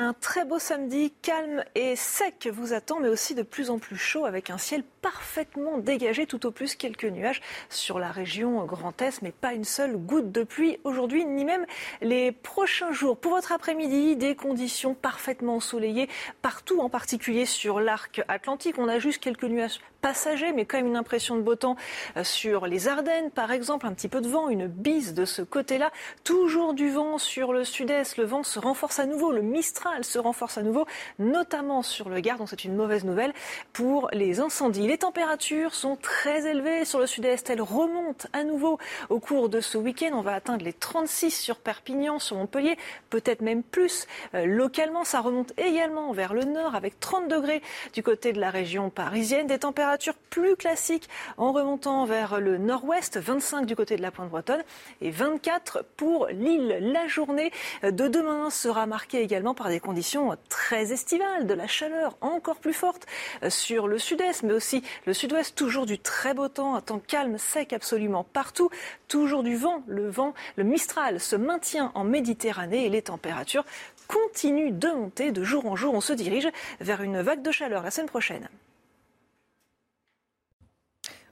Un 0.00 0.12
très 0.12 0.44
beau 0.44 0.60
samedi, 0.60 1.12
calme 1.22 1.64
et 1.74 1.96
sec 1.96 2.48
vous 2.52 2.72
attend, 2.72 3.00
mais 3.00 3.08
aussi 3.08 3.34
de 3.34 3.42
plus 3.42 3.68
en 3.68 3.80
plus 3.80 3.96
chaud 3.96 4.26
avec 4.26 4.48
un 4.48 4.56
ciel 4.56 4.84
parfaitement 5.00 5.78
dégagé, 5.78 6.26
tout 6.26 6.46
au 6.46 6.50
plus 6.50 6.74
quelques 6.74 7.04
nuages 7.04 7.40
sur 7.68 7.98
la 7.98 8.10
région 8.10 8.64
Grand 8.64 9.00
Est, 9.02 9.22
mais 9.22 9.32
pas 9.32 9.52
une 9.52 9.64
seule 9.64 9.96
goutte 9.96 10.32
de 10.32 10.42
pluie 10.42 10.78
aujourd'hui, 10.84 11.24
ni 11.24 11.44
même 11.44 11.66
les 12.00 12.32
prochains 12.32 12.92
jours. 12.92 13.16
Pour 13.16 13.32
votre 13.32 13.52
après-midi, 13.52 14.16
des 14.16 14.34
conditions 14.34 14.94
parfaitement 14.94 15.56
ensoleillées 15.56 16.08
partout, 16.42 16.80
en 16.80 16.88
particulier 16.88 17.46
sur 17.46 17.80
l'arc 17.80 18.22
atlantique. 18.28 18.76
On 18.78 18.88
a 18.88 18.98
juste 18.98 19.22
quelques 19.22 19.44
nuages 19.44 19.80
passager, 20.00 20.52
mais 20.52 20.64
quand 20.64 20.76
même 20.76 20.86
une 20.86 20.96
impression 20.96 21.36
de 21.36 21.42
beau 21.42 21.56
temps 21.56 21.76
euh, 22.16 22.24
sur 22.24 22.66
les 22.66 22.88
Ardennes, 22.88 23.30
par 23.30 23.50
exemple, 23.50 23.86
un 23.86 23.92
petit 23.92 24.08
peu 24.08 24.20
de 24.20 24.28
vent, 24.28 24.48
une 24.48 24.66
bise 24.66 25.14
de 25.14 25.24
ce 25.24 25.42
côté-là, 25.42 25.90
toujours 26.24 26.74
du 26.74 26.88
vent 26.90 27.18
sur 27.18 27.52
le 27.52 27.64
sud-est, 27.64 28.16
le 28.16 28.24
vent 28.24 28.42
se 28.42 28.58
renforce 28.58 28.98
à 28.98 29.06
nouveau, 29.06 29.32
le 29.32 29.42
Mistral 29.42 30.04
se 30.04 30.18
renforce 30.18 30.58
à 30.58 30.62
nouveau, 30.62 30.86
notamment 31.18 31.82
sur 31.82 32.08
le 32.08 32.20
Gard, 32.20 32.38
donc 32.38 32.48
c'est 32.48 32.64
une 32.64 32.76
mauvaise 32.76 33.04
nouvelle 33.04 33.32
pour 33.72 34.08
les 34.12 34.40
incendies. 34.40 34.86
Les 34.98 35.06
températures 35.06 35.74
sont 35.74 35.94
très 35.94 36.50
élevées 36.50 36.84
sur 36.84 36.98
le 36.98 37.06
sud-est, 37.06 37.48
elles 37.50 37.62
remontent 37.62 38.26
à 38.32 38.42
nouveau 38.42 38.80
au 39.10 39.20
cours 39.20 39.48
de 39.48 39.60
ce 39.60 39.78
week-end, 39.78 40.10
on 40.12 40.22
va 40.22 40.34
atteindre 40.34 40.64
les 40.64 40.72
36 40.72 41.30
sur 41.30 41.58
Perpignan, 41.58 42.18
sur 42.18 42.34
Montpellier, 42.34 42.76
peut-être 43.08 43.40
même 43.40 43.62
plus. 43.62 44.08
Euh, 44.34 44.44
localement, 44.44 45.04
ça 45.04 45.20
remonte 45.20 45.52
également 45.56 46.10
vers 46.10 46.34
le 46.34 46.42
nord 46.42 46.74
avec 46.74 46.98
30 46.98 47.28
degrés 47.28 47.62
du 47.92 48.02
côté 48.02 48.32
de 48.32 48.40
la 48.40 48.50
région 48.50 48.90
parisienne, 48.90 49.46
des 49.46 49.60
températures 49.60 50.16
plus 50.30 50.56
classique 50.56 51.08
en 51.36 51.52
remontant 51.52 52.04
vers 52.04 52.40
le 52.40 52.58
nord-ouest, 52.58 53.18
25 53.18 53.66
du 53.66 53.76
côté 53.76 53.96
de 53.96 54.02
la 54.02 54.10
pointe 54.10 54.30
bretonne 54.30 54.64
et 55.00 55.12
24 55.12 55.84
pour 55.96 56.26
l'île. 56.26 56.78
La 56.80 57.06
journée 57.06 57.52
de 57.84 58.08
demain 58.08 58.50
sera 58.50 58.86
marquée 58.86 59.20
également 59.20 59.54
par 59.54 59.68
des 59.68 59.78
conditions 59.78 60.36
très 60.48 60.90
estivales, 60.90 61.46
de 61.46 61.54
la 61.54 61.68
chaleur 61.68 62.16
encore 62.20 62.56
plus 62.56 62.72
forte 62.72 63.06
sur 63.48 63.86
le 63.86 63.98
sud-est, 63.98 64.42
mais 64.42 64.54
aussi 64.54 64.77
le 65.06 65.12
sud-ouest, 65.12 65.54
toujours 65.54 65.86
du 65.86 65.98
très 65.98 66.34
beau 66.34 66.48
temps, 66.48 66.74
un 66.74 66.80
temps 66.80 67.00
calme, 67.04 67.38
sec 67.38 67.72
absolument 67.72 68.24
partout, 68.24 68.70
toujours 69.08 69.42
du 69.42 69.56
vent. 69.56 69.82
Le 69.86 70.08
vent, 70.08 70.34
le 70.56 70.64
Mistral 70.64 71.20
se 71.20 71.36
maintient 71.36 71.92
en 71.94 72.04
Méditerranée 72.04 72.86
et 72.86 72.90
les 72.90 73.02
températures 73.02 73.64
continuent 74.06 74.72
de 74.72 74.88
monter 74.88 75.32
de 75.32 75.44
jour 75.44 75.66
en 75.66 75.76
jour. 75.76 75.94
On 75.94 76.00
se 76.00 76.12
dirige 76.12 76.48
vers 76.80 77.02
une 77.02 77.20
vague 77.20 77.42
de 77.42 77.50
chaleur 77.50 77.82
la 77.82 77.90
semaine 77.90 78.08
prochaine. 78.08 78.48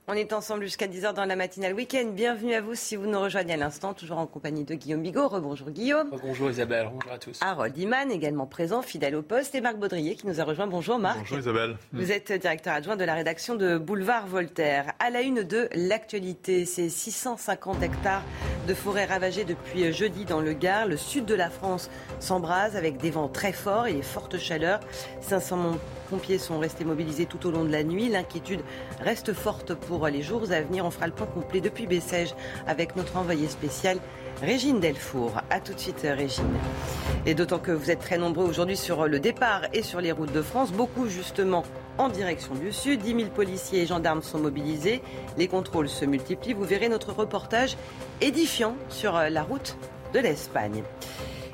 On 0.08 0.12
est 0.12 0.32
ensemble 0.32 0.62
jusqu'à 0.62 0.86
10h 0.86 1.14
dans 1.14 1.24
la 1.24 1.34
matinale 1.34 1.74
week-end. 1.74 2.12
Bienvenue 2.14 2.54
à 2.54 2.60
vous 2.60 2.76
si 2.76 2.94
vous 2.94 3.08
nous 3.08 3.18
rejoignez 3.18 3.54
à 3.54 3.56
l'instant, 3.56 3.92
toujours 3.92 4.18
en 4.18 4.26
compagnie 4.28 4.62
de 4.62 4.76
Guillaume 4.76 5.02
Bigot. 5.02 5.26
Rebonjour 5.26 5.70
Guillaume. 5.70 6.10
Bonjour 6.22 6.48
Isabelle, 6.48 6.88
bonjour 6.92 7.10
à 7.10 7.18
tous. 7.18 7.40
Harold 7.42 7.76
Iman, 7.76 8.12
également 8.12 8.46
présent, 8.46 8.82
fidèle 8.82 9.16
au 9.16 9.22
poste, 9.22 9.56
et 9.56 9.60
Marc 9.60 9.78
Baudrier 9.78 10.14
qui 10.14 10.28
nous 10.28 10.40
a 10.40 10.44
rejoint. 10.44 10.68
Bonjour 10.68 11.00
Marc. 11.00 11.18
Bonjour 11.18 11.38
Isabelle. 11.40 11.76
Vous 11.92 12.12
êtes 12.12 12.30
directeur 12.30 12.74
adjoint 12.74 12.94
de 12.94 13.02
la 13.02 13.14
rédaction 13.14 13.56
de 13.56 13.78
Boulevard 13.78 14.28
Voltaire. 14.28 14.92
À 15.00 15.10
la 15.10 15.22
une 15.22 15.42
de 15.42 15.68
l'actualité, 15.74 16.66
ces 16.66 16.88
650 16.88 17.82
hectares 17.82 18.22
de 18.66 18.74
forêt 18.74 19.04
ravagées 19.04 19.44
depuis 19.44 19.92
jeudi 19.92 20.24
dans 20.24 20.40
le 20.40 20.52
Gard. 20.52 20.86
Le 20.86 20.96
sud 20.96 21.24
de 21.24 21.34
la 21.34 21.50
France 21.50 21.88
s'embrase 22.18 22.76
avec 22.76 22.98
des 22.98 23.10
vents 23.10 23.28
très 23.28 23.52
forts 23.52 23.86
et 23.86 23.92
des 23.92 24.02
fortes 24.02 24.38
chaleurs. 24.38 24.80
500 25.20 25.78
pompiers 26.10 26.38
sont 26.38 26.58
restés 26.58 26.84
mobilisés 26.84 27.26
tout 27.26 27.46
au 27.46 27.50
long 27.50 27.64
de 27.64 27.70
la 27.70 27.84
nuit. 27.84 28.08
L'inquiétude 28.08 28.60
reste 29.00 29.32
forte 29.32 29.74
pour 29.74 30.06
les 30.08 30.22
jours 30.22 30.50
à 30.50 30.60
venir. 30.60 30.84
On 30.84 30.90
fera 30.90 31.06
le 31.06 31.12
point 31.12 31.26
complet 31.26 31.60
depuis 31.60 31.86
Bessèges 31.86 32.34
avec 32.66 32.96
notre 32.96 33.16
envoyé 33.16 33.48
spécial 33.48 33.98
Régine 34.42 34.80
Delfour. 34.80 35.40
A 35.50 35.60
tout 35.60 35.72
de 35.72 35.80
suite 35.80 36.02
Régine. 36.02 36.44
Et 37.24 37.34
d'autant 37.34 37.58
que 37.58 37.72
vous 37.72 37.90
êtes 37.90 38.00
très 38.00 38.18
nombreux 38.18 38.46
aujourd'hui 38.46 38.76
sur 38.76 39.06
le 39.06 39.20
départ 39.20 39.62
et 39.72 39.82
sur 39.82 40.00
les 40.00 40.12
routes 40.12 40.32
de 40.32 40.42
France, 40.42 40.72
beaucoup 40.72 41.08
justement 41.08 41.64
en 41.98 42.08
direction 42.08 42.54
du 42.54 42.72
sud. 42.72 43.00
10 43.00 43.14
000 43.16 43.30
policiers 43.30 43.82
et 43.82 43.86
gendarmes 43.86 44.22
sont 44.22 44.38
mobilisés. 44.38 45.02
Les 45.36 45.48
contrôles 45.48 45.88
se 45.88 46.04
multiplient. 46.04 46.54
Vous 46.54 46.64
verrez 46.64 46.88
notre 46.88 47.12
reportage 47.12 47.76
édifiant 48.20 48.76
sur 48.88 49.12
la 49.12 49.42
route 49.42 49.76
de 50.12 50.20
l'Espagne. 50.20 50.82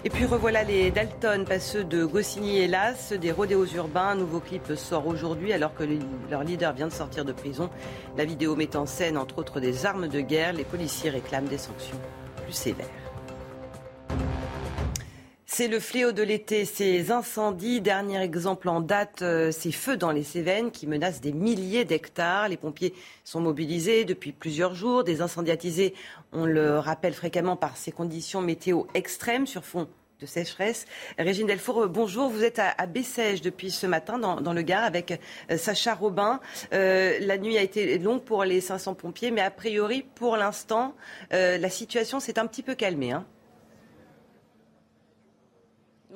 Et 0.04 0.10
puis 0.10 0.24
revoilà 0.24 0.64
les 0.64 0.90
Dalton, 0.90 1.44
pas 1.44 1.60
ceux 1.60 1.84
de 1.84 2.04
Goscinny 2.04 2.58
hélas, 2.58 3.12
des 3.12 3.30
rodéos 3.30 3.66
urbains. 3.66 4.08
Un 4.08 4.14
nouveau 4.16 4.40
clip 4.40 4.74
sort 4.74 5.06
aujourd'hui 5.06 5.52
alors 5.52 5.74
que 5.74 5.84
leur 6.28 6.42
leader 6.42 6.72
vient 6.72 6.88
de 6.88 6.92
sortir 6.92 7.24
de 7.24 7.32
prison. 7.32 7.70
La 8.16 8.24
vidéo 8.24 8.56
met 8.56 8.74
en 8.74 8.84
scène 8.84 9.16
entre 9.16 9.38
autres 9.38 9.60
des 9.60 9.86
armes 9.86 10.08
de 10.08 10.20
guerre. 10.20 10.54
Les 10.54 10.64
policiers 10.64 11.10
réclament 11.10 11.46
des 11.46 11.58
sanctions 11.58 11.98
plus 12.42 12.52
sévères. 12.52 12.86
C'est 15.54 15.68
le 15.68 15.80
fléau 15.80 16.12
de 16.12 16.22
l'été, 16.22 16.64
ces 16.64 17.10
incendies. 17.10 17.82
Dernier 17.82 18.22
exemple 18.22 18.70
en 18.70 18.80
date, 18.80 19.20
euh, 19.20 19.52
ces 19.52 19.70
feux 19.70 19.98
dans 19.98 20.10
les 20.10 20.22
Cévennes 20.22 20.70
qui 20.70 20.86
menacent 20.86 21.20
des 21.20 21.34
milliers 21.34 21.84
d'hectares. 21.84 22.48
Les 22.48 22.56
pompiers 22.56 22.94
sont 23.22 23.38
mobilisés 23.38 24.06
depuis 24.06 24.32
plusieurs 24.32 24.74
jours. 24.74 25.04
Des 25.04 25.20
incendies 25.20 25.50
attisés, 25.50 25.92
on 26.32 26.46
le 26.46 26.78
rappelle 26.78 27.12
fréquemment, 27.12 27.54
par 27.54 27.76
ces 27.76 27.92
conditions 27.92 28.40
météo 28.40 28.84
extrêmes 28.94 29.46
sur 29.46 29.62
fond 29.62 29.88
de 30.20 30.24
sécheresse. 30.24 30.86
Régine 31.18 31.46
Delfour, 31.46 31.86
bonjour. 31.86 32.30
Vous 32.30 32.44
êtes 32.44 32.58
à, 32.58 32.86
Bessèges 32.86 33.42
depuis 33.42 33.70
ce 33.70 33.86
matin 33.86 34.18
dans, 34.18 34.52
le 34.54 34.62
Gard 34.62 34.84
avec 34.84 35.20
euh, 35.50 35.58
Sacha 35.58 35.92
Robin. 35.92 36.40
Euh, 36.72 37.18
la 37.20 37.36
nuit 37.36 37.58
a 37.58 37.62
été 37.62 37.98
longue 37.98 38.22
pour 38.22 38.44
les 38.44 38.62
500 38.62 38.94
pompiers, 38.94 39.30
mais 39.30 39.42
a 39.42 39.50
priori, 39.50 40.02
pour 40.14 40.38
l'instant, 40.38 40.94
la 41.30 41.68
situation 41.68 42.20
s'est 42.20 42.38
un 42.38 42.46
petit 42.46 42.62
peu 42.62 42.74
calmée. 42.74 43.12
Hein. 43.12 43.26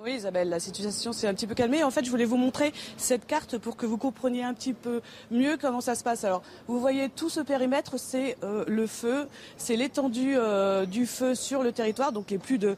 Oui, 0.04 0.12
Isabelle, 0.12 0.50
la 0.50 0.60
situation 0.60 1.14
s'est 1.14 1.26
un 1.26 1.32
petit 1.32 1.46
peu 1.46 1.54
calmée. 1.54 1.82
En 1.82 1.90
fait, 1.90 2.04
je 2.04 2.10
voulais 2.10 2.26
vous 2.26 2.36
montrer 2.36 2.74
cette 2.98 3.26
carte 3.26 3.56
pour 3.56 3.78
que 3.78 3.86
vous 3.86 3.96
compreniez 3.96 4.44
un 4.44 4.52
petit 4.52 4.74
peu 4.74 5.00
mieux 5.30 5.56
comment 5.58 5.80
ça 5.80 5.94
se 5.94 6.04
passe. 6.04 6.22
Alors, 6.22 6.42
vous 6.66 6.78
voyez 6.78 7.08
tout 7.08 7.30
ce 7.30 7.40
périmètre, 7.40 7.98
c'est 7.98 8.36
euh, 8.44 8.62
le 8.68 8.86
feu, 8.86 9.26
c'est 9.56 9.74
l'étendue 9.74 10.34
euh, 10.36 10.84
du 10.84 11.06
feu 11.06 11.34
sur 11.34 11.62
le 11.62 11.72
territoire, 11.72 12.12
donc 12.12 12.30
les 12.30 12.36
plus 12.36 12.58
de 12.58 12.76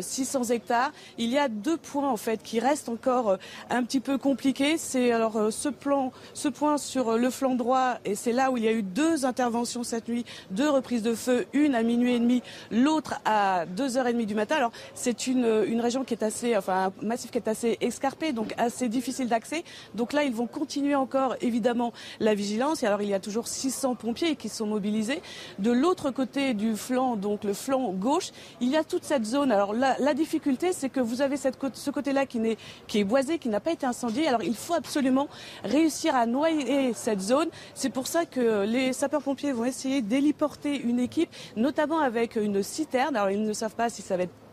600 0.00 0.50
euh, 0.50 0.54
hectares. 0.54 0.90
Il 1.18 1.28
y 1.28 1.38
a 1.38 1.46
deux 1.46 1.76
points 1.76 2.10
en 2.10 2.16
fait 2.16 2.42
qui 2.42 2.58
restent 2.58 2.88
encore 2.88 3.38
un 3.70 3.84
petit 3.84 4.00
peu 4.00 4.18
compliqués. 4.18 4.76
C'est 4.76 5.12
alors 5.12 5.52
ce 5.52 5.68
plan, 5.68 6.10
ce 6.34 6.48
point 6.48 6.78
sur 6.78 7.16
le 7.16 7.30
flanc 7.30 7.54
droit, 7.54 7.98
et 8.04 8.16
c'est 8.16 8.32
là 8.32 8.50
où 8.50 8.56
il 8.56 8.64
y 8.64 8.68
a 8.68 8.72
eu 8.72 8.82
deux 8.82 9.24
interventions 9.24 9.84
cette 9.84 10.08
nuit, 10.08 10.24
deux 10.50 10.68
reprises 10.68 11.04
de 11.04 11.14
feu, 11.14 11.46
une 11.52 11.76
à 11.76 11.84
minuit 11.84 12.14
et 12.14 12.18
demi, 12.18 12.42
l'autre 12.72 13.20
à 13.24 13.66
2h30 13.66 14.26
du 14.26 14.34
matin. 14.34 14.56
Alors, 14.56 14.72
c'est 14.94 15.28
une, 15.28 15.64
une 15.68 15.80
région 15.80 16.02
qui 16.02 16.12
est 16.12 16.24
assez 16.24 16.55
enfin 16.56 16.92
un 17.00 17.06
massif 17.06 17.30
qui 17.30 17.38
est 17.38 17.48
assez 17.48 17.78
escarpé, 17.80 18.32
donc 18.32 18.54
assez 18.56 18.88
difficile 18.88 19.28
d'accès. 19.28 19.64
Donc 19.94 20.12
là, 20.12 20.24
ils 20.24 20.34
vont 20.34 20.46
continuer 20.46 20.94
encore 20.94 21.36
évidemment 21.40 21.92
la 22.20 22.34
vigilance. 22.34 22.82
Alors 22.84 23.02
il 23.02 23.08
y 23.08 23.14
a 23.14 23.20
toujours 23.20 23.48
600 23.48 23.94
pompiers 23.94 24.36
qui 24.36 24.48
sont 24.48 24.66
mobilisés. 24.66 25.22
De 25.58 25.70
l'autre 25.70 26.10
côté 26.10 26.54
du 26.54 26.76
flanc, 26.76 27.16
donc 27.16 27.44
le 27.44 27.52
flanc 27.52 27.92
gauche, 27.92 28.30
il 28.60 28.68
y 28.68 28.76
a 28.76 28.84
toute 28.84 29.04
cette 29.04 29.24
zone. 29.24 29.52
Alors 29.52 29.74
la, 29.74 30.14
difficulté, 30.14 30.72
c'est 30.72 30.88
que 30.88 31.00
vous 31.00 31.20
avez 31.20 31.36
ce 31.36 31.90
côté-là 31.90 32.26
qui, 32.26 32.40
qui 32.86 33.00
est 33.00 33.04
boisé, 33.04 33.38
qui 33.38 33.48
n'a 33.48 33.60
pas 33.60 33.72
été 33.72 33.86
incendié. 33.86 34.26
Alors 34.28 34.42
il 34.42 34.54
faut 34.54 34.74
absolument 34.74 35.28
réussir 35.64 36.14
à 36.14 36.26
noyer 36.26 36.92
cette 36.94 37.20
zone. 37.20 37.48
C'est 37.74 37.90
pour 37.90 38.06
ça 38.06 38.24
que 38.24 38.64
les 38.64 38.92
sapeurs-pompiers 38.92 39.52
vont 39.52 39.64
essayer 39.64 40.02
d'héliporter 40.02 40.80
une 40.80 41.00
équipe, 41.00 41.30
notamment 41.56 42.00
avec 42.00 42.36
une 42.36 42.62
citerne. 42.62 43.16
Alors 43.16 43.30
ils 43.30 43.42
ne 43.42 43.52
savent 43.52 43.74
pas 43.74 43.88
si 43.88 44.02
ça 44.02 44.16
va 44.16 44.24
être 44.24 44.45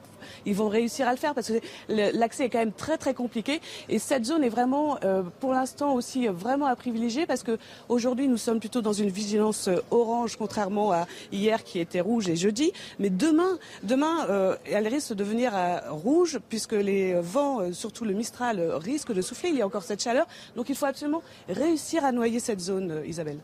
ils 0.45 0.56
vont 0.56 0.70
réussir 0.70 1.08
à 1.08 1.12
le 1.12 1.18
faire 1.18 1.34
parce 1.34 1.48
que 1.48 1.60
l'accès 1.90 2.45
est 2.45 2.50
quand 2.50 2.60
même 2.60 2.72
très 2.72 2.98
très 2.98 3.14
compliqué. 3.14 3.62
Et 3.90 4.00
cette 4.00 4.26
zone 4.26 4.44
est 4.44 4.50
vraiment, 4.50 4.98
euh, 5.04 5.24
pour 5.40 5.54
l'instant 5.54 5.94
aussi, 5.94 6.28
vraiment 6.28 6.66
à 6.66 6.76
privilégier 6.76 7.26
parce 7.26 7.44
que 7.44 7.58
aujourd'hui 7.90 8.28
nous 8.28 8.38
sommes 8.38 8.60
plutôt 8.60 8.82
dans 8.82 8.94
une 8.94 9.10
vigilance 9.10 9.68
euh, 9.68 9.84
orange, 9.91 10.36
contrairement 10.38 10.91
à 10.91 11.08
hier 11.32 11.64
qui 11.64 11.80
était 11.80 12.02
rouge 12.02 12.30
et 12.30 12.36
jeudi. 12.36 12.72
Mais 13.00 13.10
demain, 13.10 13.58
demain, 13.84 14.26
euh, 14.30 14.56
elle 14.66 14.88
risque 14.88 15.10
de 15.10 15.16
devenir 15.16 15.54
rouge 15.90 16.40
puisque 16.50 16.74
les 16.74 17.14
vents, 17.16 17.72
surtout 17.72 18.06
le 18.06 18.14
Mistral, 18.14 18.62
risquent 18.74 19.14
de 19.14 19.22
souffler. 19.22 19.50
Il 19.50 19.58
y 19.58 19.62
a 19.62 19.66
encore 19.66 19.84
cette 19.84 20.02
chaleur, 20.02 20.26
donc 20.56 20.70
il 20.70 20.76
faut 20.76 20.86
absolument 20.86 21.24
réussir 21.50 22.04
à 22.06 22.12
noyer 22.12 22.40
cette 22.40 22.60
zone, 22.60 23.02
Isabelle. 23.06 23.40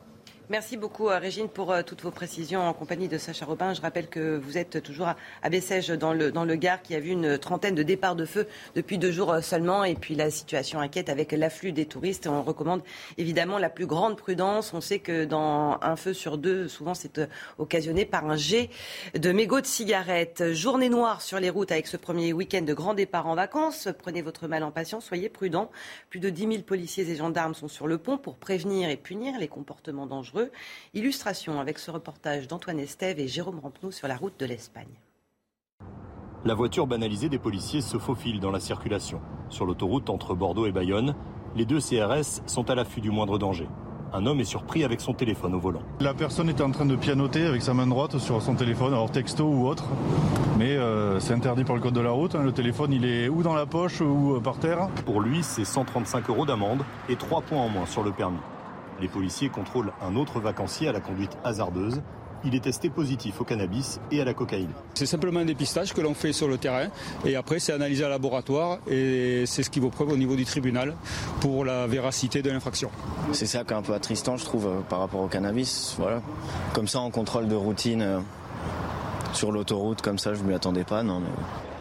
Merci 0.51 0.77
beaucoup, 0.77 1.09
euh, 1.09 1.19
Régine, 1.19 1.47
pour 1.47 1.71
euh, 1.71 1.83
toutes 1.83 2.01
vos 2.01 2.09
précisions 2.09 2.61
en 2.61 2.73
compagnie 2.73 3.07
de 3.07 3.19
Sacha 3.19 3.45
Robin. 3.45 3.75
Je 3.75 3.81
rappelle 3.81 4.07
que 4.07 4.35
vous 4.35 4.57
êtes 4.57 4.81
toujours 4.81 5.13
à 5.43 5.49
Bessèges, 5.51 5.89
dans 5.89 6.11
le, 6.11 6.31
dans 6.31 6.43
le 6.43 6.55
Gard, 6.55 6.81
qui 6.81 6.95
a 6.95 6.99
vu 6.99 7.11
une 7.11 7.37
trentaine 7.37 7.75
de 7.75 7.83
départs 7.83 8.15
de 8.15 8.25
feu 8.25 8.47
depuis 8.73 8.97
deux 8.97 9.11
jours 9.11 9.31
euh, 9.31 9.41
seulement. 9.41 9.83
Et 9.83 9.93
puis 9.93 10.15
la 10.15 10.31
situation 10.31 10.79
inquiète 10.79 11.09
avec 11.09 11.33
l'afflux 11.33 11.71
des 11.71 11.85
touristes. 11.85 12.25
On 12.25 12.41
recommande 12.41 12.81
évidemment 13.19 13.59
la 13.59 13.69
plus 13.69 13.85
grande 13.85 14.17
prudence. 14.17 14.73
On 14.73 14.81
sait 14.81 14.97
que 14.97 15.23
dans 15.23 15.77
un 15.83 15.95
feu 15.95 16.15
sur 16.15 16.39
deux, 16.39 16.67
souvent 16.67 16.95
c'est 16.95 17.21
occasionné 17.59 18.05
par 18.05 18.27
un 18.27 18.35
jet 18.35 18.71
de 19.13 19.31
mégots 19.31 19.61
de 19.61 19.67
cigarettes. 19.67 20.53
Journée 20.53 20.89
noire 20.89 21.21
sur 21.21 21.39
les 21.39 21.51
routes 21.51 21.71
avec 21.71 21.85
ce 21.85 21.95
premier 21.95 22.33
week-end 22.33 22.63
de 22.63 22.73
grand 22.73 22.95
départ 22.95 23.27
en 23.27 23.35
vacances. 23.35 23.87
Prenez 23.99 24.23
votre 24.23 24.47
mal 24.47 24.63
en 24.63 24.71
patience, 24.71 25.05
soyez 25.05 25.29
prudents. 25.29 25.69
Plus 26.09 26.19
de 26.19 26.31
10 26.31 26.47
000 26.47 26.63
policiers 26.63 27.07
et 27.07 27.15
gendarmes 27.15 27.53
sont 27.53 27.67
sur 27.67 27.85
le 27.85 27.99
pont 27.99 28.17
pour 28.17 28.37
prévenir 28.37 28.89
et 28.89 28.97
punir 28.97 29.37
les 29.39 29.47
comportements 29.47 30.07
dangereux. 30.07 30.38
Illustration 30.93 31.59
avec 31.59 31.79
ce 31.79 31.91
reportage 31.91 32.47
d'Antoine 32.47 32.79
Estève 32.79 33.19
et 33.19 33.27
Jérôme 33.27 33.59
Rampenou 33.59 33.91
sur 33.91 34.07
la 34.07 34.15
route 34.15 34.39
de 34.39 34.45
l'Espagne. 34.45 34.99
La 36.45 36.53
voiture 36.53 36.87
banalisée 36.87 37.27
des 37.27 37.39
policiers 37.39 37.81
se 37.81 37.97
faufile 37.97 38.39
dans 38.39 38.51
la 38.51 38.59
circulation. 38.59 39.19
Sur 39.49 39.65
l'autoroute 39.65 40.09
entre 40.09 40.35
Bordeaux 40.35 40.65
et 40.67 40.71
Bayonne, 40.71 41.15
les 41.55 41.65
deux 41.65 41.79
CRS 41.79 42.41
sont 42.45 42.69
à 42.69 42.75
l'affût 42.75 43.01
du 43.01 43.11
moindre 43.11 43.37
danger. 43.37 43.67
Un 44.13 44.25
homme 44.25 44.39
est 44.39 44.45
surpris 44.45 44.83
avec 44.83 45.01
son 45.01 45.13
téléphone 45.13 45.53
au 45.53 45.59
volant. 45.59 45.81
La 45.99 46.13
personne 46.13 46.49
était 46.49 46.63
en 46.63 46.71
train 46.71 46.85
de 46.85 46.95
pianoter 46.95 47.45
avec 47.45 47.61
sa 47.61 47.73
main 47.73 47.85
droite 47.85 48.17
sur 48.17 48.41
son 48.41 48.55
téléphone, 48.55 48.93
alors 48.93 49.11
texto 49.11 49.45
ou 49.45 49.67
autre. 49.67 49.83
Mais 50.57 50.77
euh, 50.77 51.19
c'est 51.19 51.33
interdit 51.33 51.63
par 51.63 51.75
le 51.75 51.81
code 51.81 51.93
de 51.93 52.01
la 52.01 52.11
route. 52.11 52.35
Hein. 52.35 52.43
Le 52.43 52.51
téléphone, 52.51 52.91
il 52.91 53.05
est 53.05 53.29
ou 53.29 53.43
dans 53.43 53.53
la 53.53 53.65
poche 53.65 54.01
ou 54.01 54.35
euh, 54.35 54.39
par 54.39 54.57
terre. 54.57 54.87
Pour 55.05 55.21
lui, 55.21 55.43
c'est 55.43 55.65
135 55.65 56.29
euros 56.29 56.45
d'amende 56.45 56.83
et 57.07 57.17
3 57.17 57.41
points 57.41 57.59
en 57.59 57.69
moins 57.69 57.85
sur 57.85 58.03
le 58.03 58.11
permis. 58.11 58.39
Les 59.01 59.07
policiers 59.07 59.49
contrôlent 59.49 59.91
un 60.01 60.15
autre 60.15 60.39
vacancier 60.39 60.87
à 60.87 60.91
la 60.91 60.99
conduite 60.99 61.37
hasardeuse. 61.43 62.01
Il 62.45 62.55
est 62.55 62.61
testé 62.61 62.89
positif 62.89 63.41
au 63.41 63.43
cannabis 63.43 63.99
et 64.11 64.21
à 64.21 64.25
la 64.25 64.33
cocaïne. 64.33 64.71
C'est 64.93 65.05
simplement 65.05 65.41
un 65.41 65.45
dépistage 65.45 65.93
que 65.93 65.99
l'on 65.99 66.13
fait 66.13 66.31
sur 66.31 66.47
le 66.47 66.57
terrain 66.57 66.87
et 67.25 67.35
après 67.35 67.59
c'est 67.59 67.73
analysé 67.73 68.05
à 68.05 68.09
laboratoire 68.09 68.79
et 68.89 69.43
c'est 69.45 69.61
ce 69.61 69.69
qui 69.69 69.81
vaut 69.81 69.89
preuve 69.89 70.09
au 70.13 70.17
niveau 70.17 70.37
du 70.37 70.45
tribunal 70.45 70.95
pour 71.41 71.65
la 71.65 71.85
véracité 71.85 72.41
de 72.41 72.49
l'infraction. 72.49 72.91
C'est 73.33 73.45
ça 73.45 73.65
qui 73.65 73.73
est 73.73 73.75
un 73.75 73.81
peu 73.81 73.93
attristant 73.93 74.37
je 74.37 74.45
trouve 74.45 74.67
euh, 74.67 74.79
par 74.87 74.99
rapport 74.99 75.19
au 75.19 75.27
cannabis. 75.27 75.95
Voilà. 75.99 76.21
Comme 76.71 76.87
ça 76.87 77.01
en 77.01 77.09
contrôle 77.09 77.49
de 77.49 77.55
routine 77.55 78.01
euh, 78.01 78.19
sur 79.33 79.51
l'autoroute 79.51 80.01
comme 80.01 80.17
ça 80.17 80.33
je 80.33 80.41
ne 80.41 80.47
m'y 80.47 80.53
attendais 80.53 80.85
pas. 80.85 81.03
Non, 81.03 81.21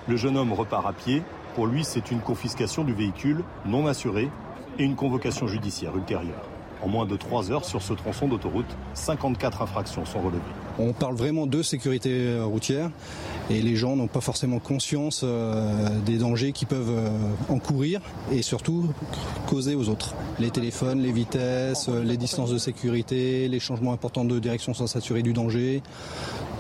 Le 0.09 0.17
jeune 0.17 0.37
homme 0.37 0.53
repart 0.53 0.87
à 0.87 0.93
pied. 0.93 1.23
Pour 1.55 1.69
lui 1.69 1.85
c'est 1.85 2.11
une 2.11 2.21
confiscation 2.21 2.83
du 2.83 2.95
véhicule 2.95 3.45
non 3.65 3.87
assuré 3.87 4.29
et 4.77 4.83
une 4.83 4.97
convocation 4.97 5.47
judiciaire 5.47 5.97
ultérieure. 5.97 6.43
En 6.83 6.89
moins 6.89 7.07
de 7.07 7.17
3 7.17 7.51
heures 7.51 7.65
sur 7.65 7.83
ce 7.83 7.93
tronçon 7.93 8.29
d'autoroute, 8.29 8.67
54 8.95 9.63
infractions 9.63 10.05
sont 10.05 10.21
relevées. 10.21 10.41
On 10.79 10.93
parle 10.93 11.17
vraiment 11.17 11.47
de 11.47 11.61
sécurité 11.61 12.41
routière 12.41 12.91
et 13.51 13.61
les 13.61 13.75
gens 13.75 13.97
n'ont 13.97 14.07
pas 14.07 14.21
forcément 14.21 14.61
conscience 14.61 15.25
des 16.07 16.19
dangers 16.19 16.53
qu'ils 16.53 16.69
peuvent 16.69 17.11
encourir 17.49 18.01
et 18.31 18.43
surtout 18.43 18.87
causer 19.49 19.75
aux 19.75 19.89
autres. 19.89 20.15
Les 20.39 20.51
téléphones, 20.51 21.01
les 21.01 21.11
vitesses, 21.11 21.89
les 21.89 22.17
distances 22.17 22.51
de 22.51 22.59
sécurité, 22.59 23.49
les 23.49 23.59
changements 23.59 23.93
importants 23.93 24.25
de 24.25 24.39
direction 24.39 24.73
sans 24.73 24.87
s'assurer 24.87 25.23
du 25.23 25.33
danger. 25.33 25.83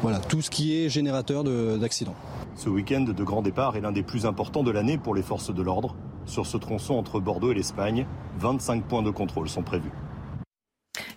Voilà, 0.02 0.18
tout 0.18 0.42
ce 0.42 0.50
qui 0.50 0.76
est 0.76 0.88
générateur 0.88 1.44
d'accidents. 1.78 2.16
Ce 2.56 2.68
week-end 2.68 3.02
de 3.02 3.24
grand 3.24 3.42
départ 3.42 3.76
est 3.76 3.80
l'un 3.80 3.92
des 3.92 4.02
plus 4.02 4.26
importants 4.26 4.64
de 4.64 4.72
l'année 4.72 4.98
pour 4.98 5.14
les 5.14 5.22
forces 5.22 5.54
de 5.54 5.62
l'ordre. 5.62 5.94
Sur 6.26 6.44
ce 6.44 6.56
tronçon 6.56 6.94
entre 6.94 7.20
Bordeaux 7.20 7.52
et 7.52 7.54
l'Espagne, 7.54 8.04
25 8.40 8.82
points 8.82 9.02
de 9.02 9.10
contrôle 9.10 9.48
sont 9.48 9.62
prévus. 9.62 9.92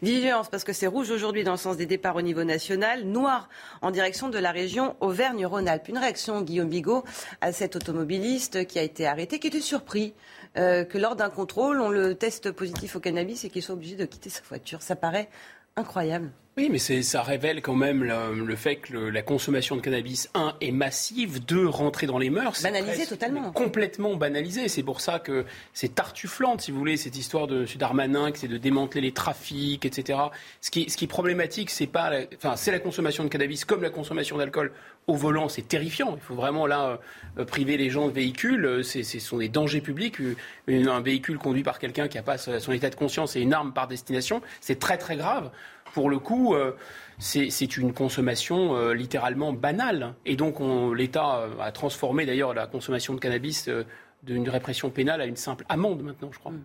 Vigilance 0.01 0.49
parce 0.49 0.63
que 0.63 0.73
c'est 0.73 0.87
rouge 0.87 1.11
aujourd'hui 1.11 1.43
dans 1.43 1.51
le 1.51 1.57
sens 1.57 1.77
des 1.77 1.85
départs 1.85 2.15
au 2.15 2.21
niveau 2.21 2.43
national, 2.43 3.03
noir 3.03 3.49
en 3.81 3.91
direction 3.91 4.29
de 4.29 4.39
la 4.39 4.51
région 4.51 4.95
Auvergne-Rhône-Alpes. 4.99 5.89
Une 5.89 5.97
réaction, 5.97 6.41
Guillaume 6.41 6.69
Bigot, 6.69 7.03
à 7.39 7.51
cet 7.51 7.75
automobiliste 7.75 8.65
qui 8.65 8.79
a 8.79 8.83
été 8.83 9.05
arrêté, 9.05 9.39
qui 9.39 9.47
était 9.47 9.61
surpris 9.61 10.13
euh, 10.57 10.83
que 10.85 10.97
lors 10.97 11.15
d'un 11.15 11.29
contrôle, 11.29 11.81
on 11.81 11.89
le 11.89 12.15
teste 12.15 12.51
positif 12.51 12.95
au 12.95 12.99
cannabis 12.99 13.45
et 13.45 13.49
qu'il 13.49 13.61
soit 13.61 13.75
obligé 13.75 13.95
de 13.95 14.05
quitter 14.05 14.29
sa 14.29 14.41
voiture. 14.43 14.81
Ça 14.81 14.95
paraît 14.95 15.29
incroyable. 15.75 16.31
Oui, 16.57 16.67
mais 16.69 16.79
ça 16.79 17.21
révèle 17.21 17.61
quand 17.61 17.75
même 17.75 18.03
le, 18.03 18.55
fait 18.57 18.75
que 18.75 18.97
la 18.97 19.21
consommation 19.21 19.77
de 19.77 19.81
cannabis, 19.81 20.29
un, 20.33 20.53
est 20.59 20.71
massive, 20.71 21.45
deux, 21.45 21.65
rentrer 21.65 22.07
dans 22.07 22.17
les 22.17 22.29
mœurs. 22.29 22.61
Banalisé 22.61 23.05
totalement. 23.05 23.51
Complètement 23.53 24.15
banalisé. 24.15 24.67
C'est 24.67 24.83
pour 24.83 24.99
ça 24.99 25.19
que 25.19 25.45
c'est 25.73 25.95
tartuflante, 25.95 26.59
si 26.59 26.71
vous 26.71 26.77
voulez, 26.77 26.97
cette 26.97 27.15
histoire 27.15 27.47
de 27.47 27.61
M. 27.61 27.67
Darmanin, 27.77 28.31
c'est 28.33 28.49
de 28.49 28.57
démanteler 28.57 28.99
les 28.99 29.13
trafics, 29.13 29.85
etc. 29.85 30.19
Ce 30.59 30.71
qui, 30.71 30.89
ce 30.89 30.97
qui 30.97 31.05
est 31.05 31.07
problématique, 31.07 31.69
c'est 31.69 31.87
pas, 31.87 32.09
la, 32.09 32.25
enfin, 32.35 32.57
c'est 32.57 32.71
la 32.71 32.79
consommation 32.79 33.23
de 33.23 33.29
cannabis 33.29 33.63
comme 33.63 33.81
la 33.81 33.89
consommation 33.89 34.37
d'alcool 34.37 34.73
au 35.07 35.15
volant, 35.15 35.47
c'est 35.47 35.67
terrifiant. 35.67 36.15
Il 36.17 36.21
faut 36.21 36.35
vraiment 36.35 36.67
là 36.67 36.99
euh, 37.37 37.45
priver 37.45 37.77
les 37.77 37.89
gens 37.89 38.07
de 38.07 38.13
véhicules. 38.13 38.83
Ce 38.83 39.01
sont 39.19 39.37
des 39.37 39.49
dangers 39.49 39.81
publics. 39.81 40.17
un 40.67 41.01
véhicule 41.01 41.37
conduit 41.37 41.63
par 41.63 41.79
quelqu'un 41.79 42.09
qui 42.09 42.17
n'a 42.17 42.23
pas 42.23 42.37
son 42.37 42.73
état 42.73 42.89
de 42.89 42.95
conscience 42.95 43.37
et 43.37 43.39
une 43.39 43.53
arme 43.53 43.71
par 43.71 43.87
destination, 43.87 44.41
c'est 44.59 44.79
très 44.79 44.97
très 44.97 45.15
grave 45.15 45.49
pour 45.93 46.09
le 46.09 46.19
coup, 46.19 46.53
euh, 46.53 46.75
c'est 47.19 47.77
une 47.77 47.93
consommation 47.93 48.75
euh, 48.75 48.93
littéralement 48.93 49.53
banale. 49.53 50.15
Et 50.25 50.35
donc, 50.35 50.57
l'État 50.95 51.39
euh, 51.39 51.49
a 51.59 51.71
transformé 51.71 52.25
d'ailleurs 52.25 52.53
la 52.53 52.67
consommation 52.67 53.13
de 53.13 53.19
cannabis 53.19 53.69
d'une 54.23 54.49
répression 54.49 54.89
pénale 54.89 55.21
à 55.21 55.25
une 55.25 55.35
simple 55.35 55.65
amende 55.69 56.03
maintenant, 56.03 56.29
je 56.31 56.39
crois. 56.39 56.51
Mmh. 56.51 56.63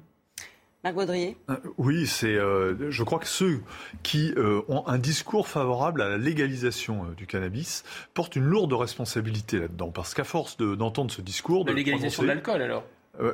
Marc 0.85 0.95
Baudrier 0.95 1.37
Oui, 1.79 2.07
c'est. 2.07 2.35
je 2.37 3.03
crois 3.03 3.19
que 3.19 3.27
ceux 3.27 3.61
qui 4.05 4.33
ont 4.69 4.87
un 4.87 4.99
discours 4.99 5.49
favorable 5.49 6.01
à 6.01 6.09
la 6.09 6.17
légalisation 6.17 7.07
du 7.17 7.27
cannabis 7.27 7.83
portent 8.15 8.37
une 8.37 8.45
lourde 8.45 8.73
responsabilité 8.73 9.59
là-dedans, 9.59 9.91
parce 9.91 10.15
qu'à 10.15 10.23
force 10.23 10.57
d'entendre 10.59 11.11
ce 11.11 11.23
discours, 11.23 11.67
la 11.67 11.73
légalisation 11.73 12.23
de 12.23 12.29
l'alcool 12.29 12.63
alors. 12.63 12.85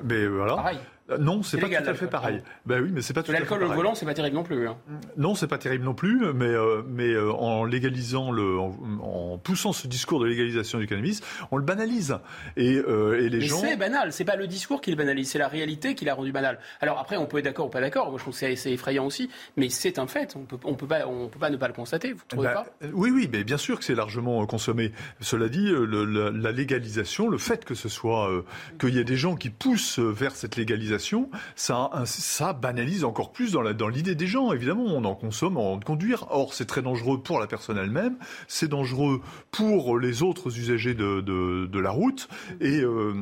mais 0.02 0.26
voilà. 0.28 0.54
Pareil. 0.54 0.78
Euh, 1.10 1.18
non, 1.18 1.42
c'est 1.42 1.58
pas 1.58 1.68
tout 1.68 1.90
à 1.90 1.94
fait 1.94 2.06
pareil. 2.06 2.42
Ben 2.64 2.80
oui, 2.80 2.90
mais 2.92 3.02
c'est 3.02 3.12
pas 3.12 3.22
tout 3.22 3.32
à 3.32 3.34
fait 3.34 3.40
L'alcool 3.40 3.64
au 3.64 3.72
volant, 3.72 3.94
c'est 3.94 4.06
pas 4.06 4.14
terrible 4.14 4.36
non 4.36 4.44
plus. 4.44 4.68
Hein. 4.68 4.76
Non, 5.16 5.34
c'est 5.34 5.48
pas 5.48 5.58
terrible 5.58 5.84
non 5.84 5.94
plus, 5.94 6.32
mais 6.32 6.46
euh, 6.46 6.82
mais 6.86 7.10
euh, 7.10 7.32
en 7.32 7.64
légalisant 7.64 8.30
le, 8.30 8.58
en, 8.58 9.38
poussant 9.38 9.72
ce 9.72 9.88
discours 9.88 10.20
de 10.20 10.26
légalisation 10.26 10.78
du 10.78 10.86
cannabis, 10.86 11.20
on 11.50 11.56
le 11.56 11.64
banalise 11.64 12.18
et, 12.56 12.74
et 12.74 13.28
les 13.28 13.40
gens. 13.40 13.58
C'est 13.58 13.76
banal. 13.76 14.12
C'est 14.12 14.24
pas 14.24 14.36
le 14.36 14.46
discours 14.46 14.80
qui 14.80 14.90
le 14.90 14.96
banalise, 14.96 15.30
c'est 15.30 15.38
la 15.38 15.48
réalité 15.48 15.94
qui 15.94 16.04
l'a 16.04 16.14
rendu 16.14 16.30
banal. 16.30 16.58
Alors 16.80 16.98
après, 16.98 17.16
on 17.16 17.26
peut 17.26 17.38
être 17.38 17.44
d'accord 17.44 17.66
ou 17.66 17.70
pas 17.70 17.80
d'accord. 17.80 18.10
Moi, 18.10 18.18
je 18.18 18.24
trouve 18.24 18.38
que 18.38 18.56
c'est 18.56 18.72
effrayant 18.72 19.06
aussi, 19.06 19.28
mais 19.56 19.68
c'est 19.68 19.98
un 19.98 20.06
fait. 20.06 20.36
On 20.36 20.44
peut 20.44 20.58
on 20.64 20.74
peut 20.74 20.86
pas 20.86 21.06
on 21.08 21.28
peut 21.28 21.38
pas 21.38 21.50
ne 21.50 21.56
pas 21.56 21.68
le 21.68 21.74
constater. 21.74 22.12
Vous 22.12 22.22
trouvez 22.28 22.48
bah, 22.48 22.64
pas? 22.80 22.86
Oui, 22.92 23.10
oui, 23.10 23.28
mais 23.30 23.42
bien 23.42 23.58
sûr 23.58 23.78
que 23.78 23.84
c'est 23.84 23.94
largement 23.94 24.44
consommé. 24.46 24.92
Cela 25.20 25.48
dit, 25.48 25.68
le, 25.68 26.04
la, 26.04 26.52
légalisation, 26.52 27.28
le 27.28 27.38
fait 27.38 27.64
que 27.64 27.74
ce 27.74 27.88
soit 27.88 28.30
qu'il 28.78 28.94
y 28.94 28.98
ait 28.98 29.04
des 29.04 29.16
gens 29.16 29.34
qui 29.34 29.50
poussent 29.50 29.98
vers 29.98 30.36
cette 30.36 30.56
légalisation, 30.56 30.91
ça 30.98 32.52
banalise 32.52 33.04
encore 33.04 33.32
plus 33.32 33.52
dans, 33.52 33.88
l'idée 33.88 34.14
des 34.14 34.26
gens. 34.26 34.52
Évidemment, 34.52 34.84
on 34.84 35.04
en 35.04 35.14
consomme 35.14 35.56
en 35.56 35.78
conduire. 35.78 36.26
Or, 36.30 36.54
c'est 36.54 36.66
très 36.66 36.82
dangereux 36.82 37.22
pour 37.22 37.40
la 37.40 37.46
personne 37.46 37.78
elle-même, 37.78 38.16
c'est 38.48 38.68
dangereux 38.68 39.20
pour 39.50 39.98
les 39.98 40.22
autres 40.22 40.58
usagers 40.58 40.94
de, 40.94 41.78
la 41.78 41.90
route. 41.90 42.28
Et. 42.60 42.80
Euh, 42.80 43.14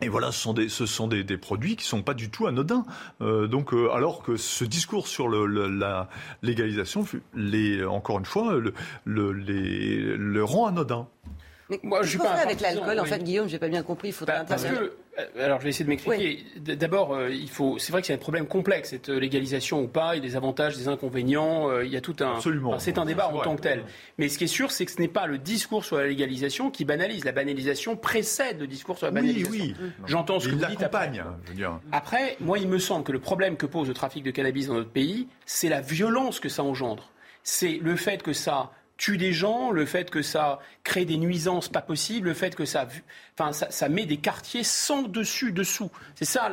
et 0.00 0.08
voilà, 0.08 0.32
ce 0.32 0.86
sont 0.86 1.06
des, 1.06 1.38
produits 1.38 1.76
qui 1.76 1.84
sont 1.84 2.02
pas 2.02 2.14
du 2.14 2.28
tout 2.28 2.48
anodins. 2.48 2.84
Euh, 3.22 3.46
donc, 3.46 3.72
euh, 3.72 3.90
alors 3.94 4.22
que 4.22 4.36
ce 4.36 4.64
discours 4.64 5.06
sur 5.06 5.28
la 5.28 6.08
légalisation, 6.42 7.06
encore 7.88 8.18
une 8.18 8.24
fois, 8.24 8.60
le, 9.04 9.32
le 9.32 10.44
rend 10.44 10.66
anodin. 10.66 11.06
Moi, 11.82 12.02
je 12.02 12.10
suis 12.10 12.18
pas 12.18 12.32
avec 12.32 12.60
l'alcool, 12.60 13.00
en 13.00 13.04
fait, 13.04 13.22
Guillaume, 13.22 13.48
j'ai 13.48 13.58
pas 13.58 13.68
bien 13.68 13.82
compris. 13.82 14.08
Il 14.08 14.12
faudrait 14.12 14.38
bah, 14.38 14.44
parce 14.46 14.64
que, 14.64 14.92
euh, 15.18 15.44
alors, 15.44 15.60
je 15.60 15.64
vais 15.64 15.70
essayer 15.70 15.84
de 15.84 15.90
m'expliquer. 15.90 16.44
D'abord, 16.58 17.14
euh, 17.14 17.30
il 17.30 17.48
faut. 17.48 17.78
C'est 17.78 17.92
vrai 17.92 18.00
que 18.00 18.06
c'est 18.06 18.14
un 18.14 18.18
problème 18.18 18.46
complexe 18.46 18.90
cette 18.90 19.08
euh, 19.08 19.18
légalisation 19.18 19.80
ou 19.80 19.88
pas. 19.88 20.14
Il 20.14 20.22
y 20.22 20.26
a 20.26 20.28
des 20.28 20.36
avantages, 20.36 20.76
des 20.76 20.88
inconvénients. 20.88 21.80
il 21.80 21.88
y 21.88 21.96
a 21.96 22.00
tout 22.00 22.16
un. 22.20 22.34
Absolument. 22.34 22.78
c'est 22.78 22.98
un 22.98 23.04
débat 23.04 23.28
en 23.28 23.40
tant 23.40 23.56
que 23.56 23.62
tel. 23.62 23.84
Mais 24.18 24.28
ce 24.28 24.38
qui 24.38 24.44
est 24.44 24.48
sûr, 24.48 24.70
c'est 24.70 24.84
que 24.84 24.92
ce 24.92 25.00
n'est 25.00 25.08
pas 25.08 25.26
le 25.26 25.38
discours 25.38 25.84
sur 25.84 25.96
la 25.96 26.06
légalisation 26.06 26.70
qui 26.70 26.84
banalise. 26.84 27.24
La 27.24 27.32
banalisation 27.32 27.96
précède 27.96 28.60
le 28.60 28.66
discours 28.66 28.98
sur 28.98 29.06
la 29.06 29.12
banalisation. 29.12 29.50
Oui, 29.50 29.74
oui. 29.80 29.90
J'entends 30.06 30.40
ce 30.40 30.48
que 30.48 30.54
vous 30.54 30.66
dites 30.66 30.82
après. 30.82 31.12
Je 31.14 31.50
veux 31.50 31.56
dire. 31.56 31.80
Après, 31.92 32.36
moi, 32.40 32.58
il 32.58 32.68
me 32.68 32.78
semble 32.78 33.04
que 33.04 33.12
le 33.12 33.20
problème 33.20 33.56
que 33.56 33.66
pose 33.66 33.88
le 33.88 33.94
trafic 33.94 34.22
de 34.22 34.30
cannabis 34.30 34.68
dans 34.68 34.74
notre 34.74 34.90
pays, 34.90 35.28
c'est 35.46 35.68
la 35.68 35.80
violence 35.80 36.40
que 36.40 36.48
ça 36.48 36.62
engendre. 36.62 37.10
C'est 37.42 37.78
le 37.82 37.96
fait 37.96 38.22
que 38.22 38.32
ça 38.32 38.70
tue 38.96 39.16
des 39.16 39.32
gens, 39.32 39.70
le 39.70 39.86
fait 39.86 40.10
que 40.10 40.22
ça 40.22 40.60
crée 40.84 41.04
des 41.04 41.16
nuisances 41.16 41.68
pas 41.68 41.82
possibles, 41.82 42.28
le 42.28 42.34
fait 42.34 42.54
que 42.54 42.64
ça, 42.64 42.86
enfin, 43.38 43.52
ça, 43.52 43.88
met 43.88 44.06
des 44.06 44.18
quartiers 44.18 44.64
sans 44.64 45.02
dessus, 45.02 45.52
dessous. 45.52 45.90
C'est 46.14 46.24
ça 46.24 46.48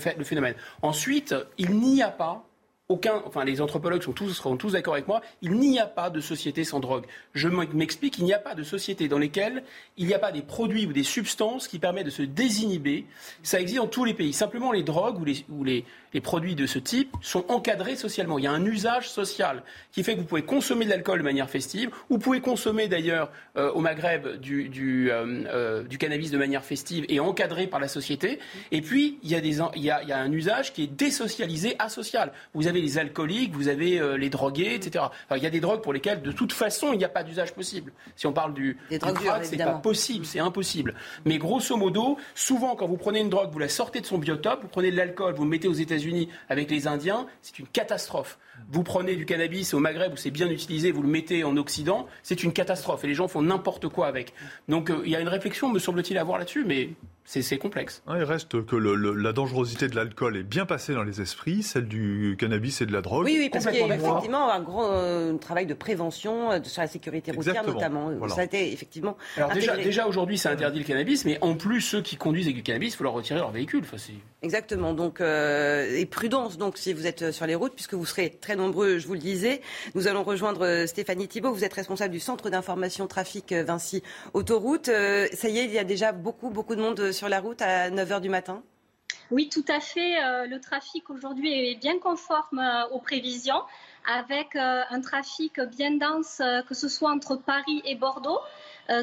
fait, 0.00 0.16
le 0.18 0.24
phénomène. 0.24 0.54
Ensuite, 0.82 1.34
il 1.56 1.70
n'y 1.70 2.02
a 2.02 2.10
pas 2.10 2.47
aucun, 2.88 3.22
enfin 3.26 3.44
les 3.44 3.60
anthropologues 3.60 4.02
sont 4.02 4.12
tous, 4.12 4.32
seront 4.32 4.56
tous 4.56 4.72
d'accord 4.72 4.94
avec 4.94 5.08
moi, 5.08 5.20
il 5.42 5.52
n'y 5.52 5.78
a 5.78 5.86
pas 5.86 6.08
de 6.08 6.20
société 6.20 6.64
sans 6.64 6.80
drogue. 6.80 7.04
Je 7.34 7.48
m'explique, 7.48 8.18
il 8.18 8.24
n'y 8.24 8.32
a 8.32 8.38
pas 8.38 8.54
de 8.54 8.62
société 8.62 9.08
dans 9.08 9.18
lesquelles 9.18 9.62
il 9.98 10.06
n'y 10.06 10.14
a 10.14 10.18
pas 10.18 10.32
des 10.32 10.40
produits 10.40 10.86
ou 10.86 10.92
des 10.92 11.02
substances 11.02 11.68
qui 11.68 11.78
permettent 11.78 12.06
de 12.06 12.10
se 12.10 12.22
désinhiber. 12.22 13.04
Ça 13.42 13.60
existe 13.60 13.80
dans 13.80 13.88
tous 13.88 14.04
les 14.04 14.14
pays. 14.14 14.32
Simplement 14.32 14.72
les 14.72 14.82
drogues 14.82 15.20
ou 15.20 15.24
les, 15.24 15.44
ou 15.50 15.64
les, 15.64 15.84
les 16.14 16.20
produits 16.20 16.54
de 16.54 16.66
ce 16.66 16.78
type 16.78 17.14
sont 17.20 17.44
encadrés 17.48 17.96
socialement. 17.96 18.38
Il 18.38 18.44
y 18.44 18.46
a 18.46 18.52
un 18.52 18.64
usage 18.64 19.10
social 19.10 19.62
qui 19.92 20.02
fait 20.02 20.14
que 20.14 20.20
vous 20.20 20.26
pouvez 20.26 20.42
consommer 20.42 20.84
de 20.84 20.90
l'alcool 20.90 21.18
de 21.18 21.24
manière 21.24 21.50
festive. 21.50 21.90
Vous 22.08 22.18
pouvez 22.18 22.40
consommer 22.40 22.88
d'ailleurs 22.88 23.30
euh, 23.56 23.70
au 23.72 23.80
Maghreb 23.80 24.40
du, 24.40 25.10
euh, 25.10 25.44
euh, 25.46 25.82
du, 25.82 25.98
cannabis 25.98 26.30
de 26.30 26.38
manière 26.38 26.64
festive 26.64 27.04
et 27.08 27.20
encadré 27.20 27.66
par 27.66 27.80
la 27.80 27.88
société. 27.88 28.38
Et 28.72 28.80
puis, 28.80 29.18
il 29.22 29.30
y, 29.30 29.34
a 29.34 29.40
des, 29.40 29.58
il, 29.76 29.82
y 29.82 29.90
a, 29.90 30.02
il 30.02 30.08
y 30.08 30.12
a 30.12 30.18
un 30.18 30.32
usage 30.32 30.72
qui 30.72 30.84
est 30.84 30.86
désocialisé, 30.86 31.76
asocial. 31.78 32.32
Vous 32.54 32.68
avez 32.78 32.86
les 32.86 32.98
alcooliques, 32.98 33.54
vous 33.54 33.68
avez 33.68 34.00
les 34.16 34.30
drogués, 34.30 34.74
etc. 34.74 35.04
il 35.36 35.42
y 35.42 35.46
a 35.46 35.50
des 35.50 35.60
drogues 35.60 35.82
pour 35.82 35.92
lesquelles, 35.92 36.22
de 36.22 36.32
toute 36.32 36.52
façon, 36.52 36.92
il 36.92 36.98
n'y 36.98 37.04
a 37.04 37.08
pas 37.08 37.22
d'usage 37.22 37.52
possible. 37.52 37.92
Si 38.16 38.26
on 38.26 38.32
parle 38.32 38.54
du, 38.54 38.78
du 38.90 38.98
crack, 38.98 39.44
c'est 39.44 39.56
pas 39.56 39.72
possible, 39.74 40.24
c'est 40.24 40.40
impossible. 40.40 40.94
Mais 41.24 41.38
grosso 41.38 41.76
modo, 41.76 42.16
souvent, 42.34 42.76
quand 42.76 42.86
vous 42.86 42.96
prenez 42.96 43.20
une 43.20 43.30
drogue, 43.30 43.50
vous 43.52 43.58
la 43.58 43.68
sortez 43.68 44.00
de 44.00 44.06
son 44.06 44.18
biotope, 44.18 44.62
vous 44.62 44.68
prenez 44.68 44.90
de 44.90 44.96
l'alcool, 44.96 45.34
vous 45.34 45.44
le 45.44 45.50
mettez 45.50 45.68
aux 45.68 45.72
États-Unis, 45.72 46.08
unis 46.08 46.28
avec 46.48 46.70
les 46.70 46.86
Indiens, 46.86 47.26
c'est 47.42 47.58
une 47.58 47.66
catastrophe. 47.66 48.38
Vous 48.70 48.82
prenez 48.82 49.14
du 49.14 49.24
cannabis 49.26 49.74
au 49.74 49.78
Maghreb 49.78 50.12
où 50.12 50.16
c'est 50.16 50.30
bien 50.30 50.48
utilisé, 50.48 50.90
vous 50.90 51.02
le 51.02 51.08
mettez 51.08 51.44
en 51.44 51.56
Occident, 51.56 52.06
c'est 52.22 52.42
une 52.42 52.52
catastrophe. 52.52 53.04
Et 53.04 53.06
les 53.06 53.14
gens 53.14 53.28
font 53.28 53.42
n'importe 53.42 53.88
quoi 53.88 54.08
avec. 54.08 54.32
Donc 54.68 54.90
euh, 54.90 55.02
il 55.04 55.10
y 55.10 55.16
a 55.16 55.20
une 55.20 55.28
réflexion, 55.28 55.68
me 55.68 55.78
semble-t-il, 55.78 56.18
à 56.18 56.22
avoir 56.22 56.38
là-dessus, 56.38 56.64
mais 56.64 56.90
c'est 57.28 57.58
complexe. 57.58 58.02
il 58.08 58.22
reste 58.22 58.64
que 58.64 58.76
la 58.76 59.32
dangerosité 59.32 59.88
de 59.88 59.96
l'alcool 59.96 60.36
est 60.36 60.42
bien 60.42 60.66
passée 60.66 60.94
dans 60.94 61.02
les 61.02 61.20
esprits, 61.20 61.62
celle 61.62 61.86
du 61.86 62.36
cannabis 62.38 62.80
et 62.80 62.86
de 62.86 62.92
la 62.92 63.02
drogue. 63.02 63.24
Oui, 63.24 63.36
oui 63.38 63.50
parce 63.50 63.66
qu'il 63.66 63.76
y 63.76 63.82
a 63.82 63.94
effectivement 63.94 64.50
un 64.50 64.60
gros 64.60 64.86
euh, 64.86 65.36
travail 65.38 65.66
de 65.66 65.74
prévention 65.74 66.52
euh, 66.52 66.58
sur 66.62 66.82
la 66.82 66.88
sécurité 66.88 67.32
routière 67.32 67.66
notamment. 67.66 68.10
Ça 68.28 68.42
a 68.42 68.44
été 68.44 68.72
effectivement. 68.72 69.16
Alors 69.36 69.52
déjà, 69.52 69.76
déjà 69.76 70.06
aujourd'hui, 70.06 70.38
ça 70.38 70.50
interdit 70.50 70.78
le 70.78 70.84
cannabis, 70.84 71.24
mais 71.24 71.38
en 71.40 71.54
plus, 71.54 71.80
ceux 71.80 72.02
qui 72.02 72.16
conduisent 72.16 72.46
avec 72.46 72.56
du 72.56 72.62
cannabis, 72.62 72.94
il 72.94 72.96
faut 72.96 73.04
leur 73.04 73.12
retirer 73.12 73.38
leur 73.38 73.50
véhicule. 73.50 73.84
Exactement. 74.42 74.94
Donc, 74.94 75.20
et 75.20 76.06
prudence 76.06 76.58
donc 76.58 76.78
si 76.78 76.92
vous 76.92 77.06
êtes 77.06 77.32
sur 77.32 77.46
les 77.46 77.54
routes, 77.54 77.74
puisque 77.74 77.94
vous 77.94 78.06
serez 78.06 78.30
très 78.40 78.56
nombreux, 78.56 78.98
je 78.98 79.06
vous 79.06 79.14
le 79.14 79.18
disais. 79.18 79.60
Nous 79.94 80.08
allons 80.08 80.22
rejoindre 80.22 80.64
euh, 80.64 80.86
Stéphanie 80.86 81.28
Thibault. 81.28 81.52
Vous 81.52 81.64
êtes 81.64 81.74
responsable 81.74 82.12
du 82.12 82.20
centre 82.20 82.50
d'information 82.50 83.06
trafic 83.06 83.52
euh, 83.52 83.64
Vinci 83.64 84.02
Autoroute. 84.34 84.88
Euh, 84.88 85.26
ça 85.32 85.48
y 85.48 85.58
est, 85.58 85.64
il 85.64 85.72
y 85.72 85.78
a 85.78 85.84
déjà 85.84 86.12
beaucoup, 86.12 86.50
beaucoup 86.50 86.76
de 86.76 86.80
monde 86.80 87.12
sur 87.18 87.28
la 87.28 87.40
route 87.40 87.60
à 87.62 87.90
9h 87.90 88.20
du 88.20 88.28
matin 88.28 88.62
oui, 89.30 89.50
tout 89.50 89.64
à 89.68 89.78
fait. 89.80 90.16
Le 90.46 90.58
trafic 90.58 91.10
aujourd'hui 91.10 91.52
est 91.52 91.74
bien 91.74 91.98
conforme 91.98 92.62
aux 92.92 92.98
prévisions, 92.98 93.60
avec 94.10 94.56
un 94.56 95.00
trafic 95.02 95.60
bien 95.60 95.90
dense, 95.96 96.40
que 96.66 96.74
ce 96.74 96.88
soit 96.88 97.10
entre 97.10 97.36
Paris 97.36 97.82
et 97.84 97.94
Bordeaux, 97.94 98.38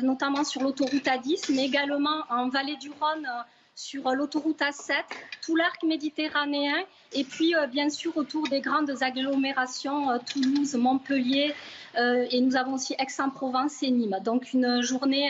notamment 0.02 0.44
sur 0.44 0.64
l'autoroute 0.64 1.06
A10, 1.06 1.54
mais 1.54 1.66
également 1.66 2.24
en 2.32 2.50
vallée 2.50 2.76
du 2.78 2.90
Rhône 2.90 3.28
sur 3.76 4.10
l'autoroute 4.12 4.62
A7, 4.62 4.94
tout 5.44 5.56
l'arc 5.56 5.84
méditerranéen 5.84 6.84
et 7.14 7.24
puis 7.24 7.54
bien 7.72 7.90
sûr 7.92 8.18
autour 8.18 8.48
des 8.48 8.62
grandes 8.62 9.04
agglomérations 9.04 10.18
Toulouse, 10.20 10.74
Montpellier 10.74 11.54
et 11.98 12.42
nous 12.42 12.56
avons 12.56 12.74
aussi 12.74 12.96
Aix-en-Provence 12.98 13.84
et 13.84 13.92
Nîmes. 13.92 14.18
Donc 14.24 14.54
une 14.54 14.82
journée 14.82 15.30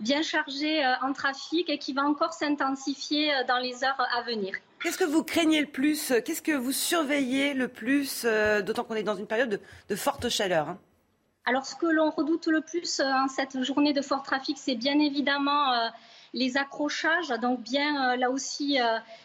bien 0.00 0.22
chargée 0.22 0.84
en 1.02 1.12
trafic 1.12 1.68
et 1.70 1.78
qui 1.78 1.92
va 1.92 2.02
encore 2.02 2.32
s'intensifier 2.32 3.32
dans 3.48 3.58
les 3.58 3.84
heures 3.84 4.00
à 4.16 4.22
venir. 4.22 4.54
Qu'est-ce 4.82 4.98
que 4.98 5.04
vous 5.04 5.22
craignez 5.22 5.60
le 5.60 5.66
plus 5.66 6.12
Qu'est-ce 6.24 6.42
que 6.42 6.52
vous 6.52 6.72
surveillez 6.72 7.54
le 7.54 7.68
plus 7.68 8.24
D'autant 8.24 8.84
qu'on 8.84 8.96
est 8.96 9.02
dans 9.02 9.16
une 9.16 9.26
période 9.26 9.60
de, 9.88 9.96
forte 9.96 10.28
chaleur. 10.28 10.68
Hein? 10.68 10.78
Alors, 11.46 11.66
ce 11.66 11.74
que 11.74 11.86
l'on 11.86 12.10
redoute 12.10 12.46
le 12.46 12.62
plus 12.62 13.00
euh, 13.00 13.04
en 13.04 13.28
cette 13.28 13.62
journée 13.62 13.92
de 13.92 14.00
fort 14.00 14.22
trafic, 14.22 14.56
c'est 14.58 14.76
bien 14.76 14.98
évidemment 14.98 15.72
euh, 15.72 15.88
les 16.32 16.56
accrochages, 16.56 17.28
donc 17.42 17.60
bien 17.60 18.12
euh, 18.12 18.16
là 18.16 18.30
aussi 18.30 18.78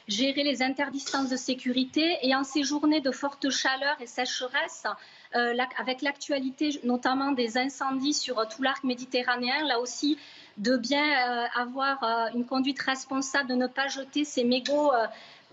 gérer 0.10 0.44
les 0.44 0.62
interdistances 0.62 1.30
de 1.30 1.38
sécurité. 1.38 2.18
Et 2.22 2.36
en 2.36 2.44
ces 2.44 2.64
journées 2.64 3.00
de 3.00 3.12
forte 3.12 3.50
chaleur 3.50 3.96
et 4.02 4.06
sécheresse, 4.06 4.86
avec 5.34 6.02
l'actualité 6.02 6.80
notamment 6.84 7.32
des 7.32 7.58
incendies 7.58 8.14
sur 8.14 8.48
tout 8.48 8.64
l'arc 8.64 8.84
méditerranéen, 8.84 9.66
là 9.66 9.80
aussi 9.80 10.18
de 10.58 10.76
bien 10.76 11.48
avoir 11.56 12.04
une 12.34 12.46
conduite 12.46 12.82
responsable, 12.82 13.50
de 13.50 13.56
ne 13.56 13.68
pas 13.68 13.88
jeter 13.88 14.26
ces 14.26 14.44
mégots 14.44 14.92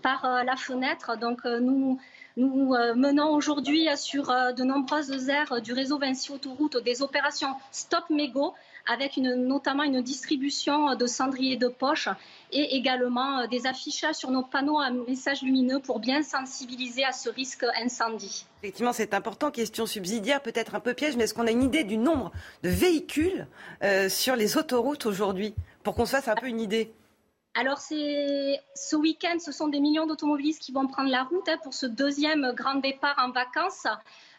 par 0.01 0.43
la 0.43 0.55
fenêtre. 0.55 1.17
Donc 1.17 1.45
nous 1.45 1.99
nous 2.37 2.75
euh, 2.75 2.93
menons 2.93 3.31
aujourd'hui 3.31 3.87
sur 3.97 4.29
euh, 4.29 4.51
de 4.51 4.63
nombreuses 4.63 5.27
aires 5.27 5.59
du 5.59 5.73
réseau 5.73 5.97
Vinci 5.97 6.31
Autoroute 6.31 6.77
des 6.77 7.01
opérations 7.01 7.55
Stop 7.71 8.03
Mégo 8.11 8.53
avec 8.87 9.17
notamment 9.17 9.83
une 9.83 10.01
distribution 10.01 10.95
de 10.95 11.07
cendriers 11.07 11.57
de 11.57 11.67
poche 11.67 12.09
et 12.51 12.75
également 12.75 13.39
euh, 13.39 13.47
des 13.47 13.67
affichages 13.67 14.15
sur 14.15 14.31
nos 14.31 14.43
panneaux 14.43 14.79
à 14.79 14.89
messages 14.89 15.41
lumineux 15.41 15.79
pour 15.79 15.99
bien 15.99 16.23
sensibiliser 16.23 17.03
à 17.03 17.11
ce 17.11 17.29
risque 17.29 17.65
incendie. 17.81 18.45
Effectivement, 18.63 18.93
c'est 18.93 19.13
important. 19.13 19.51
Question 19.51 19.85
subsidiaire, 19.85 20.41
peut-être 20.41 20.75
un 20.75 20.79
peu 20.79 20.93
piège, 20.93 21.15
mais 21.17 21.25
est-ce 21.25 21.33
qu'on 21.33 21.47
a 21.47 21.51
une 21.51 21.63
idée 21.63 21.83
du 21.83 21.97
nombre 21.97 22.31
de 22.63 22.69
véhicules 22.69 23.47
sur 24.09 24.35
les 24.35 24.57
autoroutes 24.57 25.05
aujourd'hui 25.05 25.53
pour 25.83 25.95
qu'on 25.95 26.05
se 26.05 26.11
fasse 26.11 26.27
un 26.27 26.35
peu 26.35 26.47
une 26.47 26.59
idée? 26.59 26.91
Alors, 27.59 27.79
ce 27.79 28.95
week-end, 28.95 29.39
ce 29.39 29.51
sont 29.51 29.67
des 29.67 29.79
millions 29.79 30.05
d'automobilistes 30.05 30.61
qui 30.61 30.71
vont 30.71 30.85
prendre 30.85 31.09
la 31.09 31.23
route 31.23 31.49
hein, 31.49 31.57
pour 31.63 31.73
ce 31.73 31.87
deuxième 31.87 32.53
grand 32.55 32.75
départ 32.75 33.15
en 33.17 33.31
vacances. 33.31 33.87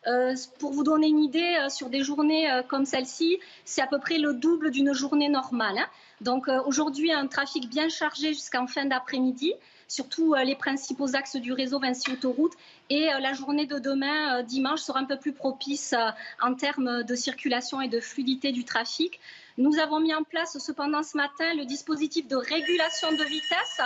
Euh, 0.07 0.35
pour 0.59 0.73
vous 0.73 0.85
donner 0.85 1.09
une 1.09 1.19
idée, 1.19 1.57
euh, 1.61 1.69
sur 1.69 1.91
des 1.91 2.03
journées 2.03 2.51
euh, 2.51 2.63
comme 2.63 2.85
celle-ci, 2.85 3.39
c'est 3.65 3.83
à 3.83 3.87
peu 3.87 3.99
près 3.99 4.19
le 4.19 4.35
double 4.35 4.71
d'une 4.71 4.93
journée 4.93 5.29
normale. 5.29 5.79
Hein. 5.79 5.87
Donc 6.21 6.49
aujourd'hui, 6.67 7.13
un 7.13 7.29
trafic 7.29 7.69
bien 7.69 7.89
chargé 7.89 8.35
jusqu'en 8.35 8.67
fin 8.67 8.87
d'après-midi, 8.87 9.55
surtout 9.87 10.35
les 10.35 10.57
principaux 10.57 11.15
axes 11.15 11.37
du 11.37 11.53
réseau 11.53 11.79
Vinci 11.79 12.11
Autoroute. 12.11 12.55
Et 12.91 13.07
la 13.21 13.35
journée 13.35 13.67
de 13.67 13.79
demain, 13.79 14.43
dimanche, 14.43 14.81
sera 14.81 14.99
un 14.99 15.05
peu 15.05 15.17
plus 15.17 15.33
propice 15.33 15.95
en 16.43 16.55
termes 16.57 17.05
de 17.05 17.15
circulation 17.15 17.81
et 17.81 17.87
de 17.87 18.01
fluidité 18.01 18.51
du 18.51 18.65
trafic. 18.65 19.21
Nous 19.59 19.79
avons 19.79 20.01
mis 20.01 20.13
en 20.13 20.25
place 20.25 20.59
cependant 20.59 21.05
ce 21.05 21.17
matin 21.17 21.55
le 21.55 21.65
dispositif 21.65 22.27
de 22.27 22.35
régulation 22.35 23.13
de 23.13 23.23
vitesse 23.23 23.81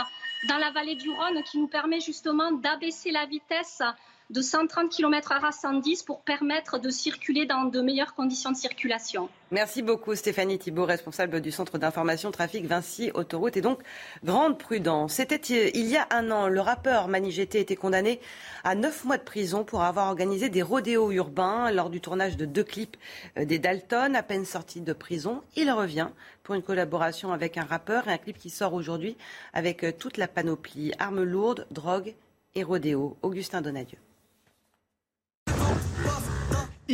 dans 0.49 0.57
la 0.57 0.71
vallée 0.71 0.95
du 0.95 1.11
Rhône 1.11 1.43
qui 1.45 1.59
nous 1.59 1.69
permet 1.69 2.01
justement 2.01 2.51
d'abaisser 2.51 3.11
la 3.11 3.27
vitesse 3.27 3.83
de 4.31 4.41
130 4.41 4.91
km 4.91 5.33
h 5.33 5.53
110 5.53 6.03
pour 6.05 6.23
permettre 6.23 6.79
de 6.79 6.91
circuler 6.91 7.47
dans 7.47 7.65
de 7.65 7.81
meilleures 7.81 8.15
conditions 8.15 8.51
de 8.51 8.57
circulation. 8.57 9.29
Merci 9.51 9.83
beaucoup 9.83 10.15
Stéphanie 10.15 10.59
Thibault, 10.59 10.87
responsable 10.87 11.41
du 11.43 11.51
Centre 11.51 11.77
d'information 11.77 12.31
trafic 12.31 12.65
Vinci 12.65 13.11
Autoroute. 13.13 13.57
Et 13.57 13.61
donc, 13.61 13.81
grande 14.25 14.59
prudence. 14.59 15.13
C'était 15.13 15.41
euh, 15.55 15.71
il 15.75 15.87
y 15.87 15.97
a 15.97 16.07
un 16.11 16.31
an, 16.31 16.49
le 16.49 16.61
rappeur 16.61 17.09
Mani 17.09 17.31
GT 17.31 17.61
était 17.61 17.77
condamné 17.77 18.21
à 18.65 18.75
9 18.75 19.05
mois 19.05 19.19
de 19.19 19.23
prison 19.23 19.65
pour 19.65 19.83
avoir 19.83 20.09
organisé 20.09 20.49
des 20.49 20.63
rodéos 20.63 21.11
urbains 21.11 21.71
lors 21.71 21.91
du 21.91 22.01
tournage 22.01 22.37
de 22.37 22.47
deux 22.47 22.65
clips 22.65 22.97
euh, 23.39 23.45
des 23.45 23.59
Dalton. 23.59 24.17
À 24.17 24.23
peine 24.23 24.47
sorti 24.47 24.81
de 24.81 24.93
prison, 24.93 25.43
il 25.57 25.71
revient 25.71 26.09
pour 26.43 26.55
une 26.55 26.63
collaboration 26.63 27.33
avec 27.33 27.59
un 27.59 27.65
rappeur 27.65 28.09
et 28.09 28.13
un 28.13 28.19
clip 28.19 28.39
qui 28.39 28.51
sort 28.51 28.73
aujourd'hui 28.73 29.17
avec 29.53 29.85
euh, 29.85 29.93
toute 29.93 30.17
la 30.17 30.29
panoplie 30.29 30.93
armes 30.99 31.23
lourdes, 31.23 31.67
drogue 31.71 32.15
et 32.55 32.63
rodéo. 32.63 33.17
Augustin 33.23 33.61
Donadieu. 33.61 33.99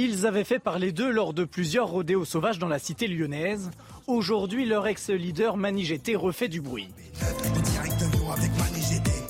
Ils 0.01 0.29
avaient 0.29 0.45
fait 0.45 0.61
parler 0.61 0.93
d'eux 0.93 1.11
lors 1.11 1.35
de 1.35 1.45
plusieurs 1.45 1.89
rodéos 1.89 2.25
sauvages 2.25 2.61
dans 2.61 2.69
la 2.69 2.79
cité 2.79 3.09
lyonnaise. 3.09 3.73
Aujourd'hui, 4.07 4.65
leur 4.65 4.87
ex-leader 4.87 5.57
Manigété 5.57 6.15
refait 6.15 6.47
du 6.47 6.61
bruit. 6.61 6.87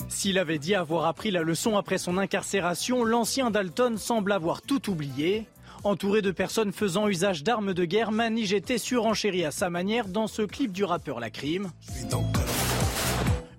S'il 0.09 0.37
avait 0.37 0.59
dit 0.59 0.75
avoir 0.75 1.05
appris 1.05 1.31
la 1.31 1.41
leçon 1.41 1.75
après 1.75 1.97
son 1.97 2.19
incarcération, 2.19 3.03
l'ancien 3.03 3.49
Dalton 3.49 3.97
semble 3.97 4.31
avoir 4.31 4.61
tout 4.61 4.91
oublié. 4.91 5.47
Entouré 5.83 6.21
de 6.21 6.29
personnes 6.29 6.71
faisant 6.71 7.07
usage 7.07 7.43
d'armes 7.43 7.73
de 7.73 7.85
guerre, 7.85 8.11
Manigété 8.11 8.77
surenchérit 8.77 9.45
à 9.45 9.51
sa 9.51 9.71
manière 9.71 10.07
dans 10.07 10.27
ce 10.27 10.43
clip 10.43 10.71
du 10.71 10.83
rappeur 10.83 11.19
La 11.19 11.31
Crime. 11.31 11.71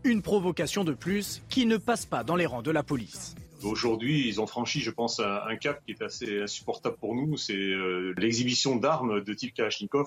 Une 0.05 0.23
provocation 0.23 0.85
de 0.85 0.93
plus 0.93 1.43
qui 1.49 1.66
ne 1.66 1.77
passe 1.77 2.07
pas 2.07 2.23
dans 2.23 2.37
les 2.37 2.47
rangs 2.47 2.62
de 2.62 2.70
la 2.70 2.85
police. 2.85 3.35
Aujourd'hui, 3.62 4.27
ils 4.27 4.41
ont 4.41 4.47
franchi, 4.47 4.81
je 4.81 4.91
pense, 4.91 5.20
un, 5.20 5.57
cap 5.57 5.81
qui 5.85 5.93
est 5.93 6.03
assez 6.03 6.43
insupportable 6.43 6.97
pour 6.99 7.15
nous. 7.15 7.37
C'est 7.37 7.55
euh, 7.55 8.15
l'exhibition 8.16 8.77
d'armes 8.77 9.23
de 9.23 9.35
type 9.35 9.55
Kalachnikov. 9.55 10.07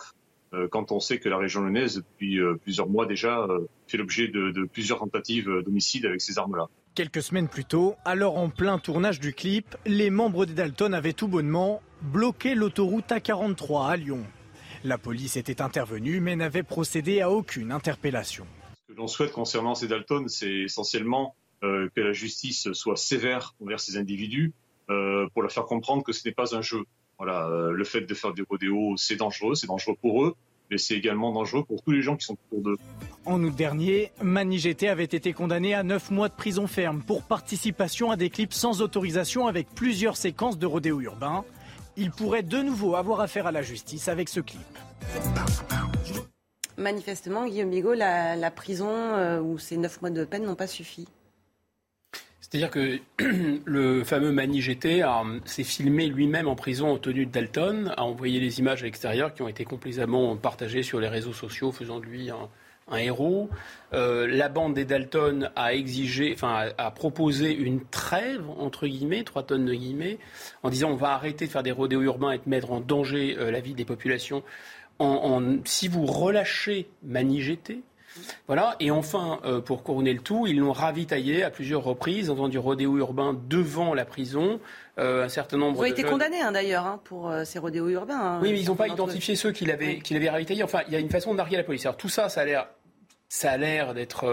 Euh, 0.53 0.67
quand 0.67 0.91
on 0.91 0.99
sait 0.99 1.19
que 1.19 1.30
la 1.30 1.38
région 1.38 1.61
lyonnaise, 1.61 1.97
depuis 1.97 2.39
euh, 2.39 2.55
plusieurs 2.61 2.88
mois 2.88 3.05
déjà, 3.05 3.47
fait 3.88 3.97
l'objet 3.97 4.27
de, 4.27 4.67
plusieurs 4.71 4.99
tentatives 4.99 5.49
d'homicide 5.63 6.05
avec 6.05 6.21
ces 6.21 6.38
armes-là. 6.39 6.67
Quelques 6.95 7.23
semaines 7.23 7.47
plus 7.47 7.65
tôt, 7.65 7.95
alors 8.05 8.38
en 8.38 8.49
plein 8.49 8.77
tournage 8.77 9.19
du 9.19 9.34
clip, 9.34 9.75
les 9.85 10.09
membres 10.09 10.45
des 10.45 10.53
Dalton 10.53 10.93
avaient 10.93 11.13
tout 11.13 11.27
bonnement 11.27 11.81
bloqué 12.01 12.53
l'autoroute 12.53 13.09
A43 13.09 13.88
à 13.88 13.97
Lyon. 13.97 14.23
La 14.84 14.97
police 14.97 15.38
était 15.38 15.61
intervenue 15.61 16.19
mais 16.19 16.35
n'avait 16.35 16.61
procédé 16.61 17.21
à 17.21 17.31
aucune 17.31 17.71
interpellation. 17.71 18.45
Ce 18.88 18.93
que 18.93 18.97
l'on 18.97 19.07
souhaite 19.07 19.31
concernant 19.31 19.73
ces 19.73 19.88
Dalton, 19.88 20.27
c'est 20.27 20.53
essentiellement 20.53 21.35
que 21.64 22.02
la 22.02 22.11
justice 22.11 22.72
soit 22.73 22.98
sévère 22.98 23.56
envers 23.61 23.80
ces 23.80 23.98
individus 23.98 24.53
euh, 24.90 25.30
pour 25.34 25.41
leur 25.41 25.52
faire 25.52 25.64
comprendre 25.64 26.03
que 26.03 26.11
ce 26.11 26.27
n'est 26.27 26.34
pas 26.34 26.56
un 26.56 26.61
jeu. 26.61 26.84
Voilà, 27.18 27.48
euh, 27.48 27.72
le 27.72 27.84
fait 27.85 28.02
de 28.02 28.14
faire 28.14 28.34
des 28.34 28.44
rodéos, 28.49 28.95
c'est 28.98 29.15
dangereux, 29.15 29.56
c'est 29.56 29.68
dangereux 29.68 29.95
pour 30.02 30.26
eux, 30.26 30.35
mais 30.69 30.77
c'est 30.77 30.95
également 30.95 31.31
dangereux 31.31 31.64
pour 31.64 31.81
tous 31.81 31.91
les 31.91 32.02
gens 32.02 32.18
qui 32.18 32.26
sont 32.26 32.38
autour 32.52 32.64
d'eux. 32.64 32.77
En 33.26 33.41
août 33.41 33.56
dernier, 33.56 34.11
Mani 34.22 34.61
avait 34.90 35.06
été 35.06 35.31
condamné 35.31 35.73
à 35.73 35.84
9 35.84 36.11
mois 36.11 36.27
de 36.27 36.34
prison 36.34 36.68
ferme 36.68 37.02
pour 37.02 37.23
participation 37.23 38.11
à 38.11 38.18
des 38.18 38.30
clips 38.30 38.52
sans 38.52 38.81
autorisation 38.81 39.48
avec 39.48 39.69
plusieurs 39.73 40.18
séquences 40.18 40.60
de 40.60 40.65
rodéo 40.65 40.99
urbain. 40.99 41.45
Il 41.95 42.11
pourrait 42.11 42.44
de 42.44 42.57
nouveau 42.57 42.95
avoir 42.95 43.22
affaire 43.22 43.48
à 43.48 43.53
la 43.53 43.61
justice 43.61 44.10
avec 44.10 44.27
ce 44.27 44.41
clip. 44.41 44.60
Manifestement, 46.77 47.45
Guillaume 47.45 47.69
Bigot, 47.69 47.94
la, 47.94 48.35
la 48.35 48.52
prison 48.52 49.40
ou 49.40 49.57
ces 49.60 49.77
9 49.77 50.02
mois 50.02 50.10
de 50.10 50.26
peine 50.26 50.44
n'ont 50.44 50.56
pas 50.56 50.68
suffi. 50.68 51.07
C'est-à-dire 52.53 52.69
que 52.69 52.99
le 53.65 54.03
fameux 54.03 54.31
Mani 54.31 54.61
GT 54.61 55.03
s'est 55.43 55.63
filmé 55.63 56.05
lui-même 56.05 56.47
en 56.47 56.53
prison 56.53 56.91
en 56.91 56.99
tenue 56.99 57.25
de 57.25 57.31
Dalton, 57.31 57.91
a 57.97 58.03
envoyé 58.03 58.39
les 58.39 58.59
images 58.59 58.84
à 58.84 58.85
l'extérieur 58.85 59.34
qui 59.34 59.41
ont 59.41 59.47
été 59.47 59.65
complaisamment 59.65 60.35
partagées 60.38 60.84
sur 60.84 60.99
les 60.99 61.07
réseaux 61.07 61.34
sociaux, 61.34 61.71
faisant 61.71 61.99
de 61.99 62.05
lui 62.05 62.30
un, 62.30 62.95
héros. 62.95 63.49
Euh, 63.93 64.27
la 64.27 64.49
bande 64.49 64.75
des 64.75 64.85
Dalton 64.85 65.49
a 65.55 65.73
exigé, 65.73 66.35
proposé 66.93 67.55
une 67.55 67.84
trêve 67.85 68.47
entre 68.59 68.85
guillemets, 68.85 69.23
trois 69.23 69.41
tonnes 69.41 69.65
de 69.65 69.73
guillemets, 69.73 70.19
en 70.61 70.69
disant 70.69 70.91
on 70.91 70.95
va 70.95 71.13
arrêter 71.13 71.47
de 71.47 71.51
faire 71.51 71.63
des 71.63 71.71
rodéos 71.71 72.03
urbains 72.03 72.34
et 72.34 72.38
de 72.38 72.43
mettre 72.45 72.71
en 72.71 72.81
danger 72.81 73.35
euh, 73.39 73.49
la 73.49 73.61
vie 73.61 73.73
des 73.73 73.85
populations. 73.85 74.43
si 75.65 75.88
vous 75.88 76.05
relâchez 76.05 76.88
Mani 77.01 77.41
voilà. 78.48 78.76
Et 78.80 78.91
enfin, 78.91 79.40
euh, 79.45 79.61
pour 79.61 79.84
couronner 79.84 80.14
le 80.14 80.19
tout, 80.19 80.48
ils 80.48 80.60
l'ont 80.60 80.72
ravitaillé 80.72 81.44
à 81.44 81.49
plusieurs 81.49 81.84
reprises 81.84 82.30
en 82.30 82.35
faisant 82.35 82.48
du 82.48 82.57
rodéo 82.57 82.98
urbain 82.98 83.38
devant 83.48 83.94
la 83.94 84.06
prison. 84.06 84.60
Euh, 84.99 85.26
un 85.26 85.30
certain 85.30 85.57
nombre. 85.57 85.85
Ils 85.85 85.90
ont 85.90 85.91
été 85.91 86.03
condamnés 86.03 86.41
hein, 86.41 86.52
d'ailleurs 86.52 86.85
hein, 86.85 86.99
pour 87.03 87.30
euh, 87.30 87.44
ces 87.45 87.60
rodéos 87.60 87.90
urbains. 87.90 88.19
Hein, 88.19 88.40
oui, 88.41 88.52
mais 88.52 88.61
ils 88.61 88.68
n'ont 88.68 88.76
pas 88.76 88.88
identifié 88.88 89.35
ceux 89.35 89.52
qui 89.52 89.65
l'avaient 89.65 90.02
oui. 90.10 90.30
ravitaillé. 90.30 90.64
Enfin, 90.64 90.81
il 90.88 90.94
y 90.94 90.95
a 90.95 90.99
une 90.99 91.10
façon 91.10 91.31
de 91.31 91.38
narguer 91.38 91.57
la 91.57 91.64
police. 91.64 91.85
Alors 91.85 91.98
tout 91.98 92.10
ça, 92.10 92.30
ça 92.30 92.41
a 92.41 92.45
l'air, 92.45 92.68
ça 93.27 93.52
a 93.52 93.57
l'air 93.57 93.94
d'être, 93.94 94.27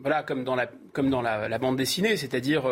voilà, 0.00 0.22
comme 0.22 0.42
dans 0.42 0.56
la, 0.56 0.68
comme 0.96 1.10
dans 1.10 1.20
la, 1.20 1.58
bande 1.58 1.76
dessinée, 1.76 2.16
c'est-à-dire 2.16 2.64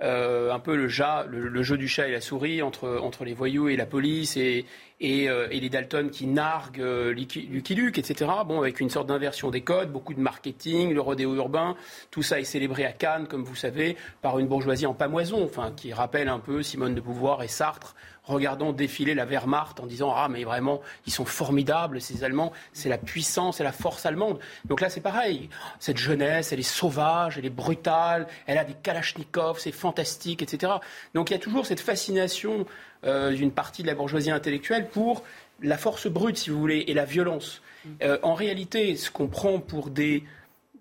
un 0.00 0.58
peu 0.58 0.74
le, 0.74 0.88
jeu 0.88 1.78
du 1.78 1.86
chat 1.86 2.08
et 2.08 2.12
la 2.12 2.20
souris 2.20 2.60
entre, 2.60 2.98
entre 3.00 3.24
les 3.24 3.34
voyous 3.34 3.68
et 3.68 3.76
la 3.76 3.86
police 3.86 4.36
et, 4.36 4.66
et, 5.00 5.28
les 5.48 5.68
Dalton 5.68 6.10
qui 6.10 6.26
narguent 6.26 7.12
Lucky 7.14 7.74
Luke, 7.76 7.98
etc. 7.98 8.28
Bon, 8.44 8.60
avec 8.60 8.80
une 8.80 8.90
sorte 8.90 9.06
d'inversion 9.06 9.50
des 9.50 9.60
codes, 9.60 9.92
beaucoup 9.92 10.12
de 10.12 10.20
marketing, 10.20 10.92
le 10.92 11.00
rodéo 11.00 11.36
urbain, 11.36 11.76
tout 12.10 12.24
ça 12.24 12.40
est 12.40 12.44
célébré 12.44 12.84
à 12.84 12.90
Cannes, 12.90 13.28
comme 13.28 13.44
vous 13.44 13.54
savez, 13.54 13.96
par 14.22 14.40
une 14.40 14.48
bourgeoisie 14.48 14.86
en 14.86 14.94
pamoison, 14.94 15.44
enfin, 15.44 15.72
qui 15.76 15.92
rappelle 15.92 16.28
un 16.28 16.40
peu 16.40 16.64
Simone 16.64 16.96
de 16.96 17.00
Beauvoir 17.00 17.44
et 17.44 17.48
Sartre 17.48 17.94
regardons 18.28 18.72
défiler 18.72 19.14
la 19.14 19.24
Wehrmacht 19.24 19.80
en 19.80 19.86
disant 19.86 20.12
Ah, 20.14 20.28
mais 20.28 20.44
vraiment, 20.44 20.80
ils 21.06 21.12
sont 21.12 21.24
formidables, 21.24 22.00
ces 22.00 22.24
Allemands, 22.24 22.52
c'est 22.72 22.88
la 22.88 22.98
puissance 22.98 23.60
et 23.60 23.64
la 23.64 23.72
force 23.72 24.06
allemande. 24.06 24.38
Donc 24.64 24.80
là, 24.80 24.90
c'est 24.90 25.00
pareil. 25.00 25.48
Cette 25.80 25.96
jeunesse, 25.96 26.52
elle 26.52 26.60
est 26.60 26.62
sauvage, 26.62 27.38
elle 27.38 27.46
est 27.46 27.50
brutale, 27.68 28.26
elle 28.46 28.56
a 28.56 28.64
des 28.64 28.72
kalachnikovs, 28.72 29.58
c'est 29.58 29.72
fantastique, 29.72 30.40
etc. 30.42 30.72
Donc 31.14 31.30
il 31.30 31.34
y 31.34 31.36
a 31.36 31.38
toujours 31.38 31.66
cette 31.66 31.80
fascination 31.80 32.64
euh, 33.04 33.32
d'une 33.32 33.52
partie 33.52 33.82
de 33.82 33.88
la 33.88 33.94
bourgeoisie 33.94 34.30
intellectuelle 34.30 34.88
pour 34.88 35.22
la 35.62 35.76
force 35.76 36.06
brute, 36.06 36.38
si 36.38 36.50
vous 36.50 36.58
voulez, 36.58 36.84
et 36.88 36.94
la 36.94 37.04
violence. 37.04 37.60
Euh, 38.02 38.18
en 38.22 38.34
réalité, 38.34 38.96
ce 38.96 39.10
qu'on 39.10 39.28
prend 39.28 39.60
pour 39.60 39.90
des 39.90 40.24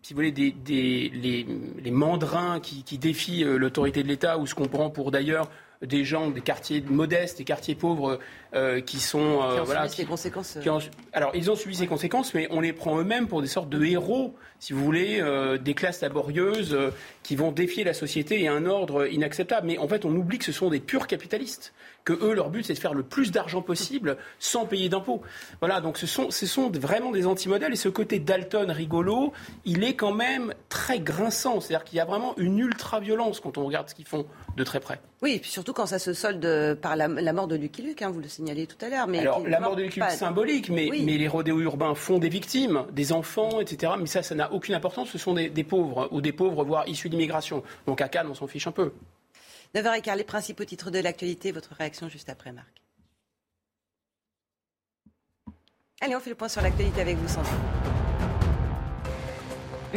si 0.01 0.13
vous 0.13 0.19
voulez, 0.19 0.31
des, 0.31 0.55
les, 0.65 1.45
les, 1.83 1.91
mandrins 1.91 2.61
qui, 2.61 2.83
qui 2.83 2.97
défient 2.97 3.43
euh, 3.43 3.57
l'autorité 3.57 4.03
de 4.03 4.07
l'État, 4.07 4.37
ou 4.37 4.47
ce 4.47 4.55
qu'on 4.55 4.69
prend 4.69 4.89
pour 4.89 5.11
d'ailleurs 5.11 5.49
des 5.81 6.03
gens 6.03 6.29
des 6.29 6.41
quartiers 6.41 6.81
modestes, 6.81 7.37
des 7.37 7.43
quartiers 7.43 7.75
pauvres 7.75 8.19
euh, 8.53 8.81
qui 8.81 8.99
sont 8.99 9.41
euh, 9.41 9.61
voilà, 9.63 9.87
subi 9.87 9.95
ces 9.95 10.05
conséquences. 10.05 10.57
Euh. 10.57 10.79
alors 11.13 11.31
ils 11.35 11.51
ont 11.51 11.55
subi 11.55 11.75
ces 11.75 11.87
conséquences, 11.87 12.33
mais 12.33 12.47
on 12.49 12.61
les 12.61 12.73
prend 12.73 12.97
eux-mêmes 12.97 13.27
pour 13.27 13.41
des 13.41 13.47
sortes 13.47 13.69
de 13.69 13.83
héros, 13.83 14.35
si 14.59 14.73
vous 14.73 14.83
voulez, 14.83 15.21
des 15.61 15.73
classes 15.73 16.01
laborieuses 16.01 16.77
qui 17.23 17.35
vont 17.35 17.51
défier 17.51 17.83
la 17.83 17.93
société 17.93 18.41
et 18.41 18.47
un 18.47 18.65
ordre 18.65 19.11
inacceptable. 19.11 19.67
Mais 19.67 19.77
en 19.77 19.87
fait, 19.87 20.05
on 20.05 20.15
oublie 20.15 20.39
que 20.39 20.45
ce 20.45 20.51
sont 20.51 20.69
des 20.69 20.79
purs 20.79 21.07
capitalistes 21.07 21.73
que 22.07 22.13
eux, 22.23 22.33
leur 22.33 22.49
but, 22.49 22.63
c'est 22.63 22.73
de 22.73 22.79
faire 22.79 22.93
le 22.93 23.03
plus 23.03 23.31
d'argent 23.31 23.61
possible 23.61 24.15
sans 24.39 24.65
payer 24.65 24.87
d'impôts. 24.87 25.21
Voilà, 25.59 25.81
donc 25.81 25.97
ce 25.97 26.07
sont, 26.07 26.31
ce 26.31 26.45
sont 26.45 26.69
vraiment 26.69 27.11
des 27.11 27.27
anti-modèles. 27.27 27.73
Et 27.73 27.75
ce 27.77 27.89
côté 27.89 28.19
Dalton 28.19 28.71
rigolo, 28.71 29.33
il 29.65 29.83
est 29.83 29.95
quand 29.95 30.13
même 30.13 30.53
très 30.69 31.01
grinçant. 31.01 31.59
C'est-à-dire 31.59 31.83
qu'il 31.83 31.97
y 31.97 31.99
a 31.99 32.05
vraiment 32.05 32.33
une 32.37 32.59
ultra-violence 32.59 33.41
quand 33.41 33.57
on 33.57 33.65
regarde 33.65 33.89
ce 33.89 33.95
qu'ils 33.95 34.07
font 34.07 34.25
de 34.55 34.63
très 34.63 34.79
près. 34.79 35.01
Oui, 35.21 35.33
et 35.33 35.39
puis 35.39 35.49
surtout 35.49 35.73
quand 35.73 35.85
ça 35.85 35.99
se 35.99 36.13
solde 36.13 36.79
par 36.81 36.95
la, 36.95 37.09
mort 37.09 37.47
de 37.47 37.57
Lucky 37.57 37.81
Luke, 37.81 38.01
hein, 38.01 38.09
vous 38.09 38.21
le 38.21 38.29
signaliez 38.29 38.67
tout 38.67 38.77
à 38.85 38.87
l'heure. 38.87 39.09
Alors, 39.09 39.45
la 39.45 39.59
mort 39.59 39.75
de 39.75 39.83
Lucky 39.83 39.99
Luke, 39.99 40.11
symbolique, 40.11 40.69
mais, 40.69 40.89
mais 40.89 41.17
les 41.17 41.27
rodéos 41.27 41.59
urbains 41.59 41.93
font 41.93 42.19
des 42.19 42.29
victimes, 42.29 42.85
des 42.93 43.11
enfants, 43.11 43.59
etc. 43.59 43.93
Mais 43.99 44.05
ça, 44.05 44.23
ça 44.23 44.33
n'a 44.33 44.53
aucune 44.53 44.75
importance. 44.75 45.09
Ce 45.09 45.17
sont 45.17 45.33
des, 45.33 45.49
des 45.49 45.65
pauvres, 45.65 46.07
ou 46.11 46.21
des 46.21 46.31
pauvres, 46.31 46.63
voire 46.63 46.87
issus 46.87 47.09
d'immigration. 47.09 47.63
Donc 47.85 47.99
à 47.99 48.07
Cannes, 48.07 48.27
on 48.29 48.35
s'en 48.35 48.47
fiche 48.47 48.67
un 48.67 48.71
peu. 48.71 48.93
9h15, 49.75 50.15
les 50.15 50.23
principaux 50.23 50.65
titres 50.65 50.91
de 50.91 50.99
l'actualité. 50.99 51.51
Votre 51.51 51.73
réaction 51.73 52.09
juste 52.09 52.29
après, 52.29 52.51
Marc. 52.51 52.81
Allez, 56.01 56.15
on 56.15 56.19
fait 56.19 56.29
le 56.29 56.35
point 56.35 56.49
sur 56.49 56.61
l'actualité 56.61 57.01
avec 57.01 57.17
vous, 57.17 57.27
Sandra. 57.27 57.86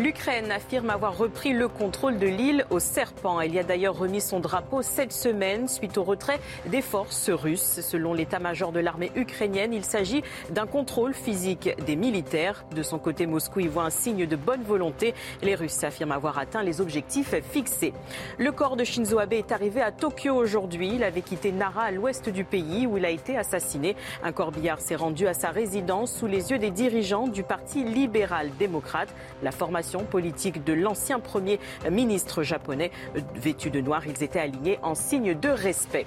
L'Ukraine 0.01 0.51
affirme 0.51 0.89
avoir 0.89 1.19
repris 1.19 1.53
le 1.53 1.69
contrôle 1.69 2.19
de 2.19 2.27
l'île 2.27 2.65
au 2.71 2.79
Serpent. 2.79 3.39
Elle 3.39 3.53
y 3.53 3.59
a 3.59 3.63
d'ailleurs 3.63 3.99
remis 3.99 4.23
son 4.23 4.41
drapeau 4.41 4.81
cette 4.81 5.13
semaine 5.13 5.69
suite 5.69 5.99
au 5.99 6.05
retrait 6.05 6.41
des 6.65 6.81
forces 6.81 7.29
russes. 7.29 7.81
Selon 7.83 8.15
l'état-major 8.15 8.73
de 8.73 8.81
l'armée 8.81 9.13
ukrainienne, 9.15 9.75
il 9.75 9.85
s'agit 9.85 10.23
d'un 10.49 10.67
contrôle 10.67 11.13
physique 11.13 11.69
des 11.85 11.97
militaires. 11.97 12.65
De 12.75 12.83
son 12.83 12.99
côté, 12.99 13.27
Moscou 13.27 13.61
y 13.61 13.67
voit 13.67 13.83
un 13.83 13.91
signe 13.91 14.25
de 14.25 14.37
bonne 14.37 14.63
volonté. 14.63 15.13
Les 15.43 15.55
Russes 15.55 15.85
affirment 15.85 16.13
avoir 16.13 16.39
atteint 16.39 16.63
les 16.63 16.81
objectifs 16.81 17.35
fixés. 17.51 17.93
Le 18.39 18.53
corps 18.53 18.77
de 18.77 18.85
Shinzo 18.85 19.19
Abe 19.19 19.35
est 19.35 19.53
arrivé 19.53 19.83
à 19.83 19.93
Tokyo 19.93 20.35
aujourd'hui. 20.35 20.93
Il 20.95 21.05
avait 21.05 21.21
quitté 21.21 21.53
Nara 21.53 21.83
à 21.83 21.91
l'ouest 21.91 22.31
du 22.31 22.45
pays 22.45 22.87
où 22.87 22.97
il 22.97 23.05
a 23.05 23.11
été 23.11 23.37
assassiné. 23.37 23.97
Un 24.23 24.33
corbillard 24.33 24.81
s'est 24.81 24.97
rendu 24.97 25.27
à 25.27 25.35
sa 25.35 25.51
résidence 25.51 26.11
sous 26.11 26.27
les 26.27 26.53
yeux 26.53 26.59
des 26.59 26.71
dirigeants 26.71 27.29
du 27.29 27.43
Parti 27.43 27.85
libéral-démocrate. 27.85 29.11
La 29.43 29.53
formation 29.53 29.90
politique 29.99 30.65
de 30.65 30.73
l'ancien 30.73 31.19
Premier 31.19 31.59
ministre 31.91 32.43
japonais. 32.43 32.93
Vêtus 33.35 33.71
de 33.71 33.81
noir, 33.81 34.07
ils 34.07 34.23
étaient 34.23 34.39
alignés 34.39 34.79
en 34.83 34.95
signe 34.95 35.35
de 35.35 35.49
respect. 35.49 36.07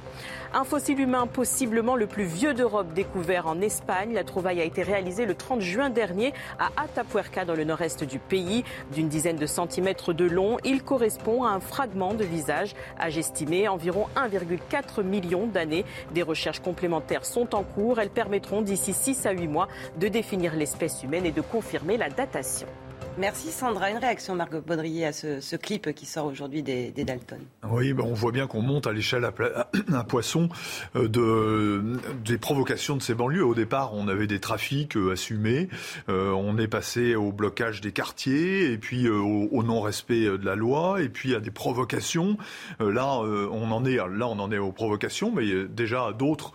Un 0.55 0.63
fossile 0.63 0.99
humain 0.99 1.25
possiblement 1.25 1.95
le 1.95 2.05
plus 2.05 2.25
vieux 2.25 2.53
d'Europe 2.53 2.93
découvert 2.93 3.47
en 3.47 3.59
Espagne. 3.59 4.13
La 4.13 4.23
trouvaille 4.23 4.61
a 4.61 4.63
été 4.63 4.83
réalisée 4.83 5.25
le 5.25 5.33
30 5.33 5.61
juin 5.61 5.89
dernier 5.89 6.31
à 6.59 6.69
Atapuerca 6.83 7.43
dans 7.43 7.55
le 7.55 7.63
nord-est 7.63 8.03
du 8.03 8.19
pays. 8.19 8.63
D'une 8.93 9.07
dizaine 9.07 9.37
de 9.37 9.47
centimètres 9.47 10.13
de 10.13 10.25
long, 10.25 10.57
il 10.63 10.83
correspond 10.83 11.43
à 11.43 11.49
un 11.49 11.59
fragment 11.59 12.13
de 12.13 12.23
visage, 12.23 12.75
âge 12.99 13.17
estimé 13.17 13.67
environ 13.67 14.05
1,4 14.15 15.01
million 15.01 15.47
d'années. 15.47 15.85
Des 16.13 16.21
recherches 16.21 16.59
complémentaires 16.59 17.25
sont 17.25 17.55
en 17.55 17.63
cours. 17.63 17.99
Elles 17.99 18.11
permettront 18.11 18.61
d'ici 18.61 18.93
6 18.93 19.25
à 19.25 19.31
8 19.31 19.47
mois 19.47 19.67
de 19.97 20.07
définir 20.07 20.55
l'espèce 20.55 21.01
humaine 21.01 21.25
et 21.25 21.31
de 21.31 21.41
confirmer 21.41 21.97
la 21.97 22.09
datation. 22.09 22.67
Merci 23.17 23.51
Sandra. 23.51 23.91
Une 23.91 23.97
réaction, 23.97 24.33
Marc 24.33 24.55
Baudrier, 24.65 25.05
à 25.05 25.13
ce, 25.13 25.55
clip 25.55 25.93
qui 25.93 26.05
sort 26.05 26.25
aujourd'hui 26.25 26.63
des, 26.63 26.91
Dalton. 26.91 27.39
Oui, 27.69 27.93
ben 27.93 28.03
on 28.03 28.13
voit 28.13 28.31
bien 28.31 28.47
qu'on 28.47 28.61
monte 28.61 28.87
à 28.87 28.91
l'échelle 28.91 29.29
un 29.93 30.03
poisson 30.03 30.49
euh, 30.95 31.07
de, 31.07 31.99
des 32.25 32.37
provocations 32.37 32.95
de 32.95 33.01
ces 33.01 33.13
banlieues. 33.13 33.45
Au 33.45 33.53
départ, 33.53 33.93
on 33.93 34.07
avait 34.07 34.25
des 34.25 34.39
trafics 34.39 34.97
euh, 34.97 35.11
assumés. 35.11 35.69
Euh, 36.09 36.31
on 36.31 36.57
est 36.57 36.67
passé 36.67 37.15
au 37.15 37.31
blocage 37.31 37.81
des 37.81 37.91
quartiers 37.91 38.71
et 38.71 38.77
puis 38.77 39.07
au, 39.07 39.63
non-respect 39.63 40.25
de 40.25 40.45
la 40.45 40.55
loi 40.55 41.01
et 41.01 41.09
puis 41.09 41.35
à 41.35 41.39
des 41.39 41.51
provocations. 41.51 42.37
là, 42.79 43.19
on 43.19 43.71
en 43.71 43.85
est, 43.85 43.95
là, 43.95 44.27
on 44.27 44.39
en 44.39 44.51
est 44.51 44.57
aux 44.57 44.71
provocations, 44.71 45.31
mais 45.33 45.65
déjà 45.69 46.11
d'autres 46.11 46.53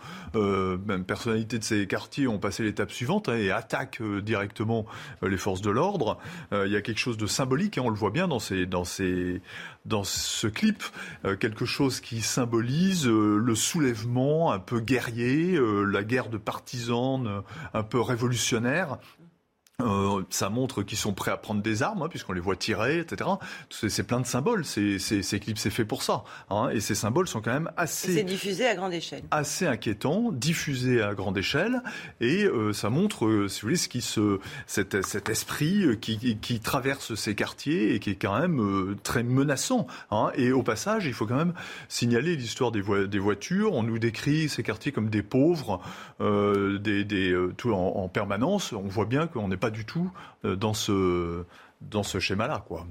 personnalités 1.07 1.57
de 1.57 1.63
ces 1.63 1.87
quartiers 1.87 2.27
ont 2.27 2.37
passé 2.37 2.63
l'étape 2.63 2.91
suivante 2.91 3.29
hein, 3.29 3.35
et 3.35 3.49
attaquent 3.49 4.03
directement 4.21 4.85
les 5.23 5.37
forces 5.37 5.61
de 5.61 5.71
l'ordre. 5.71 6.19
Euh, 6.53 6.67
il 6.67 6.73
y 6.73 6.75
a 6.75 6.81
quelque 6.81 6.99
chose 6.99 7.17
de 7.17 7.27
symbolique, 7.27 7.77
et 7.77 7.81
hein, 7.81 7.83
on 7.85 7.89
le 7.89 7.95
voit 7.95 8.11
bien 8.11 8.27
dans, 8.27 8.39
ce 8.39 10.47
clip, 10.47 10.83
euh, 11.25 11.35
quelque 11.35 11.65
chose 11.65 11.99
qui 11.99 12.21
symbolise 12.21 13.07
euh, 13.07 13.37
le 13.37 13.55
soulèvement 13.55 14.51
un 14.51 14.59
peu 14.59 14.79
guerrier, 14.79 15.59
la 15.59 16.03
guerre 16.03 16.29
de 16.29 16.37
partisans 16.37 17.43
un 17.73 17.83
peu 17.83 17.99
révolutionnaire, 17.99 18.97
euh, 19.81 20.23
ça 20.29 20.49
montre 20.49 20.83
qu'ils 20.83 20.97
sont 20.97 21.13
prêts 21.13 21.31
à 21.31 21.37
prendre 21.37 21.61
des 21.61 21.83
armes, 21.83 22.01
hein, 22.01 22.07
puisqu'on 22.09 22.33
les 22.33 22.41
voit 22.41 22.55
tirer, 22.55 22.99
etc. 22.99 23.29
C'est 23.69 24.03
plein 24.03 24.19
de 24.19 24.25
symboles. 24.25 24.65
Ces, 24.65 24.99
ces, 24.99 25.23
ces 25.23 25.39
clips, 25.39 25.57
c'est 25.57 25.69
fait 25.69 25.85
pour 25.85 26.03
ça. 26.03 26.23
Hein, 26.49 26.69
et 26.69 26.79
ces 26.79 26.95
symboles 26.95 27.27
sont 27.27 27.41
quand 27.41 27.53
même 27.53 27.71
assez. 27.77 28.13
C'est 28.13 28.23
diffusé 28.23 28.67
à 28.67 28.75
grande 28.75 28.93
échelle. 28.93 29.23
Assez 29.31 29.65
inquiétant, 29.65 30.31
diffusé 30.31 31.01
à 31.01 31.13
grande 31.13 31.37
échelle, 31.37 31.81
et 32.19 32.45
euh, 32.45 32.73
ça 32.73 32.89
montre, 32.89 33.25
euh, 33.25 33.47
si 33.47 33.61
vous 33.61 33.67
voulez, 33.67 33.77
ce 33.77 33.87
qui 33.87 34.01
se, 34.01 34.39
cet, 34.67 35.05
cet 35.05 35.29
esprit 35.29 35.97
qui, 36.01 36.37
qui, 36.37 36.59
traverse 36.59 37.15
ces 37.15 37.35
quartiers 37.35 37.95
et 37.95 37.99
qui 37.99 38.11
est 38.11 38.15
quand 38.15 38.37
même 38.37 38.97
très 39.03 39.23
menaçant. 39.23 39.87
Hein, 40.11 40.31
et 40.35 40.51
au 40.51 40.61
passage, 40.61 41.05
il 41.05 41.13
faut 41.13 41.25
quand 41.25 41.35
même 41.37 41.53
signaler 41.87 42.35
l'histoire 42.35 42.71
des, 42.71 42.83
des 43.07 43.19
voitures. 43.19 43.73
On 43.73 43.83
nous 43.83 43.97
décrit 43.97 44.49
ces 44.49 44.61
quartiers 44.61 44.91
comme 44.91 45.09
des 45.09 45.23
pauvres, 45.23 45.81
des, 46.19 47.05
des 47.05 47.35
tout 47.57 47.71
en, 47.71 47.95
en 47.95 48.07
permanence. 48.09 48.73
On 48.73 48.87
voit 48.87 49.05
bien 49.05 49.27
qu'on 49.27 49.47
n'est 49.47 49.57
pas 49.57 49.68
du 49.69 49.85
tout 49.85 50.11
euh, 50.45 50.55
dans 50.55 50.73
ce, 50.73 51.45
dans 51.81 52.03
ce 52.03 52.19
schéma-là. 52.19 52.63
Quoi. 52.67 52.85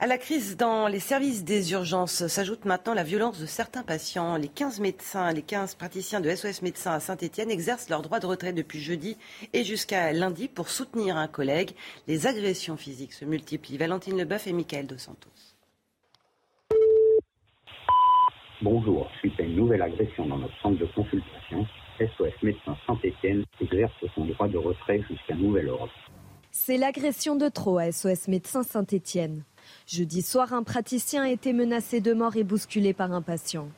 À 0.00 0.06
la 0.06 0.18
crise 0.18 0.56
dans 0.56 0.88
les 0.88 0.98
services 0.98 1.44
des 1.44 1.72
urgences 1.72 2.26
s'ajoute 2.26 2.64
maintenant 2.64 2.94
la 2.94 3.04
violence 3.04 3.40
de 3.40 3.46
certains 3.46 3.82
patients. 3.82 4.36
Les 4.36 4.48
15 4.48 4.80
médecins, 4.80 5.32
les 5.32 5.42
15 5.42 5.76
praticiens 5.76 6.20
de 6.20 6.30
SOS 6.30 6.62
Médecins 6.62 6.92
à 6.92 7.00
Saint-Etienne 7.00 7.50
exercent 7.50 7.88
leur 7.88 8.02
droit 8.02 8.18
de 8.18 8.26
retrait 8.26 8.52
depuis 8.52 8.80
jeudi 8.80 9.16
et 9.52 9.64
jusqu'à 9.64 10.12
lundi 10.12 10.48
pour 10.48 10.68
soutenir 10.68 11.16
un 11.16 11.28
collègue. 11.28 11.72
Les 12.08 12.26
agressions 12.26 12.76
physiques 12.76 13.12
se 13.12 13.24
multiplient. 13.24 13.78
Valentine 13.78 14.18
Leboeuf 14.18 14.46
et 14.46 14.52
Michael 14.52 14.86
Dos 14.86 14.98
Santos. 14.98 15.30
Bonjour, 18.62 19.10
suite 19.20 19.38
à 19.38 19.42
une 19.42 19.56
nouvelle 19.56 19.82
agression 19.82 20.26
dans 20.26 20.38
notre 20.38 20.58
centre 20.62 20.78
de 20.78 20.86
consultation, 20.86 21.66
SOS 21.98 22.42
Médecins 22.42 22.76
Saint-Etienne 22.86 23.44
exerce 23.60 23.92
son 24.14 24.24
droit 24.26 24.48
de 24.48 24.58
retrait 24.58 25.00
jusqu'à 25.08 25.34
nouvel 25.34 25.68
ordre. 25.68 25.92
C'est 26.50 26.76
l'agression 26.76 27.36
de 27.36 27.48
trop 27.48 27.78
à 27.78 27.92
SOS 27.92 28.28
Médecins 28.28 28.62
Saint-Etienne. 28.62 29.42
Jeudi 29.86 30.22
soir, 30.22 30.52
un 30.52 30.62
praticien 30.62 31.22
a 31.24 31.30
été 31.30 31.52
menacé 31.52 32.00
de 32.00 32.12
mort 32.12 32.36
et 32.36 32.44
bousculé 32.44 32.92
par 32.92 33.12
un 33.12 33.22
patient. 33.22 33.68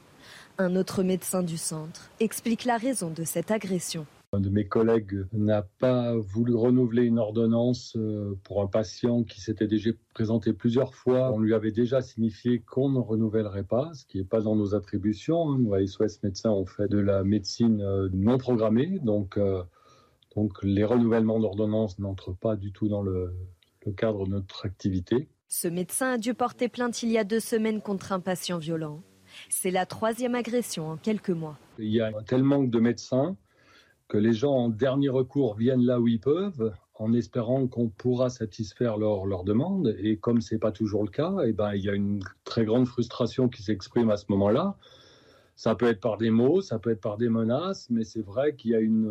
Un 0.59 0.77
autre 0.77 1.03
médecin 1.03 1.43
du 1.43 1.59
centre 1.59 2.11
explique 2.21 2.65
la 2.65 2.77
raison 2.77 3.11
de 3.11 3.25
cette 3.25 3.51
agression. 3.51 4.07
Un 4.33 4.41
de 4.41 4.51
mes 4.51 4.67
collègues 4.67 5.25
n'a 5.33 5.63
pas 5.63 6.17
voulu 6.17 6.55
renouveler 6.55 7.05
une 7.05 7.21
ordonnance 7.21 7.95
euh, 7.97 8.35
pour 8.43 8.61
un 8.61 8.67
patient 8.67 9.23
qui 9.23 9.41
s'était 9.41 9.69
déjà 9.69 9.91
présenté 10.15 10.53
plusieurs 10.53 10.95
fois. 10.97 11.33
On 11.33 11.39
lui 11.39 11.55
avait 11.55 11.71
déjà 11.71 12.03
signifié 12.03 12.59
qu'on 12.59 12.89
ne 12.89 12.99
renouvellerait 12.99 13.63
pas, 13.63 13.93
ce 13.95 14.05
qui 14.05 14.19
n'est 14.19 14.25
pas 14.25 14.41
dans 14.41 14.57
nos 14.57 14.75
attributions. 14.75 15.53
Nous, 15.53 15.73
à 15.75 15.87
SOS 15.87 16.25
Médecins, 16.25 16.51
on 16.51 16.67
fait 16.67 16.89
de 16.89 16.99
la 16.99 17.23
médecine 17.23 17.81
euh, 17.83 18.09
non 18.13 18.37
programmée, 18.37 18.99
donc, 18.99 19.39
euh, 19.39 19.63
donc 20.35 20.61
les 20.65 20.85
renouvellements 20.85 21.39
d'ordonnances 21.39 22.01
n'entrent 22.01 22.35
pas 22.37 22.57
du 22.57 22.73
tout 22.73 22.89
dans 22.89 23.03
le, 23.03 23.33
le 23.87 23.93
cadre 23.93 24.27
de 24.27 24.33
notre 24.33 24.67
activité. 24.67 25.29
Ce 25.47 25.69
médecin 25.69 26.15
a 26.15 26.19
dû 26.19 26.35
porter 26.35 26.69
plainte 26.69 27.01
il 27.05 27.13
y 27.13 27.19
a 27.19 27.23
deux 27.23 27.41
semaines 27.41 27.81
contre 27.81 28.11
un 28.11 28.21
patient 28.21 28.59
violent. 28.59 29.03
C'est 29.49 29.71
la 29.71 29.87
troisième 29.87 30.35
agression 30.35 30.89
en 30.91 30.97
quelques 30.97 31.31
mois. 31.31 31.59
Il 31.79 31.93
y 31.93 32.01
a 32.01 32.09
un 32.09 32.23
tel 32.25 32.43
manque 32.43 32.71
de 32.71 32.81
médecins 32.81 33.37
que 34.09 34.19
les 34.19 34.33
gens 34.33 34.53
en 34.53 34.69
dernier 34.69 35.09
recours 35.09 35.55
viennent 35.55 35.85
là 35.85 36.01
où 36.01 36.09
ils 36.09 36.21
peuvent 36.21 36.73
en 36.99 37.13
espérant 37.13 37.67
qu'on 37.67 37.89
pourra 37.89 38.31
satisfaire 38.31 38.97
leurs 38.97 39.27
leur 39.27 39.45
demandes. 39.45 39.95
Et 39.99 40.17
comme 40.17 40.41
ce 40.41 40.55
n'est 40.55 40.59
pas 40.59 40.73
toujours 40.73 41.03
le 41.03 41.11
cas, 41.11 41.33
et 41.45 41.49
eh 41.49 41.53
ben, 41.53 41.75
il 41.75 41.85
y 41.85 41.91
a 41.91 41.95
une 41.95 42.23
très 42.45 42.65
grande 42.65 42.87
frustration 42.87 43.49
qui 43.49 43.63
s'exprime 43.63 44.11
à 44.11 44.17
ce 44.17 44.27
moment-là. 44.31 44.77
Ça 45.57 45.75
peut 45.75 45.87
être 45.87 46.01
par 46.01 46.19
des 46.19 46.31
mots, 46.31 46.61
ça 46.61 46.79
peut 46.79 46.91
être 46.91 47.01
par 47.01 47.17
des 47.17 47.31
menaces, 47.31 47.89
mais 47.89 48.05
c'est 48.05 48.21
vrai 48.21 48.55
qu'il 48.55 48.73
y 48.73 48.75
a 48.75 48.81
une, 48.81 49.11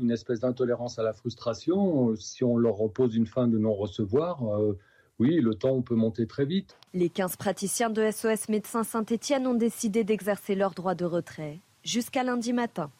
une 0.00 0.10
espèce 0.10 0.40
d'intolérance 0.40 0.98
à 0.98 1.02
la 1.02 1.12
frustration. 1.12 2.14
Si 2.16 2.44
on 2.44 2.56
leur 2.56 2.76
repose 2.76 3.16
une 3.16 3.26
fin 3.26 3.48
de 3.48 3.58
non-recevoir, 3.58 4.42
euh, 4.56 4.78
oui, 5.18 5.40
le 5.40 5.54
temps 5.54 5.82
peut 5.82 5.96
monter 5.96 6.26
très 6.26 6.44
vite. 6.44 6.76
Les 6.92 7.08
15 7.08 7.36
praticiens 7.36 7.90
de 7.90 8.08
SOS 8.08 8.48
Médecins 8.48 8.84
Saint-Étienne 8.84 9.46
ont 9.48 9.54
décidé 9.54 10.04
d'exercer 10.04 10.54
leur 10.54 10.74
droit 10.74 10.94
de 10.94 11.04
retrait 11.04 11.60
jusqu'à 11.82 12.22
lundi 12.22 12.52
matin. 12.52 12.90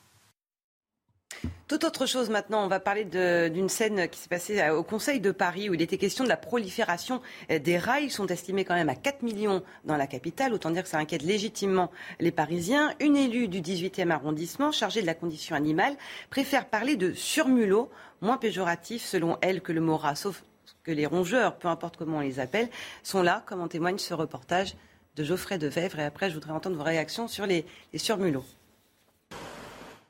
Tout 1.66 1.84
autre 1.84 2.06
chose 2.06 2.30
maintenant, 2.30 2.64
on 2.64 2.68
va 2.68 2.78
parler 2.78 3.04
d'une 3.04 3.68
scène 3.68 4.08
qui 4.08 4.18
s'est 4.18 4.28
passée 4.28 4.70
au 4.70 4.82
Conseil 4.82 5.20
de 5.20 5.30
Paris 5.30 5.70
où 5.70 5.74
il 5.74 5.82
était 5.82 5.96
question 5.96 6.24
de 6.24 6.28
la 6.28 6.36
prolifération 6.36 7.20
des 7.48 7.78
rats. 7.78 8.00
Ils 8.00 8.10
sont 8.10 8.26
estimés 8.26 8.64
quand 8.64 8.74
même 8.74 8.88
à 8.88 8.94
4 8.94 9.22
millions 9.22 9.62
dans 9.84 9.96
la 9.96 10.06
capitale, 10.06 10.52
autant 10.52 10.70
dire 10.70 10.82
que 10.82 10.88
ça 10.88 10.98
inquiète 10.98 11.22
légitimement 11.22 11.90
les 12.20 12.30
Parisiens. 12.30 12.92
Une 13.00 13.16
élue 13.16 13.48
du 13.48 13.60
18e 13.60 14.10
arrondissement 14.10 14.72
chargée 14.72 15.00
de 15.00 15.06
la 15.06 15.14
condition 15.14 15.56
animale 15.56 15.96
préfère 16.30 16.66
parler 16.66 16.96
de 16.96 17.12
surmulot, 17.12 17.90
moins 18.20 18.36
péjoratif 18.36 19.04
selon 19.04 19.38
elle 19.40 19.60
que 19.60 19.72
le 19.72 19.80
mot 19.80 19.96
rat, 19.96 20.14
sauf 20.14 20.44
que 20.82 20.92
les 20.92 21.06
rongeurs, 21.06 21.56
peu 21.56 21.68
importe 21.68 21.96
comment 21.96 22.18
on 22.18 22.20
les 22.20 22.40
appelle, 22.40 22.68
sont 23.02 23.22
là, 23.22 23.42
comme 23.46 23.60
en 23.60 23.68
témoigne 23.68 23.98
ce 23.98 24.14
reportage 24.14 24.76
de 25.16 25.24
Geoffrey 25.24 25.58
Devèvre. 25.58 25.98
Et 25.98 26.04
après, 26.04 26.28
je 26.28 26.34
voudrais 26.34 26.52
entendre 26.52 26.76
vos 26.76 26.82
réactions 26.82 27.26
sur 27.26 27.46
les 27.46 27.64
surmulots. 27.94 28.44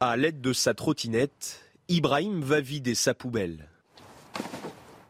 À 0.07 0.19
l'aide 0.19 0.43
de 0.43 0.53
sa 0.53 0.75
trottinette, 0.75 1.63
Ibrahim 1.89 2.43
va 2.43 2.61
vider 2.61 2.95
sa 2.95 3.15
poubelle. 3.15 3.71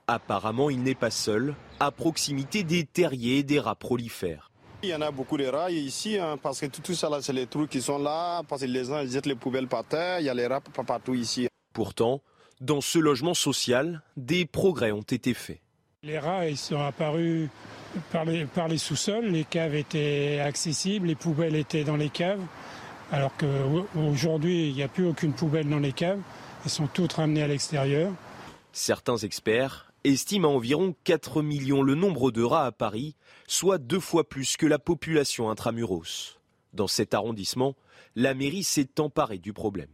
Apparemment, 0.07 0.71
il 0.71 0.85
n'est 0.85 0.95
pas 0.95 1.11
seul. 1.11 1.57
À 1.81 1.91
proximité 1.91 2.63
des 2.63 2.85
terriers 2.85 3.39
et 3.39 3.43
des 3.43 3.59
rats 3.59 3.75
prolifèrent. 3.75 4.53
Il 4.85 4.91
y 4.91 4.95
en 4.95 5.01
a 5.01 5.11
beaucoup 5.11 5.37
de 5.37 5.47
rats 5.47 5.69
ici, 5.73 6.17
hein, 6.17 6.37
parce 6.41 6.61
que 6.61 6.67
tout, 6.67 6.95
ça, 6.95 7.11
c'est 7.23 7.33
les 7.33 7.49
trous 7.49 7.67
qui 7.67 7.83
sont 7.83 7.99
là, 7.99 8.45
parce 8.49 8.61
que 8.61 8.67
les 8.69 8.85
gens 8.85 9.01
ils 9.01 9.11
jettent 9.11 9.27
les 9.27 9.35
poubelles 9.35 9.67
par 9.67 9.83
terre, 9.83 10.21
il 10.21 10.27
y 10.27 10.29
a 10.29 10.35
les 10.35 10.47
rats 10.47 10.61
partout 10.61 11.15
ici. 11.15 11.49
Pourtant, 11.73 12.23
dans 12.61 12.81
ce 12.81 13.01
logement 13.01 13.35
social, 13.35 14.01
des 14.17 14.47
progrès 14.47 14.93
ont 14.93 15.01
été 15.01 15.35
faits. 15.35 15.59
Les 16.05 16.21
rats, 16.21 16.47
ils 16.47 16.57
sont 16.57 16.81
apparus 16.81 17.49
par 18.13 18.25
les, 18.25 18.45
par 18.45 18.69
les 18.69 18.79
sous-sols, 18.79 19.27
les 19.27 19.43
caves 19.43 19.75
étaient 19.75 20.39
accessibles, 20.39 21.09
les 21.09 21.17
poubelles 21.17 21.57
étaient 21.57 21.83
dans 21.83 21.97
les 21.97 22.11
caves. 22.11 22.43
Alors 23.13 23.33
qu'aujourd'hui, 23.37 24.69
il 24.69 24.75
n'y 24.75 24.83
a 24.83 24.89
plus 24.89 25.07
aucune 25.07 25.33
poubelle 25.33 25.69
dans 25.69 25.79
les 25.79 25.93
caves. 25.93 26.21
Elles 26.65 26.71
sont 26.71 26.87
toutes 26.87 27.13
ramenées 27.15 27.43
à 27.43 27.49
l'extérieur. 27.49 28.13
Certains 28.73 29.19
experts 29.19 29.93
estiment 30.05 30.49
à 30.49 30.53
environ 30.53 30.95
4 31.05 31.43
millions 31.43 31.83
le 31.83 31.95
nombre 31.95 32.31
de 32.31 32.43
rats 32.43 32.67
à 32.67 32.73
Paris, 32.73 33.17
soit 33.47 33.79
deux 33.79 34.01
fois 34.01 34.29
plus 34.29 34.57
que 34.57 34.67
la 34.67 34.79
population 34.79 35.51
intramuros. 35.51 36.39
Dans 36.73 36.89
cet 36.89 37.15
arrondissement, 37.15 37.77
la 38.17 38.35
mairie 38.35 38.65
s'est 38.65 39.01
emparée 39.01 39.39
du 39.39 39.53
problème. 39.53 39.91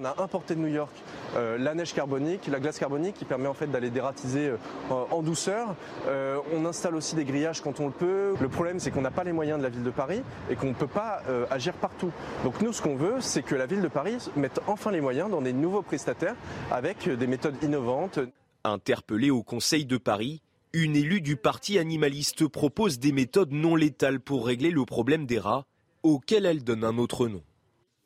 On 0.00 0.04
a 0.06 0.22
importé 0.22 0.54
de 0.54 0.60
New 0.60 0.68
York 0.68 0.90
euh, 1.36 1.58
la 1.58 1.74
neige 1.74 1.92
carbonique, 1.92 2.46
la 2.46 2.58
glace 2.58 2.78
carbonique 2.78 3.16
qui 3.16 3.26
permet 3.26 3.48
en 3.48 3.54
fait 3.54 3.66
d'aller 3.66 3.90
dératiser 3.90 4.48
euh, 4.48 4.56
en 4.88 5.22
douceur. 5.22 5.74
Euh, 6.06 6.38
on 6.54 6.64
installe 6.64 6.94
aussi 6.94 7.14
des 7.16 7.26
grillages 7.26 7.60
quand 7.60 7.80
on 7.80 7.86
le 7.86 7.92
peut. 7.92 8.34
Le 8.40 8.48
problème 8.48 8.80
c'est 8.80 8.90
qu'on 8.90 9.02
n'a 9.02 9.10
pas 9.10 9.24
les 9.24 9.32
moyens 9.32 9.58
de 9.58 9.62
la 9.62 9.68
ville 9.68 9.82
de 9.82 9.90
Paris 9.90 10.22
et 10.48 10.56
qu'on 10.56 10.68
ne 10.68 10.74
peut 10.74 10.86
pas 10.86 11.22
agir 11.50 11.74
partout. 11.74 12.10
Donc 12.44 12.62
nous 12.62 12.72
ce 12.72 12.80
qu'on 12.80 12.96
veut 12.96 13.16
c'est 13.20 13.42
que 13.42 13.54
la 13.54 13.66
ville 13.66 13.82
de 13.82 13.88
Paris 13.88 14.16
mette 14.36 14.60
enfin 14.66 14.90
les 14.90 15.02
moyens 15.02 15.30
dans 15.30 15.42
des 15.42 15.52
nouveaux 15.52 15.82
prestataires 15.82 16.36
avec 16.70 17.06
des 17.08 17.26
méthodes 17.26 17.62
innovantes. 17.62 18.20
Interpellée 18.64 19.30
au 19.30 19.42
Conseil 19.42 19.84
de 19.84 19.98
Paris, 19.98 20.40
une 20.72 20.96
élue 20.96 21.20
du 21.20 21.36
parti 21.36 21.78
animaliste 21.78 22.48
propose 22.48 22.98
des 22.98 23.12
méthodes 23.12 23.52
non 23.52 23.76
létales 23.76 24.20
pour 24.20 24.46
régler 24.46 24.70
le 24.70 24.84
problème 24.86 25.26
des 25.26 25.38
rats, 25.38 25.66
auquel 26.02 26.46
elle 26.46 26.64
donne 26.64 26.84
un 26.84 26.96
autre 26.96 27.28
nom. 27.28 27.42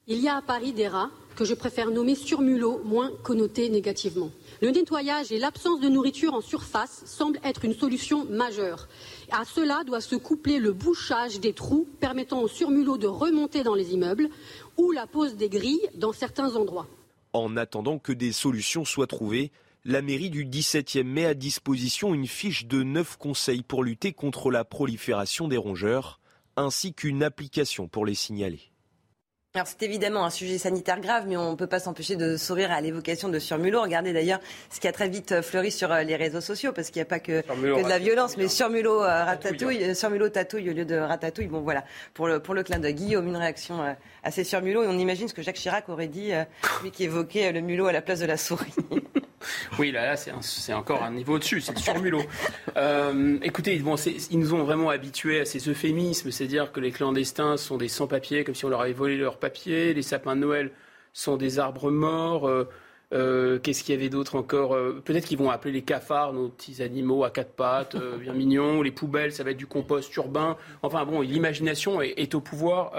Il 0.06 0.18
y 0.18 0.28
a 0.28 0.36
à 0.36 0.42
Paris 0.42 0.72
des 0.72 0.88
rats 0.88 1.10
que 1.34 1.44
je 1.44 1.54
préfère 1.54 1.90
nommer 1.90 2.14
surmulot, 2.14 2.80
moins 2.84 3.10
connoté 3.22 3.68
négativement. 3.68 4.30
Le 4.62 4.70
nettoyage 4.70 5.32
et 5.32 5.38
l'absence 5.38 5.80
de 5.80 5.88
nourriture 5.88 6.34
en 6.34 6.40
surface 6.40 7.02
semblent 7.06 7.40
être 7.44 7.64
une 7.64 7.74
solution 7.74 8.24
majeure. 8.26 8.88
À 9.30 9.44
cela 9.44 9.82
doit 9.84 10.00
se 10.00 10.16
coupler 10.16 10.58
le 10.58 10.72
bouchage 10.72 11.40
des 11.40 11.52
trous 11.52 11.86
permettant 12.00 12.40
aux 12.40 12.48
surmulots 12.48 12.98
de 12.98 13.06
remonter 13.06 13.62
dans 13.62 13.74
les 13.74 13.92
immeubles 13.92 14.28
ou 14.76 14.92
la 14.92 15.06
pose 15.06 15.36
des 15.36 15.48
grilles 15.48 15.88
dans 15.94 16.12
certains 16.12 16.56
endroits. 16.56 16.86
En 17.32 17.56
attendant 17.56 17.98
que 17.98 18.12
des 18.12 18.32
solutions 18.32 18.84
soient 18.84 19.06
trouvées, 19.06 19.50
la 19.84 20.02
mairie 20.02 20.30
du 20.30 20.46
17e 20.46 21.02
met 21.02 21.26
à 21.26 21.34
disposition 21.34 22.14
une 22.14 22.26
fiche 22.26 22.66
de 22.66 22.82
neuf 22.82 23.16
conseils 23.16 23.62
pour 23.62 23.84
lutter 23.84 24.12
contre 24.12 24.50
la 24.50 24.64
prolifération 24.64 25.48
des 25.48 25.56
rongeurs, 25.58 26.20
ainsi 26.56 26.94
qu'une 26.94 27.22
application 27.22 27.88
pour 27.88 28.06
les 28.06 28.14
signaler. 28.14 28.70
Alors 29.56 29.68
c'est 29.68 29.84
évidemment 29.84 30.24
un 30.24 30.30
sujet 30.30 30.58
sanitaire 30.58 31.00
grave, 31.00 31.26
mais 31.28 31.36
on 31.36 31.52
ne 31.52 31.56
peut 31.56 31.68
pas 31.68 31.78
s'empêcher 31.78 32.16
de 32.16 32.36
sourire 32.36 32.72
à 32.72 32.80
l'évocation 32.80 33.28
de 33.28 33.38
surmulot. 33.38 33.82
Regardez 33.82 34.12
d'ailleurs 34.12 34.40
ce 34.68 34.80
qui 34.80 34.88
a 34.88 34.92
très 34.92 35.08
vite 35.08 35.30
euh, 35.30 35.42
fleuri 35.42 35.70
sur 35.70 35.92
euh, 35.92 36.02
les 36.02 36.16
réseaux 36.16 36.40
sociaux, 36.40 36.72
parce 36.72 36.90
qu'il 36.90 36.98
n'y 36.98 37.02
a 37.02 37.08
pas 37.08 37.20
que, 37.20 37.40
de 37.40 37.88
la 37.88 38.00
violence, 38.00 38.36
mais 38.36 38.48
surmulot 38.48 39.00
euh, 39.04 39.24
ratatouille, 39.24 39.94
surmulot 39.94 40.28
tatouille 40.30 40.70
au 40.70 40.72
lieu 40.72 40.84
de 40.84 40.96
ratatouille. 40.96 41.46
Bon 41.46 41.60
voilà, 41.60 41.84
pour 42.14 42.26
le, 42.26 42.40
pour 42.40 42.54
le 42.54 42.64
clin 42.64 42.80
de 42.80 42.90
Guillaume, 42.90 43.28
une 43.28 43.36
réaction 43.36 43.80
à 44.24 44.30
ces 44.32 44.42
surmulots. 44.42 44.82
Et 44.82 44.88
on 44.88 44.98
imagine 44.98 45.28
ce 45.28 45.34
que 45.34 45.42
Jacques 45.42 45.54
Chirac 45.54 45.88
aurait 45.88 46.08
dit, 46.08 46.32
lui 46.82 46.90
qui 46.90 47.04
évoquait 47.04 47.52
le 47.52 47.60
mulot 47.60 47.86
à 47.86 47.92
la 47.92 48.02
place 48.02 48.18
de 48.18 48.26
la 48.26 48.36
souris. 48.36 48.74
Oui, 49.78 49.92
là, 49.92 50.14
là 50.14 50.16
c'est 50.40 50.72
encore 50.72 51.02
un 51.02 51.12
niveau 51.12 51.34
au-dessus, 51.34 51.60
c'est 51.60 51.72
le 51.72 51.80
surmulot. 51.80 52.22
Euh, 52.76 53.38
écoutez, 53.42 53.74
ils 53.74 54.38
nous 54.38 54.54
ont 54.54 54.64
vraiment 54.64 54.90
habitués 54.90 55.40
à 55.40 55.44
ces 55.44 55.68
euphémismes, 55.68 56.30
c'est-à-dire 56.30 56.72
que 56.72 56.80
les 56.80 56.90
clandestins 56.90 57.56
sont 57.56 57.76
des 57.76 57.88
sans-papiers, 57.88 58.44
comme 58.44 58.54
si 58.54 58.64
on 58.64 58.68
leur 58.68 58.80
avait 58.80 58.92
volé 58.92 59.16
leurs 59.16 59.38
papiers, 59.38 59.94
les 59.94 60.02
sapins 60.02 60.36
de 60.36 60.40
Noël 60.40 60.70
sont 61.12 61.36
des 61.36 61.58
arbres 61.58 61.90
morts. 61.90 62.48
Euh, 62.48 62.68
euh, 63.14 63.58
qu'est-ce 63.58 63.84
qu'il 63.84 63.94
y 63.94 63.98
avait 63.98 64.08
d'autre 64.08 64.36
encore 64.36 64.74
euh, 64.74 65.00
Peut-être 65.04 65.26
qu'ils 65.26 65.38
vont 65.38 65.50
appeler 65.50 65.72
les 65.72 65.82
cafards, 65.82 66.32
nos 66.32 66.48
petits 66.48 66.82
animaux 66.82 67.24
à 67.24 67.30
quatre 67.30 67.52
pattes, 67.52 67.94
euh, 67.94 68.16
bien 68.18 68.32
mignons. 68.32 68.82
Les 68.82 68.90
poubelles, 68.90 69.32
ça 69.32 69.44
va 69.44 69.52
être 69.52 69.56
du 69.56 69.66
compost 69.66 70.14
urbain. 70.16 70.56
Enfin 70.82 71.04
bon, 71.04 71.20
l'imagination 71.20 72.02
est, 72.02 72.34
au 72.34 72.40
pouvoir. 72.40 72.92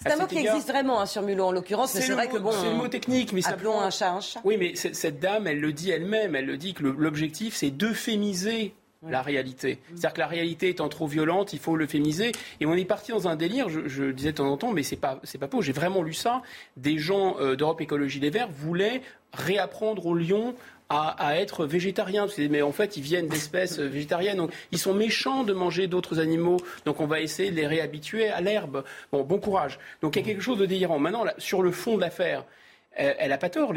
c'est 0.00 0.12
un 0.12 0.16
mot 0.16 0.26
qui 0.26 0.38
existe 0.38 0.68
vraiment 0.68 1.00
hein, 1.00 1.06
sur 1.06 1.22
Mulot 1.22 1.46
en 1.46 1.52
l'occurrence, 1.52 1.94
mais 1.94 2.00
c'est 2.00 2.12
vrai 2.12 2.28
que 2.28 2.38
bon. 2.38 2.52
C'est 2.52 2.70
le 2.70 2.76
mot 2.76 2.88
technique, 2.88 3.32
mais 3.32 3.46
appelons 3.46 3.80
un 3.80 3.90
chat 3.90 4.12
un 4.12 4.20
chat. 4.20 4.40
Oui, 4.44 4.56
mais 4.56 4.74
cette 4.76 5.18
dame, 5.18 5.46
elle 5.46 5.60
le 5.60 5.72
dit 5.72 5.90
elle-même. 5.90 6.34
Elle 6.36 6.46
le 6.46 6.56
dit 6.56 6.74
que 6.74 6.84
l'objectif, 6.84 7.54
c'est 7.54 7.70
d'euphémiser 7.70 8.74
la 9.02 9.22
réalité. 9.22 9.78
C'est-à-dire 9.88 10.12
que 10.14 10.20
la 10.20 10.26
réalité 10.26 10.68
étant 10.68 10.88
trop 10.88 11.06
violente, 11.06 11.52
il 11.52 11.58
faut 11.58 11.76
le 11.76 11.86
féminiser. 11.86 12.32
Et 12.60 12.66
on 12.66 12.74
est 12.74 12.84
parti 12.84 13.12
dans 13.12 13.28
un 13.28 13.36
délire, 13.36 13.68
je, 13.68 14.10
disais 14.10 14.32
de 14.32 14.36
temps 14.36 14.50
en 14.50 14.56
temps, 14.56 14.72
mais 14.72 14.82
c'est 14.82 14.96
pas, 14.96 15.20
c'est 15.22 15.38
pas 15.38 15.48
faux, 15.48 15.62
j'ai 15.62 15.72
vraiment 15.72 16.02
lu 16.02 16.14
ça. 16.14 16.42
Des 16.76 16.98
gens 16.98 17.36
d'Europe 17.54 17.80
Écologie 17.80 18.20
Les 18.20 18.30
Verts 18.30 18.50
voulaient 18.50 19.02
réapprendre 19.32 20.06
aux 20.06 20.14
lions 20.14 20.54
à, 20.88 21.36
être 21.38 21.66
végétariens. 21.66 22.26
Mais 22.50 22.62
en 22.62 22.72
fait, 22.72 22.96
ils 22.96 23.02
viennent 23.02 23.28
d'espèces 23.28 23.78
végétariennes. 23.78 24.36
Donc, 24.36 24.52
ils 24.72 24.78
sont 24.78 24.94
méchants 24.94 25.44
de 25.44 25.52
manger 25.52 25.86
d'autres 25.86 26.20
animaux. 26.20 26.58
Donc, 26.84 27.00
on 27.00 27.06
va 27.06 27.20
essayer 27.20 27.50
de 27.50 27.56
les 27.56 27.66
réhabituer 27.66 28.28
à 28.28 28.40
l'herbe. 28.40 28.84
Bon, 29.12 29.24
courage. 29.38 29.78
Donc, 30.02 30.16
il 30.16 30.20
y 30.20 30.22
a 30.22 30.26
quelque 30.26 30.42
chose 30.42 30.58
de 30.58 30.66
délirant. 30.66 30.98
Maintenant, 30.98 31.24
sur 31.38 31.62
le 31.62 31.70
fond 31.70 31.96
de 31.96 32.00
l'affaire, 32.00 32.44
elle 32.92 33.30
n'a 33.30 33.38
pas 33.38 33.50
tort. 33.50 33.72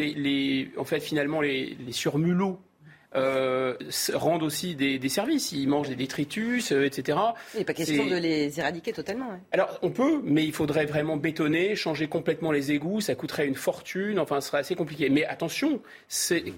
En 0.77 0.85
fait, 0.85 0.99
finalement, 0.99 1.41
les 1.41 1.77
surmulots 1.91 2.59
euh, 3.15 3.73
rendent 4.13 4.43
aussi 4.43 4.75
des, 4.75 5.09
services. 5.09 5.51
Ils 5.51 5.67
mangent 5.67 5.89
des 5.89 5.95
détritus, 5.95 6.71
euh, 6.71 6.85
etc. 6.85 7.17
Il 7.55 7.59
n'est 7.59 7.65
pas 7.65 7.73
question 7.73 8.05
de 8.05 8.15
les 8.15 8.59
éradiquer 8.59 8.93
totalement. 8.93 9.27
Alors, 9.51 9.79
on 9.81 9.89
peut, 9.89 10.21
mais 10.23 10.43
il 10.43 10.53
faudrait 10.53 10.85
vraiment 10.85 11.17
bétonner, 11.17 11.75
changer 11.75 12.07
complètement 12.07 12.51
les 12.51 12.71
égouts. 12.71 13.01
Ça 13.01 13.15
coûterait 13.15 13.47
une 13.47 13.55
fortune. 13.55 14.19
Enfin, 14.19 14.41
ce 14.41 14.49
serait 14.49 14.59
assez 14.59 14.75
compliqué. 14.75 15.09
Mais 15.09 15.25
attention, 15.25 15.81
il 16.29 16.53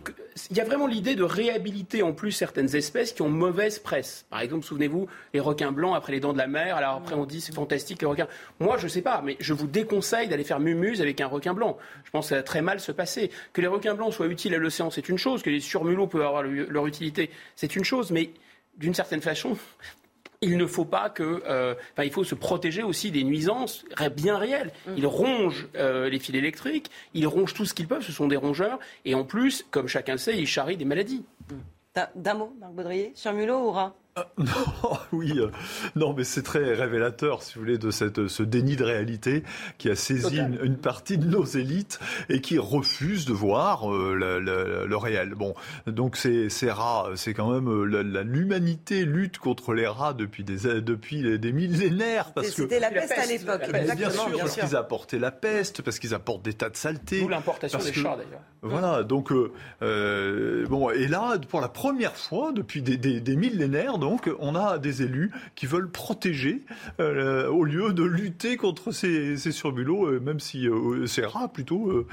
y 0.51 0.59
a 0.59 0.65
vraiment 0.65 0.87
l'idée 0.87 1.15
de 1.15 1.23
réhabiliter 1.23 2.03
en 2.03 2.11
plus 2.11 2.31
certaines 2.31 2.75
espèces 2.75 3.13
qui 3.13 3.21
ont 3.21 3.29
mauvaise 3.29 3.79
presse. 3.79 4.25
Par 4.29 4.41
exemple, 4.41 4.65
souvenez-vous, 4.65 5.07
les 5.33 5.39
requins 5.39 5.71
blancs 5.71 5.95
après 5.95 6.11
les 6.11 6.19
dents 6.19 6.33
de 6.33 6.37
la 6.37 6.47
mer. 6.47 6.75
Alors 6.75 6.95
après, 6.95 7.15
on 7.15 7.25
dit 7.25 7.39
c'est 7.39 7.55
fantastique 7.55 8.01
les 8.01 8.07
requins. 8.07 8.27
Moi, 8.59 8.77
je 8.77 8.83
ne 8.83 8.89
sais 8.89 9.01
pas, 9.01 9.21
mais 9.23 9.37
je 9.39 9.53
vous 9.53 9.67
déconseille 9.67 10.27
d'aller 10.27 10.43
faire 10.43 10.59
mumuse 10.59 11.01
avec 11.01 11.21
un 11.21 11.27
requin 11.27 11.53
blanc. 11.53 11.77
Je 12.03 12.11
pense 12.11 12.25
que 12.25 12.29
ça 12.29 12.35
va 12.35 12.43
très 12.43 12.61
mal 12.61 12.79
se 12.81 12.91
passer. 12.91 13.31
Que 13.53 13.61
les 13.61 13.67
requins 13.67 13.95
blancs 13.95 14.13
soient 14.13 14.27
utiles 14.27 14.53
à 14.53 14.57
l'océan, 14.57 14.89
c'est 14.89 15.07
une 15.07 15.17
chose. 15.17 15.41
Que 15.43 15.49
les 15.49 15.61
surmulots 15.61 16.07
peuvent 16.07 16.21
avoir 16.21 16.40
leur 16.41 16.87
utilité, 16.87 17.29
c'est 17.55 17.75
une 17.75 17.83
chose, 17.83 18.11
mais 18.11 18.31
d'une 18.77 18.93
certaine 18.93 19.21
façon, 19.21 19.57
il 20.41 20.57
ne 20.57 20.65
faut 20.65 20.85
pas 20.85 21.09
que. 21.09 21.43
Euh, 21.47 21.75
il 22.03 22.11
faut 22.11 22.23
se 22.23 22.35
protéger 22.35 22.83
aussi 22.83 23.11
des 23.11 23.23
nuisances 23.23 23.85
bien 24.15 24.37
réelles. 24.37 24.71
Mm. 24.87 24.91
Ils 24.97 25.07
rongent 25.07 25.67
euh, 25.75 26.09
les 26.09 26.19
fils 26.19 26.35
électriques, 26.35 26.89
ils 27.13 27.27
rongent 27.27 27.53
tout 27.53 27.65
ce 27.65 27.73
qu'ils 27.73 27.87
peuvent, 27.87 28.03
ce 28.03 28.11
sont 28.11 28.27
des 28.27 28.37
rongeurs, 28.37 28.79
et 29.05 29.15
en 29.15 29.23
plus, 29.23 29.65
comme 29.71 29.87
chacun 29.87 30.13
le 30.13 30.17
sait, 30.17 30.37
ils 30.37 30.47
charrient 30.47 30.77
des 30.77 30.85
maladies. 30.85 31.23
Mm. 31.49 31.99
D'un 32.15 32.33
mot, 32.35 32.55
Marc 32.59 32.71
Baudrier, 32.71 33.11
sur 33.15 33.33
mulot 33.33 33.67
ou 33.67 33.71
rat 33.71 33.93
oui, 35.13 35.33
euh, 35.37 35.47
non, 35.95 36.13
mais 36.13 36.25
c'est 36.25 36.41
très 36.41 36.73
révélateur, 36.73 37.43
si 37.43 37.55
vous 37.55 37.61
voulez, 37.61 37.77
de 37.77 37.91
cette, 37.91 38.27
ce 38.27 38.43
déni 38.43 38.75
de 38.75 38.83
réalité 38.83 39.43
qui 39.77 39.89
a 39.89 39.95
saisi 39.95 40.37
une, 40.37 40.75
partie 40.75 41.17
de 41.17 41.27
nos 41.27 41.45
élites 41.45 41.99
et 42.27 42.41
qui 42.41 42.57
refuse 42.57 43.25
de 43.25 43.31
voir 43.31 43.91
euh, 43.93 44.13
le, 44.15 44.97
réel. 44.97 45.33
Bon, 45.35 45.53
donc 45.87 46.17
ces, 46.17 46.49
ces 46.49 46.69
rats, 46.69 47.09
c'est 47.15 47.33
quand 47.33 47.51
même 47.51 47.83
l'humanité 48.23 49.05
lutte 49.05 49.37
contre 49.37 49.73
les 49.73 49.87
rats 49.87 50.13
depuis 50.13 50.43
des 50.43 50.81
depuis 50.81 51.39
des 51.39 51.51
millénaires 51.51 52.33
parce 52.33 52.49
que 52.49 52.63
c'était 52.63 52.79
la 52.79 52.91
peste 52.91 53.13
à 53.13 53.25
l'époque. 53.25 53.61
Bien 53.95 54.09
sûr, 54.09 54.29
parce 54.37 54.55
qu'ils 54.55 54.75
apportaient 54.75 55.19
la 55.19 55.31
peste, 55.31 55.81
parce 55.81 55.99
qu'ils 55.99 56.13
apportent 56.13 56.43
des 56.43 56.53
tas 56.53 56.69
de 56.69 56.75
saletés. 56.75 57.21
D'où 57.21 57.29
l'importation 57.29 57.79
des 57.79 57.93
chats 57.93 58.17
d'ailleurs. 58.17 58.41
Voilà, 58.61 59.03
donc 59.03 59.31
bon, 59.31 60.89
et 60.89 61.07
là, 61.07 61.37
pour 61.47 61.61
la 61.61 61.69
première 61.69 62.17
fois 62.17 62.51
depuis 62.51 62.81
des, 62.81 62.97
des, 62.97 63.21
des 63.21 63.35
millénaires 63.35 63.97
donc, 64.01 64.29
on 64.39 64.55
a 64.55 64.79
des 64.79 65.03
élus 65.03 65.31
qui 65.55 65.67
veulent 65.67 65.91
protéger 65.91 66.63
euh, 66.99 67.47
au 67.47 67.63
lieu 67.63 67.93
de 67.93 68.03
lutter 68.03 68.57
contre 68.57 68.91
ces, 68.91 69.37
ces 69.37 69.51
surbulots, 69.51 70.07
euh, 70.07 70.19
même 70.19 70.39
si 70.39 70.67
euh, 70.67 71.05
ces 71.05 71.23
rats 71.23 71.47
plutôt, 71.47 72.05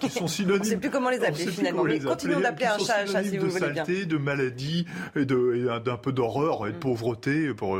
qui 0.00 0.10
sont 0.10 0.26
synonymes. 0.34 0.60
on 0.60 0.64
ne 0.64 0.68
sait 0.68 0.76
plus 0.76 0.90
comment 0.90 1.10
les 1.10 1.24
appeler 1.24 1.46
finalement, 1.46 1.84
mais 1.84 2.00
continuons 2.00 2.40
d'appeler 2.40 2.66
un 2.66 2.78
chat 2.78 3.02
un 3.02 3.06
chat 3.06 3.22
si 3.22 3.38
vous 3.38 3.48
voulez 3.48 3.70
bien. 3.70 3.84
De 3.84 3.86
saleté, 3.86 4.06
de 4.06 4.16
maladie, 4.16 4.86
et 5.14 5.24
d'un 5.24 5.96
peu 5.96 6.12
d'horreur 6.12 6.66
et 6.66 6.72
de 6.72 6.76
mm. 6.76 6.80
pauvreté 6.80 7.54
pour, 7.54 7.78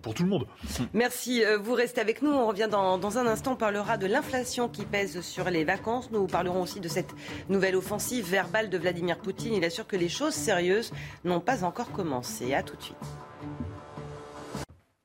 pour 0.00 0.14
tout 0.14 0.22
le 0.22 0.30
monde. 0.30 0.46
Merci, 0.94 1.42
vous 1.62 1.74
restez 1.74 2.00
avec 2.00 2.22
nous. 2.22 2.30
On 2.30 2.46
revient 2.46 2.68
dans, 2.70 2.96
dans 2.96 3.18
un 3.18 3.26
instant. 3.26 3.52
On 3.52 3.56
parlera 3.56 3.98
de 3.98 4.06
l'inflation 4.06 4.70
qui 4.70 4.86
pèse 4.86 5.20
sur 5.20 5.50
les 5.50 5.64
vacances. 5.64 6.10
Nous 6.10 6.26
parlerons 6.26 6.62
aussi 6.62 6.80
de 6.80 6.88
cette 6.88 7.10
nouvelle 7.50 7.76
offensive 7.76 8.24
verbale 8.24 8.70
de 8.70 8.78
Vladimir 8.78 9.18
Poutine. 9.18 9.52
Il 9.52 9.64
assure 9.64 9.86
que 9.86 9.96
les 9.96 10.08
choses 10.08 10.32
sérieuses 10.32 10.90
n'ont 11.24 11.40
pas 11.40 11.64
encore 11.64 11.92
commencé 11.92 12.54
tout 12.64 12.76
de 12.76 12.82
suite. 12.82 12.96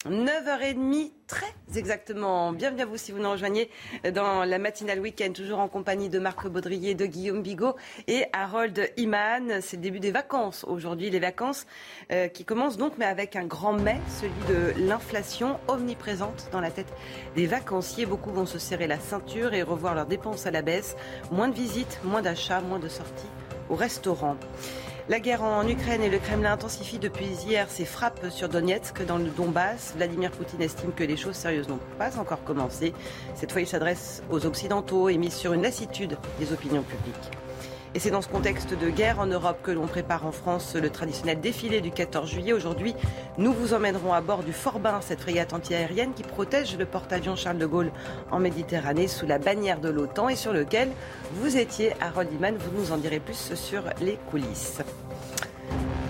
9h30, 0.06 1.12
très 1.28 1.54
exactement. 1.76 2.54
Bienvenue 2.54 2.84
à 2.84 2.86
vous 2.86 2.96
si 2.96 3.12
vous 3.12 3.20
nous 3.20 3.30
rejoignez 3.30 3.70
dans 4.14 4.46
la 4.46 4.58
matinale 4.58 5.02
week-end, 5.02 5.34
toujours 5.34 5.60
en 5.60 5.68
compagnie 5.68 6.08
de 6.08 6.18
Marc 6.18 6.48
Baudrier, 6.48 6.96
de 6.96 7.06
Guillaume 7.06 7.42
Bigot 7.42 7.76
et 8.08 8.24
Harold 8.32 8.90
Iman. 8.96 9.60
C'est 9.60 9.76
le 9.76 9.82
début 9.82 10.00
des 10.00 10.12
vacances 10.12 10.64
aujourd'hui, 10.66 11.10
les 11.10 11.20
vacances 11.20 11.66
euh, 12.14 12.30
qui 12.30 12.46
commencent 12.46 12.78
donc, 12.78 12.94
mais 12.98 13.06
avec 13.06 13.36
un 13.36 13.46
grand 13.46 13.74
mais, 13.74 14.00
celui 14.22 14.32
de 14.48 14.88
l'inflation 14.88 15.60
omniprésente 15.68 16.48
dans 16.54 16.62
la 16.62 16.72
tête 16.72 16.94
des 17.36 17.46
vacanciers. 17.46 18.06
Beaucoup 18.06 18.32
vont 18.32 18.46
se 18.46 18.60
serrer 18.60 18.88
la 18.88 19.00
ceinture 19.00 19.54
et 19.54 19.62
revoir 19.62 19.94
leurs 19.94 20.06
dépenses 20.06 20.46
à 20.46 20.52
la 20.52 20.62
baisse. 20.62 20.96
Moins 21.32 21.50
de 21.50 21.56
visites, 21.56 22.00
moins 22.06 22.22
d'achats, 22.22 22.62
moins 22.62 22.80
de 22.80 22.88
sorties 22.88 23.28
au 23.70 23.76
restaurant. 23.76 24.38
La 25.10 25.22
guerre 25.22 25.42
en 25.42 25.66
Ukraine 25.66 26.04
et 26.04 26.10
le 26.10 26.20
Kremlin 26.20 26.52
intensifient 26.52 27.00
depuis 27.00 27.28
hier 27.28 27.70
ses 27.70 27.86
frappes 27.86 28.30
sur 28.30 28.50
Donetsk 28.50 29.06
dans 29.06 29.18
le 29.18 29.30
Donbass. 29.30 29.94
Vladimir 29.96 30.32
Poutine 30.32 30.62
estime 30.62 30.92
que 30.92 31.06
les 31.06 31.16
choses 31.16 31.38
sérieuses 31.38 31.70
n'ont 31.70 31.80
pas 31.98 32.20
encore 32.20 32.44
commencé. 32.44 32.94
Cette 33.34 33.54
fois, 33.54 33.62
il 33.62 33.68
s'adresse 33.68 34.22
aux 34.30 34.46
Occidentaux 34.46 35.08
et 35.08 35.18
mise 35.18 35.34
sur 35.34 35.54
une 35.54 35.62
lassitude 35.62 36.18
des 36.40 36.52
opinions 36.52 36.84
publiques. 36.84 37.32
Et 37.98 38.00
c'est 38.00 38.12
dans 38.12 38.22
ce 38.22 38.28
contexte 38.28 38.76
de 38.76 38.92
guerre 38.92 39.20
en 39.20 39.26
Europe 39.26 39.58
que 39.64 39.72
l'on 39.72 39.88
prépare 39.88 40.28
en 40.28 40.32
France 40.32 40.76
le 40.76 40.92
traditionnel 40.92 41.42
défilé 41.42 41.82
du 41.82 41.90
14 41.90 42.30
juillet. 42.30 42.54
Aujourd'hui, 42.54 42.94
nous 43.40 43.52
vous 43.52 43.74
emmènerons 43.74 44.14
à 44.14 44.22
bord 44.22 44.44
du 44.44 44.54
Forbin, 44.54 45.02
cette 45.02 45.20
frégate 45.20 45.52
antiaérienne 45.52 46.14
qui 46.14 46.22
protège 46.22 46.78
le 46.78 46.86
porte-avions 46.86 47.36
Charles 47.36 47.58
de 47.58 47.66
Gaulle 47.66 47.92
en 48.30 48.38
Méditerranée 48.38 49.08
sous 49.08 49.26
la 49.26 49.40
bannière 49.40 49.80
de 49.80 49.90
l'OTAN 49.90 50.30
et 50.30 50.36
sur 50.36 50.54
lequel 50.54 50.90
vous 51.42 51.58
étiez, 51.58 51.94
Harold 52.00 52.32
Iman. 52.32 52.56
Vous 52.56 52.80
nous 52.80 52.92
en 52.92 52.98
direz 52.98 53.20
plus 53.20 53.56
sur 53.56 53.82
les 54.00 54.20
coulisses. 54.30 54.78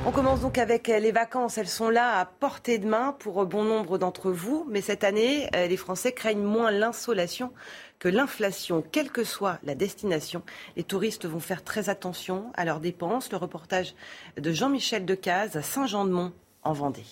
On 0.05 0.11
commence 0.11 0.41
donc 0.41 0.57
avec 0.57 0.88
les 0.88 1.11
vacances. 1.11 1.57
Elles 1.57 1.68
sont 1.68 1.89
là 1.89 2.18
à 2.18 2.26
portée 2.26 2.77
de 2.77 2.88
main 2.88 3.15
pour 3.19 3.45
bon 3.45 3.64
nombre 3.64 3.97
d'entre 3.97 4.31
vous. 4.31 4.65
Mais 4.69 4.80
cette 4.80 5.03
année, 5.03 5.49
les 5.53 5.76
Français 5.76 6.14
craignent 6.14 6.43
moins 6.43 6.72
l'insolation 6.72 7.51
que 7.99 8.07
l'inflation, 8.07 8.83
quelle 8.91 9.11
que 9.11 9.23
soit 9.23 9.59
la 9.63 9.75
destination. 9.75 10.43
Les 10.75 10.83
touristes 10.83 11.25
vont 11.25 11.39
faire 11.39 11.63
très 11.63 11.89
attention 11.89 12.51
à 12.55 12.65
leurs 12.65 12.79
dépenses. 12.79 13.31
Le 13.31 13.37
reportage 13.37 13.95
de 14.37 14.51
Jean-Michel 14.51 15.05
Decaze 15.05 15.55
à 15.57 15.61
Saint-Jean-de-Mont 15.61 16.33
en 16.63 16.73
Vendée. 16.73 17.05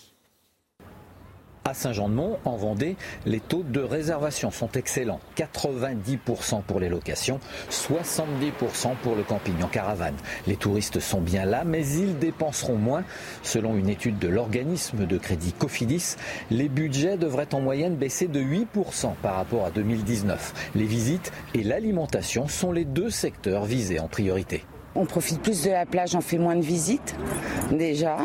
À 1.66 1.74
Saint-Jean-de-Mont, 1.74 2.38
en 2.44 2.54
Vendée, 2.54 2.94
les 3.24 3.40
taux 3.40 3.64
de 3.64 3.80
réservation 3.80 4.52
sont 4.52 4.70
excellents. 4.76 5.18
90% 5.36 6.62
pour 6.62 6.78
les 6.78 6.88
locations, 6.88 7.40
70% 7.70 8.94
pour 9.02 9.16
le 9.16 9.24
camping 9.24 9.60
en 9.64 9.66
caravane. 9.66 10.14
Les 10.46 10.54
touristes 10.54 11.00
sont 11.00 11.20
bien 11.20 11.44
là, 11.44 11.64
mais 11.64 11.84
ils 11.84 12.20
dépenseront 12.20 12.76
moins. 12.76 13.02
Selon 13.42 13.76
une 13.76 13.88
étude 13.88 14.20
de 14.20 14.28
l'organisme 14.28 15.06
de 15.06 15.18
crédit 15.18 15.52
Cofidis, 15.52 16.14
les 16.52 16.68
budgets 16.68 17.16
devraient 17.16 17.52
en 17.52 17.60
moyenne 17.60 17.96
baisser 17.96 18.28
de 18.28 18.40
8% 18.40 19.14
par 19.20 19.34
rapport 19.34 19.64
à 19.64 19.72
2019. 19.72 20.70
Les 20.76 20.86
visites 20.86 21.32
et 21.52 21.64
l'alimentation 21.64 22.46
sont 22.46 22.70
les 22.70 22.84
deux 22.84 23.10
secteurs 23.10 23.64
visés 23.64 23.98
en 23.98 24.06
priorité. 24.06 24.62
On 24.96 25.04
profite 25.04 25.40
plus 25.40 25.64
de 25.64 25.70
la 25.70 25.86
plage, 25.86 26.14
on 26.14 26.20
fait 26.20 26.38
moins 26.38 26.56
de 26.56 26.62
visites 26.62 27.14
déjà. 27.70 28.18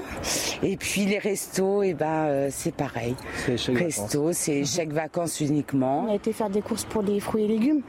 Et 0.63 0.77
puis 0.77 1.05
les 1.05 1.17
restos, 1.17 1.83
et 1.83 1.89
eh 1.89 1.93
ben 1.93 2.25
euh, 2.25 2.47
c'est 2.51 2.73
pareil. 2.73 3.15
Resto, 3.47 4.31
c'est 4.33 4.63
chèque 4.63 4.93
vacances 4.93 5.41
uniquement. 5.41 6.05
On 6.07 6.11
a 6.11 6.15
été 6.15 6.33
faire 6.33 6.49
des 6.49 6.61
courses 6.61 6.85
pour 6.85 7.01
les 7.01 7.19
fruits 7.19 7.45
et 7.45 7.47
légumes. 7.47 7.81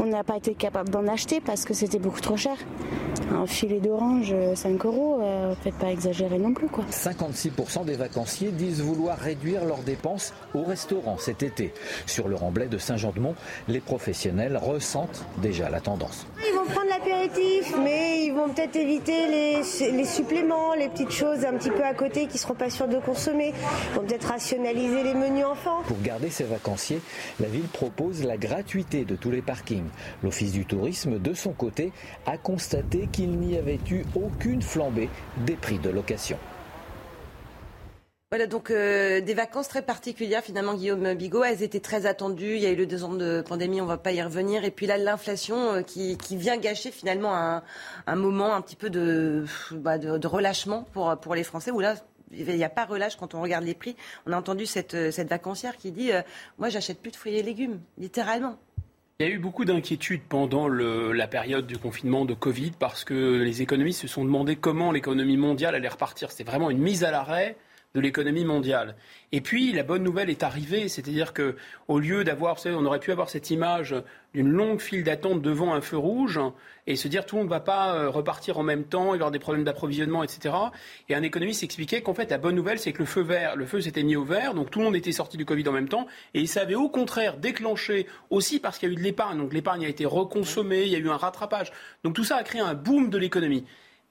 On 0.00 0.06
n'a 0.06 0.24
pas 0.24 0.36
été 0.36 0.54
capable 0.54 0.88
d'en 0.88 1.06
acheter 1.08 1.40
parce 1.40 1.64
que 1.64 1.74
c'était 1.74 1.98
beaucoup 1.98 2.20
trop 2.20 2.36
cher. 2.36 2.56
Un 3.32 3.46
filet 3.46 3.80
d'orange, 3.80 4.34
5 4.54 4.84
euros, 4.86 5.18
euh, 5.20 5.54
faites 5.62 5.74
pas 5.74 5.90
exagérer 5.90 6.38
non 6.38 6.52
plus 6.52 6.68
quoi. 6.68 6.84
56% 6.90 7.84
des 7.84 7.96
vacanciers 7.96 8.50
disent 8.50 8.80
vouloir 8.80 9.18
réduire 9.18 9.64
leurs 9.64 9.82
dépenses 9.82 10.32
au 10.54 10.62
restaurant 10.62 11.16
cet 11.18 11.42
été. 11.42 11.72
Sur 12.06 12.28
le 12.28 12.36
remblai 12.36 12.66
de 12.66 12.78
Saint-Jean-de-Mont, 12.78 13.34
les 13.68 13.80
professionnels 13.80 14.56
ressentent 14.56 15.24
déjà 15.38 15.70
la 15.70 15.80
tendance. 15.80 16.26
Ils 16.38 16.56
vont 16.56 16.64
prendre 16.64 16.88
l'apéritif, 16.88 17.74
mais 17.82 18.21
ils 18.24 18.32
vont 18.32 18.48
peut-être 18.48 18.76
éviter 18.76 19.26
les, 19.28 20.04
suppléments, 20.04 20.74
les 20.74 20.88
petites 20.88 21.10
choses 21.10 21.44
un 21.44 21.54
petit 21.54 21.70
peu 21.70 21.84
à 21.84 21.94
côté 21.94 22.26
qui 22.26 22.34
ne 22.34 22.38
seront 22.38 22.54
pas 22.54 22.70
sûrs 22.70 22.88
de 22.88 22.98
consommer. 22.98 23.52
Ils 23.90 23.96
vont 23.96 24.06
peut-être 24.06 24.28
rationaliser 24.28 25.02
les 25.02 25.14
menus 25.14 25.44
enfants. 25.44 25.82
Pour 25.86 26.00
garder 26.00 26.30
ses 26.30 26.44
vacanciers, 26.44 27.00
la 27.40 27.48
ville 27.48 27.68
propose 27.68 28.24
la 28.24 28.36
gratuité 28.36 29.04
de 29.04 29.16
tous 29.16 29.30
les 29.30 29.42
parkings. 29.42 29.88
L'Office 30.22 30.52
du 30.52 30.64
tourisme, 30.64 31.18
de 31.18 31.34
son 31.34 31.52
côté, 31.52 31.92
a 32.26 32.38
constaté 32.38 33.08
qu'il 33.10 33.38
n'y 33.38 33.56
avait 33.56 33.80
eu 33.90 34.04
aucune 34.14 34.62
flambée 34.62 35.08
des 35.46 35.56
prix 35.56 35.78
de 35.78 35.90
location. 35.90 36.38
Voilà 38.32 38.46
donc 38.46 38.70
euh, 38.70 39.20
des 39.20 39.34
vacances 39.34 39.68
très 39.68 39.82
particulières 39.82 40.42
finalement 40.42 40.72
Guillaume 40.72 41.12
Bigot. 41.12 41.44
Elles 41.44 41.62
étaient 41.62 41.80
très 41.80 42.06
attendues. 42.06 42.54
Il 42.56 42.62
y 42.62 42.66
a 42.66 42.70
eu 42.70 42.76
le 42.76 42.86
deux 42.86 43.04
ans 43.04 43.12
de 43.12 43.42
pandémie, 43.46 43.82
on 43.82 43.84
ne 43.84 43.90
va 43.90 43.98
pas 43.98 44.12
y 44.12 44.22
revenir. 44.22 44.64
Et 44.64 44.70
puis 44.70 44.86
là 44.86 44.96
l'inflation 44.96 45.74
euh, 45.74 45.82
qui, 45.82 46.16
vient 46.30 46.56
gâcher 46.56 46.90
finalement 46.90 47.34
un, 48.06 48.16
moment 48.16 48.54
un 48.54 48.62
petit 48.62 48.74
peu 48.74 48.88
bah, 49.72 49.98
de, 49.98 50.16
de, 50.16 50.26
relâchement 50.26 50.86
pour, 50.94 51.34
les 51.34 51.44
Français. 51.44 51.70
Où 51.72 51.80
là 51.80 51.96
il 52.32 52.46
n'y 52.46 52.64
a 52.64 52.70
pas 52.70 52.86
relâche 52.86 53.16
quand 53.16 53.34
on 53.34 53.42
regarde 53.42 53.64
les 53.64 53.74
prix. 53.74 53.96
On 54.24 54.32
a 54.32 54.38
entendu 54.38 54.64
cette, 54.64 55.10
cette 55.10 55.28
vacancière 55.28 55.76
qui 55.76 55.92
dit 55.92 56.10
euh, 56.10 56.22
Moi, 56.56 56.70
j'achète 56.70 57.02
plus 57.02 57.10
de 57.10 57.16
fruits 57.16 57.36
et 57.36 57.42
légumes, 57.42 57.80
littéralement. 57.98 58.56
Il 59.20 59.26
y 59.26 59.28
a 59.28 59.32
eu 59.34 59.38
beaucoup 59.38 59.66
d'inquiétudes 59.66 60.22
pendant 60.26 60.68
la 60.68 61.28
période 61.28 61.66
du 61.66 61.76
confinement 61.76 62.24
de 62.24 62.32
Covid 62.32 62.70
parce 62.78 63.04
que 63.04 63.42
les 63.42 63.60
économistes 63.60 64.00
se 64.00 64.08
sont 64.08 64.24
demandé 64.24 64.56
comment 64.56 64.90
l'économie 64.90 65.36
mondiale 65.36 65.74
allait 65.74 65.86
repartir. 65.86 66.30
C'est 66.30 66.44
vraiment 66.44 66.70
une 66.70 66.78
mise 66.78 67.04
à 67.04 67.10
l'arrêt 67.10 67.58
de 67.94 68.00
l'économie 68.00 68.44
mondiale. 68.44 68.96
Et 69.32 69.40
puis 69.40 69.72
la 69.72 69.82
bonne 69.82 70.02
nouvelle 70.02 70.30
est 70.30 70.42
arrivée, 70.42 70.88
c'est-à-dire 70.88 71.32
que 71.32 71.56
au 71.88 71.98
lieu 71.98 72.24
d'avoir, 72.24 72.56
on 72.66 72.84
aurait 72.86 72.98
pu 72.98 73.12
avoir 73.12 73.28
cette 73.28 73.50
image 73.50 73.94
d'une 74.34 74.50
longue 74.50 74.80
file 74.80 75.04
d'attente 75.04 75.42
devant 75.42 75.74
un 75.74 75.80
feu 75.80 75.98
rouge 75.98 76.40
et 76.86 76.96
se 76.96 77.06
dire 77.06 77.26
tout 77.26 77.36
le 77.36 77.42
monde 77.42 77.50
ne 77.50 77.54
va 77.54 77.60
pas 77.60 77.94
euh, 77.94 78.08
repartir 78.08 78.58
en 78.58 78.62
même 78.62 78.84
temps, 78.84 79.14
il 79.14 79.18
y 79.18 79.20
avoir 79.20 79.30
des 79.30 79.38
problèmes 79.38 79.64
d'approvisionnement, 79.64 80.22
etc. 80.22 80.54
Et 81.08 81.14
un 81.14 81.22
économiste 81.22 81.62
expliquait 81.62 82.00
qu'en 82.00 82.14
fait 82.14 82.30
la 82.30 82.38
bonne 82.38 82.54
nouvelle 82.54 82.78
c'est 82.78 82.92
que 82.92 83.00
le 83.00 83.04
feu 83.04 83.20
vert, 83.20 83.56
le 83.56 83.66
feu 83.66 83.80
s'était 83.80 84.02
mis 84.02 84.16
au 84.16 84.24
vert, 84.24 84.54
donc 84.54 84.70
tout 84.70 84.78
le 84.78 84.86
monde 84.86 84.96
était 84.96 85.12
sorti 85.12 85.36
du 85.36 85.44
Covid 85.44 85.68
en 85.68 85.72
même 85.72 85.88
temps 85.88 86.06
et 86.34 86.46
ça 86.46 86.62
avait 86.62 86.74
au 86.74 86.88
contraire 86.88 87.36
déclenché 87.36 88.06
aussi 88.30 88.58
parce 88.58 88.78
qu'il 88.78 88.88
y 88.88 88.92
a 88.92 88.94
eu 88.94 88.96
de 88.96 89.02
l'épargne, 89.02 89.38
donc 89.38 89.52
l'épargne 89.52 89.84
a 89.84 89.88
été 89.88 90.06
reconsommée, 90.06 90.84
il 90.84 90.92
y 90.92 90.96
a 90.96 90.98
eu 90.98 91.10
un 91.10 91.16
rattrapage, 91.16 91.72
donc 92.04 92.14
tout 92.14 92.24
ça 92.24 92.36
a 92.36 92.42
créé 92.42 92.60
un 92.60 92.74
boom 92.74 93.10
de 93.10 93.18
l'économie. 93.18 93.64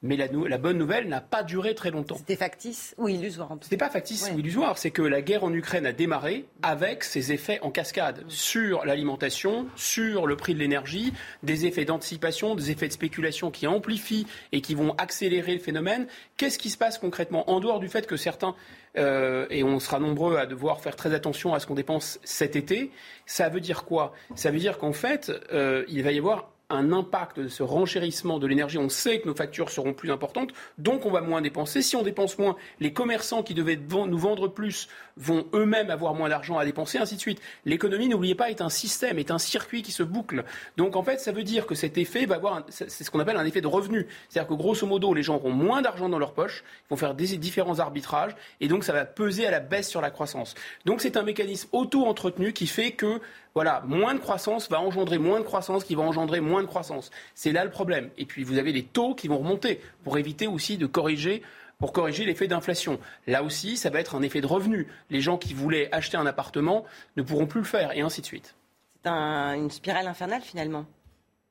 Mais 0.04 0.18
la, 0.18 0.58
bonne 0.58 0.80
nouvelle 0.80 1.08
n'a 1.08 1.22
pas 1.22 1.44
duré 1.44 1.76
très 1.76 1.92
longtemps. 1.92 2.16
C'était 2.16 2.36
factice 2.36 2.96
ou 2.98 3.08
illusoire 3.08 3.56
C'était 3.62 3.78
pas 3.78 3.90
factice 3.90 4.32
ou 4.34 4.40
illusoire. 4.40 4.80
C'est 4.80 4.90
que 4.90 5.04
la 5.04 5.22
guerre 5.22 5.44
en 5.44 5.54
Ukraine 5.54 5.86
a 5.86 5.92
démarré 5.92 6.46
avec 6.64 7.04
ses 7.04 7.32
effets 7.32 7.60
en 7.62 7.70
cascade 7.70 8.24
sur 8.28 8.84
l'alimentation, 8.84 9.68
sur 9.76 10.26
le 10.26 10.36
prix 10.36 10.56
de 10.56 10.60
l'énergie, 10.60 11.14
des 11.44 11.68
effets 11.68 11.86
d'anticipation, 11.86 12.56
des 12.56 12.72
effets 12.72 12.88
de 12.88 12.94
spéculation 12.94 13.52
qui 13.52 13.68
amplifient 13.68 14.26
et 14.52 14.62
qui 14.62 14.74
vont 14.74 14.96
accélérer 14.98 15.54
le 15.54 15.60
phénomène. 15.60 16.08
Qu'est-ce 16.36 16.58
qui 16.58 16.72
se 16.72 16.78
passe 16.80 16.98
concrètement 16.98 17.48
En 17.52 17.60
dehors 17.60 17.80
du 17.80 17.88
fait 17.88 18.08
que 18.08 18.18
certains, 18.18 18.56
euh, 18.98 19.46
et 19.52 19.64
on 19.64 19.80
sera 19.80 20.00
nombreux 20.00 20.38
à 20.38 20.48
devoir 20.48 20.82
faire 20.82 20.96
très 20.96 21.14
attention 21.14 21.54
à 21.54 21.60
ce 21.60 21.68
qu'on 21.68 21.76
dépense 21.76 22.20
cet 22.24 22.56
été, 22.56 22.90
ça 23.28 23.50
veut 23.50 23.62
dire 23.62 23.86
quoi? 23.86 24.14
Ça 24.34 24.50
veut 24.50 24.60
dire 24.60 24.80
qu'en 24.80 24.94
fait, 24.94 25.32
euh, 25.54 25.86
il 25.88 26.02
va 26.02 26.12
y 26.12 26.18
avoir 26.18 26.50
un 26.72 26.92
impact 26.92 27.40
de 27.40 27.48
ce 27.48 27.64
renchérissement 27.64 28.40
de 28.40 28.48
l'énergie. 28.48 28.78
On 28.78 28.90
sait 28.90 29.20
que 29.20 29.28
nos 29.28 29.36
factures 29.36 29.70
seront 29.70 29.94
plus 29.94 30.12
importantes, 30.12 30.52
donc 30.78 31.06
on 31.06 31.12
va 31.12 31.22
moins 31.22 31.42
dépenser. 31.42 31.82
Si 31.82 31.96
on 31.96 32.04
dépense 32.04 32.38
moins, 32.38 32.56
les 32.80 32.94
commerçants 32.94 33.44
qui 33.44 33.54
devaient 33.54 33.80
nous 34.08 34.18
vendre 34.18 34.48
plus 34.48 34.88
vont 35.18 35.46
eux-mêmes 35.54 35.90
avoir 35.90 36.14
moins 36.14 36.30
d'argent 36.30 36.58
à 36.58 36.66
dépenser, 36.66 36.98
ainsi 36.98 37.16
de 37.16 37.20
suite. 37.20 37.42
L'économie, 37.66 38.08
n'oubliez 38.08 38.36
pas, 38.36 38.50
est 38.50 38.62
un 38.62 38.70
système, 38.70 39.20
est 39.20 39.32
un 39.32 39.38
circuit 39.38 39.82
qui 39.82 39.92
se 39.92 40.04
boucle. 40.04 40.46
Donc 40.78 40.96
en 40.96 41.04
fait, 41.04 41.20
ça 41.20 41.32
veut 41.32 41.44
dire 41.44 41.66
que 41.66 41.76
cet 41.76 41.98
effet 41.98 42.26
va 42.26 42.36
avoir, 42.36 42.64
c'est 42.70 42.90
ce 42.90 43.12
qu'on 43.12 43.20
appelle 43.20 43.38
un 43.38 43.46
effet 43.46 43.62
de 43.62 43.68
revenu. 43.68 44.08
C'est-à-dire 44.30 44.50
que 44.50 44.54
grosso 44.56 44.86
modo, 44.88 45.14
les 45.14 45.24
gens 45.24 45.36
auront 45.36 45.52
moins 45.52 45.82
d'argent 45.82 46.10
dans 46.10 46.20
leur 46.20 46.34
poche, 46.34 46.64
ils 46.86 46.90
vont 46.92 46.98
faire 46.98 47.14
des 47.14 47.38
différents 47.38 47.80
arbitrages, 47.80 48.36
et 48.60 48.68
donc 48.68 48.84
ça 48.84 48.94
va 48.94 49.06
peser 49.06 49.46
à 49.46 49.52
la 49.52 49.60
baisse 49.60 49.90
sur 49.90 50.02
la 50.02 50.12
croissance. 50.12 50.56
Donc 50.86 51.02
c'est 51.02 51.18
un 51.18 51.24
mécanisme 51.24 51.70
auto-entretenu 51.72 52.54
qui 52.54 52.68
fait 52.68 52.92
que 52.92 53.20
voilà, 53.54 53.84
moins 53.86 54.14
de 54.14 54.20
croissance 54.20 54.70
va 54.70 54.80
engendrer 54.80 55.18
moins 55.18 55.40
de 55.40 55.46
croissance 55.46 55.84
qui 55.84 55.96
va 55.96 56.04
engendrer 56.04 56.40
moins 56.40 56.62
de 56.62 56.68
croissance. 56.68 57.12
C'est 57.36 57.52
là 57.52 57.66
le 57.66 57.72
problème. 57.72 58.10
Et 58.18 58.26
puis 58.26 58.44
vous 58.44 58.58
avez 58.58 58.72
les 58.72 58.84
taux 58.84 59.14
qui 59.16 59.28
vont 59.28 59.40
remonter 59.40 59.82
pour 60.04 60.18
éviter 60.18 60.48
aussi 60.48 60.78
de 60.78 60.86
corriger 60.86 61.42
pour 61.82 61.94
corriger 61.94 62.26
l'effet 62.26 62.48
d'inflation. 62.48 63.00
Là 63.26 63.42
aussi, 63.42 63.76
ça 63.76 63.90
va 63.90 64.00
être 64.00 64.14
un 64.14 64.22
effet 64.22 64.40
de 64.40 64.46
revenu. 64.46 64.88
Les 65.10 65.20
gens 65.20 65.38
qui 65.38 65.56
voulaient 65.56 65.90
acheter 65.92 66.16
un 66.16 66.28
appartement 66.28 66.86
ne 67.18 67.24
pourront 67.24 67.48
plus 67.48 67.62
le 67.62 67.66
faire, 67.66 67.92
et 67.98 68.02
ainsi 68.02 68.22
de 68.22 68.28
suite. 68.28 68.56
C'est 69.04 69.10
une 69.10 69.72
spirale 69.72 70.06
infernale 70.06 70.44
finalement. 70.44 70.86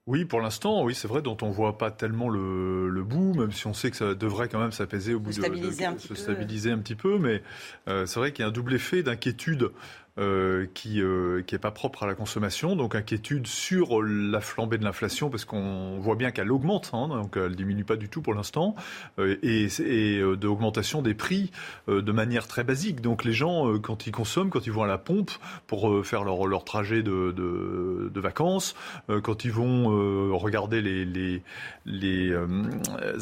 Oui, 0.07 0.25
pour 0.25 0.41
l'instant, 0.41 0.83
oui, 0.83 0.95
c'est 0.95 1.07
vrai, 1.07 1.21
dont 1.21 1.37
on 1.43 1.51
voit 1.51 1.79
pas 1.79 1.91
tellement 1.91 2.29
le, 2.29 3.03
bout, 3.05 3.35
même 3.35 3.53
si 3.53 3.67
on 3.67 3.75
sait 3.75 3.91
que 3.91 3.97
ça 3.97 4.15
devrait 4.15 4.49
quand 4.49 4.59
même 4.59 4.73
s'apaiser 4.73 5.15
au 5.15 5.21
bout 5.21 5.31
de, 5.31 5.35
se 5.35 6.15
stabiliser 6.15 6.71
un 6.73 6.79
petit 6.79 6.95
peu. 6.95 7.19
Mais 7.19 7.43
euh, 7.87 8.07
c'est 8.07 8.19
vrai 8.19 8.33
qu'il 8.33 8.43
y 8.43 8.45
a 8.45 8.49
un 8.49 8.53
double 8.53 8.75
effet 8.75 9.03
d'inquiétude 9.03 9.71
euh, 10.19 10.67
qui 10.75 10.97
n'est 10.97 11.03
euh, 11.03 11.59
pas 11.61 11.71
propre 11.71 12.03
à 12.03 12.07
la 12.07 12.15
consommation. 12.15 12.75
Donc 12.75 12.97
inquiétude 12.97 13.47
sur 13.47 14.03
la 14.03 14.41
flambée 14.41 14.77
de 14.77 14.83
l'inflation 14.83 15.31
parce 15.31 15.45
qu'on 15.45 15.99
voit 16.01 16.17
bien 16.17 16.33
qu'elle 16.33 16.51
augmente, 16.51 16.91
hein, 16.93 17.07
donc 17.07 17.37
elle 17.37 17.55
diminue 17.55 17.85
pas 17.85 17.95
du 17.95 18.09
tout 18.09 18.21
pour 18.21 18.35
l'instant, 18.35 18.75
euh, 19.21 19.37
et, 19.43 19.69
et 19.81 20.21
d'augmentation 20.37 21.01
des 21.01 21.15
prix 21.15 21.53
de 21.87 22.13
manière 22.13 22.49
très 22.49 22.65
basique. 22.65 23.01
Donc 23.01 23.25
les 23.25 23.33
gens 23.33 23.79
quand 23.79 24.09
ils 24.09 24.13
consomment, 24.13 24.51
quand 24.51 24.67
ils 24.67 24.73
vont 24.73 24.83
à 24.83 24.89
la 24.89 24.99
pompe 24.99 25.31
pour 25.69 26.05
faire 26.05 26.25
leur, 26.25 26.47
leur 26.47 26.65
trajet 26.65 27.03
de, 27.03 27.31
de, 27.31 28.11
de 28.13 28.21
vacances, 28.21 28.75
quand 29.23 29.45
ils 29.45 29.53
vont 29.53 30.37
regarder 30.37 30.83
les, 30.83 31.05
les, 31.05 31.43
les 31.87 32.35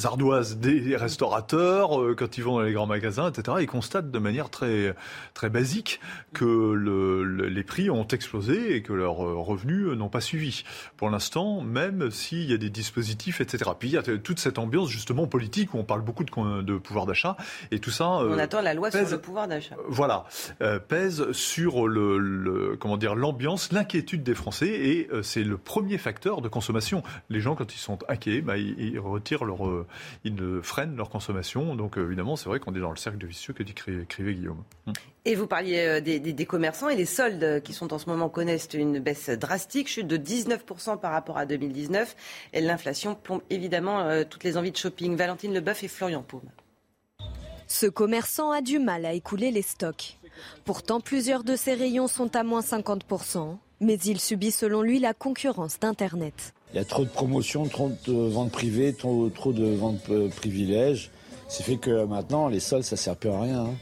ardoises 0.05 0.59
des 0.59 0.97
restaurateurs, 0.97 1.91
quand 2.17 2.39
ils 2.39 2.45
vont 2.45 2.57
dans 2.57 2.63
les 2.63 2.73
grands 2.73 2.87
magasins, 2.87 3.31
etc., 3.31 3.59
ils 3.61 3.67
constatent 3.67 4.11
de 4.11 4.19
manière 4.19 4.51
très 4.51 4.95
très 5.35 5.51
basique 5.51 6.01
que 6.33 6.78
les 6.79 7.63
prix 7.63 7.91
ont 7.91 8.07
explosé 8.07 8.75
et 8.75 8.83
que 8.83 8.93
leurs 8.93 9.25
euh, 9.25 9.35
revenus 9.35 9.87
euh, 9.87 9.95
n'ont 9.95 10.09
pas 10.09 10.21
suivi. 10.21 10.65
Pour 10.97 11.11
l'instant, 11.11 11.61
même 11.61 12.11
s'il 12.11 12.51
y 12.51 12.55
a 12.55 12.57
des 12.57 12.71
dispositifs, 12.71 13.41
etc. 13.41 13.71
Puis 13.79 13.89
il 13.89 13.93
y 13.93 13.97
a 13.97 14.03
toute 14.03 14.39
cette 14.39 14.59
ambiance 14.59 14.89
justement 14.89 15.27
politique 15.27 15.75
où 15.75 15.79
on 15.79 15.85
parle 15.85 16.03
beaucoup 16.03 16.25
de, 16.25 16.79
pouvoir 16.79 17.07
d'achat 17.07 17.37
et 17.71 17.79
tout 17.79 17.91
ça. 17.91 18.19
Euh, 18.19 18.35
on 18.35 18.39
attend 18.39 18.61
la 18.61 18.75
loi 18.75 18.91
sur 18.91 19.09
le 19.09 19.19
pouvoir 19.19 19.49
d'achat. 19.49 19.77
Voilà, 19.89 20.25
pèse 20.89 21.33
sur 21.33 21.89
le, 21.89 22.77
comment 22.79 22.97
dire 22.97 23.15
l'ambiance, 23.15 23.73
l'inquiétude 23.73 24.23
des 24.23 24.35
Français 24.35 24.69
et 24.69 25.09
c'est 25.23 25.45
le 25.45 25.57
premier 25.57 25.99
facteur 25.99 26.41
de 26.41 26.49
consommation. 26.49 27.03
Les 27.31 27.41
gens 27.41 27.55
quand 27.55 27.75
ils 27.75 27.79
sont 27.79 27.99
inquiets, 28.09 28.41
bah, 28.41 28.57
ils, 28.57 28.99
retirent 28.99 29.45
leur, 29.45 29.61
ils 30.25 30.37
freinent 30.63 30.97
leur 30.97 31.09
consommation. 31.09 31.75
Donc 31.77 31.97
évidemment, 31.97 32.37
c'est 32.37 32.49
vrai 32.49 32.61
qu'on 32.61 32.75
est 32.75 32.81
dans 32.81 32.91
le 32.91 32.97
cercle 32.97 33.19
de 33.19 33.27
vicieux 33.27 33.55
que 33.55 33.63
dit 33.63 33.75
écrivait 34.03 34.35
Guillaume. 34.35 34.63
Et 35.25 35.35
vous 35.35 35.47
parliez 35.47 36.01
des, 36.01 36.21
des, 36.21 36.33
des 36.33 36.47
commerçants 36.47 36.89
et 36.89 36.97
les 36.97 37.05
soldes 37.05 37.63
qui 37.63 37.73
sont 37.73 37.93
en 37.93 37.99
ce 37.99 38.09
moment 38.09 38.29
connaissent 38.29 38.69
une 38.73 38.99
baisse 38.99 39.29
drastique, 39.29 39.89
chute 39.89 40.07
de 40.07 40.17
19% 40.17 40.99
par 40.99 41.13
rapport 41.13 41.37
à 41.39 41.45
2019. 41.45 42.17
Et 42.53 42.61
l'inflation 42.61 43.15
plombe 43.15 43.43
évidemment 43.51 44.01
euh, 44.01 44.25
toutes 44.29 44.45
les 44.45 44.57
envies 44.57 44.73
de 44.73 44.77
shopping. 44.77 45.17
Valentine 45.17 45.53
Leboeuf 45.53 45.83
et 45.85 45.89
Florian 45.89 46.23
Paume. 46.23 46.49
Ce 47.67 47.87
commerçant 47.87 48.51
a 48.51 48.63
du 48.63 48.79
mal 48.79 49.05
à 49.05 49.13
écouler 49.13 49.51
les 49.51 49.63
stocks. 49.63 50.17
Pourtant, 50.65 51.01
plusieurs 51.01 51.45
de 51.45 51.57
ses 51.57 51.75
rayons 51.75 52.09
sont 52.09 52.35
à 52.35 52.43
moins 52.43 52.61
50%, 52.61 53.57
mais 53.81 53.97
il 53.97 54.21
subit 54.21 54.53
selon 54.53 54.83
lui 54.83 55.01
la 55.01 55.13
concurrence 55.13 55.79
d'Internet. 55.79 56.55
Il 56.73 56.77
y 56.77 56.81
a 56.81 56.85
trop 56.85 57.05
de 57.05 57.11
promotions, 57.11 57.67
trop 57.67 57.91
de 58.07 58.13
ventes 58.13 58.53
privées, 58.53 58.95
trop, 58.95 59.29
de 59.29 59.75
ventes 59.75 60.09
euh, 60.11 60.29
privilèges. 60.29 61.11
C'est 61.49 61.63
fait 61.63 61.77
que 61.77 62.05
maintenant, 62.05 62.49
les 62.49 62.61
soldes, 62.61 62.85
ça 62.85 62.97
ne 62.97 62.99
sert 62.99 63.17
plus 63.17 63.31
à 63.31 63.41
rien. 63.41 63.61
Hein. 63.65 63.75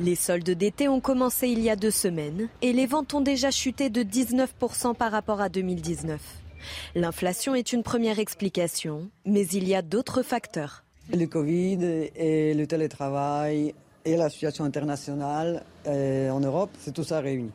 Les 0.00 0.14
soldes 0.14 0.48
d'été 0.48 0.88
ont 0.88 1.00
commencé 1.00 1.48
il 1.48 1.60
y 1.60 1.68
a 1.68 1.76
deux 1.76 1.90
semaines 1.90 2.48
et 2.62 2.72
les 2.72 2.86
ventes 2.86 3.12
ont 3.12 3.20
déjà 3.20 3.50
chuté 3.50 3.90
de 3.90 4.02
19% 4.02 4.94
par 4.94 5.12
rapport 5.12 5.42
à 5.42 5.50
2019. 5.50 6.18
L'inflation 6.94 7.54
est 7.54 7.74
une 7.74 7.82
première 7.82 8.18
explication, 8.18 9.10
mais 9.26 9.46
il 9.48 9.68
y 9.68 9.74
a 9.74 9.82
d'autres 9.82 10.22
facteurs. 10.22 10.84
Le 11.12 11.26
Covid 11.26 12.08
et 12.16 12.54
le 12.54 12.66
télétravail 12.66 13.74
et 14.06 14.16
la 14.16 14.30
situation 14.30 14.64
internationale 14.64 15.64
euh, 15.86 16.30
en 16.30 16.40
Europe, 16.40 16.70
c'est 16.78 16.94
tout 16.94 17.04
ça 17.04 17.20
réuni. 17.20 17.50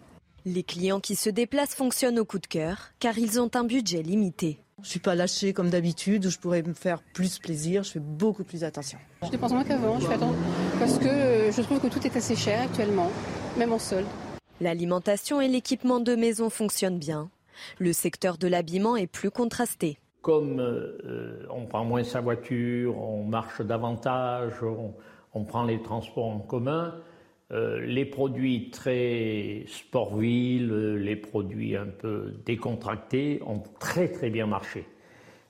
Les 0.45 0.61
clients 0.61 0.99
qui 0.99 1.15
se 1.15 1.31
déplacent 1.31 1.73
fonctionnent 1.73 2.19
au 2.19 2.25
coup 2.25 2.37
de 2.37 2.45
cœur 2.45 2.91
car 2.99 3.17
ils 3.17 3.39
ont 3.39 3.49
un 3.55 3.63
budget 3.63 4.03
limité. 4.03 4.59
Je 4.85 4.91
suis 4.91 4.99
pas 4.99 5.15
lâchée 5.15 5.51
comme 5.51 5.71
d'habitude 5.71 6.27
où 6.27 6.29
je 6.29 6.37
pourrais 6.37 6.61
me 6.61 6.75
faire 6.75 7.01
plus 7.01 7.39
plaisir. 7.39 7.81
Je 7.81 7.93
fais 7.93 7.99
beaucoup 7.99 8.43
plus 8.43 8.63
attention. 8.63 8.99
Je 9.23 9.31
dépense 9.31 9.51
moins 9.51 9.63
qu'avant. 9.63 9.99
Je 9.99 10.05
fais 10.05 10.13
attention 10.13 10.37
parce 10.77 10.99
que 10.99 11.07
euh, 11.07 11.51
je 11.51 11.59
trouve 11.63 11.79
que 11.79 11.87
tout 11.87 12.05
est 12.05 12.15
assez 12.15 12.35
cher 12.35 12.61
actuellement, 12.61 13.09
même 13.57 13.73
en 13.73 13.79
solde. 13.79 14.05
L'alimentation 14.61 15.41
et 15.41 15.47
l'équipement 15.47 15.99
de 15.99 16.13
maison 16.13 16.51
fonctionnent 16.51 16.99
bien. 16.99 17.31
Le 17.79 17.93
secteur 17.93 18.37
de 18.37 18.47
l'habillement 18.47 18.95
est 18.95 19.07
plus 19.07 19.31
contrasté. 19.31 19.97
Comme 20.21 20.59
euh, 20.59 21.47
on 21.49 21.65
prend 21.65 21.83
moins 21.83 22.03
sa 22.03 22.21
voiture, 22.21 22.95
on 22.95 23.23
marche 23.23 23.61
davantage, 23.61 24.53
on 25.33 25.43
prend 25.45 25.63
les 25.63 25.81
transports 25.81 26.27
en 26.27 26.39
commun, 26.41 26.93
euh, 26.93 27.14
les 27.81 28.05
produits 28.05 28.69
très 28.69 29.65
sport-ville, 29.67 30.95
les 30.95 31.15
produits 31.15 31.75
un 31.75 31.87
peu 31.87 32.33
décontractés 32.45 33.41
ont 33.45 33.63
très 33.79 34.09
très 34.09 34.29
bien 34.29 34.47
marché. 34.47 34.85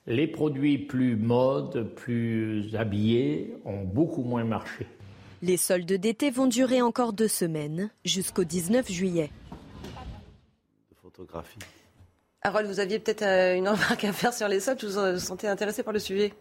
Les 0.08 0.28
produits 0.28 0.78
plus 0.78 1.16
mode, 1.16 1.96
plus 1.96 2.76
habillés 2.76 3.56
ont 3.66 3.84
beaucoup 3.84 4.24
moins 4.24 4.44
marché. 4.44 4.86
Les 5.42 5.58
soldes 5.58 5.92
d'été 5.92 6.30
vont 6.30 6.48
durer 6.48 6.82
encore 6.82 7.12
deux 7.12 7.28
semaines, 7.28 7.90
jusqu'au 8.04 8.44
19 8.44 8.92
juillet. 8.92 9.32
Photographie. 11.02 11.60
Harold, 12.44 12.68
vous 12.68 12.80
aviez 12.80 13.00
peut-être 13.00 13.24
euh, 13.24 13.56
une 13.56 13.68
remarque 13.68 14.04
à 14.04 14.14
faire 14.14 14.34
sur 14.34 14.48
les 14.48 14.60
soldes, 14.60 14.84
vous 14.84 15.14
vous 15.14 15.20
sentez 15.20 15.48
intéressé 15.48 15.82
par 15.82 15.94
le 15.94 16.00
sujet? 16.00 16.34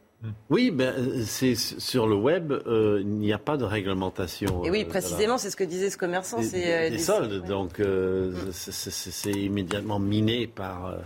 Oui, 0.50 0.70
ben, 0.70 1.24
c'est 1.24 1.54
sur 1.54 2.06
le 2.06 2.14
web, 2.14 2.52
euh, 2.52 2.98
il 3.00 3.08
n'y 3.08 3.32
a 3.32 3.38
pas 3.38 3.56
de 3.56 3.64
réglementation. 3.64 4.64
Et 4.64 4.70
oui, 4.70 4.82
euh, 4.82 4.88
précisément, 4.88 5.38
c'est 5.38 5.50
ce 5.50 5.56
que 5.56 5.64
disait 5.64 5.90
ce 5.90 5.98
commerçant. 5.98 6.42
C'est 6.42 6.90
des, 6.90 6.98
soldes, 6.98 7.46
donc 7.46 7.80
euh, 7.80 8.32
c'est 8.52 9.30
immédiatement 9.32 9.98
miné 9.98 10.46
par 10.46 10.96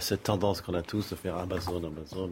cette 0.00 0.24
tendance 0.24 0.60
qu'on 0.60 0.74
a 0.74 0.82
tous 0.82 1.10
de 1.10 1.16
faire 1.16 1.36
Amazon, 1.36 1.78
Amazon. 1.78 2.30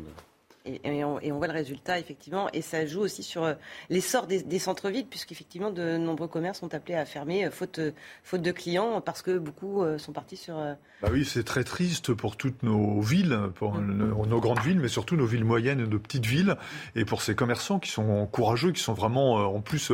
Et, 0.67 1.05
on, 1.05 1.19
voit 1.37 1.47
le 1.47 1.53
résultat, 1.53 1.99
effectivement. 1.99 2.49
Et 2.55 2.63
ça 2.63 2.87
joue 2.87 3.01
aussi 3.01 3.23
sur 3.23 3.45
euh, 3.45 3.53
l'essor 3.91 4.27
des, 4.27 4.43
des 4.43 4.59
centres-villes, 4.59 5.07
puisqu'effectivement, 5.07 5.71
de 5.71 5.99
nombreux 5.99 6.27
commerces 6.27 6.61
sont 6.61 6.73
appelés 6.73 6.95
à 6.95 7.05
fermer, 7.05 7.45
euh, 7.45 7.51
faute, 7.51 7.81
faute 8.23 8.41
de 8.41 8.51
clients, 8.51 9.03
parce 9.03 9.21
que 9.21 9.37
beaucoup 9.37 9.83
euh, 9.83 9.99
sont 9.99 10.13
partis 10.13 10.39
sur. 10.39 10.57
Bah 11.03 11.09
oui, 11.13 11.27
c'est 11.27 11.45
très 11.45 11.65
triste 11.65 12.15
pour 12.15 12.39
toutes 12.39 12.63
nos 12.63 13.03
villes, 13.03 13.39
pour 13.57 13.75
mm. 13.75 14.27
nos 14.27 14.41
grandes 14.41 14.61
villes, 14.61 14.81
mais 14.81 14.89
surtout 14.89 15.17
nos 15.17 15.27
villes 15.27 15.45
moyennes 15.45 15.81
et 15.81 15.87
nos 15.87 15.99
petites 15.99 16.25
villes, 16.25 16.57
et 16.97 17.05
pour 17.05 17.21
ces 17.21 17.35
commerçants 17.35 17.79
qui 17.79 17.91
sont 17.91 18.27
courageux, 18.27 18.73
qui 18.73 18.83
sont 18.83 18.95
vraiment, 18.95 19.35
en 19.55 19.61
plus 19.61 19.93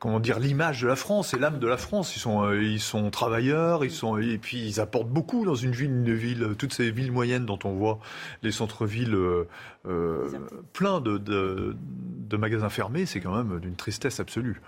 comment 0.00 0.18
dire, 0.18 0.38
l'image 0.40 0.80
de 0.80 0.88
la 0.88 0.96
France 0.96 1.34
et 1.34 1.38
l'âme 1.38 1.58
de 1.58 1.66
la 1.68 1.76
France. 1.76 2.16
Ils 2.16 2.20
sont, 2.20 2.42
euh, 2.42 2.60
ils 2.60 2.80
sont 2.80 3.10
travailleurs, 3.10 3.84
ils 3.84 3.90
sont, 3.90 4.16
et 4.16 4.38
puis 4.38 4.56
ils 4.66 4.80
apportent 4.80 5.10
beaucoup 5.10 5.44
dans 5.44 5.54
une 5.54 5.72
ville, 5.72 5.90
une 5.90 6.14
ville, 6.14 6.54
toutes 6.58 6.72
ces 6.72 6.90
villes 6.90 7.12
moyennes 7.12 7.44
dont 7.44 7.58
on 7.64 7.72
voit 7.72 8.00
les 8.42 8.50
centres-villes 8.50 9.14
euh, 9.14 9.46
euh 9.86 10.28
pleins 10.72 11.00
de, 11.00 11.18
de, 11.18 12.36
magasins 12.36 12.70
fermés. 12.70 13.04
C'est 13.04 13.20
quand 13.20 13.36
même 13.36 13.60
d'une 13.60 13.76
tristesse 13.76 14.20
absolue. 14.20 14.62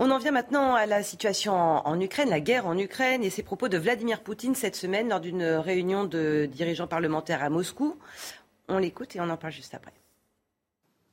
On 0.00 0.10
en 0.10 0.18
vient 0.18 0.32
maintenant 0.32 0.74
à 0.74 0.86
la 0.86 1.04
situation 1.04 1.54
en, 1.54 1.86
en, 1.86 2.00
Ukraine, 2.00 2.28
la 2.28 2.40
guerre 2.40 2.66
en 2.66 2.76
Ukraine 2.76 3.22
et 3.22 3.30
ces 3.30 3.44
propos 3.44 3.68
de 3.68 3.78
Vladimir 3.78 4.22
Poutine 4.22 4.56
cette 4.56 4.74
semaine 4.74 5.08
lors 5.08 5.20
d'une 5.20 5.44
réunion 5.44 6.04
de 6.04 6.48
dirigeants 6.52 6.88
parlementaires 6.88 7.44
à 7.44 7.48
Moscou. 7.48 7.96
On 8.68 8.78
l'écoute 8.78 9.14
et 9.14 9.20
on 9.20 9.30
en 9.30 9.36
parle 9.36 9.52
juste 9.52 9.74
après. 9.74 9.92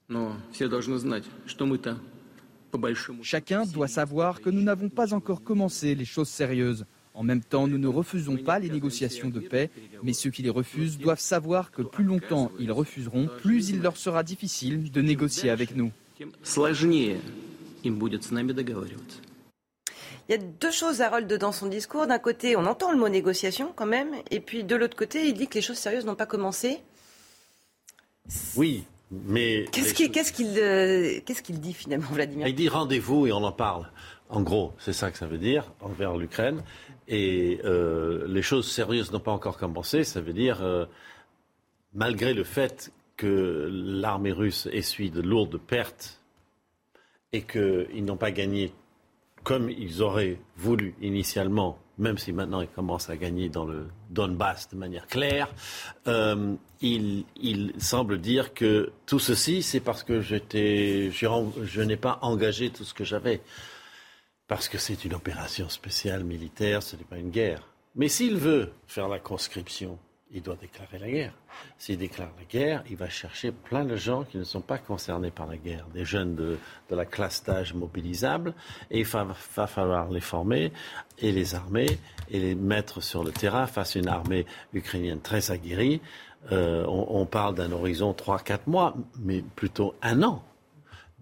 Non, 0.09 0.35
Chacun 3.21 3.65
doit 3.65 3.87
savoir 3.87 4.41
que 4.41 4.49
nous 4.49 4.61
n'avons 4.61 4.89
pas 4.89 5.13
encore 5.13 5.43
commencé 5.43 5.95
les 5.95 6.05
choses 6.05 6.29
sérieuses. 6.29 6.85
En 7.13 7.23
même 7.23 7.41
temps, 7.41 7.67
nous 7.67 7.77
ne 7.77 7.87
refusons 7.87 8.37
pas 8.37 8.59
les 8.59 8.69
négociations 8.69 9.29
de 9.29 9.41
paix, 9.41 9.69
mais 10.01 10.13
ceux 10.13 10.29
qui 10.29 10.43
les 10.43 10.49
refusent 10.49 10.97
doivent 10.97 11.19
savoir 11.19 11.71
que 11.71 11.81
plus 11.81 12.05
longtemps 12.05 12.51
ils 12.59 12.71
refuseront, 12.71 13.29
plus 13.41 13.69
il 13.69 13.81
leur 13.81 13.97
sera 13.97 14.23
difficile 14.23 14.91
de 14.91 15.01
négocier 15.01 15.49
avec 15.49 15.75
nous. 15.75 15.91
Il 20.29 20.31
y 20.31 20.33
a 20.33 20.37
deux 20.37 20.71
choses, 20.71 21.01
Harold, 21.01 21.33
dans 21.33 21.51
son 21.51 21.67
discours. 21.67 22.07
D'un 22.07 22.19
côté, 22.19 22.55
on 22.55 22.65
entend 22.65 22.91
le 22.91 22.97
mot 22.97 23.09
négociation 23.09 23.73
quand 23.75 23.85
même, 23.85 24.13
et 24.29 24.39
puis 24.39 24.63
de 24.63 24.75
l'autre 24.75 24.95
côté, 24.95 25.27
il 25.27 25.33
dit 25.33 25.47
que 25.47 25.55
les 25.55 25.61
choses 25.61 25.77
sérieuses 25.77 26.05
n'ont 26.05 26.15
pas 26.15 26.25
commencé. 26.25 26.79
Oui, 28.55 28.85
mais... 29.11 29.65
Qu'est-ce 29.71 29.93
qu'il 29.93 30.11
qu'est-ce 30.11 31.41
qu'il 31.41 31.59
dit 31.59 31.73
finalement, 31.73 32.07
Vladimir 32.11 32.47
Il 32.47 32.55
dit 32.55 32.69
rendez-vous 32.69 33.27
et 33.27 33.31
on 33.31 33.43
en 33.43 33.51
parle. 33.51 33.91
En 34.29 34.41
gros, 34.41 34.73
c'est 34.79 34.93
ça 34.93 35.11
que 35.11 35.17
ça 35.17 35.27
veut 35.27 35.37
dire 35.37 35.73
envers 35.81 36.15
l'Ukraine. 36.15 36.63
Et 37.07 37.59
euh, 37.65 38.25
les 38.27 38.41
choses 38.41 38.71
sérieuses 38.71 39.11
n'ont 39.11 39.19
pas 39.19 39.33
encore 39.33 39.57
commencé. 39.57 40.05
Ça 40.05 40.21
veut 40.21 40.33
dire, 40.33 40.63
euh, 40.63 40.85
malgré 41.93 42.33
le 42.33 42.45
fait 42.45 42.93
que 43.17 43.69
l'armée 43.69 44.31
russe 44.31 44.69
essuie 44.71 45.11
de 45.11 45.21
lourdes 45.21 45.57
pertes 45.59 46.21
et 47.33 47.41
qu'ils 47.41 48.05
n'ont 48.05 48.17
pas 48.17 48.31
gagné 48.31 48.73
comme 49.43 49.69
ils 49.69 50.01
auraient 50.01 50.39
voulu 50.55 50.95
initialement, 51.01 51.79
même 52.01 52.17
si 52.17 52.33
maintenant 52.33 52.61
ils 52.61 52.67
commencent 52.67 53.09
à 53.09 53.15
gagner 53.15 53.47
dans 53.47 53.63
le 53.63 53.87
Donbass 54.09 54.69
de 54.69 54.75
manière 54.75 55.07
claire, 55.07 55.47
euh, 56.07 56.55
il, 56.81 57.23
il, 57.39 57.73
semble 57.77 58.19
dire 58.19 58.53
que 58.53 58.91
tout 59.05 59.19
ceci, 59.19 59.61
c'est 59.61 59.79
parce 59.79 60.03
que 60.03 60.19
j'étais, 60.19 61.11
je 61.11 61.81
n'ai 61.81 61.97
pas 61.97 62.17
engagé 62.23 62.71
tout 62.71 62.83
ce 62.83 62.93
que 62.93 63.03
j'avais. 63.03 63.41
Parce 64.47 64.67
que 64.67 64.77
c'est 64.77 65.05
une 65.05 65.13
opération 65.13 65.69
spéciale 65.69 66.23
militaire, 66.23 66.83
ce 66.83 66.95
n'est 66.95 67.05
pas 67.05 67.17
une 67.17 67.29
guerre. 67.29 67.67
Mais 67.95 68.09
s'il 68.09 68.35
veut 68.35 68.73
faire 68.87 69.07
la 69.07 69.19
conscription, 69.19 69.97
il 70.33 70.41
doit 70.41 70.55
déclarer 70.55 70.99
la 70.99 71.09
guerre. 71.09 71.33
S'il 71.77 71.97
déclare 71.97 72.31
la 72.37 72.45
guerre, 72.45 72.83
il 72.89 72.95
va 72.95 73.09
chercher 73.09 73.51
plein 73.51 73.83
de 73.83 73.95
gens 73.95 74.23
qui 74.23 74.37
ne 74.37 74.43
sont 74.43 74.61
pas 74.61 74.77
concernés 74.77 75.31
par 75.31 75.47
la 75.47 75.57
guerre, 75.57 75.85
des 75.93 76.05
jeunes 76.05 76.35
de, 76.35 76.57
la 76.89 77.05
classe 77.05 77.43
d'âge 77.43 77.73
mobilisable, 77.73 78.53
et 78.89 78.99
il 78.99 79.05
va, 79.05 79.33
falloir 79.67 80.09
les 80.09 80.21
former 80.21 80.71
et 81.19 81.31
les 81.31 81.55
armer 81.55 81.99
et 82.29 82.39
les 82.39 82.55
mettre 82.55 83.01
sur 83.01 83.23
le 83.23 83.31
terrain 83.31 83.67
face 83.67 83.95
à 83.95 83.99
une 83.99 84.07
armée 84.07 84.45
ukrainienne 84.73 85.21
très 85.21 85.51
aguerrie. 85.51 86.01
Euh, 86.51 86.85
on, 86.87 87.25
parle 87.25 87.55
d'un 87.55 87.71
horizon 87.71 88.13
3-4 88.13 88.61
mois, 88.67 88.95
mais 89.19 89.43
plutôt 89.55 89.93
un 90.01 90.23
an, 90.23 90.43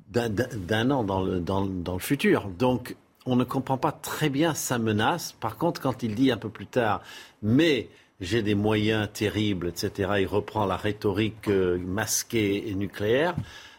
d'un 0.10 0.92
an 0.92 1.04
dans 1.04 1.22
le, 1.22 1.40
dans, 1.40 1.66
dans 1.66 1.94
le 1.94 2.00
futur. 2.00 2.48
Donc, 2.48 2.96
on 3.26 3.36
ne 3.36 3.44
comprend 3.44 3.78
pas 3.78 3.92
très 3.92 4.30
bien 4.30 4.54
sa 4.54 4.80
menace. 4.80 5.34
Par 5.34 5.58
contre, 5.58 5.82
quand 5.82 6.04
il 6.04 6.16
dit 6.16 6.32
un 6.32 6.38
peu 6.38 6.50
plus 6.50 6.68
tard, 6.68 7.02
mais 7.42 7.90
j'ai 8.22 8.42
des 8.42 8.56
moyens 8.56 9.10
terribles, 9.12 9.68
etc., 9.70 10.12
il 10.20 10.28
reprend 10.28 10.66
la 10.66 10.78
rhétorique 10.78 11.48
euh, 11.48 11.78
masquée 11.78 12.70
et 12.70 12.76
nucléaire, 12.76 13.36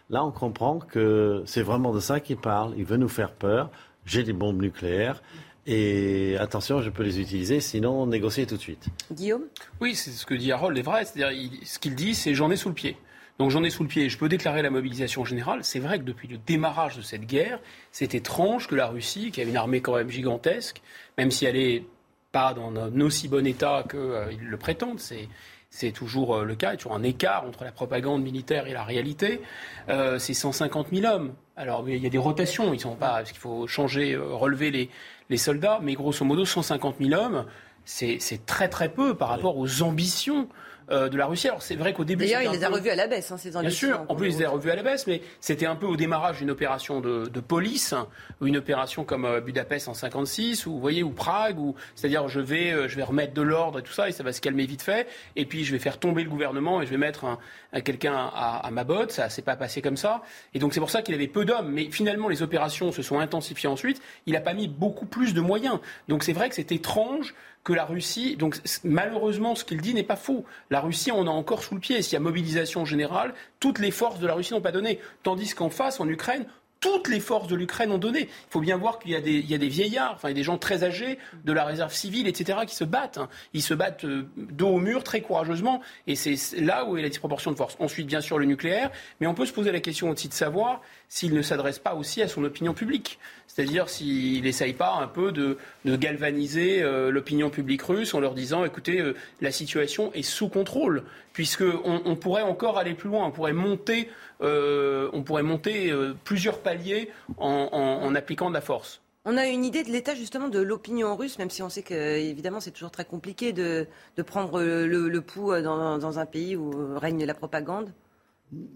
là 0.08 0.24
on 0.24 0.30
comprend 0.30 0.78
que 0.78 1.42
c'est 1.46 1.62
vraiment 1.62 1.92
de 1.92 2.00
ça 2.00 2.20
qu'il 2.20 2.36
parle. 2.36 2.74
Il 2.76 2.84
veut 2.84 2.96
nous 2.96 3.08
faire 3.08 3.32
peur. 3.32 3.70
J'ai 4.06 4.22
des 4.22 4.32
bombes 4.32 4.60
nucléaires. 4.60 5.22
Et 5.66 6.36
attention, 6.38 6.80
je 6.80 6.90
peux 6.90 7.02
les 7.02 7.20
utiliser, 7.20 7.60
sinon 7.60 8.06
négocier 8.06 8.46
tout 8.46 8.56
de 8.56 8.60
suite. 8.60 8.86
Guillaume? 9.12 9.44
Oui, 9.80 9.94
c'est 9.94 10.10
ce 10.10 10.24
que 10.24 10.34
dit 10.34 10.52
Harold 10.52 10.76
est 10.76 10.82
vrai. 10.82 11.04
C'est-à-dire, 11.04 11.50
ce 11.64 11.78
qu'il 11.78 11.94
dit, 11.94 12.14
c'est 12.14 12.34
j'en 12.34 12.50
ai 12.50 12.56
sous 12.56 12.70
le 12.70 12.74
pied. 12.74 12.96
Donc 13.38 13.50
j'en 13.50 13.62
ai 13.62 13.70
sous 13.70 13.82
le 13.82 13.88
pied. 13.88 14.08
Je 14.08 14.18
peux 14.18 14.28
déclarer 14.28 14.62
la 14.62 14.70
mobilisation 14.70 15.24
générale. 15.24 15.60
C'est 15.62 15.78
vrai 15.78 15.98
que 15.98 16.04
depuis 16.04 16.28
le 16.28 16.38
démarrage 16.38 16.96
de 16.96 17.02
cette 17.02 17.26
guerre, 17.26 17.60
c'est 17.92 18.14
étrange 18.14 18.66
que 18.66 18.74
la 18.74 18.86
Russie, 18.86 19.30
qui 19.30 19.40
avait 19.40 19.50
une 19.50 19.56
armée 19.56 19.80
quand 19.80 19.94
même 19.94 20.10
gigantesque, 20.10 20.82
même 21.16 21.30
si 21.30 21.44
elle 21.44 21.56
est 21.56 21.84
pas 22.32 22.54
dans 22.54 22.74
un 22.74 23.00
aussi 23.00 23.28
bon 23.28 23.46
état 23.46 23.84
qu'ils 23.88 23.98
euh, 23.98 24.32
le 24.40 24.56
prétendent. 24.56 25.00
C'est, 25.00 25.28
c'est 25.70 25.92
toujours 25.92 26.36
euh, 26.36 26.44
le 26.44 26.54
cas. 26.54 26.68
Il 26.68 26.72
y 26.72 26.74
a 26.74 26.76
toujours 26.76 26.94
un 26.94 27.02
écart 27.02 27.44
entre 27.44 27.64
la 27.64 27.72
propagande 27.72 28.22
militaire 28.22 28.66
et 28.66 28.72
la 28.72 28.84
réalité. 28.84 29.40
Euh, 29.88 30.18
c'est 30.18 30.34
150 30.34 30.88
000 30.92 31.06
hommes. 31.12 31.34
Alors, 31.56 31.88
il 31.88 32.02
y 32.02 32.06
a 32.06 32.10
des 32.10 32.18
rotations. 32.18 32.72
Ils 32.72 32.80
sont 32.80 32.96
pas, 32.96 33.18
parce 33.18 33.32
qu'il 33.32 33.40
faut 33.40 33.66
changer, 33.66 34.16
relever 34.16 34.70
les, 34.70 34.90
les 35.28 35.36
soldats. 35.36 35.80
Mais 35.82 35.94
grosso 35.94 36.24
modo, 36.24 36.44
150 36.44 36.96
000 37.00 37.20
hommes, 37.20 37.44
c'est, 37.84 38.46
très 38.46 38.68
très 38.68 38.88
peu 38.88 39.14
par 39.14 39.28
rapport 39.28 39.56
aux 39.56 39.82
ambitions 39.82 40.48
de 40.90 41.16
la 41.16 41.26
Russie. 41.26 41.48
Alors 41.48 41.62
c'est 41.62 41.76
vrai 41.76 41.92
qu'au 41.92 42.04
début. 42.04 42.24
D'ailleurs, 42.24 42.42
il 42.42 42.50
les 42.50 42.64
a 42.64 42.68
revus 42.68 42.90
à 42.90 42.96
la 42.96 43.06
baisse, 43.06 43.30
hein, 43.30 43.36
ces 43.38 43.50
Bien 43.50 43.70
sûr, 43.70 44.04
en 44.08 44.14
plus, 44.14 44.28
il 44.28 44.38
les 44.38 44.44
a 44.44 44.50
revus 44.50 44.70
à 44.70 44.76
la 44.76 44.82
baisse, 44.82 45.06
mais 45.06 45.22
c'était 45.40 45.66
un 45.66 45.76
peu 45.76 45.86
au 45.86 45.96
démarrage 45.96 46.38
d'une 46.38 46.50
opération 46.50 47.00
de, 47.00 47.40
police, 47.40 47.94
ou 48.40 48.46
une 48.46 48.56
opération 48.56 49.04
comme 49.04 49.24
euh, 49.24 49.40
Budapest 49.40 49.88
en 49.88 49.94
56, 49.94 50.66
ou 50.66 50.72
vous 50.72 50.80
voyez, 50.80 51.02
ou 51.02 51.10
Prague, 51.10 51.58
ou 51.58 51.74
c'est-à-dire 51.94 52.28
je 52.28 52.40
vais, 52.40 52.72
euh, 52.72 52.88
je 52.88 52.96
vais 52.96 53.02
remettre 53.02 53.34
de 53.34 53.42
l'ordre 53.42 53.78
et 53.78 53.82
tout 53.82 53.92
ça, 53.92 54.08
et 54.08 54.12
ça 54.12 54.22
va 54.22 54.32
se 54.32 54.40
calmer 54.40 54.66
vite 54.66 54.82
fait, 54.82 55.08
et 55.36 55.46
puis 55.46 55.64
je 55.64 55.72
vais 55.72 55.78
faire 55.78 55.98
tomber 55.98 56.22
le 56.22 56.30
gouvernement 56.30 56.82
et 56.82 56.86
je 56.86 56.90
vais 56.90 56.96
mettre 56.96 57.24
un, 57.24 57.80
quelqu'un 57.80 58.14
à, 58.14 58.60
à, 58.64 58.70
ma 58.70 58.84
botte. 58.84 59.12
Ça 59.12 59.28
s'est 59.28 59.42
pas 59.42 59.56
passé 59.56 59.82
comme 59.82 59.96
ça, 59.96 60.22
et 60.54 60.58
donc 60.58 60.74
c'est 60.74 60.80
pour 60.80 60.90
ça 60.90 61.02
qu'il 61.02 61.14
avait 61.14 61.28
peu 61.28 61.44
d'hommes. 61.44 61.70
Mais 61.70 61.90
finalement, 61.90 62.28
les 62.28 62.42
opérations 62.42 62.92
se 62.92 63.02
sont 63.02 63.18
intensifiées 63.18 63.68
ensuite. 63.68 64.00
Il 64.26 64.34
n'a 64.34 64.40
pas 64.40 64.54
mis 64.54 64.68
beaucoup 64.68 65.06
plus 65.06 65.34
de 65.34 65.40
moyens. 65.40 65.78
Donc 66.08 66.24
c'est 66.24 66.32
vrai 66.32 66.48
que 66.48 66.54
c'est 66.54 66.72
étrange 66.72 67.34
que 67.64 67.72
la 67.72 67.84
Russie, 67.84 68.36
donc 68.36 68.58
malheureusement 68.84 69.54
ce 69.54 69.64
qu'il 69.64 69.80
dit 69.80 69.94
n'est 69.94 70.02
pas 70.02 70.16
faux. 70.16 70.44
La 70.70 70.80
Russie 70.80 71.12
en 71.12 71.26
a 71.26 71.30
encore 71.30 71.62
sous 71.62 71.74
le 71.74 71.80
pied. 71.80 72.00
S'il 72.02 72.14
y 72.14 72.16
a 72.16 72.20
mobilisation 72.20 72.84
générale, 72.84 73.34
toutes 73.58 73.78
les 73.78 73.90
forces 73.90 74.18
de 74.18 74.26
la 74.26 74.34
Russie 74.34 74.54
n'ont 74.54 74.60
pas 74.60 74.72
donné. 74.72 74.98
Tandis 75.22 75.54
qu'en 75.54 75.70
face, 75.70 76.00
en 76.00 76.08
Ukraine, 76.08 76.46
toutes 76.80 77.08
les 77.08 77.20
forces 77.20 77.46
de 77.48 77.54
l'Ukraine 77.54 77.92
ont 77.92 77.98
donné. 77.98 78.20
Il 78.20 78.50
faut 78.50 78.60
bien 78.60 78.78
voir 78.78 78.98
qu'il 78.98 79.10
y, 79.10 79.14
a 79.14 79.20
des 79.58 79.68
vieillards, 79.68 80.14
enfin, 80.14 80.32
des 80.32 80.42
gens 80.42 80.56
très 80.56 80.82
âgés 80.82 81.18
de 81.44 81.52
la 81.52 81.64
réserve 81.64 81.92
civile, 81.92 82.26
etc., 82.26 82.60
qui 82.66 82.74
se 82.74 82.84
battent. 82.84 83.18
Hein. 83.18 83.28
Ils 83.52 83.62
se 83.62 83.74
battent 83.74 84.06
euh, 84.06 84.26
dos 84.36 84.68
au 84.68 84.78
mur 84.78 85.04
très 85.04 85.20
courageusement. 85.20 85.82
Et 86.06 86.14
c'est 86.16 86.36
là 86.58 86.86
où 86.86 86.96
est 86.96 87.02
la 87.02 87.10
disproportion 87.10 87.52
de 87.52 87.56
force. 87.56 87.76
Ensuite, 87.80 88.06
bien 88.06 88.22
sûr, 88.22 88.38
le 88.38 88.46
nucléaire. 88.46 88.90
Mais 89.20 89.26
on 89.26 89.34
peut 89.34 89.44
se 89.44 89.52
poser 89.52 89.72
la 89.72 89.80
question 89.80 90.08
aussi 90.08 90.28
de 90.28 90.32
savoir 90.32 90.80
s'il 91.10 91.34
ne 91.34 91.42
s'adresse 91.42 91.80
pas 91.80 91.94
aussi 91.94 92.22
à 92.22 92.28
son 92.28 92.44
opinion 92.44 92.72
publique. 92.72 93.18
C'est-à-dire 93.48 93.88
s'il 93.88 94.42
n'essaye 94.44 94.72
pas 94.72 94.94
un 94.94 95.08
peu 95.08 95.32
de, 95.32 95.58
galvaniser 95.84 96.82
euh, 96.82 97.10
l'opinion 97.10 97.50
publique 97.50 97.82
russe 97.82 98.14
en 98.14 98.20
leur 98.20 98.32
disant 98.32 98.64
écoutez, 98.64 99.00
euh, 99.00 99.14
la 99.40 99.50
situation 99.50 100.12
est 100.14 100.22
sous 100.22 100.48
contrôle, 100.48 101.02
puisqu'on 101.32 102.00
on 102.04 102.14
pourrait 102.14 102.42
encore 102.42 102.78
aller 102.78 102.94
plus 102.94 103.10
loin, 103.10 103.26
on 103.26 103.32
pourrait 103.32 103.52
monter, 103.52 104.08
euh, 104.40 105.10
on 105.12 105.24
pourrait 105.24 105.42
monter 105.42 105.92
plusieurs 106.24 106.60
paliers 106.60 107.10
en, 107.38 108.14
appliquant 108.14 108.48
de 108.48 108.54
la 108.54 108.60
force. 108.60 109.02
On 109.24 109.36
a 109.36 109.46
une 109.48 109.64
idée 109.64 109.82
de 109.82 109.90
l'état 109.90 110.14
justement 110.14 110.48
de 110.48 110.60
l'opinion 110.60 111.16
russe, 111.16 111.38
même 111.38 111.50
si 111.50 111.62
on 111.62 111.68
sait 111.68 111.82
que 111.82 111.94
évidemment 112.18 112.60
c'est 112.60 112.70
toujours 112.70 112.92
très 112.92 113.04
compliqué 113.04 113.52
de, 113.52 113.86
prendre 114.24 114.62
le, 114.62 115.20
pouls 115.20 115.60
dans, 115.60 116.18
un 116.20 116.26
pays 116.26 116.54
où 116.54 116.96
règne 116.96 117.24
la 117.24 117.34
propagande. 117.34 117.92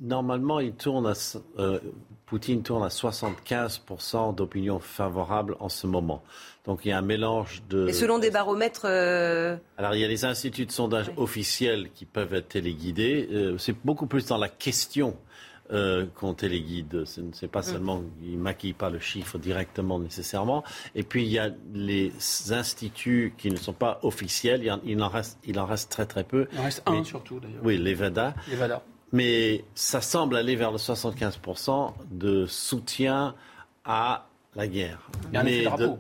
Normalement, 0.01 0.61
il 0.61 0.75
tourne 0.75 1.07
à, 1.07 1.15
Poutine 2.27 2.63
tourne 2.63 2.83
à 2.83 2.89
75% 2.89 4.35
d'opinion 4.35 4.79
favorable 4.79 5.57
en 5.61 5.69
ce 5.69 5.87
moment. 5.87 6.23
Donc 6.65 6.81
il 6.85 6.89
y 6.89 6.93
a 6.93 6.99
un 6.99 7.03
mélange 7.03 7.63
de... 7.69 7.89
Et 7.89 7.93
selon 7.93 8.19
des 8.19 8.31
baromètres... 8.31 8.87
Euh, 8.87 9.57
Alors 9.77 9.95
il 9.95 10.01
y 10.01 10.05
a 10.05 10.09
des 10.09 10.25
instituts 10.25 10.65
de 10.65 10.73
sondage 10.73 11.11
officiels 11.19 11.91
qui 11.95 12.07
peuvent 12.07 12.33
être 12.33 12.49
téléguidés. 12.49 13.29
Euh, 13.31 13.59
c'est 13.59 13.77
beaucoup 13.85 14.07
plus 14.07 14.27
dans 14.27 14.39
la 14.39 14.49
question 14.49 15.17
euh, 15.71 16.07
qu'on 16.15 16.35
téléguide. 16.35 17.05
Ce 17.05 17.21
n'est 17.21 17.49
pas 17.49 17.61
mm. 17.61 17.65
seulement, 17.65 18.03
ils 18.23 18.39
ne 18.39 18.43
maquillent 18.43 18.73
pas 18.73 18.91
le 18.91 18.99
chiffre 18.99 19.39
directement 19.39 19.99
nécessairement. 19.99 20.65
Et 20.95 21.03
puis 21.03 21.25
il 21.25 21.31
y 21.31 21.39
a 21.39 21.51
les 21.75 22.13
instituts 22.51 23.35
qui 23.37 23.51
ne 23.51 23.57
sont 23.57 23.73
pas 23.75 23.99
officiels. 24.03 24.63
Il, 24.85 25.03
en, 25.03 25.09
reste, 25.09 25.39
il 25.45 25.59
en 25.59 25.67
reste 25.67 25.91
très 25.91 26.07
très 26.07 26.25
peu. 26.25 26.49
Il 26.53 26.59
en 26.59 26.65
reste 26.65 26.83
un 26.87 27.05
surtout 27.05 27.39
d'ailleurs. 27.39 27.61
Oui, 27.63 27.77
les 27.77 27.95
VADA. 27.95 28.35
Mais 29.15 29.65
ça 29.77 30.01
semble 30.01 30.37
aller 30.37 30.57
vers 30.57 30.73
le 30.73 30.79
75% 30.79 31.93
de 32.11 32.47
soutien 32.47 33.37
à 33.85 34.27
la 34.57 34.67
guerre. 34.67 35.09
mais 35.33 35.65
de, 35.67 35.91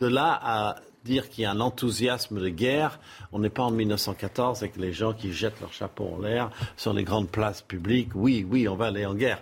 de, 0.00 0.06
là 0.08 0.40
à 0.42 0.76
dire 1.04 1.28
qu'il 1.28 1.42
y 1.42 1.44
a 1.44 1.52
un 1.52 1.60
enthousiasme 1.60 2.40
de 2.40 2.48
guerre, 2.48 2.98
on 3.32 3.38
n'est 3.38 3.50
pas 3.50 3.62
en 3.62 3.70
1914 3.70 4.62
avec 4.64 4.76
les 4.76 4.92
gens 4.92 5.12
qui 5.12 5.32
jettent 5.32 5.60
leur 5.60 5.72
chapeau 5.72 6.10
en 6.16 6.22
l'air 6.22 6.50
sur 6.76 6.92
les 6.92 7.04
grandes 7.04 7.30
places 7.30 7.62
publiques. 7.62 8.10
Oui, 8.16 8.44
oui, 8.50 8.66
on 8.66 8.74
va 8.74 8.86
aller 8.86 9.06
en 9.06 9.14
guerre. 9.14 9.40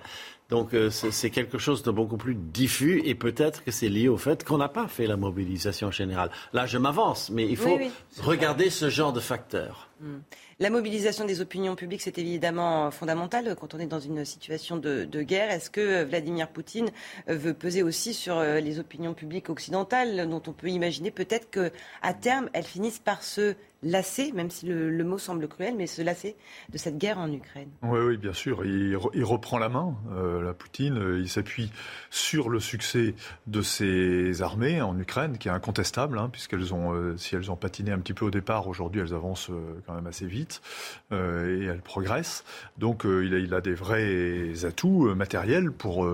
Donc 0.53 0.75
euh, 0.75 0.91
c'est 0.91 1.31
quelque 1.31 1.57
chose 1.57 1.83
de 1.83 1.91
beaucoup 1.91 2.19
plus 2.19 2.35
diffus 2.35 3.01
et 3.07 3.15
peut-être 3.15 3.65
que 3.65 3.71
c'est 3.71 3.89
lié 3.89 4.09
au 4.09 4.19
fait 4.19 4.45
qu'on 4.45 4.59
n'a 4.59 4.69
pas 4.69 4.87
fait 4.87 5.07
la 5.07 5.17
mobilisation 5.17 5.91
générale. 5.91 6.31
Là, 6.53 6.67
je 6.67 6.77
m'avance, 6.77 7.31
mais 7.31 7.49
il 7.49 7.57
faut 7.57 7.79
regarder 8.21 8.69
ce 8.69 8.91
genre 8.91 9.15
de 9.15 9.21
facteurs. 9.21 9.89
Hmm. 10.03 10.19
La 10.60 10.70
mobilisation 10.70 11.24
des 11.24 11.40
opinions 11.40 11.76
publiques, 11.76 12.02
c'est 12.02 12.18
évidemment 12.18 12.90
fondamental 12.90 13.56
quand 13.58 13.74
on 13.74 13.78
est 13.78 13.86
dans 13.86 14.00
une 14.00 14.24
situation 14.24 14.76
de, 14.76 15.22
guerre. 15.22 15.50
Est-ce 15.50 15.70
que 15.70 16.02
Vladimir 16.05 16.48
Poutine 16.48 16.90
veut 17.28 17.55
peser 17.55 17.82
aussi 17.82 18.12
sur 18.14 18.39
euh, 18.39 18.60
les 18.60 18.78
opinions 18.78 19.14
publiques 19.14 19.50
occidentales, 19.50 20.28
dont 20.28 20.42
on 20.47 20.52
peut 20.52 20.68
imaginer 20.68 21.10
peut-être 21.10 21.50
qu'à 21.50 22.14
terme, 22.14 22.48
elles 22.52 22.64
finissent 22.64 22.98
par 22.98 23.22
se 23.22 23.55
lasser, 23.84 24.31
même 24.32 24.50
si 24.50 24.66
le, 24.66 25.05
mot 25.05 25.18
semble 25.18 25.48
cruel, 25.48 25.74
mais 25.76 25.86
se 25.89 26.02
lasser 26.02 26.36
de 26.70 26.78
cette 26.78 26.98
guerre 26.98 27.18
en 27.18 27.32
Ukraine? 27.32 27.68
Oui, 27.82 27.98
oui, 28.00 28.16
bien 28.16 28.32
sûr. 28.32 28.64
Il, 28.64 28.97
reprend 29.24 29.58
la 29.58 29.68
main, 29.68 29.97
euh, 30.12 30.42
la 30.42 30.55
Poutine. 30.55 31.16
Il 31.18 31.28
s'appuie 31.28 31.72
sur 32.10 32.48
le 32.48 32.60
succès 32.60 33.14
de 33.47 33.62
ses 33.62 34.42
armées 34.42 34.81
en 34.81 34.98
Ukraine, 34.98 35.39
qui 35.39 35.48
est 35.48 35.52
incontestable, 35.52 36.18
hein, 36.18 36.28
puisqu'elles 36.31 36.72
ont, 36.74 36.94
euh, 36.94 37.16
si 37.16 37.34
elles 37.34 37.50
ont 37.50 37.56
patiné 37.56 37.90
un 37.90 37.98
petit 37.98 38.14
peu 38.14 38.24
au 38.24 38.31
départ, 38.31 38.68
aujourd'hui 38.68 39.00
elles 39.00 39.14
avancent 39.14 39.50
quand 39.86 39.92
quand 39.92 39.97
même 39.97 40.06
assez 40.06 40.26
vite 40.26 40.42
et 41.11 41.65
elle 41.65 41.83
progresse. 41.83 42.45
Donc 42.79 43.05
il 43.05 43.35
a, 43.35 43.39
il, 43.39 43.53
a, 43.53 43.61
des 43.61 43.75
vrais 43.75 44.65
atouts 44.65 45.15
matériels 45.15 45.71
pour, 45.71 46.09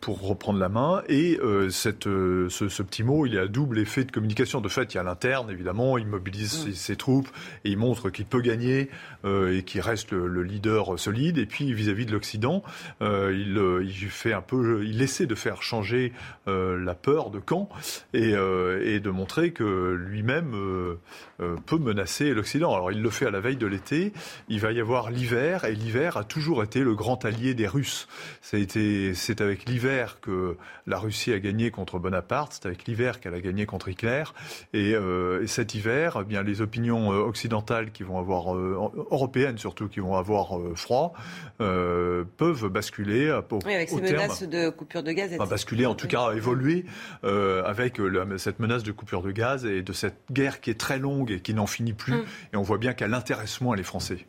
pour 0.00 0.20
reprendre 0.20 0.58
la 0.58 0.68
main. 0.68 1.02
Et 1.08 1.38
cette, 1.70 2.04
ce, 2.04 2.48
ce, 2.48 2.82
petit 2.82 3.02
mot, 3.02 3.26
il 3.26 3.36
a 3.38 3.42
un 3.42 3.46
double 3.46 3.78
effet 3.78 4.04
de 4.04 4.12
communication. 4.12 4.60
De 4.60 4.68
fait, 4.68 4.94
il 4.94 4.96
y 4.96 5.00
a 5.00 5.02
l'interne, 5.02 5.50
évidemment, 5.50 5.98
il 5.98 6.06
mobilise 6.06 6.68
mm. 6.68 6.72
ses, 6.72 6.96
troupes 6.96 7.28
et 7.64 7.70
il 7.70 7.78
montre 7.78 8.10
qu'il 8.10 8.26
peut 8.26 8.40
gagner 8.40 8.90
et 9.24 9.62
qu'il 9.64 9.80
reste 9.80 10.12
le, 10.12 10.42
leader 10.42 10.98
solide. 10.98 11.38
Et 11.38 11.46
puis 11.46 11.72
vis-à-vis 11.72 12.06
de 12.06 12.12
l'Occident, 12.12 12.62
il, 13.00 13.60
il 13.82 14.10
fait 14.10 14.32
un 14.32 14.42
peu, 14.42 14.84
il 14.84 15.02
essaie 15.02 15.26
de 15.26 15.34
faire 15.34 15.62
changer 15.62 16.12
la 16.46 16.94
peur 16.94 17.30
de 17.30 17.40
Caen 17.44 17.68
et, 18.12 18.30
et 18.30 19.00
de 19.00 19.10
montrer 19.10 19.52
que 19.52 19.94
lui-même 19.94 20.54
euh, 20.54 20.98
euh, 21.40 21.56
peut 21.66 21.78
menacer 21.78 22.34
l'Occident. 22.34 22.74
Alors 22.74 22.92
il 22.92 23.02
le 23.02 23.10
fait 23.10 23.26
à 23.26 23.30
la 23.30 23.40
veille 23.40 23.56
de 23.56 23.66
l'été, 23.74 24.12
il 24.48 24.60
va 24.60 24.72
y 24.72 24.80
avoir 24.80 25.10
l'hiver, 25.10 25.64
et 25.64 25.74
l'hiver 25.74 26.16
a 26.16 26.24
toujours 26.24 26.62
été 26.62 26.80
le 26.80 26.94
grand 26.94 27.24
allié 27.24 27.54
des 27.54 27.66
Russes. 27.66 28.08
C'est 28.40 29.40
avec 29.40 29.68
l'hiver 29.68 30.18
que 30.20 30.56
la 30.86 30.98
Russie 30.98 31.32
a 31.32 31.38
gagné 31.38 31.70
contre 31.70 31.98
Bonaparte, 31.98 32.52
c'est 32.54 32.66
avec 32.66 32.86
l'hiver 32.86 33.20
qu'elle 33.20 33.34
a 33.34 33.40
gagné 33.40 33.66
contre 33.66 33.88
Hitler, 33.88 34.24
et, 34.72 34.94
euh, 34.94 35.46
cet 35.46 35.74
hiver, 35.74 36.18
eh 36.20 36.24
bien 36.24 36.42
les 36.42 36.60
opinions 36.60 37.08
occidentales 37.08 37.92
qui 37.92 38.02
vont 38.02 38.18
avoir, 38.18 38.54
européennes 38.56 39.58
surtout, 39.58 39.88
qui 39.88 40.00
vont 40.00 40.16
avoir 40.16 40.58
froid, 40.74 41.12
peuvent 41.58 42.68
basculer 42.68 43.32
oui, 43.64 43.74
avec 43.74 43.88
ces 43.88 44.00
menaces 44.00 44.42
de 44.42 44.70
coupure 44.70 45.02
de 45.02 45.12
gaz. 45.12 45.32
Etc. 45.32 45.44
Basculer, 45.48 45.86
en 45.86 45.94
tout 45.94 46.08
cas, 46.08 46.32
évoluer 46.32 46.84
avec 47.22 48.00
cette 48.38 48.58
menace 48.58 48.82
de 48.82 48.92
coupure 48.92 49.22
de 49.22 49.30
gaz 49.30 49.64
et 49.64 49.82
de 49.82 49.92
cette 49.92 50.18
guerre 50.30 50.60
qui 50.60 50.70
est 50.70 50.78
très 50.78 50.98
longue 50.98 51.30
et 51.30 51.40
qui 51.40 51.54
n'en 51.54 51.66
finit 51.66 51.92
plus. 51.92 52.14
Mm. 52.14 52.24
Et 52.52 52.56
on 52.56 52.62
voit 52.62 52.78
bien 52.78 52.92
qu'elle 52.92 53.14
intéresse 53.14 53.60
moins 53.64 53.76
les 53.76 53.82
Français. 53.82 54.26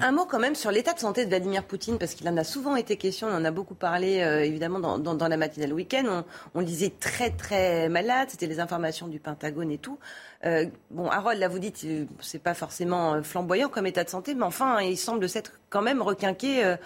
Un 0.00 0.10
mot 0.10 0.24
quand 0.24 0.40
même 0.40 0.56
sur 0.56 0.72
l'état 0.72 0.94
de 0.94 0.98
santé 0.98 1.24
de 1.24 1.28
Vladimir 1.28 1.62
Poutine, 1.62 1.98
parce 1.98 2.14
qu'il 2.14 2.28
en 2.28 2.36
a 2.36 2.42
souvent 2.42 2.74
été 2.74 2.96
question, 2.96 3.28
on 3.28 3.34
en 3.34 3.44
a 3.44 3.52
beaucoup 3.52 3.76
parlé 3.76 4.20
euh, 4.20 4.42
évidemment 4.42 4.80
dans, 4.80 4.98
dans, 4.98 5.28
la 5.28 5.36
matinale 5.36 5.72
week-end. 5.72 6.04
On, 6.08 6.24
on 6.54 6.60
le 6.60 6.66
disait 6.66 6.92
très 6.98 7.30
très 7.30 7.88
malade, 7.88 8.28
c'était 8.30 8.48
les 8.48 8.58
informations 8.58 9.06
du 9.06 9.20
Pentagone 9.20 9.70
et 9.70 9.78
tout. 9.78 9.98
Euh, 10.44 10.66
bon, 10.90 11.08
Harold, 11.08 11.38
là 11.38 11.46
vous 11.46 11.60
dites, 11.60 11.82
euh, 11.84 12.04
c'est 12.20 12.42
pas 12.42 12.54
forcément 12.54 13.22
flamboyant 13.22 13.68
comme 13.68 13.86
état 13.86 14.02
de 14.02 14.10
santé, 14.10 14.34
mais 14.34 14.44
enfin, 14.44 14.80
il 14.80 14.96
semble 14.96 15.28
s'être 15.28 15.52
quand 15.70 15.82
même 15.82 16.02
requinqué 16.02 16.76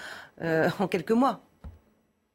en 0.42 0.86
quelques 0.86 1.12
mois. 1.12 1.40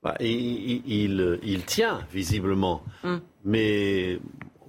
Bah, 0.01 0.15
il, 0.19 0.81
il, 0.85 1.39
il, 1.43 1.63
tient 1.65 2.01
visiblement, 2.11 2.83
mm. 3.03 3.17
mais 3.43 4.19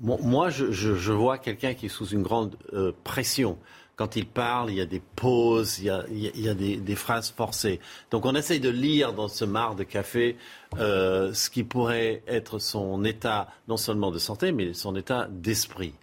moi, 0.00 0.50
je, 0.50 1.12
vois 1.12 1.38
quelqu'un 1.38 1.74
qui 1.74 1.86
est 1.86 1.90
sous 1.90 2.06
une 2.06 2.22
grande 2.22 2.56
euh, 2.72 2.92
pression. 3.04 3.58
Quand 3.96 4.14
il 4.14 4.26
parle, 4.26 4.70
il 4.70 4.76
y 4.76 4.80
a 4.82 4.86
des 4.86 5.00
pauses, 5.00 5.78
il 5.78 5.86
y 5.86 6.48
a, 6.48 6.54
des, 6.54 6.94
phrases 6.96 7.30
forcées. 7.30 7.80
Donc 8.10 8.26
on 8.26 8.34
essaye 8.34 8.60
de 8.60 8.68
lire 8.68 9.14
dans 9.14 9.28
ce 9.28 9.46
mar 9.46 9.74
de 9.74 9.84
café 9.84 10.36
euh, 10.78 11.32
ce 11.32 11.48
qui 11.48 11.64
pourrait 11.64 12.22
être 12.26 12.58
son 12.58 13.04
état, 13.04 13.48
non 13.68 13.78
seulement 13.78 14.10
de 14.10 14.18
santé, 14.18 14.52
mais 14.52 14.74
son 14.74 14.94
état 14.96 15.28
d'esprit. 15.30 15.94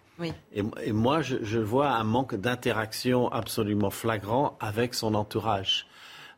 Et, 0.52 0.92
moi, 0.92 1.22
je 1.22 1.58
vois 1.58 1.90
un 1.90 2.04
manque 2.04 2.34
d'interaction 2.34 3.28
absolument 3.32 3.90
flagrant 3.90 4.56
avec 4.60 4.94
son 4.94 5.14
entourage. 5.14 5.86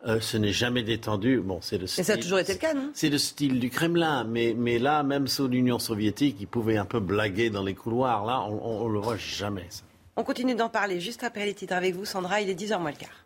Euh, 0.07 0.21
ce 0.21 0.37
n'est 0.37 0.53
jamais 0.53 0.83
détendu. 0.83 1.41
Bon, 1.41 1.59
c'est 1.63 1.79
le 1.79 1.87
style, 1.87 2.05
ça 2.05 2.13
a 2.13 2.17
toujours 2.17 2.39
été 2.39 2.53
le 2.53 2.59
cas, 2.59 2.75
non? 2.75 2.91
C'est 2.95 3.09
le 3.09 3.19
style 3.19 3.59
du 3.59 3.71
Kremlin. 3.71 4.25
Mais, 4.25 4.55
mais 4.57 4.79
là, 4.79 5.03
même 5.03 5.27
sous 5.27 5.49
l'Union 5.49 5.79
soviétique, 5.79 6.37
ils 6.39 6.47
pouvaient 6.47 6.77
un 6.77 6.85
peu 6.85 7.01
blaguer 7.01 7.51
dans 7.51 7.65
les 7.65 7.75
couloirs. 7.75 8.25
Là, 8.25 8.43
on 8.43 8.89
ne 8.89 8.93
le 8.93 9.01
voit 9.01 9.17
jamais. 9.17 9.67
Ça. 9.71 9.83
On 10.19 10.25
continue 10.25 10.55
d'en 10.55 10.71
parler 10.71 10.99
juste 10.99 11.25
après 11.25 11.45
les 11.45 11.53
titres 11.53 11.75
avec 11.75 11.95
vous, 11.95 12.07
Sandra. 12.07 12.41
Il 12.41 12.49
est 12.49 12.59
10h 12.59 12.79
moins 12.79 12.91
le 12.91 12.97
quart. 12.97 13.26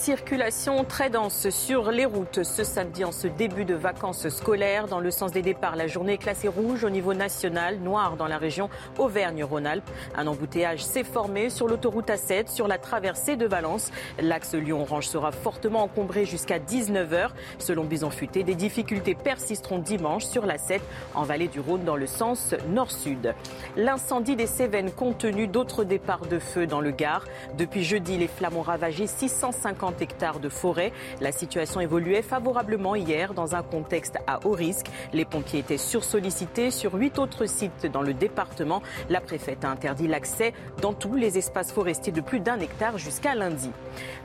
Circulation 0.00 0.82
très 0.82 1.10
dense 1.10 1.50
sur 1.50 1.90
les 1.90 2.06
routes 2.06 2.42
ce 2.42 2.64
samedi 2.64 3.04
en 3.04 3.12
ce 3.12 3.26
début 3.26 3.66
de 3.66 3.74
vacances 3.74 4.30
scolaires. 4.30 4.86
Dans 4.86 4.98
le 4.98 5.10
sens 5.10 5.30
des 5.30 5.42
départs, 5.42 5.76
la 5.76 5.88
journée 5.88 6.14
est 6.14 6.18
classée 6.18 6.48
rouge 6.48 6.84
au 6.84 6.88
niveau 6.88 7.12
national, 7.12 7.78
noire 7.80 8.16
dans 8.16 8.26
la 8.26 8.38
région 8.38 8.70
Auvergne-Rhône-Alpes. 8.96 9.88
Un 10.16 10.26
embouteillage 10.26 10.82
s'est 10.82 11.04
formé 11.04 11.50
sur 11.50 11.68
l'autoroute 11.68 12.08
A7 12.08 12.48
sur 12.48 12.66
la 12.66 12.78
traversée 12.78 13.36
de 13.36 13.46
Valence. 13.46 13.90
L'axe 14.18 14.54
Lyon-Orange 14.54 15.06
sera 15.06 15.32
fortement 15.32 15.82
encombré 15.82 16.24
jusqu'à 16.24 16.58
19h. 16.58 17.28
Selon 17.58 17.84
Bison 17.84 18.08
Futé, 18.08 18.42
des 18.42 18.54
difficultés 18.54 19.14
persisteront 19.14 19.80
dimanche 19.80 20.24
sur 20.24 20.46
la 20.46 20.56
7 20.56 20.80
en 21.14 21.24
vallée 21.24 21.48
du 21.48 21.60
Rhône 21.60 21.84
dans 21.84 21.96
le 21.96 22.06
sens 22.06 22.54
nord-sud. 22.70 23.34
L'incendie 23.76 24.34
des 24.34 24.46
Cévennes 24.46 24.92
compte 24.92 25.18
tenu 25.18 25.46
d'autres 25.46 25.84
départs 25.84 26.24
de 26.24 26.38
feu 26.38 26.66
dans 26.66 26.80
le 26.80 26.90
Gard. 26.90 27.26
Depuis 27.58 27.84
jeudi, 27.84 28.16
les 28.16 28.28
flammes 28.28 28.56
ont 28.56 28.62
ravagé 28.62 29.06
650 29.06 29.89
hectares 29.98 30.40
de 30.40 30.48
forêt. 30.48 30.92
La 31.20 31.32
situation 31.32 31.80
évoluait 31.80 32.22
favorablement 32.22 32.94
hier 32.94 33.34
dans 33.34 33.54
un 33.54 33.62
contexte 33.62 34.16
à 34.26 34.40
haut 34.46 34.52
risque. 34.52 34.86
Les 35.12 35.24
pompiers 35.24 35.60
étaient 35.60 35.78
sursollicités 35.78 36.70
sur 36.70 36.94
huit 36.94 37.18
autres 37.18 37.46
sites 37.46 37.86
dans 37.86 38.02
le 38.02 38.14
département. 38.14 38.82
La 39.08 39.20
préfète 39.20 39.64
a 39.64 39.70
interdit 39.70 40.08
l'accès 40.08 40.52
dans 40.80 40.92
tous 40.92 41.14
les 41.14 41.38
espaces 41.38 41.72
forestiers 41.72 42.12
de 42.12 42.20
plus 42.20 42.40
d'un 42.40 42.60
hectare 42.60 42.98
jusqu'à 42.98 43.34
lundi. 43.34 43.70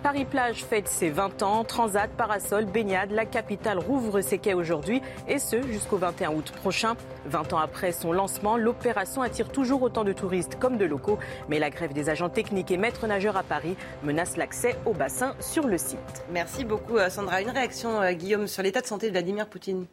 Paris-Plage 0.03 0.63
fête 0.63 0.87
ses 0.87 1.09
20 1.09 1.43
ans. 1.43 1.63
Transat, 1.63 2.09
parasol, 2.09 2.65
baignade, 2.65 3.11
la 3.11 3.25
capitale 3.25 3.79
rouvre 3.79 4.21
ses 4.21 4.37
quais 4.37 4.53
aujourd'hui 4.53 5.01
et 5.27 5.39
ce 5.39 5.61
jusqu'au 5.63 5.97
21 5.97 6.33
août 6.33 6.51
prochain. 6.61 6.95
20 7.25 7.53
ans 7.53 7.59
après 7.59 7.91
son 7.91 8.11
lancement, 8.11 8.57
l'opération 8.57 9.21
attire 9.21 9.49
toujours 9.49 9.81
autant 9.81 10.03
de 10.03 10.13
touristes 10.13 10.57
comme 10.59 10.77
de 10.77 10.85
locaux. 10.85 11.19
Mais 11.49 11.59
la 11.59 11.69
grève 11.69 11.93
des 11.93 12.09
agents 12.09 12.29
techniques 12.29 12.71
et 12.71 12.77
maîtres 12.77 13.07
nageurs 13.07 13.37
à 13.37 13.43
Paris 13.43 13.75
menace 14.03 14.37
l'accès 14.37 14.75
au 14.85 14.93
bassin 14.93 15.35
sur 15.39 15.67
le 15.67 15.77
site. 15.77 16.25
Merci 16.31 16.65
beaucoup 16.65 16.97
euh, 16.97 17.09
Sandra. 17.09 17.41
Une 17.41 17.49
réaction 17.49 18.01
euh, 18.01 18.11
Guillaume 18.13 18.47
sur 18.47 18.63
l'état 18.63 18.81
de 18.81 18.85
santé 18.85 19.07
de 19.07 19.11
Vladimir 19.11 19.47
Poutine? 19.47 19.85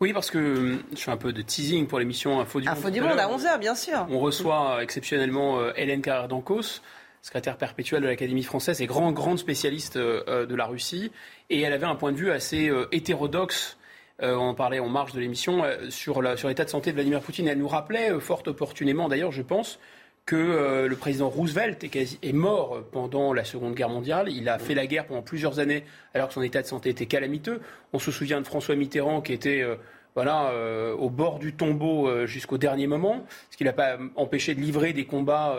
Oui, 0.00 0.12
parce 0.12 0.30
que 0.30 0.38
euh, 0.38 0.76
je 0.92 1.00
fais 1.00 1.10
un 1.10 1.16
peu 1.16 1.32
de 1.32 1.42
teasing 1.42 1.86
pour 1.86 1.98
l'émission 1.98 2.40
Info 2.40 2.60
du 2.60 2.68
Monde. 2.68 2.76
Info 2.76 2.90
du 2.90 3.00
Monde 3.00 3.18
à 3.18 3.28
11h, 3.28 3.58
bien 3.58 3.74
sûr. 3.74 4.06
On 4.10 4.18
reçoit 4.18 4.82
exceptionnellement 4.82 5.72
Hélène 5.74 6.02
Carrère-Dancos, 6.02 6.82
secrétaire 7.22 7.56
perpétuelle 7.56 8.02
de 8.02 8.08
l'Académie 8.08 8.42
française 8.42 8.80
et 8.80 8.86
grande, 8.86 9.14
grande 9.14 9.38
spécialiste 9.38 9.96
de 9.96 10.54
la 10.54 10.66
Russie. 10.66 11.12
Et 11.48 11.60
elle 11.60 11.72
avait 11.72 11.86
un 11.86 11.94
point 11.94 12.12
de 12.12 12.16
vue 12.16 12.30
assez 12.30 12.70
hétérodoxe 12.92 13.78
on 14.20 14.36
en 14.36 14.54
parlait 14.54 14.78
en 14.78 14.88
marge 14.88 15.12
de 15.12 15.20
l'émission, 15.20 15.64
sur 15.90 16.22
l'état 16.22 16.64
de 16.64 16.70
santé 16.70 16.90
de 16.90 16.94
Vladimir 16.94 17.20
Poutine. 17.20 17.48
Elle 17.48 17.58
nous 17.58 17.68
rappelait, 17.68 18.18
fort 18.20 18.42
opportunément 18.46 19.08
d'ailleurs, 19.08 19.32
je 19.32 19.42
pense, 19.42 19.78
que 20.26 20.36
euh, 20.36 20.88
le 20.88 20.96
président 20.96 21.28
Roosevelt 21.28 21.84
est, 21.84 22.32
mort 22.32 22.82
pendant 22.92 23.32
la 23.32 23.44
Seconde 23.44 23.74
Guerre 23.74 23.90
mondiale. 23.90 24.28
Il 24.30 24.48
a 24.48 24.58
fait 24.58 24.74
la 24.74 24.86
guerre 24.86 25.06
pendant 25.06 25.22
plusieurs 25.22 25.58
années 25.58 25.84
alors 26.14 26.28
que 26.28 26.34
son 26.34 26.42
état 26.42 26.62
de 26.62 26.66
santé 26.66 26.90
était 26.90 27.06
calamiteux. 27.06 27.60
On 27.92 27.98
se 27.98 28.10
souvient 28.10 28.40
de 28.40 28.46
François 28.46 28.74
Mitterrand 28.74 29.20
qui 29.20 29.32
était 29.34 29.60
euh, 29.60 29.76
voilà, 30.14 30.50
euh, 30.50 30.94
au 30.94 31.10
bord 31.10 31.38
du 31.38 31.54
tombeau 31.54 32.24
jusqu'au 32.26 32.56
dernier 32.56 32.86
moment, 32.86 33.26
ce 33.50 33.56
qui 33.56 33.64
l'a 33.64 33.72
pas 33.72 33.98
empêché 34.14 34.54
de 34.54 34.60
livrer 34.60 34.92
des 34.92 35.06
combats 35.06 35.58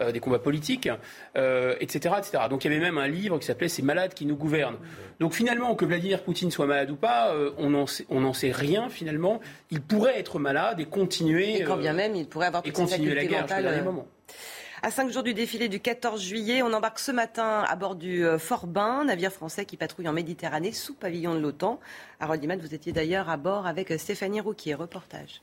euh, 0.00 0.10
des 0.10 0.18
combats 0.18 0.40
politiques, 0.40 0.88
euh, 1.36 1.76
etc., 1.78 2.16
etc. 2.18 2.44
Donc 2.50 2.64
il 2.64 2.72
y 2.72 2.74
avait 2.74 2.82
même 2.82 2.98
un 2.98 3.06
livre 3.06 3.38
qui 3.38 3.46
s'appelait 3.46 3.68
Ces 3.68 3.82
malades 3.82 4.12
qui 4.12 4.26
nous 4.26 4.34
gouvernent. 4.34 4.78
Donc 5.20 5.34
finalement, 5.34 5.76
que 5.76 5.84
Vladimir 5.84 6.24
Poutine 6.24 6.50
soit 6.50 6.66
malade 6.66 6.90
ou 6.90 6.96
pas, 6.96 7.32
euh, 7.32 7.52
on 7.58 7.70
n'en 7.70 7.86
sait, 7.86 8.04
sait, 8.34 8.50
rien 8.50 8.88
finalement. 8.88 9.40
Il 9.70 9.80
pourrait 9.80 10.18
être 10.18 10.40
malade 10.40 10.80
et 10.80 10.86
continuer. 10.86 11.60
Et 11.60 11.62
quand 11.62 11.76
bien 11.76 11.92
même, 11.92 12.16
il 12.16 12.26
pourrait 12.26 12.48
avoir 12.48 12.66
et 12.66 12.72
continuer 12.72 13.14
la 13.14 13.24
guerre 13.24 13.46
jusqu'au 13.46 13.84
moment. 13.84 14.08
À 14.82 14.90
cinq 14.90 15.12
jours 15.12 15.22
du 15.22 15.32
défilé 15.32 15.68
du 15.68 15.78
14 15.78 16.20
juillet, 16.20 16.60
on 16.62 16.72
embarque 16.72 16.98
ce 16.98 17.12
matin 17.12 17.62
à 17.64 17.76
bord 17.76 17.94
du 17.94 18.24
Fort 18.40 18.66
Bain, 18.66 19.04
navire 19.04 19.30
français 19.30 19.64
qui 19.64 19.76
patrouille 19.76 20.08
en 20.08 20.12
Méditerranée 20.12 20.72
sous 20.72 20.94
pavillon 20.94 21.36
de 21.36 21.38
l'OTAN. 21.38 21.78
Harold 22.18 22.40
Diman, 22.40 22.58
vous 22.58 22.74
étiez 22.74 22.90
d'ailleurs 22.90 23.30
à 23.30 23.36
bord 23.36 23.68
avec 23.68 23.92
Stéphanie 23.96 24.40
Rouquier. 24.40 24.74
Reportage. 24.74 25.40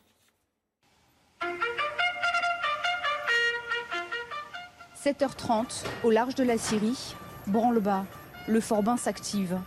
7h30, 5.03 5.83
au 6.03 6.11
large 6.11 6.35
de 6.35 6.43
la 6.43 6.59
Syrie, 6.59 7.15
branle-bas, 7.47 8.05
le 8.47 8.59
Forbin 8.59 8.97
s'active. 8.97 9.57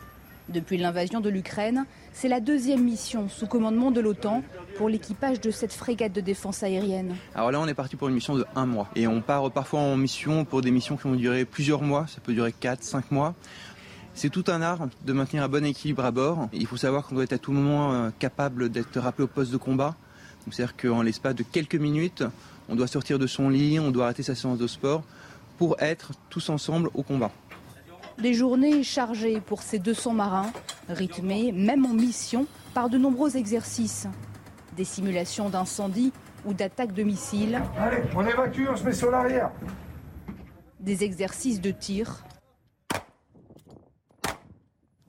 Depuis 0.48 0.76
l'invasion 0.76 1.20
de 1.20 1.28
l'Ukraine, 1.28 1.86
c'est 2.12 2.28
la 2.28 2.38
deuxième 2.38 2.84
mission 2.84 3.28
sous 3.28 3.48
commandement 3.48 3.90
de 3.90 4.00
l'OTAN 4.00 4.44
pour 4.76 4.88
l'équipage 4.88 5.40
de 5.40 5.50
cette 5.50 5.72
frégate 5.72 6.12
de 6.12 6.20
défense 6.20 6.62
aérienne. 6.62 7.16
Alors 7.34 7.50
là, 7.50 7.58
on 7.58 7.66
est 7.66 7.74
parti 7.74 7.96
pour 7.96 8.06
une 8.06 8.14
mission 8.14 8.36
de 8.36 8.46
un 8.54 8.66
mois. 8.66 8.88
Et 8.94 9.08
on 9.08 9.20
part 9.20 9.50
parfois 9.50 9.80
en 9.80 9.96
mission 9.96 10.44
pour 10.44 10.62
des 10.62 10.70
missions 10.70 10.96
qui 10.96 11.08
vont 11.08 11.16
durer 11.16 11.44
plusieurs 11.44 11.82
mois. 11.82 12.06
Ça 12.06 12.20
peut 12.20 12.32
durer 12.32 12.52
4, 12.52 12.84
5 12.84 13.10
mois. 13.10 13.34
C'est 14.14 14.30
tout 14.30 14.44
un 14.46 14.62
art 14.62 14.86
de 15.04 15.12
maintenir 15.12 15.42
un 15.42 15.48
bon 15.48 15.64
équilibre 15.64 16.04
à 16.04 16.12
bord. 16.12 16.48
Il 16.52 16.68
faut 16.68 16.76
savoir 16.76 17.08
qu'on 17.08 17.16
doit 17.16 17.24
être 17.24 17.32
à 17.32 17.38
tout 17.38 17.50
moment 17.50 17.92
euh, 17.92 18.10
capable 18.20 18.68
d'être 18.68 19.00
rappelé 19.00 19.24
au 19.24 19.28
poste 19.28 19.50
de 19.50 19.56
combat. 19.56 19.96
C'est-à-dire 20.48 20.76
qu'en 20.76 21.02
l'espace 21.02 21.34
de 21.34 21.42
quelques 21.42 21.74
minutes, 21.74 22.22
on 22.68 22.76
doit 22.76 22.86
sortir 22.86 23.18
de 23.18 23.26
son 23.26 23.48
lit, 23.48 23.80
on 23.80 23.90
doit 23.90 24.04
arrêter 24.04 24.22
sa 24.22 24.36
séance 24.36 24.58
de 24.58 24.68
sport 24.68 25.02
pour 25.58 25.80
être 25.80 26.12
tous 26.30 26.48
ensemble 26.48 26.90
au 26.94 27.02
combat. 27.02 27.30
Des 28.18 28.34
journées 28.34 28.82
chargées 28.82 29.40
pour 29.40 29.62
ces 29.62 29.78
200 29.78 30.12
marins, 30.12 30.52
rythmées, 30.88 31.52
même 31.52 31.84
en 31.84 31.94
mission, 31.94 32.46
par 32.72 32.88
de 32.88 32.98
nombreux 32.98 33.36
exercices. 33.36 34.06
Des 34.76 34.84
simulations 34.84 35.48
d'incendie 35.48 36.12
ou 36.44 36.54
d'attaques 36.54 36.92
de 36.92 37.02
missiles. 37.02 37.60
Allez, 37.76 38.02
on 38.14 38.26
évacue, 38.26 38.66
on 38.70 38.76
se 38.76 38.84
met 38.84 38.92
sur 38.92 39.10
l'arrière. 39.10 39.50
Des 40.80 41.02
exercices 41.02 41.60
de 41.60 41.70
tir. 41.70 42.24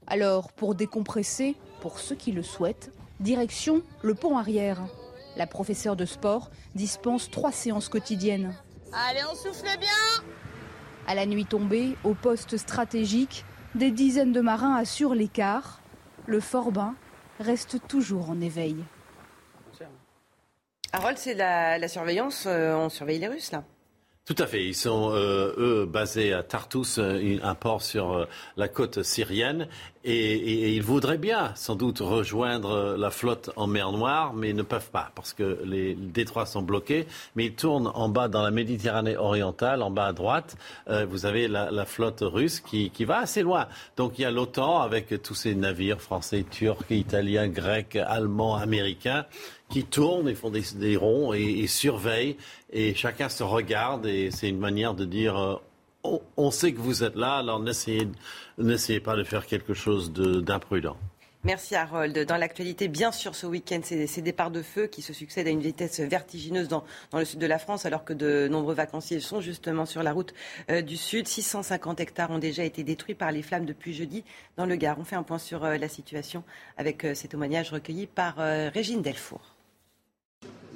Alors, 0.08 0.52
pour 0.52 0.76
décompresser, 0.76 1.56
pour 1.82 2.00
ceux 2.00 2.16
qui 2.16 2.32
le 2.32 2.44
souhaitent, 2.44 2.92
direction 3.20 3.82
le 4.02 4.14
pont 4.14 4.38
arrière. 4.38 4.80
La 5.36 5.48
professeure 5.48 5.96
de 5.96 6.06
sport 6.06 6.50
dispense 6.76 7.30
trois 7.30 7.52
séances 7.52 7.90
quotidiennes. 7.90 8.56
Allez, 8.96 9.22
on 9.30 9.36
souffle 9.36 9.68
bien 9.80 10.24
À 11.08 11.16
la 11.16 11.26
nuit 11.26 11.46
tombée, 11.46 11.98
au 12.04 12.14
poste 12.14 12.58
stratégique, 12.58 13.46
des 13.76 13.92
dizaines 13.92 14.32
de 14.32 14.42
marins 14.42 14.76
assurent 14.76 15.16
l'écart. 15.16 15.82
Le 16.28 16.40
Forbin 16.40 16.96
reste 17.40 17.86
toujours 17.88 18.30
en 18.30 18.40
éveil. 18.42 18.78
Harold, 20.94 21.18
c'est 21.18 21.34
la, 21.34 21.78
la 21.78 21.88
surveillance. 21.90 22.46
euh, 22.48 22.74
on 22.76 22.88
surveille 22.88 23.20
les 23.20 23.28
Russes, 23.28 23.52
là. 23.52 23.66
Tout 24.26 24.36
à 24.40 24.48
fait. 24.48 24.66
Ils 24.66 24.74
sont, 24.74 25.12
euh, 25.14 25.54
eux, 25.60 25.86
basés 25.86 26.34
à 26.34 26.42
Tartus, 26.42 26.98
euh, 26.98 27.38
un 27.44 27.54
port 27.54 27.84
sur 27.84 28.12
euh, 28.14 28.26
la 28.58 28.68
côte 28.68 29.04
syrienne. 29.04 29.68
Et, 30.04 30.14
et- 30.16 30.64
et 30.70 30.74
ils 30.76 30.82
voudraient 30.82 31.20
bien, 31.20 31.52
sans 31.56 31.76
doute, 31.76 32.00
rejoindre 32.00 32.72
euh, 32.72 32.98
la 32.98 33.12
flotte 33.12 33.52
en 33.56 33.68
mer 33.68 33.92
Noire, 33.92 34.34
mais 34.34 34.50
ils 34.50 34.56
ne 34.56 34.64
peuvent 34.64 34.90
pas, 34.90 35.12
parce 35.14 35.34
que 35.34 35.60
les 35.64 35.94
détroits 35.94 36.48
sont 36.48 36.64
bloqués. 36.64 37.06
Mais 37.36 37.46
ils 37.46 37.54
tournent 37.54 37.92
en 37.94 38.10
bas 38.10 38.28
dans 38.28 38.42
la 38.42 38.50
Méditerranée 38.50 39.16
orientale, 39.16 39.84
en 39.84 39.92
bas 39.92 40.08
à 40.08 40.14
droite. 40.14 40.58
Euh, 40.90 41.06
vous 41.08 41.28
avez 41.28 41.48
la, 41.48 41.70
la 41.70 41.86
flotte 41.86 42.22
russe 42.24 42.60
qui, 42.62 42.90
qui 42.90 43.06
va 43.06 43.20
assez 43.20 43.44
loin. 43.44 43.68
Donc 43.96 44.18
il 44.18 44.24
y 44.24 44.26
a 44.26 44.32
l'OTAN 44.32 44.80
avec 44.82 45.22
tous 45.22 45.36
ces 45.36 45.54
navires 45.54 46.02
français, 46.02 46.44
turcs, 46.50 46.90
italiens, 46.90 47.48
grecs, 47.48 47.96
allemands, 47.96 48.56
américains 48.56 49.26
qui 49.76 49.84
tournent 49.84 50.30
et 50.30 50.36
font 50.36 50.52
des, 50.52 50.96
ronds 50.96 51.34
et, 51.34 51.68
surveillent 51.68 52.38
et 52.72 52.96
chacun 52.96 53.28
se 53.28 53.44
regarde 53.44 54.06
et 54.06 54.32
c'est 54.32 54.48
une 54.48 54.58
manière 54.58 54.94
de 54.94 55.04
dire 55.04 55.38
euh, 55.38 56.16
on, 56.38 56.50
sait 56.50 56.72
que 56.72 56.80
vous 56.80 57.04
êtes 57.04 57.18
là 57.18 57.40
alors 57.40 57.60
n'essayez, 57.60 58.08
pas 59.02 59.18
de 59.18 59.26
faire 59.26 59.46
quelque 59.46 59.74
chose 59.74 60.14
de- 60.14 60.40
d'imprudent. 60.40 60.96
Merci 61.44 61.76
Harold. 61.76 62.18
Dans 62.26 62.38
l'actualité, 62.38 62.88
bien 62.88 63.12
sûr, 63.12 63.36
ce 63.36 63.46
week-end, 63.46 63.82
ces, 63.84 64.08
ces 64.08 64.22
départs 64.22 64.50
de 64.50 64.62
feu 64.62 64.88
qui 64.88 65.02
se 65.02 65.12
succèdent 65.12 65.48
à 65.48 65.52
une 65.52 65.60
vitesse 65.60 66.00
vertigineuse 66.00 66.70
dans, 66.70 66.86
dans 67.12 67.20
le 67.20 67.26
sud 67.26 67.40
de 67.40 67.46
la 67.46 67.60
France, 67.60 67.86
alors 67.86 68.06
que 68.06 68.14
de 68.14 68.48
nombreux 68.48 68.76
vacanciers 68.76 69.20
sont 69.20 69.42
justement 69.42 69.86
sur 69.86 70.04
la 70.04 70.14
route 70.14 70.34
euh, 70.72 70.82
du 70.82 70.96
sud. 70.96 71.28
650 71.28 72.00
hectares 72.00 72.32
ont 72.32 72.40
déjà 72.40 72.64
été 72.64 72.86
détruits 72.86 73.14
par 73.14 73.34
les 73.34 73.42
flammes 73.42 73.66
depuis 73.66 73.94
jeudi 73.94 74.24
dans 74.56 74.66
le 74.66 74.78
Gard. 74.78 74.98
On 75.00 75.04
fait 75.04 75.18
un 75.18 75.24
point 75.24 75.38
sur 75.38 75.66
euh, 75.66 75.78
la 75.78 75.90
situation 75.90 76.46
avec 76.78 77.06
ces 77.14 77.28
témoignages 77.28 77.72
recueillis 77.72 78.08
par 78.08 78.38
Régine 78.38 79.02
Delfour. 79.02 79.55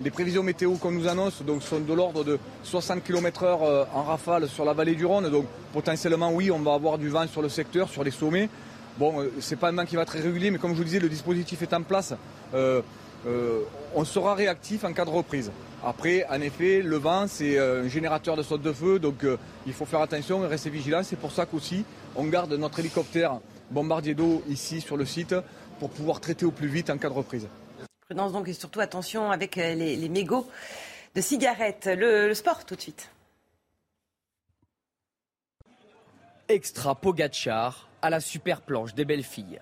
Les 0.02 0.12
prévisions 0.12 0.44
météo 0.44 0.76
qu'on 0.76 0.92
nous 0.92 1.10
annonce 1.10 1.44
sont 1.60 1.80
de 1.82 1.94
l'ordre 1.94 2.24
de 2.24 2.40
60 2.64 3.04
km/h 3.04 3.60
euh, 3.62 3.84
en 3.94 4.04
rafale 4.04 4.48
sur 4.48 4.64
la 4.64 4.72
vallée 4.72 4.96
du 4.96 5.06
Rhône. 5.06 5.30
Donc 5.30 5.46
potentiellement, 5.74 6.32
oui, 6.32 6.52
on 6.52 6.60
va 6.60 6.74
avoir 6.74 6.98
du 6.98 7.10
vent 7.10 7.28
sur 7.28 7.42
le 7.42 7.50
secteur, 7.50 7.90
sur 7.90 8.06
les 8.06 8.12
sommets. 8.12 8.48
Bon, 8.98 9.20
euh, 9.20 9.30
c'est 9.42 9.58
pas 9.58 9.68
un 9.68 9.74
vent 9.74 9.84
qui 9.84 9.98
va 9.98 10.04
être 10.04 10.08
très 10.08 10.22
régulier, 10.22 10.52
mais 10.52 10.58
comme 10.58 10.72
je 10.72 10.78
vous 10.78 10.86
disais, 10.86 11.02
le 11.02 11.10
dispositif 11.10 11.62
est 11.64 11.74
en 11.74 11.82
place. 11.84 12.14
Euh, 12.54 12.82
on 13.94 14.06
sera 14.06 14.36
réactif 14.36 14.86
en 14.86 14.94
cas 14.94 15.04
de 15.04 15.10
reprise. 15.10 15.52
Après, 15.84 16.26
en 16.30 16.40
effet, 16.40 16.82
le 16.82 16.96
vent, 16.96 17.26
c'est 17.28 17.60
un 17.60 17.90
générateur 17.90 18.38
de 18.38 18.44
saute 18.44 18.62
de 18.62 18.72
feu, 18.72 19.00
donc 19.00 19.26
il 19.68 19.74
faut 19.74 19.86
faire 19.86 20.00
attention 20.00 20.46
et 20.46 20.48
rester 20.48 20.70
vigilant. 20.70 21.02
C'est 21.04 21.20
pour 21.20 21.34
ça 21.34 21.46
qu'aussi, 21.46 21.84
on 22.16 22.24
garde 22.24 22.54
notre 22.54 22.80
hélicoptère 22.80 23.40
bombardier 23.70 24.14
d'eau 24.14 24.42
ici 24.50 24.80
sur 24.80 24.96
le 24.96 25.04
site 25.04 25.36
pour 25.78 25.90
pouvoir 25.90 26.22
traiter 26.22 26.46
au 26.46 26.52
plus 26.52 26.70
vite 26.70 26.90
en 26.90 26.98
cas 26.98 27.10
de 27.10 27.14
reprise. 27.14 27.48
Prudence 28.10 28.32
donc 28.32 28.48
et 28.48 28.54
surtout 28.54 28.80
attention 28.80 29.30
avec 29.30 29.56
euh, 29.60 29.76
les, 29.76 30.10
mégots 30.10 30.48
de 31.14 31.22
cigarettes. 31.22 31.86
Le, 31.86 32.28
le 32.28 32.34
sport 32.34 32.66
tout 32.66 32.76
de 32.76 32.82
suite. 32.82 33.12
Extra 36.48 36.96
Pogacar 36.96 37.88
à 38.02 38.10
la 38.10 38.20
super 38.20 38.64
planche 38.64 38.96
des 38.96 39.06
belles 39.06 39.22
filles. 39.22 39.62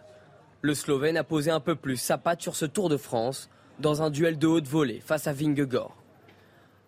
Le 0.62 0.74
Slovène 0.74 1.18
a 1.18 1.26
posé 1.26 1.52
un 1.52 1.60
peu 1.60 1.76
plus 1.76 1.98
sa 1.98 2.18
patte 2.18 2.42
sur 2.42 2.56
ce 2.56 2.64
Tour 2.64 2.88
de 2.88 2.96
France 2.96 3.50
dans 3.80 4.02
un 4.02 4.10
duel 4.10 4.40
de 4.40 4.48
haute 4.48 4.68
volée 4.70 5.02
face 5.02 5.28
à 5.28 5.34
Vingegaard. 5.34 5.98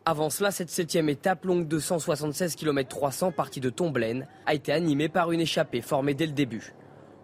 Avant 0.05 0.29
cela, 0.29 0.51
cette 0.51 0.69
septième 0.69 1.09
étape, 1.09 1.43
longue 1.43 1.67
de 1.67 1.77
176 1.77 2.55
km 2.55 2.87
300, 2.87 3.33
partie 3.33 3.59
de 3.59 3.69
Tomblaine, 3.69 4.27
a 4.45 4.53
été 4.53 4.71
animée 4.71 5.09
par 5.09 5.33
une 5.33 5.41
échappée 5.41 5.81
formée 5.81 6.13
dès 6.13 6.25
le 6.25 6.31
début. 6.31 6.73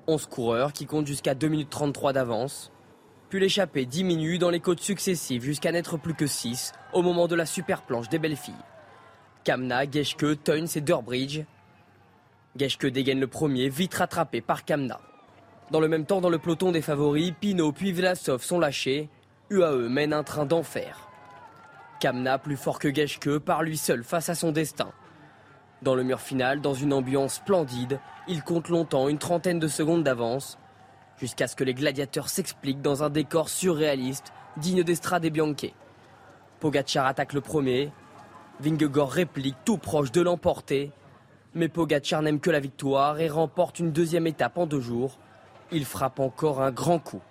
11 0.07 0.25
coureurs 0.25 0.73
qui 0.73 0.85
comptent 0.85 1.07
jusqu'à 1.07 1.35
2 1.35 1.47
minutes 1.47 1.69
33 1.69 2.11
d'avance. 2.11 2.73
Puis 3.29 3.39
l'échappée 3.39 3.85
diminue 3.85 4.37
dans 4.37 4.49
les 4.49 4.59
côtes 4.59 4.81
successives 4.81 5.43
jusqu'à 5.43 5.71
n'être 5.71 5.97
plus 5.97 6.13
que 6.13 6.27
6 6.27 6.73
au 6.93 7.01
moment 7.01 7.27
de 7.27 7.35
la 7.35 7.45
super 7.45 7.81
planche 7.81 8.09
des 8.09 8.19
belles 8.19 8.35
filles. 8.35 8.53
Kamna, 9.43 9.89
Geschke, 9.89 10.43
Teuns 10.43 10.67
et 10.75 10.81
Durbridge 10.81 11.41
Geschke 12.57 12.87
dégaine 12.87 13.19
le 13.19 13.27
premier, 13.27 13.67
vite 13.67 13.95
rattrapé 13.95 14.41
par 14.41 14.63
Kamna. 14.63 15.01
Dans 15.71 15.79
le 15.79 15.87
même 15.87 16.05
temps, 16.05 16.21
dans 16.21 16.29
le 16.29 16.37
peloton 16.37 16.71
des 16.71 16.81
favoris, 16.81 17.33
Pinot 17.39 17.71
puis 17.71 17.91
Vlasov 17.91 18.43
sont 18.43 18.59
lâchés. 18.59 19.09
UAE 19.49 19.89
mène 19.89 20.13
un 20.13 20.23
train 20.23 20.45
d'enfer. 20.45 21.09
Kamna, 21.99 22.37
plus 22.37 22.55
fort 22.55 22.79
que 22.79 22.93
Geschke, 22.93 23.39
part 23.39 23.63
lui 23.63 23.77
seul 23.77 24.03
face 24.03 24.29
à 24.29 24.35
son 24.35 24.51
destin. 24.51 24.91
Dans 25.81 25.95
le 25.95 26.03
mur 26.03 26.21
final, 26.21 26.61
dans 26.61 26.73
une 26.73 26.93
ambiance 26.93 27.35
splendide, 27.35 27.99
il 28.27 28.41
compte 28.41 28.69
longtemps 28.69 29.09
une 29.09 29.17
trentaine 29.17 29.59
de 29.59 29.67
secondes 29.67 30.03
d'avance, 30.03 30.57
jusqu'à 31.17 31.47
ce 31.47 31.55
que 31.55 31.63
les 31.63 31.73
gladiateurs 31.73 32.29
s'expliquent 32.29 32.81
dans 32.81 33.03
un 33.03 33.09
décor 33.09 33.49
surréaliste, 33.49 34.33
digne 34.57 34.83
d'Estrade 34.83 35.25
et 35.25 35.29
Bianchi. 35.29 35.73
Pogacar 36.59 37.05
attaque 37.05 37.33
le 37.33 37.41
premier, 37.41 37.91
Vingegaard 38.59 39.09
réplique 39.09 39.57
tout 39.65 39.77
proche 39.77 40.11
de 40.11 40.21
l'emporter, 40.21 40.91
mais 41.53 41.67
Pogacar 41.67 42.21
n'aime 42.21 42.39
que 42.39 42.51
la 42.51 42.59
victoire 42.59 43.19
et 43.19 43.29
remporte 43.29 43.79
une 43.79 43.91
deuxième 43.91 44.27
étape 44.27 44.57
en 44.57 44.65
deux 44.65 44.79
jours. 44.79 45.19
Il 45.71 45.85
frappe 45.85 46.19
encore 46.19 46.61
un 46.61 46.71
grand 46.71 46.99
coup. 46.99 47.21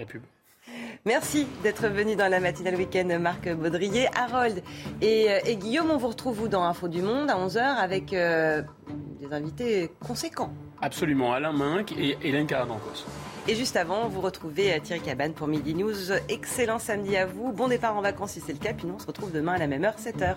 La 0.00 0.06
pub. 0.06 0.22
Merci 1.04 1.48
d'être 1.64 1.88
venu 1.88 2.14
dans 2.14 2.28
la 2.28 2.38
matinale 2.38 2.76
week-end, 2.76 3.18
Marc 3.20 3.52
Baudrier. 3.52 4.06
Harold 4.14 4.62
et, 5.02 5.28
euh, 5.28 5.40
et 5.44 5.56
Guillaume, 5.56 5.90
on 5.90 5.96
vous 5.96 6.06
retrouve 6.06 6.36
vous 6.36 6.46
dans 6.46 6.62
Info 6.62 6.86
du 6.86 7.02
Monde 7.02 7.28
à 7.28 7.34
11h 7.34 7.58
avec 7.58 8.12
euh, 8.12 8.62
des 9.20 9.32
invités 9.32 9.90
conséquents. 9.98 10.52
Absolument, 10.80 11.32
Alain 11.32 11.52
Minck 11.52 11.90
et 11.98 12.16
Hélène 12.22 12.46
Caradancos. 12.46 13.06
Et 13.48 13.56
juste 13.56 13.76
avant, 13.76 14.06
vous 14.06 14.20
retrouvez 14.20 14.72
euh, 14.72 14.78
Thierry 14.78 15.00
Cabane 15.00 15.32
pour 15.32 15.48
Midi 15.48 15.74
News. 15.74 16.12
Excellent 16.28 16.78
samedi 16.78 17.16
à 17.16 17.26
vous. 17.26 17.50
Bon 17.50 17.66
départ 17.66 17.96
en 17.96 18.00
vacances 18.00 18.34
si 18.34 18.40
c'est 18.40 18.52
le 18.52 18.60
cas. 18.60 18.74
Puis 18.74 18.86
nous, 18.86 18.94
on 18.94 18.98
se 19.00 19.06
retrouve 19.06 19.32
demain 19.32 19.54
à 19.54 19.58
la 19.58 19.66
même 19.66 19.84
heure, 19.84 19.96
7h. 19.98 20.36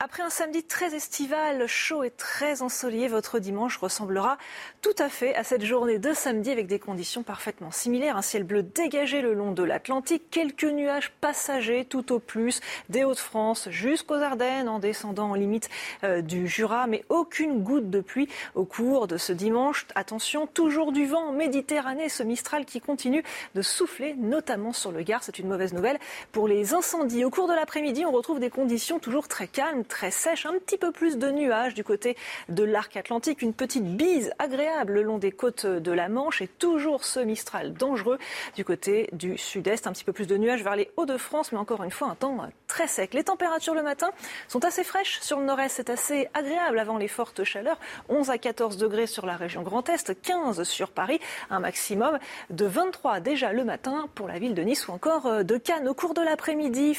Après 0.00 0.22
un 0.22 0.30
samedi 0.30 0.62
très 0.62 0.94
estival, 0.94 1.66
chaud 1.66 2.04
et 2.04 2.10
très 2.10 2.62
ensoleillé, 2.62 3.08
votre 3.08 3.40
dimanche 3.40 3.78
ressemblera 3.78 4.38
tout 4.80 4.94
à 4.96 5.08
fait 5.08 5.34
à 5.34 5.42
cette 5.42 5.64
journée 5.64 5.98
de 5.98 6.12
samedi 6.12 6.52
avec 6.52 6.68
des 6.68 6.78
conditions 6.78 7.24
parfaitement 7.24 7.72
similaires. 7.72 8.16
Un 8.16 8.22
ciel 8.22 8.44
bleu 8.44 8.62
dégagé 8.62 9.22
le 9.22 9.34
long 9.34 9.50
de 9.50 9.64
l'Atlantique, 9.64 10.30
quelques 10.30 10.62
nuages 10.62 11.10
passagers 11.20 11.84
tout 11.84 12.12
au 12.12 12.20
plus 12.20 12.60
des 12.88 13.02
Hauts-de-France 13.02 13.70
jusqu'aux 13.70 14.22
Ardennes 14.22 14.68
en 14.68 14.78
descendant 14.78 15.30
en 15.30 15.34
limite 15.34 15.68
euh, 16.04 16.22
du 16.22 16.46
Jura, 16.46 16.86
mais 16.86 17.04
aucune 17.08 17.64
goutte 17.64 17.90
de 17.90 18.00
pluie 18.00 18.28
au 18.54 18.64
cours 18.64 19.08
de 19.08 19.16
ce 19.16 19.32
dimanche. 19.32 19.84
Attention, 19.96 20.46
toujours 20.46 20.92
du 20.92 21.06
vent 21.06 21.30
en 21.30 21.32
Méditerranée, 21.32 22.08
ce 22.08 22.22
Mistral 22.22 22.66
qui 22.66 22.80
continue 22.80 23.24
de 23.56 23.62
souffler, 23.62 24.14
notamment 24.14 24.72
sur 24.72 24.92
le 24.92 25.02
Gard. 25.02 25.24
C'est 25.24 25.40
une 25.40 25.48
mauvaise 25.48 25.72
nouvelle 25.72 25.98
pour 26.30 26.46
les 26.46 26.72
incendies. 26.72 27.24
Au 27.24 27.30
cours 27.30 27.48
de 27.48 27.54
l'après-midi, 27.54 28.04
on 28.06 28.12
retrouve 28.12 28.38
des 28.38 28.48
conditions 28.48 29.00
toujours 29.00 29.26
très 29.26 29.48
calmes, 29.48 29.82
très 29.88 30.10
sèches, 30.10 30.46
un 30.46 30.52
petit 30.54 30.78
peu 30.78 30.92
plus 30.92 31.18
de 31.18 31.30
nuages 31.30 31.74
du 31.74 31.82
côté 31.82 32.16
de 32.48 32.62
l'arc 32.62 32.96
atlantique, 32.96 33.42
une 33.42 33.54
petite 33.54 33.84
bise 33.84 34.32
agréable 34.38 34.92
le 34.92 35.02
long 35.02 35.18
des 35.18 35.32
côtes 35.32 35.66
de 35.66 35.92
la 35.92 36.08
Manche 36.08 36.42
et 36.42 36.48
toujours 36.48 37.04
ce 37.04 37.20
Mistral 37.20 37.72
dangereux 37.72 38.18
du 38.54 38.64
côté 38.64 39.08
du 39.12 39.36
sud-est, 39.36 39.86
un 39.86 39.92
petit 39.92 40.04
peu 40.04 40.12
plus 40.12 40.26
de 40.26 40.36
nuages 40.36 40.62
vers 40.62 40.76
les 40.76 40.90
Hauts-de-France, 40.96 41.52
mais 41.52 41.58
encore 41.58 41.82
une 41.82 41.90
fois 41.90 42.08
un 42.08 42.14
temps 42.14 42.48
très 42.66 42.86
sec. 42.86 43.14
Les 43.14 43.24
températures 43.24 43.74
le 43.74 43.82
matin 43.82 44.10
sont 44.46 44.64
assez 44.64 44.84
fraîches 44.84 45.18
sur 45.20 45.40
le 45.40 45.46
nord-est, 45.46 45.76
c'est 45.76 45.90
assez 45.90 46.28
agréable 46.34 46.78
avant 46.78 46.98
les 46.98 47.08
fortes 47.08 47.44
chaleurs, 47.44 47.78
11 48.08 48.30
à 48.30 48.38
14 48.38 48.76
degrés 48.76 49.06
sur 49.06 49.26
la 49.26 49.36
région 49.36 49.62
Grand 49.62 49.88
Est, 49.88 50.20
15 50.20 50.62
sur 50.62 50.90
Paris, 50.90 51.20
un 51.50 51.60
maximum 51.60 52.18
de 52.50 52.66
23 52.66 53.20
déjà 53.20 53.52
le 53.52 53.64
matin 53.64 54.08
pour 54.14 54.28
la 54.28 54.38
ville 54.38 54.54
de 54.54 54.62
Nice 54.62 54.88
ou 54.88 54.92
encore 54.92 55.44
de 55.44 55.56
Cannes. 55.56 55.88
Au 55.88 55.94
cours 55.94 56.14
de 56.14 56.22
l'après-midi, 56.22 56.94